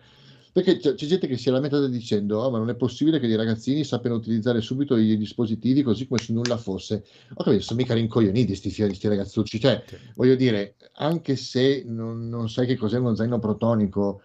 Perché 0.52 0.78
c'è, 0.78 0.96
c'è 0.96 1.06
gente 1.06 1.28
che 1.28 1.38
si 1.38 1.48
è 1.50 1.52
lamentata 1.52 1.88
dicendo: 1.88 2.44
"Ah, 2.44 2.50
ma 2.50 2.58
non 2.58 2.70
è 2.70 2.76
possibile 2.76 3.20
che 3.20 3.28
i 3.28 3.36
ragazzini 3.36 3.84
sappiano 3.84 4.18
utilizzare 4.18 4.60
subito 4.62 4.98
i 4.98 5.16
dispositivi 5.18 5.82
così 5.82 6.08
come 6.08 6.20
se 6.20 6.34
nulla 6.34 6.58
fosse. 6.58 7.04
Ho 7.36 7.44
capito, 7.44 7.64
sono 7.64 7.80
mica 7.80 7.94
rincoglioniti 7.94 8.56
sti, 8.56 8.70
sti 8.70 9.08
ragazzucci. 9.08 9.60
Cioè, 9.60 9.84
Sì. 9.88 9.98
voglio 10.16 10.36
dire, 10.36 10.76
anche 10.96 11.36
se 11.38 11.84
non, 11.88 12.28
non 12.28 12.50
sai 12.50 12.66
che 12.68 12.76
cos'è 12.76 12.98
uno 12.98 13.16
zaino 13.16 13.40
protonico, 13.40 14.22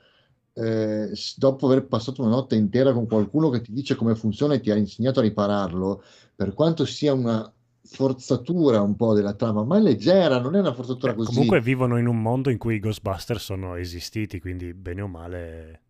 eh, 0.55 1.11
dopo 1.37 1.67
aver 1.67 1.87
passato 1.87 2.23
una 2.23 2.31
notte 2.31 2.57
intera 2.57 2.93
con 2.93 3.07
qualcuno 3.07 3.51
che 3.51 3.61
ti 3.61 3.73
dice 3.73 3.95
come 3.95 4.15
funziona 4.15 4.55
e 4.55 4.61
ti 4.61 4.71
ha 4.71 4.77
insegnato 4.77 5.21
a 5.21 5.23
ripararlo, 5.23 6.03
per 6.35 6.55
quanto 6.55 6.85
sia 6.85 7.13
una 7.13 7.51
forzatura 7.83 8.81
un 8.81 8.97
po' 8.97 9.15
della 9.15 9.35
trama, 9.35 9.63
ma 9.65 9.77
è 9.77 9.81
leggera, 9.81 10.41
non 10.41 10.57
è 10.57 10.61
una 10.61 10.73
forzatura 10.73 11.13
Beh, 11.13 11.19
così. 11.19 11.33
comunque 11.35 11.61
vivono 11.61 11.99
in 11.99 12.07
un 12.07 12.21
mondo 12.21 12.51
in 12.51 12.59
cui 12.59 12.77
i 12.77 12.81
Ghostbusters 12.81 13.45
sono 13.45 13.77
esistiti, 13.77 14.41
quindi 14.41 14.75
bene 14.75 15.03
o 15.03 15.07
male 15.09 15.71
eh, 15.71 15.81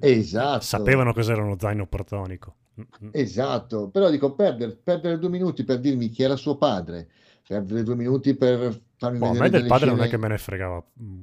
Esatto. 0.00 0.60
sapevano 0.64 1.12
cos'era 1.12 1.42
uno 1.42 1.56
zaino 1.58 1.86
protonico. 1.86 2.56
Mm, 2.80 3.06
mm. 3.06 3.08
Esatto, 3.12 3.88
però 3.90 4.10
dico 4.10 4.34
perdere, 4.34 4.76
perdere 4.76 5.18
due 5.18 5.28
minuti 5.30 5.64
per 5.64 5.80
dirmi 5.80 6.08
chi 6.10 6.22
era 6.22 6.36
suo 6.36 6.56
padre, 6.56 7.08
perdere 7.46 7.82
due 7.82 7.96
minuti 7.96 8.34
per 8.36 8.78
farmi 8.96 9.18
Boh, 9.18 9.26
a 9.26 9.28
vedere 9.32 9.44
me 9.44 9.50
del 9.50 9.60
delle 9.62 9.68
padre 9.68 9.86
non 9.90 10.00
è 10.02 10.06
scene- 10.06 10.10
che 10.10 10.16
me 10.18 10.28
ne 10.28 10.38
fregava. 10.38 10.84
mm, 11.02 11.20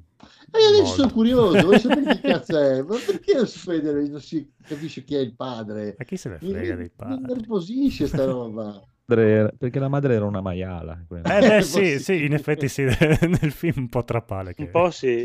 E 0.52 0.66
adesso 0.66 0.94
sono 0.94 1.12
curioso, 1.12 1.66
voglio 1.66 1.80
sapere 1.80 2.06
che 2.16 2.22
cazzo 2.28 2.58
è, 2.58 2.82
ma 2.82 2.96
perché 3.06 3.34
non 3.36 3.48
si, 3.48 3.60
vede- 3.70 4.08
non 4.10 4.22
si 4.22 4.52
capisce 4.66 5.04
chi 5.04 5.16
è 5.16 5.20
il 5.20 5.36
padre? 5.36 5.96
A 5.98 6.04
chi 6.04 6.18
se 6.18 6.30
ne 6.30 6.38
Mi, 6.42 6.50
frega 6.50 6.72
mi- 6.72 6.78
dei 6.78 6.86
mi 6.86 6.92
padri? 6.96 7.34
nervosisce 7.34 8.08
sta 8.08 8.26
roba. 8.26 8.82
Perché 9.06 9.80
la 9.80 9.88
madre 9.88 10.16
era 10.16 10.26
una 10.26 10.42
maiala. 10.42 11.06
Eh 11.10 11.22
beh, 11.22 11.62
sì, 11.64 11.98
sì, 12.00 12.26
in 12.26 12.34
effetti 12.34 12.68
sì, 12.68 12.84
nel 12.84 13.52
film 13.52 13.76
un 13.84 13.90
po' 13.90 14.04
trapale. 14.04 14.54
Che... 14.54 14.64
Un 14.64 14.70
po' 14.72 14.92
sì. 14.92 15.24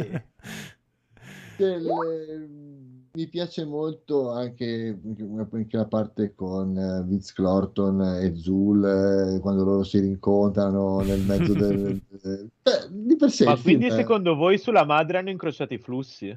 Cioè, 1.56 1.78
le- 1.78 2.48
mi 3.14 3.28
piace 3.28 3.64
molto 3.64 4.30
anche, 4.30 4.98
anche 5.52 5.76
la 5.76 5.86
parte 5.86 6.34
con 6.34 6.76
eh, 6.76 7.02
Vince 7.06 7.32
Clorton 7.34 8.00
e 8.22 8.34
Zul 8.36 9.36
eh, 9.36 9.40
quando 9.40 9.64
loro 9.64 9.82
si 9.84 9.98
rincontrano 9.98 11.02
nel 11.02 11.20
mezzo 11.20 11.54
del... 11.54 12.00
del- 12.08 12.50
Beh, 12.62 12.88
di 12.90 13.16
per 13.16 13.30
sé 13.30 13.44
Ma 13.44 13.52
il 13.52 13.58
film 13.58 13.80
quindi 13.80 13.86
è- 13.86 13.90
secondo 13.90 14.34
voi 14.34 14.56
sulla 14.58 14.84
madre 14.84 15.18
hanno 15.18 15.30
incrociato 15.30 15.74
i 15.74 15.78
flussi? 15.78 16.34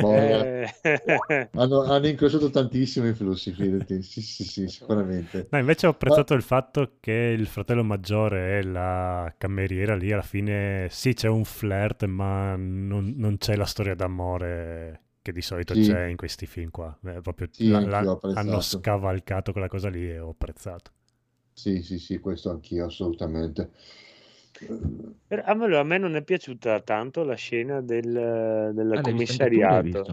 boh, 0.00 0.12
Eh, 0.12 0.68
hanno, 1.52 1.82
hanno 1.82 2.06
incrociato 2.06 2.50
tantissimo 2.50 3.08
i 3.08 3.14
flussi, 3.14 3.52
fidati. 3.52 4.02
Sì, 4.02 4.20
sì, 4.22 4.44
sì, 4.44 4.68
sicuramente. 4.68 5.48
No, 5.50 5.58
invece 5.58 5.86
ho 5.86 5.90
apprezzato 5.90 6.34
il 6.34 6.42
fatto 6.42 6.96
che 7.00 7.12
il 7.12 7.46
fratello 7.46 7.82
maggiore 7.82 8.58
e 8.58 8.62
la 8.62 9.34
cameriera 9.38 9.94
lì 9.96 10.12
alla 10.12 10.20
fine 10.22 10.88
sì 10.90 11.14
c'è 11.14 11.28
un 11.28 11.44
flirt, 11.44 12.04
ma 12.04 12.54
non, 12.56 13.14
non 13.16 13.38
c'è 13.38 13.56
la 13.56 13.64
storia 13.64 13.94
d'amore 13.94 15.04
che 15.28 15.32
di 15.32 15.42
solito 15.42 15.74
Sì. 15.74 15.76
c'è 15.76 16.06
in 16.06 16.16
questi 16.16 16.46
film 16.46 16.70
qua. 16.70 16.96
Eh, 17.04 17.20
proprio 17.20 17.48
Sì, 17.50 17.88
la- 17.88 18.18
hanno 18.32 18.60
scavalcato 18.60 19.52
quella 19.52 19.68
cosa 19.68 19.88
lì 19.88 20.08
e 20.10 20.18
ho 20.18 20.30
apprezzato. 20.30 20.90
Sì, 21.52 21.82
sì, 21.82 21.98
sì, 21.98 22.20
questo 22.20 22.48
anch'io, 22.50 22.86
assolutamente. 22.86 23.70
a 25.44 25.54
me, 25.54 25.76
a 25.76 25.82
me 25.84 25.98
non 25.98 26.16
è 26.16 26.22
piaciuta 26.22 26.80
tanto 26.80 27.22
la 27.24 27.34
scena 27.34 27.80
del, 27.80 28.70
del 28.74 28.98
Ah, 29.00 29.00
commissariato. 29.00 30.12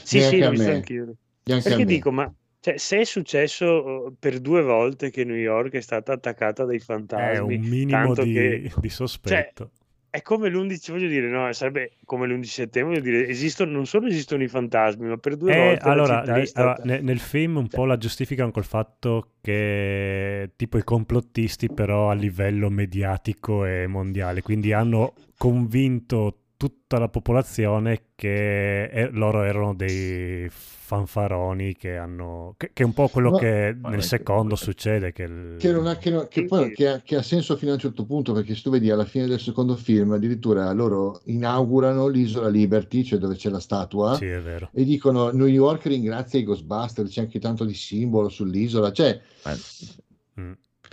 Sì, 0.00 0.20
Neanche 0.20 0.40
sì, 0.40 0.40
l'ho 0.40 0.50
visto 0.50 0.70
me. 0.70 0.72
anch'io. 0.72 1.14
Neanche 1.46 1.60
Perché 1.60 1.84
dico, 1.84 2.10
ma 2.12 2.30
cioè, 2.60 2.76
se 2.78 3.00
è 3.00 3.04
successo 3.04 4.06
eh, 4.08 4.12
per 4.18 4.40
due 4.40 4.62
volte 4.62 5.10
che 5.10 5.24
New 5.24 5.36
York 5.36 5.72
è 5.74 5.80
stata 5.80 6.12
attaccata 6.12 6.64
dai 6.64 6.78
È 7.12 7.38
un 7.38 7.54
fantasmi, 7.54 7.60
minimo 7.60 8.14
tanto 8.14 8.26
di, 8.28 8.60
che 8.66 8.70
di 8.76 8.88
sospetto. 8.90 9.72
È 10.14 10.22
come 10.22 10.48
l'11, 10.48 10.92
voglio 10.92 11.08
dire, 11.08 11.28
no, 11.28 11.52
sarebbe 11.52 11.94
come 12.04 12.28
l'11 12.28 12.42
settembre, 12.44 13.00
voglio 13.00 13.10
dire, 13.16 13.26
esistono, 13.26 13.72
non 13.72 13.84
solo 13.84 14.06
esistono 14.06 14.44
i 14.44 14.46
fantasmi, 14.48 15.08
ma 15.08 15.16
per 15.16 15.34
due 15.36 15.52
Eh, 15.52 15.56
volte 15.56 15.88
allora, 15.88 16.22
lì- 16.38 16.46
stata... 16.46 16.80
allora, 16.80 16.94
ne- 16.94 17.00
nel 17.00 17.18
film 17.18 17.56
un 17.56 17.68
cioè- 17.68 17.80
po' 17.80 17.84
la 17.84 17.96
giustificano 17.96 18.52
col 18.52 18.64
fatto 18.64 19.30
che 19.40 20.52
tipo 20.54 20.78
i 20.78 20.84
complottisti 20.84 21.68
però 21.68 22.10
a 22.10 22.14
livello 22.14 22.70
mediatico 22.70 23.64
e 23.64 23.88
mondiale, 23.88 24.40
quindi 24.40 24.72
hanno 24.72 25.14
convinto 25.36 26.42
tutta 26.56 26.98
la 26.98 27.08
popolazione 27.08 28.02
che 28.14 28.84
eh, 28.84 29.08
loro 29.10 29.42
erano 29.42 29.74
dei 29.74 30.48
fanfaroni 30.50 31.74
che 31.74 31.96
hanno 31.96 32.54
che, 32.56 32.70
che 32.72 32.82
è 32.82 32.86
un 32.86 32.92
po' 32.92 33.08
quello 33.08 33.30
Ma- 33.30 33.38
che 33.38 33.76
nel 33.82 33.92
è 33.92 33.96
che- 33.96 34.02
secondo 34.02 34.54
succede 34.54 35.12
che, 35.12 35.22
il- 35.22 35.56
Che, 35.58 35.72
non 35.72 35.86
ha- 35.86 35.96
che 35.96 36.10
non- 36.10 36.28
che 36.28 36.44
poi- 36.44 36.72
ha, 36.86 37.00
che 37.00 37.16
ha 37.16 37.22
senso 37.22 37.56
fino 37.56 37.70
a 37.72 37.74
un 37.74 37.80
certo 37.80 38.04
punto, 38.04 38.32
perché 38.32 38.54
se 38.54 38.62
tu 38.62 38.70
vedi 38.70 38.90
alla 38.90 39.04
fine 39.04 39.26
del 39.26 39.40
secondo 39.40 39.76
film, 39.76 40.12
addirittura 40.12 40.70
loro 40.72 41.20
inaugurano 41.24 42.06
l'isola 42.06 42.48
Liberty, 42.48 43.02
cioè 43.02 43.18
dove 43.18 43.34
c'è 43.34 43.48
la 43.50 43.60
statua, 43.60 44.14
Sì, 44.14 44.26
è 44.26 44.40
vero. 44.40 44.68
e 44.72 44.84
dicono 44.84 45.30
New 45.30 45.46
York 45.46 45.86
ringrazia 45.86 46.38
i 46.38 46.44
Ghostbusters, 46.44 47.10
c'è 47.10 47.20
anche 47.22 47.38
tanto 47.40 47.64
di 47.64 47.74
simbolo 47.74 48.28
sull'isola, 48.28 48.92
cioè 48.92 49.18
Mm. 49.46 49.52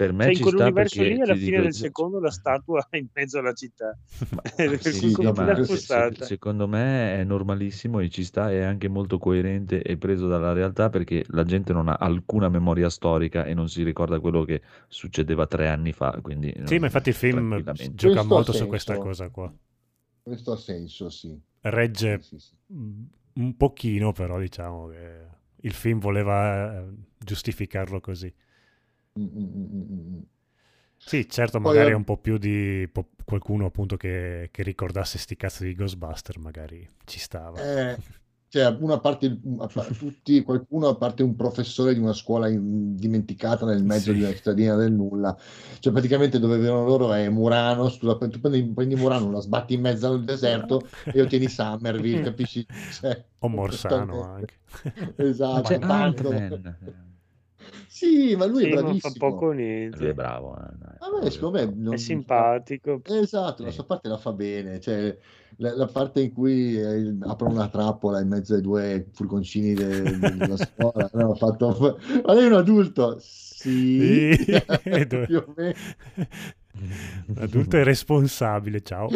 Per 0.01 0.13
me 0.13 0.23
Cioè, 0.23 0.33
in 0.33 0.37
ci 0.37 0.43
sta 0.43 0.53
quell'universo 0.53 1.01
perché 1.01 1.13
lì, 1.13 1.21
alla 1.21 1.35
fine 1.35 1.51
dico- 1.51 1.61
del 1.61 1.73
secondo, 1.73 2.19
la 2.19 2.31
statua 2.31 2.87
è 2.89 2.97
in 2.97 3.07
mezzo 3.13 3.37
alla 3.37 3.53
città. 3.53 3.95
Ma- 4.31 4.41
sì, 4.79 5.11
continua 5.11 5.33
ma 5.33 5.63
se- 5.63 6.25
secondo 6.25 6.67
me 6.67 7.19
è 7.19 7.23
normalissimo 7.23 7.99
e 7.99 8.09
ci 8.09 8.23
sta, 8.23 8.51
è 8.51 8.61
anche 8.61 8.87
molto 8.87 9.19
coerente 9.19 9.83
e 9.83 9.97
preso 9.97 10.27
dalla 10.27 10.53
realtà 10.53 10.89
perché 10.89 11.23
la 11.29 11.43
gente 11.43 11.71
non 11.71 11.87
ha 11.87 11.93
alcuna 11.93 12.49
memoria 12.49 12.89
storica 12.89 13.45
e 13.45 13.53
non 13.53 13.69
si 13.69 13.83
ricorda 13.83 14.19
quello 14.19 14.43
che 14.43 14.61
succedeva 14.87 15.45
tre 15.45 15.67
anni 15.67 15.91
fa. 15.91 16.17
Quindi, 16.21 16.51
Sì, 16.65 16.79
ma 16.79 16.85
infatti 16.85 17.09
il 17.09 17.15
film 17.15 17.61
gioca 17.93 18.23
molto 18.23 18.51
su 18.51 18.57
senso. 18.57 18.67
questa 18.67 18.97
cosa 18.97 19.29
qua. 19.29 19.53
questo 20.23 20.51
ha 20.51 20.57
senso, 20.57 21.09
sì. 21.09 21.39
Regge 21.61 22.19
Sì, 22.21 22.39
sì, 22.39 22.55
un 23.33 23.55
pochino, 23.55 24.11
però 24.11 24.39
diciamo 24.39 24.87
che 24.87 25.25
il 25.63 25.73
film 25.73 25.99
voleva 25.99 26.79
eh, 26.79 26.87
giustificarlo 27.19 27.99
così. 27.99 28.33
Mm, 29.19 29.23
mm, 29.25 30.15
mm. 30.17 30.21
Sì, 30.97 31.27
certo, 31.27 31.59
Poi, 31.59 31.73
magari 31.73 31.91
eh, 31.91 31.95
un 31.95 32.03
po' 32.03 32.17
più 32.17 32.37
di 32.37 32.87
po- 32.91 33.09
qualcuno 33.25 33.65
appunto 33.65 33.97
che, 33.97 34.49
che 34.51 34.63
ricordasse 34.63 35.17
sti 35.17 35.35
cazzo 35.35 35.63
di 35.63 35.73
Ghostbuster, 35.73 36.37
magari 36.39 36.87
ci 37.05 37.19
stava. 37.19 37.59
Eh, 37.59 37.97
cioè, 38.47 38.67
una 38.79 38.99
parte, 38.99 39.39
a 39.59 39.67
pa- 39.67 39.83
tutti, 39.85 40.41
qualcuno 40.43 40.87
a 40.89 40.95
parte 40.95 41.23
un 41.23 41.35
professore 41.35 41.93
di 41.93 41.99
una 41.99 42.13
scuola 42.13 42.47
in- 42.49 42.95
dimenticata 42.95 43.65
nel 43.65 43.83
mezzo 43.83 44.11
Sì. 44.11 44.13
di 44.13 44.21
una 44.21 44.33
cittadina 44.33 44.75
del 44.75 44.91
nulla. 44.93 45.35
Cioè, 45.79 45.91
praticamente 45.91 46.39
dove 46.39 46.59
vivono 46.59 46.85
loro 46.85 47.13
è 47.13 47.29
Murano, 47.29 47.89
scusa, 47.89 48.17
tu 48.17 48.39
prendi, 48.39 48.63
prendi 48.73 48.95
Murano, 48.95 49.31
la 49.31 49.39
sbatti 49.41 49.73
in 49.73 49.81
mezzo 49.81 50.07
al 50.07 50.23
deserto 50.23 50.87
e 51.11 51.21
ottieni 51.21 51.47
Somerville, 51.47 52.19
capisci? 52.19 52.65
Cioè, 52.91 53.25
o 53.39 53.47
Morsano 53.47 54.21
anche. 54.21 54.59
Esatto, 55.17 55.61
C'è 55.61 55.79
Bando. 55.79 56.29
Ant-Man. 56.29 57.10
Sì, 58.01 58.35
ma 58.35 58.45
lui 58.45 58.63
Sì, 58.63 58.65
è 58.65 58.67
ma 58.73 58.81
bravissimo. 58.81 58.95
fa 58.95 59.11
poco 59.11 59.45
o 59.47 59.51
Lui 59.91 60.09
è 60.09 60.13
niente. 60.13 60.13
bravo. 60.13 60.55
eh, 60.57 61.19
me, 61.23 61.29
secondo 61.29 61.59
me, 61.59 61.65
non- 61.65 61.95
È 61.95 61.97
simpatico. 61.97 63.01
Esatto, 63.03 63.63
la 63.63 63.71
sua 63.71 63.85
parte 63.85 64.07
la 64.09 64.17
fa 64.17 64.31
bene, 64.33 64.79
cioè 64.79 65.17
la, 65.57 65.75
la 65.75 65.87
parte 65.87 66.21
in 66.21 66.31
cui 66.33 66.75
eh, 66.79 67.17
aprono 67.21 67.53
una 67.55 67.67
trappola 67.69 68.19
in 68.21 68.27
mezzo 68.27 68.53
ai 68.53 68.61
due 68.61 69.09
furgoncini 69.11 69.73
de- 69.73 70.17
de- 70.19 70.35
della 70.35 70.55
scuola, 70.57 71.09
no, 71.13 71.31
ha 71.31 71.35
fatto, 71.35 71.97
ma 72.25 72.33
lei 72.33 72.43
è 72.45 72.47
un 72.47 72.53
adulto? 72.53 73.17
Sì, 73.19 74.27
Sì, 74.37 74.37
più 75.23 75.37
o 75.37 75.53
meno. 75.55 75.79
Adulto 77.35 77.77
e 77.77 77.83
responsabile, 77.83 78.81
ciao. 78.81 79.15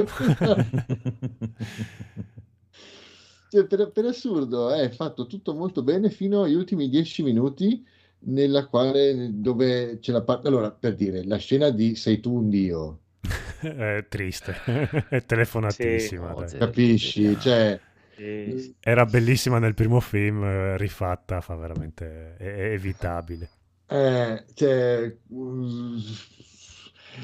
Cioè, 3.47 3.65
per, 3.67 3.91
per 3.91 4.05
assurdo 4.05 4.71
è 4.71 4.89
fatto 4.89 5.27
tutto 5.27 5.53
molto 5.53 5.83
bene 5.83 6.09
fino 6.09 6.41
agli 6.43 6.53
ultimi 6.55 6.89
dieci 6.89 7.23
minuti 7.23 7.85
nella 8.25 8.67
quale, 8.67 9.29
dove 9.33 9.99
c'è 9.99 10.11
la 10.11 10.23
parte, 10.23 10.47
allora, 10.47 10.71
per 10.71 10.95
dire, 10.95 11.23
la 11.25 11.37
scena 11.37 11.69
di 11.69 11.95
Sei 11.95 12.19
tu 12.19 12.35
un 12.35 12.49
dio, 12.49 12.99
È 13.61 14.05
triste, 14.09 14.55
è 15.09 15.25
telefonatissima. 15.25 16.33
Sì. 16.47 16.47
Sì. 16.47 16.57
capisci? 16.57 17.37
Cioè, 17.39 17.79
Sì. 18.15 18.73
Era 18.79 19.05
bellissima 19.05 19.59
nel 19.59 19.73
primo 19.73 19.99
film, 19.99 20.43
eh, 20.43 20.77
rifatta 20.77 21.41
fa 21.41 21.55
veramente 21.55 22.35
è, 22.37 22.43
è 22.43 22.71
evitabile. 22.71 23.49
Eh, 23.87 24.45
cioè, 24.55 25.15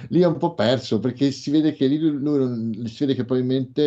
lì 0.09 0.21
è 0.21 0.25
un 0.25 0.37
po' 0.37 0.53
perso 0.53 0.99
perché 0.99 1.31
si 1.31 1.51
vede 1.51 1.73
che 1.73 1.87
lì 1.87 1.97
lui, 1.99 2.11
lui 2.19 2.37
non- 2.39 2.87
si 2.87 2.99
vede 3.05 3.15
che 3.15 3.25
probabilmente 3.25 3.81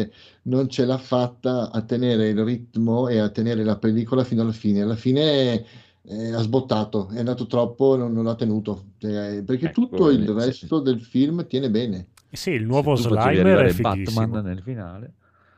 eh, 0.00 0.10
non 0.42 0.68
ce 0.68 0.84
l'ha 0.84 0.98
fatta 0.98 1.70
a 1.70 1.82
tenere 1.82 2.28
il 2.28 2.44
ritmo 2.44 3.08
e 3.08 3.18
a 3.18 3.28
tenere 3.30 3.64
la 3.64 3.76
pellicola 3.78 4.24
fino 4.24 4.42
alla 4.42 4.52
fine. 4.52 4.82
Alla 4.82 4.96
fine 4.96 5.64
eh, 6.08 6.32
ha 6.32 6.40
sbottato, 6.40 7.08
è 7.10 7.18
andato 7.18 7.46
troppo, 7.46 7.96
non, 7.96 8.12
non 8.12 8.24
l'ha 8.24 8.34
tenuto. 8.34 8.92
Cioè, 8.98 9.42
perché 9.44 9.66
Ecco, 9.66 9.80
tutto 9.82 10.10
il 10.10 10.24
sì. 10.26 10.32
resto 10.32 10.80
del 10.80 11.00
film 11.00 11.46
tiene 11.46 11.70
bene. 11.70 12.08
E 12.30 12.36
sì, 12.36 12.50
il 12.50 12.64
nuovo 12.64 12.94
Slimer 12.94 13.66
è 13.66 13.72
fighissimo. 13.72 14.26
Batman 14.26 14.44
nel 14.44 14.62
finale. 14.62 15.12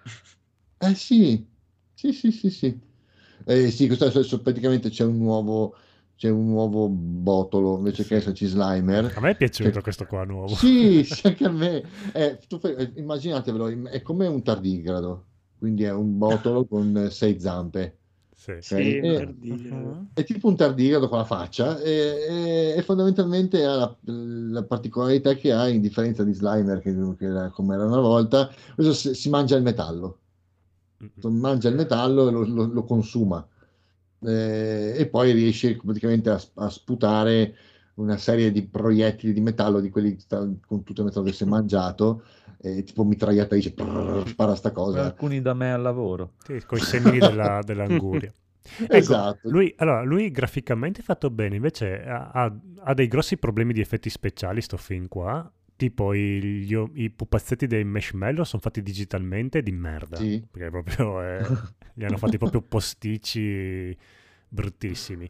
Eh 0.83 0.95
sì, 0.95 1.47
sì, 1.95 2.13
sì, 2.13 2.33
sì, 2.33 2.51
sì. 2.51 2.81
Eh, 3.45 3.71
sì, 3.71 3.87
questo 3.87 4.07
adesso 4.07 4.41
praticamente 4.41 4.89
c'è 4.89 5.05
un 5.05 5.19
nuovo, 5.19 5.75
c'è 6.17 6.31
un 6.31 6.47
nuovo 6.47 6.89
botolo 6.89 7.77
invece 7.77 8.05
che 8.07 8.17
esserci 8.17 8.47
Slimer. 8.47 9.13
A 9.15 9.21
me 9.21 9.31
è 9.31 9.37
piaciuto 9.37 9.71
Che- 9.71 9.83
questo 9.83 10.07
qua 10.07 10.25
nuovo. 10.25 10.49
Sì, 10.49 11.05
sì, 11.05 11.27
anche 11.27 11.45
a 11.45 11.51
me. 11.51 11.85
Eh, 12.15 12.39
tu 12.49 12.59
eh, 12.63 12.93
immaginatevelo, 12.97 13.69
im- 13.69 13.89
è 13.89 14.01
come 14.03 14.27
un 14.27 14.43
tardigrado, 14.43 15.27
quindi 15.59 15.85
è 15.85 15.93
un 15.93 16.17
botolo 16.19 16.65
con 16.69 16.97
eh, 16.97 17.11
sei 17.11 17.39
zampe. 17.39 17.99
Sì. 18.41 18.57
Sì, 18.61 19.01
per 19.01 19.35
dire. 19.35 20.09
È 20.15 20.25
tipo 20.25 20.49
un 20.49 20.57
tardigrado 20.57 21.09
con 21.09 21.19
la 21.19 21.25
faccia 21.25 21.79
e, 21.81 21.91
e- 22.29 22.75
e 22.77 22.83
fondamentalmente 22.83 23.65
ha 23.65 23.75
la, 23.77 23.97
la 24.03 24.65
particolarità 24.65 25.35
che 25.35 25.53
ha, 25.53 25.69
in 25.69 25.81
differenza 25.81 26.25
di 26.25 26.33
Slimer, 26.33 26.81
che, 26.81 26.95
che 27.17 27.25
era 27.27 27.51
come 27.51 27.75
era 27.75 27.85
una 27.85 28.01
volta, 28.01 28.51
questo 28.75 28.93
si, 28.95 29.15
si 29.15 29.29
mangia 29.29 29.57
il 29.57 29.63
metallo. 29.63 30.19
Mangia 31.23 31.69
il 31.69 31.75
metallo 31.77 32.29
e 32.29 32.31
lo, 32.33 32.45
lo- 32.47 32.67
lo 32.73 32.85
consuma. 32.85 33.47
Eh, 34.23 34.95
e 34.99 35.09
poi 35.09 35.33
riesce 35.33 35.77
praticamente 35.77 36.31
a, 36.31 36.41
a 36.55 36.69
sputare 36.69 37.55
una 37.95 38.17
serie 38.19 38.51
di 38.53 38.67
proiettili 38.67 39.33
di 39.33 39.41
metallo 39.41 39.81
di 39.81 39.91
quelli 39.91 40.17
con 40.29 40.83
tutto 40.83 41.01
il 41.01 41.07
metallo 41.07 41.27
che 41.27 41.33
si 41.33 41.45
è 41.45 41.47
mangiato, 41.47 42.23
eh, 42.63 42.83
tipo 42.85 43.05
mitragliatrice, 43.05 43.73
prrr, 43.73 44.27
spara 44.29 44.55
sta 44.55 44.71
cosa. 44.71 45.05
Alcuni 45.05 45.41
da 45.41 45.55
me 45.55 45.73
al 45.73 45.83
lavoro. 45.83 46.33
Sì, 46.45 46.63
con 46.67 46.79
i 46.79 46.83
semini 46.83 47.19
della, 47.19 47.61
dell'anguria. 47.65 48.33
Ecco, 48.83 48.95
Esatto. 48.95 49.49
lui, 49.51 49.73
allora, 49.79 50.03
lui 50.03 50.31
graficamente 50.31 51.01
è 51.01 51.03
fatto 51.03 51.31
bene, 51.31 51.57
invece 51.57 52.03
ha, 52.05 52.31
ha- 52.31 52.55
ha 52.83 52.95
dei 52.95 53.09
grossi 53.09 53.39
problemi 53.39 53.73
di 53.73 53.81
effetti 53.81 54.11
speciali 54.11 54.61
sto 54.61 54.77
film 54.77 55.09
qua, 55.09 55.51
tipo 55.77 56.13
i, 56.13 56.41
gli 56.41 56.77
i 56.93 57.11
pupazzetti 57.11 57.67
dei 57.67 57.85
marshmallow 57.85 58.45
sono 58.45 58.61
fatti 58.61 58.83
digitalmente 58.83 59.63
di 59.63 59.73
merda. 59.73 60.17
Sì. 60.17 60.45
Perché 60.49 60.69
proprio 60.71 61.23
eh, 61.23 61.41
li 61.95 62.05
hanno 62.05 62.19
fatti 62.19 62.37
proprio 62.37 62.61
posticci 62.61 63.97
bruttissimi. 64.47 65.29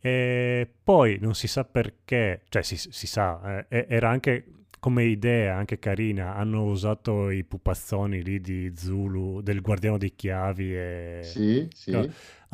E 0.00 0.68
poi 0.82 1.18
non 1.20 1.34
si 1.34 1.48
sa 1.48 1.64
perché, 1.64 2.42
cioè 2.48 2.62
si, 2.62 2.76
si 2.76 3.06
sa, 3.06 3.66
eh, 3.68 3.86
era 3.88 4.08
anche 4.08 4.46
come 4.78 5.04
idea, 5.04 5.56
anche 5.56 5.78
carina, 5.78 6.34
hanno 6.34 6.64
usato 6.64 7.30
i 7.30 7.44
pupazzoni 7.44 8.22
lì 8.22 8.40
di 8.40 8.72
Zulu, 8.76 9.40
del 9.42 9.60
Guardiano 9.60 9.98
dei 9.98 10.14
Chiavi 10.14 10.74
e... 10.76 11.38
Sì, 11.38 11.68
sì. 11.74 11.90
No, 11.90 11.98
hanno 12.00 12.08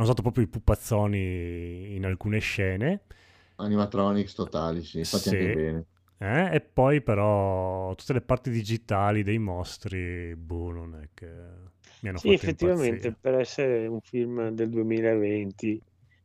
usato 0.06 0.20
proprio 0.22 0.44
i 0.44 0.48
pupazzoni 0.48 1.94
in 1.94 2.04
alcune 2.04 2.38
scene. 2.40 3.02
Animatronics 3.56 4.34
totali, 4.34 4.84
sì, 4.84 5.06
fatti 5.06 5.30
Sì. 5.30 5.30
anche 5.30 5.48
bene. 5.48 5.86
Eh, 6.18 6.54
e 6.54 6.60
poi 6.60 7.02
però 7.02 7.94
tutte 7.96 8.12
le 8.12 8.20
parti 8.22 8.50
digitali 8.50 9.22
dei 9.24 9.38
mostri, 9.38 10.36
boh, 10.36 10.70
non 10.70 10.94
è 11.02 11.08
che 11.12 11.26
mi 12.00 12.08
hanno 12.08 12.20
Sì, 12.20 12.32
fatto 12.32 12.44
effettivamente 12.44 12.46
impazzire. 12.46 13.16
per 13.18 13.34
essere 13.34 13.86
un 13.86 14.00
film 14.00 14.50
del 14.50 14.68
2020 14.70 15.82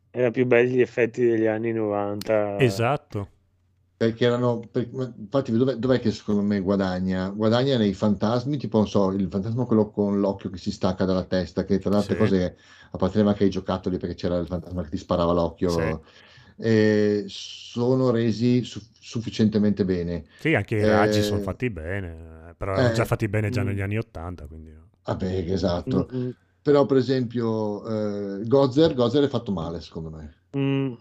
era 0.09 0.31
più 0.31 0.45
belli 0.45 0.75
gli 0.75 0.81
effetti 0.81 1.25
degli 1.25 1.45
anni 1.45 1.71
90. 1.73 2.55
Esatto. 2.57 3.29
Perché 3.97 4.25
erano, 4.25 4.59
per- 4.59 4.87
infatti, 5.17 5.51
dov'è, 5.51 5.75
dov'è 5.75 5.99
che 5.99 6.11
secondo 6.11 6.41
me 6.43 6.59
guadagna? 6.59 7.29
Guadagna 7.29 7.77
nei 7.77 7.93
fantasmi, 7.95 8.57
tipo, 8.57 8.77
non 8.77 8.87
so, 8.87 9.09
il 9.11 9.27
fantasma 9.27 9.65
quello 9.65 9.89
con 9.89 10.19
l'occhio 10.19 10.51
che 10.51 10.57
si 10.57 10.71
stacca 10.71 11.03
dalla 11.03 11.25
testa, 11.25 11.63
che 11.65 11.79
tra 11.79 11.89
le 11.89 11.95
altre 11.97 12.15
Sì. 12.15 12.15
cose 12.15 12.57
apparteneva 12.91 13.31
anche 13.31 13.45
ai 13.45 13.49
giocattoli 13.49 13.97
perché 13.97 14.13
c'era 14.15 14.37
il 14.37 14.45
fantasma 14.47 14.83
che 14.83 14.89
ti 14.89 14.97
sparava 14.97 15.33
l'occhio. 15.33 15.71
Sì. 15.73 16.01
E 16.57 17.25
sono 17.27 18.11
resi 18.11 18.63
su- 18.63 18.81
sufficientemente 18.99 19.83
bene. 19.85 20.25
Sì, 20.39 20.53
anche 20.55 20.75
i 20.75 20.83
raggi 20.83 21.21
Eh, 21.21 21.23
sono 21.23 21.39
fatti 21.39 21.69
bene, 21.69 22.49
eh, 22.49 22.53
però 22.55 22.73
erano 22.73 22.89
già 22.91 23.03
eh, 23.03 23.05
fatti 23.05 23.27
bene 23.27 23.49
già 23.49 23.61
mm. 23.61 23.63
negli 23.63 23.81
anni 23.81 23.97
80, 23.97 24.45
quindi... 24.47 24.71
Vabbè, 25.03 25.25
esatto. 25.51 26.09
Mm, 26.13 26.29
Però, 26.61 26.85
per 26.85 26.97
esempio, 26.97 28.39
eh, 28.39 28.45
Gozer, 28.45 28.93
Gozer 28.93 29.23
è 29.23 29.27
fatto 29.27 29.51
male, 29.51 29.81
secondo 29.81 30.09
me. 30.11 30.43
mm. 30.53 30.97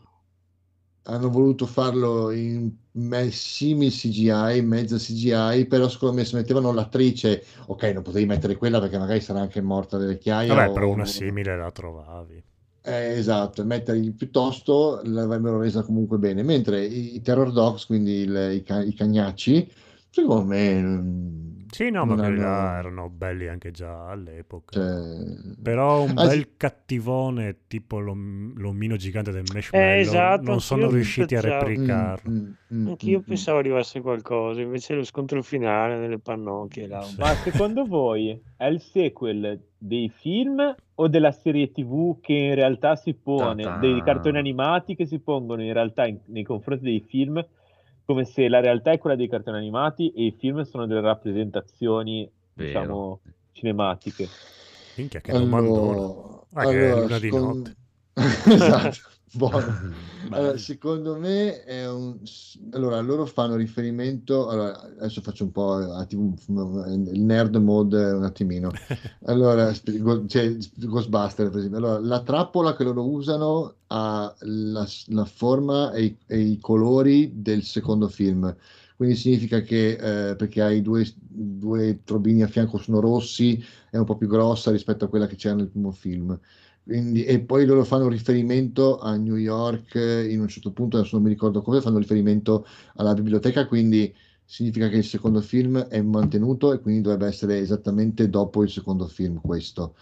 Hanno 1.06 1.30
voluto 1.30 1.66
farlo 1.66 2.30
in 2.30 2.70
me- 2.92 3.30
simil 3.30 3.90
CGI, 3.92 4.60
mezza 4.62 4.98
CGI, 4.98 5.66
però 5.66 5.88
secondo 5.88 6.16
me 6.16 6.24
se 6.24 6.36
mettevano 6.36 6.72
l'attrice, 6.72 7.44
ok, 7.66 7.82
non 7.94 8.02
potevi 8.02 8.26
mettere 8.26 8.56
quella 8.56 8.80
perché 8.80 8.98
magari 8.98 9.20
sarà 9.20 9.40
anche 9.40 9.60
morta 9.60 9.96
delle 9.98 10.12
vecchiaia. 10.14 10.54
Vabbè, 10.54 10.68
o- 10.68 10.72
però 10.72 10.88
una 10.90 11.04
simile 11.04 11.56
la 11.56 11.70
trovavi. 11.70 12.42
Eh, 12.82 13.16
esatto, 13.18 13.64
mettergli 13.64 14.12
piuttosto 14.14 15.00
l'avrebbero 15.04 15.58
resa 15.58 15.82
comunque 15.82 16.18
bene, 16.18 16.42
mentre 16.44 16.84
i, 16.84 17.16
i 17.16 17.20
Terror 17.20 17.52
Dogs, 17.52 17.84
quindi 17.86 18.12
il- 18.20 18.52
i, 18.54 18.62
ca- 18.62 18.82
i 18.82 18.94
cagnacci, 18.94 19.68
secondo 20.08 20.44
me 20.44 20.80
mm, 20.80 21.55
Sì, 21.76 21.90
no, 21.90 22.06
ma 22.06 22.14
quelli 22.14 22.38
là 22.38 22.78
erano 22.78 23.10
belli 23.10 23.48
anche 23.48 23.70
già 23.70 24.08
all'epoca. 24.08 24.72
cioè- 24.72 25.54
Però 25.62 26.04
un 26.04 26.12
Anzi, 26.16 26.36
bel 26.36 26.48
cattivone 26.56 27.56
tipo 27.66 27.98
l'om- 27.98 28.56
l'omino 28.56 28.96
gigante 28.96 29.30
del 29.30 29.44
marshmallow 29.52 29.86
Eh, 29.88 29.98
esatto, 30.00 30.42
non 30.42 30.60
sono 30.62 30.88
riusciti 30.88 31.34
a 31.36 31.40
pensavo. 31.42 31.64
mm, 31.64 31.68
replicarlo. 31.68 32.30
mm, 32.30 32.48
mm, 32.74 32.86
Anch'io 32.88 33.18
mm, 33.18 33.20
mm. 33.20 33.24
pensavo 33.26 33.58
arrivasse 33.58 34.00
qualcosa, 34.00 34.60
invece 34.62 34.94
lo 34.94 35.04
scontro 35.04 35.42
finale 35.42 35.98
nelle 35.98 36.18
pannocchie 36.18 36.86
là. 36.86 37.02
Sì. 37.02 37.16
Ma 37.18 37.26
secondo 37.34 37.84
voi 37.84 38.40
è 38.56 38.64
il 38.66 38.80
sequel 38.80 39.60
dei 39.76 40.08
film 40.08 40.74
o 40.94 41.08
della 41.08 41.30
serie 41.32 41.70
TV 41.70 42.18
che 42.22 42.32
in 42.32 42.54
realtà 42.54 42.96
si 42.96 43.12
pone, 43.12 43.62
Ta-ta. 43.64 43.76
dei 43.80 44.02
cartoni 44.02 44.38
animati 44.38 44.96
che 44.96 45.04
si 45.04 45.18
pongono 45.18 45.62
in 45.62 45.74
realtà 45.74 46.06
in- 46.06 46.20
nei 46.28 46.42
confronti 46.42 46.84
dei 46.84 47.04
film 47.06 47.44
come 48.06 48.24
se 48.24 48.48
la 48.48 48.60
realtà 48.60 48.92
è 48.92 48.98
quella 48.98 49.16
dei 49.16 49.28
cartoni 49.28 49.58
animati 49.58 50.10
e 50.12 50.26
i 50.26 50.32
film 50.38 50.62
sono 50.62 50.86
delle 50.86 51.00
rappresentazioni, 51.00 52.30
Vero. 52.54 52.66
diciamo, 52.68 53.20
cinematiche. 53.52 54.28
Minchia, 54.94 55.20
che. 55.20 55.32
Allora, 55.32 56.44
Ah, 56.54 56.64
che 56.68 56.70
è 56.70 56.88
allora, 56.90 57.00
luna 57.02 57.18
di 57.18 57.28
secondo- 57.28 57.54
notte. 57.58 57.74
esatto, 58.54 58.96
buono. 59.32 60.04
Allora, 60.28 60.58
secondo 60.58 61.16
me 61.16 61.62
è 61.62 61.88
un... 61.88 62.18
Allora, 62.72 62.98
loro 63.00 63.26
fanno 63.26 63.54
riferimento... 63.54 64.48
Allora, 64.48 64.80
adesso 64.98 65.20
faccio 65.20 65.44
un 65.44 65.52
po' 65.52 65.78
il 65.78 67.20
nerd 67.20 67.54
mode 67.54 68.10
un 68.10 68.24
attimino. 68.24 68.72
Allora, 69.26 69.70
c'è 69.70 70.56
Ghostbuster, 70.74 71.48
per 71.48 71.58
esempio. 71.58 71.78
Allora, 71.78 72.00
la 72.00 72.22
trappola 72.22 72.74
che 72.74 72.82
loro 72.82 73.08
usano 73.08 73.74
ha 73.86 74.34
la, 74.40 74.86
la 75.06 75.24
forma 75.24 75.92
e 75.92 76.02
i, 76.02 76.18
e 76.26 76.38
i 76.40 76.58
colori 76.58 77.30
del 77.40 77.62
secondo 77.62 78.08
film. 78.08 78.52
Quindi 78.96 79.14
significa 79.14 79.60
che 79.60 80.30
eh, 80.30 80.36
perché 80.36 80.62
hai 80.62 80.80
due, 80.80 81.06
due 81.18 82.00
trobini 82.02 82.42
a 82.42 82.48
fianco 82.48 82.78
sono 82.78 82.98
rossi, 82.98 83.62
è 83.90 83.98
un 83.98 84.04
po' 84.04 84.16
più 84.16 84.26
grossa 84.26 84.70
rispetto 84.70 85.04
a 85.04 85.08
quella 85.08 85.26
che 85.26 85.36
c'era 85.36 85.54
nel 85.54 85.68
primo 85.68 85.92
film. 85.92 86.36
Quindi, 86.86 87.24
e 87.24 87.40
poi 87.40 87.66
loro 87.66 87.82
fanno 87.84 88.08
riferimento 88.08 88.98
a 88.98 89.16
New 89.16 89.34
York 89.34 89.96
eh, 89.96 90.30
in 90.32 90.38
un 90.40 90.46
certo 90.46 90.70
punto, 90.72 90.96
adesso 90.98 91.16
non 91.16 91.24
mi 91.24 91.30
ricordo 91.32 91.60
come, 91.60 91.80
fanno 91.80 91.98
riferimento 91.98 92.64
alla 92.94 93.12
biblioteca, 93.12 93.66
quindi 93.66 94.14
significa 94.44 94.88
che 94.88 94.98
il 94.98 95.04
secondo 95.04 95.40
film 95.40 95.78
è 95.88 96.00
mantenuto 96.02 96.72
e 96.72 96.78
quindi 96.80 97.00
dovrebbe 97.00 97.26
essere 97.26 97.58
esattamente 97.58 98.28
dopo 98.30 98.62
il 98.62 98.70
secondo 98.70 99.08
film 99.08 99.40
questo. 99.40 99.96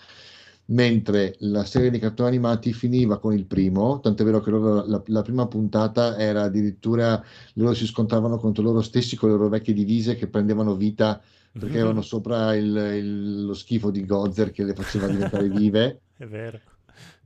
Mentre 0.67 1.37
la 1.41 1.65
serie 1.65 1.91
di 1.91 1.99
cartoni 1.99 2.29
animati 2.29 2.73
finiva 2.75 3.19
con 3.19 3.33
il 3.35 3.47
primo, 3.47 4.01
tant'è 4.01 4.23
vero 4.25 4.41
che 4.41 4.51
loro- 4.51 4.85
la, 4.87 5.03
la 5.07 5.23
prima 5.23 5.47
puntata 5.47 6.19
era 6.19 6.43
addirittura 6.43 7.23
loro 7.55 7.73
si 7.75 7.87
scontravano 7.87 8.37
contro 8.39 8.63
loro 8.63 8.83
stessi 8.83 9.17
con 9.17 9.31
le 9.31 9.37
loro 9.37 9.49
vecchie 9.49 9.73
divise 9.75 10.17
che 10.17 10.29
prendevano 10.29 10.75
vita 10.77 11.21
perché 11.57 11.79
avevano 11.79 12.03
sopra 12.03 12.55
il- 12.55 12.67
il- 12.77 13.45
lo 13.47 13.55
schifo 13.55 13.91
di 13.91 14.05
Gozer 14.05 14.51
che 14.53 14.65
le 14.65 14.75
faceva 14.75 15.09
diventare 15.09 15.49
vive. 15.49 16.01
È 16.17 16.25
vero. 16.27 16.61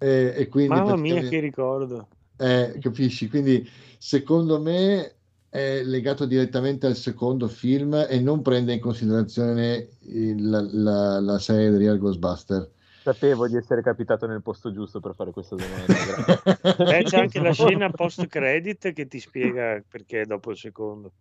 E, 0.01 0.33
e 0.36 0.49
quindi 0.49 0.75
Mamma 0.75 0.97
mia, 0.97 1.20
che 1.20 1.41
ricordo. 1.41 2.09
eh, 2.36 2.78
capisci? 2.81 3.28
Quindi 3.28 3.68
secondo 3.99 4.60
me 4.60 5.17
è 5.49 5.83
legato 5.83 6.27
direttamente 6.27 6.86
al 6.86 6.94
secondo 6.97 7.49
film 7.49 8.07
e 8.09 8.20
non 8.20 8.43
prende 8.43 8.75
in 8.75 8.81
considerazione 8.81 9.89
il- 10.02 10.49
la, 10.49 10.60
la- 10.70 11.20
la 11.20 11.39
serie 11.39 11.70
di 11.70 11.78
Real 11.78 11.99
Ghostbuster. 11.99 12.70
Sapevo 13.02 13.49
di 13.49 13.57
essere 13.57 13.81
capitato 13.83 14.27
nel 14.27 14.43
posto 14.43 14.70
giusto 14.73 15.01
per 15.01 15.15
fare 15.15 15.31
questa 15.33 15.57
domanda. 15.57 15.86
Eh, 16.99 17.02
c'è 17.05 17.18
anche 17.18 17.41
la 17.41 17.52
scena 17.52 17.91
post 17.91 18.27
credit 18.27 18.93
che 18.93 19.07
ti 19.07 19.18
spiega 19.18 19.83
perché 19.89 20.23
è 20.23 20.27
dopo 20.27 20.51
il 20.51 20.57
secondo. 20.59 21.12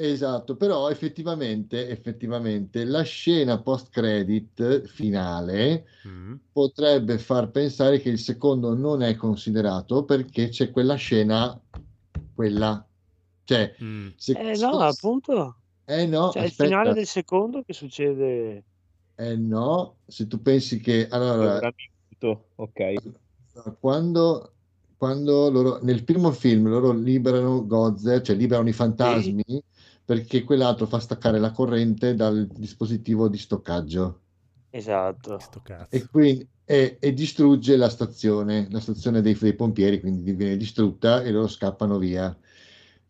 Esatto, 0.00 0.54
però 0.56 0.88
effettivamente, 0.90 1.88
effettivamente 1.88 2.84
la 2.84 3.02
scena 3.02 3.60
post-credit 3.60 4.86
finale 4.86 5.86
Mm. 6.06 6.34
potrebbe 6.52 7.18
far 7.18 7.50
pensare 7.50 7.98
che 7.98 8.08
il 8.08 8.20
secondo 8.20 8.74
non 8.76 9.02
è 9.02 9.16
considerato 9.16 10.04
perché 10.04 10.50
c'è 10.50 10.70
quella 10.70 10.94
scena, 10.94 11.60
quella, 12.32 12.86
cioè, 13.42 13.74
Mm. 13.82 14.10
se, 14.14 14.32
Eh 14.38 14.54
se- 14.54 14.64
no, 14.64 14.78
appunto, 14.78 15.56
eh 15.84 16.06
no, 16.06 16.30
cioè 16.30 16.44
il 16.44 16.52
finale 16.52 16.92
del 16.92 17.06
secondo 17.06 17.62
che 17.62 17.72
succede... 17.72 18.64
eh 19.16 19.36
no, 19.36 19.96
se 20.06 20.28
tu 20.28 20.40
pensi 20.40 20.78
che, 20.78 21.08
allora, 21.10 21.72
ok. 22.54 22.94
quando, 23.80 24.52
quando 24.96 25.50
loro, 25.50 25.82
nel 25.82 26.04
primo 26.04 26.30
film 26.30 26.68
loro 26.68 26.92
liberano 26.92 27.66
Gozer, 27.66 28.20
cioè 28.20 28.36
liberano 28.36 28.68
i 28.68 28.72
fantasmi 28.72 29.62
perché 30.08 30.42
quell'altro 30.42 30.86
fa 30.86 31.00
staccare 31.00 31.38
la 31.38 31.50
corrente 31.50 32.14
dal 32.14 32.46
dispositivo 32.46 33.28
di 33.28 33.36
stoccaggio. 33.36 34.20
Esatto. 34.70 35.38
Sto 35.38 35.60
cazzo. 35.62 35.94
e, 35.94 36.06
quindi, 36.08 36.48
e, 36.64 36.96
e 36.98 37.12
distrugge 37.12 37.76
la 37.76 37.90
stazione, 37.90 38.68
la 38.70 38.80
stazione 38.80 39.20
dei, 39.20 39.34
dei 39.34 39.52
pompieri, 39.54 40.00
quindi 40.00 40.32
viene 40.32 40.56
distrutta 40.56 41.22
e 41.22 41.30
loro 41.30 41.46
scappano 41.46 41.98
via. 41.98 42.34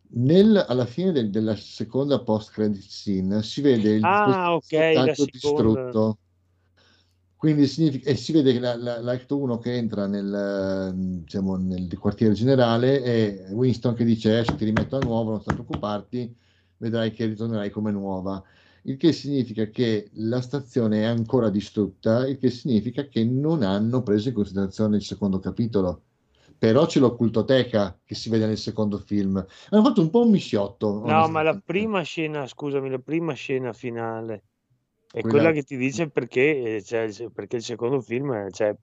Nel- 0.09 0.65
alla 0.67 0.85
fine 0.85 1.13
del- 1.13 1.29
della 1.29 1.55
seconda 1.55 2.19
post-credit 2.21 2.81
scene 2.81 3.43
si 3.43 3.61
vede 3.61 3.91
il 3.91 4.01
Ah, 4.03 4.55
ok, 4.55 4.65
dispositivo 4.65 4.83
la 4.83 4.91
tanto 5.05 5.13
seconda. 5.13 5.31
distrutto. 5.31 6.17
Quindi 7.37 7.65
significa, 7.67 8.09
e 8.09 8.15
si 8.17 8.33
vede 8.33 8.51
che 8.51 8.59
la, 8.59 8.75
la, 8.75 8.99
l'Act 8.99 9.31
1 9.31 9.57
che 9.59 9.73
entra 9.77 10.05
nel, 10.07 10.93
diciamo, 11.23 11.55
nel 11.55 11.97
quartiere 11.97 12.33
generale 12.33 13.01
e 13.01 13.45
Winston 13.51 13.93
che 13.93 14.03
dice 14.03 14.39
"Eh, 14.39 14.43
ti 14.57 14.65
rimetto 14.65 14.97
a 14.97 14.99
nuovo, 14.99 15.31
non 15.31 15.39
sta 15.41 15.53
preoccuparti, 15.53 16.35
vedrai 16.79 17.11
che 17.11 17.25
ritornerai 17.27 17.69
come 17.69 17.91
nuova 17.91 18.43
il 18.83 18.97
che 18.97 19.11
significa 19.11 19.65
che 19.67 20.09
la 20.13 20.41
stazione 20.41 21.01
è 21.01 21.05
ancora 21.05 21.49
distrutta, 21.49 22.27
il 22.27 22.37
che 22.37 22.49
significa 22.49 23.07
che 23.07 23.23
non 23.25 23.61
hanno 23.61 24.01
preso 24.03 24.29
in 24.29 24.33
considerazione 24.33 24.95
il 24.97 25.03
secondo 25.03 25.39
capitolo. 25.39 26.01
Però 26.57 26.85
c'è 26.85 26.99
l'occultoteca 26.99 27.99
che 28.03 28.15
si 28.15 28.29
vede 28.29 28.45
nel 28.47 28.57
secondo 28.57 28.97
film. 28.97 29.45
Hanno 29.69 29.83
fatto 29.83 30.01
un 30.01 30.09
po' 30.09 30.23
un 30.23 30.31
mischiotto. 30.31 31.01
No, 31.05 31.27
ma 31.27 31.41
la 31.41 31.59
prima 31.63 32.01
scena, 32.01 32.47
scusami, 32.47 32.89
la 32.89 32.99
prima 32.99 33.33
scena 33.33 33.73
finale 33.73 34.43
è 35.11 35.21
Quella- 35.21 35.37
quella 35.37 35.51
che 35.53 35.63
ti 35.63 35.77
dice 35.77 36.09
perché, 36.09 36.81
cioè, 36.83 37.01
il- 37.01 37.31
perché 37.33 37.57
il 37.57 37.63
secondo 37.63 38.01
film, 38.01 38.49
cioè, 38.51 38.75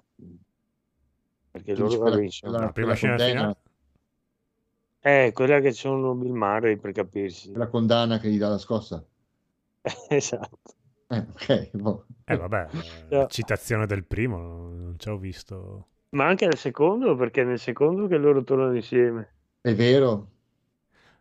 perché 1.50 1.74
Tu 1.74 1.82
loro, 1.82 2.18
insomma. 2.20 2.50
quella- 2.50 2.66
La 2.66 2.72
prima 2.72 2.94
scena 2.94 3.18
finale? 3.18 3.56
Eh, 5.06 5.30
quella 5.32 5.60
che 5.60 5.70
sono 5.72 6.14
Bill 6.14 6.32
Murray 6.32 6.76
per 6.78 6.90
capirsi. 6.90 7.52
La 7.52 7.68
condanna 7.68 8.18
che 8.18 8.28
gli 8.28 8.38
dà 8.38 8.48
la 8.48 8.58
scossa. 8.58 9.04
esatto. 10.10 10.58
Eh, 11.08 11.18
ok. 11.18 11.70
boh. 11.76 12.06
Eh 12.24 12.36
vabbè, 12.36 12.66
No. 12.72 13.18
la 13.18 13.26
citazione 13.28 13.86
del 13.86 14.04
primo, 14.04 14.36
non 14.38 14.94
ci 14.98 15.08
ho 15.08 15.16
visto. 15.16 15.86
Ma 16.10 16.26
anche 16.26 16.46
nel 16.46 16.56
secondo, 16.56 17.14
perché 17.14 17.42
è 17.42 17.44
nel 17.44 17.60
secondo 17.60 18.08
che 18.08 18.16
loro 18.16 18.42
tornano 18.42 18.74
insieme. 18.74 19.28
È 19.60 19.72
vero. 19.76 20.30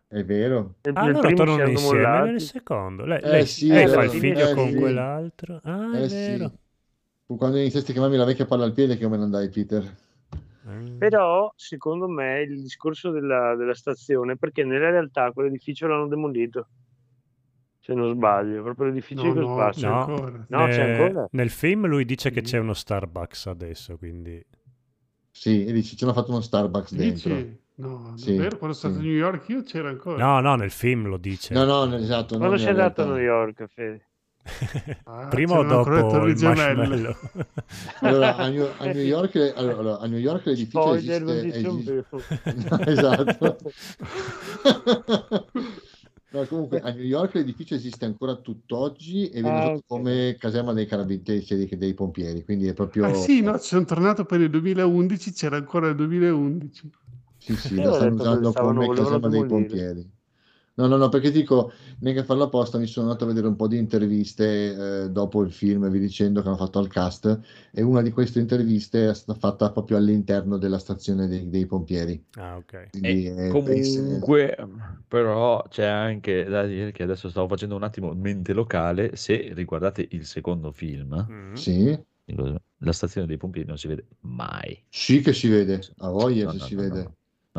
È 0.08 0.24
vero. 0.24 0.74
Nel, 0.82 0.96
Ah, 0.96 1.02
nel 1.04 1.12
loro 1.12 1.34
tornano 1.34 1.68
insieme 1.68 2.00
mollati. 2.00 2.30
nel 2.30 2.40
secondo. 2.40 3.04
Lei, 3.04 3.20
Eh, 3.22 3.28
lei- 3.30 3.46
sì, 3.46 3.68
lei 3.68 3.84
è 3.84 3.88
fa 3.88 4.02
il 4.02 4.10
figlio 4.10 4.48
Eh, 4.48 4.54
con 4.54 4.68
sì. 4.70 4.74
quell'altro. 4.76 5.60
Ah, 5.62 5.92
è 5.92 6.02
Eh, 6.02 6.08
vero. 6.08 6.48
sì. 6.48 7.36
Quando 7.36 7.58
iniziasti 7.58 7.90
a 7.90 7.92
chiamarmi 7.92 8.16
la 8.16 8.24
vecchia 8.24 8.46
palla 8.46 8.64
al 8.64 8.72
piede 8.72 8.96
che 8.96 9.02
io 9.02 9.08
me 9.08 9.16
ne 9.16 9.24
andai, 9.24 9.48
Peter. 9.48 9.94
Mm. 10.68 10.98
Però, 10.98 11.52
secondo 11.54 12.08
me, 12.08 12.40
il 12.42 12.60
discorso 12.62 13.10
della, 13.10 13.54
della 13.54 13.74
stazione, 13.74 14.36
perché 14.36 14.64
nella 14.64 14.90
realtà 14.90 15.30
quell'edificio 15.32 15.86
l'hanno 15.86 16.08
demolito. 16.08 16.68
Se 17.78 17.94
non 17.94 18.12
sbaglio, 18.14 18.62
proprio 18.62 18.86
l'edificio 18.86 19.22
No, 19.26 19.32
di 19.32 19.38
no, 19.38 19.68
c'è 19.70 19.86
No, 19.86 20.00
ancora. 20.00 20.46
No, 20.48 20.66
c'è 20.66 20.84
eh, 20.88 20.92
ancora. 20.92 21.28
Nel 21.30 21.50
film 21.50 21.86
lui 21.86 22.04
dice 22.04 22.30
che 22.30 22.42
c'è 22.42 22.58
uno 22.58 22.74
Starbucks 22.74 23.46
adesso, 23.46 23.96
quindi... 23.96 24.44
Sì, 25.30 25.64
e 25.66 25.72
dici, 25.72 25.96
ci 25.96 26.02
hanno 26.02 26.12
fatto 26.14 26.30
uno 26.30 26.40
Starbucks 26.40 26.94
dentro. 26.94 27.34
Dici? 27.34 27.60
No, 27.76 28.16
Sì, 28.16 28.34
davvero? 28.34 28.56
Quando 28.56 28.74
sono 28.74 28.94
stato 28.94 28.94
sì. 28.94 29.00
a 29.00 29.02
New 29.02 29.12
York 29.12 29.48
io 29.50 29.62
c'era 29.62 29.88
ancora. 29.90 30.24
No, 30.24 30.40
no, 30.40 30.54
nel 30.56 30.70
film 30.70 31.06
lo 31.06 31.18
dice. 31.18 31.52
No, 31.54 31.64
no, 31.64 31.94
esatto. 31.94 32.38
Quando 32.38 32.56
sei 32.56 32.70
andato 32.70 33.02
a. 33.02 33.06
New 33.06 33.18
York, 33.18 33.66
Fede? 33.66 34.06
Ah, 35.08 35.28
Prima 35.28 35.58
o 35.58 35.64
dopo 35.64 36.26
il 36.26 36.38
marshmallow? 36.38 37.14
Allora, 38.00 38.36
a 38.36 38.48
New, 38.48 38.68
a 38.78 38.86
New 38.86 39.02
York, 39.02 39.52
allora, 39.56 39.78
allora, 39.78 39.98
a 39.98 40.06
New 40.06 40.18
York 40.18 40.46
l'edificio 40.46 40.94
esiste, 40.94 41.48
esiste- 41.48 42.04
No, 42.70 42.78
esatto. 42.86 43.56
No, 46.28 46.44
comunque 46.46 46.80
a 46.80 46.90
New 46.90 47.04
York 47.04 47.34
l'edificio 47.34 47.76
esiste 47.76 48.04
ancora 48.04 48.34
tutt'oggi 48.36 49.30
e 49.30 49.40
viene 49.40 49.58
Ah, 49.58 49.60
usato 49.60 49.76
ok. 49.76 49.84
come 49.86 50.36
caserma 50.38 50.72
dei 50.72 50.84
carabinieri, 50.84 51.44
cioè 51.44 51.56
dei, 51.56 51.78
dei 51.78 51.94
pompieri, 51.94 52.44
quindi 52.44 52.66
è 52.66 52.74
proprio... 52.74 53.06
Ah 53.06 53.14
sì, 53.14 53.40
no, 53.40 53.58
ci 53.58 53.68
sono 53.68 53.84
tornato 53.84 54.24
per 54.24 54.40
il 54.40 54.50
2011, 54.50 55.32
c'era 55.32 55.56
ancora 55.56 55.88
il 55.88 55.94
2011. 55.94 56.90
Sì, 57.38 57.56
sì, 57.56 57.76
ho 57.76 57.92
stanno 57.92 58.16
usando 58.16 58.52
come 58.52 58.90
caserma 58.90 59.28
dei 59.28 59.46
pompieri. 59.46 60.10
No, 60.78 60.86
no, 60.88 60.96
no, 60.98 61.08
perché 61.08 61.30
dico, 61.30 61.72
neanche 62.00 62.20
a 62.20 62.24
farlo 62.24 62.44
apposta, 62.44 62.76
mi 62.76 62.86
sono 62.86 63.06
andato 63.06 63.24
a 63.24 63.28
vedere 63.28 63.46
un 63.46 63.56
po' 63.56 63.66
di 63.66 63.78
interviste 63.78 65.04
eh, 65.04 65.10
dopo 65.10 65.40
il 65.42 65.50
film, 65.50 65.88
vi 65.88 65.98
dicendo 65.98 66.42
che 66.42 66.48
hanno 66.48 66.58
fatto 66.58 66.78
al 66.78 66.88
cast, 66.88 67.40
e 67.72 67.80
una 67.80 68.02
di 68.02 68.10
queste 68.10 68.40
interviste 68.40 69.08
è 69.08 69.14
stata 69.14 69.38
fatta 69.38 69.72
proprio 69.72 69.96
all'interno 69.96 70.58
della 70.58 70.78
stazione 70.78 71.28
dei, 71.28 71.48
dei 71.48 71.64
pompieri. 71.64 72.22
Ah, 72.34 72.56
ok. 72.56 72.90
Quindi, 72.90 73.24
E 73.26 73.46
eh, 73.46 73.48
comunque, 73.48 74.54
però, 75.08 75.62
c'è 75.68 75.86
anche 75.86 76.44
da 76.44 76.66
dire 76.66 76.92
che 76.92 77.04
adesso 77.04 77.30
stavo 77.30 77.48
facendo 77.48 77.74
un 77.74 77.82
attimo 77.82 78.12
mente 78.12 78.52
locale. 78.52 79.16
Se 79.16 79.52
riguardate 79.54 80.06
il 80.10 80.26
secondo 80.26 80.72
film, 80.72 81.26
Mm. 81.30 81.54
sì, 81.54 81.98
la 82.80 82.92
stazione 82.92 83.26
dei 83.26 83.38
pompieri 83.38 83.66
non 83.66 83.78
si 83.78 83.86
vede 83.88 84.08
mai. 84.20 84.84
sì 84.90 85.20
che 85.22 85.32
si 85.32 85.48
vede, 85.48 85.80
a 85.98 86.10
voglia 86.10 86.44
No, 86.44 86.50
se 86.50 86.58
no, 86.58 86.64
si 86.64 86.74
no, 86.74 86.82
vede. 86.82 87.10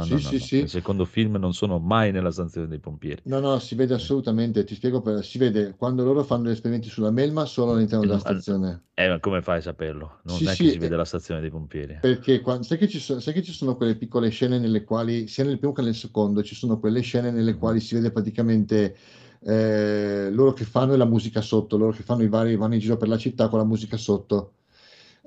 No. 0.06 0.20
Sì, 0.20 0.20
no, 0.20 0.34
sì, 0.34 0.40
no. 0.40 0.40
sì. 0.40 0.58
Nel 0.58 0.70
secondo 0.70 1.06
film 1.06 1.36
non 1.36 1.54
sono 1.54 1.80
mai 1.80 2.12
nella 2.12 2.32
stazione 2.32 2.68
dei 2.68 2.80
pompieri. 2.80 3.24
No, 3.26 3.40
no, 3.40 3.60
si 3.60 3.76
vede 3.76 3.94
assolutamente, 3.94 4.64
ti 4.64 4.74
spiego, 4.74 5.02
per, 5.02 5.24
si 5.24 5.38
vede 5.38 5.76
quando 5.76 6.04
loro 6.04 6.24
fanno 6.24 6.48
gli 6.48 6.52
esperimenti 6.54 6.90
sulla 6.90 7.12
melma 7.12 7.46
solo 7.46 7.74
all'interno 7.74 8.06
della 8.06 8.18
No, 8.18 8.20
stazione. 8.20 8.86
Eh, 8.96 9.08
ma 9.10 9.20
come 9.20 9.42
fai 9.42 9.58
a 9.60 9.62
saperlo? 9.62 10.20
Non 10.24 10.38
Sì, 10.38 10.48
è 10.48 10.56
sì, 10.56 10.64
che 10.64 10.72
si 10.72 10.78
eh, 10.80 10.80
vede 10.80 10.96
la 10.96 11.06
stazione 11.06 11.42
dei 11.42 11.50
pompieri. 11.52 11.96
Perché 12.00 12.42
quan- 12.42 12.64
sai, 12.64 12.78
che 12.78 12.88
ci 12.88 13.00
sono, 13.00 13.20
sai 13.20 13.34
che 13.34 13.42
ci 13.44 13.52
sono 13.52 13.76
quelle 13.76 13.96
piccole 13.98 14.30
scene 14.30 14.60
nelle 14.60 14.84
quali, 14.84 15.28
sia 15.28 15.44
nel 15.44 15.58
primo 15.58 15.74
che 15.74 15.82
nel 15.82 15.96
secondo, 15.96 16.44
ci 16.44 16.56
sono 16.56 16.80
quelle 16.80 17.02
scene 17.02 17.32
nelle 17.32 17.54
Mhm. 17.54 17.60
quali 17.60 17.80
si 17.80 17.96
vede 17.96 18.12
praticamente 18.12 18.96
eh, 19.42 20.30
loro 20.32 20.54
che 20.54 20.64
fanno 20.66 20.96
la 20.96 21.06
musica 21.06 21.42
sotto, 21.42 21.78
loro 21.78 21.92
che 21.92 22.04
fanno 22.04 22.24
i 22.24 22.28
vari, 22.30 22.56
vanno 22.56 22.76
in 22.76 22.80
giro 22.80 22.98
per 22.98 23.08
la 23.08 23.18
città 23.18 23.48
con 23.50 23.60
la 23.60 23.66
musica 23.66 23.98
sotto. 23.98 24.54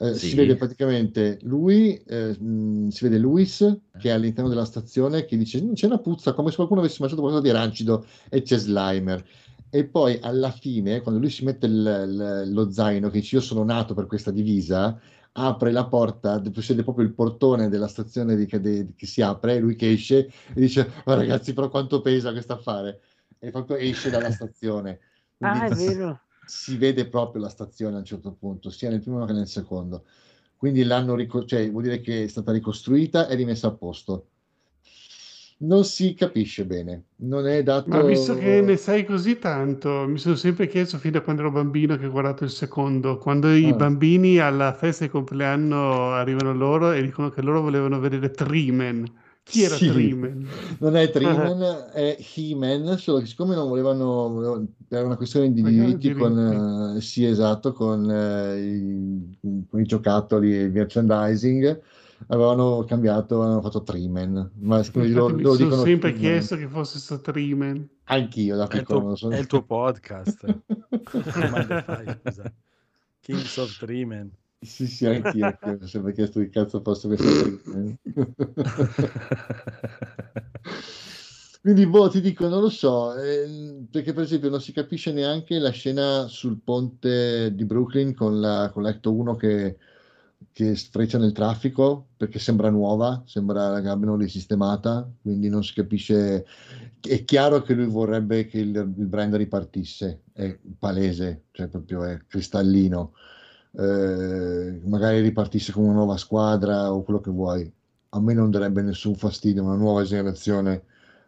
Eh, 0.02 0.14
Si 0.14 0.30
Sì. 0.30 0.34
vede 0.34 0.56
praticamente 0.56 1.38
lui, 1.42 1.94
eh, 2.04 2.34
mh, 2.38 2.88
si 2.88 3.04
vede 3.04 3.18
Luis 3.18 3.58
che 3.98 4.08
è 4.08 4.12
all'interno 4.12 4.48
della 4.48 4.64
stazione 4.64 5.26
che 5.26 5.36
dice 5.36 5.60
"Mm, 5.62 5.74
c'è 5.74 5.84
una 5.86 5.98
puzza 5.98 6.32
come 6.32 6.48
se 6.48 6.56
qualcuno 6.56 6.80
avesse 6.80 6.96
mangiato 7.00 7.20
qualcosa 7.20 7.44
di 7.44 7.50
rancido 7.52 8.06
e 8.30 8.40
c'è 8.40 8.56
Slimer. 8.56 9.22
E 9.68 9.84
poi 9.86 10.18
alla 10.22 10.50
fine, 10.50 11.00
quando 11.02 11.20
lui 11.20 11.28
si 11.30 11.44
mette 11.44 11.66
il- 11.66 11.74
il- 12.44 12.52
lo 12.52 12.70
zaino, 12.72 13.10
che 13.10 13.20
dice 13.20 13.36
io 13.36 13.42
sono 13.42 13.62
nato 13.62 13.92
per 13.94 14.06
questa 14.06 14.30
divisa, 14.30 14.98
apre 15.32 15.70
la 15.70 15.86
porta, 15.86 16.42
si 16.42 16.50
vede 16.72 16.82
proprio 16.82 17.04
il 17.04 17.12
portone 17.14 17.68
della 17.68 17.86
stazione 17.86 18.36
di- 18.36 18.46
che, 18.46 18.58
che 18.96 19.06
si 19.06 19.20
apre, 19.20 19.58
lui 19.60 19.76
che 19.76 19.92
esce 19.92 20.26
e 20.54 20.60
dice 20.60 20.90
"Ma 21.04 21.14
ragazzi, 21.14 21.52
però 21.52 21.68
quanto 21.68 22.00
pesa 22.00 22.32
questo 22.32 22.54
affare? 22.54 23.00
E 23.38 23.50
proprio 23.50 23.76
esce 23.76 24.08
dalla 24.10 24.30
stazione. 24.30 24.98
Quindi 25.36 25.58
Ah, 25.58 25.66
è 25.66 25.74
si- 25.74 25.86
vero. 25.88 26.20
Si 26.50 26.76
vede 26.76 27.06
proprio 27.06 27.42
la 27.42 27.48
stazione 27.48 27.94
a 27.94 27.98
un 28.00 28.04
certo 28.04 28.32
punto, 28.32 28.70
sia 28.70 28.90
nel 28.90 29.00
primo 29.00 29.24
che 29.24 29.32
nel 29.32 29.46
secondo. 29.46 30.04
Quindi 30.56 30.82
l'hanno 30.82 31.14
rico- 31.14 31.44
cioè, 31.44 31.70
vuol 31.70 31.84
dire 31.84 32.00
che 32.00 32.24
è 32.24 32.26
stata 32.26 32.50
ricostruita 32.50 33.28
e 33.28 33.36
rimessa 33.36 33.68
a 33.68 33.70
posto. 33.70 34.26
Non 35.58 35.84
si 35.84 36.14
capisce 36.14 36.64
bene, 36.64 37.04
non 37.16 37.46
è 37.46 37.62
dato... 37.62 37.88
Ma 37.90 38.02
visto 38.02 38.34
che 38.34 38.60
ne 38.62 38.76
sai 38.76 39.04
così 39.04 39.38
tanto, 39.38 40.06
mi 40.08 40.18
sono 40.18 40.34
sempre 40.34 40.66
chiesto 40.66 40.98
fin 40.98 41.12
da 41.12 41.20
quando 41.20 41.42
ero 41.42 41.52
bambino 41.52 41.96
che 41.96 42.06
ho 42.06 42.10
guardato 42.10 42.44
il 42.44 42.50
secondo, 42.50 43.18
quando 43.18 43.52
i 43.52 43.68
Ah. 43.68 43.74
bambini 43.74 44.38
alla 44.38 44.72
festa 44.72 45.04
di 45.04 45.10
compleanno 45.10 46.12
arrivano 46.12 46.52
loro 46.52 46.92
e 46.92 47.02
dicono 47.02 47.28
che 47.28 47.42
loro 47.42 47.60
volevano 47.60 48.00
vedere 48.00 48.30
Trimen. 48.30 49.19
Chi 49.50 49.62
era 49.62 49.74
Sì. 49.76 49.88
Trimen? 49.90 50.46
Non 50.78 50.96
è 50.96 51.10
Triman, 51.10 51.88
è 51.92 52.16
He-Man, 52.34 52.96
solo 52.98 53.18
che 53.18 53.26
siccome 53.26 53.54
non 53.54 53.68
volevano, 53.68 54.66
era 54.88 55.04
una 55.04 55.16
questione 55.16 55.52
di 55.52 55.60
Magari 55.60 55.96
diritti 55.98 56.12
con, 56.12 56.34
diritti. 56.34 56.96
eh, 56.96 57.00
sì 57.00 57.24
esatto, 57.24 57.72
con, 57.72 58.10
eh, 58.10 58.60
i, 58.60 59.38
con 59.68 59.80
i 59.80 59.84
giocattoli 59.84 60.56
e 60.56 60.62
il 60.62 60.72
merchandising, 60.72 61.80
avevano 62.28 62.84
cambiato, 62.84 63.42
hanno 63.42 63.60
fatto 63.60 63.82
Triman, 63.82 64.50
ma 64.60 64.78
Infatti 64.78 65.10
loro, 65.10 65.34
mi 65.34 65.42
sono 65.44 65.82
sempre 65.82 66.10
He-Man, 66.10 66.20
chiesto 66.20 66.56
che 66.56 66.68
fosse 66.68 66.98
stato 66.98 67.32
Trimen. 67.32 67.88
anch'io 68.04 68.56
da 68.56 68.68
È 68.68 68.76
il 68.76 68.80
piccolo 68.80 68.84
tuo, 68.84 69.00
non 69.00 69.08
lo 69.10 69.16
so. 69.16 69.30
è 69.30 69.38
il 69.38 69.46
tuo 69.46 69.62
podcast. 69.64 70.58
Kings 73.22 73.56
of 73.58 73.78
Dreamen. 73.78 74.30
Sì, 74.62 74.86
sì, 74.86 75.06
anch'io, 75.06 75.46
anch'io, 75.62 75.76
mi 75.78 75.84
ho 75.84 75.86
sempre 75.86 76.12
chiesto 76.12 76.40
che 76.40 76.50
cazzo 76.50 76.82
questo 76.82 77.08
Triman. 77.14 77.98
Quindi, 81.62 81.86
boh, 81.86 82.08
ti 82.08 82.20
dico, 82.22 82.48
non 82.48 82.62
lo 82.62 82.70
so, 82.70 83.14
ehm, 83.16 83.86
perché 83.90 84.12
per 84.14 84.22
esempio 84.24 84.48
non 84.48 84.60
si 84.62 84.72
capisce 84.72 85.12
neanche 85.12 85.58
la 85.58 85.68
scena 85.70 86.26
sul 86.26 86.58
ponte 86.62 87.54
di 87.54 87.64
Brooklyn 87.66 88.14
con 88.14 88.40
la, 88.40 88.70
con 88.72 88.82
l'Ecto 88.82 89.12
1 89.12 89.36
che, 89.36 89.76
che 90.52 90.74
sfreccia 90.74 91.18
nel 91.18 91.32
traffico, 91.32 92.08
perché 92.16 92.38
sembra 92.38 92.70
nuova, 92.70 93.22
sembra 93.26 93.78
che 93.82 93.88
abbiano 93.88 94.16
risistemata, 94.16 95.10
quindi 95.20 95.48
non 95.50 95.62
si 95.62 95.74
capisce. 95.74 96.46
È 97.00 97.24
chiaro 97.24 97.60
che 97.62 97.74
lui 97.74 97.86
vorrebbe 97.86 98.46
che 98.46 98.58
il, 98.58 98.74
il 98.96 99.06
brand 99.06 99.34
ripartisse, 99.34 100.22
è 100.32 100.58
palese, 100.78 101.44
cioè 101.50 101.68
proprio 101.68 102.04
è 102.04 102.18
cristallino. 102.26 103.12
Eh, 103.72 104.80
magari 104.84 105.20
ripartisse 105.20 105.72
con 105.72 105.84
una 105.84 105.92
nuova 105.94 106.16
squadra 106.16 106.92
o 106.92 107.02
quello 107.02 107.20
che 107.20 107.30
vuoi. 107.30 107.70
A 108.10 108.20
me 108.20 108.34
non 108.34 108.50
darebbe 108.50 108.82
nessun 108.82 109.14
fastidio 109.14 109.62
una 109.62 109.76
nuova 109.76 110.02
generazione 110.02 110.82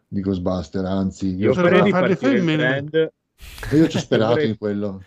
di 0.08 0.20
Ghostbuster, 0.20 0.84
anzi, 0.84 1.36
io, 1.36 1.52
Io 1.52 1.60
il 1.60 2.16
femmine. 2.16 2.56
brand. 2.56 3.12
io 3.72 3.88
ci 3.88 3.96
ho 3.96 4.00
sperato 4.00 4.40
in 4.40 4.58
quello. 4.58 5.02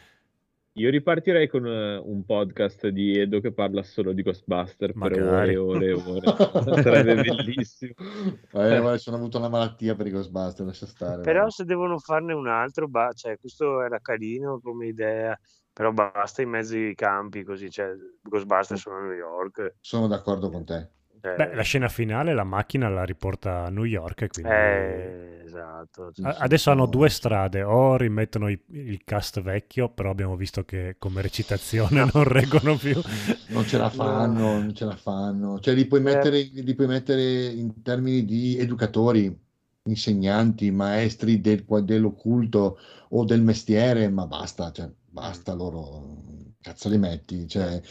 Io 0.77 0.89
ripartirei 0.89 1.47
con 1.47 1.65
eh, 1.65 1.95
un 1.97 2.25
podcast 2.25 2.87
di 2.89 3.17
Edo 3.17 3.39
che 3.39 3.53
parla 3.53 3.81
solo 3.81 4.11
di 4.11 4.23
Ghostbuster 4.23 4.91
per 4.91 5.11
ore 5.13 5.21
Magari. 5.21 5.53
e 5.53 5.57
ore 5.57 5.85
e 5.85 5.93
ore. 5.93 6.35
Sarebbe 6.83 7.15
bellissimo. 7.21 7.93
Eh, 7.97 8.79
guarda, 8.79 8.97
sono 8.97 9.15
avuto 9.15 9.37
una 9.37 9.47
malattia 9.47 9.95
per 9.95 10.07
i 10.07 10.11
Ghostbuster, 10.11 10.65
lascia 10.65 10.85
stare. 10.85 11.21
Però 11.21 11.31
guarda. 11.33 11.49
se 11.51 11.63
devono 11.63 11.97
farne 11.99 12.33
un 12.33 12.47
altro, 12.47 12.89
ba- 12.89 13.13
cioè, 13.13 13.37
questo 13.39 13.81
era 13.83 13.99
carino 14.01 14.59
come 14.61 14.87
idea, 14.87 15.37
però 15.75 15.91
basta 15.91 16.41
in 16.41 16.49
mezzo 16.49 16.75
ai 16.75 16.95
campi 16.95 17.43
così, 17.43 17.69
cioè, 17.69 17.91
Ghostbusters 18.21 18.79
sono 18.81 18.97
a 18.97 19.01
New 19.01 19.11
York. 19.11 19.75
Sono 19.81 20.07
d'accordo 20.07 20.49
con 20.49 20.63
te. 20.65 20.89
cioè, 21.21 21.35
Beh, 21.35 21.53
la 21.53 21.63
scena 21.63 21.89
finale 21.89 22.33
la 22.33 22.43
macchina 22.45 22.87
la 22.89 23.03
riporta 23.03 23.65
a 23.65 23.69
New 23.69 23.83
York, 23.83 24.31
quindi... 24.31 24.51
eh, 24.51 25.41
esatto. 25.45 26.11
A- 26.21 26.37
Adesso 26.39 26.71
hanno 26.71 26.85
due 26.85 27.09
strade, 27.09 27.61
o 27.63 27.97
rimettono 27.97 28.49
i- 28.49 28.59
il 28.69 29.03
cast 29.03 29.41
vecchio, 29.41 29.89
però 29.89 30.09
abbiamo 30.09 30.35
visto 30.35 30.63
che 30.63 30.95
come 30.97 31.21
recitazione 31.21 32.09
non 32.13 32.23
reggono 32.23 32.75
più. 32.77 33.01
Non 33.47 33.65
ce 33.65 33.77
la 33.77 33.89
fanno, 33.89 34.59
non 34.59 34.73
ce 34.73 34.85
la 34.85 34.95
fanno. 34.95 35.59
Cioè, 35.59 35.73
li 35.73 35.85
puoi 35.87 36.01
mettere, 36.01 36.41
li 36.41 36.73
puoi 36.75 36.87
mettere 36.87 37.45
in 37.47 37.81
termini 37.81 38.25
di 38.25 38.57
educatori, 38.57 39.35
insegnanti, 39.83 40.71
maestri 40.71 41.39
del, 41.41 41.63
dell'occulto 41.83 42.77
o 43.09 43.23
del 43.25 43.41
mestiere, 43.41 44.09
ma 44.09 44.25
basta, 44.27 44.71
cioè, 44.71 44.89
basta 45.15 45.53
loro. 45.53 46.17
Cazzo 46.61 46.89
li 46.89 46.97
metti? 46.97 47.47
Cioè, 47.47 47.81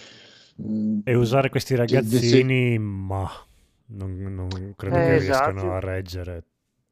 E 1.06 1.14
usare 1.14 1.48
questi 1.50 1.74
cioè, 1.74 2.02
de- 2.02 2.20
se- 2.20 2.36
ragazzini, 2.36 2.78
ma 2.78 3.28
non, 3.86 4.16
non 4.34 4.48
credo 4.76 4.96
Eh, 4.96 5.02
che 5.02 5.16
esatto. 5.16 5.50
riescano 5.50 5.72
a 5.74 5.80
reggere 5.80 6.44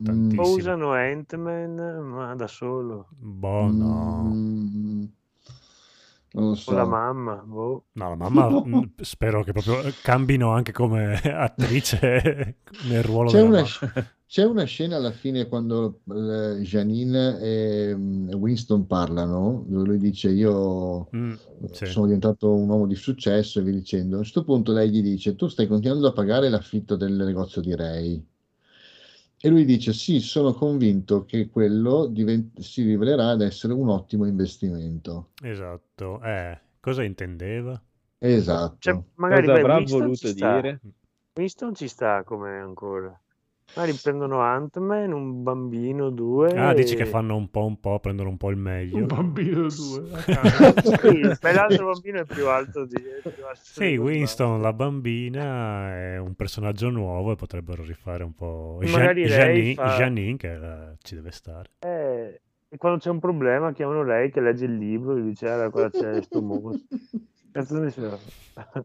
tantissimo. 0.02 0.42
O 0.42 0.54
usano 0.56 0.92
Ant-Man, 0.92 1.74
ma 2.02 2.34
da 2.34 2.46
solo. 2.46 3.08
Boh, 3.10 3.70
no. 3.70 4.32
Mm, 4.34 4.91
non 6.32 6.48
lo 6.50 6.54
O 6.64 6.72
la 6.72 6.84
so. 6.84 6.86
mamma. 6.86 7.36
boh. 7.44 7.84
No, 7.94 8.08
la 8.10 8.16
mamma 8.16 8.48
mm, 8.66 8.82
spero 9.02 9.42
che 9.44 9.52
proprio 9.52 9.82
cambino 10.02 10.50
anche 10.52 10.72
come 10.72 11.14
attrice 11.22 12.58
nel 12.88 13.02
ruolo 13.02 13.30
C'è 13.30 13.40
della 13.40 13.60
una, 13.60 13.64
c'è 14.26 14.44
una 14.44 14.64
scena 14.64 14.96
alla 14.96 15.10
fine 15.12 15.46
quando 15.48 16.02
eh, 16.08 16.60
Janine 16.62 17.38
e 17.40 17.94
mm, 17.96 18.30
Winston 18.34 18.86
parlano, 18.86 19.64
dove 19.68 19.86
lui 19.86 19.98
dice 19.98 20.30
io 20.30 21.14
Mm, 21.14 21.34
sì. 21.72 21.86
sono 21.86 22.06
diventato 22.06 22.52
un 22.54 22.68
uomo 22.68 22.86
di 22.86 22.94
successo 22.94 23.60
e 23.60 23.62
via 23.62 23.72
dicendo. 23.72 24.16
A 24.16 24.18
un 24.18 24.24
certo 24.24 24.44
punto 24.44 24.72
lei 24.72 24.90
gli 24.90 25.02
dice 25.02 25.34
tu 25.36 25.48
stai 25.48 25.66
continuando 25.66 26.06
a 26.08 26.12
pagare 26.12 26.48
l'affitto 26.48 26.96
del 26.96 27.12
negozio 27.14 27.60
di 27.60 27.74
Ray. 27.74 28.26
E 29.42 29.48
lui 29.50 29.66
dice 29.66 29.92
sì, 29.92 30.20
sono 30.20 30.54
convinto 30.54 31.26
che 31.26 31.50
quello 31.50 32.06
divent- 32.06 32.60
si 32.60 32.82
rivelerà 32.82 33.28
ad 33.28 33.42
essere 33.42 33.74
un 33.74 33.90
ottimo 33.90 34.24
investimento. 34.24 35.32
Esatto. 35.42 36.22
Eh, 36.22 36.58
cosa 36.80 37.02
intendeva? 37.02 37.78
Esatto. 38.20 38.78
Cioè, 38.80 39.02
magari 39.16 39.48
Cosa 39.48 39.52
beh, 39.52 39.62
avrà 39.62 39.78
Winston 39.78 39.88
voluto 40.00 40.14
ci 40.14 40.32
sta. 40.34 40.52
dire? 40.60 40.80
Winston 41.34 41.74
ci 41.74 41.88
sta 41.88 42.22
come 42.24 42.58
ancora. 42.58 43.18
Magari 43.74 43.96
prendono 44.02 44.40
Ant-Man, 44.40 45.12
un 45.12 45.42
bambino, 45.42 46.10
due. 46.10 46.50
Ah, 46.50 46.74
dici 46.74 46.94
che 46.94 47.06
fanno 47.06 47.36
un 47.36 47.50
po' 47.50 47.64
un 47.64 47.80
po', 47.80 47.98
prendono 48.00 48.28
un 48.28 48.36
po' 48.36 48.50
il 48.50 48.56
Un 48.56 48.62
meglio. 48.62 49.06
bambino 49.06 49.66
due. 49.68 50.02
Sì, 51.02 51.20
beh, 51.40 51.52
l'altro 51.52 51.86
bambino 51.86 52.20
è 52.20 52.24
più 52.26 52.46
alto 52.48 52.84
di... 52.84 53.00
più 53.00 53.44
alto 53.46 53.60
Sì, 53.62 53.96
Winston, 53.96 54.60
la 54.60 54.72
bambina, 54.74 55.94
è 55.94 56.18
un 56.18 56.34
personaggio 56.34 56.90
nuovo 56.90 57.32
e 57.32 57.36
potrebbero 57.36 57.82
rifare 57.82 58.24
un 58.24 58.34
po'... 58.34 58.78
Magari 58.82 59.26
lei 59.26 59.30
Janine, 59.30 59.74
fa- 59.74 59.96
Janine, 59.96 60.36
che 60.36 60.52
eh, 60.52 60.96
ci 61.02 61.14
deve 61.14 61.30
stare. 61.30 61.70
Eh, 61.78 62.40
e 62.68 62.76
quando 62.76 62.98
c'è 62.98 63.10
un 63.10 63.20
problema 63.20 63.72
chiamano 63.72 64.02
lei 64.02 64.30
che 64.30 64.40
legge 64.40 64.66
il 64.66 64.76
libro 64.76 65.16
e 65.16 65.22
dice 65.22 65.48
ah, 65.48 65.70
qua 65.70 65.88
c'è 65.90 66.20
sto 66.22 66.42
mostro. 66.42 66.78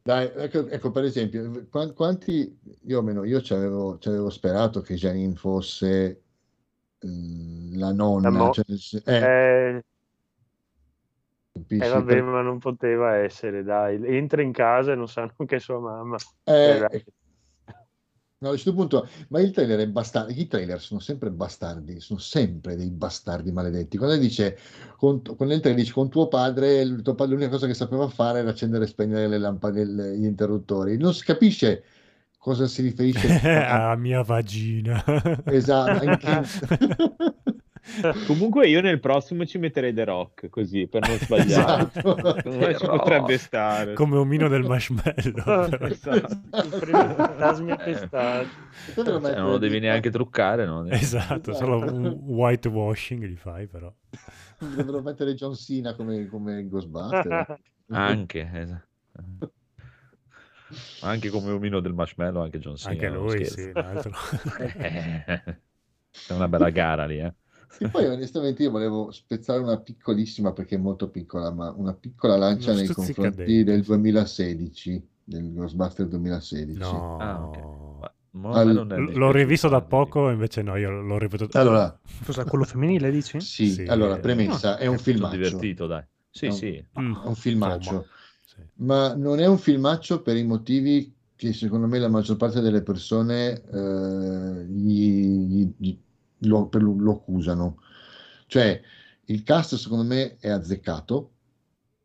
Dai, 0.04 0.32
ecco, 0.36 0.68
ecco, 0.68 0.92
per 0.92 1.04
esempio, 1.04 1.68
qua- 1.70 1.92
quanti, 1.94 2.58
io 2.86 3.00
almeno 3.00 3.24
io 3.26 3.42
ci 3.42 3.54
avevo, 3.54 3.98
sperato 4.30 4.82
che 4.82 4.96
Janine 4.96 5.36
fosse 5.36 6.22
mm, 7.06 7.78
la 7.78 7.92
nonna, 7.92 8.30
mo- 8.30 8.52
cioè, 8.52 8.66
eh, 9.06 9.82
Eh, 11.80 11.86
eh, 11.86 11.90
vabbè, 11.90 12.22
ma 12.22 12.42
non 12.42 12.58
poteva 12.60 13.18
essere, 13.18 13.64
dai. 13.64 14.00
Entra 14.06 14.42
in 14.42 14.52
casa 14.52 14.94
e 14.94 14.96
non 14.96 15.08
sanno 15.08 15.34
che 15.46 15.58
è 15.58 15.60
sua 15.60 15.80
mamma. 15.80 16.18
eh, 16.46 16.88
Eh. 16.90 17.04
No, 18.40 18.50
a 18.50 18.56
certo 18.56 18.74
punto, 18.74 19.08
ma 19.30 19.40
il 19.42 19.52
trailer 19.52 19.80
è 19.80 19.88
bastardo, 19.88 20.32
i 20.32 20.48
trailer 20.48 20.80
sono 20.80 21.00
sempre 21.00 21.32
bastardi, 21.32 22.00
sono 22.00 22.20
sempre 22.20 22.76
dei 22.76 22.90
bastardi 22.90 23.52
maledetti. 23.52 23.98
Quando 23.98 24.18
dice, 24.18 24.58
con, 24.98 25.22
quando 25.22 25.46
nel 25.46 25.60
trailer 25.60 25.82
dice 25.82 25.94
con 25.94 26.10
tuo 26.10 26.28
padre, 26.28 26.82
il 26.82 27.02
tuo 27.02 27.16
padre 27.16 27.34
l'unica 27.34 27.52
cosa 27.52 27.68
che 27.68 27.74
sapeva 27.74 28.08
fare 28.08 28.40
era 28.40 28.50
accendere 28.50 28.84
e 28.86 28.88
spegnere 28.88 29.28
le 29.28 29.38
lampade, 29.38 29.86
gli 29.86 30.26
interruttori, 30.26 30.98
non 30.98 31.14
si 31.14 31.24
capisce 31.24 31.84
cosa 32.38 32.68
si 32.68 32.82
riferisce 32.82 33.28
a- 33.66 33.96
mia 33.96 34.22
vagina. 34.24 35.04
Esatto, 35.46 36.04
in- 36.04 36.18
Comunque 38.28 38.68
io 38.68 38.82
nel 38.82 39.00
prossimo 39.00 39.46
ci 39.46 39.58
metterei 39.58 39.94
The 39.94 40.04
Rock, 40.04 40.50
così, 40.50 40.88
per 40.88 41.08
non 41.08 41.18
sbagliare. 41.18 41.90
Esatto. 41.94 42.50
Me 42.58 42.78
ci 42.78 42.86
potrebbe 42.86 43.38
stare. 43.38 43.94
Come 43.94 44.18
omino 44.18 44.48
del 44.48 44.64
marshmallow. 44.64 45.70
Esatto. 45.88 46.42
Fantasmi 46.52 47.72
appestati. 47.72 48.48
Cioè, 48.94 49.04
non 49.04 49.14
lo 49.14 49.20
mettere 49.20 49.60
devi 49.60 49.80
neanche 49.80 50.10
truccare, 50.10 50.66
no? 50.66 50.86
Esatto, 50.90 51.54
solo 51.54 51.80
un 51.80 52.06
whitewashing 52.08 53.24
gli 53.26 53.36
fai 53.36 53.68
però. 53.68 53.94
Dovrebbero 54.60 55.02
mettere 55.02 55.34
John 55.34 55.56
Cena 55.56 55.94
come, 55.96 56.28
come 56.28 56.68
Ghostbuster. 56.68 57.60
Anche, 57.90 58.50
esatto. 58.54 59.52
Anche 61.02 61.30
come 61.30 61.52
omino 61.52 61.80
del 61.80 61.94
marshmallow, 61.94 62.44
anche 62.44 62.60
John 62.60 62.76
Cena. 62.76 62.94
Anche 62.94 63.10
non 63.10 63.26
lui, 63.26 63.46
sì, 63.46 63.64
un 63.64 63.78
altro. 63.78 64.12
Eh, 64.58 65.42
È 66.28 66.34
una 66.34 66.48
bella 66.48 66.70
gara 66.70 67.06
lì, 67.06 67.20
eh. 67.20 67.34
E 67.80 67.90
poi 67.90 68.06
onestamente 68.06 68.64
io 68.64 68.72
volevo 68.72 69.12
spezzare 69.12 69.60
una 69.60 69.78
piccolissima, 69.78 70.52
perché 70.54 70.76
è 70.76 70.80
molto 70.80 71.10
piccola, 71.10 71.52
ma 71.52 71.72
una 71.76 71.94
piccola 71.94 72.38
lancia 72.38 72.74
nei 72.74 72.88
confronti 72.88 73.64
del 73.64 73.84
2016, 73.84 75.08
del 75.24 75.54
Ghostbuster 75.54 76.08
2016. 76.08 76.80
No. 76.80 77.18
Ah, 77.20 77.44
ok. 77.46 77.58
Ma- 78.00 78.12
ma 78.32 78.50
a 78.52 78.60
Al- 78.60 78.68
me 78.68 78.74
non 78.74 78.92
è 78.92 78.96
L- 78.96 79.00
dispiaciuto 79.00 79.20
L'ho 79.20 79.32
rivisto 79.32 79.68
da 79.70 79.82
poco, 79.82 80.30
invece 80.30 80.62
no, 80.62 80.76
io 80.76 80.90
l'ho 80.90 81.18
ripetuto. 81.18 81.58
Allora, 81.60 82.00
Cosa, 82.26 82.44
quello 82.46 82.64
femminile 82.66 83.12
dici? 83.12 83.40
sì, 83.42 83.70
Sì. 83.70 83.84
allora, 83.86 84.18
premessa, 84.18 84.78
è 84.78 84.86
un 84.88 84.98
filmaccio. 84.98 85.36
divertito, 85.36 85.88
dai. 85.88 86.04
Sì, 86.30 86.48
No. 86.48 86.52
sì. 86.54 86.86
Mm, 87.00 87.14
È 87.14 87.28
un 87.28 87.36
filmaccio. 87.36 87.78
insomma, 87.78 88.06
sì. 88.46 88.56
Ma 88.76 89.16
non 89.16 89.40
è 89.40 89.46
un 89.48 89.58
filmaccio 89.58 90.22
per 90.22 90.36
i 90.38 90.44
motivi 90.44 91.14
che 91.36 91.54
secondo 91.54 91.88
me 91.88 92.00
la 92.00 92.10
maggior 92.10 92.38
parte 92.38 92.62
delle 92.62 92.82
persone 92.82 93.62
eh, 93.64 94.66
gli- 94.68 95.48
gli- 95.48 95.74
gli- 95.78 95.98
lo, 96.40 96.68
per- 96.68 96.82
lo 96.84 97.12
accusano. 97.14 97.78
Cioè, 98.48 98.82
il 99.26 99.44
cast 99.44 99.76
secondo 99.76 100.04
me 100.04 100.38
è 100.38 100.50
azzeccato, 100.50 101.32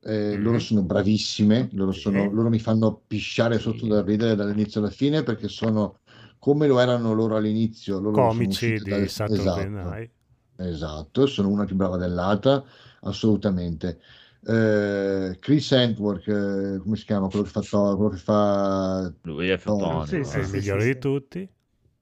eh, 0.00 0.36
Mhm. 0.36 0.42
loro 0.42 0.58
sono 0.58 0.82
bravissime, 0.82 1.68
loro, 1.72 1.92
Sì. 1.92 2.00
sono- 2.00 2.30
loro 2.30 2.48
mi 2.48 2.58
fanno 2.58 3.02
pisciare 3.06 3.58
Sì. 3.58 3.62
sotto 3.62 3.86
da 3.86 4.02
ridere 4.02 4.34
dall'inizio 4.34 4.80
alla 4.80 4.90
fine 4.90 5.22
perché 5.22 5.48
sono 5.48 6.00
come 6.38 6.66
lo 6.66 6.80
erano 6.80 7.12
loro 7.12 7.36
all'inizio. 7.36 8.00
Loro 8.00 8.18
Comici 8.18 8.72
di 8.82 8.88
dal- 8.88 9.08
Saturday 9.08 9.68
esatto. 9.68 9.68
Night. 9.68 10.10
Esatto, 10.56 11.26
sono 11.26 11.48
una 11.48 11.64
più 11.64 11.76
brava 11.76 11.96
dell'altra, 11.96 12.62
assolutamente. 13.00 14.00
Eh, 14.44 15.36
Chris 15.40 15.70
Hemsworth, 15.72 16.28
eh, 16.28 16.78
come 16.78 16.96
si 16.96 17.04
chiama? 17.04 17.28
Quello 17.28 17.44
che 17.44 17.50
fa, 17.50 17.60
Thor, 17.62 17.94
quello 17.96 18.10
che 18.10 18.16
fa 18.18 19.12
Lui 19.24 19.48
è 19.48 19.58
Thor. 19.58 19.64
fotonico. 19.64 20.06
Sì, 20.06 20.24
È 20.30 20.38
sì, 20.38 20.42
il 20.42 20.48
sì, 20.60 20.60
migliore 20.60 20.80
sì, 20.80 20.86
di 20.86 20.90
sì. 20.92 20.98
tutti. 20.98 21.48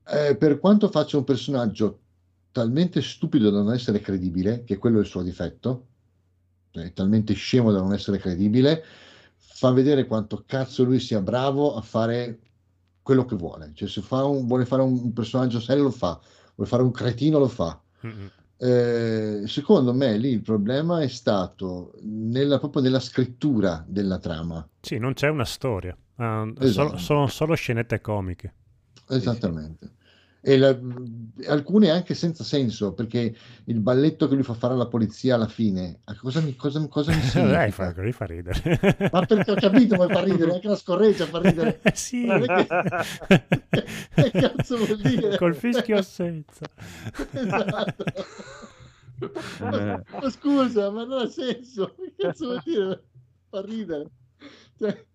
Eh, 0.07 0.37
per 0.37 0.59
quanto 0.59 0.89
faccia 0.91 1.17
un 1.17 1.25
personaggio 1.25 2.01
talmente 2.53 3.01
stupido 3.03 3.51
da 3.51 3.63
non 3.63 3.73
essere 3.73 4.01
credibile, 4.01 4.65
che 4.65 4.79
quello 4.79 4.99
è 4.99 5.01
il 5.03 5.07
suo 5.07 5.23
difetto, 5.23 5.87
è 6.73 6.93
talmente 6.93 7.35
scemo 7.35 7.73
da 7.73 7.81
non 7.81 7.93
essere 7.93 8.19
credibile, 8.19 8.85
fa 9.37 9.71
vedere 9.73 10.07
quanto 10.07 10.45
cazzo 10.47 10.85
lui 10.85 11.01
sia 11.01 11.21
bravo 11.21 11.75
a 11.75 11.83
fare 11.83 12.39
quello 13.03 13.25
che 13.25 13.37
vuole. 13.37 13.73
Cioè, 13.75 13.89
se 13.89 14.01
fa 14.01 14.25
un- 14.25 14.47
vuole 14.47 14.65
fare 14.65 14.83
un, 14.83 15.13
personaggio 15.13 15.61
serio, 15.61 15.85
lo 15.85 15.91
fa, 15.91 16.19
vuole 16.55 16.71
fare 16.71 16.83
un 16.83 16.91
cretino, 16.91 17.39
lo 17.39 17.49
fa. 17.49 17.81
Mm-mm. 18.07 18.31
Eh, 18.57 19.43
secondo 19.47 19.95
me 19.95 20.19
lì 20.19 20.31
il 20.31 20.43
problema 20.43 21.01
è 21.01 21.09
stato 21.09 21.93
nella, 22.03 22.59
proprio 22.59 22.83
nella 22.83 23.01
scrittura 23.01 23.83
della 23.87 24.19
trama. 24.19 24.67
Sì, 24.81 24.99
non 24.99 25.15
c'è 25.15 25.29
una 25.29 25.47
storia. 25.47 25.97
Ah, 26.17 26.47
Esatto. 26.59 26.89
solo- 26.89 26.99
sono 26.99 27.27
solo 27.27 27.55
scenette 27.55 28.01
comiche. 28.01 28.55
Esattamente. 29.09 29.99
E 30.43 30.57
la- 30.57 30.79
alcune 31.49 31.91
anche 31.91 32.15
senza 32.15 32.45
senso, 32.45 32.95
perché 32.95 33.35
il 33.65 33.81
balletto 33.81 34.27
che 34.27 34.35
lui 34.35 34.43
fa 34.43 34.55
fare 34.55 34.73
alla 34.73 34.87
polizia 34.89 35.35
alla 35.35 35.47
fine, 35.49 36.01
cosa 36.21 36.41
mi, 36.41 36.57
cosa, 36.57 36.87
cosa 36.89 37.13
mi 37.13 37.21
Dai, 37.51 37.71
fa, 37.71 37.93
fa 38.13 38.25
ridere. 38.25 39.11
Ma 39.13 39.27
perché 39.27 39.51
ho 39.51 39.57
capito, 39.57 39.97
ma 39.97 40.09
fa 40.09 40.23
ridere, 40.23 40.53
anche 40.55 40.69
la 40.69 40.77
scorreggia 40.77 41.27
fa 41.27 41.41
ridere. 41.41 41.81
sì. 41.93 42.27
Che- 42.27 43.85
che 44.15 44.31
cazzo 44.31 44.77
vuol 44.79 44.99
dire? 45.01 45.37
Col 45.37 45.55
fischio 45.55 46.01
senza. 46.03 46.65
Esatto. 47.33 48.05
Ma, 49.61 50.03
ma 50.11 50.31
scusa, 50.31 50.91
ma 50.91 51.05
non 51.05 51.21
ha 51.21 51.27
senso. 51.29 51.95
Che 51.97 52.15
cazzo 52.17 52.47
vuol 52.47 52.63
dire? 52.65 53.05
Fa 53.51 53.61
ridere. 53.63 54.11
Cioè, 54.79 55.07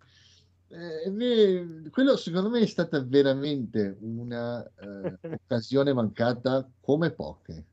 eh, 0.68 1.88
quello 1.90 2.16
secondo 2.16 2.48
me 2.50 2.60
è 2.60 2.66
stata 2.66 3.02
veramente 3.02 3.96
una 4.00 4.62
eh, 4.64 5.18
occasione 5.44 5.92
mancata 5.92 6.68
come 6.80 7.12
poche. 7.12 7.64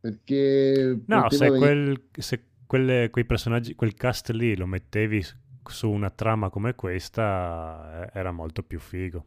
Perché 0.00 1.00
No, 1.06 1.30
se, 1.30 1.50
avere- 1.50 1.54
quel, 1.54 2.08
se 2.18 2.44
quelle- 2.66 3.10
quei 3.10 3.24
personaggi, 3.24 3.74
quel 3.74 3.94
cast 3.94 4.30
lì 4.30 4.56
lo 4.56 4.66
mettevi 4.66 5.24
su 5.64 5.90
una 5.90 6.10
trama 6.10 6.50
come 6.50 6.74
questa, 6.74 8.10
eh, 8.12 8.18
era 8.18 8.30
molto 8.30 8.62
più 8.62 8.78
figo. 8.78 9.26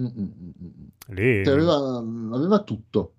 Mm, 0.00 0.06
mm, 0.06 0.52
mm. 0.60 0.88
Lì 1.08 1.30
Cioè, 1.40 1.54
aveva, 1.54 1.74
aveva 2.36 2.62
tutto 2.64 3.16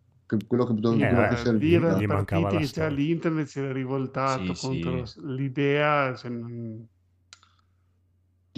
quello 0.47 0.65
che, 0.65 0.73
Eh, 0.97 1.07
che 1.27 1.35
eh, 1.35 1.37
serviva. 1.37 1.91
erano 1.91 1.91
Gli 1.93 2.05
mancava 2.05 2.51
la 2.51 2.61
storia. 2.61 2.89
l'internet 2.89 3.47
si 3.47 3.59
era 3.59 3.71
rivoltato 3.71 4.53
Sì, 4.53 4.55
contro 4.55 5.03
sì. 5.03 5.13
l'idea, 5.23 6.15
cioè, 6.15 6.31
non- 6.31 6.87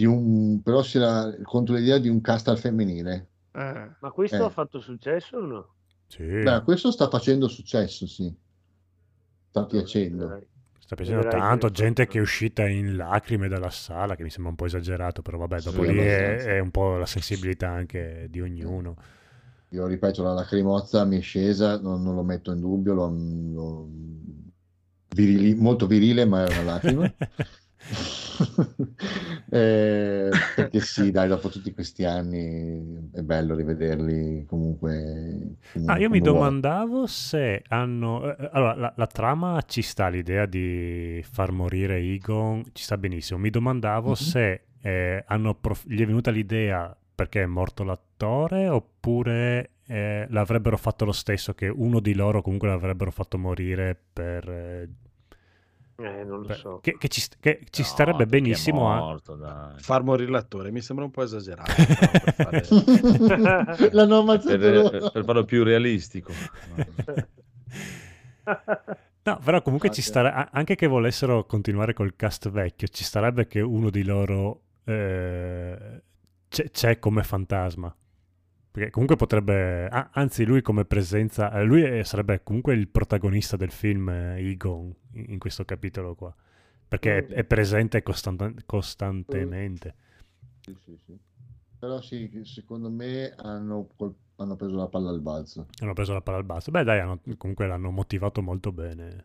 un, 0.04 0.60
però 0.62 0.82
si 0.82 0.96
era 0.98 1.34
contro 1.42 1.74
l'idea 1.74 1.98
di 1.98 2.08
un 2.08 2.20
cast 2.20 2.48
al 2.48 2.58
femminile. 2.58 3.28
eh, 3.52 3.96
Ma 4.00 4.10
questo 4.10 4.42
Eh. 4.42 4.46
ha 4.46 4.50
fatto 4.50 4.80
successo 4.80 5.36
o 5.36 5.40
no? 5.40 5.74
sì, 6.08 6.22
Beh, 6.40 6.62
questo 6.64 6.90
sta 6.92 7.08
facendo 7.10 7.48
successo, 7.48 8.06
sì. 8.06 8.34
Sta 9.50 9.66
piacendo. 9.66 10.38
Sta 10.78 10.96
piacendo 10.96 11.24
vedrai 11.24 11.42
tanto. 11.42 11.70
Gente 11.70 12.06
che 12.06 12.18
è 12.18 12.20
uscita 12.20 12.66
in 12.66 12.96
lacrime 12.96 13.48
dalla 13.48 13.70
sala, 13.70 14.16
che 14.16 14.22
mi 14.22 14.30
sembra 14.30 14.50
un 14.50 14.56
po' 14.56 14.64
esagerato, 14.66 15.22
però 15.22 15.36
vabbè, 15.38 15.60
dopo 15.60 15.82
Sì, 15.82 15.84
lì 15.84 15.98
è, 15.98 16.56
è 16.56 16.58
un 16.60 16.70
po' 16.70 16.96
la 16.96 17.06
sensibilità 17.06 17.68
anche 17.70 18.26
di 18.30 18.40
ognuno. 18.40 18.96
Io 19.70 19.86
ripeto, 19.86 20.22
la 20.22 20.32
lacrimozza 20.34 21.04
mi 21.06 21.18
è 21.18 21.20
scesa, 21.22 21.78
non, 21.80 22.02
non 22.02 22.14
lo 22.14 22.22
metto 22.22 22.52
in 22.52 22.60
dubbio, 22.60 22.92
lo- 22.94 23.08
lo- 23.08 23.88
virili- 25.08 25.54
molto 25.54 25.86
virile, 25.86 26.24
ma 26.24 26.44
è 26.44 26.48
una 26.48 26.62
lacrima. 26.62 27.12
Eh, 29.50 30.42
perché 30.54 30.80
sì, 30.80 31.10
dai, 31.10 31.28
dopo 31.28 31.48
tutti 31.48 31.72
questi 31.72 32.04
anni 32.04 33.10
è 33.12 33.22
bello 33.22 33.54
rivederli 33.54 34.44
comunque. 34.46 35.56
come- 35.72 35.90
Ah, 35.90 35.96
io 35.98 36.10
mi 36.10 36.20
come 36.20 36.28
vuoi. 36.28 36.54
domandavo 36.60 37.06
se 37.06 37.62
hanno... 37.68 38.36
eh, 38.36 38.50
Allora, 38.52 38.74
la, 38.74 38.92
la 38.94 39.06
trama 39.06 39.62
ci 39.66 39.80
sta, 39.80 40.08
l'idea 40.08 40.44
di 40.44 41.22
far 41.30 41.50
morire 41.50 41.96
Egon 41.96 42.62
ci 42.72 42.82
sta 42.82 42.98
benissimo. 42.98 43.38
Mi 43.38 43.48
domandavo 43.50 44.10
Mhm. 44.10 44.14
se 44.14 44.64
eh, 44.82 45.24
hanno 45.26 45.54
prof- 45.54 45.86
gli 45.88 46.00
è 46.02 46.06
venuta 46.06 46.30
l'idea 46.30 46.94
perché 47.14 47.42
è 47.42 47.46
morto 47.46 47.84
l'attore 47.84 48.68
oppure 48.68 49.70
eh, 49.86 50.26
l'avrebbero 50.28 50.76
fatto 50.76 51.04
lo 51.06 51.12
stesso, 51.12 51.54
che 51.54 51.68
uno 51.68 52.00
di 52.00 52.14
loro 52.14 52.42
comunque 52.42 52.68
l'avrebbero 52.68 53.10
fatto 53.10 53.38
morire 53.38 53.98
per... 54.12 54.48
eh, 54.48 54.88
Eh, 56.00 56.22
non 56.22 56.42
lo 56.42 56.46
per- 56.46 56.56
so. 56.56 56.78
che, 56.80 56.96
che 56.96 57.08
ci, 57.08 57.20
che 57.40 57.60
ci 57.70 57.80
No, 57.82 57.86
starebbe 57.88 58.26
benissimo 58.26 58.88
a- 58.92 58.98
morto, 58.98 59.34
dai. 59.34 59.80
Far 59.80 60.04
morire 60.04 60.30
l'attore 60.30 60.70
mi 60.70 60.80
sembra 60.80 61.04
un 61.04 61.10
po' 61.10 61.22
esagerato. 61.24 61.72
per 61.74 62.34
fare- 62.34 63.90
L'hanno 63.90 64.18
ammazzato 64.20 64.58
Per, 64.58 65.10
per 65.12 65.24
farlo 65.24 65.44
più 65.44 65.64
realistico. 65.64 66.32
No, 69.24 69.38
però 69.44 69.60
comunque 69.60 69.88
Ah, 69.88 69.92
ci 69.92 70.00
sì. 70.00 70.08
stare, 70.08 70.30
a- 70.30 70.48
anche 70.52 70.74
che 70.76 70.86
volessero 70.86 71.44
continuare 71.44 71.92
col 71.94 72.14
cast 72.16 72.48
vecchio, 72.48 72.86
ci 72.88 73.02
starebbe 73.04 73.46
che 73.48 73.60
uno 73.60 73.90
di 73.90 74.04
loro 74.04 74.62
eh, 74.84 76.02
c'è, 76.48 76.70
c'è 76.70 76.98
come 76.98 77.22
fantasma. 77.24 77.94
Perché 78.78 78.92
comunque 78.92 79.16
potrebbe, 79.16 79.88
ah, 79.88 80.10
anzi 80.12 80.44
lui 80.44 80.62
come 80.62 80.84
presenza, 80.84 81.50
eh, 81.50 81.64
lui 81.64 82.04
sarebbe 82.04 82.44
comunque 82.44 82.74
il 82.74 82.86
protagonista 82.86 83.56
del 83.56 83.72
film 83.72 84.08
eh, 84.08 84.38
Egon 84.38 84.94
in, 85.14 85.24
in 85.30 85.38
questo 85.40 85.64
capitolo 85.64 86.14
qua. 86.14 86.32
Perché 86.86 87.26
è, 87.26 87.26
è 87.26 87.44
presente 87.44 88.02
costanta- 88.04 88.52
costantemente. 88.64 89.94
Sì, 90.60 90.76
sì, 90.84 90.96
sì. 91.04 91.18
Però 91.76 92.00
sì, 92.00 92.30
secondo 92.44 92.88
me 92.88 93.32
hanno, 93.36 93.88
col- 93.96 94.14
hanno 94.36 94.54
preso 94.54 94.76
la 94.76 94.86
palla 94.86 95.10
al 95.10 95.20
balzo. 95.20 95.66
Hanno 95.80 95.92
preso 95.92 96.12
la 96.12 96.20
palla 96.20 96.36
al 96.36 96.44
basso. 96.44 96.70
Beh 96.70 96.84
dai, 96.84 97.00
hanno- 97.00 97.20
comunque 97.36 97.66
l'hanno 97.66 97.90
motivato 97.90 98.42
molto 98.42 98.70
bene. 98.70 99.24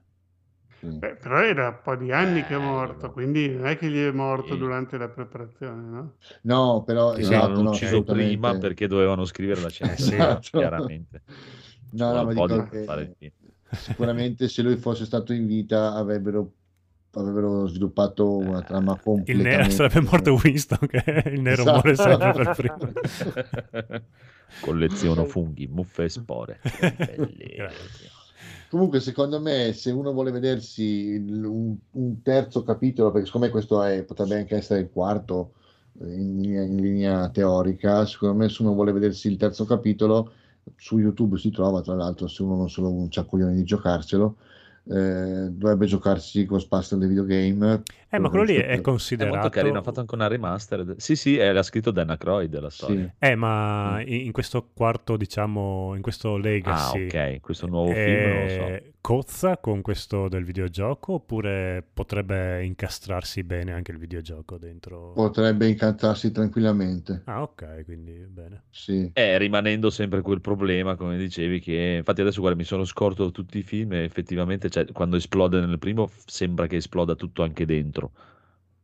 Beh, 0.85 1.15
però 1.15 1.41
era 1.41 1.67
un 1.69 1.79
po' 1.81 1.95
di 1.95 2.11
anni 2.11 2.43
che 2.43 2.53
è 2.55 2.57
Eh, 2.57 2.59
morto, 2.59 3.07
no. 3.07 3.13
quindi 3.13 3.49
non 3.49 3.67
è 3.67 3.77
che 3.77 3.89
gli 3.89 4.03
è 4.05 4.11
morto 4.11 4.53
Sì. 4.53 4.57
durante 4.57 4.97
la 4.97 5.07
preparazione, 5.07 5.81
no? 5.89 6.13
No, 6.41 6.83
però 6.83 7.13
Che 7.13 7.21
esatto, 7.21 7.47
l'hanno 7.47 7.61
no, 7.61 7.69
ucciso 7.69 8.03
prima 8.03 8.57
perché 8.57 8.87
dovevano 8.87 9.23
scrivere 9.25 9.61
la 9.61 9.69
scena 9.69 9.91
Eh. 9.91 9.95
Esatto. 9.95 10.57
chiaramente. 10.57 11.21
No, 11.91 12.11
no, 12.13 12.23
ma 12.23 12.33
dico 12.33 12.47
di 12.47 12.67
che 13.17 13.33
sicuramente 13.69 14.47
se 14.49 14.61
lui 14.61 14.75
fosse 14.77 15.05
stato 15.05 15.31
in 15.33 15.45
vita 15.47 15.93
avrebbero, 15.93 16.51
avrebbero 17.11 17.65
sviluppato 17.67 18.37
una 18.37 18.61
trama 18.61 18.99
Il 19.25 19.39
nero 19.39 19.67
completamente 19.67 19.69
sarebbe 19.69 20.01
morto 20.01 20.33
Winston, 20.43 20.87
che 20.87 21.23
il 21.27 21.41
nero 21.41 21.65
muore 21.65 21.91
Esatto. 21.91 22.19
sempre 22.19 22.31
per 22.33 22.49
primo. 22.55 22.91
Colleziono 24.59 25.25
funghi, 25.25 25.67
muffe 25.67 26.03
e 26.03 26.09
spore. 26.09 26.59
Bellissimo. 26.95 28.12
Comunque, 28.73 28.99
secondo 29.01 29.39
me, 29.39 29.71
se 29.73 29.91
uno 29.91 30.11
vuole 30.13 30.31
vedersi 30.31 31.15
un, 31.27 31.77
un 31.91 32.21
terzo 32.23 32.63
capitolo, 32.63 33.11
perché 33.11 33.27
secondo 33.27 33.45
me 33.45 33.51
questo 33.51 33.83
è- 33.83 34.03
potrebbe 34.03 34.35
anche 34.37 34.55
essere 34.55 34.79
il 34.81 34.89
quarto 34.91 35.53
eh, 36.01 36.05
in 36.11 36.43
in 36.43 36.75
linea 36.81 37.29
teorica, 37.29 38.03
secondo 38.07 38.35
me 38.35 38.49
se 38.49 38.63
uno 38.63 38.73
vuole 38.73 38.91
vedersi 38.91 39.27
il 39.27 39.37
terzo 39.37 39.65
capitolo, 39.65 40.31
su 40.75 40.97
YouTube 40.97 41.37
si 41.37 41.51
trova, 41.51 41.81
tra 41.81 41.93
l'altro, 41.93 42.27
se 42.27 42.41
uno 42.41 42.55
non 42.55 42.69
solo 42.69 42.89
un 42.91 43.09
coglione 43.27 43.53
di 43.53 43.63
giocarselo, 43.63 44.37
eh, 44.85 45.47
dovrebbe 45.49 45.85
giocarsi 45.85 46.45
Ghostbusters 46.45 46.99
The 47.01 47.07
Videogame. 47.07 47.83
Eh, 48.09 48.19
ma 48.19 48.29
quello 48.29 48.43
lì 48.43 48.55
è 48.55 48.65
È 48.65 48.73
molto 48.73 48.91
considerato... 48.91 49.49
carino, 49.49 49.79
ha 49.79 49.81
fatto 49.81 49.99
anche 49.99 50.15
una 50.15 50.27
remastered. 50.27 50.95
Sì, 50.97 51.15
sì, 51.15 51.37
è, 51.37 51.51
l'ha 51.51 51.63
scritto 51.63 51.91
Dan 51.91 52.09
Aykroyd 52.09 52.59
la 52.59 52.69
storia. 52.69 53.03
Sì. 53.05 53.25
Eh, 53.25 53.35
ma 53.35 54.01
in 54.05 54.21
in 54.25 54.31
questo 54.31 54.69
quarto, 54.73 55.17
diciamo, 55.17 55.93
in 55.95 56.01
questo 56.01 56.35
Ah, 56.35 56.39
Legacy, 56.39 57.05
ok, 57.05 57.39
questo 57.41 57.67
nuovo 57.67 57.91
film 57.91 58.27
non 58.27 58.41
lo 58.43 58.49
so. 58.49 58.92
Cozza 59.03 59.57
con 59.57 59.81
questo 59.81 60.29
del 60.29 60.45
videogioco 60.45 61.15
oppure 61.15 61.85
potrebbe 61.93 62.63
incastrarsi 62.63 63.43
bene 63.43 63.73
anche 63.73 63.91
il 63.91 63.97
videogioco 63.97 64.57
dentro? 64.57 65.11
Potrebbe 65.11 65.67
incantarsi 65.67 66.31
tranquillamente. 66.31 67.21
Ah, 67.25 67.41
ok, 67.41 67.83
quindi 67.83 68.13
bene. 68.29 68.63
Sì. 68.69 69.11
Eh, 69.13 69.37
rimanendo 69.37 69.89
sempre 69.89 70.21
quel 70.21 70.39
problema, 70.39 70.95
come 70.95 71.17
dicevi, 71.17 71.59
che 71.59 71.95
infatti 71.97 72.21
adesso 72.21 72.39
guarda, 72.39 72.57
mi 72.57 72.63
sono 72.63 72.85
scorto 72.85 73.29
tutti 73.31 73.57
i 73.57 73.63
film 73.63 73.91
e 73.91 74.03
effettivamente 74.05 74.69
cioè, 74.69 74.89
quando 74.93 75.17
esplode 75.17 75.59
nel 75.59 75.79
primo 75.79 76.09
sembra 76.25 76.67
che 76.67 76.77
esploda 76.77 77.15
tutto 77.15 77.43
anche 77.43 77.65
dentro. 77.65 78.13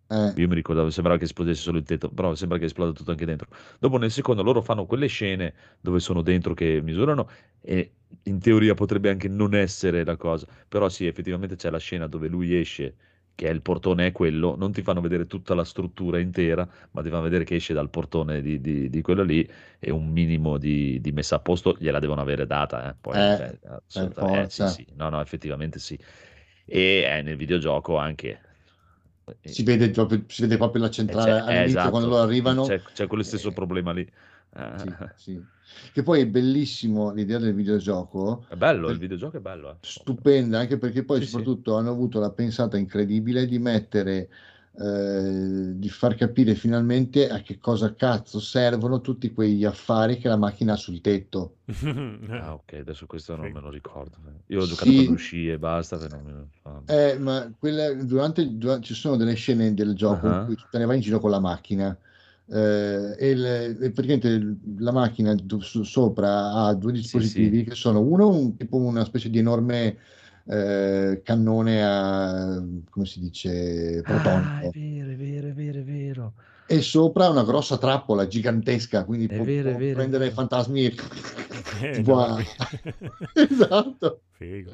Eh, 0.09 0.33
Io 0.35 0.47
mi 0.47 0.55
ricordavo, 0.55 0.89
sembrava 0.89 1.17
che 1.17 1.25
esplodesse 1.25 1.61
solo 1.61 1.77
il 1.79 1.83
tetto, 1.83 2.09
però 2.09 2.33
sembra 2.35 2.57
che 2.57 2.65
esploda 2.65 2.91
tutto 2.93 3.11
anche 3.11 3.25
dentro. 3.25 3.47
Dopo 3.79 3.97
nel 3.97 4.11
secondo 4.11 4.43
loro 4.43 4.61
fanno 4.61 4.85
quelle 4.85 5.07
scene 5.07 5.53
dove 5.81 5.99
sono 5.99 6.21
dentro 6.21 6.53
che 6.53 6.81
misurano 6.81 7.27
e 7.61 7.93
in 8.23 8.39
teoria 8.39 8.73
potrebbe 8.73 9.09
anche 9.09 9.27
non 9.27 9.53
essere 9.55 10.03
la 10.05 10.15
cosa, 10.15 10.47
però 10.67 10.87
sì, 10.87 11.05
effettivamente 11.07 11.55
c'è 11.55 11.69
la 11.69 11.77
scena 11.79 12.07
dove 12.07 12.27
lui 12.27 12.55
esce, 12.57 12.95
che 13.35 13.47
è 13.47 13.51
il 13.51 13.61
portone 13.61 14.07
è 14.07 14.11
quello, 14.11 14.55
non 14.55 14.71
ti 14.71 14.81
fanno 14.81 15.01
vedere 15.01 15.25
tutta 15.27 15.55
la 15.55 15.63
struttura 15.65 16.19
intera, 16.19 16.67
ma 16.91 17.01
ti 17.01 17.09
fanno 17.09 17.23
vedere 17.23 17.43
che 17.43 17.55
esce 17.55 17.73
dal 17.73 17.89
portone 17.89 18.41
di, 18.41 18.61
di- 18.61 18.89
di 18.89 19.01
quello 19.01 19.23
lì 19.23 19.47
e 19.79 19.91
un 19.91 20.09
minimo 20.09 20.57
di, 20.57 20.99
di 21.01 21.11
messa 21.11 21.35
a 21.35 21.39
posto 21.39 21.75
gliela 21.79 21.99
devono 21.99 22.21
avere 22.21 22.45
data, 22.45 22.89
eh. 22.91 22.95
Poi, 22.99 23.17
Eh, 23.17 23.35
cioè, 23.35 23.57
assolutamente- 23.87 24.43
eh, 24.45 24.49
sì, 24.49 24.67
sì, 24.67 24.87
no, 24.95 25.09
no, 25.09 25.19
effettivamente 25.21 25.79
sì. 25.79 25.97
E 26.65 27.01
eh, 27.03 27.21
nel 27.23 27.35
videogioco 27.37 27.97
anche. 27.97 28.41
Si 29.41 29.63
vede 29.63 29.89
proprio, 29.91 30.23
si 30.27 30.41
vede 30.43 30.57
proprio 30.57 30.81
la 30.81 30.87
Eh, 30.87 30.91
centrale 30.93 31.31
eh, 31.31 31.39
all'inizio 31.39 31.65
esatto, 31.65 31.89
quando 31.91 32.09
loro 32.09 32.21
arrivano. 32.23 32.63
C'è, 32.63 32.81
c'è 32.81 33.07
quello 33.07 33.23
stesso 33.23 33.49
eh, 33.49 33.53
problema 33.53 33.91
lì. 33.91 34.01
Eh, 34.01 34.77
Sì, 34.79 34.95
sì. 35.15 35.45
Che 35.91 36.03
poi 36.03 36.21
è 36.21 36.27
bellissimo 36.27 37.11
l'idea 37.11 37.37
del 37.39 37.53
videogioco, 37.53 38.45
È 38.47 38.55
bello, 38.55 38.89
il 38.89 38.97
videogioco 38.97 39.37
è 39.37 39.39
bello. 39.39 39.71
eh. 39.71 39.77
stupenda, 39.79 40.59
anche 40.59 40.77
perché 40.77 41.03
poi 41.05 41.21
sì. 41.21 41.25
soprattutto 41.27 41.75
hanno 41.77 41.91
avuto 41.91 42.19
la 42.19 42.31
pensata 42.31 42.77
incredibile 42.77 43.45
di 43.45 43.59
mettere, 43.59 44.29
eh, 44.81 45.71
di 45.77 45.89
far 45.89 46.15
capire 46.15 46.55
finalmente 46.55 47.27
a 47.29 47.41
che 47.41 47.57
cosa 47.59 47.93
cazzo 47.95 48.39
servono 48.39 49.01
tutti 49.01 49.33
quegli 49.33 49.65
affari 49.65 50.17
che 50.17 50.29
la 50.29 50.37
macchina 50.37 50.73
ha 50.73 50.77
sul 50.77 51.01
tetto. 51.01 51.55
Ah, 52.29 52.53
ok, 52.53 52.73
adesso 52.79 53.05
questo 53.05 53.35
non 53.35 53.47
Sì. 53.47 53.51
me 53.51 53.59
lo 53.59 53.69
ricordo. 53.69 54.17
Io 54.47 54.61
ho 54.61 54.65
giocato 54.65 54.89
Sì. 54.89 54.95
quando 54.95 55.11
uscì 55.13 55.49
e 55.49 55.57
basta. 55.59 55.97
non 56.07 56.47
fa- 56.61 56.81
Eh, 56.85 57.17
ma 57.19 57.51
quella- 57.59 57.93
durante, 57.93 58.41
il- 58.41 58.55
dura- 58.57 58.79
ci 58.79 58.93
sono 58.93 59.17
delle 59.17 59.33
scene 59.33 59.73
del 59.73 59.93
gioco 59.95 60.27
Ah. 60.27 60.39
in 60.39 60.45
cui 60.45 60.55
te 60.69 60.77
ne 60.77 60.85
vai 60.85 60.95
in 60.95 61.01
giro 61.01 61.19
con 61.19 61.29
la 61.31 61.39
macchina. 61.39 61.97
eh, 62.51 63.15
e, 63.19 63.29
il- 63.29 63.45
e 63.79 63.91
praticamente 63.91 64.57
la 64.79 64.91
macchina 64.91 65.35
do- 65.35 65.59
su- 65.59 65.83
sopra 65.83 66.51
ha 66.51 66.73
due 66.73 66.91
dispositivi 66.93 67.63
che 67.63 67.75
sono 67.75 67.99
uno 67.99 68.27
un, 68.29 68.57
tipo 68.57 68.75
una 68.77 69.05
specie 69.05 69.29
di 69.29 69.37
enorme 69.37 69.97
eh, 70.45 71.21
cannone 71.23 71.83
a 71.85 72.63
come 72.89 73.05
si 73.05 73.19
dice 73.19 74.03
Ah, 74.03 74.59
è 74.61 74.69
protonico 74.69 74.71
vero, 74.71 75.11
è 75.11 75.15
vero, 75.15 75.47
è 75.47 75.53
vero, 75.53 75.79
è 75.79 75.83
vero. 75.83 76.33
e 76.65 76.81
sopra 76.81 77.29
una 77.29 77.43
grossa 77.43 77.77
trappola 77.77 78.27
gigantesca 78.27 79.03
quindi 79.05 79.27
È 79.27 79.35
può, 79.35 79.43
vero, 79.43 79.69
può 79.69 79.77
vero, 79.77 79.95
prendere 79.95 80.23
vero. 80.25 80.35
fantasmi 80.35 80.85
e 80.85 80.93
Eh, 81.81 82.03
esatto 83.33 84.21
Figo. 84.37 84.71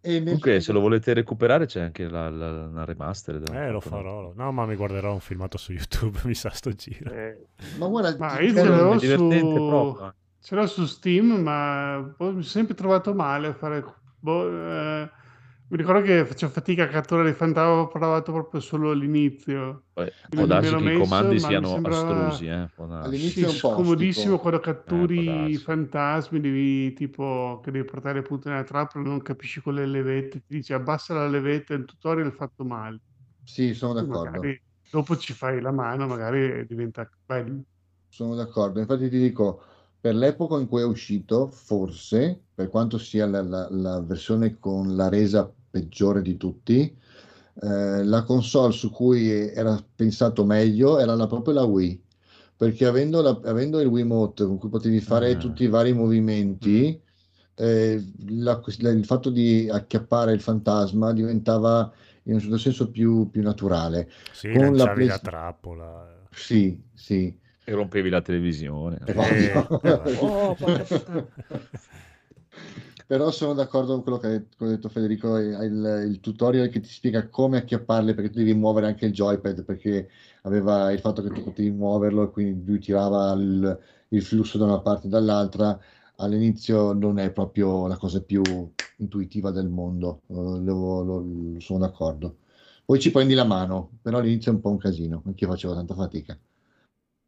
e 0.00 0.20
Comunque, 0.24 0.52
se 0.60 0.60
film- 0.66 0.76
lo 0.78 0.80
volete 0.80 1.12
recuperare, 1.12 1.66
c'è 1.66 1.80
anche 1.80 2.08
la, 2.08 2.28
la, 2.28 2.66
una 2.66 2.84
remaster. 2.84 3.42
Eh, 3.52 3.70
lo 3.70 3.80
farò. 3.80 4.32
No, 4.34 4.52
ma 4.52 4.66
mi 4.66 4.74
guarderò 4.74 5.12
un 5.12 5.20
filmato 5.20 5.58
su 5.58 5.72
YouTube, 5.72 6.18
mi 6.24 6.34
sa 6.34 6.50
sto 6.50 6.72
giro. 6.72 7.10
Eh, 7.12 7.46
ma 7.78 7.86
guarda 7.88 8.16
Ma 8.18 8.38
ti- 8.38 8.44
io 8.44 8.52
ce 8.54 8.96
divertente 8.98 9.54
su... 9.58 9.66
proprio. 9.66 10.14
Ce 10.40 10.54
l'ho 10.54 10.66
su 10.66 10.84
Steam, 10.86 11.26
ma 11.40 11.98
mi 11.98 12.14
sono 12.18 12.42
sempre 12.42 12.74
trovato 12.74 13.14
male 13.14 13.48
a 13.48 13.54
fare... 13.54 13.82
boh, 14.24 14.48
eh, 15.02 15.10
mi 15.68 15.76
ricordo 15.76 16.00
che 16.02 16.24
facevo 16.26 16.52
fatica 16.52 16.84
a 16.84 16.88
catturare 16.88 17.30
i 17.30 17.34
fantasmi, 17.34 17.70
avevo 17.70 17.88
provato 17.88 18.32
proprio 18.32 18.60
solo 18.60 18.90
all'inizio. 18.90 19.86
Quindi 19.92 20.32
può 20.32 20.46
darsi 20.46 20.76
che 20.76 20.84
i 20.86 20.92
comandi 20.92 21.38
siano 21.40 21.80
astrusi. 21.82 22.46
Eh? 22.46 22.68
All'inizio 23.04 23.46
Sì, 23.46 23.48
è 23.48 23.50
un 23.50 23.58
po' 23.58 23.84
scomodissimo 23.84 24.38
quando 24.38 24.60
Eh, 24.86 25.08
catturi 25.08 25.18
darsi. 25.22 25.52
i 25.52 25.58
fantasmi, 25.58 26.40
devi 26.40 26.92
tipo 26.94 27.60
che 27.62 27.70
devi 27.70 27.84
portare 27.84 28.20
appunto 28.20 28.48
nella 28.48 28.64
trappola, 28.64 29.04
non 29.04 29.20
capisci 29.22 29.60
con 29.60 29.74
le 29.74 29.86
levette, 29.86 30.40
ti 30.40 30.54
dice 30.56 30.72
abbassa 30.74 31.12
la 31.14 31.28
levetta, 31.28 31.74
il 31.74 31.84
tutorial 31.84 32.28
è 32.28 32.32
fatto 32.34 32.64
male. 32.64 33.00
sì 33.42 33.72
sono 33.74 33.94
d'accordo 33.94 34.44
Magari 34.44 34.56
dopo 34.88 35.16
ci 35.16 35.32
fai 35.32 35.60
la 35.60 35.72
mano, 35.72 36.06
magari 36.06 36.64
diventa 36.66 37.08
bello. 37.24 37.64
Sono 38.08 38.34
d'accordo, 38.36 38.78
infatti 38.80 39.08
ti 39.10 39.18
dico, 39.18 39.62
per 40.04 40.14
l'epoca 40.14 40.58
in 40.58 40.66
cui 40.68 40.82
è 40.82 40.84
uscito, 40.84 41.48
forse, 41.48 42.38
per 42.54 42.68
quanto 42.68 42.98
sia 42.98 43.26
la, 43.26 43.40
la- 43.42 43.68
la 43.70 44.00
versione 44.02 44.58
con 44.58 44.94
la 44.96 45.08
resa 45.08 45.50
peggiore 45.70 46.20
di 46.20 46.36
tutti, 46.36 46.94
eh, 47.62 48.04
la 48.04 48.22
console 48.22 48.72
su 48.74 48.90
cui 48.90 49.30
era 49.30 49.82
pensato 49.96 50.44
meglio 50.44 50.98
era 50.98 51.14
la- 51.14 51.26
proprio 51.26 51.54
la 51.54 51.64
Wii, 51.64 52.02
perché 52.54 52.84
avendo, 52.84 53.22
la- 53.22 53.40
avendo 53.44 53.80
il 53.80 53.86
Wiimote 53.86 54.44
con 54.44 54.58
cui 54.58 54.68
potevi 54.68 55.00
fare 55.00 55.30
Ah. 55.30 55.36
tutti 55.36 55.64
i 55.64 55.68
vari 55.68 55.94
movimenti, 55.94 57.00
eh, 57.54 58.04
la- 58.28 58.60
il 58.66 59.04
fatto 59.06 59.30
di 59.30 59.68
acchiappare 59.70 60.32
il 60.34 60.40
fantasma 60.42 61.14
diventava 61.14 61.90
in 62.24 62.34
un 62.34 62.40
certo 62.40 62.58
senso 62.58 62.90
più, 62.90 63.30
più 63.30 63.40
naturale. 63.42 64.10
Sì, 64.32 64.52
Con 64.52 64.76
la 64.76 64.84
lanciavi 64.84 65.06
la 65.06 65.18
Play- 65.18 65.32
trappola. 65.32 66.28
Sì, 66.30 66.78
sì. 66.92 67.40
E 67.66 67.72
rompevi 67.72 68.08
la 68.10 68.20
televisione. 68.20 68.98
Eh, 69.06 69.14
Oh. 70.20 70.56
Però 73.06 73.30
sono 73.30 73.52
d'accordo 73.52 73.92
con 73.92 74.02
quello 74.02 74.18
che 74.18 74.26
ha 74.26 74.66
detto, 74.66 74.88
Federico, 74.88 75.36
il, 75.36 76.04
il 76.08 76.20
tutorial 76.20 76.68
che 76.68 76.80
ti 76.80 76.88
spiega 76.88 77.28
come 77.28 77.58
acchiapparle, 77.58 78.14
perché 78.14 78.30
tu 78.30 78.38
devi 78.38 78.54
muovere 78.54 78.86
anche 78.86 79.04
il 79.06 79.12
joypad, 79.12 79.62
perché 79.64 80.08
aveva 80.42 80.90
il 80.90 81.00
fatto 81.00 81.22
che 81.22 81.28
tu 81.28 81.42
potevi 81.44 81.70
muoverlo 81.70 82.22
e 82.24 82.30
quindi 82.30 82.64
lui 82.64 82.78
tirava 82.78 83.32
il, 83.32 83.78
il 84.08 84.22
flusso 84.22 84.56
da 84.56 84.64
una 84.64 84.80
parte 84.80 85.06
e 85.06 85.10
dall'altra. 85.10 85.78
All'inizio 86.16 86.92
non 86.92 87.18
è 87.18 87.30
proprio 87.30 87.86
la 87.86 87.96
cosa 87.98 88.22
più 88.22 88.42
intuitiva 88.96 89.50
del 89.50 89.68
mondo, 89.68 90.22
eh, 90.28 90.32
lo- 90.34 91.02
lo- 91.02 91.60
sono 91.60 91.80
d'accordo. 91.80 92.36
Poi 92.86 92.98
ci 93.00 93.10
prendi 93.10 93.34
la 93.34 93.44
mano, 93.44 93.90
però 94.00 94.18
all'inizio 94.18 94.50
è 94.50 94.54
un 94.54 94.60
po' 94.60 94.70
un 94.70 94.78
casino, 94.78 95.22
anche 95.26 95.44
io 95.44 95.50
facevo 95.50 95.74
tanta 95.74 95.94
fatica. 95.94 96.38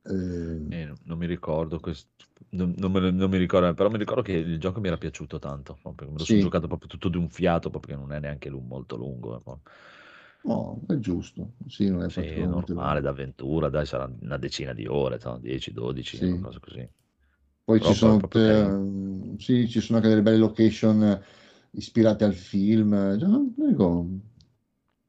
Eh, 0.08 0.10
Eh, 0.12 0.84
non- 0.84 0.96
non 1.04 1.15
mi 1.26 1.32
ricordo 1.34 1.78
questo, 1.80 2.08
non, 2.50 2.74
non 2.78 2.92
me 2.92 3.10
non 3.10 3.30
mi 3.30 3.38
ricordo, 3.38 3.72
però 3.74 3.88
mi 3.90 3.98
ricordo 3.98 4.22
che 4.22 4.32
il 4.32 4.58
gioco 4.58 4.80
mi 4.80 4.86
era 4.88 4.96
piaciuto 4.98 5.38
tanto, 5.38 5.78
me 5.84 5.94
lo 6.18 6.24
sono 6.24 6.40
Sì. 6.40 6.40
giocato 6.40 6.66
proprio 6.68 6.88
tutto 6.88 7.08
di 7.08 7.16
un 7.16 7.28
fiato, 7.30 7.70
che 7.80 7.94
non 7.96 8.12
è 8.12 8.20
neanche 8.20 8.50
molto 8.50 8.96
lungo. 8.96 9.36
eh, 9.36 9.70
no, 10.42 10.80
è 10.88 10.94
giusto, 10.98 11.54
sì, 11.66 11.88
non 11.90 12.02
è 12.02 12.08
Sì, 12.08 12.44
normale, 12.46 13.00
d'avventura, 13.00 13.68
dai, 13.68 13.84
sarà 13.86 14.10
una 14.20 14.36
decina 14.38 14.72
di 14.72 14.86
ore, 14.86 15.18
no? 15.22 15.38
10, 15.38 15.72
12, 15.72 16.16
Sì. 16.16 16.26
una 16.26 16.38
cosa 16.38 16.58
così. 16.60 16.88
Poi 17.64 17.80
Però 17.80 17.92
ci 17.94 17.94
sono, 17.94 18.24
te- 18.28 19.36
sì, 19.38 19.68
ci 19.68 19.80
sono 19.80 19.98
anche 19.98 20.08
delle 20.10 20.22
belle 20.22 20.36
location 20.36 21.20
ispirate 21.72 22.24
al 22.24 22.34
film, 22.34 23.14
dico, 23.56 24.08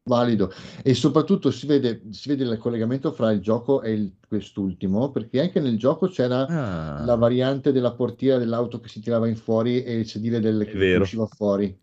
valido. 0.08 0.52
E 0.84 0.94
soprattutto 0.94 1.52
si 1.52 1.66
vede, 1.68 2.02
si 2.12 2.30
vede 2.30 2.44
il 2.46 2.58
collegamento 2.58 3.12
fra 3.12 3.32
il 3.32 3.40
gioco 3.42 3.82
e 3.82 3.92
il- 3.94 4.16
quest'ultimo, 4.28 5.12
perché 5.12 5.42
anche 5.42 5.60
nel 5.60 5.78
gioco 5.78 6.08
c'era 6.08 6.46
Ah, 6.50 7.06
la 7.06 7.16
variante 7.16 7.72
della 7.72 7.94
portiera 7.94 8.38
dell'auto 8.40 8.80
che 8.80 8.90
si 8.90 9.00
tirava 9.02 9.28
in 9.28 9.36
fuori 9.36 9.84
e 9.84 9.94
il 10.00 10.08
sedile 10.08 10.40
del, 10.40 10.66
che 10.66 10.78
usciva 10.98 11.26
fuori. 11.28 11.78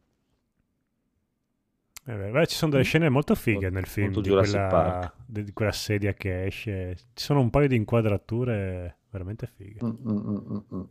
Eh 2.06 2.14
beh, 2.14 2.30
beh, 2.30 2.46
ci 2.46 2.54
sono 2.56 2.72
delle 2.72 2.82
scene 2.84 3.08
molto 3.08 3.34
fighe 3.34 3.70
nel 3.70 3.86
film 3.86 4.20
di 4.20 4.30
quella, 4.30 5.12
di 5.26 5.52
quella 5.52 5.72
sedia 5.72 6.12
che 6.12 6.44
esce. 6.44 6.96
Ci 7.14 7.24
sono 7.24 7.40
un 7.40 7.48
paio 7.50 7.68
di 7.68 7.76
inquadrature 7.76 8.98
veramente 9.10 9.46
fighe. 9.46 9.80
Mm, 9.82 9.96
mm, 10.04 10.64
mm, 10.70 10.84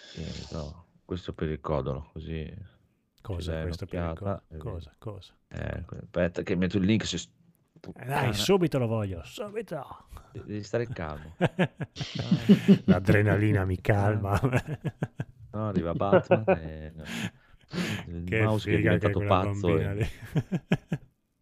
sì, 0.00 0.22
no, 0.52 0.86
questo 1.04 1.32
per 1.32 1.48
il 1.48 1.60
codolo, 1.60 2.10
così 2.12 2.52
Cosa 3.20 3.62
questo 3.62 3.86
per 3.86 3.98
il 4.00 4.12
vedi. 4.48 4.58
Cosa? 4.58 4.94
Cosa? 4.98 5.34
Eh, 5.54 5.84
aspetta 6.02 6.42
che 6.42 6.56
metto 6.56 6.78
il 6.78 6.84
link, 6.84 7.06
se... 7.06 7.18
Eh, 7.96 8.06
dai, 8.06 8.32
subito 8.32 8.78
lo 8.78 8.86
voglio, 8.86 9.20
subito. 9.24 10.06
devi 10.32 10.62
stare 10.62 10.88
calmo. 10.88 11.36
L'adrenalina 12.86 13.64
mi 13.64 13.80
calma. 13.80 14.40
No, 15.52 15.68
arriva 15.68 15.92
Batman 15.92 16.44
e... 16.58 16.92
Il 18.06 18.24
che 18.24 18.42
mouse 18.42 18.70
che 18.70 18.76
è 18.76 18.80
diventato 18.80 19.20
pazzo 19.20 19.78
e-. 19.78 20.08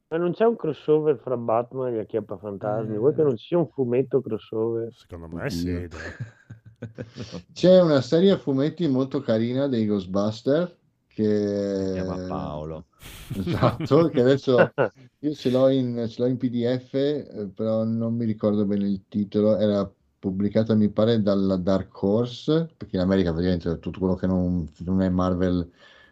Ma 0.08 0.16
non 0.18 0.32
c'è 0.32 0.44
un 0.44 0.56
crossover 0.56 1.18
fra 1.18 1.36
Batman 1.36 1.88
e 1.88 1.96
gli 1.96 1.98
Acchiappafantasmi? 2.00 2.96
Vuoi 2.96 3.14
che 3.14 3.22
non 3.22 3.36
ci 3.36 3.46
sia 3.46 3.58
un 3.58 3.68
fumetto 3.68 4.20
crossover? 4.20 4.92
Secondo 4.92 5.28
me 5.28 5.48
sì. 5.50 5.88
C'è 7.52 7.80
una 7.80 8.00
serie 8.00 8.32
a 8.32 8.36
fumetti 8.36 8.88
molto 8.88 9.20
carina 9.20 9.68
dei 9.68 9.86
Ghostbuster 9.86 10.80
che 11.14 11.82
Si 11.84 11.92
chiama 11.92 12.18
Paolo. 12.26 12.86
Esatto, 13.34 14.08
che 14.08 14.20
adesso 14.20 14.72
io 15.20 15.34
ce 15.34 15.50
l'ho 15.50 15.68
in, 15.68 16.06
ce 16.08 16.22
l'ho 16.22 16.28
in 16.28 16.36
PDF, 16.36 16.94
eh, 16.94 17.50
però 17.54 17.84
non 17.84 18.14
mi 18.14 18.24
ricordo 18.24 18.64
bene 18.64 18.86
il 18.88 19.04
titolo. 19.08 19.56
Era 19.56 19.90
pubblicata, 20.18 20.74
mi 20.74 20.88
pare, 20.90 21.20
dalla 21.22 21.56
Dark 21.56 22.02
Horse, 22.02 22.68
perché 22.76 22.96
in 22.96 23.02
America 23.02 23.30
praticamente 23.32 23.78
tutto 23.80 23.98
quello 23.98 24.14
che 24.14 24.26
non, 24.26 24.70
non 24.78 25.02
è 25.02 25.08
Marvel 25.08 25.68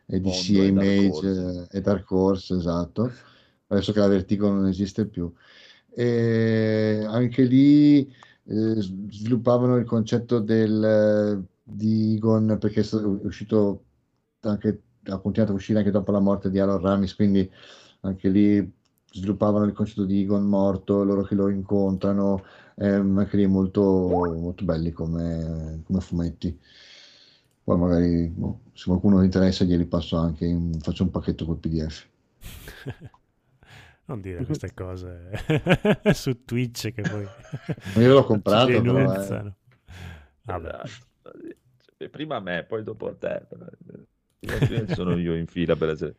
e 0.07 0.21
DC 0.21 0.51
e 0.51 0.67
Image 0.67 1.07
Horse. 1.09 1.69
eh, 1.71 1.79
è 1.79 1.81
Dark 1.81 2.11
Horse, 2.11 2.57
esatto. 2.57 3.11
Adesso 3.69 3.93
che 3.93 4.01
la 4.01 4.09
Vertigo 4.09 4.49
non 4.49 4.67
esiste 4.67 5.07
più. 5.07 5.33
E 5.93 7.05
anche 7.07 7.45
lì 7.45 8.01
eh, 8.45 8.75
sviluppavano 8.77 9.77
il 9.77 9.85
concetto 9.85 10.41
del, 10.41 11.45
di 11.63 12.15
Egon, 12.17 12.57
perché 12.59 12.81
è 12.81 12.95
uscito 13.23 13.85
anche, 14.41 14.83
ha 15.11 15.19
continuato 15.19 15.53
a 15.53 15.57
uscire 15.57 15.79
anche 15.79 15.91
dopo 15.91 16.13
la 16.13 16.21
morte 16.21 16.51
di 16.51 16.59
Alon 16.59 16.81
Ramis, 16.81 17.15
quindi 17.15 17.51
anche 18.01 18.29
lì 18.29 18.73
sviluppavano 19.13 19.65
il 19.65 19.73
concetto 19.73 20.05
di 20.05 20.23
Egon 20.23 20.45
morto, 20.45 21.03
loro 21.05 21.23
che 21.23 21.35
lo 21.35 21.49
incontrano, 21.49 22.43
ehm, 22.77 23.19
anche 23.19 23.37
lì 23.37 23.47
molto, 23.47 23.83
molto 23.83 24.65
belli 24.65 24.93
come, 24.93 25.83
come 25.85 26.01
fumetti. 26.01 26.59
Poi 27.63 27.79
magari 27.79 28.27
boh, 28.27 28.61
se 28.73 28.85
qualcuno 28.87 29.23
interessa 29.23 29.65
glieli 29.65 29.87
passo 29.87 30.17
anche, 30.17 30.45
in- 30.47 30.79
faccio 30.81 31.05
un 31.05 31.11
pacchetto 31.11 31.45
col 31.45 31.59
PDF. 31.59 32.07
Non 34.07 34.21
dire 34.21 34.43
queste 34.45 34.75
cose 34.75 35.31
su 36.15 36.45
Twitch 36.45 36.93
che 36.93 37.03
poi 37.03 37.25
Io 37.97 38.13
l'ho 38.13 38.25
comprato, 38.25 38.83
però, 38.83 39.13
eh. 39.15 39.53
Vabbè. 40.43 40.81
Cioè, 41.97 42.09
Prima 42.09 42.37
a 42.37 42.41
me, 42.41 42.65
poi 42.65 42.83
dopo 42.83 43.09
a 43.09 43.15
te. 43.15 43.47
Sono 44.95 45.17
io 45.17 45.35
in 45.35 45.47
fila 45.47 45.77
per 45.77 45.89
essere... 45.91 46.15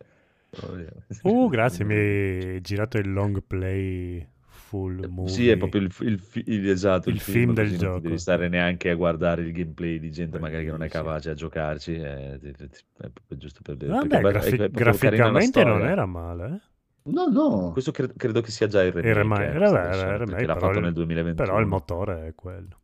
Uh, 1.23 1.47
grazie, 1.49 1.85
mi 1.85 1.95
hai 1.95 2.61
girato 2.61 2.97
il 2.97 3.11
long 3.11 3.41
play 3.45 4.27
full 4.43 5.05
movie. 5.09 5.31
Sì, 5.33 5.49
è 5.49 5.57
proprio 5.57 5.81
il, 5.81 5.91
il 5.99 6.21
il- 6.45 6.69
esatto, 6.69 7.09
Il 7.09 7.19
film 7.19 7.53
del 7.53 7.65
così 7.67 7.77
non 7.77 7.85
gioco. 7.85 7.99
ti 7.99 8.07
devi 8.07 8.17
stare 8.19 8.49
neanche 8.49 8.89
a 8.89 8.95
guardare 8.95 9.41
il 9.43 9.51
gameplay 9.53 9.99
di 9.99 10.11
gente 10.11 10.39
magari 10.39 10.65
che 10.65 10.71
non 10.71 10.83
è 10.83 10.89
capace 10.89 11.29
a 11.29 11.33
giocarci. 11.33 11.93
È, 11.95 12.37
è 12.37 13.09
proprio 13.09 13.37
giusto 13.37 13.61
per 13.63 13.75
vedere. 13.77 13.97
Vabbè, 13.99 14.21
grafi- 14.21 14.57
la 14.57 14.67
graficamente 14.67 15.63
non 15.63 15.83
era 15.85 16.05
male. 16.05 16.45
eh. 16.45 16.69
No, 17.03 17.27
no, 17.27 17.71
Questo 17.71 17.91
cre- 17.91 18.13
credo 18.15 18.41
che 18.41 18.51
sia 18.51 18.67
già 18.67 18.83
il 18.83 18.91
remake. 18.91 19.09
Il 19.09 19.15
remake- 19.15 19.43
eh, 19.45 19.55
era 19.55 19.67
era 19.69 20.17
perché 20.17 20.25
remake, 20.25 20.45
l'ha 20.45 20.55
fatto 20.57 20.79
nel 20.81 20.93
2021. 20.93 21.45
Però 21.47 21.59
il 21.59 21.65
motore 21.65 22.27
è 22.27 22.35
quello. 22.35 22.79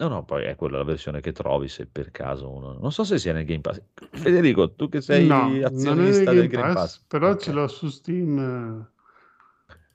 No, 0.00 0.08
no, 0.08 0.24
poi 0.24 0.44
è 0.44 0.56
quella 0.56 0.78
la 0.78 0.84
versione 0.84 1.20
che 1.20 1.32
trovi 1.32 1.68
se 1.68 1.86
per 1.86 2.10
caso 2.10 2.50
uno... 2.50 2.72
Non 2.72 2.90
so 2.90 3.04
se 3.04 3.18
sia 3.18 3.34
nel 3.34 3.44
Game 3.44 3.60
Pass. 3.60 3.82
Federico, 4.12 4.72
tu 4.72 4.88
che 4.88 5.02
sei 5.02 5.26
no, 5.26 5.50
azionista 5.62 6.32
Game 6.32 6.40
del 6.40 6.48
Game 6.48 6.72
Pass, 6.72 6.74
Pass. 6.74 7.04
però 7.06 7.30
ok. 7.32 7.36
ce 7.36 7.52
l'ho 7.52 7.68
su 7.68 7.88
Steam. 7.88 8.38
eh. 8.38 8.98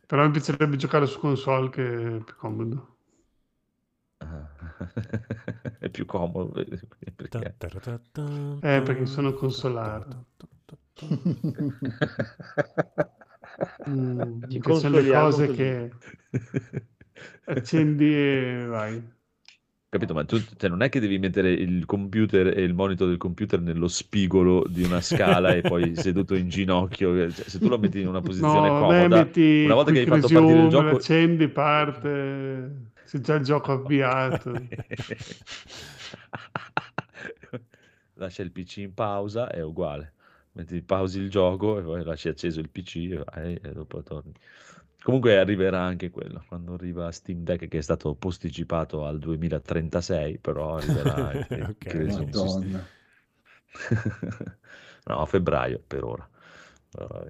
Però 0.06 0.24
mi 0.24 0.32
piacerebbe 0.32 0.76
giocare 0.76 1.08
su 1.08 1.18
console 1.18 1.70
che 1.72 2.18
è 2.18 2.24
più 2.24 2.36
comodo. 2.36 2.98
Ah. 4.20 4.48
è 5.80 5.90
più 5.90 6.06
comodo 6.06 6.52
perché... 7.16 7.56
Eh, 8.62 8.82
perché 8.84 9.06
sono 9.08 9.34
consolato. 9.34 10.26
Mm, 13.88 14.44
Ci 14.50 14.60
che 14.60 14.76
sono 14.76 15.00
le 15.00 15.12
cose 15.12 15.48
che 15.52 15.92
accendi 17.46 18.14
e 18.14 18.66
vai. 18.68 19.02
Capito? 19.96 20.14
Ma 20.14 20.26
tu 20.26 20.44
cioè, 20.58 20.70
non 20.70 20.82
è 20.82 20.90
che 20.90 21.00
devi 21.00 21.18
mettere 21.18 21.54
il 21.54 21.86
computer 21.86 22.48
e 22.48 22.64
il 22.64 22.74
monitor 22.74 23.08
del 23.08 23.16
computer 23.16 23.62
nello 23.62 23.88
spigolo 23.88 24.66
di 24.68 24.84
una 24.84 25.00
scala 25.00 25.54
e 25.54 25.62
poi 25.62 25.96
seduto 25.98 26.36
in 26.36 26.50
ginocchio. 26.50 27.32
Cioè, 27.32 27.48
se 27.48 27.60
tu 27.60 27.70
lo 27.70 27.78
metti 27.78 28.02
in 28.02 28.10
una 28.10 28.20
posizione 28.20 28.68
No, 28.68 28.88
beh, 28.88 28.98
comoda, 28.98 29.16
metti 29.16 29.62
una 29.64 29.76
volta 29.76 29.92
che 29.92 30.00
hai 30.00 30.06
fatto 30.06 30.28
partire 30.28 30.64
il 30.64 30.70
gioco, 30.70 30.84
l'accendi, 30.84 31.48
parte, 31.48 32.72
c'è 33.06 33.20
già 33.20 33.36
il 33.36 33.44
gioco 33.46 33.72
avviato. 33.72 34.52
lascia 38.16 38.44
il 38.44 38.52
PC 38.52 38.78
in 38.78 38.94
pausa, 38.94 39.50
è 39.50 39.62
uguale. 39.62 40.12
Metti 40.54 40.82
pausi 40.82 41.20
il 41.20 41.30
gioco 41.30 41.80
e 41.80 41.84
poi 41.84 42.04
lasci 42.04 42.28
acceso 42.28 42.60
il 42.60 42.70
PC 42.70 42.96
e, 42.96 43.24
vai, 43.24 43.58
e 43.62 43.72
dopo 43.72 44.04
torni. 44.04 44.34
Comunque 45.06 45.38
arriverà 45.38 45.82
anche 45.84 46.10
quello, 46.10 46.44
quando 46.48 46.74
arriva 46.74 47.12
Steam 47.12 47.44
Deck 47.44 47.68
che 47.68 47.78
è 47.78 47.82
stato 47.82 48.16
posticipato 48.16 49.06
al 49.06 49.20
2036, 49.20 50.40
però 50.40 50.78
arriverà 50.78 51.28
anche 51.28 51.62
Ok. 51.62 51.86
anche 51.86 51.90
il 51.90 52.00
Resume 52.00 52.34
System. 52.34 52.72
Madonna. 52.72 52.90
no, 55.06 55.20
a 55.22 55.26
febbraio 55.28 55.80
per 55.86 56.04
ora. 56.04 56.28
Però, 56.90 57.24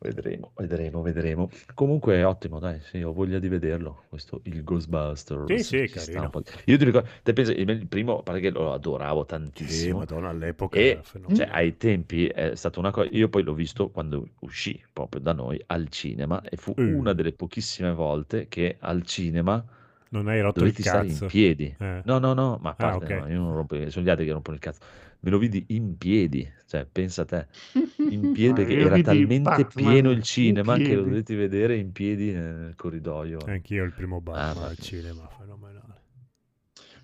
Vedremo, 0.00 0.52
vedremo, 0.54 1.02
vedremo. 1.02 1.48
Comunque 1.74 2.14
è 2.16 2.24
ottimo, 2.24 2.60
dai, 2.60 2.80
sì, 2.82 3.02
ho 3.02 3.12
voglia 3.12 3.40
di 3.40 3.48
vederlo, 3.48 4.04
questo, 4.08 4.40
il 4.44 4.62
Ghostbusters. 4.62 5.48
Sì, 5.48 5.62
sì, 5.62 5.88
carino. 5.88 6.30
di- 6.30 6.44
Io 6.66 6.78
ti 6.78 6.84
ricordo, 6.84 7.08
te 7.24 7.32
pensi, 7.32 7.52
il 7.58 7.86
primo, 7.88 8.22
perché 8.22 8.50
lo 8.50 8.72
adoravo 8.72 9.24
Sì, 9.52 9.92
tantissimo, 9.92 9.92
madonna, 9.92 10.30
all'epoca 10.30 10.80
e 10.80 11.02
cioè, 11.32 11.48
ai 11.50 11.76
tempi 11.76 12.26
è 12.28 12.54
stata 12.54 12.78
una 12.78 12.90
cosa, 12.92 13.08
io 13.10 13.28
poi 13.28 13.42
l'ho 13.42 13.54
visto 13.54 13.90
quando 13.90 14.28
uscì 14.40 14.80
proprio 14.92 15.20
da 15.20 15.32
noi 15.32 15.60
al 15.66 15.88
cinema 15.88 16.42
e 16.42 16.56
fu 16.56 16.78
Mm. 16.78 16.84
una 16.84 17.12
delle 17.12 17.32
pochissime 17.32 17.92
volte 17.92 18.46
che 18.48 18.76
al 18.78 19.02
cinema 19.02 19.64
Non 20.10 20.28
hai 20.28 20.40
rotto 20.42 20.64
dovetti 20.64 20.80
il 20.80 20.80
stare 20.82 21.06
in 21.06 21.24
cazzo. 21.24 21.26
piedi. 21.26 21.74
Eh. 21.78 22.02
No, 22.02 22.18
no, 22.18 22.32
no, 22.34 22.58
ma 22.60 22.70
a 22.70 22.74
Ah, 22.78 22.96
parte, 22.96 22.96
ok. 22.96 23.10
no, 23.10 23.26
io 23.28 23.38
non 23.40 23.52
rompo, 23.54 23.90
sono 23.90 24.04
gli 24.04 24.08
altri 24.08 24.24
che 24.26 24.32
rompono 24.32 24.56
il 24.56 24.62
cazzo. 24.62 24.80
Me 25.20 25.30
lo 25.30 25.38
vidi 25.38 25.64
in 25.68 25.96
piedi, 25.98 26.48
cioè 26.66 26.86
pensa 26.90 27.22
a 27.22 27.24
te, 27.24 27.46
in 28.10 28.30
piedi 28.32 28.64
perché 28.64 28.78
era 28.78 29.00
talmente 29.00 29.64
Batman 29.64 29.70
pieno 29.74 30.10
il 30.10 30.18
in 30.18 30.22
cinema 30.22 30.76
che 30.76 30.94
lo 30.94 31.02
dovete 31.02 31.34
vedere 31.34 31.76
in 31.76 31.90
piedi 31.92 32.30
nel 32.30 32.74
corridoio. 32.76 33.38
Anch'io 33.46 33.84
il 33.84 33.92
primo 33.92 34.20
Batman 34.20 34.54
Mamma 34.54 34.68
al 34.68 34.78
cinema, 34.78 35.28
fenomenale. 35.36 35.88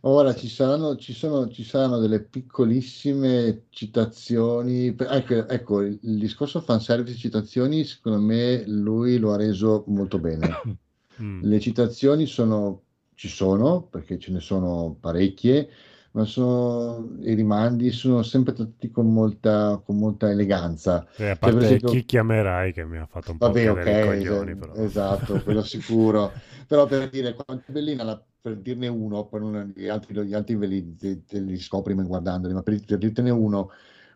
Ora 0.06 0.34
ci 0.34 0.48
saranno, 0.48 0.96
ci 0.96 1.14
sono, 1.14 1.48
ci 1.48 1.64
saranno 1.64 1.98
delle 1.98 2.20
piccolissime 2.20 3.64
citazioni. 3.70 4.94
Ecco, 4.96 5.48
ecco, 5.48 5.80
il, 5.80 5.98
il 6.02 6.18
discorso 6.18 6.60
fanservice 6.60 7.16
citazioni, 7.16 7.84
secondo 7.84 8.20
me 8.20 8.64
lui 8.66 9.16
lo 9.18 9.32
ha 9.32 9.36
reso 9.36 9.84
molto 9.88 10.18
bene. 10.18 10.48
Mm. 11.22 11.44
Le 11.44 11.60
citazioni 11.60 12.26
sono, 12.26 12.82
ci 13.14 13.28
sono, 13.28 13.82
perché 13.82 14.18
ce 14.18 14.32
ne 14.32 14.40
sono 14.40 14.96
parecchie, 14.98 15.70
ma 16.14 16.24
sono, 16.24 17.16
i 17.22 17.34
rimandi 17.34 17.90
sono 17.90 18.22
sempre 18.22 18.52
trattati 18.54 18.90
con 18.90 19.12
molta, 19.12 19.80
con 19.84 19.96
molta 19.98 20.30
eleganza. 20.30 21.06
E 21.16 21.28
a 21.28 21.36
Cioè, 21.40 21.52
per 21.52 21.62
parte 21.62 21.62
esempio- 21.62 21.90
chi 21.90 22.04
chiamerai 22.04 22.72
che 22.72 22.84
mi 22.84 22.98
ha 22.98 23.06
fatto 23.06 23.32
un 23.32 23.40
po' 23.40 23.56
Vabbè, 23.56 23.70
ok, 23.70 23.86
cadere 23.86 23.94
i 23.94 23.98
coglioni, 23.98 24.54
es- 24.54 24.56
però. 24.56 24.76
esatto, 24.76 25.42
quello 25.42 25.62
sicuro. 25.64 26.34
Però 26.66 26.86
per 26.86 27.10
dire 27.10 27.34
quanto 27.34 27.64
è 27.70 27.72
bellina, 27.72 28.02
la- 28.04 28.24
per 28.40 28.56
dirne 28.58 28.88
uno, 28.88 29.26
poi 29.26 29.40
non- 29.40 29.72
gli 29.76 29.88
altri, 29.88 30.14
gli 30.26 30.34
altri 30.34 30.56
ve 30.56 30.66
li, 30.66 30.96
te- 30.96 31.24
te 31.24 31.40
li 31.40 31.58
scopri 31.58 31.94
guardandoli, 31.94 32.54
ma 32.54 32.62
per, 32.62 32.82
per 32.84 32.98
dirtene 32.98 33.30
uno, 33.30 33.70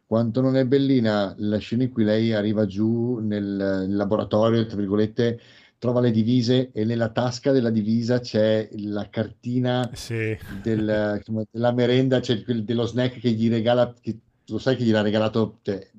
quanto 0.06 0.40
non 0.40 0.56
è 0.56 0.64
bellina 0.66 1.34
la 1.38 1.58
scena 1.58 1.82
in 1.84 1.92
cui 1.92 2.04
lei 2.04 2.32
arriva 2.32 2.64
giù 2.66 3.18
nel, 3.18 3.44
nel 3.44 3.96
laboratorio, 3.96 4.64
tra 4.66 4.76
virgolette, 4.76 5.38
trova 5.78 6.00
le 6.00 6.10
divise 6.10 6.70
e 6.72 6.84
nella 6.84 7.10
tasca 7.10 7.52
della 7.52 7.70
divisa 7.70 8.20
c'è 8.20 8.68
la 8.78 9.08
cartina 9.08 9.88
Sì, 9.92 10.36
del- 10.62 11.20
della 11.50 11.72
merenda, 11.72 12.20
c'è 12.20 12.42
quel- 12.42 12.64
dello 12.64 12.84
snack 12.86 13.18
che 13.20 13.30
gli 13.32 13.48
regala, 13.48 13.92
che 14.00 14.18
lo 14.46 14.58
sai 14.58 14.76
che 14.76 14.84
gliel'ha 14.84 15.02
regalato, 15.02 15.58
cioè, 15.62 15.90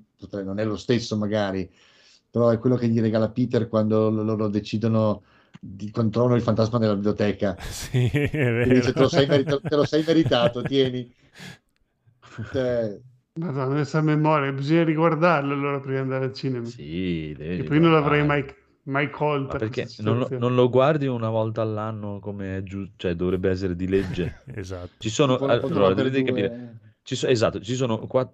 non 0.43 0.59
è 0.59 0.66
lo 0.66 0.75
stesso 0.75 1.17
magari, 1.17 1.69
però 2.30 2.49
è 2.49 2.58
quello 2.59 2.75
che 2.75 2.88
gli 2.88 2.99
regala 2.99 3.30
Peter 3.30 3.67
quando 3.67 4.09
lo- 4.09 4.24
loro 4.24 4.48
decidono 4.48 5.24
di 5.59 5.91
trovano 5.91 6.35
il 6.35 6.41
fantasma 6.41 6.77
nella 6.80 6.95
biblioteca. 6.95 7.56
sì, 7.69 8.08
è 8.09 8.66
Gli 8.67 8.74
dice, 8.74 8.93
te 8.93 8.99
lo 8.99 9.09
merita- 9.27 9.59
te 9.59 9.75
lo 9.75 9.85
sei 9.85 10.03
meritato, 10.06 10.66
tieni. 10.66 11.11
Cioè, 12.51 12.99
Madonna, 13.40 13.75
questa 13.75 14.01
memoria, 14.01 14.51
bisogna 14.51 14.83
riguardarlo 14.83 15.53
allora 15.53 15.80
prima 15.80 15.95
di 15.95 16.01
andare 16.01 16.25
al 16.25 16.33
cinema. 16.33 16.66
Sì, 16.66 17.33
devi 17.38 17.61
E 17.61 17.64
poi 17.64 17.80
non 17.80 17.91
l'avrei 17.91 18.25
mai, 18.25 18.45
mai 18.90 19.09
colta. 19.09 19.53
Ma 19.53 19.58
perché 19.58 19.93
non 19.98 20.18
lo, 20.19 20.34
non 20.38 20.56
lo 20.56 20.69
guardi 20.69 21.08
una 21.08 21.30
volta 21.30 21.61
all'anno 21.61 22.19
come 22.19 22.58
è 22.58 22.64
giusto, 22.64 22.93
cioè 22.98 23.16
dovrebbe 23.16 23.50
essere 23.50 23.76
di 23.76 23.88
legge. 23.88 24.42
Esatto. 24.53 24.93
Ci 24.98 25.09
sono, 25.09 25.38
allora, 25.40 25.93
dovete 25.93 26.22
due- 26.24 26.26
capire, 26.26 26.77
ci 27.03 27.16
so- 27.16 27.27
esatto, 27.27 27.59
ci 27.61 27.76
sono 27.76 28.06
qua 28.08 28.32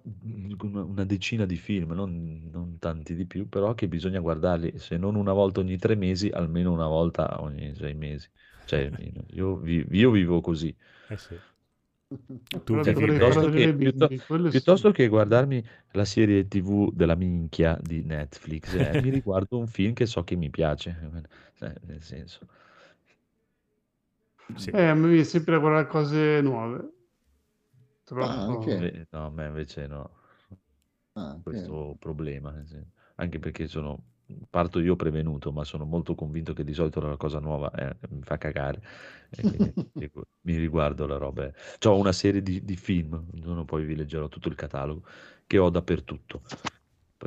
una 0.62 0.82
una 0.82 1.04
decina 1.04 1.44
di 1.46 1.56
film, 1.56 1.92
non, 1.92 2.48
non 2.50 2.78
tanti 2.78 3.14
di 3.14 3.26
più, 3.26 3.48
però 3.48 3.74
che 3.74 3.88
bisogna 3.88 4.20
guardarli, 4.20 4.78
se 4.78 4.96
non 4.96 5.14
una 5.14 5.32
volta 5.32 5.60
ogni 5.60 5.78
tre 5.78 5.94
mesi, 5.94 6.28
almeno 6.28 6.72
una 6.72 6.86
volta 6.86 7.40
ogni 7.40 7.74
sei 7.74 7.94
mesi. 7.94 8.28
Cioè, 8.64 8.90
io, 9.28 9.56
vi- 9.56 9.86
io 9.90 10.10
vivo 10.10 10.40
così. 10.40 10.74
Eh 11.08 11.16
sì. 11.16 11.40
Dovrei 12.64 12.94
bene. 12.94 13.16
piuttosto, 13.18 13.40
che, 13.40 13.50
vedere 13.50 13.70
ai 13.70 13.76
piutto- 13.76 14.06
bimbi, 14.06 14.24
quello 14.24 14.44
sì. 14.44 14.50
piuttosto 14.50 14.90
che 14.92 15.08
guardarmi 15.08 15.64
la 15.92 16.04
serie 16.04 16.46
TV 16.46 16.92
della 16.92 17.16
minchia 17.16 17.76
di 17.82 18.02
Netflix, 18.02 18.74
eh, 18.74 19.00
mi 19.02 19.10
riguardo 19.10 19.58
un 19.58 19.66
film 19.66 19.92
che 19.92 20.06
so 20.06 20.22
che 20.22 20.36
mi 20.36 20.50
piace, 20.50 20.96
eh, 21.60 21.74
nel 21.86 22.02
senso. 22.02 22.46
Sì. 24.56 24.70
Eh, 24.70 24.86
a 24.86 24.94
me 24.94 25.08
viene 25.08 25.24
sempre 25.24 25.56
a 25.56 25.58
guardare 25.58 25.88
cose 25.88 26.40
nuove. 26.40 26.92
Ah, 28.14 28.44
anche. 28.44 28.70
Inve- 28.72 29.06
No, 29.10 29.26
a 29.26 29.30
me 29.30 29.46
invece 29.46 29.86
no. 29.88 30.10
Ah, 31.14 31.32
ok. 31.34 31.42
questo 31.42 31.96
problema, 31.98 32.54
anche 33.16 33.38
perché 33.38 33.66
sono, 33.66 34.02
parto 34.50 34.80
io 34.80 34.96
prevenuto, 34.96 35.52
ma 35.52 35.64
sono 35.64 35.84
molto 35.84 36.14
convinto 36.14 36.52
che 36.52 36.64
di 36.64 36.72
solito 36.74 37.00
la 37.00 37.16
cosa 37.16 37.38
nuova 37.38 37.70
eh, 37.72 37.96
mi 38.10 38.22
fa 38.22 38.38
cagare, 38.38 38.82
e 39.30 39.42
dico, 39.92 40.26
mi 40.42 40.56
riguardo 40.56 41.06
la 41.06 41.16
roba. 41.16 41.50
Ho 41.84 41.96
una 41.98 42.12
serie 42.12 42.42
di, 42.42 42.64
di 42.64 42.76
film, 42.76 43.12
un 43.14 43.40
giorno 43.40 43.64
poi 43.64 43.84
vi 43.84 43.94
leggerò 43.96 44.28
tutto 44.28 44.48
il 44.48 44.54
catalogo, 44.54 45.06
che 45.46 45.58
ho 45.58 45.70
dappertutto, 45.70 46.42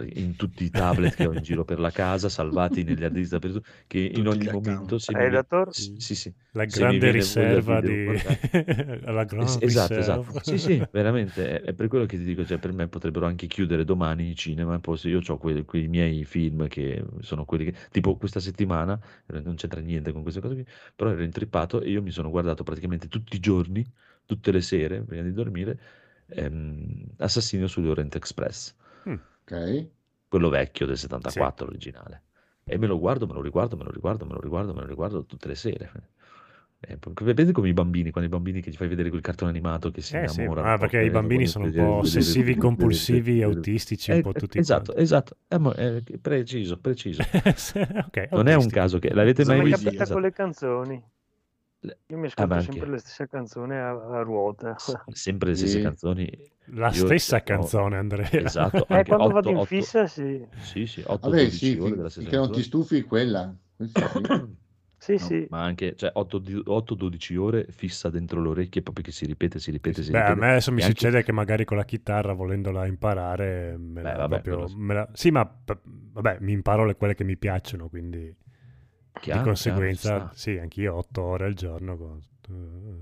in 0.04 0.36
tutti 0.36 0.64
i 0.64 0.72
tablet 0.72 1.16
che 1.16 1.26
ho 1.28 1.34
in 1.34 1.42
giro 1.42 1.64
per 1.66 1.80
la 1.80 1.92
casa, 1.92 2.30
salvati 2.30 2.84
negli 2.84 3.04
hard 3.04 3.14
disk 3.14 3.32
dappertutto, 3.32 3.68
che 3.88 4.00
in 4.00 4.28
Tutti 4.28 4.28
ogni 4.28 4.48
gli 4.48 4.50
account. 4.50 4.50
momento 4.50 4.98
se 5.00 5.16
mi, 5.16 5.44
sì, 5.70 5.90
sì, 5.96 6.16
sì, 6.16 6.34
La 6.52 6.66
grande 6.66 7.12
riserva 7.12 7.82
di 7.82 8.20
la 9.04 9.24
grande 9.26 9.34
Es- 9.42 9.58
esatto, 9.62 10.00
riserva. 10.00 10.02
esatto. 10.02 10.36
Sì, 10.42 10.58
sì, 10.58 10.86
veramente, 10.92 11.62
è, 11.62 11.70
è 11.70 11.74
per 11.74 11.88
quello 11.88 12.06
che 12.06 12.18
ti 12.18 12.24
dico, 12.26 12.44
cioè, 12.46 12.58
per 12.60 12.74
me 12.74 12.90
potrebbero 12.90 13.26
anche 13.26 13.48
chiudere 13.48 13.86
domani 13.86 14.30
i 14.32 14.36
cinema, 14.36 14.80
poi 14.80 14.98
se 14.98 15.08
io 15.08 15.22
ho 15.26 15.38
quei, 15.38 15.64
quei 15.64 15.88
miei 15.88 16.26
film 16.26 16.68
che 16.68 17.02
sono 17.22 17.46
quelli 17.46 17.66
che, 17.72 17.76
tipo 17.90 18.18
questa 18.18 18.42
settimana, 18.42 19.00
eh, 19.28 19.40
non 19.40 19.56
c'entra 19.56 19.80
niente 19.80 20.12
con 20.12 20.24
queste 20.24 20.42
cose 20.42 20.56
qui, 20.56 20.66
però 20.94 21.12
ero 21.12 21.24
intrippato 21.24 21.82
e 21.82 21.90
io 21.90 22.02
mi 22.02 22.12
sono 22.12 22.30
guardato 22.30 22.64
praticamente 22.64 23.08
tutti 23.08 23.38
i 23.38 23.40
giorni, 23.40 23.86
tutte 24.26 24.52
le 24.52 24.60
sere, 24.62 25.02
prima 25.04 25.24
di 25.24 25.32
dormire, 25.32 25.80
ehm, 26.28 27.06
Assassino 27.18 27.68
sull'Orient 27.68 28.16
Express, 28.16 28.76
Ok. 29.50 29.90
quello 30.28 30.50
vecchio 30.50 30.86
del 30.86 30.98
74, 30.98 31.68
originale. 31.68 32.24
E 32.64 32.78
me 32.78 32.88
lo 32.88 33.00
guardo, 33.00 33.26
me 33.26 33.34
lo 33.34 33.42
riguardo, 33.42 33.76
me 33.76 33.84
lo 33.84 33.92
riguardo, 33.92 34.26
me 34.26 34.34
lo 34.34 34.40
riguardo, 34.42 34.74
me 34.74 34.82
lo 34.82 34.88
riguardo 34.88 35.26
tutte 35.26 35.48
le 35.48 35.56
sere. 35.56 35.92
Eh, 36.82 36.98
vedete 37.24 37.52
come 37.52 37.68
i 37.70 37.74
bambini, 37.74 38.12
quando 38.12 38.30
i 38.30 38.34
bambini 38.34 38.62
che 38.62 38.70
gli 38.70 38.76
fai 38.76 38.88
vedere 38.88 39.10
quel 39.10 39.22
cartone 39.22 39.50
animato 39.52 39.92
che 39.92 40.02
si 40.02 40.16
Eh 40.16 40.28
sì, 40.28 40.42
innamorano 40.44 40.72
ah, 40.72 40.78
perché 40.78 40.98
proprio, 40.98 41.08
i 41.08 41.10
bambini 41.12 41.46
sono 41.46 41.66
un 41.66 41.74
po' 41.74 41.84
ossessivi, 41.84 42.56
compulsivi, 42.56 43.42
autistici, 43.44 44.12
Eh, 44.12 44.16
un 44.16 44.22
po' 44.22 44.34
tutti 44.36 44.60
esatto, 44.60 44.94
quanti. 44.94 44.96
esatto, 44.96 45.38
Eh, 45.48 46.04
eh, 46.06 46.18
preciso, 46.20 46.80
preciso. 46.80 47.22
Sì, 47.56 47.80
ok, 47.80 48.30
Non 48.32 48.48
è 48.48 48.56
un 48.56 48.70
caso 48.70 49.00
che 49.00 49.14
l'avete 49.14 49.44
Cosa 49.44 49.46
mai 49.46 49.58
mi 49.58 49.64
visto? 49.64 49.90
capita 49.90 50.04
Esatto. 50.04 50.14
con 50.14 50.22
le 50.22 50.32
canzoni? 50.32 51.04
Io 51.82 52.18
mi 52.18 52.26
Ah, 52.26 52.28
ascolto 52.28 52.54
anche- 52.54 52.66
sempre 52.72 52.90
le 52.90 52.98
stesse 52.98 53.28
canzoni 53.30 53.74
a, 53.76 53.90
a 53.92 54.22
ruota. 54.22 54.76
sempre 55.16 55.50
le 55.50 55.56
stesse 55.56 55.78
Sì. 55.78 55.82
canzoni. 55.82 56.52
La 56.72 56.88
Io 56.90 57.06
stessa 57.06 57.38
ho- 57.38 57.44
canzone, 57.44 57.98
Andrea. 57.98 58.30
Esatto, 58.32 58.86
Eh, 58.90 58.96
anche 58.96 59.06
quando 59.10 59.26
8, 59.26 59.34
vado 59.34 59.50
in 59.50 59.56
8, 59.58 59.66
fissa, 59.66 60.06
sì. 60.08 60.46
sì, 60.60 60.86
sì, 60.86 61.02
8 61.06 61.30
Vabbè, 61.30 61.42
12 61.44 61.56
sì, 61.58 61.72
ore 61.78 61.82
fin- 61.88 61.96
della 61.96 62.10
stessa 62.10 62.30
finché 62.30 62.46
non 62.46 62.52
ti 62.52 62.64
stufi, 62.64 63.02
quella. 63.04 63.56
Sì. 63.78 63.92
Sì, 65.02 65.14
No, 65.14 65.18
sì. 65.20 65.48
ma 65.50 65.64
anche 65.64 65.96
cioè, 65.96 66.12
8-12 66.14 67.38
ore 67.38 67.68
fissa 67.70 68.10
dentro 68.10 68.42
le 68.42 68.50
orecchie 68.50 68.82
proprio 68.82 69.06
che 69.06 69.14
si 69.14 69.26
ripete, 69.26 69.58
si 69.58 69.72
ripete, 69.72 70.04
si 70.04 70.12
Beh, 70.12 70.18
a 70.20 70.22
ripete. 70.26 70.40
me 70.42 70.50
adesso 70.50 70.74
mi 70.74 70.82
E 70.82 70.84
anche- 70.84 70.96
succede 71.00 71.24
che 71.24 71.32
magari 71.32 71.64
con 71.64 71.78
la 71.78 71.86
chitarra, 71.86 72.34
volendola 72.34 72.86
imparare, 72.86 73.78
me 73.78 74.02
Beh, 74.02 74.12
la 74.12 74.18
vabbè, 74.28 74.42
proprio- 74.42 74.68
sì. 74.68 74.76
me 74.76 74.94
la- 74.94 75.10
Sì, 75.14 75.32
ma 75.32 75.46
p- 75.46 75.78
vabbè, 75.86 76.40
mi 76.42 76.52
imparo 76.52 76.84
le 76.84 76.98
quelle 76.98 77.16
che 77.16 77.24
mi 77.24 77.38
piacciono, 77.38 77.88
quindi 77.88 78.36
Chiaro, 79.20 79.40
di 79.40 79.46
conseguenza, 79.46 80.10
chiaro, 80.10 80.30
sì, 80.34 80.58
anch'io 80.58 80.96
8 80.96 81.22
ore 81.22 81.46
al 81.46 81.54
giorno. 81.54 81.98
Con... 81.98 82.22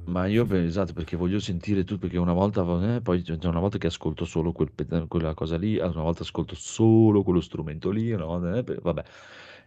Ma 0.05 0.25
io 0.25 0.45
esatto, 0.53 0.93
perché 0.93 1.15
voglio 1.15 1.39
sentire 1.39 1.83
tutto, 1.83 2.01
perché 2.01 2.17
una 2.17 2.33
volta, 2.33 2.61
eh, 2.95 3.01
poi 3.01 3.23
una 3.43 3.59
volta 3.59 3.77
che 3.77 3.87
ascolto 3.87 4.25
solo 4.25 4.51
quel, 4.51 4.71
quella 5.07 5.33
cosa 5.33 5.57
lì, 5.57 5.77
una 5.77 6.01
volta 6.01 6.23
ascolto 6.23 6.55
solo 6.55 7.23
quello 7.23 7.41
strumento 7.41 7.89
lì, 7.89 8.11
volta, 8.11 8.57
eh, 8.57 8.79
vabbè. 8.81 9.03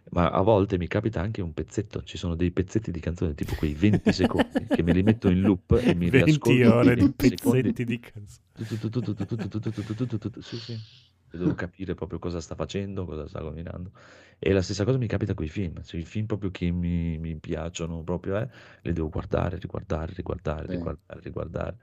Ma 0.09 0.31
a 0.31 0.41
volte 0.41 0.79
mi 0.79 0.87
capita 0.87 1.21
anche 1.21 1.41
un 1.41 1.53
pezzetto, 1.53 2.01
ci 2.03 2.17
sono 2.17 2.35
dei 2.35 2.49
pezzetti 2.51 2.89
di 2.91 2.99
canzone 2.99 3.35
tipo 3.35 3.53
quei 3.55 3.73
20 3.73 4.11
secondi 4.11 4.65
che 4.67 4.81
me 4.81 4.93
li 4.93 5.03
metto 5.03 5.29
in 5.29 5.41
loop 5.41 5.79
e 5.79 5.93
mi 5.93 6.09
20 6.09 6.25
riascolto. 6.25 6.49
20 6.49 6.63
ore 6.63 6.95
di 6.95 7.11
pezzetti 7.11 7.85
di 7.85 7.99
canzone. 7.99 8.39
Sì, 10.41 10.57
sì. 10.57 10.77
Devo 11.37 11.53
capire 11.55 11.93
proprio 11.95 12.19
cosa 12.19 12.41
sta 12.41 12.55
facendo, 12.55 13.05
cosa 13.05 13.27
sta 13.27 13.39
combinando. 13.41 13.91
E 14.39 14.51
la 14.53 14.61
stessa 14.61 14.83
cosa 14.85 14.97
mi 14.97 15.07
capita 15.07 15.33
con 15.33 15.45
i 15.45 15.49
film. 15.49 15.81
Cioè, 15.83 15.99
i 15.99 16.05
film 16.05 16.25
proprio 16.25 16.51
che 16.51 16.71
mi, 16.71 17.17
mi 17.17 17.35
piacciono, 17.39 18.03
proprio, 18.03 18.37
eh, 18.37 18.49
li 18.83 18.93
devo 18.93 19.09
guardare, 19.09 19.57
riguardare, 19.57 20.13
riguardare, 20.13 20.67
Sì. 20.67 20.71
riguardare, 20.71 21.19
riguardare. 21.21 21.77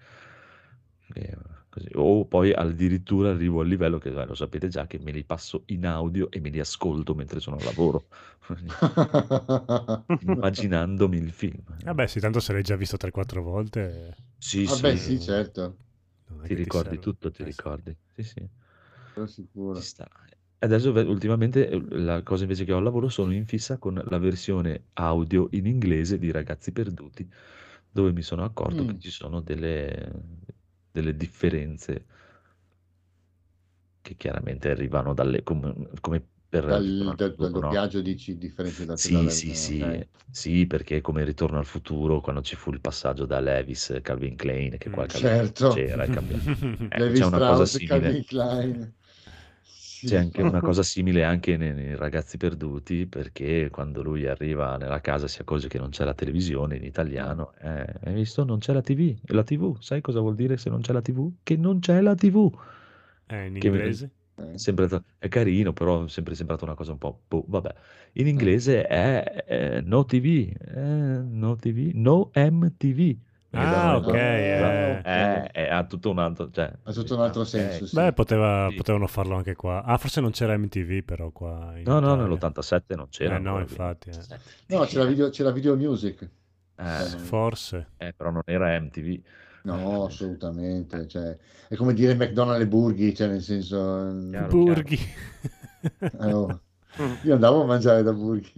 E, 1.15 1.35
così. 1.71 1.89
O 1.95 2.27
poi 2.27 2.53
addirittura 2.53 3.31
arrivo 3.31 3.61
al 3.61 3.69
livello 3.69 3.99
che, 3.99 4.11
eh, 4.11 4.27
lo 4.27 4.35
sapete 4.35 4.69
già, 4.69 4.87
che 4.87 4.99
me 4.99 5.11
li 5.13 5.25
passo 5.25 5.63
in 5.67 5.87
audio 5.87 6.31
e 6.31 6.41
me 6.41 6.51
li 6.51 6.61
ascolto 6.61 7.15
mentre 7.15 7.41
sono 7.41 7.57
al 7.57 7.65
lavoro, 7.65 8.09
immaginandomi 10.21 11.17
il 11.17 11.33
film. 11.33 11.63
Vabbè, 11.85 12.07
sì, 12.07 12.21
tanto 12.21 12.41
se 12.41 12.53
l'hai 12.53 12.63
già 12.63 12.77
visto 12.77 12.97
3-4 12.97 13.43
volte. 13.43 14.17
Sì, 14.39 14.67
Vabbè, 14.67 14.97
sì, 14.97 14.97
sì, 14.97 15.21
certo. 15.21 15.77
ti 16.43 16.55
ricordi 16.55 16.99
serve. 16.99 16.99
tutto, 16.99 17.31
ti 17.31 17.43
Eh 17.43 17.51
sì. 17.53 17.63
ricordi. 17.63 17.95
Sì, 18.15 18.23
sì. 18.23 18.49
Sicuro. 19.27 19.75
Ci 19.75 19.83
sta. 19.83 20.09
Adesso 20.61 20.91
ultimamente 20.91 21.69
eh, 21.69 21.81
la 21.91 22.23
cosa 22.23 22.43
invece 22.43 22.65
che 22.65 22.73
ho 22.73 22.79
al 22.79 22.83
lavoro 22.83 23.09
sono 23.09 23.33
in 23.33 23.47
fissa 23.47 23.79
con 23.79 23.95
la 24.05 24.19
versione 24.19 24.87
audio 24.95 25.49
in 25.53 25.67
inglese 25.67 26.19
di 26.19 26.31
Ragazzi 26.33 26.73
Perduti, 26.73 27.29
dove 27.91 28.13
mi 28.13 28.23
sono 28.23 28.45
accorto 28.45 28.85
Mm. 28.85 28.89
che 28.89 28.99
ci 28.99 29.11
sono 29.11 29.41
delle, 29.41 30.11
delle 30.91 31.17
differenze 31.17 32.05
che 34.01 34.15
chiaramente 34.17 34.71
arrivano 34.71 35.15
dalle, 35.15 35.43
come, 35.43 35.75
come 36.01 36.23
Per 36.49 36.65
Dal, 36.65 36.83
Ritorno 36.83 37.11
al 37.11 37.17
dal- 37.17 37.35
dal 37.37 37.51
futuro, 37.51 37.61
no? 37.61 37.61
doppiaggio 37.61 38.01
dici 38.01 38.37
differenziato 38.39 38.95
Sì, 38.97 39.13
dalla- 39.13 39.31
sì, 39.31 39.55
sì, 39.55 39.79
ok. 39.81 40.09
sì, 40.31 40.67
perché 40.67 41.01
come 41.03 41.25
Ritorno 41.25 41.59
al 41.59 41.67
futuro, 41.67 42.21
quando 42.21 42.41
ci 42.43 42.57
fu 42.57 42.71
il 42.73 42.81
passaggio 42.81 43.27
da 43.27 43.39
Levis 43.41 43.99
Calvin 44.03 44.35
Klein, 44.35 44.77
che 44.79 44.91
qua 44.91 45.05
Mm. 45.05 45.07
Calvin 45.07 45.31
Certo. 45.31 45.69
c'era, 45.69 46.05
è 46.05 46.09
cambiato. 46.09 46.43
Eh, 46.89 46.99
Levi 46.99 47.19
c'è 47.19 47.25
una 47.25 47.41
cosa 47.41 47.67
Strauss 47.67 47.75
e 47.75 47.83
Calvin 47.83 48.23
simile. 48.23 48.25
Klein. 48.25 48.95
C'è 50.05 50.17
anche 50.17 50.43
una 50.43 50.61
cosa 50.63 50.83
simile 50.83 51.25
anche 51.25 51.57
nei, 51.57 51.73
nei 51.75 51.95
ragazzi 51.97 52.37
perduti, 52.37 53.07
perché 53.07 53.69
quando 53.71 54.03
lui 54.03 54.27
arriva 54.27 54.77
nella 54.77 55.01
casa 55.01 55.27
si 55.29 55.41
accorge 55.41 55.69
che 55.69 55.79
non 55.79 55.91
c'è 55.91 56.05
la 56.05 56.15
televisione 56.15 56.77
in 56.77 56.85
italiano. 56.85 57.53
Eh, 57.61 57.95
hai 58.05 58.15
visto? 58.15 58.45
Non 58.45 58.59
c'è 58.59 58.73
la 58.73 58.81
TV. 58.83 59.19
E 59.25 59.33
la 59.35 59.43
TV, 59.45 59.77
sai 59.81 60.01
cosa 60.01 60.21
vuol 60.21 60.35
dire 60.35 60.57
se 60.57 60.71
non 60.71 60.81
c'è 60.81 60.93
la 60.93 61.03
TV? 61.03 61.33
Che 61.43 61.57
non 61.57 61.81
c'è 61.81 62.01
la 62.01 62.15
TV. 62.15 62.51
Eh, 63.27 63.47
in 63.47 63.59
Che- 63.59 63.67
inglese? 63.69 64.13
Eh. 64.37 64.57
Sempre- 64.59 64.89
è 65.19 65.29
carino, 65.29 65.73
però 65.73 66.05
è 66.05 66.09
sempre 66.09 66.35
sembrato 66.35 66.65
una 66.65 66.75
cosa 66.75 66.93
un 66.93 66.99
po'. 66.99 67.23
boh, 67.27 67.45
vabbè. 67.49 67.75
In 68.15 68.29
inglese 68.29 68.87
è, 68.87 69.23
è 69.45 69.81
no 69.81 70.05
TV, 70.05 70.53
eh, 70.61 71.23
no 71.25 71.57
TV, 71.57 71.91
no 71.95 72.31
MTV. 72.35 73.17
Ah, 73.51 73.97
ok, 73.97 74.13
eh. 74.13 75.01
Eh, 75.05 75.51
eh, 75.53 75.69
ha 75.71 75.85
tutto 75.85 76.11
un 76.11 76.19
altro. 76.19 76.51
Cioè, 76.51 76.71
Ha 76.83 76.93
tutto 76.93 77.15
un 77.15 77.23
altro 77.23 77.41
ok. 77.43 77.47
senso, 77.49 77.87
sì. 77.87 77.95
Beh, 77.95 78.13
poteva- 78.13 78.69
Sì. 78.71 78.77
potevano 78.77 79.07
farlo 79.07 79.37
anche 79.37 79.55
qua. 79.55 79.83
Ah, 79.85 79.97
forse 79.97 80.21
non 80.21 80.33
c'era 80.33 80.57
MTV 80.57 81.03
però 81.03 81.31
qua 81.31 81.73
in 81.77 81.85
No, 81.87 81.99
no, 81.99 82.13
Italia. 82.15 82.23
nell'87 82.25 82.95
non 82.97 83.09
c'era. 83.09 83.37
Eh, 83.37 83.39
no, 83.39 83.59
infatti. 83.59 84.11
No, 84.67 84.81
c'era 84.85 85.05
video, 85.05 85.31
c'era 85.31 85.51
video 85.51 85.77
music. 85.77 86.29
Eh, 86.77 86.85
Forse. 87.19 87.89
eh, 87.97 88.13
però 88.15 88.31
non 88.31 88.43
era 88.45 88.79
MTV. 88.79 89.21
No, 89.63 90.05
assolutamente. 90.05 91.09
Cioè, 91.09 91.37
è 91.69 91.75
come 91.75 91.95
dire 91.95 92.15
McDonald's 92.15 92.63
e 92.63 92.69
Burghi, 92.69 93.15
cioè 93.15 93.29
nel 93.29 93.43
senso... 93.43 94.27
Chiaro, 94.31 94.49
Burghi. 94.49 94.99
eh, 96.01 96.33
oh. 96.33 96.61
Io 97.23 97.35
andavo 97.35 97.63
a 97.63 97.67
mangiare 97.67 98.03
da 98.03 98.13
Burghi. 98.13 98.53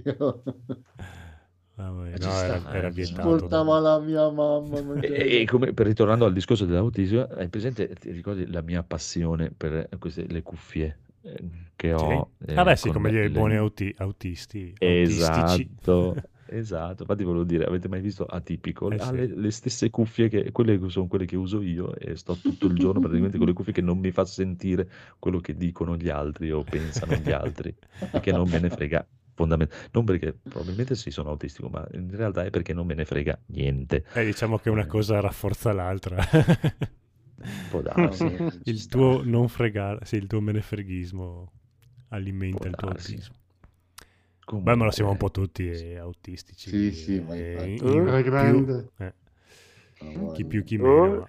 Ah, 1.80 2.06
Eh, 2.12 2.18
no, 2.18 2.30
sta, 2.32 2.42
era, 2.42 2.62
era 2.72 2.88
eh, 2.88 2.90
vietato. 2.90 3.48
Portava 3.48 3.78
la 3.80 3.98
mia 4.00 4.30
mamma. 4.30 4.80
E, 5.02 5.40
e 5.42 5.46
come, 5.46 5.72
per, 5.72 5.86
ritornando 5.86 6.24
al 6.26 6.32
discorso 6.32 6.66
dell'autismo, 6.66 7.22
hai 7.22 7.48
presente, 7.48 7.88
ti 7.94 8.10
ricordi 8.10 8.46
la 8.50 8.60
mia 8.62 8.82
passione 8.82 9.50
per 9.50 9.88
queste, 9.98 10.26
le 10.26 10.42
cuffie 10.42 10.98
eh, 11.22 11.42
che 11.76 11.92
ho? 11.92 12.20
Sì. 12.20 12.26
eh, 12.46 12.54
Ah 12.54 12.64
beh 12.64 12.76
sì, 12.76 12.90
come 12.90 13.10
gli 13.12 13.28
le- 13.28 13.30
buoni 13.30 13.56
auti- 13.56 13.94
autisti. 13.98 14.76
autistici. 14.82 15.70
Esatto, 15.82 16.22
esatto. 16.46 17.02
Infatti 17.02 17.22
volevo 17.24 17.44
dire, 17.44 17.64
avete 17.66 17.88
mai 17.88 18.00
visto 18.00 18.24
Atipico? 18.24 18.88
Eh, 18.88 18.98
Ha 18.98 19.10
sì. 19.10 19.12
le, 19.12 19.26
le 19.26 19.50
stesse 19.50 19.90
cuffie 19.90 20.28
che 20.28 20.50
quelle 20.52 20.78
che 20.78 20.88
sono 20.88 21.06
quelle 21.06 21.26
che 21.26 21.36
uso 21.36 21.60
io 21.60 21.94
e 21.96 22.16
sto 22.16 22.40
tutto 22.40 22.66
il 22.66 22.78
giorno 22.78 23.00
praticamente 23.00 23.36
con 23.38 23.46
le 23.46 23.52
cuffie 23.52 23.72
che 23.74 23.82
non 23.82 23.98
mi 23.98 24.10
fa 24.10 24.24
sentire 24.24 24.88
quello 25.18 25.38
che 25.40 25.54
dicono 25.56 25.96
gli 25.96 26.08
altri 26.08 26.50
o 26.50 26.64
pensano 26.64 27.18
gli 27.18 27.30
altri 27.30 27.74
e 28.10 28.20
che 28.20 28.32
non 28.32 28.48
me 28.48 28.58
ne 28.58 28.70
frega 28.70 29.06
fondamentalmente. 29.40 29.90
Non 29.92 30.04
perché 30.04 30.32
probabilmente 30.42 30.94
sì 30.94 31.10
sono 31.10 31.30
autistico, 31.30 31.68
ma 31.68 31.86
in 31.92 32.14
realtà 32.14 32.44
è 32.44 32.50
perché 32.50 32.72
non 32.72 32.86
me 32.86 32.94
ne 32.94 33.04
frega 33.04 33.38
niente. 33.46 34.04
Eh, 34.14 34.24
diciamo 34.24 34.58
che 34.58 34.70
una 34.70 34.86
cosa 34.86 35.20
rafforza 35.20 35.72
l'altra. 35.72 36.22
Può 37.70 37.80
darsi. 37.80 38.26
Ci 38.62 38.70
il 38.70 38.86
tuo 38.86 39.22
non 39.24 39.48
fregare, 39.48 40.04
sì, 40.04 40.16
il 40.16 40.26
tuo 40.26 40.40
menefreghismo 40.40 41.52
alimenta 42.08 42.58
Può 42.58 42.68
il 42.68 42.74
tuo 42.76 42.88
autismo. 42.88 43.34
Comunque, 44.44 44.72
Beh, 44.72 44.78
ma 44.78 44.84
lo 44.86 44.90
siamo 44.90 45.10
un 45.12 45.16
po' 45.16 45.30
tutti 45.30 45.68
eh, 45.70 45.96
autistici. 45.96 46.70
Sì, 46.70 46.92
sì, 46.92 47.20
ma 47.20 47.34
eh, 47.34 47.74
infatti. 47.74 47.92
in- 47.94 48.04
più- 48.04 48.22
grande. 48.24 48.90
eh, 48.98 49.14
No, 50.00 50.32
chi 50.32 50.44
più 50.44 50.64
chi 50.64 50.76
Oh. 50.76 50.82
meno. 50.82 51.18
ma- 51.20 51.28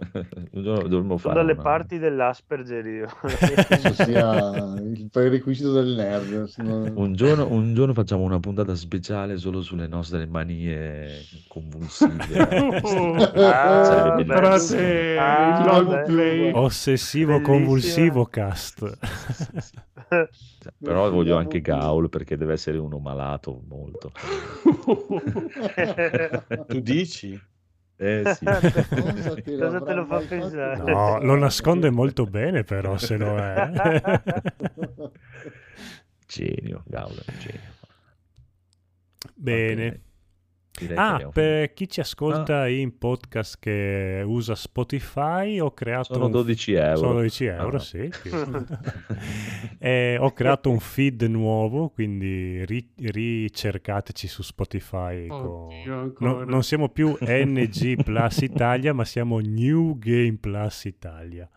un 0.52 0.62
giorno 0.62 0.88
dovremmo 0.88 1.16
Sono 1.16 1.34
fare 1.34 1.34
dalle 1.34 1.52
una- 1.52 1.62
parti 1.62 1.98
dell'Asperger 1.98 2.86
io. 2.86 3.08
Penso 3.68 3.94
sia 4.04 4.74
il 4.76 5.08
prerequisito 5.10 5.72
del 5.72 5.94
nerd. 5.94 6.44
se 6.44 6.62
no- 6.62 6.90
Un 6.94 7.14
giorno, 7.14 7.46
un 7.50 7.74
giorno 7.74 7.92
facciamo 7.94 8.22
una 8.22 8.40
puntata 8.40 8.74
speciale 8.74 9.36
solo 9.38 9.60
sulle 9.62 9.86
nostre 9.86 10.26
manie 10.26 11.08
convulsive. 11.48 12.08
Ah, 13.50 14.14
beh, 14.16 14.24
bellissimo. 14.24 14.80
Frate, 14.80 15.16
Ah, 15.18 16.02
play. 16.06 16.50
Ossessivo 16.52 17.32
Bellissima. 17.32 17.56
convulsivo 17.56 18.24
cast. 18.26 18.98
Però 20.78 21.10
voglio 21.10 21.36
anche 21.36 21.60
Gaul 21.60 22.08
perché 22.08 22.36
deve 22.36 22.54
essere 22.54 22.78
uno 22.78 22.98
malato 22.98 23.62
molto. 23.68 24.10
Tu 26.66 26.80
dici? 26.80 27.40
Eh 28.02 28.34
sì. 28.34 28.44
Cosa 28.48 29.34
te 29.34 29.56
Cosa 29.58 29.80
te 29.82 29.92
l'avrà 29.92 29.94
lo 29.94 30.06
fa 30.06 30.20
pensare? 30.20 30.76
fatto? 30.76 30.90
No, 30.90 31.18
lo 31.20 31.36
nasconde 31.36 31.90
molto 31.90 32.24
bene 32.24 32.64
però 32.64 32.96
se 32.96 33.18
lo 33.18 33.36
è. 33.36 33.70
Genio, 36.26 36.82
un 36.86 37.38
genio. 37.38 37.78
Bene. 39.34 40.00
Direi 40.80 40.96
Ah, 40.96 41.28
per 41.32 41.72
chi 41.74 41.88
ci 41.88 42.00
ascolta 42.00 42.66
in 42.66 42.96
podcast 42.98 43.58
che 43.60 44.22
usa 44.24 44.54
Spotify, 44.54 45.60
ho 45.60 45.72
creato 45.72 46.14
Sono 46.14 46.24
un 46.26 46.30
12 46.32 46.72
euro. 46.72 46.96
Sono 46.96 47.12
12 47.12 47.44
euro, 47.44 47.76
Ah. 47.76 47.80
sì. 47.80 48.08
più. 48.22 48.30
E 49.78 50.16
ho 50.18 50.32
creato 50.32 50.70
un 50.70 50.78
feed 50.80 51.22
nuovo, 51.22 51.88
quindi 51.90 52.64
ri- 52.64 52.90
ricercateci 52.96 54.26
su 54.28 54.42
Spotify. 54.42 55.26
con- 55.26 55.38
Oddio, 55.46 55.94
No- 55.94 56.00
ancora. 56.00 56.44
non 56.44 56.62
siamo 56.62 56.88
più 56.88 57.16
NG 57.20 58.02
Plus 58.02 58.38
Italia, 58.38 58.92
ma 58.92 59.04
siamo 59.04 59.38
New 59.38 59.98
Game 59.98 60.36
Plus 60.40 60.84
Italia. 60.84 61.48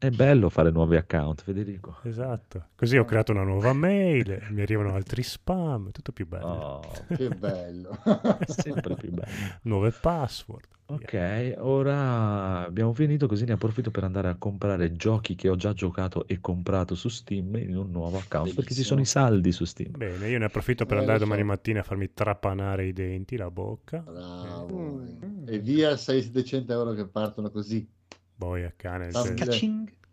È 0.00 0.10
bello 0.10 0.48
fare 0.48 0.70
nuovi 0.70 0.94
account, 0.94 1.42
Federico. 1.42 1.96
Esatto. 2.04 2.66
Così 2.76 2.96
ho 2.96 3.04
creato 3.04 3.32
una 3.32 3.42
nuova 3.42 3.72
mail, 3.72 4.46
mi 4.50 4.60
arrivano 4.62 4.94
altri 4.94 5.24
spam, 5.24 5.90
tutto 5.90 6.12
più 6.12 6.24
bello. 6.28 6.46
Oh, 6.46 6.80
Che 7.16 7.28
bello. 7.30 7.98
sempre 8.46 8.94
più 8.94 9.10
bello. 9.10 9.26
Nuove 9.62 9.90
password. 9.90 10.66
Ok, 10.90 11.54
ora 11.58 12.64
abbiamo 12.64 12.92
finito, 12.94 13.26
così 13.26 13.44
ne 13.44 13.52
approfitto 13.54 13.90
per 13.90 14.04
andare 14.04 14.28
a 14.28 14.36
comprare 14.36 14.92
giochi 14.92 15.34
che 15.34 15.48
ho 15.48 15.56
già 15.56 15.72
giocato 15.74 16.26
e 16.28 16.40
comprato 16.40 16.94
su 16.94 17.08
Steam 17.08 17.56
in 17.56 17.76
un 17.76 17.90
nuovo 17.90 18.16
account, 18.18 18.54
perché 18.54 18.72
ci 18.74 18.84
sono 18.84 19.00
i 19.00 19.04
saldi 19.04 19.50
su 19.52 19.64
Steam. 19.64 19.96
Bene, 19.98 20.28
io 20.28 20.38
ne 20.38 20.44
approfitto 20.46 20.86
per 20.86 20.96
Eh, 20.96 21.00
andare 21.00 21.18
lo 21.18 21.24
so. 21.24 21.30
domani 21.30 21.46
mattina 21.46 21.80
a 21.80 21.82
farmi 21.82 22.14
trapanare 22.14 22.86
i 22.86 22.92
denti, 22.92 23.36
la 23.36 23.50
bocca. 23.50 23.98
Bravo. 23.98 25.02
E 25.44 25.58
via 25.58 25.90
600-700 25.92 26.70
euro 26.70 26.92
che 26.92 27.04
partono 27.06 27.50
così. 27.50 27.86
Boia 28.38 28.72
cane. 28.76 29.10
Cioè, 29.10 29.34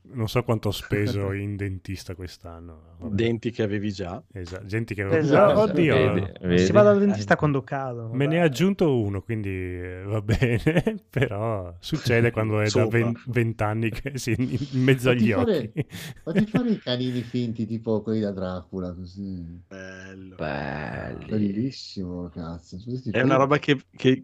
non 0.07 0.27
so 0.27 0.43
quanto 0.43 0.69
ho 0.69 0.71
speso 0.71 1.31
in 1.33 1.55
dentista 1.55 2.15
quest'anno. 2.15 2.95
vabbè. 2.99 3.13
Denti 3.15 3.51
che 3.51 3.61
avevi 3.63 3.91
già. 3.91 4.21
Esatto, 4.33 4.65
gente 4.65 4.93
che 4.95 5.07
Esatto. 5.17 5.59
oddio, 5.61 5.95
Vedi, 6.13 6.31
vedi? 6.41 6.65
Si 6.65 6.71
va 6.71 6.81
dal 6.81 6.97
dentista 6.99 7.35
quando 7.35 7.61
cadono. 7.63 8.13
me 8.13 8.25
ne 8.27 8.39
ha 8.39 8.43
aggiunto 8.43 8.99
uno, 8.99 9.21
quindi 9.21 9.49
eh, 9.49 10.01
va 10.05 10.21
bene, 10.25 11.03
però 11.09 11.75
succede 11.79 12.31
quando 12.31 12.59
è 12.59 12.63
da 12.65 12.69
Sopra. 12.69 13.11
vent'anni 13.27 13.89
che 13.91 14.17
si 14.17 14.35
in 14.37 14.81
mezzo 14.83 15.09
Fatti 15.11 15.23
agli 15.23 15.31
fare- 15.33 15.57
occhi. 15.57 15.85
Fatti 16.23 16.45
fare 16.47 16.69
i 16.69 16.77
canini 16.79 17.21
finti 17.21 17.65
tipo 17.67 18.01
quelli 18.01 18.21
da 18.21 18.31
Dracula, 18.31 18.91
così. 18.93 19.43
Bello. 19.67 20.35
Belli. 20.35 21.25
Bellissimo, 21.25 22.29
cazzo. 22.29 22.77
È 23.11 23.21
una 23.21 23.35
roba 23.35 23.57
che, 23.59 23.79
che 23.95 24.23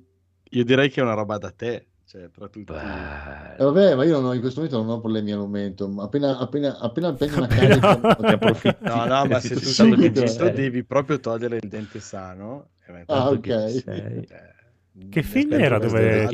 io 0.54 0.64
direi 0.64 0.90
che 0.90 1.02
è 1.02 1.04
una 1.04 1.14
roba 1.14 1.38
da 1.38 1.52
te. 1.52 1.86
Cioè, 2.12 2.30
tra 2.30 2.50
tutti. 2.50 2.74
Eh, 2.74 3.64
vabbè, 3.64 3.96
ma 3.96 4.04
io 4.04 4.20
non 4.20 4.26
ho, 4.26 4.34
in 4.34 4.42
questo 4.42 4.60
momento 4.60 4.82
non 4.84 4.90
ho 4.94 5.00
problemi 5.00 5.32
al 5.32 5.38
momento. 5.38 5.90
Appena, 6.00 6.38
appena, 6.40 6.78
appena 6.78 7.14
prendi 7.14 7.36
una 7.38 7.46
Appena- 7.46 7.80
carica, 7.80 8.18
Ne 8.20 8.34
approfitti. 8.34 8.84
No, 8.84 9.06
no, 9.06 9.26
ma 9.28 9.40
se 9.40 9.54
tu 9.56 9.62
sei 9.62 10.12
tu 10.12 10.28
sì. 10.28 10.52
devi 10.52 10.84
proprio 10.84 11.22
togliere 11.22 11.60
il 11.62 11.70
dente 11.70 12.02
sano. 12.02 12.72
e 12.86 12.92
vai 12.92 13.04
Ah, 13.08 13.30
ok. 13.30 13.40
che- 13.40 13.70
sei. 13.70 14.28
eh, 14.30 15.08
Che 15.10 15.24
film 15.24 15.54
era 15.54 15.80
dove- 15.80 16.28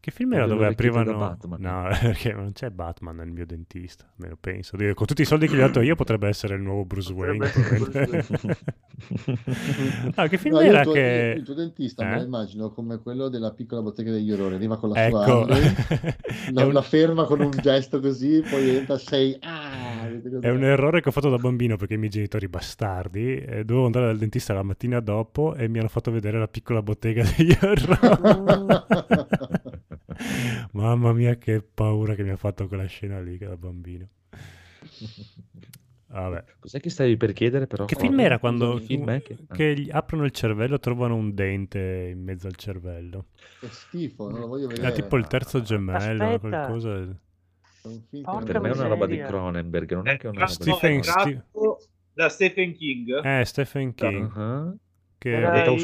Che 0.00 0.10
film 0.10 0.32
era 0.32 0.46
dove 0.46 0.66
aprivano... 0.66 1.16
Batman. 1.18 1.60
No, 1.60 1.88
perché 2.00 2.32
non 2.32 2.52
c'è 2.52 2.70
Batman 2.70 3.16
nel 3.16 3.30
mio 3.30 3.44
dentista, 3.44 4.10
me 4.16 4.28
lo 4.28 4.36
penso. 4.40 4.76
Con 4.94 5.06
tutti 5.06 5.20
i 5.22 5.26
soldi 5.26 5.46
che 5.46 5.54
gli 5.54 5.58
ho 5.60 5.66
dato 5.66 5.80
io 5.82 5.94
potrebbe 5.94 6.26
essere 6.28 6.54
il 6.54 6.62
nuovo 6.62 6.86
Bruce 6.86 7.12
Wayne. 7.12 7.50
Ah, 10.14 10.26
che 10.28 10.38
film 10.38 10.54
No, 10.54 10.60
era 10.60 10.78
il 10.78 10.84
tuo, 10.84 10.92
che... 10.92 11.34
il 11.36 11.42
tuo 11.44 11.54
dentista 11.54 12.04
me 12.04 12.12
Eh? 12.12 12.16
lo 12.16 12.22
immagino 12.22 12.70
come 12.70 12.98
quello 13.00 13.28
della 13.28 13.52
piccola 13.52 13.82
bottega 13.82 14.10
degli 14.10 14.30
orrori. 14.32 14.54
Arriva 14.54 14.78
con 14.78 14.90
la 14.90 14.94
sua 14.96 15.04
Ecco, 15.06 15.42
Harley, 15.42 15.62
è 15.68 16.50
la, 16.52 16.64
un- 16.66 16.72
la 16.72 16.82
ferma 16.82 17.24
con 17.24 17.40
un 17.40 17.50
gesto 17.50 18.00
così, 18.00 18.42
poi 18.48 18.76
entra, 18.76 18.98
sei... 18.98 19.36
Ah? 19.40 20.08
È 20.40 20.48
un 20.48 20.64
errore 20.64 21.00
che 21.00 21.08
ho 21.08 21.12
fatto 21.12 21.28
da 21.28 21.36
bambino 21.38 21.76
perché 21.76 21.94
i 21.94 21.98
miei 21.98 22.10
genitori 22.10 22.48
bastardi 22.48 23.36
eh, 23.36 23.64
dovevo 23.64 23.86
andare 23.86 24.06
dal 24.06 24.18
dentista 24.18 24.54
la 24.54 24.62
mattina 24.62 25.00
dopo 25.00 25.54
e 25.54 25.68
mi 25.68 25.78
hanno 25.78 25.88
fatto 25.88 26.10
vedere 26.10 26.38
la 26.38 26.48
piccola 26.48 26.82
bottega 26.82 27.22
degli 27.36 27.52
errori. 27.60 27.98
Mamma 30.72 31.12
mia, 31.12 31.36
che 31.36 31.62
paura 31.62 32.14
che 32.14 32.22
mi 32.22 32.30
ha 32.30 32.36
fatto 32.36 32.66
quella 32.68 32.86
scena 32.86 33.20
lì 33.20 33.38
che 33.38 33.46
da 33.46 33.56
bambino. 33.56 34.08
Vabbè. 36.12 36.44
Cos'è 36.58 36.80
che 36.80 36.90
stavi 36.90 37.16
per 37.16 37.32
chiedere 37.32 37.66
però? 37.68 37.84
Che 37.84 37.94
film 37.94 38.18
era 38.18 38.38
quando 38.40 38.74
Che 38.78 38.84
film 38.84 39.10
è 39.10 39.22
che... 39.22 39.36
che 39.48 39.74
gli 39.78 39.90
aprono 39.92 40.24
il 40.24 40.32
cervello 40.32 40.74
e 40.74 40.78
trovano 40.80 41.14
un 41.14 41.32
dente 41.34 42.10
in 42.12 42.22
mezzo 42.24 42.48
al 42.48 42.56
cervello? 42.56 43.26
Che 43.60 43.68
schifo, 43.68 44.28
non 44.28 44.40
lo 44.40 44.46
voglio 44.48 44.64
Era 44.70 44.74
vedere. 44.74 45.02
tipo 45.02 45.16
il 45.16 45.26
terzo 45.28 45.62
gemello, 45.62 46.24
Aspetta. 46.24 46.38
qualcosa. 46.66 46.90
Per 48.44 48.60
me 48.60 48.68
è 48.70 48.72
una 48.72 48.86
roba 48.88 49.06
di. 49.06 49.18
Cronenberg, 49.18 49.92
non 49.94 50.08
è 50.08 50.16
che 50.18 50.26
è 50.26 50.30
una 50.30 50.40
roba 50.40 50.52
di 50.52 50.52
Stephen- 50.52 51.00
Cronenberg. 51.00 51.44
tratto 51.52 51.78
da 52.12 52.28
Stephen 52.28 52.74
King. 52.74 53.24
Eh, 53.24 53.44
Stephen 53.44 53.94
King, 53.94 54.30
Ah, 54.36 54.74
che 55.16 55.30
Era 55.30 55.50
metà 55.52 55.70
il- 55.70 55.78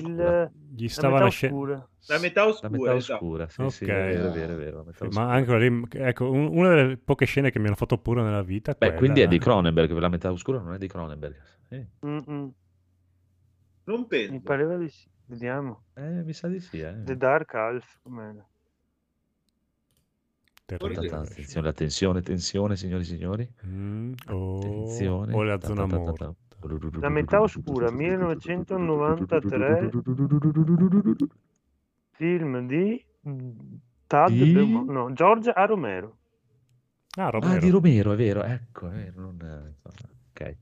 oscura. 1.25 1.89
La 2.07 2.19
metà 2.19 2.47
oscura. 2.47 2.69
La 2.71 2.77
metà 2.77 2.95
oscura, 2.95 3.45
esatto. 3.47 3.69
sì, 3.71 3.77
sì, 3.77 3.85
Ok. 3.85 3.91
è 3.91 4.13
vero, 4.17 4.29
è 4.29 4.31
vero, 4.33 4.53
è 4.53 4.57
vero, 4.93 5.09
Ma 5.13 5.31
anche 5.33 5.59
lì, 5.59 5.83
ecco, 5.93 6.31
un- 6.31 6.49
una 6.57 6.69
delle 6.75 6.97
poche 6.97 7.25
scene 7.27 7.51
che 7.51 7.59
mi 7.59 7.67
hanno 7.67 7.75
fatto 7.77 7.99
pure 7.99 8.23
nella 8.23 8.43
vita. 8.43 8.73
Beh, 8.73 8.79
quella- 8.79 8.97
quindi 8.97 9.21
è 9.21 9.27
di 9.29 9.39
Cronenberg, 9.39 9.91
la 9.93 10.09
metà 10.09 10.31
oscura 10.31 10.59
non 10.61 10.75
è 10.75 10.79
di 10.79 10.87
Cronenberg. 10.89 11.37
Eh. 11.69 11.87
Non 12.01 12.53
Mi 14.01 14.07
penso. 14.07 14.41
pareva 14.43 14.77
di 14.77 14.89
sì. 14.89 15.09
Vediamo. 15.29 15.85
eh, 15.95 16.23
mi 16.23 16.33
sa 16.33 16.47
di 16.49 16.61
sì, 16.61 16.79
eh. 16.81 17.03
The 17.03 17.17
Dark 17.17 17.53
Half. 17.55 17.99
com'era? 18.03 18.47
Attenzione, 20.69 21.69
attenzione, 21.69 22.23
tensione, 22.23 22.75
signori 22.77 23.03
e 23.03 23.05
signori. 23.07 23.49
Mm, 23.67 24.13
o... 24.31 24.57
Attenzione. 24.59 25.33
o 25.33 25.43
la 25.45 25.61
zona 25.61 25.87
ta- 25.87 25.89
ta- 25.89 25.95
ta- 25.97 25.99
morta. 26.01 26.25
ta. 26.27 26.35
La 27.01 27.09
metà 27.09 27.41
oscura, 27.41 27.91
1993. 27.93 29.91
Film 32.17 32.67
di 32.67 33.05
Tad 34.07 34.31
Di? 34.31 34.53
Beaumont- 34.53 34.91
no, 34.91 35.13
George 35.13 35.51
A. 35.51 35.65
Romero. 35.67 36.19
Ah, 37.19 37.27
Ah, 37.27 37.31
Romero. 37.31 37.61
di 37.61 37.71
Romero, 37.71 38.13
è 38.13 38.17
vero, 38.17 38.43
ecco, 38.43 38.89
è 38.89 38.93
vero, 38.93 39.21
non- 39.21 39.75
ok. 40.31 40.57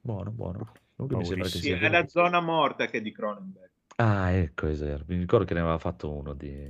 Buono, 0.00 0.30
buono. 0.30 0.72
Comunque 0.96 1.18
mi 1.18 1.24
sembra 1.26 1.48
che 1.48 1.58
sia 1.58 1.76
è 1.76 1.78
vero. 1.78 1.92
la 1.92 2.06
zona 2.08 2.40
morta 2.40 2.86
che 2.86 2.98
è 2.98 3.00
di 3.02 3.12
Cronenberg. 3.12 3.70
Ah, 3.96 4.30
ecco, 4.30 4.66
esatto. 4.68 5.04
Mi 5.08 5.18
ricordo 5.18 5.44
che 5.44 5.54
ne 5.54 5.60
aveva 5.60 5.78
fatto 5.78 6.10
uno 6.10 6.32
di, 6.32 6.66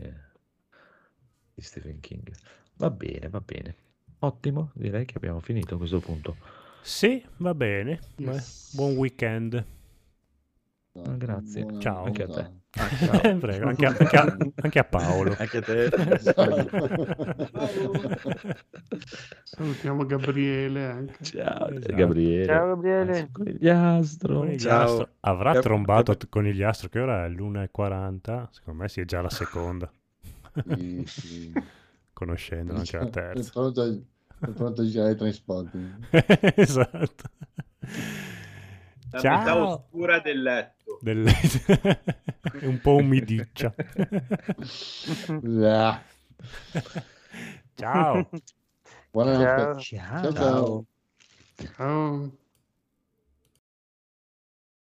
di 1.55 1.63
Stephen 1.63 2.01
King. 2.01 2.33
Va 2.75 2.91
bene, 2.91 3.29
va 3.29 3.41
bene. 3.41 3.75
Ottimo, 4.21 4.71
direi 4.75 5.05
che 5.05 5.15
abbiamo 5.17 5.41
finito 5.41 5.75
a 5.75 5.79
questo 5.79 6.01
punto. 6.01 6.37
Sì, 6.83 7.25
va 7.39 7.55
bene. 7.55 8.01
Yes. 8.17 8.75
Buon 8.75 8.97
weekend. 8.97 9.65
Ah, 11.05 11.17
grazie. 11.17 11.63
Buona 11.65 11.81
Ciao. 11.81 12.05
Anche 12.05 12.23
a 12.23 12.27
te. 12.27 12.33
giornata. 12.33 12.55
Ah, 12.79 12.89
ciao. 13.21 13.39
Prego, 13.39 13.69
anche 13.69 13.87
a, 13.87 13.97
anche 13.99 14.17
a- 14.17 14.37
anche 14.63 14.79
a 14.79 14.85
Paolo. 14.85 15.35
Anche 15.39 15.57
a 15.59 15.63
te. 15.63 15.91
Salutiamo 19.45 20.05
Gabriele 20.05 20.85
anche. 20.87 21.25
Ciao, 21.25 21.69
Esatto. 21.71 21.95
Gabriele. 21.95 22.45
Ciao 22.47 22.67
Gabriele. 22.69 23.29
Conigliastro. 23.33 24.39
Conigliastro. 24.41 24.97
Ciao. 24.97 25.09
Avrà 25.21 25.53
Cap- 25.55 25.63
trombato 25.63 26.17
t- 26.17 26.29
conigliastro 26.29 26.89
che 26.89 27.01
ora 27.01 27.25
è 27.25 27.29
l'1.40. 27.29 28.47
Secondo 28.51 28.83
me 28.83 28.89
sì, 28.89 29.01
è 29.01 29.05
già 29.05 29.21
la 29.21 29.31
seconda. 29.31 29.91
Sì, 30.75 31.03
sì. 31.07 31.53
Conoscendolo 32.13 32.79
anche 32.79 32.97
la 32.99 33.07
È 33.07 33.11
terza. 33.11 33.51
pronto, 33.53 33.81
a- 33.83 33.97
è 34.41 34.49
pronto 34.51 34.83
a 34.83 34.85
girare 34.85 35.13
i 35.13 35.17
trasporti. 35.17 35.95
esatto. 36.57 37.25
La 39.21 39.23
metà 39.23 39.45
Ciao. 39.45 39.67
oscura 39.67 40.21
del 40.21 40.43
letto. 40.43 40.99
Del- 41.01 41.27
è 41.27 42.67
un 42.67 42.81
po' 42.81 42.97
umidiccia. 42.97 43.75
Ciao. 47.75 48.29
Buonanotte. 49.11 49.81
Ciao. 49.81 50.33
ciao. 50.33 50.33
ciao. 50.33 50.85
Ciao. 51.77 52.37